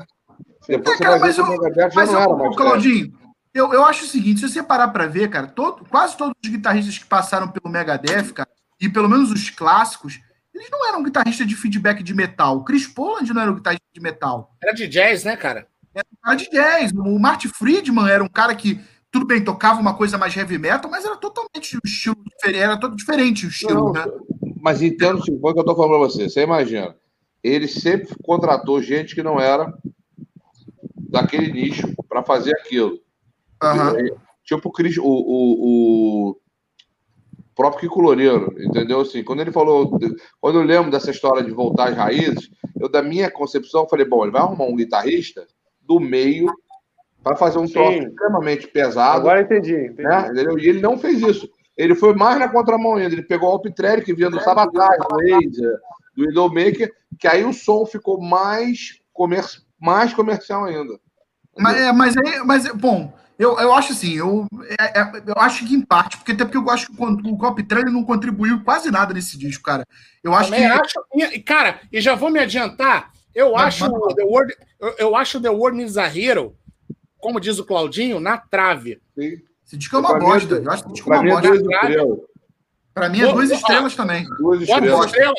Depois 0.68 0.94
É, 0.94 0.98
você 0.98 1.02
cara, 1.04 1.18
vai 1.18 1.28
mas 1.28 1.36
ver 1.36 1.42
que 1.44 1.48
o 1.50 1.54
eu- 1.54 1.60
Megadeth 1.62 1.90
já 1.94 2.04
não 2.06 2.20
era 2.20 2.28
mais 2.28 2.40
ô, 2.40 2.42
trash. 2.44 2.56
Claudinho, 2.56 3.12
eu, 3.54 3.72
eu 3.72 3.84
acho 3.84 4.04
o 4.04 4.08
seguinte: 4.08 4.40
se 4.40 4.48
você 4.48 4.62
parar 4.62 4.88
pra 4.88 5.06
ver, 5.06 5.28
cara, 5.30 5.46
todo, 5.46 5.84
quase 5.88 6.16
todos 6.16 6.34
os 6.44 6.50
guitarristas 6.50 6.98
que 6.98 7.06
passaram 7.06 7.48
pelo 7.48 7.72
Megadeth, 7.72 8.32
cara, 8.34 8.48
e 8.80 8.88
pelo 8.88 9.08
menos 9.08 9.30
os 9.30 9.48
clássicos, 9.50 10.20
eles 10.54 10.68
não 10.70 10.86
eram 10.88 11.02
guitarristas 11.02 11.46
de 11.46 11.54
feedback 11.56 12.02
de 12.02 12.14
metal. 12.14 12.58
O 12.58 12.64
Chris 12.64 12.86
Poland 12.86 13.32
não 13.32 13.40
era 13.42 13.50
um 13.50 13.54
guitarrista 13.54 13.86
de 13.92 14.00
metal. 14.00 14.54
Era 14.62 14.72
de 14.72 14.86
jazz, 14.86 15.24
né, 15.24 15.36
cara? 15.36 15.66
Era 15.94 16.06
um 16.12 16.16
cara 16.22 16.36
de 16.36 16.50
jazz. 16.50 16.92
O 16.92 17.18
Marty 17.18 17.48
Friedman 17.48 18.08
era 18.08 18.22
um 18.22 18.28
cara 18.28 18.54
que, 18.54 18.78
tudo 19.10 19.26
bem, 19.26 19.42
tocava 19.42 19.80
uma 19.80 19.94
coisa 19.94 20.16
mais 20.16 20.36
heavy 20.36 20.58
metal, 20.58 20.90
mas 20.90 21.04
era 21.04 21.16
totalmente 21.16 21.76
um 21.76 21.80
estilo 21.84 22.16
diferente, 22.24 22.62
era 22.62 22.78
todo 22.78 22.94
diferente 22.96 23.46
o 23.46 23.48
estilo, 23.48 23.74
Não, 23.74 23.92
né? 23.92 24.04
Mas 24.60 24.82
entendo 24.82 25.18
o 25.18 25.22
que 25.22 25.30
eu 25.32 25.64
tô 25.64 25.74
falando 25.74 25.90
pra 25.90 25.98
você. 25.98 26.28
Você 26.28 26.42
imagina, 26.42 26.94
ele 27.42 27.66
sempre 27.66 28.14
contratou 28.22 28.80
gente 28.82 29.14
que 29.14 29.22
não 29.22 29.40
era 29.40 29.72
daquele 30.96 31.52
nicho 31.52 31.92
para 32.08 32.22
fazer 32.22 32.52
aquilo. 32.52 33.00
Aham. 33.62 33.96
Tipo 34.44 34.68
o, 34.68 34.72
Cris- 34.72 34.98
o, 34.98 35.02
o, 35.04 36.30
o 36.30 36.40
próprio 37.54 37.80
Kiko 37.80 38.00
Loureiro, 38.00 38.54
entendeu? 38.62 39.00
Assim, 39.00 39.22
quando 39.22 39.40
ele 39.40 39.52
falou, 39.52 39.98
quando 40.40 40.58
eu 40.58 40.64
lembro 40.64 40.90
dessa 40.90 41.10
história 41.10 41.42
de 41.42 41.50
voltar 41.50 41.88
às 41.88 41.96
raízes, 41.96 42.50
eu 42.78 42.88
da 42.88 43.02
minha 43.02 43.30
concepção 43.30 43.88
falei, 43.88 44.06
bom, 44.06 44.22
ele 44.22 44.32
vai 44.32 44.42
arrumar 44.42 44.64
um 44.64 44.76
guitarrista 44.76 45.46
do 45.80 45.98
meio 46.00 46.52
para 47.22 47.36
fazer 47.36 47.58
um 47.58 47.66
troço 47.68 47.98
Sim. 47.98 48.06
extremamente 48.08 48.66
pesado, 48.68 49.18
Agora 49.18 49.40
entendi. 49.42 49.74
entendi. 49.74 50.02
né? 50.02 50.28
Entendeu? 50.30 50.58
E 50.58 50.68
ele 50.68 50.80
não 50.80 50.98
fez 50.98 51.20
isso. 51.20 51.48
Ele 51.76 51.94
foi 51.94 52.14
mais 52.14 52.38
na 52.38 52.48
contramão 52.48 52.96
ainda. 52.96 53.14
Ele 53.14 53.22
pegou 53.22 53.48
o 53.48 53.52
Alpitrelli, 53.52 54.02
que 54.02 54.14
vinha 54.14 54.30
do 54.30 54.40
Sabatage, 54.40 54.98
do 55.08 55.16
Laser, 55.16 55.76
do 56.16 56.24
Idolmaker, 56.30 56.92
que 57.18 57.26
aí 57.28 57.44
o 57.44 57.52
som 57.52 57.86
ficou 57.86 58.20
mais, 58.20 59.00
comer... 59.12 59.44
mais 59.80 60.12
comercial 60.12 60.64
ainda. 60.64 60.98
Mas, 61.58 61.76
é, 61.76 61.92
mas, 61.92 62.16
é, 62.16 62.38
mas 62.44 62.66
é, 62.66 62.72
bom, 62.72 63.12
eu, 63.38 63.58
eu 63.58 63.72
acho 63.72 63.92
assim, 63.92 64.14
eu, 64.14 64.46
é- 64.78 65.00
é- 65.00 65.22
eu 65.26 65.34
acho 65.36 65.66
que 65.66 65.74
em 65.74 65.80
parte, 65.80 66.16
porque 66.18 66.32
até 66.32 66.44
porque 66.44 66.58
eu 66.58 66.70
acho 66.70 66.86
que 66.86 67.02
o, 67.02 67.06
o 67.32 67.38
Cop 67.38 67.62
Trailer 67.62 67.92
não 67.92 68.04
contribuiu 68.04 68.62
quase 68.62 68.90
nada 68.90 69.12
nesse 69.14 69.38
disco, 69.38 69.64
cara. 69.64 69.84
Eu 70.22 70.34
acho 70.34 70.50
Também 70.50 70.66
que. 70.66 70.72
acho. 70.80 71.00
e, 71.34 71.40
Cara, 71.40 71.80
e 71.92 72.00
já 72.00 72.14
vou 72.14 72.30
me 72.30 72.38
adiantar. 72.40 73.10
Eu 73.34 73.52
Mas- 73.52 73.62
acho 73.80 73.90
mas- 73.90 74.14
The 74.14 74.24
World, 74.24 74.54
eu, 74.80 74.94
eu 74.98 75.16
acho 75.16 75.40
The 75.40 75.50
World 75.50 75.78
Needs 75.78 75.96
a 75.96 76.06
Hero, 76.06 76.54
como 77.20 77.40
diz 77.40 77.58
o 77.58 77.64
Claudinho, 77.64 78.18
na 78.20 78.38
trave. 78.38 79.00
Sim. 79.18 79.38
Esse 79.66 79.76
disco 79.76 79.96
é 79.96 79.98
uma 80.00 80.08
Pra 80.10 80.18
mim, 80.18 80.24
bosta. 80.26 80.54
Eu 80.56 80.70
acho 80.70 80.84
que 80.84 80.92
disco 80.92 81.12
é 81.12 81.16
uma 81.16 81.22
mim 81.22 81.30
é 81.30 81.32
bosta. 81.32 81.48
duas 81.48 81.60
estrelas. 81.72 82.18
Pra 82.92 83.08
mim 83.08 83.20
é 83.20 83.32
duas 83.32 83.50
estrelas 83.50 83.94
também. 83.96 84.24
Duas 84.38 84.62
estrelas. 84.62 85.06
estrelas? 85.06 85.38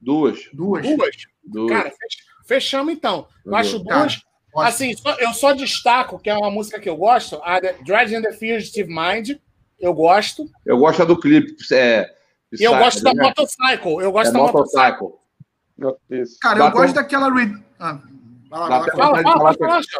Duas. 0.00 0.38
Duas. 0.52 0.82
Duas. 0.86 1.16
Duas. 1.44 1.70
Cara, 1.70 1.90
fech- 1.90 2.22
fechamos 2.46 2.92
então. 2.92 3.26
Eu 3.44 3.52
Entendeu? 3.52 3.58
acho 3.58 3.84
Cara, 3.84 4.00
duas. 4.02 4.22
Assim, 4.68 4.94
só- 4.96 5.16
eu 5.18 5.32
só 5.32 5.52
destaco 5.52 6.18
que 6.18 6.28
é 6.30 6.34
uma 6.36 6.50
música 6.50 6.78
que 6.78 6.88
eu 6.88 6.96
gosto, 6.96 7.40
a 7.42 7.60
The 7.60 7.74
Dread 7.84 8.14
and 8.14 8.22
the 8.22 8.32
Fugitive 8.32 8.88
Mind. 8.88 9.30
Eu 9.80 9.94
gosto. 9.94 10.48
Eu 10.64 10.78
gosto 10.78 11.04
do 11.04 11.18
clipe. 11.18 11.56
É, 11.72 12.08
E 12.58 12.62
eu 12.62 12.76
gosto 12.76 13.02
vai 18.58 18.60
lá, 18.60 18.68
Dá 18.68 18.78
vai 18.78 18.78
lá, 18.78 18.84
até 18.86 18.96
fala. 18.96 19.02
Fala, 19.02 19.06
vontade 19.06 19.24
de 19.24 19.32
fala, 19.32 19.38
falar 19.38 19.54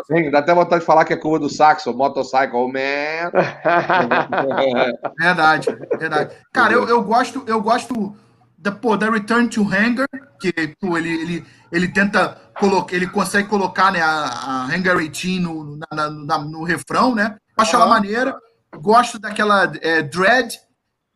pode 0.08 0.22
que- 0.24 0.30
dá 0.30 0.38
até 0.38 0.54
vontade 0.54 0.80
de 0.80 0.86
falar 0.86 1.04
que 1.04 1.12
é 1.12 1.16
curva 1.16 1.38
do 1.38 1.48
saxo, 1.48 1.92
motorcycle, 1.94 2.68
man. 2.72 3.30
Verdade, 5.18 5.68
verdade. 5.98 6.34
Cara, 6.52 6.72
eu, 6.74 6.88
eu 6.88 7.02
gosto, 7.02 7.42
eu 7.46 7.60
gosto 7.62 8.14
da, 8.58 8.70
pô, 8.72 8.96
da 8.96 9.10
Return 9.10 9.48
to 9.48 9.62
Hangar, 9.62 10.06
que 10.40 10.52
pô, 10.80 10.96
ele, 10.96 11.08
ele, 11.10 11.46
ele 11.70 11.88
tenta 11.88 12.40
colocar, 12.58 12.94
ele 12.94 13.06
consegue 13.06 13.48
colocar 13.48 13.90
né, 13.92 14.00
a, 14.00 14.08
a 14.24 14.64
Hangar 14.66 14.96
18 14.98 15.40
no, 15.40 15.76
na- 15.76 15.86
na- 15.92 16.10
na- 16.10 16.38
no 16.44 16.62
refrão, 16.62 17.14
né? 17.14 17.36
Acho 17.56 17.76
ela 17.76 17.84
Aham. 17.86 17.94
maneira. 17.94 18.36
Gosto 18.76 19.18
daquela 19.18 19.70
é, 19.82 20.00
Dread, 20.02 20.58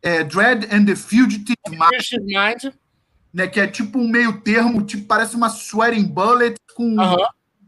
é, 0.03 0.23
Dread 0.23 0.67
and 0.71 0.85
the 0.85 0.95
Fugitive 0.95 1.55
Mind, 1.69 1.81
Fugitive 1.95 2.23
Mind. 2.25 2.73
Né? 3.37 3.47
Que 3.47 3.59
é 3.59 3.67
tipo 3.67 3.99
um 3.99 4.07
meio 4.09 4.41
termo, 4.41 4.81
tipo, 4.81 5.05
parece 5.05 5.35
uma 5.35 5.47
Sweating 5.47 6.05
Bullet 6.07 6.55
com 6.75 6.99
Aham. 6.99 7.17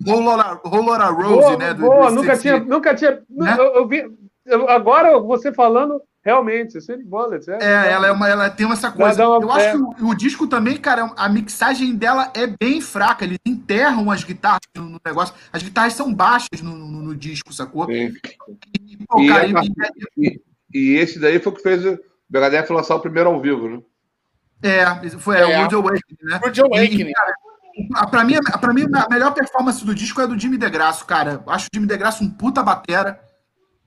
Roller, 0.05 0.59
Roller 0.65 1.01
a 1.01 1.09
Rose, 1.09 1.35
boa, 1.41 1.57
né? 1.57 1.73
do- 1.73 1.81
boa, 1.81 2.09
do 2.09 2.15
nunca 2.15 2.37
tinha, 2.37 2.59
nunca 2.59 2.95
tinha. 2.95 3.21
Né? 3.29 3.55
Eu, 3.59 3.65
eu 3.75 3.87
vi, 3.87 4.03
eu- 4.45 4.69
agora 4.69 5.19
você 5.19 5.53
falando, 5.53 6.01
realmente, 6.23 6.77
Sweet 6.77 7.03
Bullets. 7.03 7.47
É, 7.49 7.57
É, 7.61 7.91
ela, 7.91 8.07
é 8.07 8.11
uma, 8.11 8.27
ela 8.29 8.49
tem 8.49 8.69
essa 8.71 8.91
coisa. 8.91 9.27
uma- 9.27 9.41
eu 9.43 9.51
acho 9.51 9.65
é. 9.65 9.71
que 9.71 9.77
o, 10.03 10.07
o 10.09 10.15
disco 10.15 10.47
também, 10.47 10.77
cara, 10.77 11.11
a 11.17 11.29
mixagem 11.29 11.93
dela 11.95 12.31
é 12.33 12.47
bem 12.47 12.79
fraca. 12.81 13.25
Eles 13.25 13.37
enterram 13.45 14.09
as 14.09 14.23
guitarras 14.23 14.61
no, 14.75 14.83
no 14.83 15.01
negócio. 15.05 15.35
As 15.51 15.61
guitarras 15.61 15.93
são 15.93 16.13
baixas 16.13 16.61
no, 16.61 16.71
no- 16.75 17.01
no 17.03 17.15
disco, 17.15 17.53
sacou? 17.53 17.85
Sim. 17.85 18.13
E, 18.87 18.97
pô, 19.05 19.19
E 19.21 19.27
cara, 19.27 19.45
a- 19.45 19.63
e- 20.17 20.41
E 20.73 20.95
esse 20.97 21.19
daí 21.19 21.39
foi 21.39 21.51
o 21.51 21.55
que 21.55 21.63
fez 21.63 21.83
o 21.85 21.97
Megadeth 22.29 22.69
lançar 22.71 22.95
o 22.95 22.99
primeiro 22.99 23.27
ao 23.29 23.41
vivo, 23.41 23.67
né? 23.67 23.81
É, 24.61 25.09
foi 25.19 25.37
é, 25.37 25.41
É. 25.41 25.57
o 25.57 25.61
Wood 25.61 25.75
Awakening, 25.75 26.17
né? 26.23 26.39
Rude 26.43 26.61
Awakening. 26.61 27.09
E, 27.09 27.13
cara, 27.13 28.07
pra, 28.07 28.23
mim, 28.23 28.35
a- 28.35 28.57
pra 28.57 28.73
mim, 28.73 28.85
a 28.93 29.07
melhor 29.09 29.31
performance 29.33 29.85
do 29.85 29.95
disco 29.95 30.19
é 30.21 30.27
do 30.27 30.37
Jimmy 30.37 30.57
DeGrasso, 30.57 31.05
cara. 31.05 31.41
Acho 31.47 31.65
o 31.65 31.69
Jimmy 31.73 31.87
DeGrasso 31.87 32.23
um 32.23 32.29
puta 32.29 32.61
batera, 32.63 33.19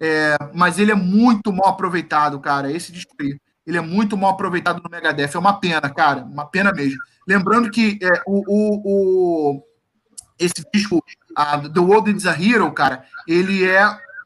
é, 0.00 0.36
mas 0.54 0.78
ele 0.78 0.90
é 0.92 0.94
muito 0.94 1.52
mal 1.52 1.68
aproveitado, 1.68 2.38
cara. 2.40 2.70
Esse 2.72 2.90
disco 2.92 3.12
aí. 3.20 3.38
Ele 3.66 3.78
é 3.78 3.80
muito 3.80 4.16
mal 4.16 4.30
aproveitado 4.30 4.82
no 4.82 4.90
Megadeth. 4.90 5.30
É 5.34 5.38
uma 5.38 5.60
pena, 5.60 5.88
cara. 5.88 6.22
Uma 6.24 6.46
pena 6.46 6.72
mesmo. 6.72 6.98
Lembrando 7.28 7.70
que 7.70 7.98
é, 8.02 8.20
o, 8.26 8.42
o- 8.48 8.82
o- 9.58 9.64
esse 10.38 10.54
disco, 10.74 11.00
a 11.36 11.56
The 11.58 11.78
World 11.78 12.10
Is 12.10 12.26
a 12.26 12.32
Hero, 12.32 12.72
cara, 12.72 13.04
ele 13.28 13.64
é 13.68 13.84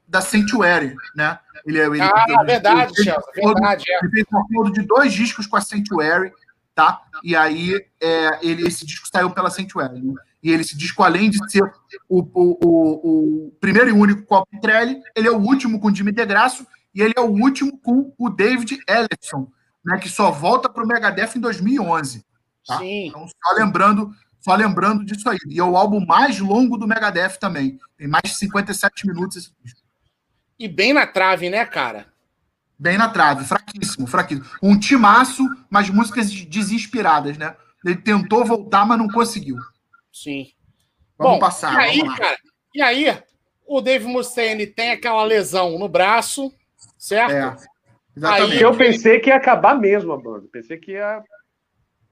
da 0.09 0.23
Sanctuary, 0.23 0.95
né? 1.15 1.39
Ele, 1.67 1.81
ele, 1.81 2.01
ah, 2.01 2.25
ele, 2.29 2.45
verdade, 2.45 2.93
ele, 2.97 3.05
Chelsea, 3.05 3.33
verdade. 3.35 3.85
É. 3.91 3.99
Ele 3.99 4.11
fez 4.11 4.27
um 4.33 4.39
acordo 4.39 4.73
de 4.73 4.83
dois 4.83 5.13
discos 5.13 5.47
com 5.49 5.57
a 5.57 5.61
Sanctuary, 5.61 6.33
tá? 6.75 7.03
E 7.25 7.35
aí 7.35 7.75
é, 8.01 8.39
ele, 8.41 8.67
esse 8.69 8.87
disco 8.87 9.09
saiu 9.13 9.31
pela 9.31 9.51
Sanctuary. 9.51 10.01
Né? 10.01 10.15
E 10.43 10.53
ele, 10.53 10.63
esse 10.63 10.77
disco, 10.77 11.03
além 11.03 11.29
de 11.29 11.39
ser 11.51 11.65
o, 12.09 12.21
o, 12.21 12.59
o, 12.65 13.47
o 13.47 13.51
primeiro 13.61 13.91
e 13.91 13.93
único 13.93 14.23
com 14.23 14.37
a 14.37 14.47
Petrelli, 14.47 15.01
ele 15.17 15.27
é 15.27 15.31
o 15.33 15.41
último 15.41 15.81
com 15.81 15.89
o 15.89 15.95
Jimmy 15.95 16.13
DeGrasso 16.13 16.65
e 16.95 17.03
ele 17.03 17.15
é 17.17 17.21
o 17.21 17.31
último 17.31 17.77
com 17.79 18.15
o 18.17 18.31
David 18.31 18.79
Ellison, 18.89 19.51
né, 19.85 19.99
que 19.99 20.09
só 20.09 20.31
volta 20.31 20.69
para 20.69 20.85
o 20.85 20.87
Megadeth 20.87 21.37
em 21.37 21.41
2011. 21.41 22.25
Tá? 22.65 22.79
Sim. 22.79 23.09
Então, 23.09 23.27
só 23.27 23.55
lembrando, 23.57 24.11
só 24.41 24.55
lembrando 24.55 25.05
disso 25.05 25.29
aí. 25.29 25.39
E 25.49 25.59
é 25.59 25.65
o 25.65 25.77
álbum 25.77 26.05
mais 26.07 26.39
longo 26.39 26.77
do 26.77 26.87
Megadeth 26.87 27.39
também. 27.41 27.79
Tem 27.99 28.07
mais 28.07 28.23
de 28.25 28.37
57 28.37 29.07
minutos 29.07 29.37
esse 29.37 29.53
disco. 29.65 29.86
E 30.59 30.67
bem 30.69 30.93
na 30.93 31.07
trave, 31.07 31.51
né, 31.51 31.65
cara? 31.67 32.07
Bem 32.79 32.99
na 32.99 33.09
trave, 33.09 33.45
fraquíssimo, 33.45 34.07
fraquíssimo. 34.07 34.47
Um 34.63 34.79
timaço, 34.79 35.43
mas 35.71 35.89
músicas 35.89 36.31
desesperadas, 36.31 37.39
né? 37.39 37.57
Ele 37.85 37.97
tentou 37.97 38.45
voltar, 38.45 38.85
mas 38.87 38.99
não 38.99 39.09
conseguiu. 39.09 39.57
Sim. 40.13 40.49
Vamos 41.19 41.35
Bom, 41.35 41.39
passar. 41.39 41.75
E 41.75 41.77
aí, 41.79 42.17
cara, 42.17 42.37
e 42.75 42.83
aí, 42.83 43.19
o 43.67 43.81
Dave 43.81 44.07
Mustaine 44.07 44.67
tem 44.67 44.91
aquela 44.91 45.25
lesão 45.25 45.79
no 45.79 45.89
braço, 45.89 46.53
certo? 46.99 47.33
É, 47.33 47.57
exatamente. 48.17 48.53
Aí, 48.53 48.63
eu 48.63 48.77
pensei 48.77 49.21
que 49.21 49.31
ia 49.31 49.37
acabar 49.37 49.79
mesmo 49.79 50.13
a 50.13 50.19
banda. 50.19 50.47
Pensei 50.53 50.77
que 50.77 50.93
ia. 50.93 51.23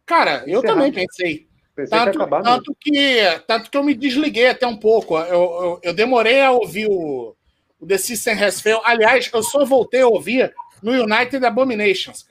Cara, 0.06 0.44
eu 0.47 0.62
também 0.62 0.90
pensei. 0.92 1.47
Pensei 1.74 1.98
tanto, 1.98 2.12
que, 2.12 2.18
ia 2.18 2.24
acabar 2.24 2.42
tanto 2.42 2.76
que 2.81 3.42
tanto 3.47 3.70
que 3.70 3.76
eu 3.76 3.84
me 3.84 3.94
desliguei 3.94 4.48
até 4.48 4.66
um 4.66 4.76
pouco. 4.76 5.18
Eu, 5.18 5.26
eu, 5.26 5.81
eu 5.82 5.94
demorei 5.94 6.40
a 6.40 6.52
ouvir 6.52 6.86
o, 6.89 7.36
o 7.84 7.86
The 7.86 7.98
System 7.98 8.42
Has 8.42 8.60
Failed. 8.60 8.82
Aliás, 8.84 9.30
eu 9.32 9.42
só 9.42 9.64
voltei 9.64 10.00
a 10.00 10.08
ouvir 10.08 10.52
no 10.82 10.92
United 10.92 11.44
Abominations, 11.44 12.26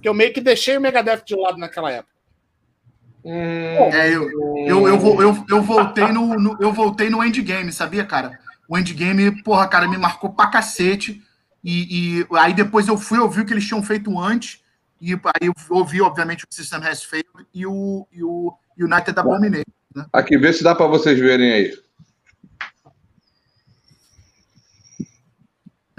que 0.00 0.08
eu 0.08 0.14
meio 0.14 0.32
que 0.32 0.40
deixei 0.40 0.76
o 0.76 0.80
Megadeth 0.80 1.24
de 1.26 1.34
lado 1.34 1.58
naquela 1.58 1.90
época. 1.90 2.12
Hum, 3.24 3.32
é, 3.92 4.08
eu, 4.08 4.30
eu, 4.66 4.88
eu, 4.88 5.20
eu, 5.20 5.44
eu, 5.48 5.62
voltei 5.62 6.08
no, 6.08 6.38
no, 6.38 6.56
eu 6.60 6.72
voltei 6.72 7.08
no 7.08 7.22
Endgame, 7.22 7.72
sabia, 7.72 8.04
cara? 8.04 8.38
O 8.68 8.78
Endgame, 8.78 9.42
porra, 9.42 9.68
cara, 9.68 9.88
me 9.88 9.98
marcou 9.98 10.30
pra 10.30 10.48
cacete. 10.48 11.22
E, 11.62 12.20
e 12.20 12.26
aí 12.36 12.52
depois 12.54 12.88
eu 12.88 12.96
fui 12.96 13.18
ouvir 13.18 13.42
o 13.42 13.44
que 13.44 13.52
eles 13.52 13.66
tinham 13.66 13.82
feito 13.82 14.18
antes. 14.18 14.60
E 15.00 15.12
aí 15.12 15.48
eu 15.48 15.54
ouvi, 15.70 16.00
obviamente, 16.00 16.44
o 16.44 16.46
System 16.48 16.80
Has 16.80 17.02
Failed 17.02 17.28
e 17.52 17.66
o, 17.66 18.06
e 18.12 18.22
o 18.22 18.52
United 18.78 19.18
Abominations. 19.18 19.64
Né? 19.94 20.06
Aqui, 20.12 20.36
vê 20.36 20.52
se 20.52 20.64
dá 20.64 20.74
para 20.74 20.86
vocês 20.86 21.18
verem 21.18 21.52
aí. 21.52 21.78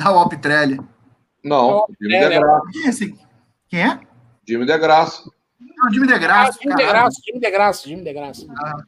Ah, 0.03 0.11
o 0.11 0.19
Alpitrelli. 0.19 0.79
Não, 1.43 1.85
Jimmy 2.01 2.15
é, 2.15 2.29
DeGrasse. 2.29 2.71
Quem 2.71 2.83
é 2.83 2.89
esse? 2.89 3.19
Quem 3.69 3.81
é? 3.81 3.99
Jimmy 4.47 4.65
DeGrasse. 4.65 5.29
Não, 5.59 5.91
Jimmy 5.91 6.07
DeGrasse. 6.07 6.57
Ah, 6.57 6.61
Jimmy 6.61 6.75
DeGrasse, 6.75 7.21
Jimmy 7.25 7.39
DeGrasse, 7.39 7.89
Jimmy 7.89 8.03
DeGrasse. 8.03 8.47
Ah. 8.51 8.83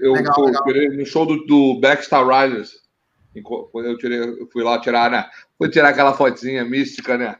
Eu, 0.00 0.12
legal, 0.12 0.34
eu 0.38 0.44
legal. 0.64 0.96
no 0.96 1.06
show 1.06 1.24
do, 1.24 1.44
do 1.46 1.80
Backstar 1.80 2.26
Riders, 2.26 2.82
quando 3.42 3.88
eu, 3.88 3.98
tirei, 3.98 4.18
eu 4.18 4.48
fui 4.52 4.62
lá 4.62 4.78
tirar, 4.80 5.10
né? 5.10 5.28
Fui 5.56 5.68
tirar 5.68 5.88
aquela 5.88 6.14
fotinha 6.14 6.64
mística, 6.64 7.16
né? 7.16 7.36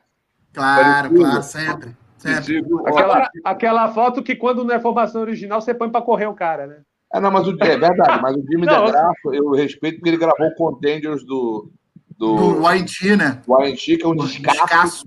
Claro, 0.53 1.15
claro, 1.15 1.43
sempre. 1.43 1.97
sempre. 2.17 2.65
Aquela, 2.87 3.31
aquela 3.45 3.93
foto 3.93 4.23
que 4.23 4.37
quando 4.37 4.65
não 4.65 4.75
é 4.75 4.81
formação 4.81 5.21
original, 5.21 5.61
você 5.61 5.75
põe 5.75 5.91
para 5.91 6.03
correr 6.03 6.27
o 6.27 6.35
cara, 6.35 6.67
né? 6.67 6.83
É, 7.15 7.21
não, 7.21 7.31
mas 7.31 7.47
o, 7.47 7.53
é 7.61 7.79
verdade, 7.79 8.21
mas 8.21 8.37
o 8.37 8.43
Jimmy 8.43 8.67
DeGrasso, 8.67 9.33
eu 9.33 9.53
respeito 9.53 9.99
porque 9.99 10.11
ele 10.11 10.17
gravou 10.17 10.49
o 10.49 10.55
Contenders 10.57 11.25
do. 11.25 11.71
Do, 12.19 12.61
do 12.61 12.71
YNT, 12.71 13.17
né? 13.17 13.43
O 13.47 13.63
YNT, 13.63 13.99
que 13.99 14.05
é 14.05 14.09
um 14.09 14.17
descasso. 14.17 15.07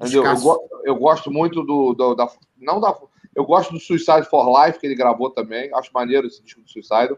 Entendeu? 0.00 0.24
Eu, 0.24 0.68
eu, 0.84 0.96
gosto 0.96 1.30
muito 1.30 1.62
do, 1.62 1.94
do, 1.94 2.14
da. 2.14 2.28
Não 2.60 2.80
da. 2.80 2.94
Eu 3.36 3.44
gosto 3.44 3.72
do 3.72 3.80
Suicide 3.80 4.28
for 4.28 4.64
Life, 4.64 4.80
que 4.80 4.86
ele 4.86 4.96
gravou 4.96 5.30
também. 5.30 5.72
Acho 5.74 5.90
maneiro 5.94 6.26
esse 6.26 6.42
disco 6.42 6.60
do 6.60 6.68
Suicide. 6.68 7.16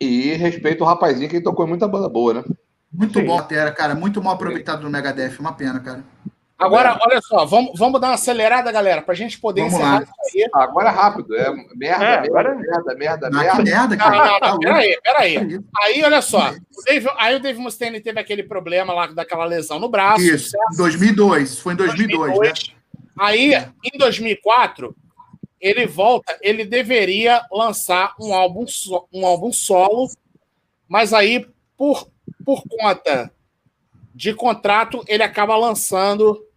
E 0.00 0.32
respeito 0.34 0.82
o 0.82 0.86
rapazinho 0.86 1.28
que 1.28 1.36
ele 1.36 1.44
tocou 1.44 1.64
em 1.64 1.68
muita 1.68 1.88
banda 1.88 2.08
boa, 2.08 2.34
né? 2.34 2.44
Muito 2.92 3.18
Sim. 3.18 3.26
bom, 3.26 3.40
Terra, 3.42 3.70
cara. 3.70 3.94
Muito 3.94 4.22
mal 4.22 4.34
aproveitado 4.34 4.82
no 4.82 4.90
Megadeth. 4.90 5.38
Uma 5.38 5.52
pena, 5.52 5.78
cara. 5.80 6.04
Agora, 6.58 6.98
olha 7.06 7.20
só, 7.22 7.44
vamos, 7.44 7.78
vamos 7.78 8.00
dar 8.00 8.08
uma 8.08 8.14
acelerada, 8.14 8.72
galera, 8.72 9.00
para 9.00 9.12
a 9.14 9.16
gente 9.16 9.38
poder 9.38 9.60
vamos 9.60 9.76
encerrar 9.76 10.00
lá. 10.00 10.02
isso 10.02 10.12
aí. 10.34 10.50
Agora 10.52 10.88
é 10.88 10.92
rápido, 10.92 11.36
é 11.36 11.52
merda, 11.76 12.04
é, 12.04 12.14
agora... 12.18 12.54
merda, 12.56 12.94
merda, 12.96 12.96
merda, 12.96 13.30
merda. 13.30 13.62
merda, 13.62 13.96
cara. 13.96 14.16
Não, 14.16 14.40
não, 14.40 14.50
não, 14.50 14.58
peraí, 14.58 14.98
peraí. 15.00 15.60
Aí, 15.80 16.02
olha 16.02 16.20
só, 16.20 16.50
o 16.50 16.84
Dave, 16.84 17.08
aí 17.16 17.36
o 17.36 17.40
Dave 17.40 17.60
Mustaine 17.60 18.00
teve 18.00 18.18
aquele 18.18 18.42
problema 18.42 18.92
lá 18.92 19.06
daquela 19.06 19.44
lesão 19.44 19.78
no 19.78 19.88
braço. 19.88 20.20
Isso, 20.20 20.56
em 20.72 20.76
2002, 20.76 21.60
foi 21.60 21.74
em 21.74 21.76
2002, 21.76 22.18
2002 22.34 22.68
né? 22.68 22.74
Aí, 23.20 23.54
em 23.84 23.96
2004, 23.96 24.96
ele 25.60 25.86
volta, 25.86 26.36
ele 26.42 26.64
deveria 26.64 27.40
lançar 27.52 28.14
um 28.20 28.34
álbum, 28.34 28.64
um 29.12 29.24
álbum 29.24 29.52
solo, 29.52 30.08
mas 30.88 31.12
aí, 31.12 31.46
por, 31.76 32.08
por 32.44 32.64
conta 32.68 33.30
de 34.12 34.34
contrato, 34.34 35.04
ele 35.06 35.22
acaba 35.22 35.56
lançando 35.56 36.47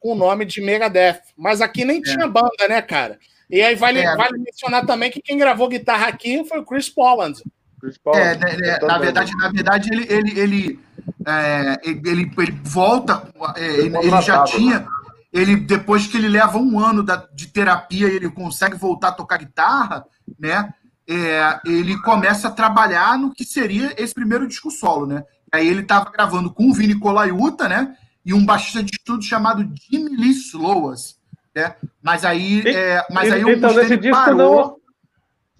com 0.00 0.12
o 0.12 0.14
nome 0.14 0.44
de 0.44 0.60
Megadeth. 0.60 1.20
Mas 1.36 1.60
aqui 1.60 1.84
nem 1.84 1.98
é. 1.98 2.02
tinha 2.02 2.26
banda, 2.26 2.68
né, 2.68 2.80
cara? 2.82 3.18
E 3.50 3.62
aí 3.62 3.74
vale, 3.74 4.00
é. 4.00 4.16
vale 4.16 4.38
mencionar 4.38 4.84
também 4.84 5.10
que 5.10 5.22
quem 5.22 5.38
gravou 5.38 5.68
guitarra 5.68 6.08
aqui 6.08 6.44
foi 6.44 6.58
o 6.60 6.64
Chris 6.64 6.88
Poland. 6.88 7.42
Chris 7.80 7.96
Poland. 7.96 8.20
É, 8.20 8.36
né, 8.36 8.56
né 8.56 8.78
na 8.82 8.98
verdade, 8.98 9.32
na 9.36 9.50
verdade, 9.50 9.88
ele, 9.92 10.06
ele, 10.12 10.40
ele, 10.40 10.80
é, 11.26 11.76
ele, 11.82 12.02
ele, 12.04 12.32
ele, 12.36 12.60
volta, 12.62 13.22
é, 13.56 13.64
ele, 13.64 13.96
ele 13.96 14.20
já 14.20 14.44
tinha. 14.44 14.86
Ele, 15.32 15.56
depois 15.56 16.06
que 16.06 16.16
ele 16.16 16.28
leva 16.28 16.58
um 16.58 16.78
ano 16.78 17.02
da, 17.02 17.16
de 17.34 17.48
terapia, 17.48 18.06
ele 18.06 18.30
consegue 18.30 18.76
voltar 18.76 19.08
a 19.08 19.12
tocar 19.12 19.38
guitarra, 19.38 20.04
né? 20.38 20.72
É, 21.08 21.60
ele 21.64 21.98
começa 22.02 22.48
a 22.48 22.50
trabalhar 22.50 23.18
no 23.18 23.32
que 23.32 23.44
seria 23.44 23.94
esse 23.96 24.14
primeiro 24.14 24.46
disco 24.46 24.70
solo, 24.70 25.06
né? 25.06 25.24
Aí 25.50 25.66
ele 25.66 25.80
estava 25.80 26.10
gravando 26.10 26.52
com 26.52 26.68
o 26.68 26.74
Vini 26.74 26.98
Colaiuta, 26.98 27.68
né? 27.68 27.96
E 28.24 28.34
um 28.34 28.44
baixista 28.44 28.82
de 28.82 28.92
estudo 28.92 29.22
chamado 29.22 29.68
Jimmy 29.90 30.16
Lee 30.16 30.32
Sloas. 30.32 31.18
Né? 31.54 31.74
Mas 32.02 32.24
aí, 32.24 32.62
é, 32.66 33.04
mas 33.10 33.32
aí 33.32 33.42
então, 33.42 33.70
o 33.70 33.74
nesse 33.74 33.96
disco 33.96 34.16
parou. 34.16 34.80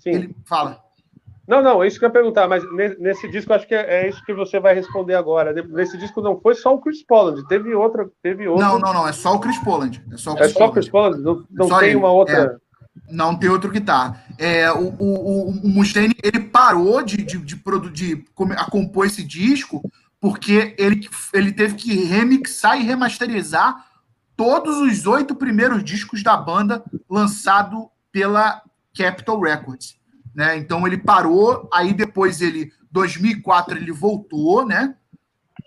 Não... 0.04 0.12
Ele 0.12 0.34
fala. 0.44 0.82
Não, 1.48 1.62
não, 1.62 1.82
é 1.82 1.86
isso 1.86 1.98
que 1.98 2.04
eu 2.04 2.08
ia 2.08 2.12
perguntar, 2.12 2.46
mas 2.46 2.62
nesse 2.98 3.26
disco 3.30 3.54
acho 3.54 3.66
que 3.66 3.74
é, 3.74 4.02
é 4.04 4.08
isso 4.10 4.22
que 4.26 4.34
você 4.34 4.60
vai 4.60 4.74
responder 4.74 5.14
agora. 5.14 5.50
Nesse 5.70 5.96
disco 5.96 6.20
não 6.20 6.38
foi 6.38 6.54
só 6.54 6.74
o 6.74 6.78
Chris 6.78 7.02
Poland, 7.02 7.42
teve 7.48 7.74
outra, 7.74 8.06
teve 8.22 8.46
outra. 8.46 8.66
Não, 8.66 8.78
não, 8.78 8.92
não, 8.92 9.08
é 9.08 9.12
só 9.12 9.34
o 9.34 9.40
Chris 9.40 9.58
Poland. 9.58 10.04
É 10.12 10.16
só 10.18 10.34
o 10.34 10.36
é 10.36 10.40
Chris, 10.40 10.50
é 10.50 10.58
Poland. 10.58 10.74
Chris 10.74 10.88
Poland, 10.90 11.22
não, 11.22 11.44
não 11.50 11.78
tem 11.78 11.88
ele. 11.88 11.96
uma 11.96 12.12
outra. 12.12 12.36
É, 12.36 12.56
não 13.10 13.34
tem 13.34 13.48
outro 13.48 13.70
guitarra. 13.70 14.22
É, 14.36 14.70
o, 14.70 14.94
o, 14.98 15.48
o 15.48 15.68
Mustaine 15.68 16.14
ele 16.22 16.40
parou 16.40 17.02
de, 17.02 17.16
de, 17.16 17.38
de, 17.38 17.56
de, 17.56 17.90
de 17.90 18.24
a 18.54 18.70
compor 18.70 19.06
esse 19.06 19.24
disco 19.24 19.80
porque 20.20 20.74
ele, 20.78 21.08
ele 21.32 21.52
teve 21.52 21.74
que 21.74 21.94
remixar 22.04 22.78
e 22.78 22.84
remasterizar 22.84 23.84
todos 24.36 24.78
os 24.78 25.06
oito 25.06 25.34
primeiros 25.34 25.82
discos 25.82 26.22
da 26.22 26.36
banda 26.36 26.84
lançado 27.08 27.90
pela 28.12 28.62
Capitol 28.96 29.40
Records, 29.40 29.96
né? 30.34 30.56
Então 30.56 30.86
ele 30.86 30.98
parou, 30.98 31.68
aí 31.72 31.92
depois 31.92 32.40
ele 32.40 32.72
2004 32.90 33.76
ele 33.76 33.92
voltou, 33.92 34.64
né? 34.64 34.94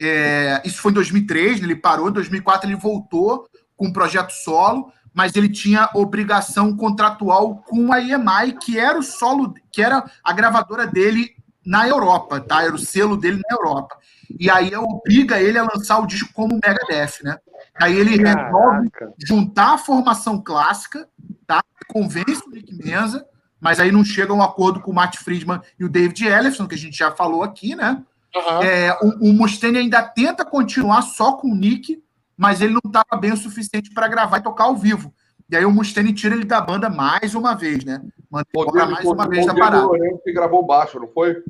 É, 0.01 0.61
isso 0.65 0.81
foi 0.81 0.91
em 0.91 0.95
2003, 0.95 1.59
né? 1.59 1.65
ele 1.67 1.75
parou, 1.75 2.09
em 2.09 2.13
2004 2.13 2.69
ele 2.69 2.75
voltou 2.75 3.47
com 3.75 3.87
um 3.87 3.93
projeto 3.93 4.31
solo, 4.31 4.91
mas 5.13 5.35
ele 5.35 5.49
tinha 5.49 5.89
obrigação 5.93 6.75
contratual 6.75 7.57
com 7.67 7.91
a 7.91 7.99
EMI, 7.99 8.57
que 8.61 8.79
era 8.79 8.97
o 8.97 9.03
solo, 9.03 9.53
que 9.71 9.81
era 9.81 10.09
a 10.23 10.33
gravadora 10.33 10.87
dele 10.87 11.35
na 11.65 11.87
Europa, 11.87 12.39
tá? 12.39 12.63
Era 12.63 12.73
o 12.73 12.79
selo 12.79 13.17
dele 13.17 13.41
na 13.49 13.55
Europa. 13.55 13.97
E 14.39 14.49
aí 14.49 14.75
obriga 14.75 15.39
ele 15.39 15.57
a 15.57 15.63
lançar 15.63 15.99
o 15.99 16.07
disco 16.07 16.33
como 16.33 16.59
Megadeth, 16.63 17.23
né? 17.23 17.37
Aí 17.79 17.97
ele 17.97 18.21
Caraca. 18.21 18.45
resolve 18.45 18.89
juntar 19.25 19.73
a 19.73 19.77
formação 19.77 20.41
clássica, 20.41 21.07
tá? 21.47 21.63
Convence 21.87 22.41
o 22.47 22.51
Nick 22.51 22.73
Menza, 22.73 23.25
mas 23.59 23.79
aí 23.79 23.91
não 23.91 24.03
chega 24.03 24.31
a 24.31 24.35
um 24.35 24.41
acordo 24.41 24.79
com 24.79 24.91
o 24.91 24.93
Matt 24.93 25.17
Friedman 25.17 25.61
e 25.79 25.85
o 25.85 25.89
David 25.89 26.25
Ellison, 26.25 26.67
que 26.67 26.75
a 26.75 26.77
gente 26.77 26.97
já 26.97 27.11
falou 27.11 27.43
aqui, 27.43 27.75
né? 27.75 28.03
Uhum. 28.35 28.61
É, 28.61 28.97
o, 29.01 29.29
o 29.29 29.33
Mustaine 29.33 29.77
ainda 29.77 30.01
tenta 30.01 30.45
continuar 30.45 31.01
só 31.01 31.33
com 31.33 31.49
o 31.49 31.55
Nick, 31.55 32.01
mas 32.37 32.61
ele 32.61 32.73
não 32.73 32.81
estava 32.85 33.19
bem 33.19 33.33
o 33.33 33.37
suficiente 33.37 33.91
para 33.93 34.07
gravar 34.07 34.39
e 34.39 34.43
tocar 34.43 34.65
ao 34.65 34.75
vivo. 34.75 35.13
E 35.49 35.55
aí 35.55 35.65
o 35.65 35.71
Mustaine 35.71 36.13
tira 36.13 36.33
ele 36.33 36.45
da 36.45 36.61
banda 36.61 36.89
mais 36.89 37.35
uma 37.35 37.53
vez, 37.53 37.83
né? 37.83 38.01
Manda 38.31 38.85
mais 38.87 39.05
uma 39.05 39.27
vez 39.27 39.45
na 39.45 39.53
parada. 39.53 39.85
O 39.85 40.17
que 40.19 40.31
gravou 40.31 40.65
baixo, 40.65 40.97
não 40.97 41.09
foi? 41.09 41.43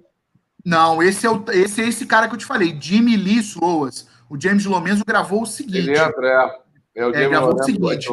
Não, 0.65 1.01
esse 1.01 1.25
é, 1.25 1.29
o, 1.29 1.43
esse 1.49 1.81
é 1.81 1.87
esse 1.87 2.05
cara 2.05 2.27
que 2.27 2.35
eu 2.35 2.39
te 2.39 2.45
falei, 2.45 2.77
Jimmy 2.79 3.15
Lee 3.15 3.39
Sloas. 3.39 4.07
O 4.29 4.39
James 4.39 4.65
Lomenzo 4.65 5.03
gravou 5.05 5.43
o 5.43 5.45
seguinte. 5.45 5.89
Ele 5.89 5.99
entra, 5.99 6.27
é. 6.27 7.01
É, 7.01 7.05
o 7.05 7.15
é, 7.15 7.29
gravou 7.29 7.53
o 7.53 7.63
seguinte. 7.63 8.07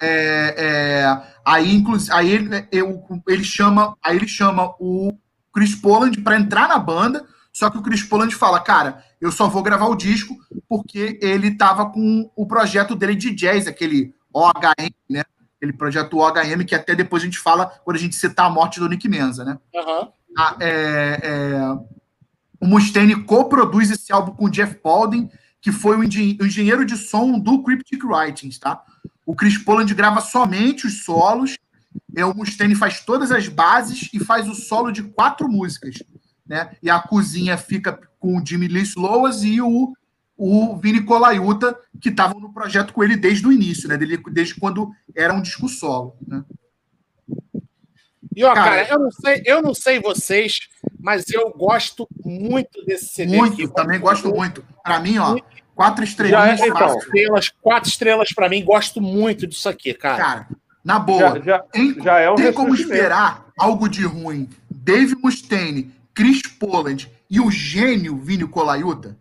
É, 0.00 0.54
é, 0.56 1.22
aí, 1.44 1.74
inclusive, 1.74 2.12
aí 2.12 2.30
ele, 2.30 2.68
eu, 2.70 3.02
ele 3.26 3.44
chama, 3.44 3.96
aí 4.02 4.16
ele 4.16 4.28
chama 4.28 4.74
o 4.78 5.12
Chris 5.52 5.74
Poland 5.74 6.20
para 6.20 6.36
entrar 6.36 6.68
na 6.68 6.78
banda, 6.78 7.26
Só 7.52 7.68
que 7.70 7.78
o 7.78 7.82
Chris 7.82 8.02
Poland 8.02 8.34
fala, 8.34 8.60
cara, 8.60 9.02
eu 9.20 9.32
só 9.32 9.48
vou 9.48 9.62
gravar 9.62 9.86
o 9.86 9.96
disco 9.96 10.36
porque 10.68 11.18
ele 11.20 11.56
tava 11.56 11.90
com 11.90 12.30
o 12.36 12.46
projeto 12.46 12.94
dele 12.94 13.14
de 13.14 13.34
jazz, 13.34 13.66
aquele 13.66 14.14
OHM, 14.32 14.94
né? 15.10 15.24
Aquele 15.56 15.72
projeto 15.72 16.18
OHM 16.18 16.64
que 16.64 16.74
até 16.74 16.94
depois 16.94 17.22
a 17.22 17.26
gente 17.26 17.38
fala 17.38 17.66
quando 17.84 17.96
a 17.96 18.00
gente 18.00 18.14
citar 18.14 18.46
a 18.46 18.50
morte 18.50 18.78
do 18.78 18.88
Nick 18.88 19.08
Menza, 19.08 19.44
né? 19.44 19.58
Aham. 19.74 20.12
Ah, 20.40 20.56
é, 20.60 21.18
é, 21.20 21.60
o 22.60 22.66
Mustaine 22.66 23.24
coproduz 23.24 23.90
esse 23.90 24.12
álbum 24.12 24.30
com 24.36 24.44
o 24.44 24.50
Jeff 24.50 24.76
Paulding, 24.76 25.28
que 25.60 25.72
foi 25.72 25.96
o, 25.96 26.04
engen- 26.04 26.38
o 26.40 26.46
engenheiro 26.46 26.84
de 26.84 26.96
som 26.96 27.40
do 27.40 27.60
Cryptic 27.60 28.04
Writings, 28.04 28.56
tá? 28.56 28.80
O 29.26 29.34
Chris 29.34 29.58
Poland 29.58 29.92
grava 29.94 30.20
somente 30.20 30.86
os 30.86 31.04
solos, 31.04 31.56
é, 32.16 32.24
o 32.24 32.32
Mustaine 32.32 32.76
faz 32.76 33.00
todas 33.00 33.32
as 33.32 33.48
bases 33.48 34.08
e 34.14 34.20
faz 34.20 34.48
o 34.48 34.54
solo 34.54 34.92
de 34.92 35.02
quatro 35.02 35.48
músicas, 35.48 35.96
né? 36.46 36.70
E 36.80 36.88
a 36.88 37.00
cozinha 37.00 37.56
fica 37.58 37.98
com 38.20 38.38
o 38.38 38.46
Jimmy 38.46 38.68
Lee 38.68 38.82
Sloas 38.84 39.42
e 39.42 39.60
o, 39.60 39.92
o 40.36 40.76
Vini 40.76 41.02
Colaiuta, 41.02 41.76
que 42.00 42.10
estavam 42.10 42.38
no 42.38 42.52
projeto 42.52 42.92
com 42.92 43.02
ele 43.02 43.16
desde 43.16 43.44
o 43.44 43.52
início, 43.52 43.88
né? 43.88 43.96
Desde 43.96 44.54
quando 44.54 44.92
era 45.16 45.34
um 45.34 45.42
disco 45.42 45.68
solo, 45.68 46.16
né? 46.24 46.44
E 48.38 48.44
ó, 48.44 48.54
cara, 48.54 48.84
Cara, 48.84 48.88
eu 48.88 48.98
não 49.00 49.10
sei, 49.10 49.42
eu 49.44 49.60
não 49.60 49.74
sei 49.74 49.98
vocês, 50.00 50.60
mas 51.00 51.28
eu 51.28 51.50
gosto 51.50 52.08
muito 52.24 52.84
desse 52.84 53.06
CD 53.08 53.36
Muito, 53.36 53.54
aqui. 53.64 53.74
também 53.74 53.98
gosto 53.98 54.28
muito. 54.32 54.64
Para 54.84 55.00
mim, 55.00 55.18
ó, 55.18 55.36
quatro 55.74 56.04
Já 56.04 56.10
estrelinhas 56.12 56.60
é, 56.60 56.68
então. 56.68 56.78
Quatro 56.78 56.98
estrelas, 57.00 57.52
quatro 57.60 57.88
estrelas 57.90 58.28
pra 58.32 58.48
mim. 58.48 58.64
Gosto 58.64 59.00
muito 59.00 59.44
disso 59.44 59.68
aqui, 59.68 59.92
cara. 59.92 60.16
Cara, 60.22 60.48
na 60.84 61.00
boa, 61.00 61.38
Já, 61.38 61.40
já, 61.40 61.58
tem, 61.58 62.00
já 62.00 62.20
é 62.20 62.30
um 62.30 62.36
tem 62.36 62.52
como 62.52 62.72
esperar 62.76 63.48
algo 63.58 63.88
de 63.88 64.04
ruim. 64.06 64.48
Dave 64.70 65.16
Mustaine, 65.16 65.92
Chris 66.14 66.40
Poland 66.42 67.10
e 67.28 67.40
o 67.40 67.50
gênio 67.50 68.16
Vini 68.18 68.46
Colaiuta, 68.46 69.16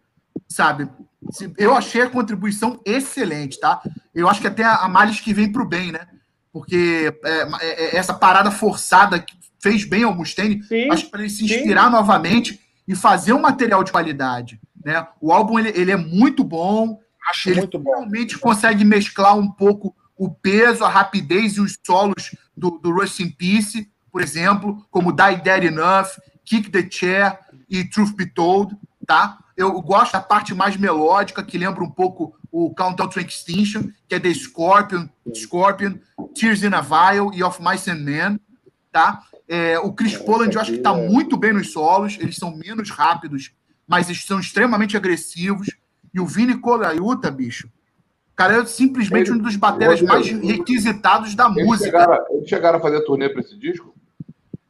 sabe? 0.47 0.87
Se- 1.31 1.51
Eu 1.57 1.73
achei 1.75 2.03
a 2.03 2.09
contribuição 2.11 2.79
excelente, 2.85 3.59
tá? 3.59 3.81
Eu 4.13 4.29
acho 4.29 4.41
que 4.41 4.47
até 4.47 4.63
a 4.63 4.87
males 4.87 5.19
que 5.19 5.33
vem 5.33 5.51
pro 5.51 5.65
bem, 5.65 5.91
né? 5.91 6.07
Porque 6.51 7.14
é, 7.24 7.30
é, 7.30 7.45
é, 7.61 7.98
essa 7.98 8.14
parada 8.14 8.51
forçada 8.51 9.19
que 9.19 9.35
fez 9.59 9.85
bem 9.85 10.03
ao 10.03 10.16
Mustaine, 10.16 10.64
Sim, 10.64 10.90
acho 10.90 11.06
que 11.06 11.11
para 11.11 11.22
ele 11.22 11.30
se 11.30 11.40
sim. 11.40 11.45
inspirar 11.45 11.90
novamente 11.90 12.59
e 12.88 12.95
fazer 12.95 13.34
um 13.34 13.42
material 13.42 13.84
de 13.84 13.92
qualidade, 13.92 14.59
né? 14.84 15.06
O 15.19 15.32
álbum 15.32 15.59
ele, 15.59 15.69
ele 15.76 15.92
é 15.92 15.98
muito 15.98 16.43
bom, 16.43 17.00
Acho 17.30 17.50
ele 17.50 17.59
muito 17.59 17.77
bom. 17.77 17.92
realmente 17.92 18.38
consegue 18.38 18.85
mesclar 18.85 19.38
um 19.38 19.51
pouco 19.51 19.95
o 20.17 20.30
peso, 20.30 20.84
a 20.84 20.90
rapidez 20.90 21.58
e 21.58 21.61
os 21.61 21.77
solos 21.85 22.35
do, 22.56 22.72
do 22.80 22.92
Rust 22.92 23.19
in 23.19 23.30
Peace, 23.30 23.90
por 24.11 24.22
exemplo, 24.22 24.85
como 24.90 25.11
Die 25.11 25.42
Dead 25.43 25.66
Enough, 25.66 26.08
Kick 26.43 26.72
the 26.72 26.88
Chair 26.90 27.38
e 27.69 27.84
Truth 27.84 28.16
Be 28.16 28.26
Told, 28.26 28.76
tá? 29.06 29.38
Eu 29.58 29.82
gosto 29.82 30.14
da 30.14 30.22
parte 30.22 30.53
mais 30.53 30.77
melódica, 30.77 31.44
que 31.44 31.58
lembra 31.58 31.84
um 31.84 31.90
pouco 31.90 32.38
o 32.52 32.74
Countdown 32.76 33.10
to 33.10 33.19
Extinction, 33.19 33.90
que 34.08 34.14
é 34.14 34.19
The 34.19 34.32
Scorpion, 34.32 35.08
Scorpion, 35.36 35.95
Tears 36.36 36.61
in 36.61 36.74
a 36.76 36.82
Vial 36.82 37.34
e 37.34 37.44
Of 37.44 37.60
Mice 37.64 37.90
and 37.90 37.95
Men, 38.03 38.40
tá? 38.92 39.24
É, 39.50 39.80
o 39.80 39.92
Chris 39.94 40.16
Poland 40.16 40.53
eu 40.53 40.61
acho 40.61 40.74
que 40.74 40.77
tá 40.77 40.92
aqui 40.92 41.00
é- 41.02 41.10
muito 41.10 41.36
bem 41.36 41.53
nos 41.53 41.72
solos, 41.74 42.18
eles 42.19 42.36
são 42.36 42.56
menos 42.56 42.92
rápidos, 42.92 43.52
mas 43.88 44.08
eles 44.10 44.24
são 44.26 44.40
extremamente 44.40 44.95
agressivos. 44.95 45.68
E 46.14 46.19
o 46.19 46.27
Vini 46.27 46.56
Colaiuta, 46.60 47.32
bicho, 47.32 47.68
cara, 48.36 48.58
é 48.61 48.66
simplesmente 48.66 49.32
Ele- 49.32 49.40
um 49.40 49.42
dos 49.42 49.56
bateras 49.56 50.02
mais 50.03 50.27
requisitados 50.27 51.34
da 51.34 51.45
Eles 51.50 51.66
música. 51.66 51.86
chegaram, 52.00 52.26
eles 52.30 52.50
chegaram 52.50 52.77
a 52.77 52.82
fazer 52.82 53.02
turnê 53.06 53.27
para 53.30 53.42
esse 53.42 53.58
disco? 53.58 53.95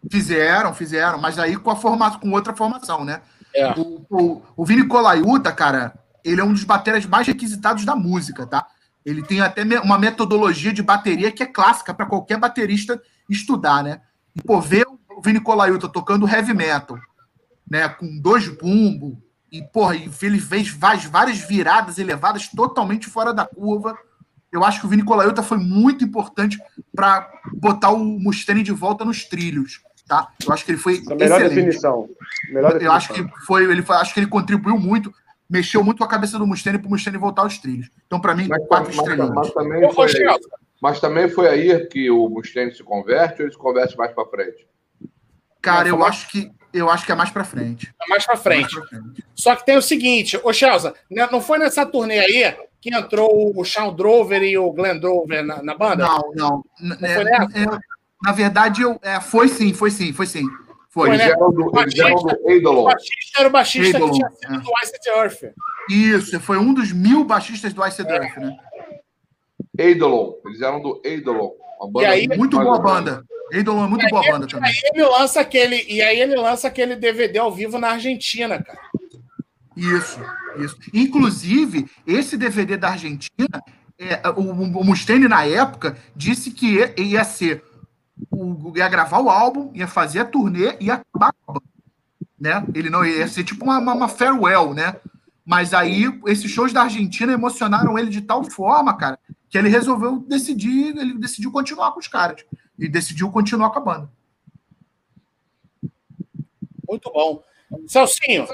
Fizeram, 0.10 0.74
fizeram, 0.74 1.20
mas 1.20 1.38
aí 1.38 1.58
com 1.58 1.70
a 1.72 1.76
forma, 1.76 2.18
com 2.20 2.32
outra 2.32 2.56
formação, 2.56 3.04
né? 3.04 3.22
É. 3.58 3.74
O, 3.80 4.06
o, 4.10 4.42
o 4.56 4.66
Vini 4.66 4.88
Colaiuta, 4.88 5.52
cara, 5.52 5.98
ele 6.24 6.40
é 6.40 6.44
um 6.44 6.54
dos 6.54 6.64
bateras 6.64 7.06
mais 7.08 7.26
requisitados 7.26 7.84
da 7.84 7.96
música, 7.96 8.46
tá? 8.46 8.68
Ele 9.04 9.24
tem 9.24 9.42
até 9.42 9.64
uma 9.80 9.98
metodologia 9.98 10.72
de 10.72 10.84
bateria 10.84 11.32
que 11.32 11.42
é 11.42 11.48
clássica 11.48 11.92
para 11.92 12.06
qualquer 12.06 12.38
baterista 12.38 13.02
estudar, 13.28 13.84
né? 13.84 14.02
E, 14.36 14.42
pô, 14.42 14.62
ver 14.62 14.86
o 14.88 15.22
Vini 15.22 15.40
Colaiuta 15.40 15.90
tocando 15.90 16.28
heavy 16.28 16.54
metal, 16.54 17.00
né? 17.70 17.90
Com 17.90 18.20
dois 18.20 18.48
bumbo, 18.48 19.20
e, 19.52 19.64
porra, 19.64 19.96
e 19.96 20.12
ele 20.22 20.40
fez 20.40 20.70
várias 20.70 21.40
viradas 21.40 21.98
elevadas 21.98 22.48
totalmente 22.50 23.08
fora 23.08 23.34
da 23.34 23.46
curva. 23.46 23.98
Eu 24.52 24.64
acho 24.64 24.80
que 24.80 24.86
o 24.86 24.90
Vini 24.90 25.04
Colaiuta 25.04 25.42
foi 25.42 25.58
muito 25.58 26.04
importante 26.04 26.60
para 26.96 27.28
botar 27.54 27.90
o 27.90 27.98
Mustaine 27.98 28.62
de 28.62 28.72
volta 28.72 29.04
nos 29.04 29.24
trilhos, 29.26 29.82
tá? 30.08 30.30
Eu 30.46 30.54
acho 30.54 30.64
que 30.66 30.72
ele 30.72 30.78
foi 30.80 31.02
A 31.10 31.16
melhor 31.16 31.40
excelente. 31.42 31.56
definição. 31.56 32.10
Melhor 32.50 32.82
Eu 32.82 32.92
acho 32.92 33.10
definição. 33.10 33.38
que 33.40 33.46
foi, 33.46 33.64
ele 33.64 33.82
foi, 33.84 33.96
acho 33.98 34.14
que 34.14 34.20
ele 34.20 34.28
contribuiu 34.28 34.78
muito, 34.80 35.14
mexeu 35.50 35.84
muito 35.84 35.98
com 36.00 36.04
a 36.04 36.08
cabeça 36.08 36.38
do 36.38 36.48
Mustaine 36.48 36.80
para 36.80 36.88
o 36.88 36.90
Mustaine 36.92 37.18
voltar 37.18 37.42
aos 37.44 37.58
trilhos. 37.58 37.90
Então, 38.06 38.20
para 38.20 38.36
mim, 38.36 38.48
Mas, 38.48 38.66
quatro 38.68 38.88
mas- 38.88 38.96
estrelinhas. 38.98 39.30
mas 39.34 39.52
também 39.52 39.94
foi, 39.94 40.08
mas 40.82 41.00
também 41.00 41.30
foi 41.30 41.48
aí 41.48 41.86
que 41.88 42.10
o 42.10 42.30
Mustaine 42.30 42.74
se 42.74 42.84
converte 42.84 43.42
ou 43.42 43.46
ele 43.48 43.52
se 43.52 43.58
converte 43.58 43.98
mais 43.98 44.12
para 44.14 44.26
frente? 44.26 44.68
Cara, 45.62 45.88
eu 45.90 45.98
Não, 45.98 46.06
acho 46.06 46.30
que 46.30 46.52
eu 46.74 46.90
acho 46.90 47.06
que 47.06 47.12
é 47.12 47.16
mais 47.16 47.30
para 47.32 47.44
frente. 47.44 47.92
mais 48.08 48.24
frente. 48.26 48.40
Mais 48.62 48.74
pra 48.74 48.84
frente. 48.88 49.24
Só 49.34 49.56
que 49.56 49.66
tem 49.66 49.78
o 49.78 49.82
seguinte, 49.82 50.40
ô 50.44 50.54
Chelsea, 50.54 50.94
né, 51.10 51.28
não 51.32 51.42
foi 51.42 51.58
nessa 51.58 51.86
turnê 51.86 52.20
aí 52.20 52.56
que 52.80 52.94
entrou 52.94 53.52
o 53.58 53.66
Sean 53.66 53.92
Drover 53.94 54.44
e 54.44 54.58
o 54.58 54.72
Glenn 54.72 55.00
Drover 55.00 55.44
na, 55.44 55.64
na 55.64 55.76
banda? 55.76 56.06
Não, 56.06 56.32
não. 56.36 56.64
Não 56.80 57.08
é- 57.08 57.16
foi 57.16 57.24
nessa? 57.24 57.58
é- 57.76 57.80
na 58.24 58.32
verdade, 58.32 58.82
eu, 58.82 59.00
é, 59.02 59.20
foi 59.22 59.48
sim, 59.48 59.74
foi 59.74 59.92
sim, 59.92 60.14
foi 60.14 60.26
sim. 60.26 60.44
Foi. 60.90 61.10
Foi, 61.10 61.10
Eles 61.10 61.20
né? 61.20 61.32
eram 61.32 61.52
do, 61.52 61.80
eles 61.80 62.00
eram 62.00 62.16
do 62.16 62.70
O 62.80 62.84
baixista 62.86 63.40
era 63.40 63.48
o 63.48 63.52
baixista 63.52 63.88
Eidolon, 63.98 64.12
que 64.12 64.18
tinha 64.18 64.30
sido 64.32 64.54
é. 64.56 64.58
do 64.60 64.72
Ice 64.84 65.10
Earth. 65.10 65.54
Isso, 65.90 66.40
foi 66.40 66.58
um 66.58 66.74
dos 66.74 66.92
mil 66.92 67.24
baixistas 67.24 67.72
do 67.74 67.86
Ice 67.86 68.02
Earth, 68.02 68.38
né? 68.38 68.58
Eidolon. 69.78 70.34
Eles 70.46 70.62
eram 70.62 70.82
do 70.82 71.00
Eidolon. 71.06 71.52
Uma 71.80 71.92
banda 71.92 72.08
E 72.08 72.12
aí- 72.12 72.28
Muito 72.38 72.58
boa 72.58 72.80
banda. 72.80 73.24
Eidolon 73.52 73.86
é 73.86 73.88
muito 73.88 74.10
boa 74.10 74.22
banda 74.24 74.46
E 74.46 74.50
também. 74.50 74.70
aí 74.70 74.78
ele 74.94 75.04
lança 75.04 75.40
aquele, 75.40 75.86
e 75.88 76.02
aí 76.02 76.20
ele 76.20 76.36
lança 76.36 76.68
aquele 76.68 76.96
DVD 76.96 77.38
ao 77.40 77.52
vivo 77.52 77.78
na 77.78 77.92
Argentina, 77.92 78.62
cara. 78.62 78.80
Isso, 79.76 80.20
isso. 80.58 80.76
Inclusive, 80.94 81.86
esse 82.06 82.36
DVD 82.36 82.76
da 82.76 82.90
Argentina, 82.90 83.62
é, 84.00 84.20
o, 84.30 84.42
o 84.42 84.84
Mustaine, 84.84 85.28
na 85.28 85.46
época, 85.46 85.96
disse 86.16 86.50
que 86.52 86.80
ia 86.98 87.24
ser. 87.24 87.64
O, 88.32 88.74
ia 88.76 88.88
gravar 88.90 89.20
o 89.20 89.30
álbum, 89.30 89.72
ia 89.74 89.88
fazer 89.88 90.20
a 90.20 90.26
turnê 90.26 90.76
e 90.80 90.86
ia 90.86 90.96
acabar 90.96 91.34
com 91.34 91.52
a 91.52 91.54
banda. 91.56 91.66
Né? 92.40 92.66
Ele 92.76 92.90
não 92.90 93.06
ia 93.06 93.28
ser 93.28 93.44
tipo 93.44 93.64
uma, 93.64 93.80
uma, 93.80 94.08
farewell, 94.08 94.74
né? 94.74 94.96
Mas 95.46 95.74
aí, 95.74 96.04
esses 96.28 96.52
shows 96.52 96.74
da 96.74 96.84
Argentina 96.84 97.32
emocionaram 97.34 97.98
ele 97.98 98.10
de 98.10 98.22
tal 98.22 98.44
forma, 98.44 98.96
cara, 98.96 99.18
que 99.50 99.58
ele 99.58 99.70
resolveu 99.70 100.20
decidir, 100.20 100.96
ele 100.98 101.14
decidiu 101.14 101.52
continuar 101.52 101.92
com 101.94 102.00
os 102.00 102.08
caras. 102.08 102.44
E 102.78 102.88
decidiu 102.88 103.32
continuar 103.32 103.72
com 103.72 103.80
a 103.80 103.82
banda. 103.82 104.10
Muito 106.88 107.12
bom. 107.12 107.44
Celcinho, 107.88 108.46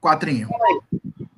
Quatrinho. 0.00 0.48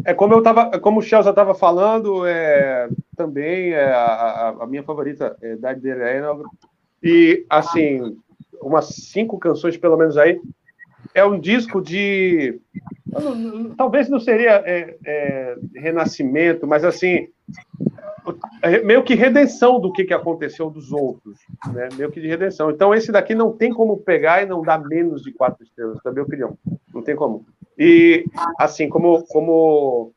É 0.04 0.12
como 0.12 0.34
eu 0.34 0.42
tava, 0.42 0.78
como 0.80 1.00
o 1.00 1.02
Chelsea 1.02 1.30
estava 1.30 1.54
falando, 1.54 2.26
é, 2.26 2.88
também 3.16 3.70
é, 3.72 3.92
a, 3.92 4.48
a- 4.60 4.66
minha 4.66 4.82
favorita 4.82 5.36
é 5.40 5.56
Dark 5.56 5.78
Arena. 5.84 6.28
E 7.02 7.44
assim, 7.48 8.16
umas 8.60 8.86
cinco 8.86 9.38
canções 9.38 9.76
pelo 9.76 9.96
menos 9.96 10.16
aí. 10.16 10.40
É 11.14 11.24
um 11.24 11.38
disco 11.38 11.80
de. 11.80 12.60
Talvez 13.76 14.08
não 14.08 14.20
seria 14.20 14.62
é, 14.66 14.96
é, 15.04 15.56
renascimento, 15.74 16.66
mas 16.66 16.84
assim. 16.84 17.28
é 18.60 18.82
meio 18.82 19.02
que 19.02 19.14
redenção 19.14 19.80
do 19.80 19.92
que, 19.92 20.04
que 20.04 20.12
aconteceu 20.12 20.68
dos 20.68 20.92
outros, 20.92 21.38
né? 21.72 21.88
Meio 21.96 22.10
que 22.10 22.20
de 22.20 22.26
redenção. 22.26 22.70
Então, 22.70 22.94
esse 22.94 23.12
daqui 23.12 23.34
não 23.34 23.52
tem 23.52 23.72
como 23.72 23.96
pegar 23.98 24.42
e 24.42 24.46
não 24.46 24.62
dar 24.62 24.78
menos 24.78 25.22
de 25.22 25.32
quatro 25.32 25.62
estrelas, 25.62 25.98
na 26.04 26.10
minha 26.10 26.24
opinião. 26.24 26.58
Não 26.92 27.02
tem 27.02 27.14
como. 27.14 27.46
E, 27.78 28.24
assim, 28.58 28.88
como, 28.88 29.22
como 29.28 30.12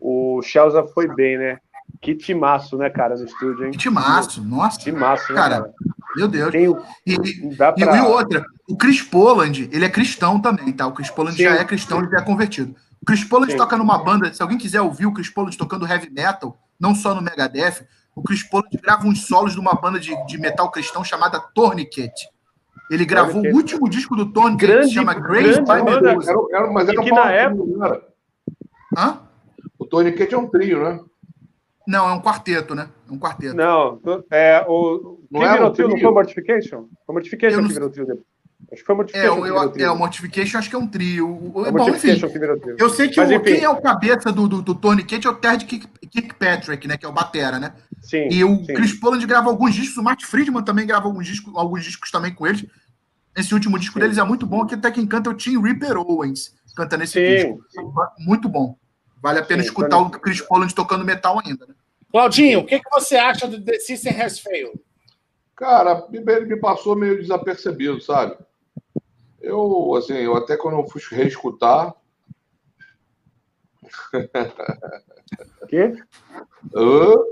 o 0.00 0.40
Chelsea 0.42 0.82
foi 0.88 1.06
bem, 1.14 1.36
né? 1.38 1.58
Que 2.00 2.14
timaço, 2.14 2.76
né, 2.76 2.90
cara, 2.90 3.16
no 3.16 3.24
estúdio, 3.24 3.64
hein? 3.66 3.70
Que 3.70 3.78
timaço, 3.78 4.42
nossa, 4.42 4.78
Timaço, 4.78 5.32
né, 5.32 5.38
Cara, 5.38 5.60
cara? 5.60 5.74
Meu 6.16 6.28
Deus. 6.28 6.50
Tem, 6.52 6.68
o- 6.68 6.82
E, 7.06 7.14
E, 7.14 7.56
pra... 7.56 7.74
e 7.96 8.00
outra, 8.02 8.44
o 8.68 8.76
Chris 8.76 9.02
Poland, 9.02 9.68
ele 9.72 9.84
é 9.84 9.88
cristão 9.88 10.40
também, 10.40 10.72
tá? 10.72 10.86
O 10.86 10.92
Chris 10.92 11.10
Poland 11.10 11.36
Sim. 11.36 11.44
já 11.44 11.54
é 11.56 11.64
cristão, 11.64 11.98
ele 12.00 12.10
já 12.10 12.18
é 12.18 12.22
convertido. 12.22 12.74
O 13.02 13.04
Chris 13.06 13.24
Poland 13.24 13.50
Sim. 13.52 13.58
toca 13.58 13.76
numa 13.76 13.98
banda, 14.02 14.32
se 14.32 14.40
alguém 14.42 14.56
quiser 14.58 14.80
ouvir 14.80 15.06
o 15.06 15.12
Chris 15.12 15.28
Poland 15.28 15.56
tocando 15.58 15.86
heavy 15.86 16.10
metal, 16.10 16.58
não 16.80 16.94
só 16.94 17.14
no 17.14 17.20
Megadeth, 17.20 17.86
o 18.14 18.22
Chris 18.22 18.42
Poland 18.42 18.68
grava 18.82 19.06
uns 19.06 19.26
solos 19.26 19.52
de 19.52 19.60
uma 19.60 19.74
banda 19.74 19.98
de, 20.00 20.14
de 20.26 20.38
metal 20.38 20.70
cristão 20.70 21.02
chamada 21.04 21.38
Tourniquet. 21.54 22.12
Ele 22.90 23.04
gravou 23.04 23.32
Tourniquet. 23.34 23.52
o 23.54 23.56
último 23.56 23.88
disco 23.90 24.14
do 24.16 24.30
Tourniquet, 24.32 24.66
que 24.66 24.72
Grande- 24.72 24.88
se 24.88 24.94
chama 24.94 25.14
Grace 25.14 25.42
grande 25.42 25.60
by 25.60 25.84
banda, 25.90 26.08
Medusa. 26.10 26.30
Era, 26.30 26.40
era, 26.52 26.72
mas 26.72 26.88
era 26.88 27.02
que 27.02 27.12
um 27.12 27.14
na 27.16 27.30
época-? 27.32 28.02
Hã? 28.96 29.18
O 29.78 29.84
Tourniquet 29.86 30.32
é 30.32 30.38
um 30.38 30.46
trio, 30.48 30.82
né? 30.84 31.00
Não, 31.86 32.08
é 32.08 32.12
um 32.12 32.20
quarteto, 32.20 32.74
né? 32.74 32.88
É 33.08 33.12
um 33.12 33.18
quarteto. 33.18 33.54
Não, 33.56 34.00
é, 34.30 34.64
o... 34.68 35.13
Não 35.30 35.40
quem 35.40 35.48
era 35.48 35.56
virou 35.58 35.72
trio 35.72 35.88
não 35.88 35.98
foi 35.98 36.10
Mortification? 36.12 36.88
Foi 37.06 37.12
Mortification 37.14 37.60
não 37.60 37.68
que 37.68 37.74
virou 37.74 37.90
trio 37.90 38.06
depois. 38.06 38.24
Acho 38.72 38.80
que 38.80 38.86
foi 38.86 38.94
É, 38.94 38.96
Mortification. 38.96 39.38
o, 39.38 39.42
que 39.72 39.82
eu, 39.82 39.86
é, 39.86 39.90
o 39.90 39.96
Mortification 39.98 40.58
acho 40.58 40.70
que 40.70 40.76
é 40.76 40.78
um 40.78 40.86
trio. 40.86 41.28
O- 41.54 41.66
É 41.66 41.70
Bom, 41.72 41.88
enfim, 41.90 42.18
que 42.18 42.38
virou 42.38 42.58
trio. 42.58 42.76
eu 42.78 42.88
sei 42.90 43.08
que 43.08 43.16
Mas, 43.18 43.30
o- 43.30 43.34
enfim. 43.34 43.44
quem 43.44 43.64
é 43.64 43.68
o 43.68 43.80
cabeça 43.80 44.32
do, 44.32 44.48
do, 44.48 44.62
do 44.62 44.74
Tourniquet 44.74 45.26
é 45.26 45.28
o 45.30 45.34
Ted 45.34 45.64
Kirk- 45.66 45.88
Kirkpatrick, 46.10 46.88
né? 46.88 46.96
Que 46.96 47.04
é 47.04 47.08
o 47.08 47.12
Batera, 47.12 47.58
né? 47.58 47.74
Sim, 48.00 48.28
E 48.30 48.42
o 48.44 48.64
sim. 48.64 48.74
Chris 48.74 48.92
Poland 48.98 49.24
grava 49.26 49.50
alguns 49.50 49.74
discos, 49.74 49.96
o 49.98 50.02
Matt 50.02 50.24
Friedman 50.24 50.62
também 50.62 50.86
grava 50.86 51.06
alguns 51.06 51.26
discos, 51.26 51.52
alguns 51.56 51.84
discos 51.84 52.10
também 52.10 52.32
com 52.34 52.46
eles. 52.46 52.64
Esse 53.36 53.52
último 53.52 53.78
disco 53.78 53.94
Sim. 53.94 54.00
deles 54.00 54.18
é 54.18 54.22
muito 54.24 54.46
bom, 54.46 54.64
que 54.64 54.74
até 54.76 54.90
quem 54.90 55.06
canta 55.06 55.28
é 55.28 55.32
o 55.32 55.36
Tim 55.36 55.60
Ripper 55.60 55.96
Owens, 55.98 56.54
canta 56.76 56.96
nesse 56.96 57.14
Sim, 57.14 57.24
disco. 57.34 57.64
Muito 58.18 58.48
bom. 58.48 58.76
Vale 59.20 59.40
a 59.40 59.42
pena 59.44 59.62
Sim, 59.62 59.68
escutar 59.68 59.88
Tony- 59.96 60.06
o 60.14 60.20
Chris 60.20 60.40
Poland 60.40 60.72
tocando 60.74 61.04
metal 61.04 61.40
ainda, 61.44 61.66
né? 61.66 61.74
Claudinho, 62.12 62.60
o 62.60 62.64
que, 62.64 62.78
que 62.78 62.90
você 62.90 63.16
acha 63.16 63.48
do 63.48 63.60
The 63.60 63.78
System 63.80 64.20
Has 64.20 64.38
Failed? 64.38 64.78
Cara, 65.56 66.06
me, 66.10 66.20
me 66.20 66.56
passou 66.56 66.96
meio 66.96 67.20
desapercebido, 67.20 68.00
sabe? 68.00 68.36
Eu, 69.40 69.94
assim, 69.94 70.14
eu 70.14 70.36
até 70.36 70.56
quando 70.56 70.78
eu 70.78 70.88
fui 70.88 71.00
reescutar, 71.10 71.94
quê? 75.68 75.94
eu, 76.72 77.28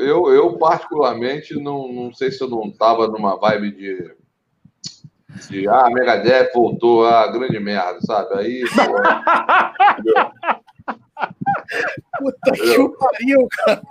eu, 0.00 0.32
eu 0.32 0.56
particularmente, 0.56 1.54
não, 1.54 1.92
não 1.92 2.14
sei 2.14 2.30
se 2.30 2.40
eu 2.42 2.48
não 2.48 2.70
tava 2.70 3.08
numa 3.08 3.36
vibe 3.36 3.72
de, 3.72 4.14
de 5.50 5.68
ah, 5.68 5.90
Megadeth 5.90 6.52
voltou, 6.54 7.04
ah, 7.06 7.26
grande 7.30 7.58
merda, 7.58 8.00
sabe? 8.02 8.34
Aí, 8.34 8.62
pô? 8.62 8.94
Puta 12.18 12.52
que 12.52 12.78
o 12.80 12.90
pariu, 12.96 13.48
cara. 13.50 13.82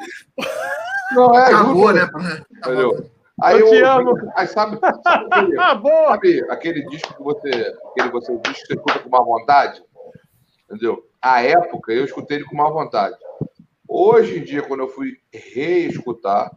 Não, 1.11 1.37
é, 1.37 1.45
Acabou, 1.47 1.75
juro, 1.93 1.93
né? 1.93 2.41
Entendeu? 2.57 3.09
Aí 3.41 3.59
Eu 3.59 3.69
te 3.69 3.81
amo. 3.83 4.13
Aí 4.35 4.47
sabe, 4.47 4.79
sabe 5.03 5.27
aquele- 5.31 5.59
Ah, 5.59 5.75
boa! 5.75 6.07
Sabe 6.11 6.45
aquele 6.49 6.85
disco 6.87 7.13
que 7.15 7.23
você, 7.23 7.49
aquele 7.91 8.09
você 8.11 8.37
diz 8.45 8.59
que 8.61 8.67
você 8.67 8.73
escuta 8.73 8.99
com 8.99 9.09
má 9.09 9.19
vontade? 9.23 9.83
Entendeu? 10.69 11.05
A 11.21 11.41
época 11.43 11.91
eu 11.91 12.05
escutei 12.05 12.37
ele 12.37 12.45
com 12.45 12.55
má 12.55 12.69
vontade. 12.69 13.15
Hoje 13.87 14.39
em 14.39 14.43
dia, 14.43 14.61
quando 14.63 14.81
eu 14.81 14.87
fui 14.89 15.17
reescutar, 15.31 16.51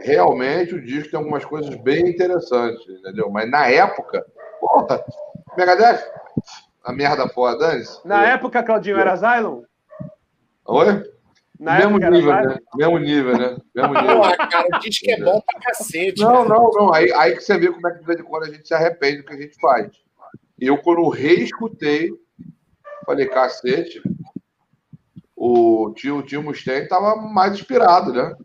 realmente 0.00 0.74
o 0.74 0.82
disco 0.84 1.10
tem 1.10 1.18
algumas 1.18 1.44
coisas 1.44 1.74
bem 1.76 2.08
interessantes, 2.08 2.86
entendeu? 2.88 3.30
Mas 3.30 3.50
na 3.50 3.66
época, 3.68 4.24
porra, 4.60 5.04
Megadeth, 5.56 6.04
a 6.84 6.92
merda 6.92 7.28
foda, 7.28 7.58
dane-se. 7.58 7.98
Na 8.06 8.24
época, 8.26 8.62
Claudinho, 8.62 8.98
era 8.98 9.16
Zylon? 9.16 9.62
Oi? 10.68 11.02
Na 11.58 11.78
Mesmo 11.78 11.96
época 11.96 12.10
nível, 12.10 12.32
né? 12.34 12.58
Mesmo 12.76 12.98
nível, 12.98 13.38
né? 13.38 13.56
Mesmo 13.74 13.94
nível. 13.94 14.16
Porra, 14.16 14.36
cara, 14.36 14.68
o 14.72 14.78
disco 14.78 15.10
é 15.10 15.16
bom 15.18 15.40
pra 15.40 15.60
cacete. 15.60 16.20
Não, 16.20 16.46
cara. 16.46 16.48
não, 16.48 16.70
não. 16.70 16.94
Aí, 16.94 17.12
aí 17.14 17.34
que 17.34 17.40
você 17.40 17.58
vê 17.58 17.72
como 17.72 17.88
é 17.88 17.92
que 17.92 18.00
de 18.00 18.06
vez 18.06 18.20
em 18.20 18.22
quando 18.22 18.44
a 18.44 18.50
gente 18.50 18.68
se 18.68 18.74
arrepende 18.74 19.18
do 19.18 19.24
que 19.24 19.32
a 19.32 19.40
gente 19.40 19.58
faz. 19.58 19.90
Eu, 20.60 20.76
quando 20.78 21.08
reescutei, 21.08 22.10
falei, 23.06 23.26
cacete, 23.26 24.02
o 25.34 25.92
tio, 25.96 26.18
o 26.18 26.22
tio 26.22 26.42
Mustaine 26.42 26.82
estava 26.82 27.16
mais 27.16 27.54
inspirado, 27.54 28.12
né? 28.12 28.36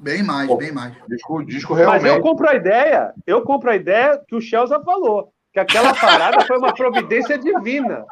Bem 0.00 0.22
mais, 0.22 0.54
bem 0.56 0.70
mais. 0.70 0.94
Disco, 1.08 1.44
disco 1.44 1.72
Mas 1.74 1.82
eu 1.82 1.90
realmente. 1.90 2.22
compro 2.22 2.48
a 2.48 2.54
ideia, 2.54 3.12
eu 3.26 3.42
compro 3.42 3.70
a 3.70 3.76
ideia 3.76 4.22
que 4.26 4.36
o 4.36 4.40
Chelsea 4.40 4.80
falou, 4.80 5.32
que 5.52 5.60
aquela 5.60 5.94
parada 5.94 6.44
foi 6.46 6.58
uma 6.58 6.74
providência 6.74 7.38
divina. 7.38 8.04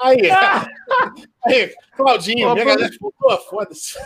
Aí, 0.00 0.18
aí, 1.46 1.74
Claudinho, 1.96 2.48
Pô, 2.48 2.54
Megadeth 2.54 2.98
voltou, 3.00 3.38
foda-se. 3.48 3.98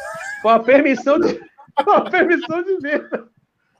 Com 0.43 0.49
a 0.49 0.61
permissão 0.61 1.19
de. 1.19 1.41
Com 1.85 1.91
a 1.93 2.11
permissão 2.11 2.63
divina. 2.63 3.29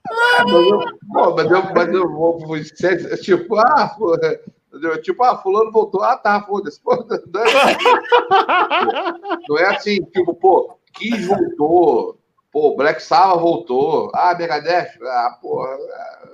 Mas 0.09 0.51
eu, 0.51 0.79
pô, 1.13 1.35
mas 1.35 1.51
eu, 1.51 1.63
mas 1.73 1.93
eu 1.93 2.09
vou. 2.09 2.57
é 2.57 3.17
Tipo, 3.17 3.57
ah, 3.59 3.95
pô, 3.95 4.15
é, 4.15 4.39
tipo, 5.01 5.23
ah, 5.23 5.37
fulano 5.37 5.71
voltou. 5.71 6.01
Ah, 6.01 6.17
tá, 6.17 6.41
foda-se. 6.41 6.81
Não 6.83 6.93
é, 6.93 7.77
não 9.47 9.57
é 9.59 9.75
assim, 9.75 10.01
tipo, 10.05 10.33
pô, 10.33 10.77
Kiss 10.93 11.27
voltou. 11.27 12.20
Pô, 12.51 12.75
Black 12.75 13.01
Sabbath 13.01 13.39
voltou. 13.39 14.11
Ah, 14.13 14.35
Megadeth. 14.37 14.89
Ah, 15.01 15.37
porra, 15.41 15.69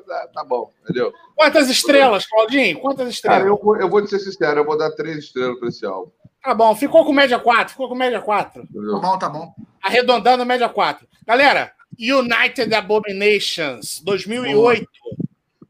ah, 0.10 0.28
tá 0.34 0.44
bom, 0.44 0.72
entendeu? 0.84 1.14
Quantas 1.36 1.70
estrelas, 1.70 2.26
Claudinho? 2.26 2.80
Quantas 2.80 2.98
Cara, 3.22 3.36
estrelas? 3.44 3.46
eu, 3.48 3.58
vou- 3.64 3.78
eu 3.78 3.90
vou 3.90 4.02
te 4.04 4.10
ser 4.10 4.20
sincero, 4.20 4.60
eu 4.62 4.66
vou 4.66 4.78
dar 4.78 4.90
três 4.92 5.18
estrelas 5.20 5.60
pra 5.60 5.70
esse 5.70 5.86
álbum. 5.86 6.10
Tá 6.44 6.54
bom, 6.56 6.76
ficou 6.76 7.06
com 7.06 7.14
média 7.14 7.38
4, 7.38 7.72
ficou 7.72 7.88
com 7.90 7.96
média 7.96 8.20
4. 8.22 8.62
Tá 8.64 9.00
bom, 9.00 9.20
tá 9.20 9.30
bom. 9.30 9.54
Arredondando 9.84 10.46
média 10.46 10.68
4. 10.70 11.06
Galera, 11.26 11.72
United 12.00 12.74
Abominations, 12.74 14.02
2008. 14.04 14.88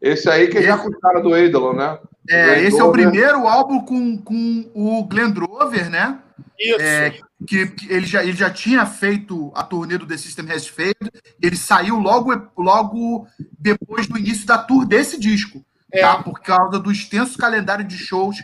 Esse 0.01 0.30
aí 0.30 0.48
que 0.48 0.59
é 0.59 0.61
já 0.61 0.77
com 0.77 0.88
o 0.90 1.00
cara 1.00 1.19
do 1.19 1.35
Eidolon, 1.35 1.74
né? 1.74 2.00
É, 2.30 2.61
esse 2.61 2.80
é 2.80 2.84
o 2.84 2.92
Drover. 2.92 3.09
primeiro 3.11 3.48
álbum 3.48 3.80
com, 3.84 4.17
com 4.17 4.69
o 4.76 5.03
Glenn 5.06 5.32
Drover, 5.32 5.90
né? 5.90 6.19
Isso. 6.59 6.82
É, 6.82 7.17
que, 7.45 7.67
que 7.67 7.91
ele, 7.91 8.06
já, 8.06 8.24
ele 8.24 8.33
já 8.38 8.49
tinha 8.49 8.85
feito 8.85 9.51
a 9.53 9.64
turnê 9.64 9.98
do 9.98 10.07
The 10.07 10.17
System 10.17 10.51
Has 10.51 10.67
Failed, 10.67 11.11
ele 11.41 11.56
saiu 11.56 11.98
logo, 11.99 12.33
logo 12.57 13.27
depois 13.59 14.07
do 14.07 14.17
início 14.17 14.45
da 14.48 14.57
tour 14.57 14.85
desse 14.85 15.19
disco, 15.19 15.64
É. 15.93 16.01
tá? 16.01 16.22
por 16.24 16.40
causa 16.41 16.80
do 16.80 16.91
extenso 16.91 17.38
calendário 17.38 17.85
de 17.85 17.98
shows 17.98 18.38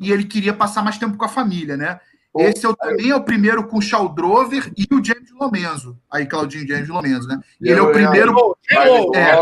e 0.00 0.10
ele 0.10 0.24
queria 0.24 0.54
passar 0.54 0.82
mais 0.82 0.96
tempo 0.96 1.16
com 1.18 1.24
a 1.24 1.28
família, 1.28 1.76
né? 1.76 2.00
Pô, 2.32 2.42
Esse 2.42 2.64
é 2.64 2.68
o, 2.68 2.76
também 2.76 3.10
é 3.10 3.14
o 3.16 3.24
primeiro 3.24 3.66
com 3.66 3.78
o 3.78 3.82
Shaw 3.82 4.08
Drover 4.08 4.72
e 4.76 4.86
o 4.94 5.04
James 5.04 5.30
Lomenzo. 5.32 5.98
Aí, 6.10 6.24
Claudinho, 6.24 6.66
James 6.66 6.88
Lomenzo, 6.88 7.26
né? 7.26 7.40
Ele 7.60 7.72
é 7.78 7.82
o 7.82 7.86
eu- 7.88 7.92
primeiro 7.92 8.56
J-Lo, 8.70 9.14
É. 9.16 9.34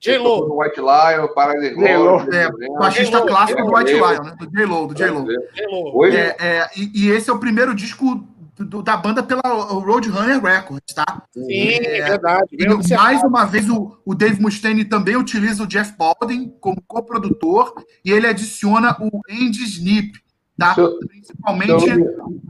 J-Lo. 0.00 0.58
White 0.58 0.80
Lion, 0.80 1.28
Paradise 1.34 1.74
J-Lo. 1.74 2.02
Glory, 2.18 2.36
é, 2.36 2.50
também. 2.50 2.72
baixista 2.74 3.18
J-Lo, 3.18 3.26
clássico 3.28 3.62
do 3.62 3.66
J-Lo. 3.68 3.76
White 3.78 3.92
Lion, 3.92 4.22
né? 4.24 4.36
Do 4.38 4.50
J-Lo, 4.50 4.86
do 4.86 4.94
J-Lo. 4.94 5.26
J-Lo. 5.26 5.96
Hoje, 5.98 6.16
É, 6.16 6.36
é, 6.38 6.70
e, 6.76 6.90
e 7.06 7.10
esse 7.10 7.28
é 7.28 7.32
o 7.32 7.38
primeiro 7.38 7.74
disco 7.74 8.24
do- 8.56 8.82
da 8.82 8.96
banda 8.96 9.22
pela 9.22 9.40
Roadrunner 9.42 10.42
Records, 10.42 10.94
tá? 10.94 11.22
Sim, 11.32 11.46
é 11.50 11.98
É, 11.98 12.04
verdade. 12.10 12.48
E, 12.52 12.94
mais 12.94 13.22
uma 13.22 13.44
vez, 13.44 13.68
o, 13.70 13.98
o 14.04 14.14
Dave 14.14 14.40
Mustaine 14.40 14.84
também 14.84 15.16
utiliza 15.16 15.62
o 15.62 15.66
Jeff 15.66 15.94
Baldwin 15.96 16.54
como 16.60 16.80
coprodutor 16.86 17.72
e 18.04 18.10
ele 18.12 18.26
adiciona 18.26 18.96
o 19.00 19.20
Andy 19.30 19.64
Snip, 19.64 20.12
tá? 20.58 20.74
Eu- 20.76 20.98
Principalmente 21.06 21.88
eu 21.88 22.40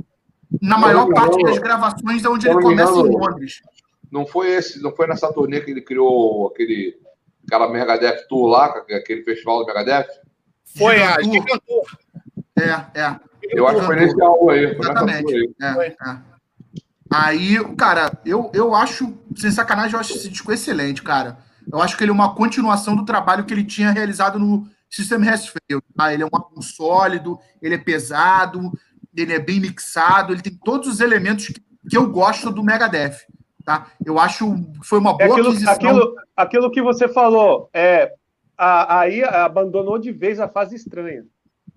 na 0.61 0.75
eu 0.77 0.81
maior 0.81 1.09
parte 1.15 1.41
das 1.45 1.59
gravações 1.59 2.25
onde 2.25 2.43
se 2.43 2.49
eu 2.49 2.55
ele 2.55 2.62
começa 2.62 2.93
em 2.93 3.09
Londres. 3.17 3.61
não 4.11 4.27
foi 4.27 4.49
esse, 4.51 4.83
não 4.83 4.91
foi 4.95 5.07
nessa 5.07 5.33
turnê 5.33 5.61
que 5.61 5.70
ele 5.70 5.81
criou 5.81 6.49
aquele 6.49 6.97
aquela 7.47 7.69
Megadeth 7.69 8.27
Tour 8.28 8.49
lá, 8.49 8.67
aquele 8.67 9.23
festival 9.23 9.60
do 9.60 9.67
Megadeth? 9.67 10.09
Foi 10.77 11.02
a 11.02 11.20
Gigantor. 11.20 11.43
Gigantor. 11.43 11.99
É, 12.59 13.01
é. 13.01 13.20
Eu 13.43 13.67
acho 13.67 13.81
que 13.81 13.86
foi 13.86 13.97
nesse 13.97 14.23
álbum 14.23 14.51
aí. 14.51 14.65
Exatamente. 14.65 15.55
É, 15.60 15.86
é. 15.86 15.94
Aí, 17.12 17.75
cara, 17.77 18.12
eu, 18.25 18.51
eu 18.55 18.75
acho, 18.75 19.12
sem 19.35 19.51
sacanagem, 19.51 19.94
eu 19.94 20.01
acho 20.01 20.15
esse 20.15 20.28
disco 20.28 20.52
excelente, 20.52 21.02
cara. 21.02 21.39
Eu 21.73 21.81
acho 21.81 21.97
que 21.97 22.05
ele 22.05 22.10
é 22.10 22.15
uma 22.15 22.35
continuação 22.35 22.94
do 22.94 23.05
trabalho 23.05 23.44
que 23.44 23.52
ele 23.52 23.65
tinha 23.65 23.91
realizado 23.91 24.39
no 24.39 24.69
System 24.89 25.28
Has 25.28 25.47
Failed. 25.47 25.85
Tá? 25.97 26.12
Ele 26.12 26.23
é 26.23 26.27
um 26.27 26.31
álbum 26.33 26.62
sólido, 26.62 27.39
ele 27.60 27.75
é 27.75 27.78
pesado, 27.78 28.73
ele 29.17 29.33
é 29.33 29.39
bem 29.39 29.60
mixado, 29.60 30.33
ele 30.33 30.43
tem 30.43 30.55
todos 30.55 30.89
os 30.89 31.01
elementos 31.01 31.49
que, 31.49 31.60
que 31.89 31.97
eu 31.97 32.09
gosto 32.09 32.51
do 32.51 32.62
Megadeth. 32.62 33.17
Tá? 33.65 33.87
Eu 34.05 34.19
acho 34.19 34.51
que 34.81 34.87
foi 34.87 34.99
uma 34.99 35.11
É 35.19 35.27
boa 35.27 35.33
aquilo, 35.33 35.49
aquisição. 35.49 35.73
aquilo, 35.75 36.15
aquilo 36.37 36.71
que 36.71 36.83
você 36.83 37.07
falou. 37.09 37.69
É, 37.75 38.13
a- 38.57 39.01
aí 39.01 39.23
abandonou 39.23 39.99
de 39.99 40.11
vez 40.13 40.41
a 40.41 40.49
fase 40.49 40.75
estranha. 40.77 41.25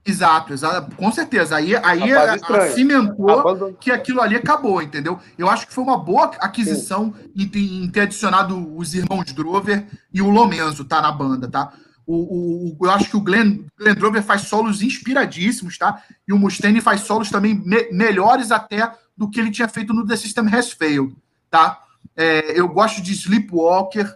Exato, 0.05 0.51
exato, 0.51 0.93
com 0.97 1.09
certeza. 1.13 1.55
Aí, 1.55 1.73
aí 1.77 2.11
A 2.13 2.33
a, 2.33 2.67
cimentou 2.71 3.73
que 3.79 3.89
aquilo 3.89 4.19
ali 4.21 4.35
acabou, 4.35 4.81
entendeu? 4.81 5.17
Eu 5.37 5.49
acho 5.49 5.65
que 5.65 5.73
foi 5.73 5.83
uma 5.83 5.97
boa 5.97 6.25
aquisição 6.41 7.13
em, 7.35 7.47
ter- 7.47 7.59
em 7.59 7.89
ter 7.89 8.01
adicionado 8.01 8.75
os 8.77 8.93
irmãos 8.93 9.31
Drover 9.31 9.85
e 10.13 10.21
o 10.21 10.29
Lomenzo, 10.29 10.83
tá, 10.83 11.01
na 11.01 11.11
banda, 11.11 11.47
tá? 11.49 11.71
O, 12.05 12.15
o- 12.15 12.77
o- 12.81 12.85
eu 12.85 12.91
acho 12.91 13.09
que 13.09 13.15
o 13.15 13.21
Glenn, 13.21 13.59
Glenn 13.79 13.95
Drover 13.95 14.21
faz 14.23 14.41
solos 14.41 14.81
inspiradíssimos, 14.81 15.77
tá? 15.77 16.01
E 16.27 16.33
o 16.33 16.37
Mustaine 16.37 16.81
faz 16.81 17.01
solos 17.01 17.29
também 17.29 17.53
me- 17.55 17.89
melhores 17.91 18.51
até 18.51 18.91
do 19.15 19.29
que 19.29 19.39
ele 19.39 19.51
tinha 19.51 19.69
feito 19.69 19.93
no 19.93 20.05
The 20.05 20.17
System 20.17 20.47
Has 20.53 20.71
Failed, 20.71 21.15
tá? 21.53 21.83
É, 22.17 22.59
eu 22.59 22.67
gosto 22.67 22.99
de 22.99 23.11
Sleepwalker, 23.13 24.11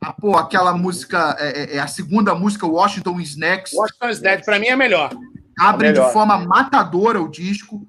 ah, 0.00 0.12
pô, 0.12 0.36
aquela 0.36 0.72
música, 0.72 1.34
é, 1.40 1.62
é- 1.62 1.76
é 1.76 1.80
a 1.80 1.88
segunda 1.88 2.32
música, 2.32 2.64
Washington 2.64 3.18
is 3.20 3.36
Next, 3.36 3.74
Washington's 3.76 4.20
Dead, 4.20 4.44
pra 4.44 4.60
mim 4.60 4.66
é 4.68 4.76
melhor. 4.76 5.10
abre 5.58 5.88
de 5.88 5.94
melhor. 5.94 6.12
forma 6.12 6.38
matadora 6.38 7.20
o 7.20 7.28
disco. 7.28 7.84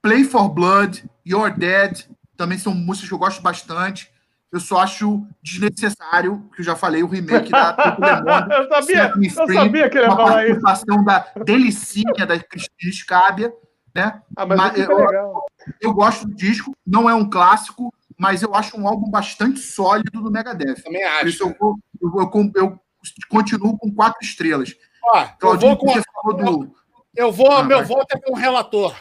Play 0.00 0.22
for 0.24 0.48
Blood, 0.48 1.04
You're 1.26 1.56
Dead, 1.58 2.02
também 2.36 2.56
são 2.58 2.72
músicas 2.74 3.08
que 3.08 3.14
eu 3.14 3.18
gosto 3.18 3.42
bastante. 3.42 4.12
Eu 4.52 4.60
só 4.60 4.78
acho 4.82 5.26
desnecessário, 5.42 6.48
que 6.54 6.60
eu 6.60 6.64
já 6.64 6.76
falei, 6.76 7.02
o 7.02 7.08
remake 7.08 7.50
da. 7.50 7.74
Eu 8.60 8.68
sabia, 8.68 9.12
eu 9.16 9.54
sabia 9.54 9.90
que 9.90 9.98
ele 9.98 10.04
ia 10.06 10.10
uma 10.12 10.16
falar 10.16 10.46
isso. 10.46 10.60
participação 10.60 11.02
da 11.04 11.26
Delicinha, 11.44 12.24
da 12.26 12.38
Cristina 12.38 12.92
Scabia, 12.92 13.52
né? 13.94 14.20
Ah, 14.36 14.46
mas, 14.46 14.56
Mas 14.58 14.78
eu- 14.78 15.00
é. 15.00 15.32
Eu 15.80 15.92
gosto 15.94 16.28
do 16.28 16.34
disco, 16.34 16.76
não 16.86 17.08
é 17.10 17.14
um 17.14 17.28
clássico, 17.28 17.92
mas 18.18 18.42
eu 18.42 18.54
acho 18.54 18.78
um 18.78 18.86
álbum 18.86 19.10
bastante 19.10 19.60
sólido 19.60 20.22
do 20.22 20.30
Megadeth. 20.30 20.82
Também 20.82 21.00
Por 21.02 21.08
acho. 21.08 21.28
isso 21.28 21.42
eu, 21.44 21.56
vou- 21.58 21.78
eu, 22.02 22.10
vou- 22.10 22.22
eu, 22.22 22.52
eu 22.62 22.80
continuo 23.28 23.76
com 23.78 23.92
quatro 23.92 24.18
estrelas. 24.22 24.74
Ó, 25.04 25.20
eu 25.22 25.28
Claudinho, 25.38 25.76
vou 25.76 25.78
com. 25.78 26.02
falou 26.22 26.36
do. 26.64 26.74
Eu 27.16 27.30
vou, 27.32 27.50
Ah, 27.52 27.62
meu 27.62 27.84
voto 27.84 28.06
é 28.16 28.18
com 28.20 28.32
o 28.32 28.36
relator. 28.36 28.94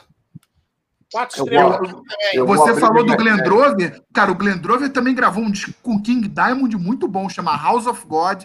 Quatro 1.11 1.40
Eu 1.40 1.43
estrelas 1.45 1.92
vou- 1.92 2.48
Você 2.58 2.80
falou 2.80 2.98
do 3.00 3.06
minha- 3.06 3.17
Glenn 3.17 3.38
Drover. 3.38 4.01
Cara, 4.14 4.32
o 4.32 4.35
Glenn 4.35 4.58
Drover 4.58 4.90
também 4.92 5.14
gravou 5.14 5.43
um 5.43 5.51
disco 5.51 5.72
com 5.83 6.01
King 6.01 6.27
Diamond 6.27 6.75
muito 6.77 7.08
bom, 7.08 7.30
chama 7.30 7.56
House 7.56 7.85
of 7.88 8.06
God. 8.08 8.43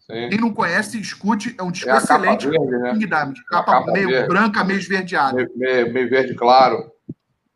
Sim. 0.00 0.28
Quem 0.28 0.38
não 0.38 0.52
conhece, 0.52 1.00
escute. 1.00 1.54
É 1.58 1.62
um 1.62 1.70
disco 1.72 1.88
É 1.88 1.92
a 1.92 2.00
capa 2.00 2.14
excelente. 2.34 2.46
verde, 2.48 2.78
né? 2.78 2.92
King 2.92 3.06
Diamond. 3.06 3.40
A 3.40 3.50
Capa, 3.50 3.72
capa 3.72 3.92
meio 3.92 4.08
verde. 4.08 4.28
branca, 4.28 4.62
meio 4.64 4.78
esverdeada. 4.78 5.34
Meio, 5.36 5.50
meio- 5.56 5.92
meio 5.92 6.10
verde 6.10 6.34
claro. 6.34 6.90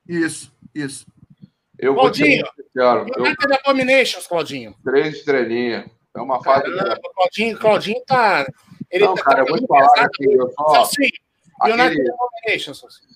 Isso, 0.09 0.53
isso. 0.75 1.07
Eu 1.79 1.95
vou 1.95 2.11
te 2.11 2.21
Claudinho, 2.23 2.47
sincero. 2.57 3.07
Eu, 3.17 3.25
United 3.25 3.53
Abominations, 3.65 4.27
Claudinho. 4.27 4.75
três 4.85 5.17
estrelinhas. 5.17 5.85
É 6.17 6.21
uma 6.21 6.43
fase. 6.43 6.65
Caramba, 6.75 7.01
Claudinho, 7.15 7.59
Claudinho 7.59 8.03
tá. 8.07 8.47
Ele 8.91 9.05
Não, 9.05 9.15
tá 9.15 9.23
cara, 9.23 9.41
eu 9.43 9.47
vou 9.47 9.57
te 9.57 9.61
muito 9.61 9.69
falar 9.69 9.89
pesado. 9.91 10.07
aqui. 10.07 10.25
Eu 10.33 10.51
só, 10.51 10.83
United 11.65 11.83
aquele, 11.83 12.11
Abominations. 12.11 12.79
Celcinho. 12.81 13.09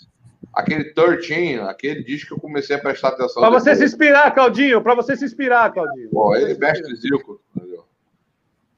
aquele 0.55 0.84
13, 0.94 1.60
aquele 1.62 2.05
disco 2.05 2.28
que 2.28 2.34
eu 2.34 2.41
comecei 2.41 2.76
a 2.76 2.78
prestar 2.78 3.08
atenção. 3.08 3.41
Pra 3.42 3.50
você 3.50 3.74
se 3.74 3.84
inspirar, 3.84 4.31
Claudinho, 4.32 4.81
pra 4.82 4.94
você 4.94 5.16
se 5.16 5.24
inspirar, 5.24 5.73
Claudinho. 5.73 6.10
Pô, 6.10 6.36
ele 6.36 6.55
mestre 6.55 6.94
Zico, 6.94 7.41
entendeu? 7.57 7.84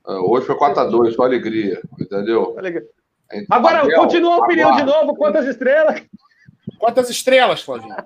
Ah, 0.06 0.20
Hoje 0.20 0.46
foi 0.46 0.56
4x2, 0.56 1.14
só 1.14 1.24
alegria, 1.24 1.82
entendeu? 2.00 2.56
Ligado? 2.60 2.86
Então, 3.32 3.56
Agora, 3.56 3.80
Abel, 3.80 3.98
continua 3.98 4.34
a 4.36 4.38
opinião 4.38 4.76
de 4.76 4.84
novo, 4.84 5.14
quantas 5.16 5.46
estrelas? 5.46 6.02
Quantas 6.78 7.10
estrelas, 7.10 7.62
Claudinho? 7.64 7.96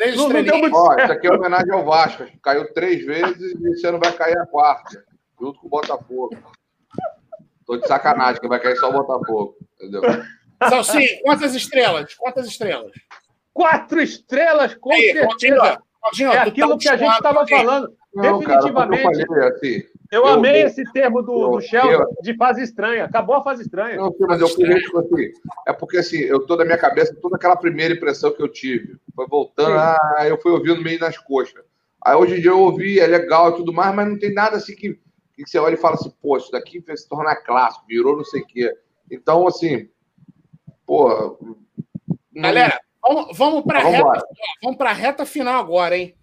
Três 0.00 0.16
Não, 0.16 0.30
não 0.30 0.42
deu 0.42 0.56
muito 0.56 0.74
Ó, 0.74 0.86
certo. 0.94 1.02
isso 1.02 1.12
aqui 1.12 1.26
é 1.26 1.30
homenagem 1.34 1.72
ao 1.74 1.84
Vasco. 1.84 2.24
Caiu 2.42 2.72
três 2.72 3.04
vezes 3.04 3.54
e 3.60 3.68
esse 3.70 3.86
ano 3.86 3.98
vai 4.02 4.10
cair 4.10 4.38
a 4.38 4.46
quarta, 4.46 5.04
junto 5.38 5.60
com 5.60 5.66
o 5.66 5.70
Botafogo. 5.70 6.30
Tô 7.66 7.76
de 7.76 7.86
sacanagem, 7.86 8.40
que 8.40 8.48
vai 8.48 8.58
cair 8.58 8.76
só 8.76 8.88
o 8.88 8.92
Botafogo, 8.94 9.56
entendeu? 9.74 10.00
Celcinho, 10.70 11.20
quantas 11.22 11.54
estrelas? 11.54 12.14
Quantas 12.14 12.46
estrelas? 12.46 12.92
Quatro 13.52 14.00
estrelas, 14.00 14.74
com 14.76 14.90
Aí, 14.90 15.12
certeza. 15.12 15.82
Claudinho, 16.00 16.32
É 16.32 16.42
tu 16.44 16.48
aquilo 16.48 16.70
tá 16.70 16.78
que 16.78 16.88
a 16.88 16.96
gente 16.96 17.12
estava 17.12 17.46
falando. 17.46 17.96
Não, 18.14 18.40
cara, 18.40 18.56
Definitivamente. 18.62 19.20
eu 19.20 19.26
falei 19.26 19.48
assim, 19.50 19.82
Eu, 20.10 20.22
Eu- 20.22 20.26
amei 20.26 20.62
eu- 20.62 20.66
esse 20.66 20.82
termo 20.92 21.22
do, 21.22 21.40
eu- 21.42 21.50
do 21.52 21.60
Sheldon 21.60 22.04
de 22.20 22.34
fase 22.36 22.62
estranha. 22.62 23.04
Acabou 23.04 23.36
a 23.36 23.44
fase 23.44 23.62
estranha. 23.62 23.96
Não, 23.96 24.10
sim, 24.10 24.24
mas 24.26 24.40
eu 24.40 24.46
assim. 24.48 25.32
É 25.66 25.72
porque 25.72 25.98
assim, 25.98 26.18
eu 26.18 26.44
tô 26.46 26.56
na 26.56 26.64
minha 26.64 26.78
cabeça 26.78 27.14
toda 27.20 27.36
aquela 27.36 27.54
primeira 27.56 27.94
impressão 27.94 28.32
que 28.32 28.42
eu 28.42 28.48
tive. 28.48 28.96
Foi 29.14 29.26
voltando, 29.28 29.68
Sim. 29.70 29.76
ah, 29.78 30.26
eu 30.26 30.40
fui 30.40 30.50
ouvindo 30.50 30.82
meio 30.82 30.98
nas 30.98 31.16
coxas. 31.16 31.62
Aí 32.04 32.16
hoje 32.16 32.38
em 32.38 32.40
dia 32.40 32.50
eu 32.50 32.58
ouvi, 32.58 32.98
é 32.98 33.06
legal 33.06 33.50
e 33.50 33.56
tudo 33.56 33.72
mais, 33.72 33.94
mas 33.94 34.08
não 34.08 34.18
tem 34.18 34.32
nada 34.34 34.56
assim 34.56 34.74
que, 34.74 34.98
que 35.34 35.46
você 35.46 35.58
olha 35.58 35.74
e 35.74 35.78
fala 35.78 35.94
assim, 35.94 36.12
pô, 36.20 36.36
isso 36.36 36.50
daqui 36.50 36.80
vai 36.80 36.96
se 36.96 37.08
tornar 37.08 37.36
clássico, 37.36 37.86
virou 37.86 38.16
não 38.16 38.24
sei 38.24 38.40
o 38.42 38.46
quê. 38.46 38.74
Então, 39.10 39.46
assim, 39.46 39.88
pô. 40.86 41.36
não- 42.32 42.42
Galera, 42.42 42.80
vamos, 43.02 43.36
vamos 43.38 43.62
para 43.64 43.78
Vamos 43.80 43.92
reta, 43.96 44.08
embora. 44.08 44.22
vamos 44.62 44.76
pra 44.78 44.92
reta 44.92 45.24
final 45.26 45.60
agora, 45.60 45.96
hein? 45.96 46.14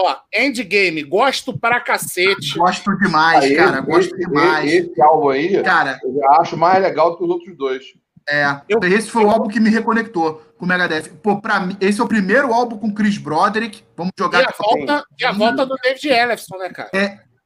Ó, 0.00 0.16
Endgame, 0.32 1.02
gosto 1.02 1.58
pra 1.58 1.80
cacete. 1.80 2.56
Gosto 2.56 2.96
demais, 2.98 3.42
aí, 3.44 3.56
cara. 3.56 3.78
esse- 3.78 3.86
Gosto 3.86 4.16
demais. 4.16 4.72
Esse 4.72 5.02
álbum 5.02 5.28
aí, 5.30 5.62
Cara, 5.62 5.98
eu 6.04 6.14
já 6.14 6.40
acho 6.40 6.56
mais 6.56 6.80
legal 6.82 7.10
do 7.10 7.18
que 7.18 7.24
os 7.24 7.30
outros 7.30 7.56
dois. 7.56 7.84
é. 8.28 8.60
Eu- 8.68 8.78
Esse 8.84 9.10
foi 9.10 9.24
o 9.24 9.30
álbum 9.30 9.48
que 9.48 9.58
me 9.58 9.70
reconectou 9.70 10.40
com 10.56 10.64
o 10.64 10.68
Megadeth. 10.68 11.08
Pô, 11.22 11.40
pra 11.40 11.58
mim, 11.60 11.76
esse 11.80 12.00
é 12.00 12.04
o 12.04 12.08
primeiro 12.08 12.52
álbum 12.52 12.78
com 12.78 12.92
Chris 12.94 13.18
Broderick. 13.18 13.82
Vamos 13.96 14.12
E 14.16 14.22
jogar 14.22 14.40
a 14.40 14.52
volta, 14.56 15.04
e 15.18 15.24
a 15.24 15.32
volta 15.32 15.66
do 15.66 15.74
David 15.82 16.08
Ellefson, 16.08 16.56
né, 16.58 16.68
cara? 16.68 16.90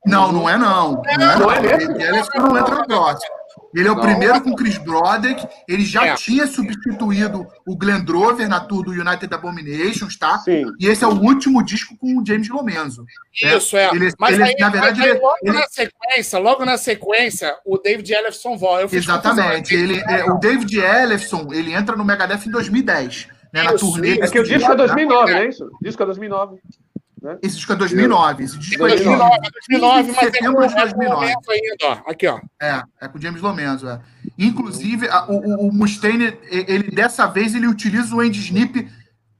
Não, 0.04 0.32
não 0.32 0.48
é 0.48 0.58
não. 0.58 0.94
Não 0.94 1.02
é 1.06 1.16
não. 1.16 1.38
Não 1.38 1.52
é 1.52 1.58
ele 1.58 1.86
não 1.86 2.58
entra 2.58 2.74
no 2.74 2.86
próximo. 2.86 3.34
Ele 3.74 3.88
é 3.88 3.90
o 3.90 3.94
Não. 3.94 4.02
primeiro 4.02 4.40
com 4.42 4.54
Chris 4.54 4.76
Broderick. 4.78 5.46
Ele 5.68 5.84
já 5.84 6.06
É. 6.08 6.14
tinha 6.14 6.46
substituído 6.46 7.46
o 7.66 7.76
Glenn 7.76 8.04
Drover 8.04 8.48
na 8.48 8.60
tour 8.60 8.84
do 8.84 8.90
United 8.92 9.32
Abominations, 9.32 10.16
tá? 10.16 10.38
Sim. 10.40 10.64
E 10.78 10.86
esse 10.86 11.02
é 11.04 11.06
o 11.06 11.12
último 11.18 11.62
disco 11.64 11.96
com 11.96 12.18
o 12.20 12.26
James 12.26 12.48
Lomenzo. 12.48 13.04
É. 13.42 13.56
Isso, 13.56 13.76
é. 13.76 13.88
Ele- 13.94 14.12
mas 14.18 14.34
ele, 14.34 14.44
aí, 14.44 14.54
na 14.58 14.68
verdade, 14.68 14.98
mas 15.00 15.08
aí, 15.08 15.10
ele- 15.14 15.20
logo 15.20 15.36
ele- 15.42 15.58
na 15.58 15.66
sequência, 15.68 16.38
logo 16.38 16.64
na 16.64 16.76
sequência, 16.78 17.54
o 17.64 17.78
David 17.78 18.12
Ellefson 18.12 18.56
volta. 18.56 18.94
Exatamente. 18.94 19.74
Ele, 19.74 20.00
é, 20.08 20.24
o 20.30 20.38
David 20.38 20.78
Ellefson, 20.78 21.48
ele 21.52 21.72
entra 21.72 21.96
no 21.96 22.04
Megadeth 22.04 22.46
em 22.46 22.50
2010, 22.50 23.26
né, 23.52 23.62
na 23.62 23.72
turnê. 23.74 24.18
É 24.20 24.28
que 24.28 24.38
o 24.38 24.44
disco 24.44 24.64
é 24.66 24.68
né? 24.68 24.74
2009, 24.76 25.32
não 25.32 25.38
é 25.38 25.48
isso? 25.48 25.64
O 25.64 25.84
disco 25.84 26.02
é 26.02 26.06
2009. 26.06 26.56
Esse 27.42 27.56
disco 27.56 27.72
é 27.72 27.76
2009. 27.76 28.44
Esse 28.44 28.58
disco 28.58 28.84
é 28.86 28.88
2009, 28.96 29.38
2009, 29.68 30.02
mas 30.02 30.08
é 30.08 30.12
com, 30.14 30.20
setembro 30.20 30.66
de 30.66 30.72
é 30.74 30.76
com 30.76 30.76
o 30.76 30.82
2009. 30.82 31.14
momento 31.20 31.50
ainda, 31.50 32.02
ó. 32.04 32.10
Aqui, 32.10 32.26
ó. 32.26 32.40
É, 32.60 32.82
é 33.00 33.08
com 33.08 33.18
o 33.18 33.20
James 33.22 33.40
Lomenzo, 33.40 33.88
é. 33.88 34.00
Inclusive, 34.38 35.08
a- 35.08 35.26
o, 35.26 35.34
o- 35.36 35.68
o 35.68 35.72
Mustaine, 35.72 36.36
ele 36.50 36.90
dessa 36.90 37.26
vez, 37.26 37.54
ele 37.54 37.66
utiliza 37.66 38.14
o 38.14 38.20
Andy 38.20 38.40
Snip 38.40 38.88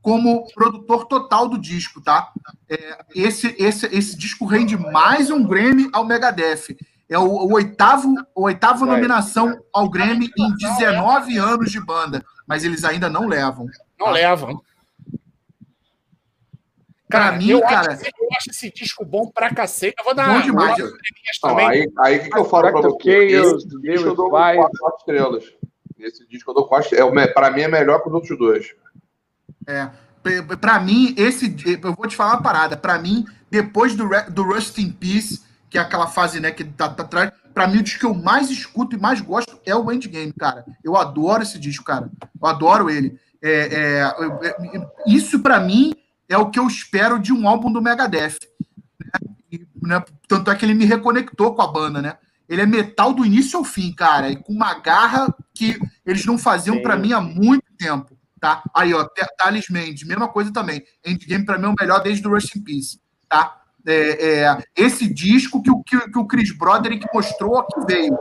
como 0.01 0.47
produtor 0.55 1.07
total 1.07 1.49
do 1.49 1.59
disco, 1.59 2.01
tá? 2.01 2.29
É, 2.69 2.99
esse, 3.15 3.55
esse, 3.59 3.87
esse 3.87 4.17
disco 4.17 4.45
rende 4.47 4.77
mais 4.77 5.31
um 5.31 5.45
Grammy 5.47 5.89
ao 5.93 6.05
Megadeth. 6.05 6.77
É 7.09 7.19
o, 7.19 7.25
o 7.25 7.53
oitavo, 7.53 8.15
a 8.19 8.25
oitava 8.41 8.85
É. 8.85 8.89
nominação 8.89 9.59
ao 9.73 9.89
Grammy 9.89 10.31
em 10.39 10.55
19 10.57 11.37
anos 11.39 11.71
de 11.71 11.79
banda, 11.81 12.25
mas 12.47 12.65
eles 12.65 12.85
ainda 12.85 13.09
não 13.11 13.27
levam. 13.29 13.67
Não 13.99 14.09
Ah. 14.09 14.11
levam. 14.13 14.61
Pra 17.13 17.21
Cara, 17.21 17.37
mim, 17.37 17.49
eu, 17.51 17.61
cara- 17.61 17.93
acho, 17.93 18.03
esse- 18.03 18.13
eu 18.19 18.29
acho 18.37 18.51
esse 18.51 18.73
disco 18.73 19.05
bom 19.05 19.31
pra 19.31 19.55
cacete. 19.55 19.95
Eu 19.99 20.05
vou 20.05 20.15
dar 20.15 20.27
Bom 20.27 20.33
uma- 20.35 20.43
demais. 20.43 20.79
umas 20.79 20.93
estrelinhas 20.93 21.39
Não, 21.43 21.51
também. 21.51 21.67
aí, 21.69 21.93
aí 21.99 22.19
o 22.19 22.23
que, 22.25 22.31
que 22.31 22.39
eu 22.39 22.45
falo 22.45 22.63
pra 22.73 22.81
você? 22.81 23.31
Chaos, 23.31 23.65
Esse 23.65 23.81
Deus 23.81 24.03
eu 24.03 24.15
dou 24.15 24.31
Fire. 24.31 24.57
quatro, 24.57 24.79
quatro 24.81 24.99
estrelas. 24.99 25.45
Esse 25.99 26.27
disco 26.29 26.51
eu 26.51 26.55
dou 26.55 26.67
quatro 26.67 26.85
estrelas. 26.87 27.17
É, 27.23 27.27
pra 27.29 27.51
mim 27.51 27.61
é 27.61 27.69
melhor 27.69 28.03
que 28.03 28.09
os 28.09 28.15
outros 28.15 28.37
dois. 28.39 28.75
É, 29.67 29.89
pra 30.61 30.81
mim, 30.81 31.15
esse. 31.17 31.55
Eu 31.83 31.95
vou 31.95 32.07
te 32.09 32.17
falar 32.17 32.33
uma 32.35 32.43
parada. 32.43 32.77
Pra 32.77 32.99
mim, 32.99 33.25
depois 33.51 33.95
do, 33.95 34.09
do 34.31 34.43
Rust 34.43 34.79
in 34.79 34.91
Peace, 34.91 35.41
que 35.71 35.79
é 35.79 35.81
aquela 35.81 36.07
fase, 36.07 36.41
né, 36.41 36.51
que 36.51 36.65
tá, 36.65 36.89
tá 36.89 37.03
atrás, 37.03 37.31
pra 37.55 37.67
mim, 37.69 37.79
o 37.79 37.83
disco 37.83 38.01
que 38.01 38.07
eu 38.07 38.15
mais 38.15 38.51
escuto 38.51 38.97
e 38.97 39.01
mais 39.01 39.21
gosto 39.21 39.59
é 39.65 39.75
o 39.77 39.91
Endgame, 39.93 40.33
cara. 40.33 40.65
Eu 40.83 40.97
adoro 40.97 41.43
esse 41.43 41.59
disco, 41.59 41.85
cara. 41.85 42.11
Eu 42.41 42.49
adoro 42.49 42.91
ele. 42.91 43.19
É, 43.45 43.51
é, 43.53 44.15
eu- 44.25 44.41
é, 44.45 44.57
isso, 45.07 45.41
pra 45.41 45.59
mim, 45.61 45.93
é 46.33 46.39
o 46.39 46.51
que 46.51 46.59
eu 46.59 46.67
espero 46.67 47.19
de 47.19 47.33
um 47.33 47.47
álbum 47.49 47.71
do 47.73 47.83
Megadeth. 47.83 48.39
né? 49.01 49.35
E, 49.51 49.67
né, 49.83 50.03
tanto 50.27 50.51
é 50.51 50.55
que 50.57 50.65
ele 50.65 50.75
me 50.75 50.85
reconectou 50.85 51.55
com 51.55 51.63
a 51.63 51.67
banda, 51.71 52.01
né? 52.01 52.17
Ele 52.49 52.63
é 52.63 52.67
metal 52.67 53.13
do 53.13 53.25
início 53.25 53.59
ao 53.59 53.65
fim, 53.65 53.93
cara, 53.95 54.31
e 54.31 54.37
com 54.37 54.53
uma 54.53 54.75
garra 54.75 55.35
que 55.55 55.79
eles 56.05 56.25
não 56.27 56.37
faziam 56.39 56.81
pra 56.83 56.97
mim 56.97 57.13
há 57.13 57.21
muito 57.21 57.65
tempo. 57.79 58.17
Tá? 58.41 58.63
Aí, 58.75 58.93
ó, 58.93 59.05
Th- 59.05 59.29
Thales 59.39 59.69
Mendes, 59.71 60.05
mesma 60.07 60.27
coisa 60.29 60.53
também. 60.53 60.83
Endgame, 61.07 61.45
pra 61.45 61.57
mim, 61.59 61.67
é 61.67 61.69
o 61.69 61.75
melhor 61.79 62.03
desde 62.03 62.27
o 62.27 62.31
Rush 62.31 62.57
in 62.57 62.63
Peace. 62.65 62.99
Tá? 63.29 63.57
É, 63.87 64.41
é, 64.45 64.65
esse 64.77 65.13
disco 65.13 65.63
que, 65.63 65.71
o- 65.71 65.83
que, 65.83 65.99
que 66.11 66.19
o 66.19 66.27
Chris 66.27 66.51
Broderick 66.57 67.07
mostrou 67.15 67.59
aqui 67.59 67.81
veio. 67.87 68.17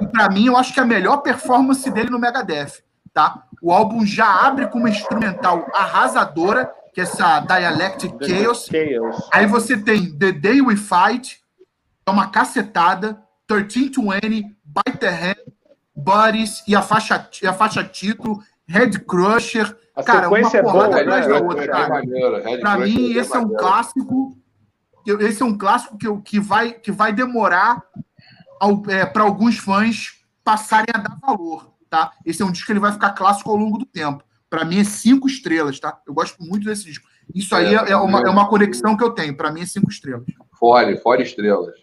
E, 0.00 0.06
pra 0.06 0.28
mim, 0.30 0.46
eu 0.46 0.56
acho 0.56 0.72
que 0.72 0.78
é 0.80 0.82
a 0.82 0.86
melhor 0.86 1.18
performance 1.18 1.90
dele 1.90 2.08
no 2.10 2.18
Megadeth. 2.20 2.82
Tá? 3.12 3.42
O 3.60 3.72
álbum 3.72 4.06
já 4.06 4.46
abre 4.46 4.68
com 4.68 4.78
uma 4.78 4.88
instrumental 4.90 5.66
arrasadora, 5.74 6.70
que 6.92 7.00
é 7.00 7.04
essa 7.04 7.40
Dialectic 7.40 8.12
Chaos. 8.22 8.66
Chaos. 8.66 9.28
Aí 9.32 9.46
você 9.46 9.76
tem 9.76 10.16
The 10.16 10.32
Day 10.32 10.60
We 10.60 10.76
Fight, 10.76 11.40
é 12.06 12.10
uma 12.10 12.28
cacetada, 12.30 13.22
1320, 13.50 14.54
Bite 14.64 14.98
the 14.98 15.08
Hand, 15.08 15.52
Buddies 15.96 16.62
e 16.68 16.76
a 16.76 16.82
faixa, 16.82 17.28
e 17.42 17.46
a 17.46 17.52
faixa 17.52 17.82
título, 17.82 18.42
Head 18.68 19.00
Crusher. 19.00 19.76
A 19.96 20.02
Cara, 20.02 20.28
uma 20.28 20.38
é 20.38 20.62
porrada 20.62 20.88
boa, 20.88 21.00
atrás 21.00 21.26
né? 21.26 21.32
da 21.32 21.40
outra, 21.40 21.64
é 21.64 21.68
cara. 21.68 22.02
Pra 22.60 22.76
Crush 22.76 22.94
mim, 22.94 23.14
é 23.14 23.18
esse 23.18 23.36
é 23.36 23.38
um 23.38 23.56
clássico. 23.56 24.38
Esse 25.20 25.42
é 25.42 25.44
um 25.44 25.58
clássico 25.58 25.98
que, 25.98 26.20
que, 26.22 26.40
vai, 26.40 26.72
que 26.72 26.92
vai 26.92 27.12
demorar 27.12 27.82
para 29.12 29.22
alguns 29.22 29.58
fãs 29.58 30.22
passarem 30.44 30.94
a 30.94 30.98
dar 30.98 31.18
valor. 31.20 31.72
Tá? 31.90 32.12
Esse 32.24 32.42
é 32.42 32.44
um 32.44 32.52
disco 32.52 32.66
que 32.66 32.72
ele 32.72 32.80
vai 32.80 32.92
ficar 32.92 33.10
clássico 33.10 33.50
ao 33.50 33.56
longo 33.56 33.78
do 33.78 33.84
tempo. 33.84 34.24
Pra 34.52 34.66
mim 34.66 34.80
é 34.80 34.84
cinco 34.84 35.26
estrelas, 35.26 35.80
tá? 35.80 35.98
Eu 36.06 36.12
gosto 36.12 36.36
muito 36.42 36.66
desse 36.66 36.84
disco. 36.84 37.08
Isso 37.34 37.54
aí 37.56 37.74
É, 37.74 37.78
é, 37.88 37.92
é 37.92 37.96
uma, 37.96 38.20
é 38.20 38.28
uma 38.28 38.46
conexão 38.50 38.94
que 38.94 39.02
eu 39.02 39.08
tenho. 39.12 39.34
Pra 39.34 39.50
mim 39.50 39.62
é 39.62 39.66
cinco 39.66 39.90
estrelas. 39.90 40.26
Fora, 40.60 40.94
fora 40.98 41.22
estrelas. 41.22 41.74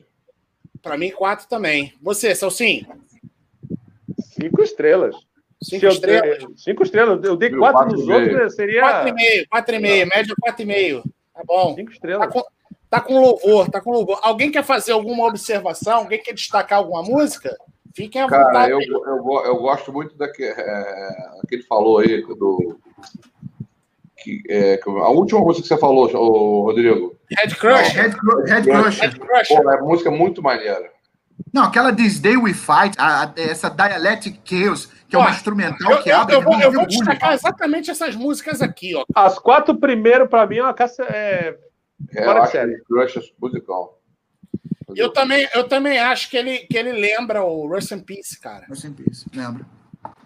Pra 0.80 0.96
mim, 0.96 1.10
quatro 1.10 1.48
também. 1.50 1.96
Você, 2.00 2.36
Celcinho? 2.36 2.86
Cinco 4.20 4.62
estrelas. 4.62 5.16
Cinco 5.64 5.86
eu- 5.88 5.90
estrelas? 5.90 6.44
Cinco 6.58 6.84
estrelas. 6.84 7.24
Eu 7.24 7.36
dei 7.36 7.50
Meu, 7.50 7.60
quatro 7.60 7.80
quatro 7.80 7.98
nos 7.98 8.08
outros, 8.08 8.30
Quatro 8.34 8.46
e 8.46 8.50
seria 8.52 9.14
meio, 9.14 9.48
quatro 9.50 9.76
e 9.76 9.80
meio, 9.80 10.08
média 10.08 10.36
quatro 10.40 10.62
e 10.62 10.66
meio. 10.66 11.04
Tá 11.34 11.42
bom. 11.44 11.74
cinco 11.74 11.90
Tá 11.90 11.96
estrelas. 11.96 12.32
com, 12.32 12.44
tá 12.88 13.02
com 13.02 13.20
louvor, 13.20 13.70
tá 13.72 13.82
com 13.82 13.92
louvor. 13.92 14.20
Alguém 14.22 14.52
quer 14.52 14.64
fazer 14.64 14.92
alguma 14.92 15.26
observação? 15.26 15.98
Alguém 15.98 16.22
quer 16.22 16.34
destacar 16.34 16.78
alguma 16.78 17.02
música? 17.02 17.58
Fiquem 18.00 18.22
à 18.22 18.28
Cara, 18.28 18.46
vontade. 18.46 18.72
eu, 18.72 18.80
eu, 18.80 19.22
go- 19.24 19.42
eu 19.42 19.58
gosto 19.58 19.92
muito 19.92 20.16
daquele 20.18 20.52
é, 20.52 21.10
que 21.50 21.56
ele 21.56 21.64
falou 21.64 21.98
aí, 21.98 22.22
do. 22.22 22.80
Que, 24.18 24.42
é, 24.50 24.78
que- 24.78 24.90
a 24.90 25.10
última 25.10 25.42
música 25.42 25.64
que 25.64 25.68
você 25.68 25.78
falou, 25.78 26.10
ô, 26.16 26.62
Rodrigo. 26.62 27.18
Head 27.38 27.56
Crush. 27.58 27.90
Head, 27.94 28.16
Cru- 28.16 28.46
Head 28.46 28.70
Crusher. 28.70 29.02
Head 29.04 29.20
Crush. 29.20 29.48
Pô, 29.50 29.70
é 29.70 29.82
música 29.82 30.10
muito 30.10 30.42
maneira. 30.42 30.90
Não, 31.54 31.64
aquela 31.64 31.94
This 31.94 32.22
Day 32.22 32.38
We 32.38 32.54
Fight, 32.54 32.96
a, 32.98 33.24
a, 33.26 33.34
essa 33.36 33.70
Dialectic 33.70 34.40
Chaos, 34.46 34.86
que 35.10 35.16
é 35.18 35.20
uma 35.20 35.28
Ó, 35.28 35.32
instrumental 35.32 35.92
Eu, 35.92 36.02
que 36.02 36.10
eu, 36.10 36.16
abre. 36.18 36.36
eu 36.36 36.42
vou, 36.42 36.56
um 36.56 36.62
eu 36.62 36.72
vou 36.72 36.86
destacar 36.88 37.34
exatamente 37.34 37.92
essas 37.92 38.16
músicas 38.16 38.62
aqui, 38.62 38.96
ó. 38.96 39.04
As 39.14 39.38
quatro 39.38 39.76
primeiras, 39.78 40.30
pra 40.30 40.48
mim, 40.48 40.60
é 40.60 40.64
uma 40.64 40.74
caça. 40.74 41.04
É... 41.04 41.58
É, 42.16 42.26
eu 42.26 42.34
de 42.34 42.40
acho 42.40 42.52
Crush 42.88 43.34
musical. 43.42 43.99
Eu 44.96 45.10
também, 45.12 45.48
eu 45.54 45.68
também 45.68 46.00
acho 46.00 46.30
que 46.30 46.38
ele, 46.38 46.60
que 46.60 46.78
ele 46.78 46.92
lembra 46.94 47.44
o 47.44 47.68
Rust 47.68 47.92
in 47.92 48.00
Peace, 48.00 48.40
cara. 48.40 48.66
Rest 48.68 48.84
in 48.86 48.94
Peace, 48.94 49.26
lembra? 49.34 49.66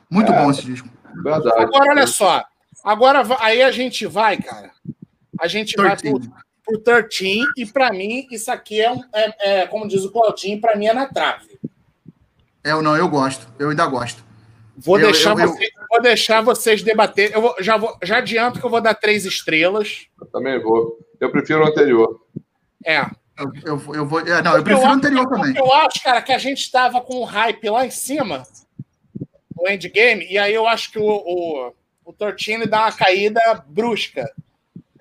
Muito 0.10 0.32
É. 0.32 0.42
bom 0.42 0.52
esse 0.52 0.64
disco. 0.64 0.88
Verdade. 1.24 1.50
Agora, 1.62 1.92
olha 1.92 2.08
só. 2.08 2.44
Agora, 2.84 3.24
aí 3.40 3.62
a 3.62 3.72
gente 3.72 4.06
vai, 4.06 4.38
cara. 4.38 4.72
A 5.40 5.48
gente 5.48 5.76
vai 5.76 5.96
pro, 5.98 6.20
13. 6.20 6.32
pro 6.66 6.80
13, 6.80 7.46
e 7.58 7.66
pra 7.66 7.92
mim, 7.92 8.28
isso 8.32 8.52
aqui 8.52 8.80
é, 8.82 8.92
um, 8.92 9.02
é, 9.14 9.62
é, 9.62 9.68
como 9.68 9.88
diz 9.88 10.04
o 10.06 10.12
Claudinho, 10.12 10.60
pra 10.62 10.76
mim 10.76 10.86
é 10.88 10.94
na 10.94 11.08
trave. 11.08 11.60
É, 12.64 12.74
não, 12.82 12.96
eu 12.96 13.08
gosto. 13.10 13.48
Eu 13.60 13.70
ainda 13.70 13.86
gosto. 13.88 14.24
Vou, 14.78 14.98
Eu- 15.00 15.06
deixar, 15.08 15.34
eu- 15.34 15.40
eu- 15.40 15.48
vocês, 15.50 15.70
vou 15.90 16.02
deixar 16.02 16.42
vocês 16.42 16.82
debater. 16.82 17.32
Eu 17.34 17.42
vou- 17.42 17.56
já, 17.60 17.78
vou, 17.78 17.96
já 18.02 18.18
adianto 18.18 18.60
que 18.60 18.66
eu 18.66 18.70
vou 18.70 18.82
dar 18.82 18.96
três 18.96 19.26
estrelas. 19.26 20.08
Eu 20.20 20.26
também 20.28 20.60
vou. 20.62 20.98
Eu 21.20 21.32
prefiro 21.32 21.64
o 21.64 21.68
anterior. 21.68 22.22
É. 22.86 23.06
Eu, 23.38 23.52
eu, 23.64 23.96
eu 23.96 24.06
vou. 24.08 24.20
é, 24.20 24.42
não, 24.42 24.56
eu 24.56 24.64
prefiro 24.64 24.86
o 24.86 24.88
acho- 24.88 24.98
anterior 24.98 25.28
também. 25.28 25.56
Eu 25.58 25.74
acho, 25.74 26.04
cara, 26.04 26.22
que 26.22 26.32
a 26.32 26.38
gente 26.38 26.60
estava 26.60 27.02
com 27.02 27.16
o 27.18 27.24
hype 27.24 27.70
lá 27.70 27.86
em 27.86 27.90
cima, 27.92 28.44
o 29.58 29.68
endgame, 29.70 30.26
e 30.30 30.38
aí 30.38 30.54
eu 30.54 30.68
acho 30.68 30.92
que 30.92 31.00
o, 31.00 31.04
o, 31.06 31.74
o 32.06 32.14
13 32.14 32.52
ele 32.54 32.68
dá 32.68 32.82
uma 32.82 32.92
caída 32.92 33.40
brusca. 33.68 34.30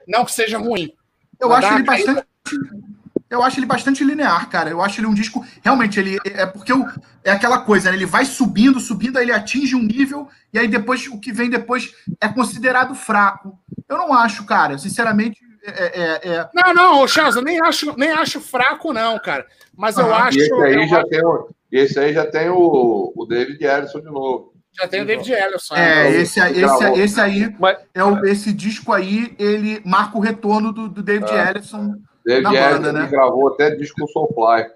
Não 0.09 0.25
que 0.25 0.33
seja 0.33 0.59
ruim. 0.59 0.93
Eu 1.39 1.53
acho 1.53 1.73
ele 1.75 1.85
caída- 1.85 2.15
bastante. 2.15 2.83
Eu 3.29 3.43
acho 3.43 3.59
ele 3.59 3.67
bastante 3.67 4.05
linear, 4.05 4.49
cara. 4.51 4.69
Eu 4.69 4.83
acho 4.83 5.01
ele 5.01 5.07
um 5.07 5.15
disco. 5.15 5.43
Realmente, 5.65 5.99
ele 5.99 6.19
é 6.25 6.45
porque 6.45 6.73
o- 6.73 6.87
é 7.25 7.31
aquela 7.31 7.61
coisa, 7.61 7.91
né? 7.91 7.97
Ele 7.97 8.05
vai 8.07 8.25
subindo, 8.27 8.79
subindo, 8.79 9.17
aí 9.19 9.25
ele 9.25 9.33
atinge 9.33 9.75
um 9.75 9.83
nível, 9.83 10.29
e 10.53 10.59
aí 10.59 10.69
depois 10.69 11.07
o 11.07 11.19
que 11.19 11.33
vem 11.33 11.49
depois 11.49 11.95
é 12.21 12.29
considerado 12.29 12.95
fraco. 12.95 13.59
Eu 13.89 13.97
não 13.97 14.13
acho, 14.13 14.45
cara. 14.45 14.77
Sinceramente, 14.77 15.39
é, 15.65 16.01
é- 16.03 16.29
é- 16.35 16.49
Não, 16.55 16.75
não, 16.75 17.09
Charles, 17.09 17.37
eu 17.37 17.43
nem 17.43 17.61
acho, 17.63 17.97
nem 17.97 18.11
acho 18.11 18.41
fraco, 18.41 18.93
não, 18.93 19.19
cara. 19.19 19.47
Mas 19.77 19.97
eu 19.97 20.07
Aham. 20.07 20.25
acho. 20.25 20.39
E 20.39 20.43
esse 20.43 20.53
aí 20.55 20.75
eu 20.75 20.89
já 20.89 20.99
acho- 20.99 21.09
tem 21.09 21.25
o, 21.25 21.49
e 21.73 21.79
esse 21.79 21.99
aí 21.99 22.13
já 22.13 22.27
tem 22.27 22.49
o, 22.51 23.13
o 23.17 23.27
David 23.27 23.65
Ellison 23.65 24.01
de 24.01 24.07
novo. 24.07 24.53
já 24.79 24.89
tem 24.89 25.03
o 25.03 25.07
David 25.07 25.33
Ellison. 25.33 25.75
é, 25.77 25.79
né? 25.79 26.11
esse, 26.17 26.41
esse, 26.41 26.61
Gravou. 26.61 26.99
esse 26.99 27.21
aí, 27.21 27.55
Mas, 27.59 27.79
é 27.95 28.03
o, 28.05 28.25
esse 28.25 28.53
disco 28.53 28.93
aí, 28.93 29.35
ele 29.39 29.81
marca 29.85 30.17
o 30.17 30.21
retorno 30.21 30.73
do, 30.73 30.89
do 30.89 31.03
David 31.03 31.31
É. 31.31 31.51
Ellison. 31.51 31.95
David 32.25 32.43
Na 32.45 32.55
Ellison 32.55 32.71
banda, 32.83 32.93
né? 32.93 33.05
que 33.07 33.11
gravou 33.13 33.49
até 33.53 33.71
disco 33.75 34.01
com 34.01 34.07
Soulfly. 34.09 34.67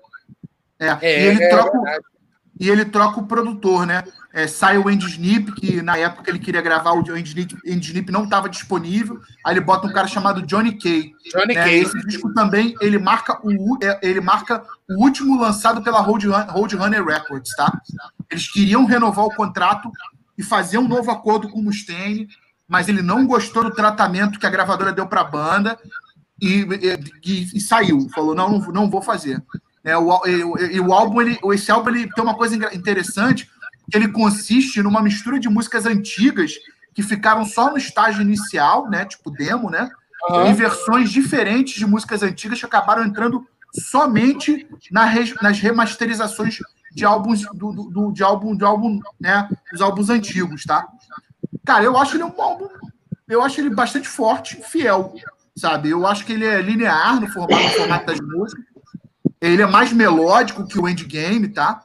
É, 0.79 0.89
É, 1.01 1.23
e 1.23 1.27
ele 1.29 1.43
é 1.45 1.49
troca, 1.49 1.73
verdade. 1.73 2.05
e 2.61 2.71
ele 2.71 2.85
troca 2.85 3.21
o 3.21 3.27
produtor, 3.27 3.87
né? 3.87 4.05
É, 4.37 4.47
sai 4.47 4.77
o 4.77 4.87
Andy 4.87 5.07
Snip, 5.07 5.51
que 5.53 5.81
na 5.81 5.97
época 5.97 6.29
ele 6.31 6.39
queria 6.39 6.61
gravar, 6.61 6.93
o 6.93 6.99
Andy 6.99 7.23
Snip, 7.23 7.57
Andy 7.67 7.87
Snip 7.87 8.11
não 8.13 8.25
estava 8.25 8.51
disponível. 8.51 9.19
Aí 9.43 9.55
ele 9.55 9.63
bota 9.63 9.87
um 9.87 9.93
cara 9.95 10.07
chamado 10.07 10.43
Johnny 10.43 10.77
Kay. 10.79 11.15
Johnny 11.33 11.55
né? 11.55 11.65
Cage. 11.65 11.77
Esse 11.77 11.99
disco 12.07 12.35
também 12.35 12.75
ele 12.83 12.99
marca 12.99 13.41
o 13.43 13.79
é, 13.83 13.99
ele 14.03 14.21
marca 14.21 14.63
o 14.91 15.03
último 15.03 15.41
lançado 15.41 15.83
pela 15.83 16.01
Roadrunner 16.03 16.51
Roadrunner 16.51 17.03
Records, 17.03 17.51
tá? 17.57 17.81
Eles 18.31 18.47
queriam 18.53 18.85
renovar 18.85 19.25
o 19.25 19.35
contrato 19.35 19.91
e 20.37 20.43
fazer 20.43 20.77
um 20.77 20.87
novo 20.87 21.11
acordo 21.11 21.49
com 21.49 21.59
o 21.61 21.63
Mustaine, 21.63 22.29
mas 22.69 22.91
ele 22.91 23.01
não 23.01 23.27
gostou 23.27 23.65
do 23.65 23.71
tratamento 23.71 24.39
que 24.39 24.47
a 24.47 24.51
gravadora 24.51 24.93
deu 24.93 25.07
para 25.07 25.23
a 25.23 25.25
banda 25.25 25.79
e, 26.39 26.61
e- 27.25 27.57
e 27.57 27.59
saiu. 27.61 28.07
Falou 28.15 28.35
não, 28.35 28.51
não, 28.51 28.59
não 28.71 28.91
vou 28.91 29.01
fazer. 29.01 29.43
É, 29.83 29.97
o, 29.97 30.27
e, 30.27 30.79
o- 30.81 30.93
álbum, 30.93 31.23
ele, 31.23 31.39
esse 31.55 31.71
álbum 31.71 31.89
ele 31.91 32.11
tem 32.13 32.23
uma 32.23 32.35
coisa 32.35 32.55
interessante, 32.75 33.49
ele 33.93 34.09
consiste 34.09 34.83
numa 34.83 35.03
mistura 35.03 35.39
de 35.39 35.49
músicas 35.49 35.87
antigas 35.87 36.55
que 36.95 37.03
ficaram 37.03 37.45
só 37.45 37.71
no 37.71 37.77
estágio 37.77 38.23
inicial, 38.23 38.89
né? 38.89 39.05
Tipo 39.05 39.31
demo, 39.31 39.71
né? 39.71 39.89
Aham. 40.31 40.49
e 40.51 40.55
versões 40.55 41.11
diferentes 41.11 41.75
de 41.75 41.87
músicas 41.87 42.23
antigas 42.23 42.59
que 42.59 42.65
acabaram 42.67 43.05
entrando 43.05 43.47
somente 43.91 44.67
na 44.91 45.05
res- 45.05 45.35
nas 45.43 45.59
remasterizações 45.61 46.59
de 46.93 47.05
álbuns 47.05 47.43
do, 47.53 47.73
do- 47.73 47.91
do- 47.91 48.13
de 48.13 48.23
álbum 48.23 48.57
de 48.57 48.65
álbum 48.65 48.99
né 49.21 49.47
dos 49.71 49.81
álbuns 49.83 50.09
antigos 50.09 50.65
tá 50.65 50.89
cara 51.65 51.85
eu 51.85 51.97
acho 51.99 52.17
ele 52.17 52.25
um 52.25 52.41
álbum 52.41 52.67
eu 53.29 53.43
acho 53.43 53.61
ele 53.61 53.69
bastante 53.75 54.09
forte 54.09 54.57
fiel 54.63 55.15
sabe 55.55 55.91
eu 55.91 56.07
acho 56.07 56.25
que 56.25 56.33
ele 56.33 56.47
é 56.47 56.63
linear 56.63 57.21
no 57.21 57.29
formato, 57.29 57.63
no 57.63 57.71
formato 57.71 58.07
das 58.07 58.19
músicas 58.21 58.65
ele 59.41 59.61
é 59.63 59.67
mais 59.67 59.93
melódico 59.93 60.67
que 60.67 60.79
o 60.79 60.89
Endgame 60.89 61.49
tá 61.49 61.83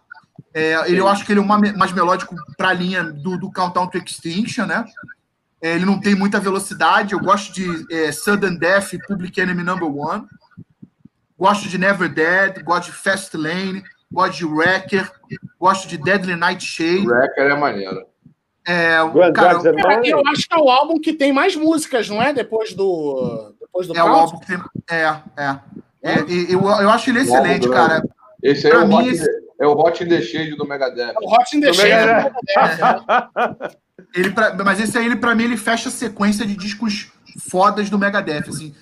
é, 0.54 0.90
ele, 0.90 1.00
eu 1.00 1.08
acho 1.08 1.26
que 1.26 1.32
ele 1.32 1.40
é 1.40 1.44
uma, 1.44 1.58
mais 1.58 1.92
melódico 1.94 2.36
para 2.58 2.70
a 2.70 2.74
linha 2.74 3.04
do, 3.04 3.38
do 3.38 3.52
Countdown 3.52 3.88
to 3.88 3.98
Extinction 3.98 4.66
né 4.66 4.86
é, 5.62 5.76
ele 5.76 5.86
não 5.86 6.00
tem 6.00 6.16
muita 6.16 6.40
velocidade. 6.40 7.14
Eu 7.14 7.20
gosto 7.20 7.54
de 7.54 7.86
é, 7.94 8.12
Sudden 8.12 8.58
Death 8.58 8.94
Public 9.08 9.40
Enemy 9.40 9.62
Number 9.62 9.96
One. 9.96 10.26
Gosto 11.38 11.70
de 11.70 11.78
Never 11.78 12.10
Dead, 12.12 12.64
gosto 12.64 12.88
de 12.92 12.98
Fast 12.98 13.38
Lane, 13.38 13.84
gosto 14.12 14.38
de 14.38 14.46
Wrecker, 14.46 15.12
gosto 15.60 15.88
de 15.88 15.98
Deadly 15.98 16.36
Nightshade. 16.36 17.08
O 17.08 17.12
Wrecker 17.12 17.44
é 17.52 17.56
maneiro. 17.56 18.06
É, 18.68 18.98
Grand 19.12 19.34
cara, 19.34 19.60
Cara, 19.62 19.96
Money. 19.98 20.12
eu 20.12 20.22
acho 20.28 20.48
que 20.48 20.54
é 20.54 20.58
o 20.58 20.70
álbum 20.70 21.00
que 21.00 21.14
tem 21.14 21.32
mais 21.34 21.56
músicas, 21.56 22.08
não 22.10 22.22
é? 22.22 22.32
Depois 22.32 22.74
do. 22.74 23.54
Depois 23.60 23.88
do 23.88 23.96
é 23.98 24.04
o 24.04 24.06
Count? 24.08 24.20
álbum 24.20 24.40
que 24.40 24.48
tem. 24.48 24.62
É, 24.90 25.16
é. 25.38 25.60
É, 26.04 26.20
eu, 26.50 26.62
eu 26.62 26.90
acho 26.90 27.10
ele 27.10 27.20
excelente, 27.22 27.70
cara. 27.70 28.04
Esse 28.42 28.66
aí 28.68 28.74
é 28.74 28.76
Pra 28.76 28.86
o, 28.86 28.88
mim, 28.88 28.96
Hot, 28.96 29.10
esse- 29.10 29.30
é 29.62 29.68
o 29.68 29.72
Hot 29.74 30.04
in 30.04 30.08
the 30.10 30.22
Shade 30.22 30.56
do 30.56 30.68
Megadeth. 30.68 31.14
O 31.22 31.34
Hot 31.34 31.56
in 31.56 31.62
the 31.62 31.72
Também 31.72 31.92
Shade. 31.92 32.10
é. 32.10 32.24
né? 32.24 33.70
Ele 34.16 34.32
pra- 34.32 34.54
mas 34.66 34.80
esse 34.82 34.98
aí, 34.98 35.06
ele, 35.06 35.16
pra 35.16 35.34
mim, 35.36 35.44
ele 35.44 35.56
fecha 35.56 35.88
a 35.88 35.92
sequência 35.92 36.46
de 36.46 36.56
discos 36.56 37.12
fodas 37.50 37.90
do 37.90 37.98
Megadeth. 38.00 38.50
Assim. 38.50 38.74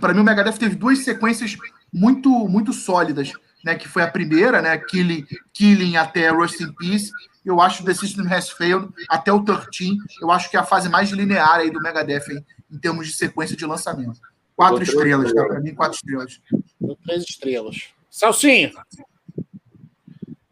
Pra 0.00 0.14
mim, 0.14 0.20
o 0.20 0.24
Megadeth 0.24 0.56
teve 0.56 0.76
duas 0.76 1.00
sequências 1.00 1.56
muito, 1.92 2.30
muito 2.48 2.72
sólidas, 2.72 3.32
né? 3.64 3.74
Que 3.74 3.88
foi 3.88 4.02
a 4.02 4.08
primeira, 4.10 4.62
né? 4.62 4.78
Killing, 4.78 5.26
Killing 5.52 5.96
até 5.96 6.28
Rust 6.30 6.60
in 6.60 6.72
Peace. 6.72 7.10
Eu 7.44 7.60
acho 7.60 7.84
The 7.84 7.92
System 7.92 8.26
Has 8.32 8.48
Failed 8.50 8.88
até 9.08 9.32
o 9.32 9.42
13. 9.44 9.98
Eu 10.22 10.30
acho 10.30 10.48
que 10.50 10.56
é 10.56 10.60
a 10.60 10.64
fase 10.64 10.88
mais 10.88 11.10
linear 11.10 11.56
aí 11.56 11.70
do 11.70 11.80
Megadeth 11.80 12.24
em, 12.30 12.44
em 12.74 12.78
termos 12.78 13.06
de 13.08 13.12
sequência 13.14 13.56
de 13.56 13.66
lançamento. 13.66 14.18
Quatro 14.54 14.82
estrelas, 14.82 15.32
tá? 15.34 15.44
Pra 15.44 15.60
mim, 15.60 15.74
quatro 15.74 15.96
estrelas. 15.96 16.40
Deu 16.80 16.96
três 17.04 17.24
estrelas. 17.28 17.90
Salsinho. 18.10 18.70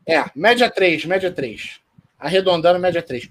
É, 0.07 0.25
média 0.35 0.71
3, 0.71 1.05
média 1.07 1.31
3. 1.31 1.81
Arredondando, 2.19 2.79
média 2.79 3.03
3. 3.03 3.29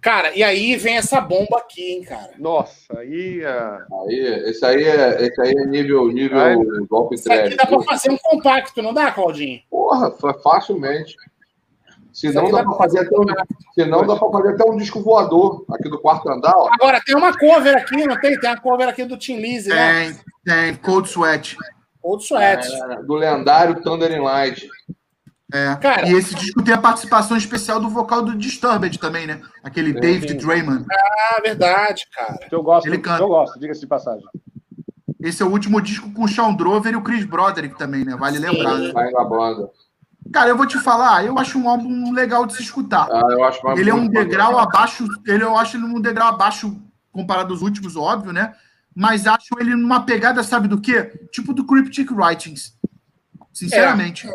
Cara, 0.00 0.34
e 0.34 0.42
aí 0.42 0.76
vem 0.76 0.96
essa 0.96 1.20
bomba 1.20 1.58
aqui, 1.58 1.92
hein, 1.92 2.02
cara. 2.04 2.30
Nossa, 2.38 2.98
aí. 2.98 3.44
ah, 3.44 3.84
Aí, 4.06 4.18
esse 4.48 4.64
aí 4.64 4.84
é, 4.84 5.26
esse 5.26 5.40
aí 5.42 5.50
é 5.52 5.66
nível, 5.66 6.08
nível 6.10 6.38
Ai. 6.40 6.56
golpe 6.88 7.16
Isso 7.16 7.30
aqui 7.30 7.54
dá 7.54 7.66
pra 7.66 7.82
fazer 7.82 8.10
um 8.10 8.16
compacto, 8.16 8.80
não 8.80 8.94
dá, 8.94 9.10
Claudinho? 9.12 9.60
Porra, 9.70 10.10
fa- 10.12 10.34
facilmente. 10.42 11.14
Se 12.14 12.32
não, 12.32 12.50
dá 12.50 12.58
dá 12.58 12.62
pra 12.64 12.68
pra 12.70 12.78
fazer 12.78 13.00
até 13.00 13.16
um, 13.18 13.24
se 13.74 13.84
não, 13.84 14.06
dá 14.06 14.16
pra 14.16 14.30
fazer 14.30 14.54
até 14.54 14.64
um 14.70 14.76
disco 14.76 15.00
voador 15.00 15.64
aqui 15.70 15.88
do 15.88 15.98
quarto 16.00 16.28
andar, 16.30 16.54
ó. 16.56 16.68
Agora, 16.72 17.00
tem 17.04 17.14
uma 17.14 17.36
cover 17.38 17.76
aqui, 17.76 18.04
não 18.06 18.18
tem? 18.20 18.38
Tem 18.40 18.50
uma 18.50 18.60
cover 18.60 18.88
aqui 18.88 19.04
do 19.04 19.16
Tim 19.18 19.36
Lizzy, 19.36 19.68
né? 19.68 20.04
Tem, 20.44 20.62
tem. 20.72 20.74
Cold 20.76 21.08
Sweat. 21.08 21.56
Old 22.02 22.24
Sweat. 22.24 22.66
É, 22.66 23.02
do 23.02 23.14
lendário 23.14 23.80
Thunder 23.82 24.10
in 24.10 24.20
Light. 24.20 24.66
É. 25.52 25.76
Cara- 25.76 26.08
e 26.08 26.14
esse 26.14 26.34
disco 26.34 26.62
tem 26.62 26.74
a 26.74 26.78
participação 26.78 27.36
especial 27.36 27.80
do 27.80 27.88
vocal 27.88 28.22
do 28.22 28.36
Disturbed 28.36 28.98
também, 28.98 29.26
né? 29.26 29.40
Aquele 29.62 29.92
Sim, 29.94 30.00
David 30.00 30.32
sim. 30.32 30.38
Drayman. 30.38 30.84
Ah, 30.90 31.40
verdade, 31.42 32.06
cara. 32.14 32.38
eu 32.50 32.62
gosto, 32.62 32.86
Ele 32.86 32.98
canta. 32.98 33.22
eu 33.22 33.28
gosto, 33.28 33.58
diga-se 33.58 33.80
de 33.80 33.86
passagem. 33.86 34.24
Esse 35.20 35.42
é 35.42 35.46
o 35.46 35.50
último 35.50 35.80
disco 35.80 36.10
com 36.12 36.24
o 36.24 36.28
Sean 36.28 36.52
Drover 36.54 36.92
e 36.92 36.96
o 36.96 37.02
Chris 37.02 37.24
Broderick 37.24 37.76
também, 37.76 38.04
né? 38.04 38.16
Vale 38.16 38.38
lembrar, 38.38 38.78
né? 38.78 38.92
Sai 38.92 39.10
na 39.10 39.24
banda. 39.24 39.70
Cara, 40.32 40.48
eu 40.50 40.56
vou 40.56 40.66
te 40.66 40.78
falar, 40.78 41.24
eu 41.24 41.38
acho 41.38 41.58
um 41.58 41.68
álbum 41.68 42.12
legal 42.12 42.46
de 42.46 42.54
se 42.54 42.62
escutar. 42.62 43.08
Ah, 43.10 43.26
eu 43.30 43.42
acho 43.44 43.60
Ele 43.70 43.90
é 43.90 43.94
um 43.94 44.06
degrau 44.08 44.58
abaixo, 44.58 45.06
ele, 45.26 45.42
eu 45.42 45.56
acho 45.56 45.76
ele 45.76 45.84
um 45.84 46.00
degrau 46.00 46.28
abaixo 46.28 46.80
comparado 47.10 47.52
aos 47.52 47.62
últimos, 47.62 47.96
óbvio, 47.96 48.32
né? 48.32 48.54
Mas 48.94 49.26
acho 49.26 49.48
ele 49.58 49.74
numa 49.74 50.04
pegada, 50.04 50.42
sabe 50.42 50.68
do 50.68 50.80
quê? 50.80 51.26
Tipo 51.32 51.52
do 51.52 51.64
Cryptic 51.66 52.10
Writings. 52.10 52.78
Sinceramente. 53.52 54.28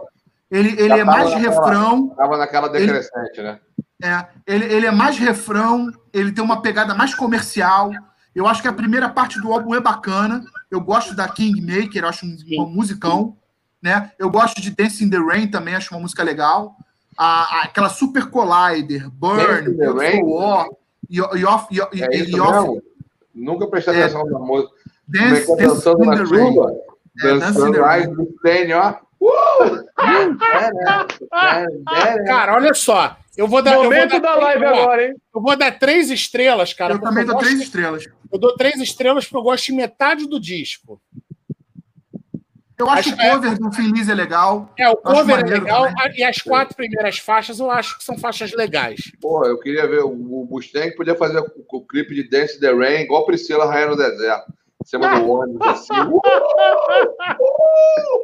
Ele, 0.52 0.70
ele 0.80 0.90
Já 0.90 0.98
é 0.98 1.04
mais 1.04 1.32
naquela- 1.32 1.40
refrão, 1.50 2.10
Tava 2.16 2.38
naquela 2.38 2.68
decrescente, 2.70 3.42
né? 3.42 3.60
É, 4.04 4.26
ele, 4.46 4.66
ele 4.66 4.86
é 4.86 4.92
mais 4.92 5.18
refrão, 5.18 5.92
ele 6.14 6.32
tem 6.32 6.44
uma 6.44 6.62
pegada 6.62 6.94
mais 6.94 7.16
comercial. 7.16 7.92
Eu 8.36 8.46
acho 8.46 8.62
que 8.62 8.68
a 8.68 8.74
primeira 8.74 9.10
parte 9.10 9.40
do 9.42 9.52
álbum 9.52 9.74
é 9.74 9.80
bacana. 9.80 10.44
Eu 10.70 10.82
gosto 10.82 11.16
da 11.16 11.28
Kingmaker, 11.28 12.04
eu 12.04 12.08
acho 12.10 12.26
um, 12.26 12.36
um 12.62 12.66
musicão. 12.68 13.38
Né? 13.82 14.12
Eu 14.20 14.30
gosto 14.30 14.62
de 14.62 14.72
Dance 14.72 15.04
in 15.04 15.10
the 15.10 15.18
Rain 15.18 15.48
também, 15.48 15.76
acho 15.76 15.94
uma 15.94 16.02
música 16.02 16.24
legal. 16.24 16.76
A, 17.18 17.26
a- 17.26 17.62
aquela 17.64 17.88
Super 17.90 18.30
Collider, 18.30 19.10
Burn, 19.10 19.72
in 19.72 19.78
the 19.78 19.86
Rain? 19.86 19.94
Beautiful 20.22 20.34
War, 20.34 20.68
e, 21.10 21.18
e 21.18 21.46
off, 21.46 21.68
e, 21.72 21.80
É 22.04 22.18
e 22.18 22.24
isso 22.24 22.44
off 22.44 22.52
mesmo? 22.68 22.82
Nunca 23.34 23.68
prestei 23.68 23.96
É. 23.96 24.04
atenção 24.04 24.26
na 24.26 24.40
música. 24.40 24.72
É 25.14 25.20
Dance, 25.30 25.46
que 25.46 25.52
é 25.64 25.68
Dance 25.68 25.90
in 25.90 25.96
the 26.10 26.24
Rain. 26.24 26.56
É, 27.24 27.38
Dance 27.40 27.62
in 27.62 27.72
the 27.72 27.82
Rain. 27.82 28.74
ó. 28.74 28.94
Uh! 29.26 29.86
Cara, 32.28 32.56
olha 32.56 32.74
só. 32.74 33.18
Eu 33.36 33.48
vou 33.48 33.62
dar. 33.62 33.74
eu 33.74 33.84
vou 33.84 33.86
Momento 33.86 34.12
dar 34.12 34.20
da 34.20 34.36
live 34.36 34.66
ó, 34.66 34.70
agora, 34.70 35.08
hein? 35.08 35.16
Eu 35.34 35.42
vou 35.42 35.58
dar 35.58 35.72
três 35.78 36.10
estrelas, 36.10 36.74
cara. 36.74 36.94
eu 36.94 37.02
também 37.02 37.24
eu 37.24 37.28
dou 37.28 37.38
três 37.38 37.60
estrelas. 37.60 38.06
Eu 38.32 38.40
dou 38.40 38.56
três 38.56 38.80
estrelas 38.80 39.26
porque 39.26 39.38
eu 39.38 39.44
gosto 39.44 39.66
de 39.66 39.74
metade 39.74 40.28
do 40.28 40.40
disco. 40.40 41.02
Eu 42.78 42.90
acho 42.90 43.14
Acho 43.14 43.28
o 43.28 43.32
cover 43.32 43.58
do 43.58 43.72
Feliz 43.72 44.10
é 44.10 44.14
legal. 44.14 44.74
É, 44.78 44.90
o 44.90 44.98
cover 44.98 45.40
é 45.40 45.44
legal 45.44 45.86
também. 45.86 46.18
e 46.18 46.24
as 46.24 46.42
quatro 46.42 46.76
primeiras 46.76 47.18
faixas 47.18 47.60
eu 47.60 47.72
acho 47.72 47.98
que 47.98 48.04
são 48.04 48.18
faixas 48.18 48.52
legais. 48.52 49.14
Porra, 49.22 49.48
eu 49.48 49.58
queria 49.60 49.88
ver. 49.88 50.04
O 50.04 50.48
Mustang 50.50 50.94
podia 50.96 51.16
fazer 51.16 51.40
o, 51.40 51.50
o 51.72 51.82
clipe 51.86 52.14
de 52.14 52.30
Dance 52.30 52.60
the 52.60 52.74
Rain, 52.74 53.04
igual 53.04 53.24
a 53.24 53.26
Priscila 53.26 53.66
Rainha 53.66 53.88
no 53.88 53.96
Deserto. 53.96 54.54
Em 54.84 54.88
cima 54.88 55.20
do 55.20 55.28
ônibus, 55.32 55.68
assim. 55.68 55.94
Uh! 55.94 56.22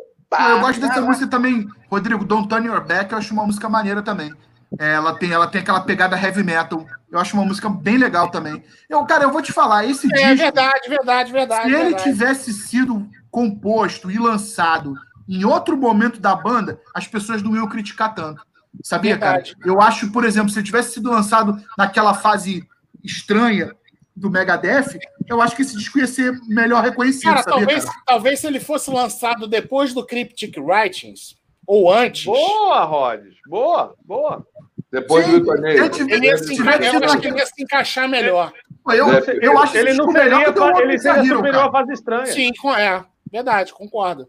Eu 0.40 0.60
gosto 0.61 0.80
dessa 0.80 1.01
música 1.01 1.27
também, 1.27 1.68
Rodrigo, 1.90 2.24
Don't 2.24 2.48
Turn 2.48 2.66
Your 2.68 2.85
Back, 2.85 3.11
eu 3.11 3.18
acho 3.18 3.34
uma 3.34 3.45
música 3.45 3.68
maneira 3.68 4.01
também. 4.01 4.34
É, 4.80 4.93
Ela 4.93 5.14
tem, 5.16 5.32
ela 5.32 5.48
tem 5.48 5.61
aquela 5.61 5.82
pegada 5.82 6.18
heavy 6.18 6.43
metal. 6.43 6.85
Eu 7.11 7.19
acho 7.19 7.35
uma 7.35 7.45
música 7.45 7.69
bem 7.69 7.98
legal 7.98 8.30
também. 8.30 8.64
Eu, 8.90 9.03
cara, 9.06 9.26
eu 9.26 9.32
vou 9.32 9.42
te 9.42 9.51
falar, 9.51 9.85
esse 9.85 10.08
É 10.14 10.30
disco, 10.30 10.38
verdade, 10.38 10.88
verdade, 10.90 11.32
verdade. 11.32 11.64
se 11.64 11.68
ele 11.76 11.84
verdade. 11.84 12.03
tivesse 12.03 12.53
sido 12.53 13.06
composto 13.30 14.10
e 14.10 14.18
lançado 14.18 14.93
em 15.27 15.43
outro 15.43 15.76
momento 15.76 16.19
da 16.22 16.34
banda, 16.35 16.80
as 16.95 17.08
pessoas 17.08 17.42
não 17.43 17.56
iam 17.56 17.68
criticar 17.68 18.14
tanto. 18.16 18.45
Sabia, 18.82 19.11
Verdade. 19.18 19.56
cara? 19.58 19.69
Eu 19.69 19.82
acho, 19.82 20.10
por 20.11 20.24
exemplo, 20.24 20.50
se 20.50 20.58
ele 20.60 20.66
tivesse 20.66 20.93
sido 20.93 21.11
lançado 21.11 21.61
naquela 21.77 22.14
fase 22.14 22.66
estranha 23.03 23.74
do 24.22 24.30
Megadeth, 24.30 25.00
eu 25.27 25.41
acho 25.41 25.56
que 25.56 25.64
esse 25.64 25.75
disco 25.75 25.98
ia 25.98 26.06
ser 26.08 26.32
melhor 26.48 26.83
reconhecido, 26.83 27.24
Cara, 27.32 27.41
sabia, 27.43 27.58
talvez, 27.66 27.85
cara? 27.85 27.98
talvez 28.06 28.40
se 28.40 28.48
ele 28.48 28.59
fosse 28.59 28.91
lançado 28.91 29.48
depois 29.48 29.93
do 29.93 30.06
Cryptic 30.06 30.56
Writings, 30.58 31.35
ou 31.66 31.91
antes, 31.91 32.25
Boa, 32.25 32.83
Rods. 32.83 33.33
Boa, 33.48 33.95
boa. 34.06 34.45
Depois 34.91 35.25
Sim, 35.25 35.40
do 35.40 35.45
torneio. 35.45 35.85
ele 36.09 36.25
ia 36.27 36.38
se, 36.38 36.53
enca- 36.53 36.75
ele 36.75 37.38
ia 37.38 37.45
se 37.45 37.64
encaixar 37.64 38.08
melhor. 38.09 38.51
Eu, 38.90 39.08
eu 39.41 39.58
acho 39.59 39.77
ele 39.77 39.93
não 39.93 40.06
disco 40.08 40.11
melhor 40.14 40.43
seria, 40.45 40.74
que 40.74 40.82
ele 40.82 41.00
seria 41.00 41.19
Hero, 41.19 41.35
superior 41.38 41.53
cara. 41.53 41.67
à 41.67 41.72
fase 41.72 41.93
estranha. 41.93 42.25
Sim, 42.27 42.51
com- 42.61 42.75
é. 42.75 43.03
Verdade, 43.32 43.72
concordo. 43.74 44.27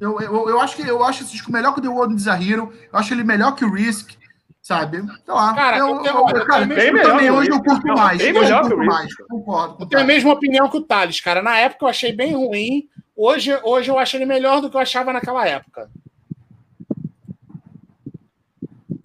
Eu, 0.00 0.20
eu, 0.20 0.48
eu 0.50 0.60
acho 0.60 0.76
que 0.76 0.86
eu 0.86 1.02
acho 1.02 1.22
esse 1.24 1.32
disco 1.32 1.50
melhor 1.50 1.72
que 1.74 1.80
o 1.80 1.82
The 1.82 1.88
World 1.88 2.14
Is 2.14 2.28
a 2.28 2.40
Hero. 2.40 2.72
Eu 2.92 2.98
acho 2.98 3.12
ele 3.12 3.24
melhor 3.24 3.54
que 3.56 3.64
o 3.64 3.72
Risk, 3.72 4.10
sabe? 4.66 4.98
Sei 4.98 5.34
lá. 5.34 5.54
Cara, 5.54 5.78
eu, 5.78 5.86
eu 5.88 6.02
tenho- 6.02 6.16
eu- 6.16 6.44
cara, 6.46 6.62
eu 6.64 7.02
também 7.02 7.30
hoje 7.30 7.50
eu 7.50 7.62
curto 7.62 7.86
Não, 7.86 7.94
mais. 7.94 8.20
eu 8.20 8.34
curto 8.34 8.76
mais. 8.78 9.14
Concordo. 9.28 9.76
Eu 9.80 9.86
tenho 9.86 10.02
a 10.02 10.04
mesma 10.04 10.32
opinião 10.32 10.68
que 10.68 10.76
o 10.78 10.82
Thales, 10.82 11.20
cara. 11.20 11.40
Na 11.40 11.56
época 11.56 11.84
eu 11.84 11.88
achei 11.88 12.12
bem 12.12 12.32
ruim. 12.34 12.88
Hoje, 13.14 13.56
hoje 13.62 13.90
eu 13.90 13.98
acho 13.98 14.16
ele 14.16 14.26
melhor 14.26 14.60
do 14.60 14.68
que 14.68 14.76
eu 14.76 14.80
achava 14.80 15.12
naquela 15.12 15.46
época. 15.46 15.88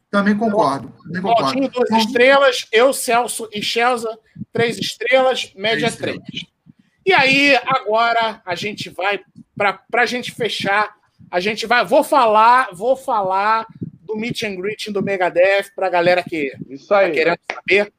Também 0.09 0.35
concordo. 0.35 0.91
Também 1.03 1.21
concordo. 1.21 1.43
Valtinho, 1.43 1.69
duas 1.69 1.89
Vamos- 1.89 2.05
estrelas. 2.05 2.67
Eu, 2.71 2.91
Celso 2.91 3.47
e 3.53 3.61
Chelsea, 3.61 4.09
três 4.51 4.77
estrelas. 4.79 5.53
Média 5.55 5.91
Três 5.91 6.17
três. 6.17 6.45
E 7.05 7.13
aí, 7.13 7.55
agora, 7.67 8.41
a 8.45 8.55
gente 8.55 8.89
vai, 8.89 9.19
para 9.55 9.79
a 9.95 10.05
gente 10.05 10.31
fechar, 10.31 10.93
a 11.29 11.39
gente 11.39 11.65
vai. 11.67 11.85
Vou 11.85 12.03
falar, 12.03 12.69
vou 12.73 12.95
falar 12.95 13.65
do 14.13 14.17
Meet 14.19 14.43
and 14.43 14.55
Greeting 14.55 14.91
do 14.91 15.01
Megadeth 15.03 15.71
para 15.75 15.87
a 15.87 15.89
galera 15.89 16.23
que 16.23 16.51
tá 16.87 16.99
aí. 16.99 17.11
querendo 17.11 17.39
saber. 17.51 17.93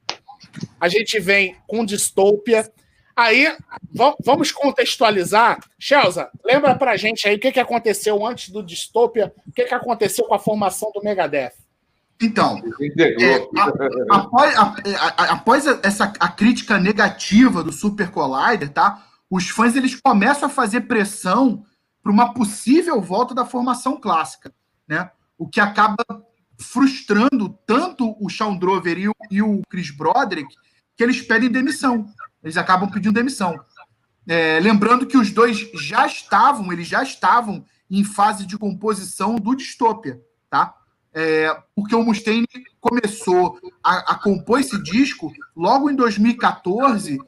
A 0.81 0.89
gente 0.89 1.19
vem 1.19 1.57
com 1.67 1.85
Distopia. 1.85 2.71
Aí, 3.15 3.55
va- 3.95 4.17
vamos 4.25 4.51
contextualizar. 4.53 5.59
Chelsea, 5.79 6.29
lembra 6.45 6.75
pra 6.75 6.97
gente 6.97 7.29
aí 7.29 7.37
o 7.37 7.39
que, 7.41 7.53
que 7.53 7.61
aconteceu 7.61 8.25
antes 8.27 8.51
do 8.51 8.63
Distopia, 8.63 9.33
o 9.47 9.53
que, 9.53 9.65
que 9.65 9.75
aconteceu 9.75 10.25
com 10.25 10.35
a 10.35 10.39
formação 10.39 10.91
do 10.95 11.03
Megadeth. 11.03 11.53
Então. 12.21 12.61
É, 13.21 13.47
após, 14.11 14.57
a- 14.57 14.77
a- 15.17 15.33
após 15.33 15.67
essa 15.67 16.13
a 16.21 16.29
crítica 16.29 16.79
negativa 16.79 17.63
do 17.63 17.73
Super 17.73 18.11
Collider, 18.11 18.71
tá? 18.71 19.05
Os 19.31 19.49
fãs 19.49 19.75
eles 19.77 19.95
começam 20.01 20.47
a 20.49 20.53
fazer 20.53 20.83
pressão 20.83 21.65
para 22.03 22.13
uma 22.13 22.33
possível 22.35 23.01
volta 23.01 23.35
da 23.35 23.45
formação 23.45 23.99
clássica, 24.01 24.53
né? 24.89 25.11
O 25.43 25.49
que 25.49 25.61
acaba 25.61 26.05
frustrando 26.57 27.59
tanto 27.67 28.17
o 28.21 28.31
Sean 28.31 28.55
Drover 28.55 28.97
e 28.97 29.09
o, 29.09 29.15
e 29.29 29.43
o 29.43 29.61
Chris 29.69 29.91
Broderick 29.91 30.55
que 30.97 31.03
eles 31.03 31.21
pedem 31.21 31.51
demissão. 31.51 32.07
Eles 32.45 32.57
acabam 32.57 32.89
pedindo 32.89 33.13
demissão. 33.13 33.59
É, 34.29 34.61
lembrando 34.61 35.05
que 35.05 35.19
os 35.19 35.33
dois 35.33 35.69
já 35.75 36.07
estavam, 36.07 36.73
eles 36.73 36.87
já 36.87 37.03
estavam 37.03 37.65
em 37.91 38.05
fase 38.05 38.47
de 38.47 38.57
composição 38.57 39.35
do 39.35 39.57
Distopia, 39.57 40.21
tá? 40.49 40.77
É, 41.13 41.61
porque 41.75 41.97
o 41.97 42.05
Mustaine 42.05 42.47
começou 42.81 43.59
a, 43.83 44.13
a 44.13 44.15
compor 44.15 44.61
esse 44.61 44.81
disco 44.81 45.33
logo 45.57 45.91
em 45.91 45.97
2014, 45.97 47.19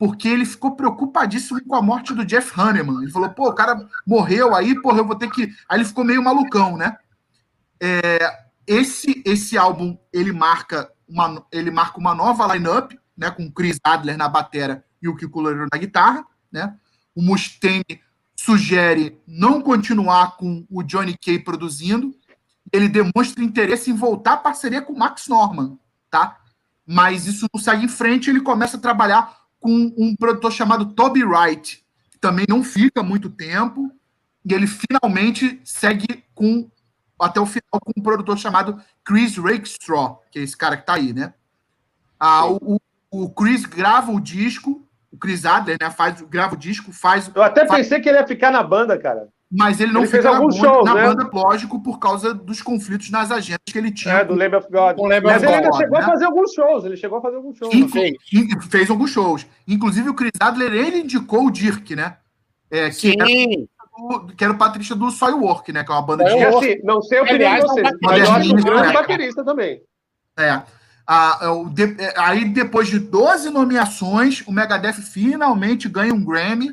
porque 0.00 0.26
ele 0.26 0.44
ficou 0.44 0.74
preocupadíssimo 0.74 1.64
com 1.64 1.76
a 1.76 1.80
morte 1.80 2.12
do 2.12 2.24
Jeff 2.24 2.60
Hanneman. 2.60 3.02
Ele 3.02 3.12
falou, 3.12 3.30
pô, 3.30 3.50
o 3.50 3.54
cara 3.54 3.88
morreu 4.04 4.52
aí, 4.52 4.74
porra, 4.82 4.98
eu 4.98 5.06
vou 5.06 5.14
ter 5.14 5.30
que. 5.30 5.44
Aí 5.68 5.78
ele 5.78 5.84
ficou 5.84 6.04
meio 6.04 6.24
malucão, 6.24 6.76
né? 6.76 6.98
É, 7.84 8.44
esse, 8.64 9.20
esse 9.26 9.58
álbum 9.58 9.98
ele 10.12 10.32
marca 10.32 10.88
uma, 11.08 11.44
ele 11.50 11.68
marca 11.72 11.98
uma 11.98 12.14
nova 12.14 12.54
line-up, 12.54 12.96
né? 13.16 13.28
Com 13.28 13.50
Chris 13.50 13.78
Adler 13.82 14.16
na 14.16 14.28
batera 14.28 14.84
e 15.02 15.08
o 15.08 15.16
Kiko 15.16 15.40
Loureiro 15.40 15.66
na 15.72 15.78
guitarra, 15.78 16.24
né? 16.50 16.76
O 17.12 17.20
Mustaine 17.20 18.00
sugere 18.36 19.20
não 19.26 19.60
continuar 19.60 20.36
com 20.36 20.64
o 20.70 20.82
Johnny 20.84 21.18
Kay 21.18 21.40
produzindo, 21.40 22.14
ele 22.72 22.88
demonstra 22.88 23.42
interesse 23.42 23.90
em 23.90 23.94
voltar 23.94 24.34
à 24.34 24.36
parceria 24.36 24.80
com 24.80 24.92
o 24.92 24.98
Max 24.98 25.26
Norman, 25.26 25.76
tá? 26.08 26.38
Mas 26.86 27.26
isso 27.26 27.46
não 27.52 27.60
segue 27.60 27.84
em 27.84 27.88
frente, 27.88 28.30
ele 28.30 28.40
começa 28.40 28.76
a 28.76 28.80
trabalhar 28.80 29.36
com 29.58 29.92
um 29.96 30.14
produtor 30.16 30.52
chamado 30.52 30.94
Toby 30.94 31.24
Wright, 31.24 31.84
que 32.10 32.18
também 32.18 32.46
não 32.48 32.62
fica 32.62 33.02
muito 33.02 33.28
tempo, 33.28 33.92
e 34.44 34.54
ele 34.54 34.66
finalmente 34.66 35.60
segue 35.64 36.24
com 36.34 36.70
até 37.24 37.40
o 37.40 37.46
final 37.46 37.80
com 37.80 37.92
um 37.96 38.02
produtor 38.02 38.36
chamado 38.38 38.80
Chris 39.04 39.36
Rakestraw, 39.36 40.22
que 40.30 40.38
é 40.38 40.42
esse 40.42 40.56
cara 40.56 40.76
que 40.76 40.84
tá 40.86 40.94
aí, 40.94 41.12
né? 41.12 41.32
Ah, 42.18 42.46
o, 42.46 42.80
o 43.10 43.30
Chris 43.30 43.64
grava 43.64 44.10
o 44.12 44.20
disco, 44.20 44.86
o 45.12 45.16
Chris 45.16 45.44
Adler, 45.44 45.76
né, 45.80 45.90
faz, 45.90 46.20
grava 46.22 46.54
o 46.54 46.58
disco, 46.58 46.92
faz 46.92 47.30
Eu 47.34 47.42
até 47.42 47.66
faz- 47.66 47.82
pensei 47.82 48.00
que 48.00 48.08
ele 48.08 48.18
ia 48.18 48.26
ficar 48.26 48.50
na 48.50 48.62
banda, 48.62 48.96
cara. 48.98 49.28
mas 49.50 49.80
ele 49.80 49.92
não 49.92 50.02
Ele 50.02 50.10
fez 50.10 50.24
alguns 50.24 50.56
banda, 50.56 50.68
shows, 50.68 50.84
na 50.86 50.94
né? 50.94 51.02
banda, 51.06 51.28
lógico, 51.32 51.82
por 51.82 51.98
causa 51.98 52.32
dos 52.32 52.62
conflitos 52.62 53.10
nas 53.10 53.30
agendas 53.30 53.60
que 53.66 53.76
ele 53.76 53.90
tinha. 53.90 54.14
É, 54.14 54.24
do 54.24 54.34
Lamb 54.34 54.54
of 54.56 54.66
God. 54.70 54.96
Mas 55.22 55.42
of 55.42 55.46
ele 55.46 55.54
ainda 55.54 55.68
God, 55.68 55.80
chegou 55.80 55.98
né? 55.98 56.04
a 56.04 56.08
fazer 56.08 56.24
alguns 56.24 56.52
shows. 56.52 56.84
Ele 56.84 56.96
chegou 56.96 57.18
a 57.18 57.20
fazer 57.22 57.36
alguns 57.36 57.58
shows. 57.58 57.74
Inclu- 57.74 57.90
fez? 58.00 58.16
fez 58.70 58.90
alguns 58.90 59.10
shows. 59.10 59.46
Inclusive, 59.68 60.08
o 60.08 60.14
Chris 60.14 60.32
Adler, 60.40 60.72
ele 60.72 61.00
indicou 61.00 61.46
o 61.46 61.50
Dirk, 61.50 61.94
né? 61.94 62.16
É, 62.70 62.88
que, 62.88 63.12
era 63.12 63.26
O, 64.04 64.26
que 64.26 64.42
era 64.42 64.52
o 64.52 64.58
patrista 64.58 64.94
do 64.94 65.10
Soilwork, 65.10 65.72
né? 65.72 65.84
Que 65.84 65.90
é 65.92 65.94
uma 65.94 66.02
banda 66.02 66.24
de... 66.24 66.30
E 66.32 66.44
assim, 66.44 66.80
não 66.82 67.00
sei 67.02 67.18
a 67.18 67.22
opinião 67.22 67.50
Aliás, 67.52 67.62
de 67.64 67.68
vocês, 67.70 67.86
é 67.86 67.90
um 67.90 67.98
mas 68.02 68.18
eu 68.18 68.32
acho 68.32 68.32
um 68.32 68.48
baterista, 68.56 68.70
grande 68.70 68.92
baterista 68.92 69.44
também. 69.44 69.82
É. 70.38 70.62
Ah, 71.06 71.38
é 71.42 71.48
o 71.48 71.68
de- 71.68 71.96
é, 72.00 72.14
aí, 72.16 72.44
depois 72.44 72.88
de 72.88 72.98
12 72.98 73.50
nomeações, 73.50 74.42
o 74.46 74.52
Megadeth 74.52 74.94
finalmente 75.02 75.88
ganha 75.88 76.14
um 76.14 76.24
Grammy 76.24 76.70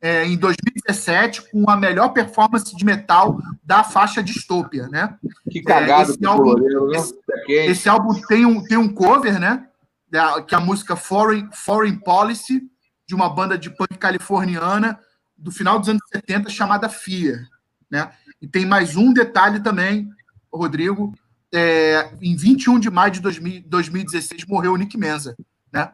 é, 0.00 0.26
em 0.26 0.36
2017 0.36 1.50
com 1.50 1.68
a 1.70 1.76
melhor 1.76 2.10
performance 2.10 2.74
de 2.76 2.84
metal 2.84 3.38
da 3.64 3.82
faixa 3.82 4.22
Distopia, 4.22 4.86
né? 4.88 5.14
Que 5.50 5.62
cagado 5.62 6.10
esse 6.10 6.18
pro 6.18 6.30
álbum- 6.30 6.44
Loureiro, 6.44 6.86
né? 6.88 6.96
esse- 6.98 7.14
É. 7.48 7.66
Esse 7.66 7.88
álbum 7.88 8.14
tem 8.28 8.44
um, 8.46 8.62
tem 8.64 8.76
um 8.78 8.88
cover, 8.92 9.38
né? 9.40 9.66
Da- 10.10 10.40
que 10.42 10.54
é 10.54 10.58
a 10.58 10.60
música 10.60 10.94
Foreign, 10.96 11.48
Foreign 11.52 11.98
Policy, 11.98 12.62
de 13.06 13.14
uma 13.14 13.28
banda 13.28 13.58
de 13.58 13.70
punk 13.70 13.96
californiana 13.98 14.98
do 15.44 15.52
final 15.52 15.78
dos 15.78 15.90
anos 15.90 16.02
70, 16.12 16.48
chamada 16.48 16.88
Fear. 16.88 17.46
Né? 17.90 18.10
E 18.40 18.48
tem 18.48 18.64
mais 18.64 18.96
um 18.96 19.12
detalhe 19.12 19.60
também, 19.60 20.08
Rodrigo. 20.52 21.12
é, 21.52 22.10
em 22.20 22.34
21 22.34 22.80
de 22.80 22.90
maio 22.90 23.12
de 23.12 23.20
2000 23.20 23.62
2016 23.66 24.44
morreu 24.46 24.72
o 24.72 24.76
Nick 24.76 24.96
Menza. 24.98 25.36
Né? 25.72 25.92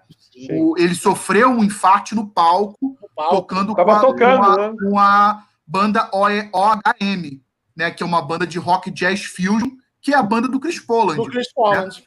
O- 0.53 0.75
ele 0.79 0.95
sofreu 0.95 1.51
um 1.51 1.63
infarte 1.65 2.15
no 2.15 2.27
palco, 2.29 2.97
o 3.03 3.09
palco. 3.15 3.37
tocando, 3.37 3.75
com, 3.75 3.81
a, 3.91 4.01
tocando, 4.01 4.41
com, 4.41 4.47
a, 4.53 4.57
né? 4.57 4.75
com 4.81 4.99
a 4.99 5.45
banda 5.67 6.09
OHM, 6.13 7.43
né? 7.77 7.91
que 7.91 8.03
é 8.03 8.07
uma 8.07 8.23
banda 8.23 8.47
de 8.47 8.59
rock 8.59 8.91
jazz 8.91 9.25
fusion, 9.25 9.69
que 10.01 10.15
é 10.15 10.17
a 10.17 10.23
banda 10.23 10.49
do 10.49 10.61
Chris 10.61 10.79
Poland. 10.79 11.17
do 11.17 11.27
Chris 11.29 11.53
Poland. 11.53 12.03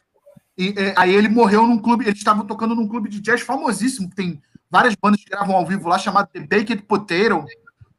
E, 0.56 0.74
é, 0.76 0.94
aí 0.96 1.14
ele 1.14 1.28
morreu 1.28 1.66
num 1.66 1.78
clube, 1.78 2.04
eles 2.06 2.18
estavam 2.18 2.46
tocando 2.46 2.74
num 2.74 2.88
clube 2.88 3.08
de 3.08 3.20
jazz 3.20 3.40
famosíssimo, 3.42 4.08
que 4.08 4.16
tem 4.16 4.42
várias 4.74 4.96
bandas 4.96 5.22
que 5.22 5.30
gravam 5.30 5.54
ao 5.54 5.64
vivo 5.64 5.88
lá, 5.88 5.96
chamado 5.96 6.30
The 6.32 6.40
Baked 6.40 6.82
Potato, 6.82 7.44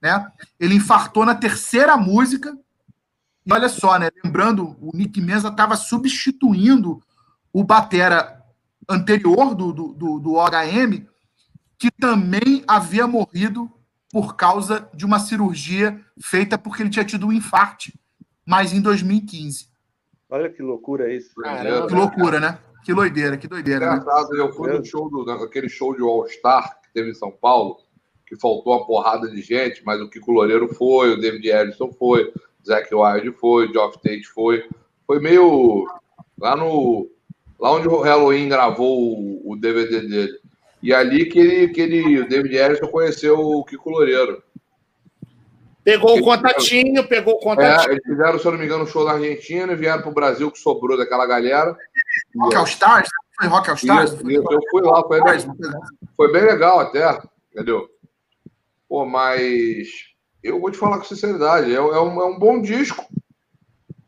né? 0.02 0.30
Ele 0.60 0.76
infartou 0.76 1.26
na 1.26 1.34
terceira 1.34 1.96
música. 1.96 2.54
E 3.46 3.54
olha 3.54 3.70
só, 3.70 3.98
né? 3.98 4.10
Lembrando, 4.22 4.76
o 4.82 4.92
Nick 4.94 5.22
Menza 5.22 5.48
estava 5.48 5.78
substituindo 5.78 7.02
o 7.54 7.64
batera 7.64 8.44
anterior 8.90 9.56
do, 9.56 9.72
do, 9.72 9.94
do, 9.94 10.20
do 10.20 10.34
OHM, 10.34 11.08
que 11.78 11.90
também 11.90 12.62
havia 12.68 13.08
morrido 13.08 13.72
por 14.12 14.36
causa 14.36 14.90
de 14.94 15.06
uma 15.06 15.20
cirurgia 15.20 16.04
feita 16.22 16.58
porque 16.58 16.84
ele 16.84 16.90
tinha 16.90 17.06
tido 17.06 17.28
um 17.28 17.32
infarte. 17.32 17.98
mas 18.46 18.74
em 18.74 18.82
2015. 18.82 19.70
Olha 20.30 20.50
que 20.50 20.62
loucura 20.62 21.14
isso. 21.14 21.36
Caramba. 21.36 21.88
Que 21.88 21.94
loucura, 21.94 22.38
né? 22.38 22.60
Que 22.86 22.94
doideira, 22.94 23.36
que 23.36 23.48
doideira, 23.48 23.80
né? 23.80 23.98
Engraçado, 23.98 24.36
eu 24.36 24.54
fui 24.54 24.72
no 24.72 24.86
show 24.86 25.10
do, 25.10 25.30
aquele 25.32 25.68
show 25.68 25.96
de 25.96 26.04
All-Star 26.04 26.80
que 26.84 26.94
teve 26.94 27.10
em 27.10 27.16
São 27.16 27.32
Paulo, 27.32 27.80
que 28.28 28.40
faltou 28.40 28.74
uma 28.78 28.86
porrada 28.86 29.28
de 29.28 29.42
gente, 29.42 29.84
mas 29.84 30.00
o 30.00 30.08
Kiko 30.08 30.32
Loureiro 30.32 30.68
foi, 30.76 31.12
o 31.14 31.20
David 31.20 31.48
Ellison 31.50 31.92
foi, 31.92 32.26
o 32.26 32.34
Zac 32.66 32.94
Wilde 32.94 33.32
foi, 33.32 33.66
o 33.68 33.74
Geoff 33.74 33.98
Tate 34.04 34.28
foi. 34.28 34.64
Foi 35.08 35.20
meio 35.20 35.88
lá 36.40 36.56
no. 36.56 37.10
Lá 37.60 37.72
onde 37.72 37.88
o 37.88 38.02
Halloween 38.02 38.50
gravou 38.50 39.18
o, 39.18 39.52
o 39.54 39.56
DVD 39.56 40.02
dele. 40.02 40.40
E 40.84 40.94
ali 40.94 41.26
que 41.26 41.40
ele, 41.40 41.68
que 41.70 41.82
ele, 41.82 42.20
o 42.20 42.28
David 42.30 42.56
Ellison 42.56 42.88
conheceu 42.88 43.40
o 43.40 43.64
Kiko 43.66 43.90
Loureiro. 43.90 44.44
Pegou 45.84 46.20
o 46.20 46.22
contatinho, 46.24 47.08
pegou 47.08 47.36
o 47.36 47.38
É, 47.38 47.42
contatinho. 47.42 47.94
eles 47.94 48.04
fizeram, 48.04 48.40
se 48.40 48.46
eu 48.46 48.52
não 48.52 48.60
me 48.60 48.66
engano, 48.66 48.84
um 48.84 48.88
show 48.88 49.06
na 49.06 49.14
Argentina 49.14 49.72
e 49.72 49.76
vieram 49.76 50.02
pro 50.02 50.12
Brasil, 50.12 50.52
que 50.52 50.60
sobrou 50.60 50.98
daquela 50.98 51.26
galera. 51.28 51.78
Rock 52.38 52.56
All 52.56 52.66
Stars? 52.66 53.10
Foi 53.40 53.48
Rock 53.48 53.70
All 53.70 53.76
Stars? 53.76 54.12
Isso, 54.12 54.32
isso, 54.32 54.44
eu 54.52 54.60
fui 54.70 54.82
lá, 54.82 55.04
foi, 55.04 55.20
foi 56.16 56.32
bem 56.32 56.44
legal 56.44 56.80
até, 56.80 57.20
entendeu? 57.52 57.88
Pô, 58.88 59.06
mas 59.06 59.88
eu 60.44 60.60
vou 60.60 60.72
te 60.72 60.78
falar 60.78 60.98
com 60.98 61.06
sinceridade, 61.06 61.72
é, 61.72 61.76
é 61.76 61.82
um, 61.82 62.22
é 62.22 62.26
um 62.26 62.38
bom 62.38 62.62
disco. 62.62 63.06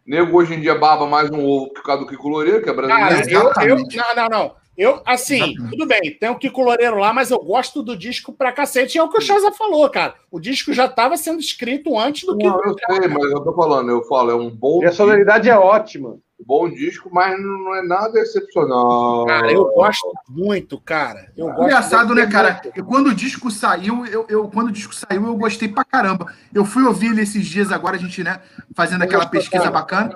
Nego 0.05 0.37
hoje 0.37 0.53
em 0.53 0.61
dia 0.61 0.73
baba 0.73 1.05
mais 1.05 1.29
um 1.29 1.45
ovo 1.45 1.73
por 1.73 1.83
causa 1.83 2.03
do 2.03 2.09
Kiko 2.09 2.29
Loureiro, 2.29 2.63
que 2.63 2.69
é 2.69 2.73
Cara, 2.73 2.87
brasileiro. 2.87 3.29
eu, 3.29 3.41
eu, 3.41 3.49
Exatamente. 3.49 3.97
não, 3.97 4.15
não, 4.15 4.29
não. 4.29 4.55
Eu, 4.77 5.01
assim, 5.05 5.35
Exatamente. 5.35 5.71
tudo 5.71 5.87
bem, 5.87 6.17
tem 6.17 6.29
o 6.29 6.37
Kiko 6.37 6.61
Loureiro 6.61 6.97
lá, 6.97 7.11
mas 7.11 7.31
eu 7.31 7.39
gosto 7.39 7.81
do 7.81 7.97
disco 7.97 8.31
pra 8.31 8.51
cacete. 8.51 8.97
E 8.97 8.99
é 8.99 9.03
o 9.03 9.09
que 9.09 9.17
o 9.17 9.21
Chaza 9.21 9.51
falou, 9.51 9.89
cara. 9.89 10.15
O 10.31 10.39
disco 10.39 10.71
já 10.71 10.85
estava 10.85 11.17
sendo 11.17 11.39
escrito 11.39 11.97
antes 11.97 12.25
do 12.25 12.37
que. 12.37 12.45
Não, 12.45 12.61
eu 12.63 12.75
sei, 12.87 13.07
mas 13.09 13.31
eu 13.31 13.43
tô 13.43 13.53
falando, 13.53 13.89
eu 13.89 14.03
falo, 14.03 14.31
é 14.31 14.35
um 14.35 14.49
bom, 14.49 14.83
E 14.83 14.85
a 14.85 14.91
sonoridade 14.93 15.49
é 15.49 15.57
ótima. 15.57 16.19
Bom 16.45 16.69
disco, 16.69 17.09
mas 17.11 17.39
não 17.41 17.75
é 17.75 17.81
nada 17.81 18.19
excepcional. 18.19 19.25
Cara, 19.25 19.51
eu 19.51 19.65
gosto 19.73 20.07
muito, 20.29 20.79
cara. 20.79 21.31
Eu 21.35 21.47
gosto 21.47 21.63
Engraçado, 21.63 22.15
né, 22.15 22.25
cara? 22.27 22.61
E 22.75 22.81
quando 22.83 23.07
o 23.07 23.15
disco 23.15 23.49
saiu, 23.51 24.05
eu, 24.05 24.25
eu- 24.29 24.47
quando 24.49 24.67
o 24.67 24.71
disco 24.71 24.93
saiu, 24.95 25.25
eu 25.25 25.35
gostei 25.35 25.67
pra 25.67 25.83
caramba. 25.83 26.31
Eu 26.53 26.63
fui 26.65 26.83
ouvir 26.83 27.07
ele 27.11 27.21
esses 27.21 27.45
dias 27.45 27.71
agora, 27.71 27.95
a 27.95 27.99
gente, 27.99 28.23
né, 28.23 28.39
fazendo 28.75 29.03
aquela 29.03 29.25
pesquisa 29.25 29.63
cara? 29.63 29.73
bacana. 29.73 30.15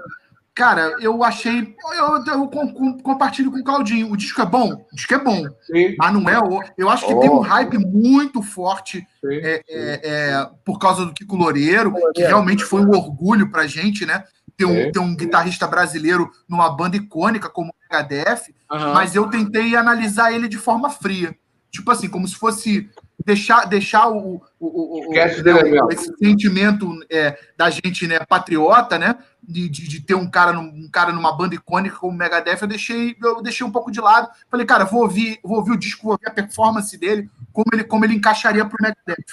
Cara, 0.54 0.98
eu 1.00 1.24
achei. 1.24 1.74
Eu, 1.98 2.26
eu 2.34 2.48
com- 2.50 2.74
com- 2.74 2.98
compartilho 3.00 3.50
com 3.50 3.58
o 3.58 3.64
Claudinho. 3.64 4.12
O 4.12 4.18
disco 4.18 4.42
é 4.42 4.46
bom? 4.46 4.86
O 4.92 4.96
disco 4.96 5.14
é 5.14 5.18
bom. 5.18 5.46
Sim, 5.62 5.96
Mas 5.98 6.14
não 6.14 6.30
é. 6.30 6.38
o- 6.40 6.62
Eu 6.78 6.90
acho 6.90 7.08
que 7.08 7.14
Oh. 7.14 7.20
tem 7.22 7.30
um 7.30 7.40
hype 7.40 7.78
muito 7.78 8.44
forte 8.44 8.98
sim. 9.22 9.28
é, 9.42 9.64
é, 9.70 10.02
é, 10.04 10.50
por 10.66 10.78
causa 10.78 11.06
do 11.06 11.14
Kiko 11.14 11.38
Loureiro, 11.38 11.94
que 12.14 12.22
realmente 12.22 12.66
foi 12.66 12.82
um 12.82 12.90
orgulho 12.90 13.50
pra 13.50 13.66
gente, 13.66 14.06
né? 14.06 14.26
Ter 14.58 14.66
um, 14.66 14.76
Sim. 14.86 14.92
ter 14.92 15.00
um 15.00 15.16
guitarrista 15.16 15.66
brasileiro 15.68 16.30
numa 16.48 16.70
banda 16.70 16.98
icônica 16.98 17.50
como 17.50 17.70
o 17.72 17.74
Megadeth, 17.84 18.54
Aham. 18.70 18.94
mas 18.94 19.16
eu 19.16 19.28
tentei 19.30 19.76
analisar 19.76 20.32
ele 20.34 20.48
de 20.48 20.58
forma 20.58 20.90
fria. 20.90 21.36
Tipo 21.72 21.90
assim, 21.92 22.10
como 22.10 22.28
se 22.28 22.36
fosse 22.36 22.90
deixar, 23.26 23.66
deixar 23.66 24.10
o, 24.10 24.36
o, 24.60 24.68
o, 24.68 25.00
o- 25.00 25.04
Esquece 25.14 25.40
o- 25.40 25.44
dele 25.44 25.70
mesmo. 25.72 25.92
esse 25.92 26.14
sentimento 26.18 27.00
é, 27.10 27.40
da 27.58 27.70
gente 27.70 28.06
né, 28.08 28.20
patriota, 28.20 29.00
né? 29.00 29.16
De, 29.42 29.70
de, 29.70 29.88
de 29.88 30.02
ter 30.02 30.14
um 30.16 30.30
cara, 30.30 30.52
num- 30.54 30.64
um 30.86 30.90
cara 30.92 31.12
numa 31.14 31.32
banda 31.36 31.56
icônica 31.56 31.96
como 31.96 32.14
o 32.14 32.18
Megadeth, 32.18 32.58
eu 32.62 32.68
deixei, 32.68 33.16
eu 33.24 33.42
deixei 33.42 33.66
um 33.66 33.72
pouco 33.72 33.90
de 33.90 34.02
lado. 34.02 34.30
Falei, 34.50 34.66
cara, 34.66 34.84
vou 34.84 35.02
ouvir, 35.04 35.40
vou 35.44 35.58
ouvir 35.58 35.72
o 35.72 35.78
disco, 35.78 36.04
vou 36.04 36.12
ouvir 36.14 36.28
a 36.28 36.32
performance 36.32 36.96
dele, 36.98 37.30
como 37.54 37.66
ele, 37.74 37.84
como 37.86 38.04
ele 38.06 38.16
encaixaria 38.16 38.66
pro 38.66 38.78
Megadeth. 38.82 39.24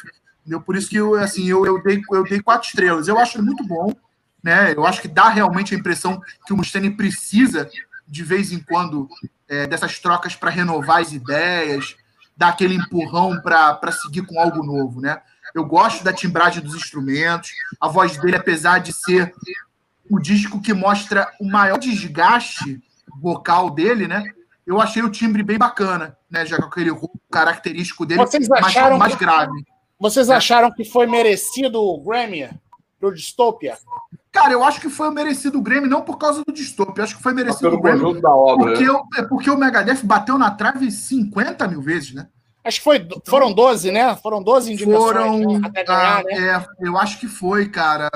Entendeu? 0.41 0.61
Por 0.63 0.77
isso 0.77 0.89
que 0.89 0.97
eu, 0.97 1.15
assim, 1.17 1.47
eu, 1.49 1.67
eu, 1.67 1.83
dei, 1.83 2.01
eu 2.13 2.23
dei 2.23 2.41
quatro 2.41 2.67
estrelas. 2.69 3.09
Eu 3.09 3.19
acho 3.19 3.43
muito 3.43 3.65
bom, 3.67 3.93
né? 4.43 4.73
Eu 4.73 4.87
acho 4.87 5.01
que 5.01 5.09
dá 5.09 5.29
realmente 5.29 5.75
a 5.75 5.79
impressão 5.79 6.21
que 6.47 6.53
o 6.53 6.57
Mustaine 6.57 6.91
precisa, 6.91 7.69
de 8.07 8.23
vez 8.23 8.53
em 8.53 8.61
quando, 8.61 9.09
é, 9.49 9.67
dessas 9.67 9.99
trocas 9.99 10.35
para 10.35 10.51
renovar 10.51 11.01
as 11.01 11.13
ideias, 11.13 11.97
dar 12.37 12.49
aquele 12.49 12.75
empurrão 12.75 13.41
para 13.41 13.93
seguir 13.93 14.23
com 14.23 14.39
algo 14.39 14.65
novo, 14.65 15.01
né? 15.01 15.21
Eu 15.55 15.65
gosto 15.65 16.05
da 16.05 16.13
timbragem 16.13 16.63
dos 16.63 16.75
instrumentos, 16.75 17.51
a 17.81 17.89
voz 17.89 18.17
dele, 18.17 18.37
apesar 18.37 18.79
de 18.79 18.93
ser 18.93 19.35
o 20.11 20.19
disco 20.19 20.61
que 20.61 20.73
mostra 20.73 21.31
o 21.41 21.49
maior 21.49 21.79
desgaste 21.79 22.81
vocal 23.21 23.71
dele, 23.71 24.07
né? 24.07 24.23
Eu 24.67 24.81
achei 24.81 25.03
o 25.03 25.11
timbre 25.11 25.43
bem 25.43 25.59
bacana, 25.59 26.17
né? 26.31 26.45
Já 26.47 26.59
com 26.59 26.67
aquele 26.67 26.91
característico 27.31 28.07
dele, 28.07 28.21
Vocês 28.21 28.47
mais, 28.49 28.67
acharam 28.67 28.99
mais 28.99 29.15
grave. 29.15 29.65
Vocês 29.99 30.31
acharam 30.31 30.71
que 30.71 30.85
foi 30.85 31.07
merecido 31.07 31.81
o 31.81 32.01
Grammy 32.01 32.49
pro 33.01 33.13
Dystopia? 33.13 33.77
Cara, 34.39 34.53
eu 34.53 34.63
acho 34.63 34.81
que 34.81 34.89
foi 34.89 35.11
merecido 35.11 35.59
o 35.59 35.63
Grammy, 35.63 35.89
não 35.89 36.01
por 36.01 36.17
causa 36.17 36.45
do 36.45 36.53
eu 36.97 37.05
acho 37.05 37.17
que 37.17 37.23
foi 37.23 37.35
merecido 37.35 37.75
o 37.75 37.81
conjunto 37.81 38.21
da 38.21 38.31
obra. 38.33 38.67
porque, 38.71 38.85
né? 38.85 38.91
o- 38.93 39.05
é 39.17 39.23
porque 39.23 39.51
o 39.51 39.57
Megadeth 39.59 40.01
bateu 40.05 40.39
na 40.39 40.49
trave 40.53 40.93
50 40.93 41.67
mil 41.67 41.83
vezes, 41.83 42.15
né? 42.15 42.29
Acho 42.65 42.79
que 42.79 42.85
foi, 42.85 43.09
foram 43.27 43.53
12, 43.53 43.91
né? 43.91 44.15
Foram 44.17 44.41
12 44.41 44.73
indicações 44.73 45.03
Foram. 45.03 45.39
né? 45.39 45.61
até 45.65 45.85
ganhar, 45.85 46.21
ah, 46.21 46.23
né? 46.23 46.33
é, 46.35 46.87
eu 46.87 46.97
acho 46.97 47.19
que 47.19 47.27
foi, 47.27 47.69
cara. 47.69 48.09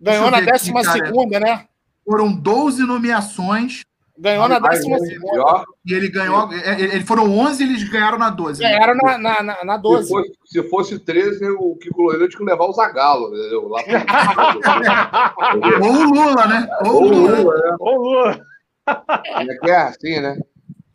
Ganhou 0.00 0.30
na 0.30 0.38
eu 0.38 0.44
ver 0.44 0.50
aqui, 0.50 0.52
décima 0.52 0.82
cara. 0.82 1.04
segunda, 1.06 1.40
né? 1.40 1.64
Foram 2.04 2.32
12 2.32 2.82
nomeações 2.86 3.82
Ganhou 4.20 4.46
na 4.48 4.58
décima 4.58 4.96
um 4.96 4.98
segunda. 4.98 5.64
e 5.86 5.94
ele 5.94 6.10
ganhou. 6.10 6.52
é, 6.52 6.74
é, 6.74 6.80
Ele 6.94 7.04
foram 7.04 7.38
11 7.38 7.62
e 7.64 7.66
eles 7.66 7.88
ganharam 7.88 8.18
na 8.18 8.28
12. 8.28 8.62
né? 8.62 8.68
Ganharam 8.68 8.94
na, 8.96 9.16
na, 9.18 9.42
na, 9.42 9.64
na 9.64 9.76
Se 9.76 9.82
12. 9.82 10.08
fosse, 10.10 10.32
se 10.44 10.62
fosse 10.68 10.98
13, 10.98 11.50
o 11.52 11.74
Kiko 11.76 12.02
Loureiro 12.02 12.28
tinha 12.28 12.38
que 12.38 12.44
levar 12.44 12.66
o 12.66 12.72
Zagalo, 12.72 13.34
entendeu? 13.34 13.66
Lá 13.68 13.82
pro... 13.82 13.92
Ou 15.88 15.92
o 15.94 16.04
Lula, 16.12 16.46
né? 16.46 16.68
Ou 16.84 16.90
o 16.90 16.94
Ou 16.94 17.02
o 17.02 17.08
Lula. 17.08 17.36
Lula, 17.80 18.36
né? 18.36 18.44
É 19.48 19.54
que 19.58 19.70
é? 19.70 19.76
Assim, 19.76 20.20
né? 20.20 20.38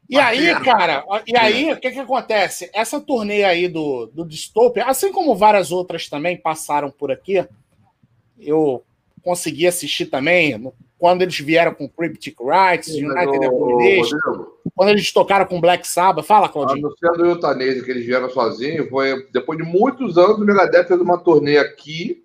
E 0.08 0.20
aí, 0.20 0.54
cara, 0.60 1.04
e 1.26 1.36
aí, 1.36 1.74
o 1.74 1.80
que 1.80 1.90
que 1.90 2.00
acontece? 2.00 2.70
Essa 2.76 3.02
turnê 3.02 3.44
aí 3.44 3.68
do, 3.68 4.06
do 4.06 4.24
Dystopia, 4.24 4.86
assim 4.86 5.12
como 5.12 5.36
várias 5.36 5.72
outras 5.72 6.08
também 6.08 6.38
passaram 6.38 6.92
por 6.92 7.12
aqui, 7.12 7.44
eu 8.40 8.84
consegui 9.24 9.66
assistir 9.66 10.06
também, 10.06 10.72
quando 10.98 11.22
eles 11.22 11.38
vieram 11.40 11.74
com 11.74 11.90
Cryptic 11.90 12.36
Rights, 12.40 12.90
United 12.90 13.46
Abomination, 13.46 14.18
quando 14.74 14.90
eles 14.90 15.12
tocaram 15.12 15.46
com 15.46 15.60
Black 15.62 15.86
Sabbath. 15.88 16.26
Fala, 16.26 16.46
A 16.48 16.50
Claudinho. 16.50 16.82
não 16.82 16.92
ser 16.98 17.12
do 17.18 17.26
Eutanese, 17.26 17.84
que 17.84 17.92
eles 17.92 18.06
vieram 18.06 18.30
sozinhos, 18.30 18.90
foi 18.90 19.28
depois 19.32 19.58
de 19.58 19.64
muitos 19.66 20.18
anos 20.18 20.38
o 20.38 20.46
Megadeth 20.46 20.86
fez 20.86 21.00
uma 21.02 21.18
turnê 21.18 21.58
aqui, 21.58 22.24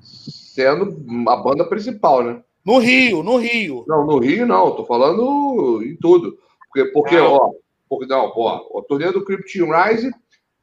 sendo 0.00 1.04
a 1.28 1.36
banda 1.36 1.64
principal, 1.64 2.22
né? 2.22 2.42
No 2.64 2.78
Rio, 2.78 3.22
no 3.22 3.36
Rio. 3.36 3.84
Não, 3.86 4.06
no 4.06 4.18
Rio 4.18 4.46
não, 4.46 4.74
tô 4.74 4.84
falando 4.86 5.82
em 5.82 5.96
tudo. 5.96 6.36
Porque, 6.72 6.90
porque 6.92 7.16
Não. 7.16 7.32
ó, 7.34 7.50
porque, 7.88 8.06
não, 8.06 8.32
ó, 8.34 8.78
a 8.78 8.82
turnê 8.82 9.12
do 9.12 9.24
Krypton 9.24 9.70
Rise 9.70 10.10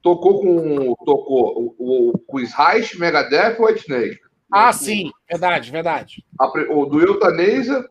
tocou 0.01 0.42
com 0.42 0.95
tocou 1.06 1.76
o, 1.77 2.10
o 2.14 2.19
Chris 2.32 2.51
Reich, 2.53 3.00
Megadeth 3.00 3.58
e 3.60 3.61
White 3.61 3.80
Snake. 3.82 4.19
Ah, 4.51 4.73
sim, 4.73 5.09
verdade, 5.30 5.71
verdade. 5.71 6.23
A 6.39 6.47
o 6.73 6.85
do 6.85 6.99
Eutanesa, 6.99 7.89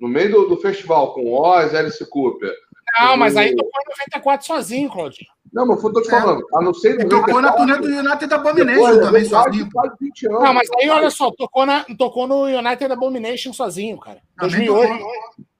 no 0.00 0.08
meio 0.08 0.30
do, 0.30 0.48
do 0.50 0.56
festival, 0.58 1.12
com 1.14 1.32
Oz, 1.32 1.74
Alice 1.74 2.04
Cooper. 2.08 2.52
Não, 3.00 3.16
mas 3.16 3.36
aí 3.36 3.54
tocou 3.54 3.70
em 3.82 3.88
94 3.90 4.46
sozinho, 4.46 4.90
Claudinho. 4.90 5.28
Não, 5.52 5.66
mas 5.66 5.80
foi, 5.80 5.92
tô 5.92 6.00
te 6.02 6.08
É. 6.08 6.20
falando, 6.20 6.46
a 6.54 6.62
não 6.62 6.72
ser 6.72 7.08
tocou 7.08 7.40
na 7.40 7.52
turnê 7.52 7.76
do 7.78 7.86
United 7.86 8.32
Abomination 8.34 9.00
também, 9.00 9.24
sozinho. 9.24 9.68
quase 9.72 9.94
20 10.00 10.26
anos. 10.28 10.42
Não, 10.42 10.54
mas 10.54 10.68
aí, 10.78 10.88
olha 10.90 11.10
só, 11.10 11.30
tocou, 11.32 11.66
na, 11.66 11.84
tocou 11.98 12.26
no 12.28 12.44
United 12.44 12.92
Abomination 12.92 13.52
sozinho, 13.52 13.98
cara. 13.98 14.20
Também 14.38 14.66
2008. 14.66 15.04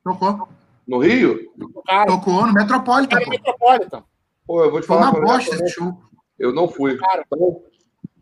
Tocou. 0.04 0.48
No 0.86 0.98
Rio? 0.98 1.52
Tocaram. 1.72 2.06
Tocou 2.18 2.46
no 2.46 2.52
Metropolitan. 2.52 3.16
Cara. 3.18 3.30
Metropolitan. 3.30 4.04
Pô, 4.46 4.64
eu 4.64 4.70
vou 4.70 4.80
te 4.80 4.86
Foi 4.86 4.96
falar. 4.96 5.10
uma 5.10 5.18
eu- 5.20 5.24
bosta 5.24 5.54
esse 5.54 5.68
show. 5.70 5.92
Eu 6.38 6.52
não 6.52 6.68
fui. 6.68 6.96
Cara. 6.96 7.22
Então, 7.26 7.62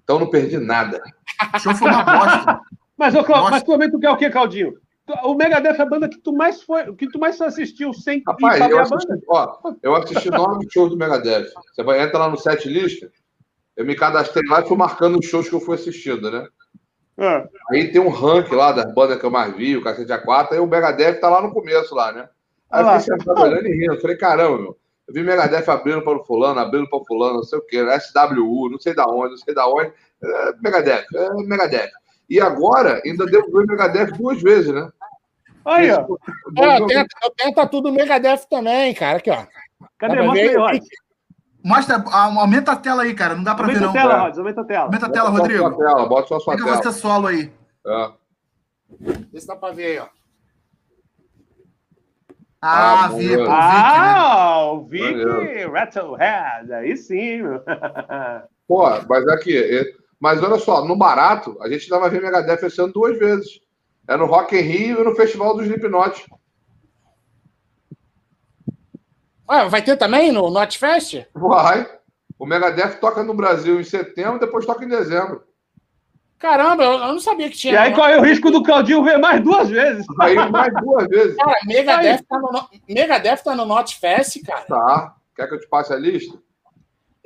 então 0.05 0.19
não 0.19 0.29
perdi 0.29 0.59
nada. 0.59 1.03
Show 1.61 1.75
foi 1.75 1.89
uma 1.91 2.03
bosta. 2.05 2.61
Mas, 2.97 3.15
ô, 3.15 3.23
Nossa. 3.23 3.51
mas 3.51 3.63
tu 3.63 3.73
também 3.73 3.91
tu 3.91 3.99
quer 3.99 4.11
o 4.11 4.17
quê, 4.17 4.29
Claudinho? 4.31 4.75
O 5.25 5.35
Megadeth 5.35 5.77
é 5.79 5.83
a 5.83 5.87
banda 5.87 6.09
que 6.09 6.19
tu 6.19 6.33
mais 6.35 6.63
foi, 6.63 6.95
que 6.95 7.09
tu 7.09 7.19
mais 7.19 7.41
assistiu 7.41 7.95
sem 7.95 8.23
Rapaz, 8.27 8.59
saber 8.59 8.75
eu 8.75 8.79
a 8.79 8.83
assisti, 8.83 9.09
banda. 9.09 9.23
ó, 9.29 9.73
eu 9.83 9.97
assisti 9.97 10.31
nove 10.31 10.67
shows 10.71 10.91
do 10.91 10.99
Megadeth. 10.99 11.47
Você 11.73 11.83
vai 11.83 12.03
entrar 12.03 12.19
lá 12.19 12.29
no 12.29 12.37
set 12.37 12.69
list. 12.69 13.03
Eu 13.75 13.87
me 13.87 13.95
cadastrei 13.95 14.43
lá 14.51 14.61
e 14.61 14.67
fui 14.69 14.77
marcando 14.77 15.19
os 15.19 15.25
shows 15.27 15.49
que 15.49 15.55
eu 15.55 15.61
fui 15.61 15.77
assistindo, 15.77 16.31
né? 16.31 16.47
Ah, 17.17 17.47
Aí 17.71 17.91
tem 17.91 18.01
um 18.01 18.09
ranking 18.11 18.55
lá 18.55 18.71
das 18.73 18.93
bandas 18.93 19.19
que 19.19 19.25
eu 19.25 19.31
mais 19.31 19.57
vi, 19.57 19.77
o 19.77 19.83
Cacete 19.83 20.13
A4, 20.13 20.53
aí 20.53 20.59
o 20.61 20.67
Megadeth 20.67 21.15
tá 21.21 21.31
lá 21.31 21.41
no 21.41 21.53
começo 21.53 21.95
lá, 21.95 22.13
né? 22.13 22.29
Aí 22.71 22.83
eu 22.83 22.89
Ah, 22.89 23.01
fiquei 23.01 23.17
sentado 23.19 23.41
olhando 23.41 23.67
e 23.67 23.73
rindo. 23.73 24.01
Falei, 24.01 24.17
caramba, 24.17 24.59
meu. 24.59 24.79
Eu 25.09 25.15
vi 25.15 25.23
Megadeth 25.23 25.69
abrindo 25.71 26.03
para 26.03 26.19
o 26.19 26.25
fulano, 26.25 26.61
abrindo 26.61 26.89
para 26.91 26.99
o 26.99 27.05
fulano, 27.05 27.37
não 27.37 27.43
sei 27.45 27.59
o 27.59 27.63
quê, 27.63 27.79
SWU, 27.99 28.69
não 28.71 28.79
sei 28.79 28.95
da 28.95 29.07
onde, 29.07 29.31
não 29.31 29.39
sei 29.39 29.55
da 29.55 29.67
onde. 29.67 29.91
É, 30.23 30.53
Megadeth, 30.61 31.05
é 31.15 31.31
Megadeth. 31.45 31.91
E 32.29 32.41
agora, 32.41 33.01
ainda 33.05 33.25
devo 33.27 33.51
ver 33.53 33.67
Megadeth 33.67 34.13
duas 34.17 34.41
vezes, 34.43 34.73
né? 34.75 34.91
Aí, 35.65 35.91
ó. 35.91 36.01
É, 36.59 36.79
eu 36.81 36.87
tenho, 36.87 37.07
eu 37.25 37.31
tenho 37.37 37.55
tatu 37.55 37.81
do 37.81 37.93
Megadeth 37.93 38.47
também, 38.51 38.95
cara. 38.95 39.19
Aqui, 39.19 39.31
ó. 39.31 39.45
Cadê? 39.99 40.23
Mostra 40.23 40.43
ver? 40.49 40.61
aí. 40.61 40.81
Mostra, 41.65 42.05
ah, 42.13 42.25
aumenta 42.41 42.73
a 42.73 42.77
tela 42.77 43.03
aí, 43.03 43.15
cara. 43.15 43.35
Não 43.35 43.43
dá 43.45 43.55
pra 43.55 43.67
ver, 43.67 43.83
Aumenta 43.83 43.85
a 43.85 43.87
não. 43.87 43.93
tela, 43.93 44.15
É. 44.15 44.21
Rod. 44.29 44.39
Aumenta 44.39 44.61
a 44.61 44.65
tela. 44.65 44.85
Aumenta 44.85 45.07
a 45.07 45.11
tela, 45.11 45.31
Bota 45.31 45.37
só 45.37 45.43
a 45.43 45.43
Rodrigo. 45.43 45.69
sua 45.69 45.77
tela, 45.87 46.09
bota 46.09 46.29
só 46.29 46.37
a 46.37 46.41
sua 46.41 46.53
Fica 46.55 46.65
tela. 46.67 46.77
você 46.83 46.93
solo 46.93 47.27
aí. 47.27 47.53
É. 47.87 48.11
Vê 49.33 49.41
se 49.41 49.47
dá 49.47 49.57
pra 49.57 49.71
ver 49.73 49.85
aí, 49.87 49.99
ó. 49.99 50.07
Ah, 52.61 53.05
Ah, 53.05 53.09
vi, 53.11 53.29
pô, 53.37 53.45
boa. 53.45 53.47
Vic, 53.47 53.47
né? 53.47 54.15
Ah, 54.17 54.63
o 54.73 54.85
Vic. 54.85 55.65
Rattlehead, 55.73 56.73
aí 56.73 56.97
sim. 56.97 57.43
meu. 57.43 57.63
Pô, 58.67 58.85
mas 59.09 59.29
aqui, 59.29 59.57
mas 60.21 60.43
olha 60.43 60.59
só, 60.59 60.85
no 60.85 60.97
barato, 60.97 61.57
a 61.63 61.69
gente 61.69 61.85
ainda 61.85 61.99
vai 62.01 62.11
ver 62.11 62.23
Megadeth 62.23 62.65
esse 62.67 62.81
ano 62.81 62.93
duas 62.93 63.19
vezes. 63.19 63.61
É 64.09 64.17
no 64.17 64.27
Rock 64.27 64.57
in 64.57 64.61
Rio 64.61 65.01
e 65.01 65.05
no 65.05 65.15
Festival 65.15 65.55
do 65.57 65.63
Slipknot. 65.63 66.27
Ué, 69.51 69.69
vai 69.69 69.83
ter 69.83 69.97
também 69.97 70.31
no 70.33 70.51
Notfest? 70.51 71.27
Vai. 71.35 71.89
O 72.39 72.47
Megadeth 72.47 72.99
toca 73.01 73.23
no 73.23 73.35
Brasil 73.35 73.81
em 73.81 73.85
setembro, 73.85 74.39
depois 74.39 74.65
toca 74.67 74.85
em 74.85 74.89
dezembro. 74.89 75.43
Caramba, 76.39 76.85
eu, 76.85 76.93
eu 76.93 76.99
não 77.13 77.19
sabia 77.19 77.51
que 77.51 77.57
tinha. 77.57 77.75
E 77.75 77.77
aí 77.77 77.95
corre 77.95 78.17
o 78.17 78.23
risco 78.23 78.51
do 78.51 78.63
Claudinho 78.63 79.03
ver 79.03 79.19
mais 79.19 79.43
duas 79.43 79.69
vezes. 79.69 80.07
Aí 80.21 80.37
mais 80.51 80.73
duas 80.75 81.09
vezes. 81.09 81.37
Cara, 81.37 81.57
Megadeth 81.67 82.23
tá, 82.29 82.39
no, 82.39 82.53
no- 82.53 82.69
Megadeth 82.89 83.43
tá 83.43 83.55
no 83.57 83.65
Notfest, 83.67 84.41
cara. 84.47 84.61
Tá. 84.63 85.17
Quer 85.35 85.49
que 85.49 85.55
eu 85.55 85.61
te 85.61 85.69
passe 85.69 85.93
a 85.93 85.97
lista? 85.97 86.39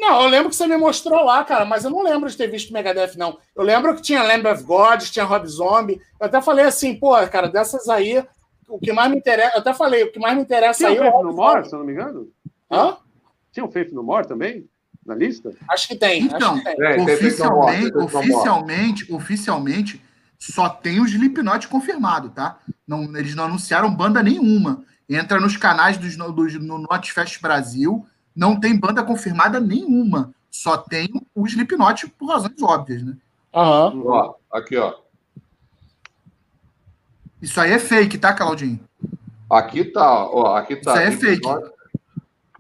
Não, 0.02 0.20
eu 0.22 0.28
lembro 0.28 0.50
que 0.50 0.56
você 0.56 0.66
me 0.66 0.76
mostrou 0.76 1.24
lá, 1.24 1.44
cara, 1.44 1.64
mas 1.64 1.84
eu 1.84 1.90
não 1.90 2.02
lembro 2.02 2.28
de 2.28 2.36
ter 2.36 2.48
visto 2.48 2.72
Megadeth, 2.72 3.16
não. 3.16 3.38
Eu 3.54 3.62
lembro 3.62 3.94
que 3.94 4.02
tinha 4.02 4.20
Lamb 4.20 4.48
of 4.48 4.64
God, 4.64 5.00
tinha 5.00 5.24
Rob 5.24 5.46
Zombie. 5.46 6.00
Eu 6.20 6.26
até 6.26 6.42
falei 6.42 6.64
assim, 6.64 6.96
pô, 6.96 7.12
cara, 7.28 7.48
dessas 7.48 7.88
aí, 7.88 8.18
o 8.68 8.80
que 8.80 8.92
mais 8.92 9.08
me 9.12 9.18
interessa. 9.18 9.54
Eu 9.54 9.60
até 9.60 9.72
falei, 9.72 10.02
o 10.02 10.10
que 10.10 10.18
mais 10.18 10.34
me 10.34 10.42
interessa 10.42 10.78
Tinha 10.78 10.88
aí 10.88 10.98
o 10.98 11.04
é 11.04 11.08
o 11.08 11.12
Faith 11.12 11.22
No 11.22 11.32
More, 11.32 11.68
se 11.68 11.72
eu 11.72 11.78
não 11.78 11.86
me 11.86 11.92
engano? 11.92 12.28
Hã? 12.68 12.96
Tinha 13.52 13.64
o 13.64 13.70
Faith 13.70 13.92
No 13.92 14.02
More 14.02 14.26
também? 14.26 14.68
Na 15.06 15.14
lista? 15.14 15.52
Acho 15.70 15.86
que 15.86 15.94
tem. 15.94 16.24
Então, 16.24 16.58
que 16.58 16.64
tem. 16.64 16.76
Tem 16.76 17.14
oficialmente, 17.14 17.96
oficialmente, 17.96 19.14
oficialmente, 19.14 20.04
só 20.36 20.68
tem 20.68 21.00
os 21.00 21.12
Slipknot 21.12 21.68
confirmado, 21.68 22.30
tá? 22.30 22.58
Não, 22.84 23.04
eles 23.16 23.36
não 23.36 23.44
anunciaram 23.44 23.94
banda 23.94 24.20
nenhuma. 24.20 24.84
Entra 25.08 25.38
nos 25.38 25.56
canais 25.56 25.96
dos, 25.96 26.16
dos, 26.16 26.54
no 26.54 26.78
Notfest 26.78 27.40
Brasil, 27.40 28.04
não 28.34 28.58
tem 28.58 28.78
banda 28.78 29.02
confirmada 29.02 29.60
nenhuma. 29.60 30.32
Só 30.50 30.76
tem 30.76 31.10
o 31.34 31.46
Slipknot 31.46 32.08
por 32.10 32.26
razões 32.26 32.62
óbvias, 32.62 33.02
né? 33.02 33.16
Aham. 33.54 34.02
Ó, 34.04 34.34
aqui, 34.50 34.76
ó. 34.76 34.94
Isso 37.40 37.60
aí 37.60 37.72
é 37.72 37.78
fake, 37.78 38.18
tá, 38.18 38.32
Claudinho? 38.32 38.80
Aqui 39.50 39.84
tá, 39.84 40.26
ó. 40.26 40.56
Aqui 40.56 40.76
tá. 40.76 40.92
Isso 40.92 41.00
aí 41.00 41.06
é 41.06 41.10
Slipknot. 41.10 41.72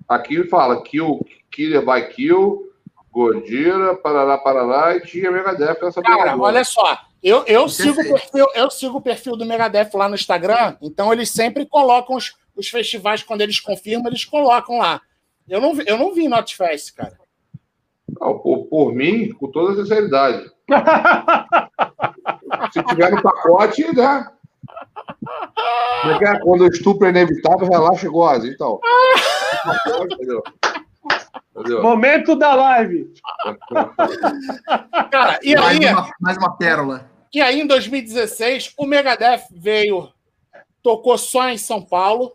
Aqui 0.08 0.44
fala 0.48 0.82
Kill, 0.82 1.24
Killer 1.50 1.80
by 1.80 2.14
Kill, 2.14 2.70
Gojira, 3.10 3.94
Parará, 3.96 4.38
Parará, 4.38 4.96
e 4.96 5.00
tinha 5.00 5.30
Megadeth 5.30 5.78
nessa 5.82 6.02
Cara, 6.02 6.36
olha 6.36 6.64
só. 6.64 6.98
Eu, 7.22 7.44
eu, 7.46 7.66
é 7.66 7.68
sigo 7.68 8.00
o 8.00 8.04
perfil, 8.04 8.46
eu 8.54 8.70
sigo 8.70 8.98
o 8.98 9.00
perfil 9.00 9.36
do 9.36 9.46
Megadeth 9.46 9.90
lá 9.94 10.08
no 10.08 10.14
Instagram, 10.14 10.76
então 10.82 11.12
eles 11.12 11.30
sempre 11.30 11.64
colocam 11.64 12.16
os, 12.16 12.34
os 12.56 12.68
festivais, 12.68 13.22
quando 13.22 13.42
eles 13.42 13.60
confirmam, 13.60 14.08
eles 14.08 14.24
colocam 14.24 14.78
lá. 14.78 15.00
Eu 15.48 15.60
não, 15.60 15.74
vi- 15.74 15.84
eu 15.86 15.98
não 15.98 16.14
vi 16.14 16.28
Notfest, 16.28 16.94
cara. 16.94 17.18
Não, 18.20 18.38
por, 18.38 18.66
por 18.66 18.94
mim, 18.94 19.32
com 19.32 19.50
toda 19.50 19.74
sinceridade. 19.82 20.50
Se 22.72 22.82
tiver 22.84 23.10
no 23.10 23.22
pacote, 23.22 23.82
né? 23.94 24.28
Como 26.02 26.14
é 26.14 26.18
que 26.18 26.24
é? 26.24 26.38
Quando 26.40 26.62
o 26.62 26.66
estupro 26.68 27.06
é 27.06 27.10
inevitável, 27.10 27.68
relaxa 27.68 28.06
e 28.06 28.10
goza. 28.10 28.46
Então. 28.48 28.80
Entendeu? 30.10 30.42
Entendeu? 31.56 31.82
Momento 31.82 32.34
da 32.36 32.54
live. 32.54 33.12
Cara, 35.10 35.38
e 35.42 35.54
mais, 35.56 35.78
aí, 35.80 35.86
uma, 35.92 36.10
mais 36.20 36.36
uma 36.38 36.56
pérola. 36.56 37.10
e 37.32 37.40
aí, 37.40 37.60
em 37.60 37.66
2016, 37.66 38.74
o 38.76 38.86
Megadeth 38.86 39.42
veio, 39.50 40.08
tocou 40.82 41.16
só 41.18 41.48
em 41.48 41.58
São 41.58 41.82
Paulo, 41.82 42.32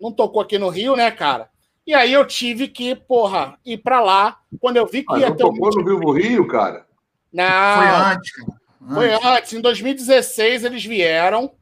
não 0.00 0.12
tocou 0.12 0.42
aqui 0.42 0.58
no 0.58 0.68
Rio, 0.68 0.96
né, 0.96 1.10
cara? 1.10 1.48
E 1.86 1.94
aí 1.94 2.12
eu 2.12 2.24
tive 2.26 2.68
que, 2.68 2.94
porra, 2.94 3.58
ir 3.64 3.78
pra 3.78 4.00
lá, 4.00 4.38
quando 4.60 4.76
eu 4.76 4.86
vi 4.86 5.02
que 5.02 5.12
Ah, 5.14 5.18
ia 5.18 5.34
ter 5.34 5.44
um... 5.44 5.52
tocou 5.52 5.70
no 5.74 5.84
Vivo 5.84 6.12
Rio, 6.12 6.46
cara? 6.46 6.86
Não, 7.32 7.44
Foi 7.76 7.88
antes, 7.88 8.30
cara. 8.32 8.52
Foi 8.94 9.12
Antes. 9.12 9.26
antes, 9.26 9.52
em 9.54 9.60
2016 9.60 10.64
eles 10.64 10.84
vieram, 10.84 11.52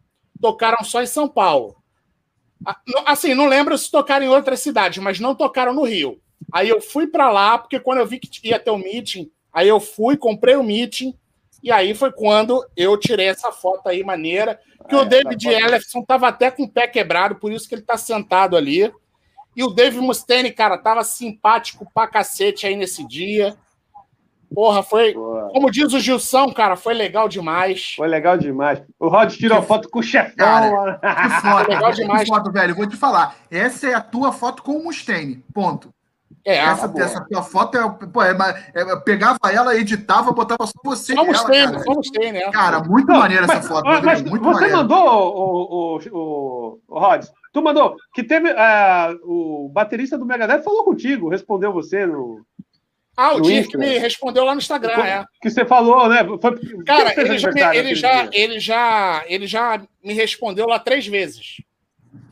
tocaram 0.40 0.82
só 0.84 1.02
em 1.02 1.06
São 1.06 1.28
Paulo. 1.28 1.76
Ah, 2.66 2.76
Assim, 3.06 3.34
não 3.34 3.46
lembro 3.46 3.76
se 3.78 3.90
tocaram 3.90 4.24
em 4.24 4.28
outras 4.28 4.60
cidades, 4.60 5.02
mas 5.02 5.20
não 5.20 5.34
tocaram 5.34 5.72
no 5.72 5.84
Rio. 5.84 6.20
Aí 6.52 6.68
eu 6.68 6.80
fui 6.80 7.06
pra 7.06 7.30
lá, 7.30 7.56
porque 7.58 7.78
quando 7.80 7.98
eu 7.98 8.06
vi 8.06 8.18
que 8.18 8.48
ia 8.48 8.58
ter 8.58 8.70
um 8.70 8.78
meeting, 8.78 9.30
aí 9.52 9.68
eu 9.68 9.78
fui, 9.80 10.16
comprei 10.16 10.56
o 10.56 10.62
meeting, 10.62 11.14
e 11.62 11.70
aí 11.70 11.94
foi 11.94 12.10
quando 12.10 12.62
eu 12.76 12.96
tirei 12.98 13.26
essa 13.28 13.52
foto 13.52 13.86
aí 13.88 14.02
maneira, 14.02 14.58
que 14.88 14.94
o 14.96 15.02
É, 15.02 15.04
David 15.04 15.44
foto- 15.44 15.56
Ellefson 15.64 16.02
tava 16.02 16.28
até 16.28 16.50
com 16.50 16.64
o 16.64 16.68
pé 16.70 16.86
quebrado, 16.88 17.36
por 17.36 17.52
isso 17.52 17.68
que 17.68 17.74
ele 17.74 17.82
tá 17.82 17.96
sentado 17.96 18.56
ali. 18.56 18.90
E 19.60 19.62
o 19.62 19.68
Dave 19.68 20.00
Mustaine, 20.00 20.50
cara, 20.50 20.78
tava 20.78 21.04
simpático 21.04 21.86
pra 21.92 22.06
cacete 22.08 22.66
aí 22.66 22.74
nesse 22.74 23.06
dia. 23.06 23.54
Porra, 24.54 24.82
foi, 24.82 25.12
Boa. 25.12 25.50
como 25.52 25.70
diz 25.70 25.92
o 25.92 26.00
Gilson, 26.00 26.50
cara, 26.50 26.76
foi 26.76 26.94
legal 26.94 27.28
demais. 27.28 27.92
Foi 27.94 28.08
legal 28.08 28.38
demais. 28.38 28.82
O 28.98 29.08
Rod 29.08 29.30
tirou 29.34 29.58
a 29.58 29.62
foto 29.62 29.90
com 29.90 29.98
o 29.98 30.02
chefão. 30.02 30.32
Cara. 30.34 30.98
Que 31.04 31.40
foto, 31.42 31.68
legal 31.68 31.90
que 31.90 31.96
demais. 31.96 32.26
foto, 32.26 32.50
velho. 32.50 32.74
Vou 32.74 32.88
te 32.88 32.96
falar. 32.96 33.36
Essa 33.50 33.88
é 33.90 33.92
a 33.94 34.00
tua 34.00 34.32
foto 34.32 34.62
com 34.62 34.72
o 34.78 34.84
Mustaine. 34.84 35.44
Ponto. 35.52 35.92
É, 36.42 36.56
essa, 36.56 36.90
essa 36.96 37.20
tua 37.28 37.42
foto 37.42 37.76
é, 37.76 38.06
pô, 38.06 38.22
é, 38.22 38.30
é- 38.74 38.96
pegava 39.04 39.36
ela, 39.52 39.76
editava, 39.76 40.32
botava 40.32 40.66
só 40.66 40.72
você 40.82 41.14
vamos 41.14 41.32
nela, 41.36 41.50
ter, 41.50 41.70
cara. 41.70 41.84
vamos 41.84 42.10
ter, 42.10 42.32
né? 42.32 42.50
Cara, 42.50 42.82
muito 42.82 43.08
Não, 43.08 43.18
maneira 43.18 43.46
mas- 43.46 43.58
essa 43.58 43.68
foto. 43.68 43.84
mas- 43.84 44.02
mas 44.02 44.22
muito 44.22 44.42
você 44.42 44.52
maneira. 44.54 44.76
mandou, 44.78 45.06
o, 45.06 45.96
o, 45.96 45.98
o, 46.12 46.78
o 46.88 46.98
Rods, 46.98 47.30
tu 47.52 47.62
mandou 47.62 47.96
que 48.14 48.22
teve. 48.22 48.50
ah, 48.50 49.14
o 49.24 49.68
baterista 49.72 50.16
do 50.18 50.24
Megadeth 50.26 50.62
falou 50.62 50.84
contigo, 50.84 51.28
respondeu 51.28 51.72
você 51.72 52.06
no. 52.06 52.44
Ah, 53.16 53.34
o 53.34 53.40
Dirk 53.40 53.76
me 53.76 53.98
respondeu 53.98 54.44
lá 54.44 54.54
no 54.54 54.60
Instagram, 54.60 55.02
é. 55.04 55.24
Que 55.42 55.50
você 55.50 55.64
falou, 55.66 56.08
né? 56.08 56.24
Foi, 56.40 56.84
Cara, 56.84 57.12
ele 57.20 57.38
já, 57.38 57.50
me- 57.50 57.76
ele, 57.76 57.94
já, 57.94 58.22
dia. 58.26 58.30
ele, 58.44 58.58
já, 58.60 59.24
ele 59.26 59.46
já 59.46 59.82
me 60.02 60.14
respondeu 60.14 60.66
lá 60.66 60.78
três 60.78 61.06
vezes. 61.06 61.56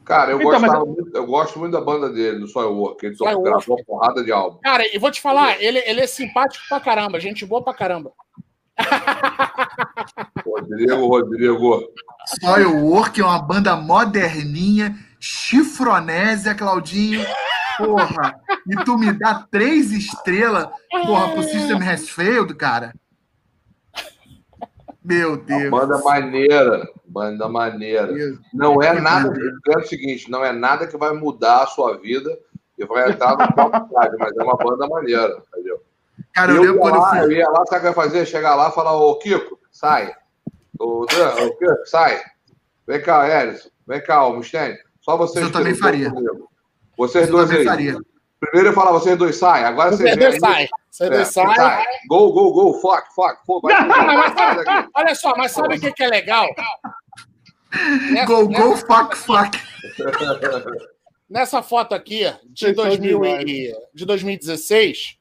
Cara, 0.05 0.31
eu, 0.31 0.39
Então, 0.41 0.53
mas 0.53 0.61
gostava 0.63 0.85
muito, 0.87 1.15
eu 1.15 1.27
gosto 1.27 1.59
muito 1.59 1.73
da 1.73 1.81
banda 1.83 2.09
dele, 2.09 2.39
do 2.39 2.47
Soilwork. 2.47 3.05
Ele 3.05 3.15
Soilwork. 3.15 3.43
gravou 3.45 3.77
uma 3.77 3.85
porrada 3.85 4.25
de 4.25 4.33
álbum. 4.33 4.59
Cara, 4.63 4.85
e 4.95 4.99
vou 4.99 5.11
te 5.11 5.21
falar, 5.21 5.61
ele, 5.63 5.79
ele 5.81 6.01
é 6.01 6.07
simpático 6.07 6.65
pra 6.67 6.81
caramba, 6.81 7.21
gente 7.21 7.45
boa 7.45 7.63
pra 7.63 7.75
caramba. 7.75 8.13
Rodrigo, 10.47 11.07
Rodrigo. 11.07 11.93
Soil 12.41 12.85
Work 12.87 13.21
é 13.21 13.25
uma 13.25 13.41
banda 13.43 13.77
moderninha, 13.77 14.97
chifronésia, 15.21 16.55
Claudinho. 16.55 17.25
Porra, 17.77 18.41
e 18.67 18.85
tu 18.85 18.99
me 18.99 19.13
dá 19.13 19.47
três 19.51 19.93
estrelas, 19.93 20.69
porra, 20.91 21.33
pro 21.33 21.43
System 21.45 21.81
Has 21.89 22.09
Failed, 22.09 22.53
cara. 22.55 22.93
Meu 25.05 25.37
Deus. 25.37 25.71
Banda 25.71 25.99
maneira. 25.99 26.89
Banda 27.07 27.49
maneira. 27.49 28.13
Deus. 28.13 28.39
Não 28.53 28.83
é 28.83 29.01
nada. 29.01 29.33
É 29.69 29.79
o 29.79 29.87
seguinte, 29.87 30.31
não 30.31 30.45
é 30.45 30.53
nada 30.53 30.87
que 30.87 30.97
vai 30.97 31.13
mudar 31.13 31.63
a 31.63 31.67
sua 31.67 31.97
vida 31.99 32.37
e 32.77 32.85
vai 32.85 33.11
entrar 33.11 33.37
no 33.37 33.55
top 33.55 33.79
5, 33.89 34.17
mas 34.19 34.37
é 34.37 34.43
uma 34.43 34.57
banda 34.57 34.87
maneira, 34.87 35.43
entendeu? 35.49 35.83
Cara, 36.35 36.53
eu, 36.53 36.65
eu, 36.65 36.75
ia 36.75 36.81
quando 36.81 36.97
eu 36.97 37.01
lá, 37.01 37.19
eu 37.19 37.25
fui. 37.25 37.37
ia 37.37 37.49
lá, 37.49 37.65
sabe 37.67 37.77
o 37.77 37.81
que 37.81 37.87
eu 37.87 37.91
ia 37.91 37.95
fazer? 37.95 38.27
Chegar 38.27 38.55
lá 38.55 38.69
e 38.69 38.73
falar, 38.73 38.97
ô 38.97 39.19
Kiko, 39.19 39.59
sai. 39.71 40.15
Ô, 40.79 41.07
Dan, 41.07 41.47
ô 41.47 41.57
Kiko, 41.57 41.87
sai. 41.87 42.21
Vem 42.87 43.01
cá, 43.01 43.29
Ellison. 43.29 43.69
Vem 43.87 44.03
cá, 44.03 44.27
ô 44.27 44.35
Mustaine. 44.35 44.79
Só 45.09 45.17
vocês 45.17 45.45
Eu 45.47 45.53
também 45.53 45.75
faria. 45.75 46.13
Vocês 46.97 47.27
Eu 47.29 47.33
dois 47.33 47.47
também 47.49 47.61
aí. 47.63 47.67
faria. 47.67 47.97
Primeiro 48.41 48.69
eu 48.69 48.73
falava, 48.75 48.99
vocês 49.01 49.17
dois 49.17 49.37
sai. 49.37 49.65
Agora 49.65 49.91
Você 49.91 50.03
vocês 50.03 50.17
dois 50.17 50.31
vêm 50.33 50.41
sai. 50.41 50.69
Você 50.91 51.05
É, 51.05 51.11
dois 51.11 51.29
sai. 51.29 51.55
sai. 51.57 51.85
Gol, 52.09 52.33
gol, 52.33 52.53
gol. 52.53 52.75
Fuck, 52.81 53.07
fuck. 53.15 53.39
fuck. 53.47 53.63
Vai, 53.63 53.79
mas- 54.17 54.35
sai 54.35 54.65
daqui. 54.65 54.91
Olha 54.95 55.15
só, 55.15 55.35
mas 55.37 55.53
sabe 55.53 55.77
o 55.77 55.81
que, 55.81 55.93
que 55.93 56.03
é 56.05 56.09
legal? 56.09 56.47
Nessa, 58.13 58.27
Go, 58.27 58.49
nessa- 58.49 58.63
go, 58.65 58.77
fuck, 58.77 59.17
fuck. 59.17 59.59
nessa 61.29 61.63
foto 61.63 61.95
aqui, 61.95 62.21
de, 62.47 62.65
Vocês 62.67 62.77
são 62.77 62.85
2000 62.87 63.21
demais. 63.21 63.45
e, 63.47 63.73
de 63.95 64.05
2016, 64.07 65.19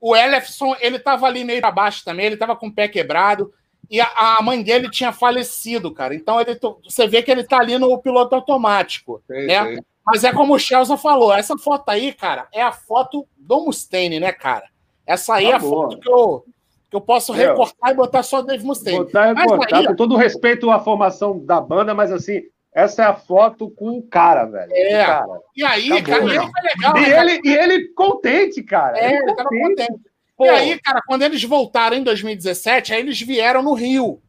o 0.00 0.16
Ellefson, 0.16 0.74
ele 0.80 0.98
tava 0.98 1.26
ali 1.26 1.44
meio 1.44 1.60
pra 1.60 1.70
baixo 1.70 2.04
também, 2.04 2.26
ele 2.26 2.36
tava 2.36 2.56
com 2.56 2.66
o 2.66 2.74
pé 2.74 2.88
quebrado, 2.88 3.52
e 3.90 4.00
a, 4.00 4.10
a 4.38 4.42
mãe 4.42 4.62
dele 4.62 4.90
tinha 4.90 5.12
falecido, 5.12 5.92
cara. 5.92 6.14
Então 6.14 6.40
ele, 6.40 6.58
você 6.84 7.06
vê 7.06 7.22
que 7.22 7.30
ele 7.30 7.44
tá 7.44 7.58
ali 7.58 7.78
no 7.78 7.96
piloto 7.98 8.34
automático, 8.34 9.22
Sim, 9.26 9.46
né? 9.46 9.74
sim. 9.76 9.80
Mas 10.06 10.22
é 10.22 10.32
como 10.32 10.54
o 10.54 10.58
Chelsea 10.58 10.96
falou, 10.98 11.32
essa 11.32 11.56
foto 11.56 11.88
aí, 11.88 12.12
cara, 12.12 12.46
é 12.52 12.62
a 12.62 12.72
foto 12.72 13.26
do 13.36 13.64
Mustaine, 13.64 14.20
né, 14.20 14.32
cara? 14.32 14.64
Essa 15.06 15.34
aí 15.36 15.46
Tá 15.46 15.50
é 15.50 15.54
a 15.54 15.58
boa. 15.58 15.82
foto 15.90 15.98
que 15.98 16.10
eu, 16.10 16.44
que 16.90 16.96
eu 16.96 17.00
posso 17.00 17.32
Meu. 17.32 17.48
recortar 17.50 17.90
e 17.90 17.94
botar 17.94 18.22
só 18.22 18.42
Dave 18.42 18.64
Mustaine. 18.64 18.98
Botar 18.98 19.34
e 19.34 19.74
aí, 19.74 19.86
com 19.86 19.96
todo 19.96 20.14
o 20.14 20.18
respeito 20.18 20.70
à 20.70 20.78
formação 20.78 21.38
da 21.38 21.58
banda, 21.60 21.94
mas 21.94 22.12
assim, 22.12 22.42
essa 22.74 23.02
é 23.02 23.06
a 23.06 23.14
foto 23.14 23.70
com 23.70 23.96
o 23.96 24.02
cara, 24.02 24.44
velho. 24.44 24.72
É. 24.74 25.02
O 25.02 25.06
cara. 25.06 25.40
E 25.56 25.64
aí, 25.64 25.92
Acabou, 25.92 26.04
cara, 26.04 26.24
e 26.34 26.38
aí 26.38 26.50
foi 26.50 26.62
legal, 26.62 26.96
E 26.96 27.00
né, 27.00 27.20
ele, 27.20 27.40
e 27.44 27.56
ele 27.56 27.88
contente, 27.94 28.62
cara. 28.62 28.98
É, 28.98 29.06
Ele 29.08 29.16
ele 29.22 29.34
tava 29.34 29.48
contente. 29.48 30.00
Pô, 30.36 30.46
E 30.46 30.48
aí, 30.48 30.80
cara, 30.80 31.00
quando 31.06 31.22
eles 31.22 31.42
voltaram 31.44 31.96
em 31.96 32.02
2017, 32.02 32.92
aí 32.92 33.00
eles 33.00 33.20
vieram 33.20 33.62
no 33.62 33.74
Rio. 33.74 34.20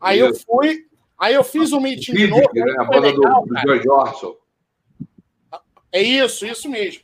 Aí 0.00 0.18
eu 0.18 0.30
Isso. 0.30 0.44
fui, 0.46 0.84
Aí 1.18 1.32
eu 1.34 1.42
fiz 1.42 1.72
um 1.72 1.80
meeting 1.80 2.12
de 2.12 2.26
Vidic, 2.26 2.30
novo. 2.40 2.50
né? 2.54 2.74
A 2.78 2.84
banda 2.84 3.10
do, 3.12 3.20
legal, 3.22 3.46
do 3.46 3.54
cara. 3.54 3.66
George 3.66 3.88
Orson. 3.88 4.36
É 5.90 6.02
isso, 6.02 6.44
isso 6.46 6.68
mesmo. 6.68 7.02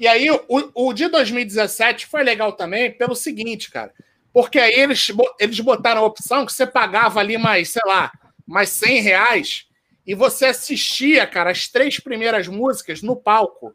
E 0.00 0.08
aí, 0.08 0.30
o, 0.30 0.40
o 0.74 0.92
de 0.94 1.06
2017 1.08 2.06
foi 2.06 2.22
legal 2.22 2.52
também 2.52 2.90
pelo 2.90 3.14
seguinte, 3.14 3.70
cara. 3.70 3.92
Porque 4.32 4.58
aí 4.58 4.72
eles, 4.72 5.12
eles 5.38 5.60
botaram 5.60 6.00
a 6.00 6.06
opção 6.06 6.46
que 6.46 6.52
você 6.52 6.66
pagava 6.66 7.20
ali 7.20 7.36
mais, 7.36 7.70
sei 7.72 7.82
lá, 7.84 8.10
mais 8.46 8.70
100 8.70 9.02
reais 9.02 9.66
e 10.06 10.14
você 10.14 10.46
assistia, 10.46 11.26
cara, 11.26 11.50
as 11.50 11.68
três 11.68 12.00
primeiras 12.00 12.48
músicas 12.48 13.02
no 13.02 13.14
palco. 13.14 13.74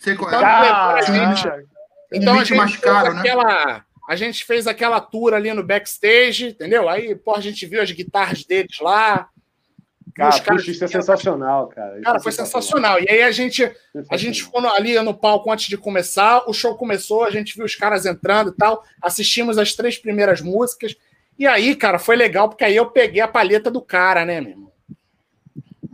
Então, 0.00 0.28
é. 0.28 0.36
levaram 0.38 0.96
a 0.98 1.02
gente- 1.02 1.42
Caraca. 1.44 1.68
Então 2.12 2.34
a 2.34 2.44
gente, 2.44 2.56
mais 2.56 2.76
caro, 2.76 3.06
fez 3.06 3.14
né? 3.14 3.20
aquela, 3.20 3.84
a 4.08 4.16
gente 4.16 4.44
fez 4.44 4.66
aquela 4.66 5.00
tour 5.00 5.34
ali 5.34 5.52
no 5.52 5.62
backstage, 5.62 6.48
entendeu? 6.48 6.88
Aí, 6.88 7.14
pô, 7.14 7.34
a 7.34 7.40
gente 7.40 7.64
viu 7.66 7.80
as 7.80 7.90
guitarras 7.90 8.44
deles 8.44 8.78
lá. 8.80 9.28
Cara, 10.14 10.40
caras 10.40 10.62
puxa, 10.62 10.70
isso 10.72 10.84
é 10.84 10.88
sensacional, 10.88 11.68
cara. 11.68 11.94
Isso 11.94 12.02
Cara, 12.02 12.18
é 12.18 12.22
foi 12.22 12.32
sensacional. 12.32 13.00
E 13.00 13.08
aí 13.08 13.22
a 13.22 13.30
gente, 13.30 13.70
a 14.10 14.16
gente 14.16 14.42
ficou 14.42 14.60
ali 14.68 15.00
no 15.00 15.14
palco 15.14 15.50
antes 15.52 15.66
de 15.66 15.78
começar, 15.78 16.42
o 16.48 16.52
show 16.52 16.74
começou, 16.74 17.24
a 17.24 17.30
gente 17.30 17.56
viu 17.56 17.64
os 17.64 17.74
caras 17.74 18.04
entrando 18.04 18.50
e 18.50 18.56
tal, 18.56 18.84
assistimos 19.00 19.56
as 19.56 19.74
três 19.74 19.96
primeiras 19.96 20.40
músicas. 20.40 20.96
E 21.38 21.46
aí, 21.46 21.74
cara, 21.74 21.98
foi 21.98 22.16
legal, 22.16 22.48
porque 22.48 22.64
aí 22.64 22.76
eu 22.76 22.90
peguei 22.90 23.22
a 23.22 23.28
palheta 23.28 23.70
do 23.70 23.80
cara, 23.80 24.24
né, 24.24 24.40
meu 24.40 24.50
irmão? 24.50 24.72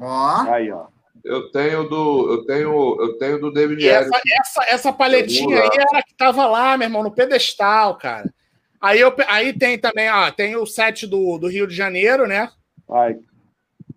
Ó, 0.00 0.50
Aí, 0.50 0.70
ó. 0.72 0.86
Eu 1.26 1.50
tenho 1.50 1.88
do. 1.88 2.32
Eu 2.32 2.44
tenho, 2.46 2.96
eu 3.00 3.18
tenho 3.18 3.38
do 3.40 3.52
David 3.52 3.82
E 3.84 3.88
essa, 3.88 4.08
Harris. 4.10 4.22
essa, 4.40 4.64
essa 4.68 4.92
paletinha 4.92 5.60
aí 5.60 5.68
era 5.72 5.98
a 5.98 6.02
que 6.02 6.14
tava 6.14 6.46
lá, 6.46 6.76
meu 6.76 6.86
irmão, 6.86 7.02
no 7.02 7.10
pedestal, 7.10 7.96
cara. 7.98 8.32
Aí, 8.80 9.00
eu, 9.00 9.12
aí 9.26 9.52
tem 9.52 9.76
também, 9.78 10.08
ó, 10.10 10.30
tem 10.30 10.54
o 10.56 10.64
set 10.66 11.06
do, 11.06 11.38
do 11.38 11.48
Rio 11.48 11.66
de 11.66 11.74
Janeiro, 11.74 12.26
né? 12.26 12.50
Ai, 12.90 13.16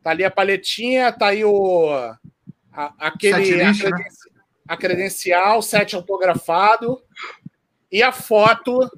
Tá 0.02 0.12
ali 0.12 0.24
a 0.24 0.32
paletinha, 0.32 1.12
tá 1.12 1.28
aí 1.28 1.44
o. 1.46 1.90
a- 2.74 2.94
aquele. 2.98 3.46
Setlist, 3.46 3.86
a, 3.86 3.90
né? 3.90 4.04
a 4.68 4.78
credencial, 4.78 5.62
set 5.62 5.96
autografado 5.96 7.02
e 7.92 8.02
a 8.02 8.12
foto 8.12 8.90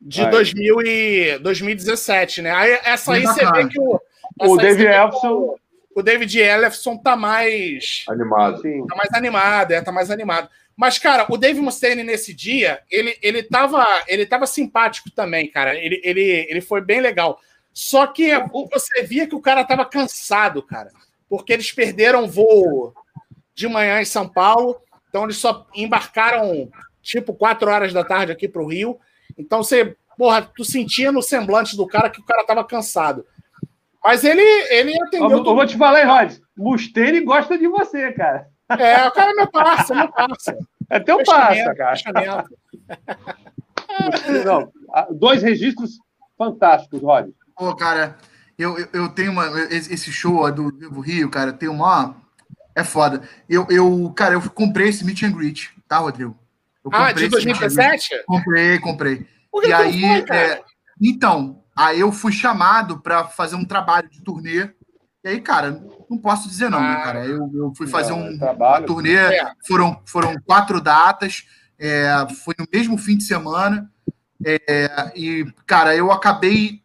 de 0.00 0.22
Aí. 0.22 0.30
2000 0.30 0.80
e 0.82 1.38
2017, 1.38 2.42
né? 2.42 2.50
Aí, 2.50 2.72
essa 2.84 3.12
aí 3.12 3.22
você 3.22 3.44
vê 3.52 3.68
que 3.68 3.78
o. 3.80 4.00
O 4.40 4.58
essa 4.60 4.66
aí 4.66 4.74
O- 5.94 6.02
David 6.02 6.38
Ellefson 6.38 6.96
tá 6.96 7.16
mais. 7.16 8.04
Animado. 8.08 8.60
sim. 8.62 8.86
Tá 8.86 8.96
mais 8.96 9.12
animado, 9.14 9.72
é, 9.72 9.80
tá 9.80 9.92
mais 9.92 10.10
animado. 10.10 10.48
Mas, 10.76 10.98
cara, 10.98 11.26
o 11.28 11.36
Dave 11.36 11.60
Mustaine 11.60 12.02
nesse 12.02 12.32
dia, 12.32 12.80
ele, 12.90 13.16
ele, 13.22 13.42
tava, 13.42 13.84
ele 14.08 14.24
tava 14.24 14.46
simpático 14.46 15.10
também, 15.10 15.50
cara. 15.50 15.74
Ele, 15.74 16.00
ele, 16.02 16.46
ele 16.48 16.60
foi 16.60 16.80
bem 16.80 17.00
legal. 17.00 17.38
Só 17.72 18.06
que 18.06 18.30
você 18.70 19.02
via 19.02 19.26
que 19.26 19.34
o 19.34 19.40
cara 19.40 19.64
tava 19.64 19.84
cansado, 19.84 20.62
cara. 20.62 20.90
Porque 21.28 21.52
eles 21.52 21.70
perderam 21.72 22.26
voo 22.28 22.94
de 23.54 23.68
manhã 23.68 24.00
em 24.00 24.04
São 24.06 24.26
Paulo. 24.28 24.80
Então, 25.08 25.24
eles 25.24 25.36
só 25.36 25.66
embarcaram, 25.74 26.70
tipo, 27.02 27.34
quatro 27.34 27.70
horas 27.70 27.92
da 27.92 28.02
tarde 28.02 28.32
aqui 28.32 28.48
pro 28.48 28.66
Rio. 28.66 28.98
Então, 29.36 29.62
você, 29.62 29.94
porra, 30.16 30.42
tu 30.56 30.64
sentia 30.64 31.12
no 31.12 31.22
semblante 31.22 31.76
do 31.76 31.86
cara 31.86 32.08
que 32.08 32.20
o 32.20 32.24
cara 32.24 32.44
tava 32.44 32.64
cansado. 32.64 33.26
Mas 34.04 34.24
ele, 34.24 34.42
ele 34.42 34.92
Eu, 34.96 35.04
atendeu. 35.06 35.30
eu 35.38 35.44
vou 35.44 35.66
te 35.66 35.76
falar, 35.76 36.00
hein, 36.00 36.06
Rod? 36.06 36.38
Mustaine 36.56 37.20
gosta 37.20 37.56
de 37.56 37.68
você, 37.68 38.12
cara. 38.12 38.48
É, 38.70 39.06
o 39.06 39.12
cara 39.12 39.30
é 39.30 39.34
meu 39.34 39.46
parça, 39.50 39.94
meu 39.94 40.08
parça. 40.10 40.56
É 40.90 40.98
teu 41.00 41.22
passa, 41.24 41.74
cara. 41.74 42.44
Não, 44.44 44.72
dois 45.16 45.42
registros 45.42 45.98
fantásticos, 46.36 47.00
Rod. 47.00 47.30
pô, 47.56 47.74
cara, 47.76 48.16
eu, 48.58 48.78
eu, 48.78 48.88
eu 48.92 49.08
tenho 49.10 49.32
uma. 49.32 49.46
Esse 49.70 50.10
show 50.12 50.50
do 50.50 50.70
Vivo 50.76 51.00
Rio, 51.00 51.30
cara, 51.30 51.52
tem 51.52 51.68
uma. 51.68 52.16
É 52.74 52.82
foda. 52.82 53.22
Eu, 53.48 53.66
eu, 53.68 54.10
cara, 54.16 54.34
eu 54.34 54.50
comprei 54.50 54.88
esse 54.88 55.04
meet 55.04 55.22
and 55.22 55.32
greet, 55.32 55.70
tá, 55.86 55.98
Rodrigo? 55.98 56.36
Eu 56.84 56.90
Ah, 56.92 57.08
comprei 57.08 57.28
de 57.28 57.36
esse 57.36 57.46
meet 57.46 57.56
and 57.56 57.58
greet. 57.60 57.74
2017? 57.74 58.24
Comprei, 58.26 58.78
comprei. 58.78 59.26
Por 59.50 59.62
que 59.62 59.68
E 59.68 59.70
não 59.70 59.78
aí, 59.78 60.00
foi, 60.00 60.22
cara? 60.22 60.40
é, 60.40 60.62
então, 61.00 61.61
aí 61.76 62.00
eu 62.00 62.12
fui 62.12 62.32
chamado 62.32 63.00
para 63.00 63.24
fazer 63.24 63.56
um 63.56 63.64
trabalho 63.64 64.08
de 64.08 64.20
turnê. 64.20 64.70
E 65.24 65.28
aí, 65.28 65.40
cara, 65.40 65.80
não 66.10 66.18
posso 66.18 66.48
dizer 66.48 66.68
não, 66.68 66.80
né, 66.80 66.96
Ah. 66.98 67.02
cara? 67.02 67.24
Eu, 67.26 67.50
eu 67.54 67.72
fui 67.76 67.86
fazer 67.86 68.10
Não, 68.10 68.28
um, 68.28 68.38
trabalho. 68.38 68.82
uma 68.82 68.86
turnê, 68.86 69.14
É. 69.14 69.52
foram, 69.66 70.00
foram 70.04 70.34
quatro 70.44 70.80
datas, 70.80 71.44
é, 71.78 72.10
foi 72.44 72.54
no 72.58 72.66
mesmo 72.72 72.98
fim 72.98 73.16
de 73.16 73.24
semana. 73.24 73.88
é, 74.44 75.12
e, 75.14 75.46
cara, 75.66 75.94
eu 75.94 76.10
acabei 76.10 76.82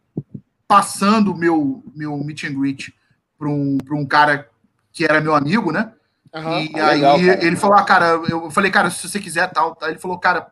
passando 0.67 1.31
o 1.31 1.37
meu, 1.37 1.83
meu 1.95 2.15
meet 2.23 2.43
and 2.43 2.53
greet 2.53 2.93
para 3.37 3.47
um, 3.49 3.77
pra 3.79 3.95
um 3.95 4.05
cara 4.05 4.47
que 4.91 5.03
era 5.03 5.19
meu 5.21 5.33
amigo, 5.33 5.71
né? 5.71 5.91
Aham. 6.33 6.59
E 6.61 6.79
Ah, 6.79 6.87
aí 6.89 6.95
legal, 7.01 7.19
ele 7.19 7.55
falou, 7.55 7.77
ah, 7.77 7.83
cara, 7.83 8.05
eu 8.29 8.51
falei, 8.51 8.69
cara, 8.69 8.91
se 8.91 9.07
você 9.09 9.19
quiser 9.19 9.47
tal, 9.51 9.75
tal. 9.75 9.89
Ele 9.89 9.97
falou, 9.97 10.19
cara, 10.19 10.51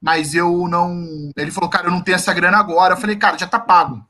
mas 0.00 0.34
eu 0.34 0.66
não. 0.68 1.06
Ele 1.36 1.50
falou, 1.50 1.68
cara, 1.70 1.86
eu 1.88 1.90
não 1.90 2.00
tenho 2.00 2.16
essa 2.16 2.32
grana 2.32 2.58
agora. 2.58 2.94
Eu 2.94 2.98
falei, 2.98 3.16
cara, 3.16 3.38
já 3.38 3.46
tá 3.46 3.58
pago. 3.58 4.02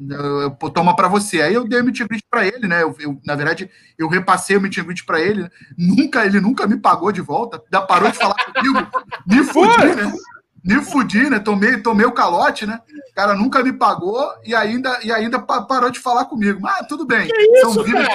Eu, 0.00 0.40
eu- 0.42 0.50
toma 0.70 0.94
para 0.94 1.08
você. 1.08 1.42
Aí 1.42 1.54
eu 1.54 1.66
dei 1.66 1.80
o 1.80 1.84
meet 1.84 2.00
and 2.00 2.06
greet 2.06 2.24
para 2.30 2.46
ele, 2.46 2.68
né? 2.68 2.82
Eu, 2.82 2.94
eu, 3.00 3.20
na 3.26 3.34
verdade, 3.34 3.68
eu 3.98 4.08
repassei 4.08 4.56
o 4.56 4.60
meet 4.60 4.78
and 4.78 4.84
greet 4.84 5.04
para 5.04 5.20
ele. 5.20 5.50
Nunca, 5.76 6.24
ele 6.24 6.40
nunca 6.40 6.66
me 6.66 6.76
pagou 6.76 7.10
de 7.10 7.20
volta. 7.20 7.60
Ainda 7.64 7.84
parou 7.86 8.10
de 8.10 8.16
falar 8.16 8.34
comigo. 8.34 8.86
Me 9.26 9.42
fudi, 9.44 9.94
né? 9.96 10.12
Me 10.64 10.82
fudi, 10.82 11.30
né? 11.30 11.38
Tomei, 11.38 11.78
tomei 11.78 12.06
o 12.06 12.12
calote, 12.12 12.66
né? 12.66 12.80
O 13.10 13.14
cara 13.14 13.34
nunca 13.34 13.62
me 13.62 13.72
pagou 13.72 14.24
e 14.44 14.54
ainda, 14.54 14.98
e 15.02 15.10
ainda 15.12 15.38
pa- 15.38 15.62
parou 15.62 15.90
de 15.90 15.98
falar 15.98 16.26
comigo. 16.26 16.60
Mas 16.60 16.86
tudo 16.86 17.04
bem. 17.06 17.28
São 17.60 17.70
Isso, 17.70 17.82
vidas, 17.84 18.06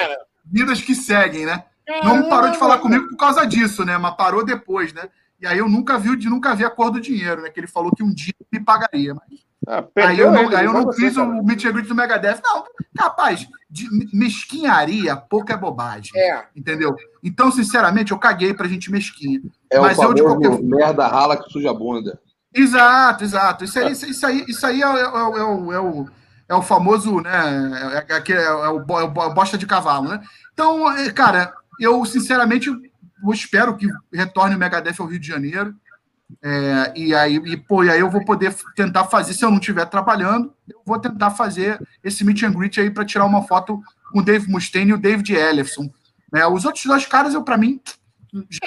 vidas 0.46 0.82
que 0.82 0.94
seguem, 0.96 1.46
né? 1.46 1.64
Não 2.04 2.30
parou 2.30 2.50
de 2.52 2.58
falar 2.58 2.78
comigo 2.78 3.10
por 3.10 3.18
causa 3.18 3.46
disso, 3.46 3.84
né? 3.84 3.98
Mas 3.98 4.16
parou 4.16 4.46
depois, 4.46 4.94
né? 4.94 5.04
E 5.44 5.46
aí 5.46 5.58
eu 5.58 5.68
nunca 5.68 5.98
vi, 6.00 6.16
de 6.16 6.30
nunca 6.30 6.56
vi 6.56 6.64
a 6.64 6.70
cor 6.70 6.90
do 6.90 7.02
dinheiro, 7.02 7.42
né? 7.42 7.50
Que 7.50 7.60
ele 7.60 7.68
falou 7.68 7.92
que 7.92 8.02
um 8.02 8.14
dia 8.14 8.34
me 8.50 8.62
pagaria. 8.62 9.14
Mas 9.14 9.26
Ah, 9.68 9.84
aí 10.08 10.18
eu 10.18 10.32
não, 10.32 10.44
ele, 10.44 10.56
aí 10.56 10.66
eu 10.66 10.72
não 10.72 10.90
fiz 10.94 11.16
cara. 11.16 11.28
o 11.28 11.44
meet 11.46 11.66
and 11.66 11.72
greet 11.74 11.86
do 11.88 11.94
Megadeth. 11.96 12.40
Não, 12.42 12.64
capaz, 12.96 13.46
de 13.70 13.86
mesquinharia, 14.14 15.18
pouco 15.18 15.52
é 15.52 15.58
bobagem. 15.58 16.12
É. 16.16 16.46
Entendeu? 16.56 16.96
Então, 17.22 17.52
sinceramente, 17.52 18.14
eu 18.14 18.18
caguei 18.20 18.54
pra 18.54 18.70
gente 18.70 18.90
mesquinha. 18.90 19.42
É 19.70 19.80
Mas 19.82 19.98
o 19.98 20.04
eu, 20.04 20.14
de 20.14 20.22
qualquer- 20.24 20.62
merda 20.64 21.08
rala 21.08 21.36
que 21.36 21.50
suja 21.52 21.72
a 21.72 21.74
bunda. 21.74 22.18
Exato, 22.56 23.26
exato. 23.26 23.66
Isso 23.66 23.78
aí, 23.80 23.92
isso, 23.92 24.06
isso 24.06 24.26
aí, 24.26 24.46
isso 24.48 24.66
aí 24.66 24.82
é, 24.82 24.86
é- 24.86 25.02
é 25.02 25.06
o- 25.06 25.38
é 25.38 25.44
o, 25.44 25.74
é, 25.74 25.80
o, 25.82 26.06
é 26.50 26.56
o 26.56 26.62
famoso, 26.62 27.20
né? 27.20 28.02
É, 28.08 28.14
é, 28.14 28.16
aquele- 28.18 28.40
é 28.42 28.52
o, 28.70 28.80
bo- 28.80 29.00
é 29.00 29.04
o 29.04 29.10
bo- 29.10 29.34
bosta 29.34 29.58
de 29.58 29.66
cavalo, 29.68 30.08
né? 30.08 30.22
Então, 30.54 30.90
é, 30.98 31.12
cara, 31.12 31.54
eu 31.82 32.06
sinceramente 32.06 32.70
eu 33.24 33.34
espero 33.34 33.76
que 33.76 33.88
retorne 34.12 34.56
o 34.56 34.60
Megadeth 34.60 34.96
ao 35.00 35.08
Rio 35.08 35.20
de 35.20 35.28
Janeiro. 35.28 35.76
É, 36.42 36.94
e 36.96 37.14
aí, 37.14 37.36
e, 37.36 37.58
pô, 37.58 37.84
e 37.84 37.90
aí 37.90 38.00
eu 38.00 38.10
vou 38.10 38.26
poder 38.26 38.56
tentar 38.76 39.06
fazer, 39.06 39.34
se 39.34 39.46
eu 39.46 39.52
não 39.52 39.60
estiver 39.60 39.86
trabalhando, 39.86 40.54
eu 40.68 40.82
vou 40.86 40.98
tentar 40.98 41.32
fazer 41.32 41.80
esse 42.04 42.24
meet 42.24 42.44
and 42.44 42.54
greet 42.54 42.80
aí 42.80 42.90
para 42.90 43.06
tirar 43.06 43.26
uma 43.26 43.44
foto 43.44 43.82
com 44.12 44.20
o 44.20 44.24
Dave 44.24 44.50
Mustaine 44.50 44.92
e 44.92 44.94
o 44.94 44.98
David 44.98 45.34
Ellefson. 45.34 45.90
Né? 46.32 46.46
Os 46.48 46.66
outros 46.66 46.84
dois 46.86 47.06
caras, 47.06 47.34
eu, 47.34 47.44
para 47.44 47.58
mim, 47.58 47.80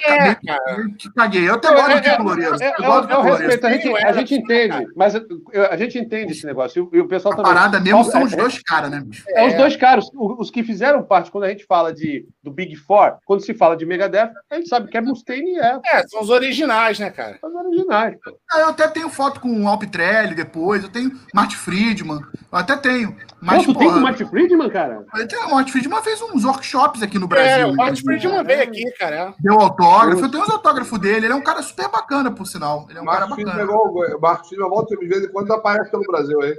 É, 0.05 0.35
cara. 0.35 0.87
que 0.99 1.13
caguei. 1.15 1.49
Eu 1.49 1.55
até 1.55 1.69
gosto 1.69 1.87
do 1.87 1.93
É, 1.93 2.45
é, 2.45 2.67
é, 2.67 2.67
é, 2.69 2.75
Eu 2.79 2.85
gosto 2.85 3.11
é 3.13 3.17
o 3.19 3.23
respeito, 3.23 3.67
a 3.67 3.71
gente, 3.73 3.89
a 4.05 4.13
gente 4.13 4.35
entende, 4.35 4.87
mas 4.97 5.15
eu- 5.15 5.27
eu- 5.53 5.67
a 5.71 5.77
gente 5.77 5.99
entende 5.99 6.33
esse 6.33 6.47
negócio. 6.47 6.79
E 6.79 6.83
o- 6.83 6.91
e 6.99 7.01
o 7.01 7.09
pessoal 7.09 7.35
A 7.35 7.37
também. 7.37 7.53
parada 7.53 7.81
mesmo 7.81 8.05
são 8.05 8.21
É, 8.21 8.25
os 8.25 8.33
é, 8.33 8.37
dois 8.37 8.63
caras, 8.63 8.91
né, 8.91 9.01
bicho? 9.05 9.25
É, 9.29 9.47
os 9.47 9.55
dois 9.55 9.77
caras, 9.77 10.09
o- 10.15 10.41
os 10.41 10.51
que 10.51 10.63
fizeram 10.63 11.03
parte, 11.03 11.31
quando 11.31 11.45
a 11.45 11.49
gente 11.49 11.65
fala 11.67 11.93
de, 11.93 12.27
do 12.43 12.51
Big 12.51 12.77
Four, 12.77 13.17
quando 13.25 13.41
se 13.45 13.55
fala 13.55 13.77
de 13.77 13.85
Megadeth, 13.87 14.31
a 14.51 14.55
gente 14.57 14.69
sabe 14.69 14.89
que 14.89 14.97
é 14.97 15.01
Mustaine 15.01 15.53
e 15.55 15.59
é 15.59 15.79
É, 15.87 16.07
são 16.07 16.21
os 16.21 16.31
originais, 16.31 16.99
né, 16.99 17.11
cara? 17.11 17.39
os 17.43 17.55
originais. 17.55 18.15
pô. 18.25 18.37
Eu 18.59 18.69
até 18.69 18.87
tenho 18.89 19.09
foto 19.09 19.41
com 19.41 19.65
o 19.65 19.69
Alpitrelli 19.69 20.35
depois, 20.35 20.83
eu 20.83 20.89
tenho 20.89 21.11
Marty 21.35 21.57
Friedman, 21.57 22.21
eu 22.53 22.59
até 22.59 22.77
tenho. 22.77 23.17
Mas, 23.41 23.65
Pô, 23.67 23.73
tu 23.75 23.79
tem 23.79 23.89
com 23.91 23.99
o 23.99 24.01
Matt 24.01 24.23
Friedman, 24.25 24.71
cara? 24.71 25.05
eu 25.15 25.29
tenho- 25.29 25.47
o 25.47 25.51
Marty 25.53 25.71
Friedman 25.71 26.03
fez 26.03 26.21
uns 26.23 26.45
workshops 26.45 27.03
aqui 27.03 27.19
no 27.19 27.27
É, 27.27 27.29
Brasil. 27.29 27.69
o 27.69 27.77
Martin 27.77 28.01
entendeu? 28.01 28.21
Friedman 28.21 28.45
veio 28.45 28.63
aqui, 28.63 28.91
cara. 28.99 29.17
é. 29.17 29.35
Deu 29.57 29.67
autógrafo, 29.67 30.25
eu 30.25 30.31
tenho 30.31 30.43
os 30.43 30.51
autógrafos 30.51 30.99
dele, 30.99 31.27
ele 31.27 31.33
é 31.33 31.37
um 31.37 31.43
cara 31.43 31.63
super 31.63 31.89
bacana, 31.89 32.31
por 32.31 32.47
sinal. 32.47 32.87
Ele 32.89 32.99
é 32.99 33.03
um 33.03 33.07
cara 33.07 33.21
Marcos 33.21 33.37
Filho 33.37 33.47
bacana. 33.49 33.67
pegou. 33.67 34.21
Marcos 34.21 34.49
Filho 34.49 34.69
volta 34.69 34.97
de 34.97 35.07
vez 35.07 35.25
em 35.25 35.29
quando 35.29 35.53
aparece 35.53 35.91
pelo 35.91 36.03
Brasil 36.05 36.41
aí. 36.43 36.57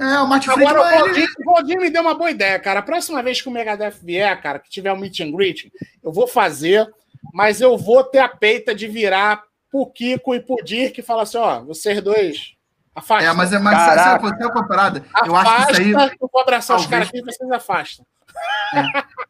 É, 0.00 0.20
o 0.20 0.28
Marty 0.28 0.48
Agora, 0.48 0.80
o 0.80 0.84
Friedman, 0.84 1.10
ele... 1.16 1.26
O 1.44 1.52
Valdir 1.52 1.80
me 1.80 1.90
deu 1.90 2.02
uma 2.02 2.14
boa 2.14 2.30
ideia, 2.30 2.58
cara. 2.60 2.78
A 2.80 2.82
próxima 2.84 3.20
vez 3.20 3.40
que 3.42 3.48
o 3.48 3.50
Megadeth 3.50 3.96
vier, 4.00 4.40
cara, 4.40 4.60
que 4.60 4.70
tiver 4.70 4.92
um 4.92 4.96
meet 4.96 5.18
and 5.20 5.32
greet, 5.32 5.72
eu 6.02 6.12
vou 6.12 6.28
fazer, 6.28 6.88
mas 7.34 7.60
eu 7.60 7.76
vou 7.76 8.04
ter 8.04 8.20
a 8.20 8.28
peita 8.28 8.72
de 8.74 8.86
virar 8.86 9.42
pro 9.70 9.90
Kiko 9.90 10.34
e 10.34 10.40
pro 10.40 10.62
Dirk 10.64 11.00
e 11.00 11.02
falar 11.02 11.22
assim, 11.22 11.38
ó, 11.38 11.60
vocês 11.64 12.00
dois, 12.00 12.54
afasta. 12.94 13.28
É, 13.28 13.32
mas 13.32 13.52
é 13.52 13.58
mais 13.58 13.76
Caraca. 13.76 14.02
sabe, 14.02 14.28
sabe 14.28 14.42
é 14.44 14.46
a 14.46 14.62
parada? 14.64 15.04
Eu 15.26 15.34
acho 15.34 15.56
que 15.66 15.72
isso 15.72 15.80
aí. 15.80 16.12
Eu 16.20 16.30
vou 16.32 16.40
abraçar 16.42 16.76
os 16.76 16.82
talvez- 16.82 16.88
caras 16.90 17.08
aqui 17.08 17.18
e 17.18 17.22
vocês 17.22 17.50
afastam. 17.50 18.06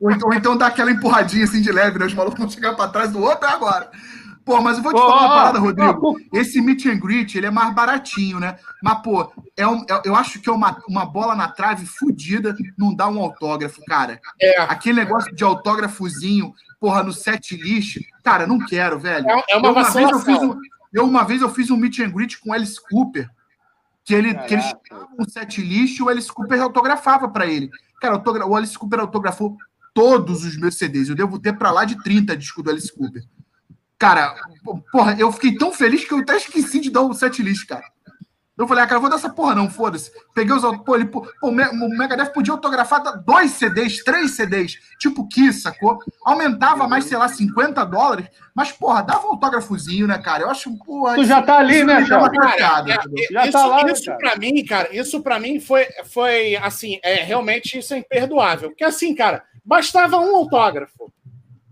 Ou 0.01 0.11
então, 0.11 0.29
ou 0.29 0.35
então 0.35 0.57
dá 0.57 0.67
aquela 0.67 0.91
empurradinha 0.91 1.45
assim 1.45 1.61
de 1.61 1.73
leve, 1.73 1.99
né? 1.99 2.07
Os 2.07 2.15
malucos 2.15 2.39
vão 2.39 2.49
chegar 2.49 2.75
pra 2.75 2.89
trás 2.89 3.11
do 3.11 3.21
outro 3.21 3.47
é 3.49 3.53
agora. 3.53 3.91
Pô, 4.49 4.63
mas 4.63 4.79
eu 4.79 4.83
vou 4.83 4.95
te 4.95 4.99
falar 4.99 5.27
uma 5.27 5.29
parada, 5.29 5.59
Rodrigo. 5.59 6.19
Esse 6.33 6.59
meet 6.63 6.87
and 6.87 6.99
greet, 6.99 7.35
ele 7.35 7.45
é 7.45 7.51
mais 7.51 7.75
baratinho, 7.75 8.41
né? 8.41 8.57
Mas, 8.83 9.03
pô, 9.03 9.31
é 9.55 9.67
um, 9.67 9.81
é, 9.81 10.01
eu 10.07 10.17
acho 10.17 10.41
que 10.41 10.49
é 10.49 10.53
uma, 10.53 10.83
uma 10.89 11.05
bola 11.05 11.35
na 11.35 11.49
trave 11.49 11.85
fodida 11.85 12.57
não 12.79 12.95
dá 12.95 13.07
um 13.09 13.21
autógrafo, 13.21 13.83
cara. 13.87 14.19
É. 14.41 14.63
Aquele 14.63 15.01
negócio 15.01 15.35
de 15.35 15.45
autógrafozinho, 15.45 16.55
porra, 16.81 17.03
no 17.03 17.13
set 17.13 17.55
list, 17.59 17.99
cara, 18.25 18.47
não 18.47 18.59
quero, 18.59 18.99
velho. 18.99 19.29
É, 19.29 19.33
é 19.51 19.57
uma, 19.59 19.69
eu, 19.69 19.73
uma 19.73 19.91
vez 19.91 20.11
eu 20.11 20.21
fiz 20.21 20.39
um, 20.39 20.59
eu 20.95 21.05
uma 21.05 21.25
vez 21.25 21.43
eu 21.43 21.51
fiz 21.51 21.71
um 21.71 21.77
meet 21.77 21.99
and 21.99 22.11
greet 22.11 22.41
com 22.41 22.49
o 22.49 22.53
Alice 22.55 22.81
Cooper, 22.91 23.29
que 24.03 24.15
ele 24.15 24.33
que 24.33 24.57
um 25.19 25.29
set 25.29 25.61
list 25.61 25.99
e 25.99 26.03
o 26.03 26.09
Alice 26.09 26.33
Cooper 26.33 26.63
autografava 26.63 27.29
pra 27.29 27.45
ele. 27.45 27.69
Cara, 28.01 28.23
o 28.47 28.57
Alice 28.57 28.79
Cooper 28.79 29.01
autografou 29.01 29.57
todos 29.93 30.45
os 30.45 30.57
meus 30.57 30.77
CDs. 30.77 31.09
Eu 31.09 31.15
devo 31.15 31.39
ter 31.39 31.53
pra 31.55 31.71
lá 31.71 31.85
de 31.85 32.03
30 32.03 32.37
discos 32.37 32.63
do 32.63 32.71
Alice 32.71 32.93
Cooper. 32.93 33.25
Cara, 33.99 34.37
porra, 34.93 35.17
eu 35.19 35.33
fiquei 35.33 35.57
tão 35.57 35.73
feliz 35.73 36.05
que 36.05 36.15
eu 36.15 36.19
até 36.19 36.37
esqueci 36.37 36.79
de 36.79 36.91
dar 36.91 37.03
o 37.03 37.13
set 37.13 37.43
list, 37.43 37.67
cara. 37.67 37.85
Eu 38.59 38.67
falei, 38.67 38.83
ah, 38.83 38.87
cara, 38.89 38.97
eu 38.97 39.01
vou 39.01 39.09
dar 39.09 39.17
essa 39.17 39.31
porra, 39.31 39.55
não, 39.55 39.71
foda-se. 39.71 40.11
Peguei 40.35 40.53
os. 40.53 40.63
Pô, 40.85 40.97
ele, 40.97 41.05
pô, 41.07 41.25
o 41.43 41.51
Me- 41.53 41.69
o 41.69 41.89
Megadeth 41.97 42.33
podia 42.33 42.53
autografar 42.53 43.23
dois 43.23 43.53
CDs, 43.53 44.03
três 44.03 44.33
CDs, 44.33 44.79
tipo 44.99 45.29
Kiss, 45.29 45.61
sacou? 45.63 45.99
Aumentava 46.25 46.89
mais, 46.89 47.05
sei 47.05 47.17
lá, 47.17 47.29
50 47.29 47.85
dólares, 47.85 48.27
mas, 48.53 48.73
porra, 48.73 49.03
dava 49.03 49.29
um 49.29 49.31
autógrafozinho, 49.31 50.09
né, 50.09 50.19
cara? 50.19 50.43
Eu 50.43 50.51
acho, 50.51 50.77
porra. 50.85 51.15
Tu 51.15 51.25
já 51.25 51.41
tá 51.41 51.59
ali, 51.59 51.77
isso 51.77 51.87
né, 51.87 51.95
É, 51.95 52.01
entendeu? 52.01 52.19
é, 52.19 53.33
Já 53.33 53.43
isso, 53.45 53.53
tá 53.53 53.67
lá, 53.67 53.83
isso 53.93 54.05
cara? 54.07 54.19
pra 54.19 54.37
mim, 54.37 54.65
cara, 54.65 54.89
isso 54.97 55.23
pra 55.23 55.39
mim 55.39 55.61
foi, 55.61 55.87
foi 56.07 56.57
assim, 56.57 56.99
é, 57.05 57.15
realmente 57.23 57.79
isso 57.79 57.95
é 57.95 57.99
imperdoável. 57.99 58.71
Porque 58.71 58.85
assim, 58.85 59.15
cara, 59.15 59.43
bastava 59.65 60.17
um 60.19 60.35
autógrafo. 60.35 61.13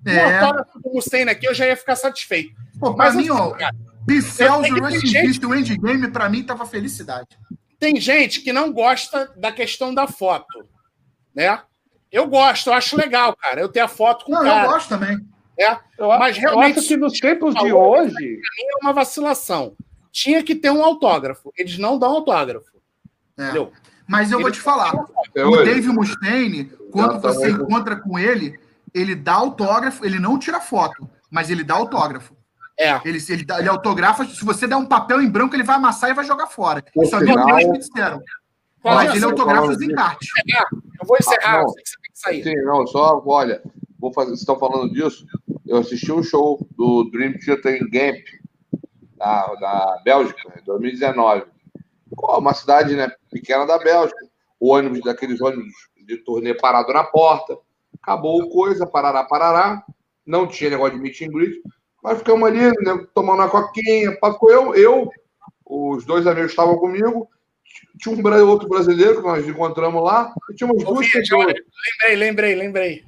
Um 0.07 0.11
É, 0.11 0.39
autógrafo 0.39 0.79
do 0.79 0.91
Mustaine 0.93 1.31
aqui, 1.33 1.47
eu 1.49 1.55
já 1.55 1.67
ia 1.67 1.77
ficar 1.77 1.97
satisfeito. 1.97 2.51
pô, 2.79 2.95
pra 2.95 3.07
Mas 3.07 3.17
mim, 3.17 3.23
assim, 3.29 3.31
ó, 3.41 3.51
cara, 3.51 3.75
Eu 4.09 4.81
Rush 4.81 5.01
tem 5.01 5.07
gente- 5.07 5.43
e 5.43 5.47
o 5.47 5.55
Endgame, 5.55 6.09
pra 6.11 6.29
mim, 6.29 6.43
tava 6.43 6.65
felicidade. 6.67 7.29
tem 7.79 8.01
gente 8.01 8.41
que 8.41 8.53
não 8.53 8.73
gosta 8.73 9.33
da 9.37 9.53
questão 9.53 9.93
da 9.95 10.07
foto, 10.07 10.67
né? 11.35 11.61
Eu 12.11 12.27
gosto, 12.29 12.69
eu 12.69 12.73
acho 12.73 12.97
legal, 12.97 13.37
cara. 13.37 13.61
Eu 13.61 13.69
ter 13.69 13.81
a 13.81 13.89
foto 13.89 14.25
com 14.25 14.33
o 14.33 14.35
Não, 14.37 14.43
eu 14.43 14.49
cara. 14.51 14.69
gosto 14.69 14.89
também. 14.89 15.19
É, 15.59 15.73
Eu, 15.99 16.09
Mas 16.19 16.37
eu 16.37 16.43
realmente- 16.43 16.79
acho 16.79 16.89
que 16.89 16.97
nos 16.97 17.19
tempos 17.19 17.55
de 17.55 17.73
hoje, 17.73 18.41
é 18.41 18.85
uma 18.85 18.93
vacilação. 18.93 19.75
Tinha 20.13 20.43
que 20.43 20.55
ter 20.55 20.71
um 20.71 20.85
autógrafo. 20.85 21.51
Eles 21.57 21.79
não 21.79 21.99
dão 21.99 22.11
autógrafo. 22.11 22.71
É. 23.39 23.45
Entendeu? 23.45 23.73
Mas 24.07 24.31
eu 24.31 24.41
vou 24.41 24.51
te 24.51 24.61
falar, 24.61 24.95
o. 24.95 25.57
Dave 25.65 25.89
Mustaine, 25.89 26.67
quando 26.93 27.19
você 27.21 27.51
encontra 27.51 27.97
com 27.97 28.19
ele, 28.19 28.59
ele 28.95 29.15
dá 29.15 29.33
autógrafo, 29.35 30.05
ele 30.05 30.19
não 30.21 30.39
tira 30.39 30.61
foto, 30.61 31.09
mas 31.31 31.51
ele 31.51 31.65
dá 31.65 31.75
autógrafo. 31.75 32.36
É. 32.79 33.01
Ele, 33.05 33.19
ele, 33.29 33.45
dá- 33.45 33.59
ele 33.59 33.69
autografa, 33.69 34.25
se 34.27 34.45
você 34.45 34.67
der 34.67 34.77
um 34.77 34.85
papel 34.87 35.23
em 35.23 35.31
branco, 35.31 35.55
ele 35.57 35.63
vai 35.63 35.77
amassar 35.77 36.11
e 36.11 36.15
vai 36.15 36.25
jogar 36.25 36.47
fora. 36.47 36.85
Por 36.95 37.05
Isso 37.05 37.19
sinal- 37.19 37.45
minha 37.47 37.57
Deus 37.59 37.71
me 37.71 37.79
disseram. 37.79 38.21
Mas 38.85 39.15
ele 39.17 39.25
autografa 39.25 39.69
os 39.69 39.81
encartes. 39.83 40.29
Eu 41.01 41.07
vou 41.07 41.17
encerrar, 41.19 41.55
Ah, 41.55 41.59
eu 41.59 41.63
não. 41.63 41.69
sei 41.71 41.83
que 41.83 41.89
você 41.89 41.97
tem 42.03 42.13
que 42.13 42.19
sair. 42.19 42.43
Sim, 42.45 42.65
não, 42.65 42.87
só, 42.87 43.23
olha, 43.27 43.63
vou 43.99 44.13
fazer, 44.13 44.29
vocês 44.29 44.41
estão 44.41 44.59
falando 44.59 44.93
disso, 44.93 45.27
eu 45.67 45.79
assisti 45.79 46.13
um 46.13 46.23
show 46.23 46.65
do 46.77 47.11
Dream 47.11 47.33
Theater 47.39 47.83
em 47.83 47.89
Genk, 47.93 48.23
na, 49.19 49.53
na 49.61 50.01
Bélgica, 50.05 50.41
em 50.61 50.65
2019. 50.65 51.45
Pô, 52.15 52.39
uma 52.39 52.55
cidade 52.55 52.95
né, 52.95 53.11
pequena 53.31 53.67
da 53.67 53.79
Bélgica, 53.79 54.19
o 54.61 54.73
ônibus, 54.73 55.01
daqueles 55.01 55.41
ônibus 55.41 55.73
de 56.07 56.19
turnê 56.19 56.55
parado 56.55 56.93
na 56.93 57.03
porta, 57.03 57.57
acabou 58.01 58.41
o 58.43 58.49
coisa, 58.51 58.87
parará, 58.87 59.25
parará, 59.25 59.83
não 60.25 60.47
tinha 60.47 60.71
negócio 60.71 60.95
de 60.95 61.03
meet 61.03 61.21
and 61.23 61.33
greet, 61.33 61.61
mas 62.07 62.19
ficamos 62.19 62.49
ali, 62.49 62.61
né, 62.61 63.05
tomando 63.13 63.41
uma 63.41 63.51
coquinha, 63.51 64.13
ficou 64.13 64.49
eu, 64.49 64.77
eu, 64.77 65.11
os 65.65 66.05
dois 66.05 66.25
amigos 66.25 66.53
estavam 66.53 66.79
comigo, 66.79 67.29
tinha 67.99 68.15
um 68.15 68.49
outro 68.49 68.69
brasileiro 68.69 69.17
que 69.17 69.27
nós 69.27 69.45
encontramos 69.45 70.05
lá, 70.05 70.33
e 70.49 70.55
tinha 70.55 70.71
umas 70.71 70.85
duas 70.85 71.11
pessoas. 71.11 71.47
Lembrei, 71.47 72.17
lembrei, 72.17 72.55
lembrei. 72.55 73.05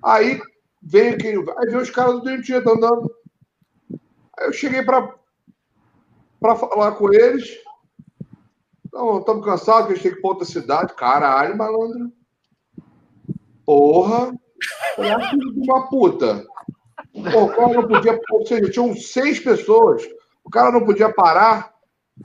Aí 0.00 0.40
veio 0.80 1.14
aquele. 1.14 1.38
Aí 1.58 1.66
veio 1.66 1.80
os 1.80 1.90
caras 1.90 2.12
do 2.14 2.20
Dream 2.22 2.40
Theater 2.40 2.72
andando. 2.72 3.12
Aí 4.38 4.46
eu 4.46 4.52
cheguei 4.52 4.84
pra 4.84 5.12
falar 6.40 6.92
com 6.92 7.12
eles. 7.12 7.58
Não, 8.92 9.18
estamos 9.18 9.44
cansados, 9.44 9.86
que 9.86 9.92
a 9.92 9.96
gente 9.96 10.02
tem 10.04 10.12
que 10.12 10.18
ir 10.18 10.20
pra 10.20 10.30
outra 10.30 10.44
cidade. 10.46 10.94
Caralho, 10.94 11.56
malandro. 11.56 12.12
Porra. 13.64 14.32
Ah, 14.98 15.30
filho 15.30 15.52
de 15.52 15.68
uma 15.68 15.88
puta. 15.88 16.46
Pô, 17.32 17.44
o 17.44 17.48
cara 17.48 17.72
não 17.72 17.88
podia. 17.88 18.18
Ou 18.30 18.46
seja, 18.46 18.70
tinham 18.70 18.94
seis 18.94 19.40
pessoas. 19.40 20.02
O 20.44 20.50
cara 20.50 20.70
não 20.70 20.84
podia 20.84 21.12
parar. 21.12 21.74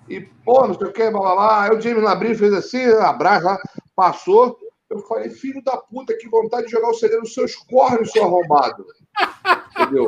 E, 0.07 0.21
pô, 0.21 0.67
não 0.67 0.73
sei 0.73 0.87
o 0.87 0.93
que, 0.93 1.09
blá 1.09 1.19
blá 1.19 1.35
blá. 1.35 1.63
Aí 1.63 1.75
o 1.75 1.81
James 1.81 2.03
Labrie 2.03 2.35
fez 2.35 2.53
assim, 2.53 2.85
abraço 2.85 3.47
passou. 3.95 4.57
Eu 4.89 4.99
falei, 4.99 5.29
filho 5.29 5.63
da 5.63 5.77
puta, 5.77 6.17
que 6.17 6.29
vontade 6.29 6.65
de 6.65 6.71
jogar 6.71 6.89
o 6.89 6.93
CD 6.93 7.17
nos 7.17 7.33
seus 7.33 7.55
cornos, 7.55 8.11
seu 8.11 8.23
arrombado. 8.23 8.85
Entendeu? 9.71 10.07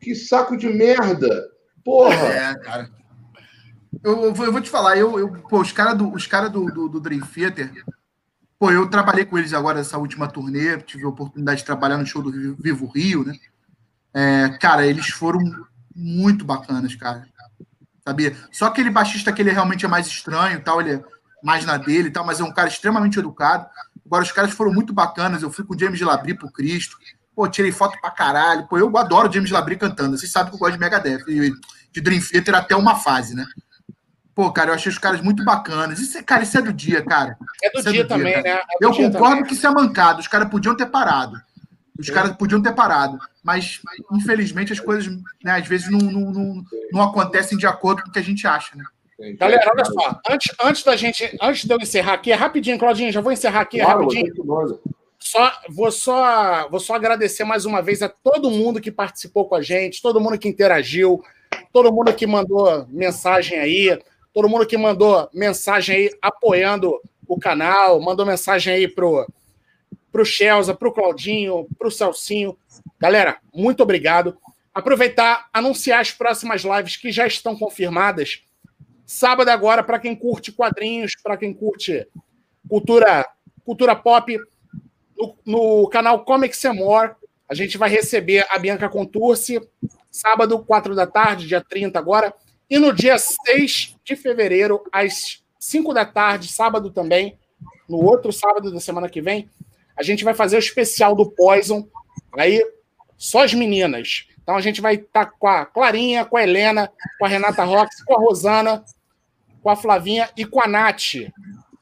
Que 0.00 0.14
saco 0.14 0.56
de 0.56 0.68
merda. 0.68 1.50
Porra. 1.84 2.14
É, 2.14 2.58
cara. 2.58 2.90
Eu, 4.02 4.24
eu 4.24 4.34
vou, 4.34 4.46
eu 4.46 4.52
vou 4.52 4.60
te 4.60 4.68
falar, 4.68 4.98
eu, 4.98 5.18
eu, 5.18 5.32
pô, 5.48 5.60
os 5.60 5.72
caras 5.72 5.96
do, 5.96 6.12
os 6.12 6.26
cara 6.26 6.48
do, 6.48 6.66
do, 6.66 6.88
do 6.88 7.00
Dream 7.00 7.20
Theater, 7.20 7.70
pô, 8.64 8.70
eu 8.70 8.88
trabalhei 8.88 9.26
com 9.26 9.36
eles 9.36 9.52
agora 9.52 9.76
nessa 9.76 9.98
última 9.98 10.26
turnê, 10.26 10.78
tive 10.78 11.04
a 11.04 11.08
oportunidade 11.08 11.58
de 11.58 11.66
trabalhar 11.66 11.98
no 11.98 12.06
show 12.06 12.22
do 12.22 12.32
Vivo- 12.56 12.86
Rio, 12.86 13.22
né? 13.22 13.36
É, 14.14 14.56
cara, 14.58 14.86
eles 14.86 15.08
foram 15.08 15.38
muito 15.94 16.46
bacanas, 16.46 16.94
cara. 16.94 17.26
Sabia? 18.02 18.34
Só 18.50 18.64
aquele 18.64 18.88
baixista 18.88 19.30
que 19.34 19.42
ele 19.42 19.50
realmente 19.50 19.84
é 19.84 19.88
mais 19.88 20.06
estranho, 20.06 20.62
tal, 20.62 20.80
ele 20.80 20.94
é 20.94 21.04
mais 21.42 21.66
na 21.66 21.76
dele 21.76 22.10
tal, 22.10 22.24
mas 22.24 22.40
é 22.40 22.44
um 22.44 22.54
cara 22.54 22.66
extremamente 22.68 23.18
educado. 23.18 23.66
Agora, 24.06 24.22
os 24.22 24.32
caras 24.32 24.52
foram 24.52 24.72
muito 24.72 24.94
bacanas. 24.94 25.42
Eu 25.42 25.50
fui 25.50 25.62
com 25.62 25.74
o 25.74 25.78
James 25.78 26.00
Labrie 26.00 26.32
pro 26.32 26.50
Cristo. 26.50 26.96
Pô, 27.36 27.46
tirei 27.46 27.70
foto 27.70 28.00
pra 28.00 28.10
caralho. 28.10 28.66
Pô, 28.66 28.78
eu 28.78 28.96
adoro 28.96 29.30
James 29.30 29.50
Labrie 29.50 29.76
cantando. 29.76 30.16
Vocês 30.16 30.32
sabem 30.32 30.48
que 30.48 30.54
eu 30.56 30.58
gosto 30.60 30.72
de 30.72 30.80
Megadeth. 30.80 31.18
De 31.92 32.00
Dream 32.00 32.22
Theater 32.22 32.54
até 32.54 32.74
uma 32.74 32.94
fase, 32.94 33.34
né? 33.36 33.44
Pô, 34.34 34.50
cara, 34.52 34.70
eu 34.70 34.74
achei 34.74 34.90
os 34.90 34.98
caras 34.98 35.20
muito 35.20 35.44
bacanas. 35.44 36.00
Isso 36.00 36.18
é, 36.18 36.22
cara, 36.22 36.42
isso 36.42 36.58
é 36.58 36.62
do 36.62 36.72
dia, 36.72 37.02
cara. 37.02 37.38
É 37.62 37.70
do 37.70 37.78
é 37.78 37.82
dia 37.82 37.92
do 37.92 37.92
dia, 37.92 38.06
também, 38.06 38.32
cara. 38.34 38.42
né? 38.42 38.50
É 38.50 38.84
Eu 38.84 38.90
concordo 38.90 39.12
também. 39.12 39.44
que 39.44 39.54
isso 39.54 39.66
é 39.66 39.70
mancado. 39.70 40.20
Os 40.20 40.28
caras 40.28 40.48
podiam 40.48 40.76
ter 40.76 40.86
parado. 40.86 41.40
Os 41.96 42.10
caras 42.10 42.36
podiam 42.36 42.60
ter 42.60 42.72
parado. 42.74 43.18
Mas, 43.42 43.80
infelizmente, 44.12 44.72
as 44.72 44.80
coisas, 44.80 45.06
né, 45.42 45.52
às 45.52 45.68
vezes, 45.68 45.88
não, 45.88 46.00
não, 46.00 46.32
não, 46.32 46.64
não 46.92 47.02
acontecem 47.02 47.56
de 47.56 47.66
acordo 47.66 48.02
com 48.02 48.08
o 48.08 48.12
que 48.12 48.18
a 48.18 48.22
gente 48.22 48.46
acha, 48.46 48.76
né? 48.76 48.84
Galera, 49.38 49.70
olha 49.72 49.84
só. 49.84 50.20
Antes, 50.28 50.52
antes 50.62 50.82
da 50.82 50.96
gente. 50.96 51.36
Antes 51.40 51.64
de 51.64 51.72
eu 51.72 51.78
encerrar 51.78 52.14
aqui, 52.14 52.32
é 52.32 52.34
rapidinho, 52.34 52.78
Claudinho, 52.78 53.12
já 53.12 53.20
vou 53.20 53.30
encerrar 53.30 53.60
aqui, 53.60 53.80
é 53.80 53.84
Claro, 53.84 54.00
rapidinho. 54.00 54.34
Só, 55.20 55.52
vou, 55.70 55.90
só, 55.90 56.68
vou 56.68 56.80
só 56.80 56.96
agradecer 56.96 57.44
mais 57.44 57.64
uma 57.64 57.80
vez 57.80 58.02
a 58.02 58.08
todo 58.08 58.50
mundo 58.50 58.80
que 58.80 58.90
participou 58.90 59.48
com 59.48 59.54
a 59.54 59.62
gente, 59.62 60.02
todo 60.02 60.20
mundo 60.20 60.38
que 60.38 60.48
interagiu, 60.48 61.22
todo 61.72 61.92
mundo 61.92 62.12
que 62.12 62.26
mandou 62.26 62.86
mensagem 62.90 63.58
aí, 63.58 63.98
todo 64.34 64.48
mundo 64.48 64.66
que 64.66 64.76
mandou 64.76 65.30
mensagem 65.32 65.96
aí 65.96 66.10
apoiando 66.20 67.00
o 67.26 67.38
canal, 67.38 68.00
mandou 68.00 68.26
mensagem 68.26 68.74
aí 68.74 68.88
pro, 68.88 69.26
pro 70.10 70.24
Chelsea, 70.24 70.74
pro 70.74 70.92
Claudinho, 70.92 71.68
pro 71.78 71.90
Celcinho. 71.90 72.58
Galera, 72.98 73.38
muito 73.54 73.82
obrigado. 73.82 74.36
Aproveitar, 74.74 75.48
anunciar 75.52 76.00
as 76.00 76.10
próximas 76.10 76.62
lives 76.62 76.96
que 76.96 77.12
já 77.12 77.26
estão 77.26 77.56
confirmadas. 77.56 78.42
Sábado 79.06 79.48
agora, 79.48 79.84
para 79.84 80.00
quem 80.00 80.16
curte 80.16 80.50
quadrinhos, 80.50 81.12
para 81.22 81.36
quem 81.36 81.54
curte 81.54 82.06
cultura, 82.68 83.24
cultura 83.64 83.94
pop, 83.94 84.36
no, 85.16 85.36
no 85.46 85.88
canal 85.88 86.24
Comics 86.24 86.64
and 86.64 86.74
More, 86.74 87.12
a 87.48 87.54
gente 87.54 87.78
vai 87.78 87.88
receber 87.88 88.44
a 88.50 88.58
Bianca 88.58 88.88
Contursi, 88.88 89.60
sábado, 90.10 90.58
4 90.64 90.94
da 90.94 91.06
tarde, 91.06 91.46
dia 91.46 91.60
30 91.60 91.98
agora. 91.98 92.34
E 92.68 92.78
no 92.78 92.92
dia 92.92 93.16
6 93.18 93.96
de 94.04 94.16
fevereiro, 94.16 94.82
às 94.92 95.42
5 95.58 95.92
da 95.92 96.04
tarde, 96.04 96.48
sábado 96.48 96.90
também, 96.90 97.38
no 97.88 97.98
outro 97.98 98.32
sábado 98.32 98.72
da 98.72 98.80
semana 98.80 99.08
que 99.08 99.20
vem, 99.20 99.48
a 99.96 100.02
gente 100.02 100.24
vai 100.24 100.34
fazer 100.34 100.56
o 100.56 100.58
especial 100.58 101.14
do 101.14 101.30
Poison. 101.30 101.86
Aí, 102.36 102.64
só 103.16 103.44
as 103.44 103.54
meninas. 103.54 104.26
Então 104.42 104.56
a 104.56 104.60
gente 104.60 104.80
vai 104.80 104.96
estar 104.96 105.26
com 105.26 105.48
a 105.48 105.64
Clarinha, 105.64 106.24
com 106.24 106.36
a 106.36 106.42
Helena, 106.42 106.90
com 107.18 107.24
a 107.24 107.28
Renata 107.28 107.64
Rox, 107.64 108.02
com 108.04 108.14
a 108.14 108.20
Rosana, 108.20 108.84
com 109.62 109.70
a 109.70 109.76
Flavinha 109.76 110.28
e 110.36 110.44
com 110.44 110.60
a 110.60 110.66
Nath. 110.66 111.14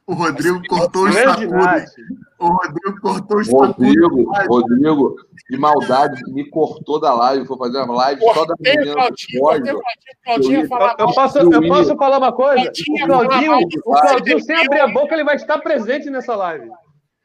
O 0.07 0.15
Rodrigo 0.15 0.63
cortou 0.69 1.07
o 1.07 1.11
grande 1.11 1.45
escudo. 1.45 1.57
Nath. 1.57 1.91
O 2.39 2.49
Rodrigo 2.49 3.01
cortou 3.01 3.39
o 3.39 3.41
escudo. 3.41 3.73
Rodrigo, 3.73 4.33
Rodrigo, 4.47 5.17
de 5.53 5.59
maldade, 5.59 6.23
me 6.33 6.49
cortou 6.49 6.99
da 6.99 7.13
live. 7.15 7.47
Foi 7.47 7.59
fazer 7.59 7.83
uma 7.83 7.95
live 7.95 8.21
só 8.23 8.45
da 8.47 8.55
Cortei 8.57 8.77
menina 8.77 8.95
Claudinho, 8.95 9.41
cortei. 9.41 9.73
Claudinho, 9.73 9.81
Claudinho 10.25 10.61
Eu 10.63 10.69
mal. 10.69 11.15
posso, 11.15 11.39
eu 11.39 11.69
posso 11.69 11.97
falar 11.97 12.19
uma 12.19 12.33
coisa? 12.33 12.63
Claudinho, 12.63 13.05
O 13.05 13.07
Claudinho, 13.07 13.59
o 13.85 13.93
Claudinho, 13.93 14.41
sem 14.41 14.57
abrir 14.57 14.81
a 14.81 14.89
boca, 14.89 15.15
ele 15.15 15.25
vai 15.25 15.37
estar 15.37 15.59
presente 15.59 16.09
nessa 16.09 16.35
live. 16.35 16.71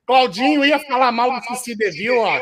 Claudinho 0.06 0.66
ia 0.66 0.78
falar 0.80 1.12
mal 1.14 1.32
do 1.32 1.42
Cici 1.46 1.76
Devil, 1.76 2.20
ó. 2.20 2.38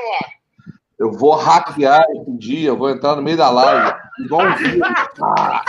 Eu 0.98 1.12
vou 1.12 1.36
hackear 1.36 2.04
esse 2.16 2.38
dia, 2.38 2.70
eu 2.70 2.78
vou 2.78 2.90
entrar 2.90 3.16
no 3.16 3.22
meio 3.22 3.38
da 3.38 3.50
live. 3.52 3.94
Igual 4.22 4.48
um 4.48 4.56
dia. 4.58 4.84
Ah, 5.22 5.64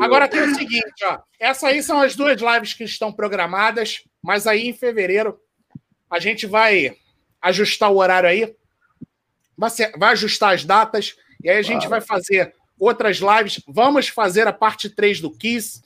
Agora 0.00 0.28
tem 0.28 0.40
o 0.42 0.54
seguinte, 0.54 1.04
ó. 1.04 1.18
Essas 1.38 1.64
aí 1.64 1.82
são 1.82 2.00
as 2.00 2.16
duas 2.16 2.40
lives 2.40 2.72
que 2.72 2.84
estão 2.84 3.12
programadas, 3.12 4.02
mas 4.22 4.46
aí 4.46 4.66
em 4.68 4.72
fevereiro 4.72 5.36
a 6.08 6.18
gente 6.18 6.46
vai 6.46 6.94
ajustar 7.42 7.90
o 7.90 7.96
horário 7.98 8.28
aí, 8.28 8.54
vai, 9.98 10.12
ajustar 10.12 10.54
as 10.54 10.64
datas, 10.64 11.16
e 11.42 11.50
aí 11.50 11.58
a 11.58 11.62
gente 11.62 11.86
vai 11.88 12.00
fazer 12.00 12.54
outras 12.78 13.18
lives. 13.18 13.62
Vamos 13.68 14.08
fazer 14.08 14.46
a 14.46 14.52
parte 14.52 14.88
3 14.88 15.20
do 15.20 15.30
Kiss. 15.30 15.82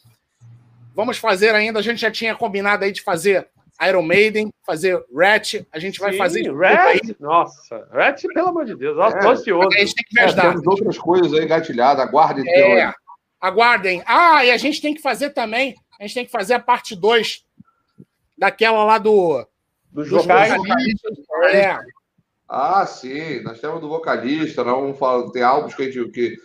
Vamos 0.94 1.18
fazer 1.18 1.54
ainda, 1.54 1.80
a 1.80 1.82
gente 1.82 2.00
já 2.00 2.10
tinha 2.10 2.34
combinado 2.36 2.84
aí 2.84 2.92
de 2.92 3.02
fazer 3.02 3.48
Iron 3.82 4.02
Maiden, 4.02 4.52
fazer 4.64 5.02
Ratch, 5.12 5.54
a 5.72 5.80
gente 5.80 5.98
vai 5.98 6.12
Sim, 6.12 6.18
fazer. 6.18 6.54
Rat, 6.54 7.00
nossa, 7.18 7.88
Rat, 7.90 8.22
pelo 8.32 8.48
amor 8.48 8.64
de 8.64 8.76
Deus, 8.76 8.96
ó, 8.96 9.08
É, 9.08 9.20
tô 9.20 9.30
ansioso. 9.30 9.68
A 9.68 9.78
gente 9.80 9.94
tem 9.94 10.04
que 10.08 10.14
ver 10.14 10.20
É, 10.20 10.24
as 10.26 10.34
datas. 10.34 10.50
temos 10.52 10.66
outras 10.68 10.96
coisas 10.98 11.34
aí 11.34 11.44
engatilhadas, 11.44 12.06
aguardem. 12.06 12.44
É, 12.48 12.92
aguardem. 13.40 14.02
Ah, 14.06 14.44
e 14.44 14.52
a 14.52 14.56
gente 14.56 14.80
tem 14.80 14.94
que 14.94 15.02
fazer 15.02 15.30
também, 15.30 15.74
a 15.98 16.04
gente 16.04 16.14
tem 16.14 16.24
que 16.24 16.30
fazer 16.30 16.54
a 16.54 16.60
parte 16.60 16.94
2 16.94 17.44
daquela 18.38 18.84
lá 18.84 18.98
do... 18.98 19.44
Dos 19.90 20.08
dos 20.08 20.22
vocalistas. 20.24 21.18
É, 21.52 21.76
Ah, 22.56 22.86
sim, 22.86 23.42
nós 23.42 23.60
temos 23.60 23.80
do 23.80 23.88
vocalista, 23.88 24.62
nós 24.62 24.80
vamos 24.80 24.96
falar, 24.96 25.28
tem 25.32 25.42
álbuns 25.42 25.74
que 25.74 25.82
a 25.82 25.90
gente, 25.90 26.08
que, 26.10 26.36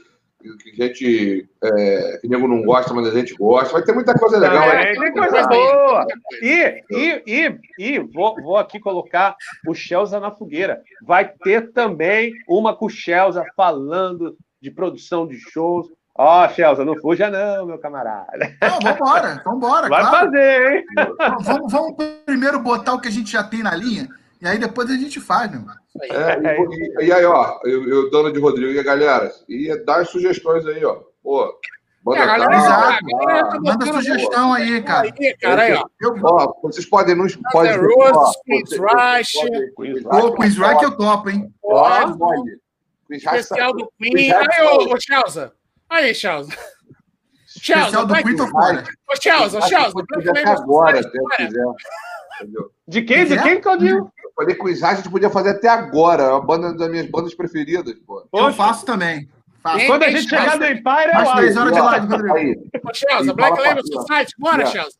que 0.41 0.81
a 0.81 0.87
gente 0.87 1.49
é, 1.63 2.17
que 2.19 2.27
nego 2.27 2.47
não 2.47 2.63
gosta, 2.63 2.91
mas 2.95 3.05
a 3.05 3.11
gente 3.11 3.35
gosta. 3.35 3.73
Vai 3.73 3.83
ter 3.83 3.93
muita 3.93 4.15
coisa 4.15 4.39
legal. 4.39 4.63
Aí. 4.63 4.97
tem 4.97 5.13
coisa 5.13 5.47
boa. 5.47 6.07
E, 6.41 6.83
e, 6.89 7.23
e, 7.27 7.59
e 7.77 7.99
vou, 7.99 8.35
vou 8.41 8.57
aqui 8.57 8.79
colocar 8.79 9.35
o 9.67 9.75
Shelza 9.75 10.19
na 10.19 10.31
fogueira. 10.31 10.81
Vai 11.05 11.29
ter 11.29 11.71
também 11.73 12.33
uma 12.47 12.75
com 12.75 12.87
o 12.87 12.89
Shelza 12.89 13.45
falando 13.55 14.35
de 14.59 14.71
produção 14.71 15.27
de 15.27 15.37
shows. 15.37 15.89
Ó, 16.15 16.49
Shelza, 16.49 16.83
não 16.83 16.99
fuja 16.99 17.29
não, 17.29 17.67
meu 17.67 17.77
camarada. 17.77 18.57
Não, 18.59 18.79
vambora, 18.81 19.41
vambora, 19.45 19.87
Vai 19.87 20.01
claro. 20.01 20.25
fazer, 20.25 20.73
hein? 20.73 20.85
Vamos, 21.43 21.71
vamos 21.71 21.95
primeiro 22.25 22.59
botar 22.59 22.95
o 22.95 22.99
que 22.99 23.09
a 23.09 23.11
gente 23.11 23.31
já 23.31 23.43
tem 23.43 23.61
na 23.61 23.75
linha, 23.75 24.09
e 24.41 24.47
aí 24.47 24.57
depois 24.57 24.89
a 24.89 24.95
gente 24.95 25.19
faz, 25.19 25.51
meu. 25.51 25.61
É, 26.01 26.39
e, 27.01 27.05
e- 27.07 27.11
aí, 27.13 27.25
ó, 27.25 27.59
eu, 27.65 27.87
eu, 27.89 28.09
dona 28.09 28.31
de 28.31 28.39
Rodrigo 28.39 28.71
e 28.71 28.79
a 28.79 28.83
galera, 28.83 29.31
e 29.47 29.75
dá 29.85 29.97
as 29.97 30.09
sugestões 30.09 30.65
aí, 30.65 30.83
ó. 30.85 31.01
Pô, 31.21 31.53
manda 32.05 32.19
É, 32.19 32.23
a 32.23 32.25
galera, 32.25 32.55
Exato. 32.55 33.05
galera 33.05 33.49
tá 33.49 33.59
Manda 33.59 33.85
sugestão 33.93 34.53
aí, 34.53 34.81
cara. 34.83 35.07
Aí, 35.19 35.33
cara, 35.37 35.61
aí, 35.63 35.73
ó. 35.73 35.83
Eu, 36.01 36.15
Ó, 36.23 36.53
vocês 36.63 36.85
podem 36.85 37.15
nos. 37.15 37.35
Pode, 37.51 37.69
Queen's 37.73 38.69
vocês- 38.69 38.79
Rush. 38.79 39.31
Pô, 40.03 40.19
Rush, 40.29 40.39
o 40.39 40.43
Israel 40.45 40.77
que 40.79 40.85
eu 40.85 40.97
topo, 40.97 41.29
hein? 41.29 41.53
Pode, 41.61 42.17
pode. 42.17 42.51
Rush 43.11 43.23
Especial 43.25 43.71
tá- 43.71 43.77
do 43.77 43.91
Queen. 43.97 44.31
Rush 44.31 44.47
Aí, 44.51 44.65
ô, 44.67 44.87
tá- 44.87 44.95
ô, 44.95 44.99
Chelsea. 45.01 45.51
Aí, 45.89 46.13
Chelsea. 46.15 46.57
Chelsea, 47.47 47.81
Especial 47.87 48.05
do. 48.05 48.13
Queen 48.13 48.35
tô 48.37 48.47
fora. 48.47 48.83
Ô, 49.11 49.15
Chelsea, 49.21 49.61
Chelsea. 49.61 49.91
Agora, 50.45 51.03
se 51.03 51.09
bora. 51.11 51.35
quiser. 51.37 51.65
De 52.87 53.01
quem? 53.01 53.25
De 53.25 53.41
quem, 53.43 53.59
Claudinho? 53.59 54.09
Falei 54.39 54.55
com 54.55 54.67
o 54.67 54.69
Israel, 54.69 54.93
a 54.93 54.95
gente 54.95 55.09
podia 55.09 55.29
fazer 55.29 55.49
até 55.49 55.67
agora. 55.67 56.23
É 56.23 56.29
uma 56.29 56.45
banda 56.45 56.73
das 56.73 56.89
minhas 56.89 57.09
bandas 57.09 57.33
preferidas, 57.35 57.93
pô. 58.07 58.21
Eu 58.21 58.27
Poxa, 58.31 58.53
faço 58.53 58.85
também. 58.85 59.27
Faço. 59.61 59.85
Quando 59.85 60.03
a 60.03 60.09
gente 60.09 60.29
chegar 60.29 60.57
no 60.57 60.65
Empire, 60.65 61.11
eu 61.13 61.35
três 61.35 61.57
acho. 61.57 61.59
horas 61.59 61.73
de 61.73 61.81
live, 61.81 62.07
Rodrigo. 62.07 62.35
Aí, 62.35 62.55
Ô, 62.85 62.93
Chelsea, 62.93 63.33
Black 63.33 63.59
Label 63.59 63.83
Society. 63.85 64.33
Bora. 64.39 64.65
Chelsea. 64.65 64.99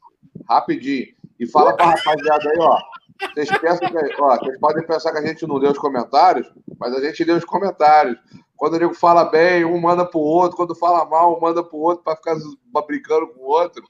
rapidinho. 0.50 1.08
E 1.40 1.48
fala 1.48 1.74
pra 1.74 1.86
rapaziada 1.92 2.50
aí, 2.50 2.58
ó. 2.60 2.78
Vocês 3.34 3.50
pensam 3.60 3.88
que, 3.90 4.22
ó, 4.22 4.38
vocês 4.38 4.60
podem 4.60 4.86
pensar 4.86 5.14
que 5.14 5.20
a 5.20 5.26
gente 5.26 5.48
não 5.48 5.56
lê 5.56 5.70
os 5.70 5.78
comentários, 5.78 6.52
mas 6.78 6.94
a 6.94 7.00
gente 7.00 7.24
lê 7.24 7.32
os 7.32 7.46
comentários. 7.46 8.18
Quando 8.58 8.74
o 8.74 8.78
nego 8.80 8.94
fala 8.94 9.24
bem, 9.24 9.64
um 9.64 9.80
manda 9.80 10.06
pro 10.06 10.20
outro. 10.20 10.58
Quando 10.58 10.76
fala 10.76 11.06
mal, 11.06 11.38
um 11.38 11.40
manda 11.40 11.64
pro 11.64 11.78
outro 11.78 12.04
pra 12.04 12.18
ficar 12.18 12.36
brincando 12.86 13.28
com 13.30 13.40
o 13.40 13.48
outro. 13.48 13.82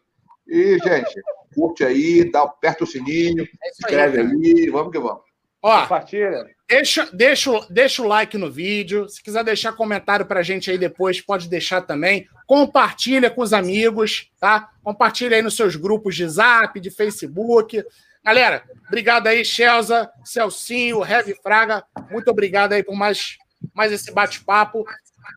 E, 0.47 0.77
gente, 0.77 1.11
curte 1.55 1.83
aí, 1.83 2.29
dá, 2.31 2.43
aperta 2.43 2.83
o 2.83 2.87
sininho, 2.87 3.43
É 3.43 3.47
aí, 3.65 3.71
escreve 3.71 4.17
cara. 4.17 4.29
aí, 4.29 4.69
vamos 4.69 4.91
que 4.91 4.99
vamos. 4.99 5.28
Ó, 5.61 5.81
Compartilha. 5.81 6.45
Deixa, 6.69 7.09
deixa, 7.11 7.51
o- 7.51 7.65
deixa 7.69 8.01
o 8.01 8.07
like 8.07 8.37
no 8.37 8.49
vídeo. 8.51 9.09
Se 9.09 9.21
quiser 9.21 9.43
deixar 9.43 9.73
comentário 9.73 10.25
pra 10.25 10.41
gente 10.43 10.69
aí 10.71 10.77
depois, 10.77 11.19
pode 11.19 11.49
deixar 11.49 11.81
também. 11.81 12.27
Compartilha 12.47 13.29
com 13.29 13.41
os 13.41 13.53
amigos, 13.53 14.31
tá? 14.39 14.69
Compartilha 14.83 15.35
aí 15.35 15.41
nos 15.41 15.55
seus 15.55 15.75
grupos 15.75 16.15
de 16.15 16.27
zap, 16.27 16.79
de 16.79 16.89
Facebook. 16.91 17.83
Galera, 18.23 18.63
obrigado 18.87 19.27
aí, 19.27 19.43
Chelsea, 19.43 20.09
Celcinho, 20.23 21.03
Heavy 21.03 21.35
Fraga. 21.41 21.83
Muito 22.11 22.29
obrigado 22.29 22.73
aí 22.73 22.83
por 22.83 22.95
mais, 22.95 23.37
mais 23.73 23.91
esse 23.91 24.11
bate-papo. 24.13 24.85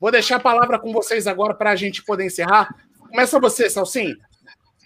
Vou 0.01 0.11
deixar 0.11 0.37
a 0.37 0.41
palavra 0.41 0.79
com 0.79 0.93
vocês 0.93 1.27
agora 1.27 1.55
para 1.55 1.71
a 1.71 1.77
gente 1.77 2.05
poder 2.05 2.25
encerrar. 2.27 2.69
Começa 3.09 3.41
você, 3.41 3.69
Celcinho. 3.71 4.17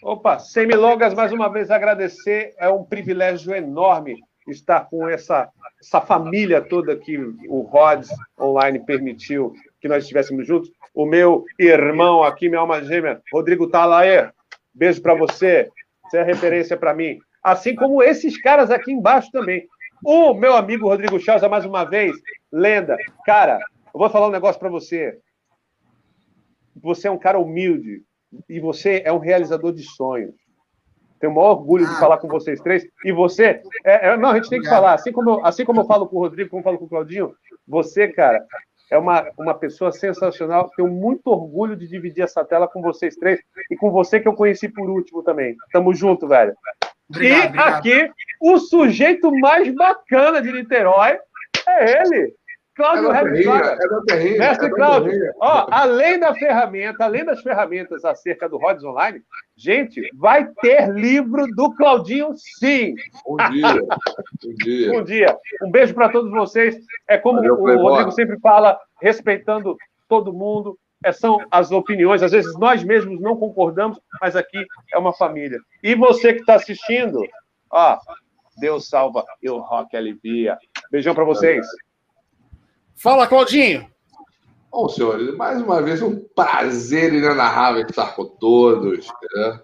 Opa, 0.02 0.38
sem 0.38 0.66
milongas, 0.66 1.12
mais 1.14 1.32
uma 1.32 1.48
vez 1.52 1.70
agradecer. 1.70 2.54
É 2.58 2.68
um 2.68 2.84
privilégio 2.84 3.54
enorme 3.54 4.16
estar 4.48 4.88
com 4.88 5.08
essa, 5.08 5.48
essa 5.80 6.00
família 6.00 6.60
toda 6.60 6.96
que 6.96 7.18
o 7.48 7.60
Rods 7.60 8.08
Online 8.40 8.84
permitiu 8.84 9.52
que 9.80 9.88
nós 9.88 10.04
estivéssemos 10.04 10.46
juntos. 10.46 10.70
O 10.94 11.04
meu 11.04 11.44
irmão 11.58 12.22
aqui, 12.22 12.48
minha 12.48 12.60
alma 12.60 12.82
gêmea, 12.82 13.20
Rodrigo 13.32 13.68
Talaer. 13.68 14.32
Beijo 14.74 15.02
para 15.02 15.14
você. 15.14 15.68
Você 16.04 16.18
é 16.18 16.22
referência 16.22 16.76
para 16.76 16.94
mim. 16.94 17.18
Assim 17.42 17.74
como 17.74 18.02
esses 18.02 18.40
caras 18.40 18.70
aqui 18.70 18.92
embaixo 18.92 19.30
também. 19.30 19.66
O 20.04 20.34
meu 20.34 20.54
amigo 20.54 20.88
Rodrigo 20.88 21.18
Chausa, 21.18 21.48
mais 21.48 21.64
uma 21.64 21.84
vez, 21.84 22.14
lenda. 22.52 22.96
Cara, 23.24 23.58
eu 23.92 23.98
vou 23.98 24.10
falar 24.10 24.28
um 24.28 24.32
negócio 24.32 24.58
para 24.58 24.68
você. 24.68 25.18
Você 26.82 27.08
é 27.08 27.10
um 27.10 27.18
cara 27.18 27.38
humilde 27.38 28.02
e 28.48 28.60
você 28.60 29.02
é 29.04 29.12
um 29.12 29.18
realizador 29.18 29.72
de 29.72 29.82
sonhos. 29.82 30.34
Tenho 31.20 31.32
o 31.32 31.36
maior 31.36 31.50
orgulho 31.52 31.86
de 31.86 31.92
Ah. 31.94 31.98
falar 31.98 32.18
com 32.18 32.28
vocês 32.28 32.60
três. 32.60 32.86
E 33.04 33.12
você, 33.12 33.60
é, 33.84 34.08
é- 34.08 34.16
não, 34.16 34.30
a 34.30 34.34
gente 34.36 34.50
tem 34.50 34.60
que 34.60 34.68
falar, 34.68 34.94
assim 34.94 35.12
como, 35.12 35.30
eu, 35.30 35.44
assim 35.46 35.64
como 35.64 35.80
eu 35.80 35.86
falo 35.86 36.06
com 36.06 36.16
o 36.16 36.20
Rodrigo, 36.20 36.50
como 36.50 36.60
eu 36.60 36.64
falo 36.64 36.78
com 36.78 36.84
o 36.84 36.88
Claudinho, 36.88 37.34
você, 37.66 38.08
cara, 38.08 38.44
é 38.90 38.96
uma, 38.98 39.26
uma 39.38 39.54
pessoa 39.54 39.90
sensacional. 39.92 40.70
Tenho 40.76 40.88
muito 40.88 41.26
orgulho 41.26 41.74
de 41.76 41.88
dividir 41.88 42.22
essa 42.22 42.44
tela 42.44 42.68
com 42.68 42.80
vocês 42.80 43.16
três 43.16 43.40
e 43.70 43.76
com 43.76 43.90
você 43.90 44.20
que 44.20 44.28
eu 44.28 44.34
conheci 44.34 44.68
por 44.68 44.88
último 44.88 45.22
também. 45.22 45.56
Tamo 45.72 45.92
junto, 45.94 46.28
velho. 46.28 46.54
Obrigado, 47.08 47.38
e 47.40 47.46
obrigado. 47.46 47.74
aqui, 47.74 48.10
o 48.40 48.58
sujeito 48.58 49.30
mais 49.38 49.72
bacana 49.74 50.40
de 50.42 50.52
Niterói 50.52 51.18
é 51.68 52.02
ele, 52.02 52.34
Cláudio 52.76 53.10
é 53.10 53.24
da 53.24 54.02
terrinha, 54.06 54.38
Mestre 54.38 54.66
é 54.66 54.70
Cláudio, 54.70 55.32
ó, 55.40 55.66
além 55.70 56.20
da 56.20 56.34
ferramenta, 56.34 57.04
além 57.04 57.24
das 57.24 57.40
ferramentas 57.40 58.04
acerca 58.04 58.48
do 58.48 58.58
Rods 58.58 58.84
Online, 58.84 59.22
gente, 59.56 60.06
vai 60.14 60.46
ter 60.60 60.90
livro 60.90 61.46
do 61.54 61.74
Claudinho, 61.74 62.34
sim, 62.36 62.94
Bom 63.24 63.36
dia. 63.50 63.82
Bom 63.82 64.54
dia. 64.62 64.92
um 64.92 65.04
dia. 65.04 65.38
Um 65.64 65.70
beijo 65.70 65.94
para 65.94 66.10
todos 66.10 66.30
vocês. 66.30 66.76
É 67.08 67.16
como 67.16 67.38
Valeu, 67.38 67.54
o. 67.54 67.88
Rodrigo 67.88 68.12
sempre 68.12 68.38
fala, 68.40 68.78
respeitando 69.00 69.74
todo 70.06 70.32
mundo. 70.32 70.78
É, 71.04 71.12
são 71.12 71.38
as 71.50 71.70
opiniões, 71.70 72.22
às 72.22 72.32
vezes 72.32 72.58
nós 72.58 72.82
mesmos 72.82 73.20
não 73.20 73.36
concordamos, 73.36 73.98
mas 74.20 74.34
aqui 74.34 74.64
é 74.92 74.98
uma 74.98 75.12
família. 75.12 75.58
E 75.82 75.94
você 75.94 76.32
que 76.32 76.40
está 76.40 76.54
assistindo, 76.54 77.22
ó, 77.70 77.98
Deus 78.58 78.88
salva 78.88 79.24
e 79.42 79.48
o 79.48 79.58
rock 79.58 79.96
alivia. 79.96 80.58
Beijão 80.90 81.14
para 81.14 81.24
vocês. 81.24 81.66
Fala, 82.98 83.26
Claudinho. 83.26 83.86
Bom, 84.72 84.88
senhores, 84.88 85.34
mais 85.36 85.60
uma 85.60 85.82
vez 85.82 86.00
um 86.00 86.18
prazer 86.34 87.12
inenarrável 87.12 87.82
estar 87.82 88.16
com 88.16 88.24
todos. 88.24 89.06
Né? 89.34 89.60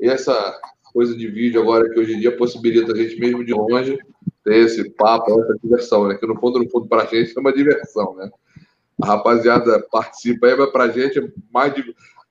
E 0.00 0.08
essa 0.08 0.58
coisa 0.92 1.14
de 1.14 1.28
vídeo 1.28 1.60
agora 1.60 1.88
que 1.90 2.00
hoje 2.00 2.14
em 2.14 2.20
dia 2.20 2.34
possibilita 2.34 2.92
a 2.92 2.96
gente 2.96 3.20
mesmo 3.20 3.44
de 3.44 3.52
longe 3.52 3.98
ter 4.42 4.64
esse 4.64 4.90
papo, 4.92 5.40
essa 5.42 5.58
diversão, 5.62 6.08
né? 6.08 6.14
Que 6.14 6.26
no 6.26 6.40
fundo, 6.40 6.58
no 6.58 6.70
fundo, 6.70 6.88
para 6.88 7.02
a 7.02 7.06
gente 7.06 7.36
é 7.36 7.40
uma 7.40 7.52
diversão, 7.52 8.14
né? 8.16 8.30
A 9.02 9.06
rapaziada 9.06 9.86
participa 9.90 10.46
aí, 10.46 10.56
mas 10.56 10.74
a 10.74 10.88
gente 10.88 11.18
é 11.18 11.28
mais. 11.52 11.74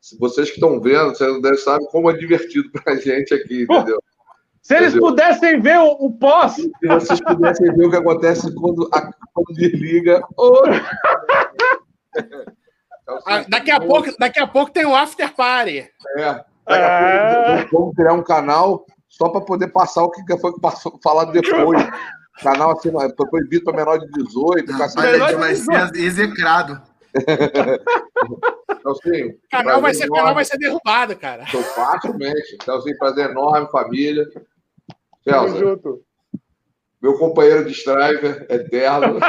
Se 0.02 0.18
vocês 0.18 0.50
que 0.50 0.56
estão 0.56 0.82
vendo, 0.82 1.10
vocês 1.10 1.42
não 1.42 1.58
sabem 1.58 1.88
como 1.88 2.10
é 2.10 2.14
divertido 2.14 2.72
para 2.72 2.94
a 2.94 2.96
gente 2.98 3.36
aqui, 3.36 3.64
entendeu? 3.64 4.02
Se 4.70 4.76
eles 4.76 4.90
Entendeu? 4.90 5.10
pudessem 5.10 5.60
ver 5.60 5.80
o, 5.80 5.94
o 6.06 6.12
pós, 6.14 6.54
Se 6.54 6.70
vocês 6.88 7.20
pudessem 7.22 7.74
ver 7.76 7.88
o 7.88 7.90
que 7.90 7.96
acontece 7.98 8.54
quando, 8.54 8.88
a, 8.94 9.02
quando 9.34 9.56
desliga. 9.56 10.22
Ô! 10.38 10.62
Ah, 13.26 13.44
daqui, 13.50 13.72
a 13.72 13.80
pouco, 13.80 14.14
daqui 14.20 14.40
a 14.40 14.46
pouco 14.46 14.72
tem 14.72 14.86
o 14.86 14.96
After 14.96 15.34
Party. 15.34 15.90
É. 16.18 16.24
Daqui 16.68 17.64
a 17.64 17.68
pouco 17.68 17.80
vamos 17.82 17.96
criar 17.96 18.14
um 18.14 18.22
canal 18.24 18.86
só 19.08 19.30
para 19.30 19.42
poder 19.42 19.70
passar 19.70 20.04
o 20.04 20.12
que 20.12 20.22
foi 20.38 20.54
passou- 20.60 21.00
falado 21.04 21.32
depois. 21.32 21.84
Canal 22.44 22.72
assim, 22.72 22.92
não, 22.92 23.02
é 23.02 23.10
proibido 23.12 23.64
para 23.66 23.76
menor 23.76 23.98
de 23.98 24.08
18. 24.12 24.72
Rapaz, 24.74 24.94
cacete. 24.94 25.12
melhor 25.14 25.28
a 25.44 25.54
gente 25.54 25.66
vai 25.66 25.88
ser 25.88 25.96
execrado. 26.00 26.80
Então, 27.16 28.92
assim, 28.92 29.24
O 29.30 29.40
canal 29.50 29.82
vai 29.82 29.94
ser, 29.96 30.04
enorme. 30.04 30.20
canal 30.22 30.36
vai 30.36 30.46
ser 30.46 30.58
derrubado, 30.60 31.16
cara. 31.18 31.44
Então, 31.50 31.64
facilmente. 31.64 32.56
Então, 32.62 32.78
assim, 32.78 32.96
prazer 32.98 33.32
enorme, 33.32 33.68
família. 33.72 34.24
Tamo 35.26 35.50
Celso, 35.50 35.60
junto. 35.60 36.02
meu 37.02 37.18
companheiro 37.18 37.66
de 37.66 37.72
Striver, 37.72 38.46
eterno. 38.50 39.20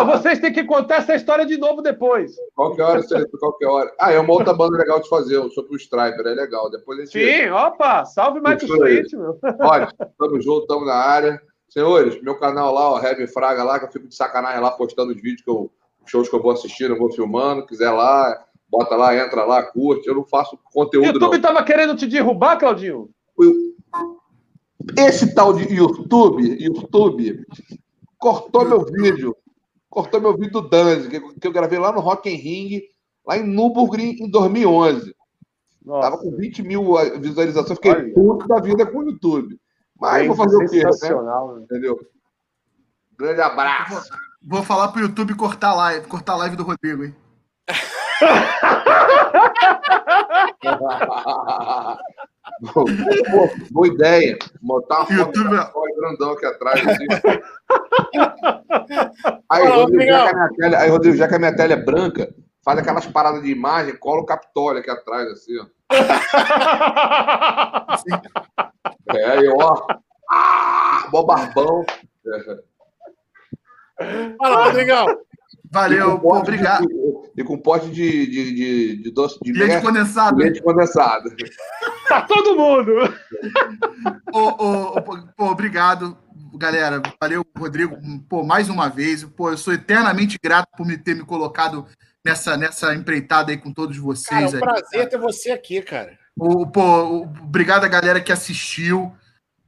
oh, 0.00 0.04
vocês 0.12 0.38
têm 0.38 0.52
que 0.52 0.64
contar 0.64 0.96
essa 0.96 1.14
história 1.14 1.46
de 1.46 1.56
novo 1.56 1.82
depois. 1.82 2.36
Qualquer 2.54 2.82
hora, 2.82 3.02
qualquer 3.38 3.66
hora. 3.66 3.94
Ah, 3.98 4.12
é 4.12 4.18
uma 4.18 4.32
outra 4.32 4.52
banda 4.54 4.78
legal 4.78 5.00
de 5.00 5.08
fazer, 5.08 5.42
sobre 5.50 5.74
o 5.74 5.76
Striver, 5.76 6.26
é 6.26 6.34
legal. 6.34 6.70
Depois 6.70 6.98
a 6.98 7.04
gente... 7.04 7.12
Sim, 7.12 7.50
opa, 7.50 8.04
salve 8.04 8.40
Mike 8.40 8.66
Switch, 8.66 9.12
meu. 9.12 9.38
Olha, 9.60 9.88
tamo 10.18 10.40
junto, 10.40 10.66
tamo 10.66 10.84
na 10.84 10.94
área. 10.94 11.40
Senhores, 11.68 12.20
meu 12.22 12.38
canal 12.38 12.72
lá, 12.72 12.94
o 12.94 12.98
Heavy 12.98 13.26
Fraga 13.26 13.62
lá, 13.62 13.78
que 13.78 13.84
eu 13.84 13.92
fico 13.92 14.08
de 14.08 14.14
sacanagem 14.14 14.60
lá, 14.60 14.70
postando 14.70 15.12
os 15.12 15.20
vídeos 15.20 15.42
que 15.42 15.50
eu, 15.50 15.70
shows 16.06 16.28
que 16.28 16.34
eu 16.34 16.40
vou 16.42 16.50
assistindo, 16.50 16.94
eu 16.94 16.98
vou 16.98 17.12
filmando, 17.12 17.66
quiser 17.66 17.90
lá, 17.90 18.42
bota 18.70 18.96
lá, 18.96 19.14
entra 19.14 19.44
lá, 19.44 19.62
curte. 19.62 20.08
Eu 20.08 20.14
não 20.14 20.24
faço 20.24 20.58
conteúdo. 20.72 21.04
O 21.04 21.12
YouTube 21.12 21.34
não. 21.34 21.40
tava 21.40 21.62
querendo 21.62 21.94
te 21.94 22.06
derrubar, 22.06 22.56
Claudinho? 22.58 23.10
Esse 24.96 25.34
tal 25.34 25.52
de 25.52 25.74
YouTube, 25.74 26.62
YouTube, 26.62 27.44
cortou 28.16 28.64
meu 28.64 28.84
vídeo. 28.84 29.36
Cortou 29.90 30.20
meu 30.20 30.36
vídeo 30.36 30.52
do 30.52 30.68
Danzig, 30.68 31.20
que 31.40 31.46
eu 31.46 31.52
gravei 31.52 31.78
lá 31.78 31.90
no 31.90 32.00
Rock 32.00 32.28
and 32.28 32.36
Ring, 32.36 32.82
lá 33.26 33.36
em 33.36 33.42
Nürburgring, 33.42 34.18
em 34.20 34.30
2011. 34.30 35.14
Nossa. 35.84 36.02
Tava 36.02 36.22
com 36.22 36.36
20 36.36 36.62
mil 36.62 36.94
visualizações, 37.20 37.78
fiquei 37.78 37.92
Olha. 37.92 38.14
puto 38.14 38.46
da 38.46 38.60
vida 38.60 38.86
com 38.86 38.98
o 38.98 39.10
YouTube. 39.10 39.58
Mas 39.98 40.26
vou 40.26 40.36
fazer 40.36 40.56
o 40.56 40.68
quê? 40.68 40.84
Né? 40.84 41.62
Entendeu? 41.62 41.98
Grande 43.18 43.40
abraço. 43.40 44.10
Vou, 44.40 44.58
vou 44.58 44.62
falar 44.62 44.88
pro 44.88 45.00
YouTube 45.00 45.34
cortar 45.34 45.70
a 45.70 45.74
live, 45.74 46.06
cortar 46.06 46.34
a 46.34 46.36
live 46.36 46.54
do 46.54 46.62
Rodrigo, 46.62 47.04
hein? 47.04 47.16
Pô, 52.72 52.84
boa 53.70 53.86
ideia. 53.86 54.36
Botar 54.60 55.04
uma 55.04 55.20
YouTube... 55.20 55.56
foto 55.56 55.88
grandão 55.98 56.32
aqui 56.32 56.46
atrás. 56.46 56.86
Assim. 56.86 57.06
Aí, 59.50 59.66
Rodrigo, 59.66 60.04
já 60.04 60.48
que 60.48 60.56
tele, 60.56 60.76
aí, 60.76 60.90
Rodrigo, 60.90 61.16
já 61.16 61.26
que 61.26 61.34
a 61.34 61.38
minha 61.38 61.56
tela 61.56 61.72
é 61.72 61.76
branca, 61.76 62.28
faz 62.62 62.78
aquelas 62.78 63.06
paradas 63.06 63.42
de 63.42 63.50
imagem, 63.50 63.96
cola 63.96 64.20
o 64.20 64.26
Capitólio 64.26 64.80
aqui 64.80 64.90
atrás, 64.90 65.26
assim, 65.28 65.54
ó. 65.58 65.64
é, 69.16 69.24
aí, 69.24 69.48
ó. 69.48 69.86
Ah, 70.30 71.08
bom 71.10 71.24
barbão. 71.24 71.86
Fala, 74.38 74.66
Rodrigão. 74.66 75.06
Valeu, 75.70 76.18
pô, 76.18 76.36
obrigado. 76.36 76.86
De, 76.86 77.40
e 77.40 77.44
com 77.44 77.58
pote 77.58 77.90
de, 77.90 78.26
de, 78.26 78.54
de, 78.54 79.02
de 79.02 79.10
doce 79.10 79.38
de 79.42 79.52
leite 79.52 79.80
condensado. 79.80 80.38
Leite 80.38 80.62
condensado. 80.62 81.30
Pra 82.08 82.22
todo 82.22 82.56
mundo. 82.56 82.92
Pô, 85.36 85.44
obrigado, 85.44 86.16
galera. 86.54 87.00
Valeu, 87.20 87.44
Rodrigo, 87.56 87.96
pô, 88.28 88.42
mais 88.42 88.68
uma 88.68 88.88
vez. 88.88 89.24
Pô, 89.24 89.50
eu 89.50 89.58
sou 89.58 89.72
eternamente 89.72 90.38
grato 90.42 90.68
por 90.76 90.86
me 90.86 90.98
ter 90.98 91.14
me 91.14 91.24
colocado 91.24 91.86
nessa, 92.24 92.56
nessa 92.56 92.94
empreitada 92.94 93.52
aí 93.52 93.58
com 93.58 93.72
todos 93.72 93.96
vocês. 93.96 94.28
Cara, 94.28 94.44
é 94.44 94.56
um 94.56 94.60
prazer 94.60 95.00
aí, 95.00 95.06
ter 95.06 95.18
você 95.18 95.50
aqui, 95.50 95.80
cara. 95.82 96.18
O, 96.36 96.66
pô, 96.66 97.22
obrigado 97.42 97.84
a 97.84 97.88
galera 97.88 98.20
que 98.20 98.32
assistiu. 98.32 99.14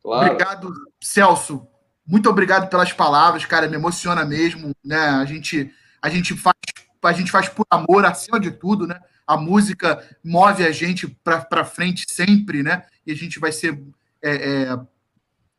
Claro. 0.02 0.32
Obrigado, 0.32 0.72
Celso. 1.00 1.66
Muito 2.06 2.28
obrigado 2.28 2.68
pelas 2.68 2.92
palavras, 2.92 3.44
cara. 3.44 3.68
Me 3.68 3.76
emociona 3.76 4.24
mesmo, 4.24 4.72
né? 4.84 4.98
A 4.98 5.24
gente 5.24 5.72
a 6.02 6.08
gente 6.08 6.36
faz, 6.36 6.56
a 7.02 7.12
gente 7.12 7.30
faz 7.30 7.48
por 7.48 7.66
amor 7.70 8.04
acima 8.04 8.38
de 8.38 8.50
tudo, 8.50 8.86
né? 8.86 9.00
A 9.26 9.36
música 9.36 10.02
move 10.24 10.64
a 10.64 10.72
gente 10.72 11.06
para 11.22 11.64
frente 11.64 12.04
sempre, 12.08 12.62
né? 12.62 12.84
E 13.06 13.12
a 13.12 13.16
gente 13.16 13.38
vai 13.38 13.52
ser. 13.52 13.80
É, 14.22 14.78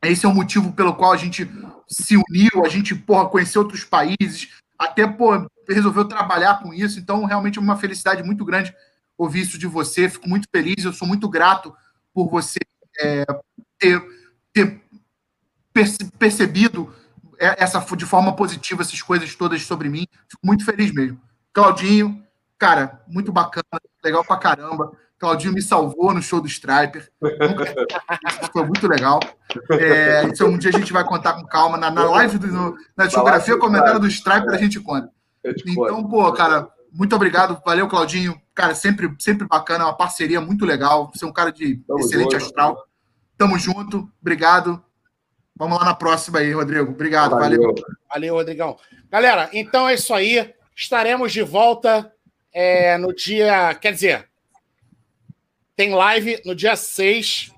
é, 0.04 0.10
esse 0.10 0.26
é 0.26 0.30
o 0.30 0.34
motivo 0.34 0.74
pelo 0.74 0.96
qual 0.96 1.12
a 1.12 1.18
gente 1.18 1.50
se 1.88 2.16
uniu, 2.18 2.66
a 2.66 2.70
gente 2.70 2.96
porra, 2.96 3.30
conheceu 3.30 3.62
outros 3.62 3.84
países, 3.84 4.50
até 4.78 5.06
pô, 5.06 5.48
resolveu 5.70 6.06
trabalhar 6.06 6.60
com 6.62 6.74
isso. 6.74 7.00
Então, 7.00 7.26
realmente 7.26 7.60
é 7.60 7.62
uma 7.62 7.78
felicidade 7.78 8.24
muito 8.24 8.44
grande 8.44 8.74
ouvir 9.18 9.42
isso 9.42 9.58
de 9.58 9.68
você. 9.68 10.10
Fico 10.10 10.28
muito 10.28 10.48
feliz, 10.52 10.84
eu 10.84 10.94
sou 10.94 11.08
muito 11.08 11.30
grato 11.30 11.74
por 12.14 12.30
você 12.30 12.60
é, 13.00 13.26
ter, 13.78 14.04
ter 14.52 14.82
percebido 16.18 16.94
essa 17.42 17.80
de 17.96 18.06
forma 18.06 18.36
positiva 18.36 18.82
essas 18.82 19.02
coisas 19.02 19.36
todas 19.36 19.64
sobre 19.64 19.90
mim. 19.90 20.08
Fico 20.30 20.46
muito 20.46 20.64
feliz 20.64 20.94
mesmo. 20.94 21.20
Claudinho, 21.54 22.24
cara, 22.58 23.02
muito 23.08 23.32
bacana, 23.32 23.66
legal 24.04 24.24
pra 24.24 24.38
caramba. 24.38 24.92
Claudinho 25.18 25.54
me 25.54 25.62
salvou 25.62 26.14
no 26.14 26.22
show 26.22 26.42
do 26.42 26.48
Striper. 26.48 27.08
Foi 28.52 28.66
muito 28.66 28.88
legal. 28.88 29.20
É, 29.70 30.26
isso 30.28 30.46
um 30.46 30.58
dia 30.58 30.72
a 30.72 30.74
gente 30.74 30.92
vai 30.92 31.04
contar 31.04 31.34
com 31.34 31.46
calma. 31.46 31.78
Na, 31.78 31.92
na 31.92 32.04
live, 32.06 32.40
do, 32.40 32.48
no, 32.48 32.76
na 32.98 33.06
discografia, 33.06 33.58
comentário 33.58 34.00
do 34.00 34.08
Striper, 34.08 34.52
a 34.52 34.58
gente 34.58 34.80
conta. 34.80 35.12
Então, 35.44 36.04
pô, 36.10 36.32
cara, 36.34 36.68
muito 36.92 37.16
obrigado. 37.16 37.62
Valeu, 37.64 37.88
Claudinho. 37.88 38.40
Cara, 38.56 38.74
sempre, 38.74 39.14
sempre 39.20 39.48
bacana, 39.48 39.86
uma 39.86 39.96
parceria 39.96 40.42
muito 40.42 40.66
legal. 40.66 41.12
Você 41.14 41.24
é 41.24 41.28
um 41.28 41.34
cara 41.34 41.52
de 41.52 41.78
Tamo 41.88 42.00
excelente 42.00 42.32
junto. 42.32 42.46
astral. 42.46 42.88
Tamo 43.38 43.60
junto. 43.60 44.12
Obrigado. 44.20 44.84
Vamos 45.56 45.78
lá 45.78 45.86
na 45.86 45.96
próxima 45.96 46.40
aí, 46.40 46.52
Rodrigo. 46.52 46.92
Obrigado, 46.92 47.32
valeu. 47.32 47.62
Valeu, 47.62 47.76
valeu 48.10 48.34
Rodrigão. 48.36 48.78
Galera, 49.10 49.50
então 49.54 49.88
é 49.88 49.94
isso 49.94 50.14
aí. 50.14 50.54
Estaremos 50.76 51.32
de 51.32 51.44
volta 51.44 52.12
é, 52.54 52.98
no 52.98 53.14
dia. 53.14 53.76
Quer 53.76 53.94
dizer, 53.94 54.30
tem 55.76 55.94
live 55.94 56.42
no 56.46 56.56
dia 56.56 56.76
6 56.76 57.52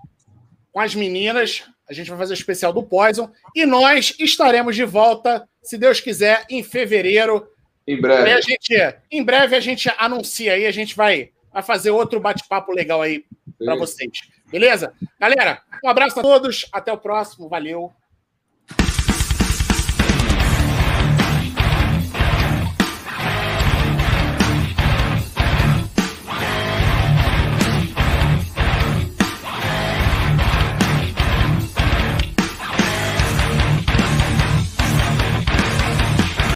com 0.72 0.80
as 0.80 0.96
meninas. 0.96 1.64
A 1.88 1.94
gente 1.94 2.10
vai 2.10 2.18
fazer 2.18 2.34
o 2.34 2.36
especial 2.36 2.74
do 2.74 2.84
Poison. 2.84 3.32
E 3.56 3.66
nós 3.66 4.16
estaremos 4.20 4.76
de 4.76 4.84
volta, 4.84 5.48
se 5.62 5.78
Deus 5.78 6.00
quiser, 6.00 6.46
em 6.50 6.64
fevereiro. 6.64 7.48
Em 7.86 8.00
breve. 8.00 8.32
A 8.32 8.42
gente, 8.42 8.96
em 9.12 9.24
breve 9.24 9.56
a 9.56 9.60
gente 9.60 9.92
anuncia 9.98 10.54
aí, 10.54 10.66
a 10.66 10.72
gente 10.72 10.96
vai, 10.96 11.32
vai 11.52 11.62
fazer 11.62 11.92
outro 11.92 12.20
bate-papo 12.20 12.72
legal 12.72 13.02
aí 13.02 13.26
para 13.60 13.76
vocês. 13.76 14.22
Beleza? 14.54 14.94
Galera, 15.20 15.64
um 15.84 15.90
abraço 15.90 16.20
a 16.20 16.22
todos. 16.22 16.68
Até 16.72 16.94
o 16.94 16.98
próximo. 16.98 17.50
Valeu. 17.50 17.92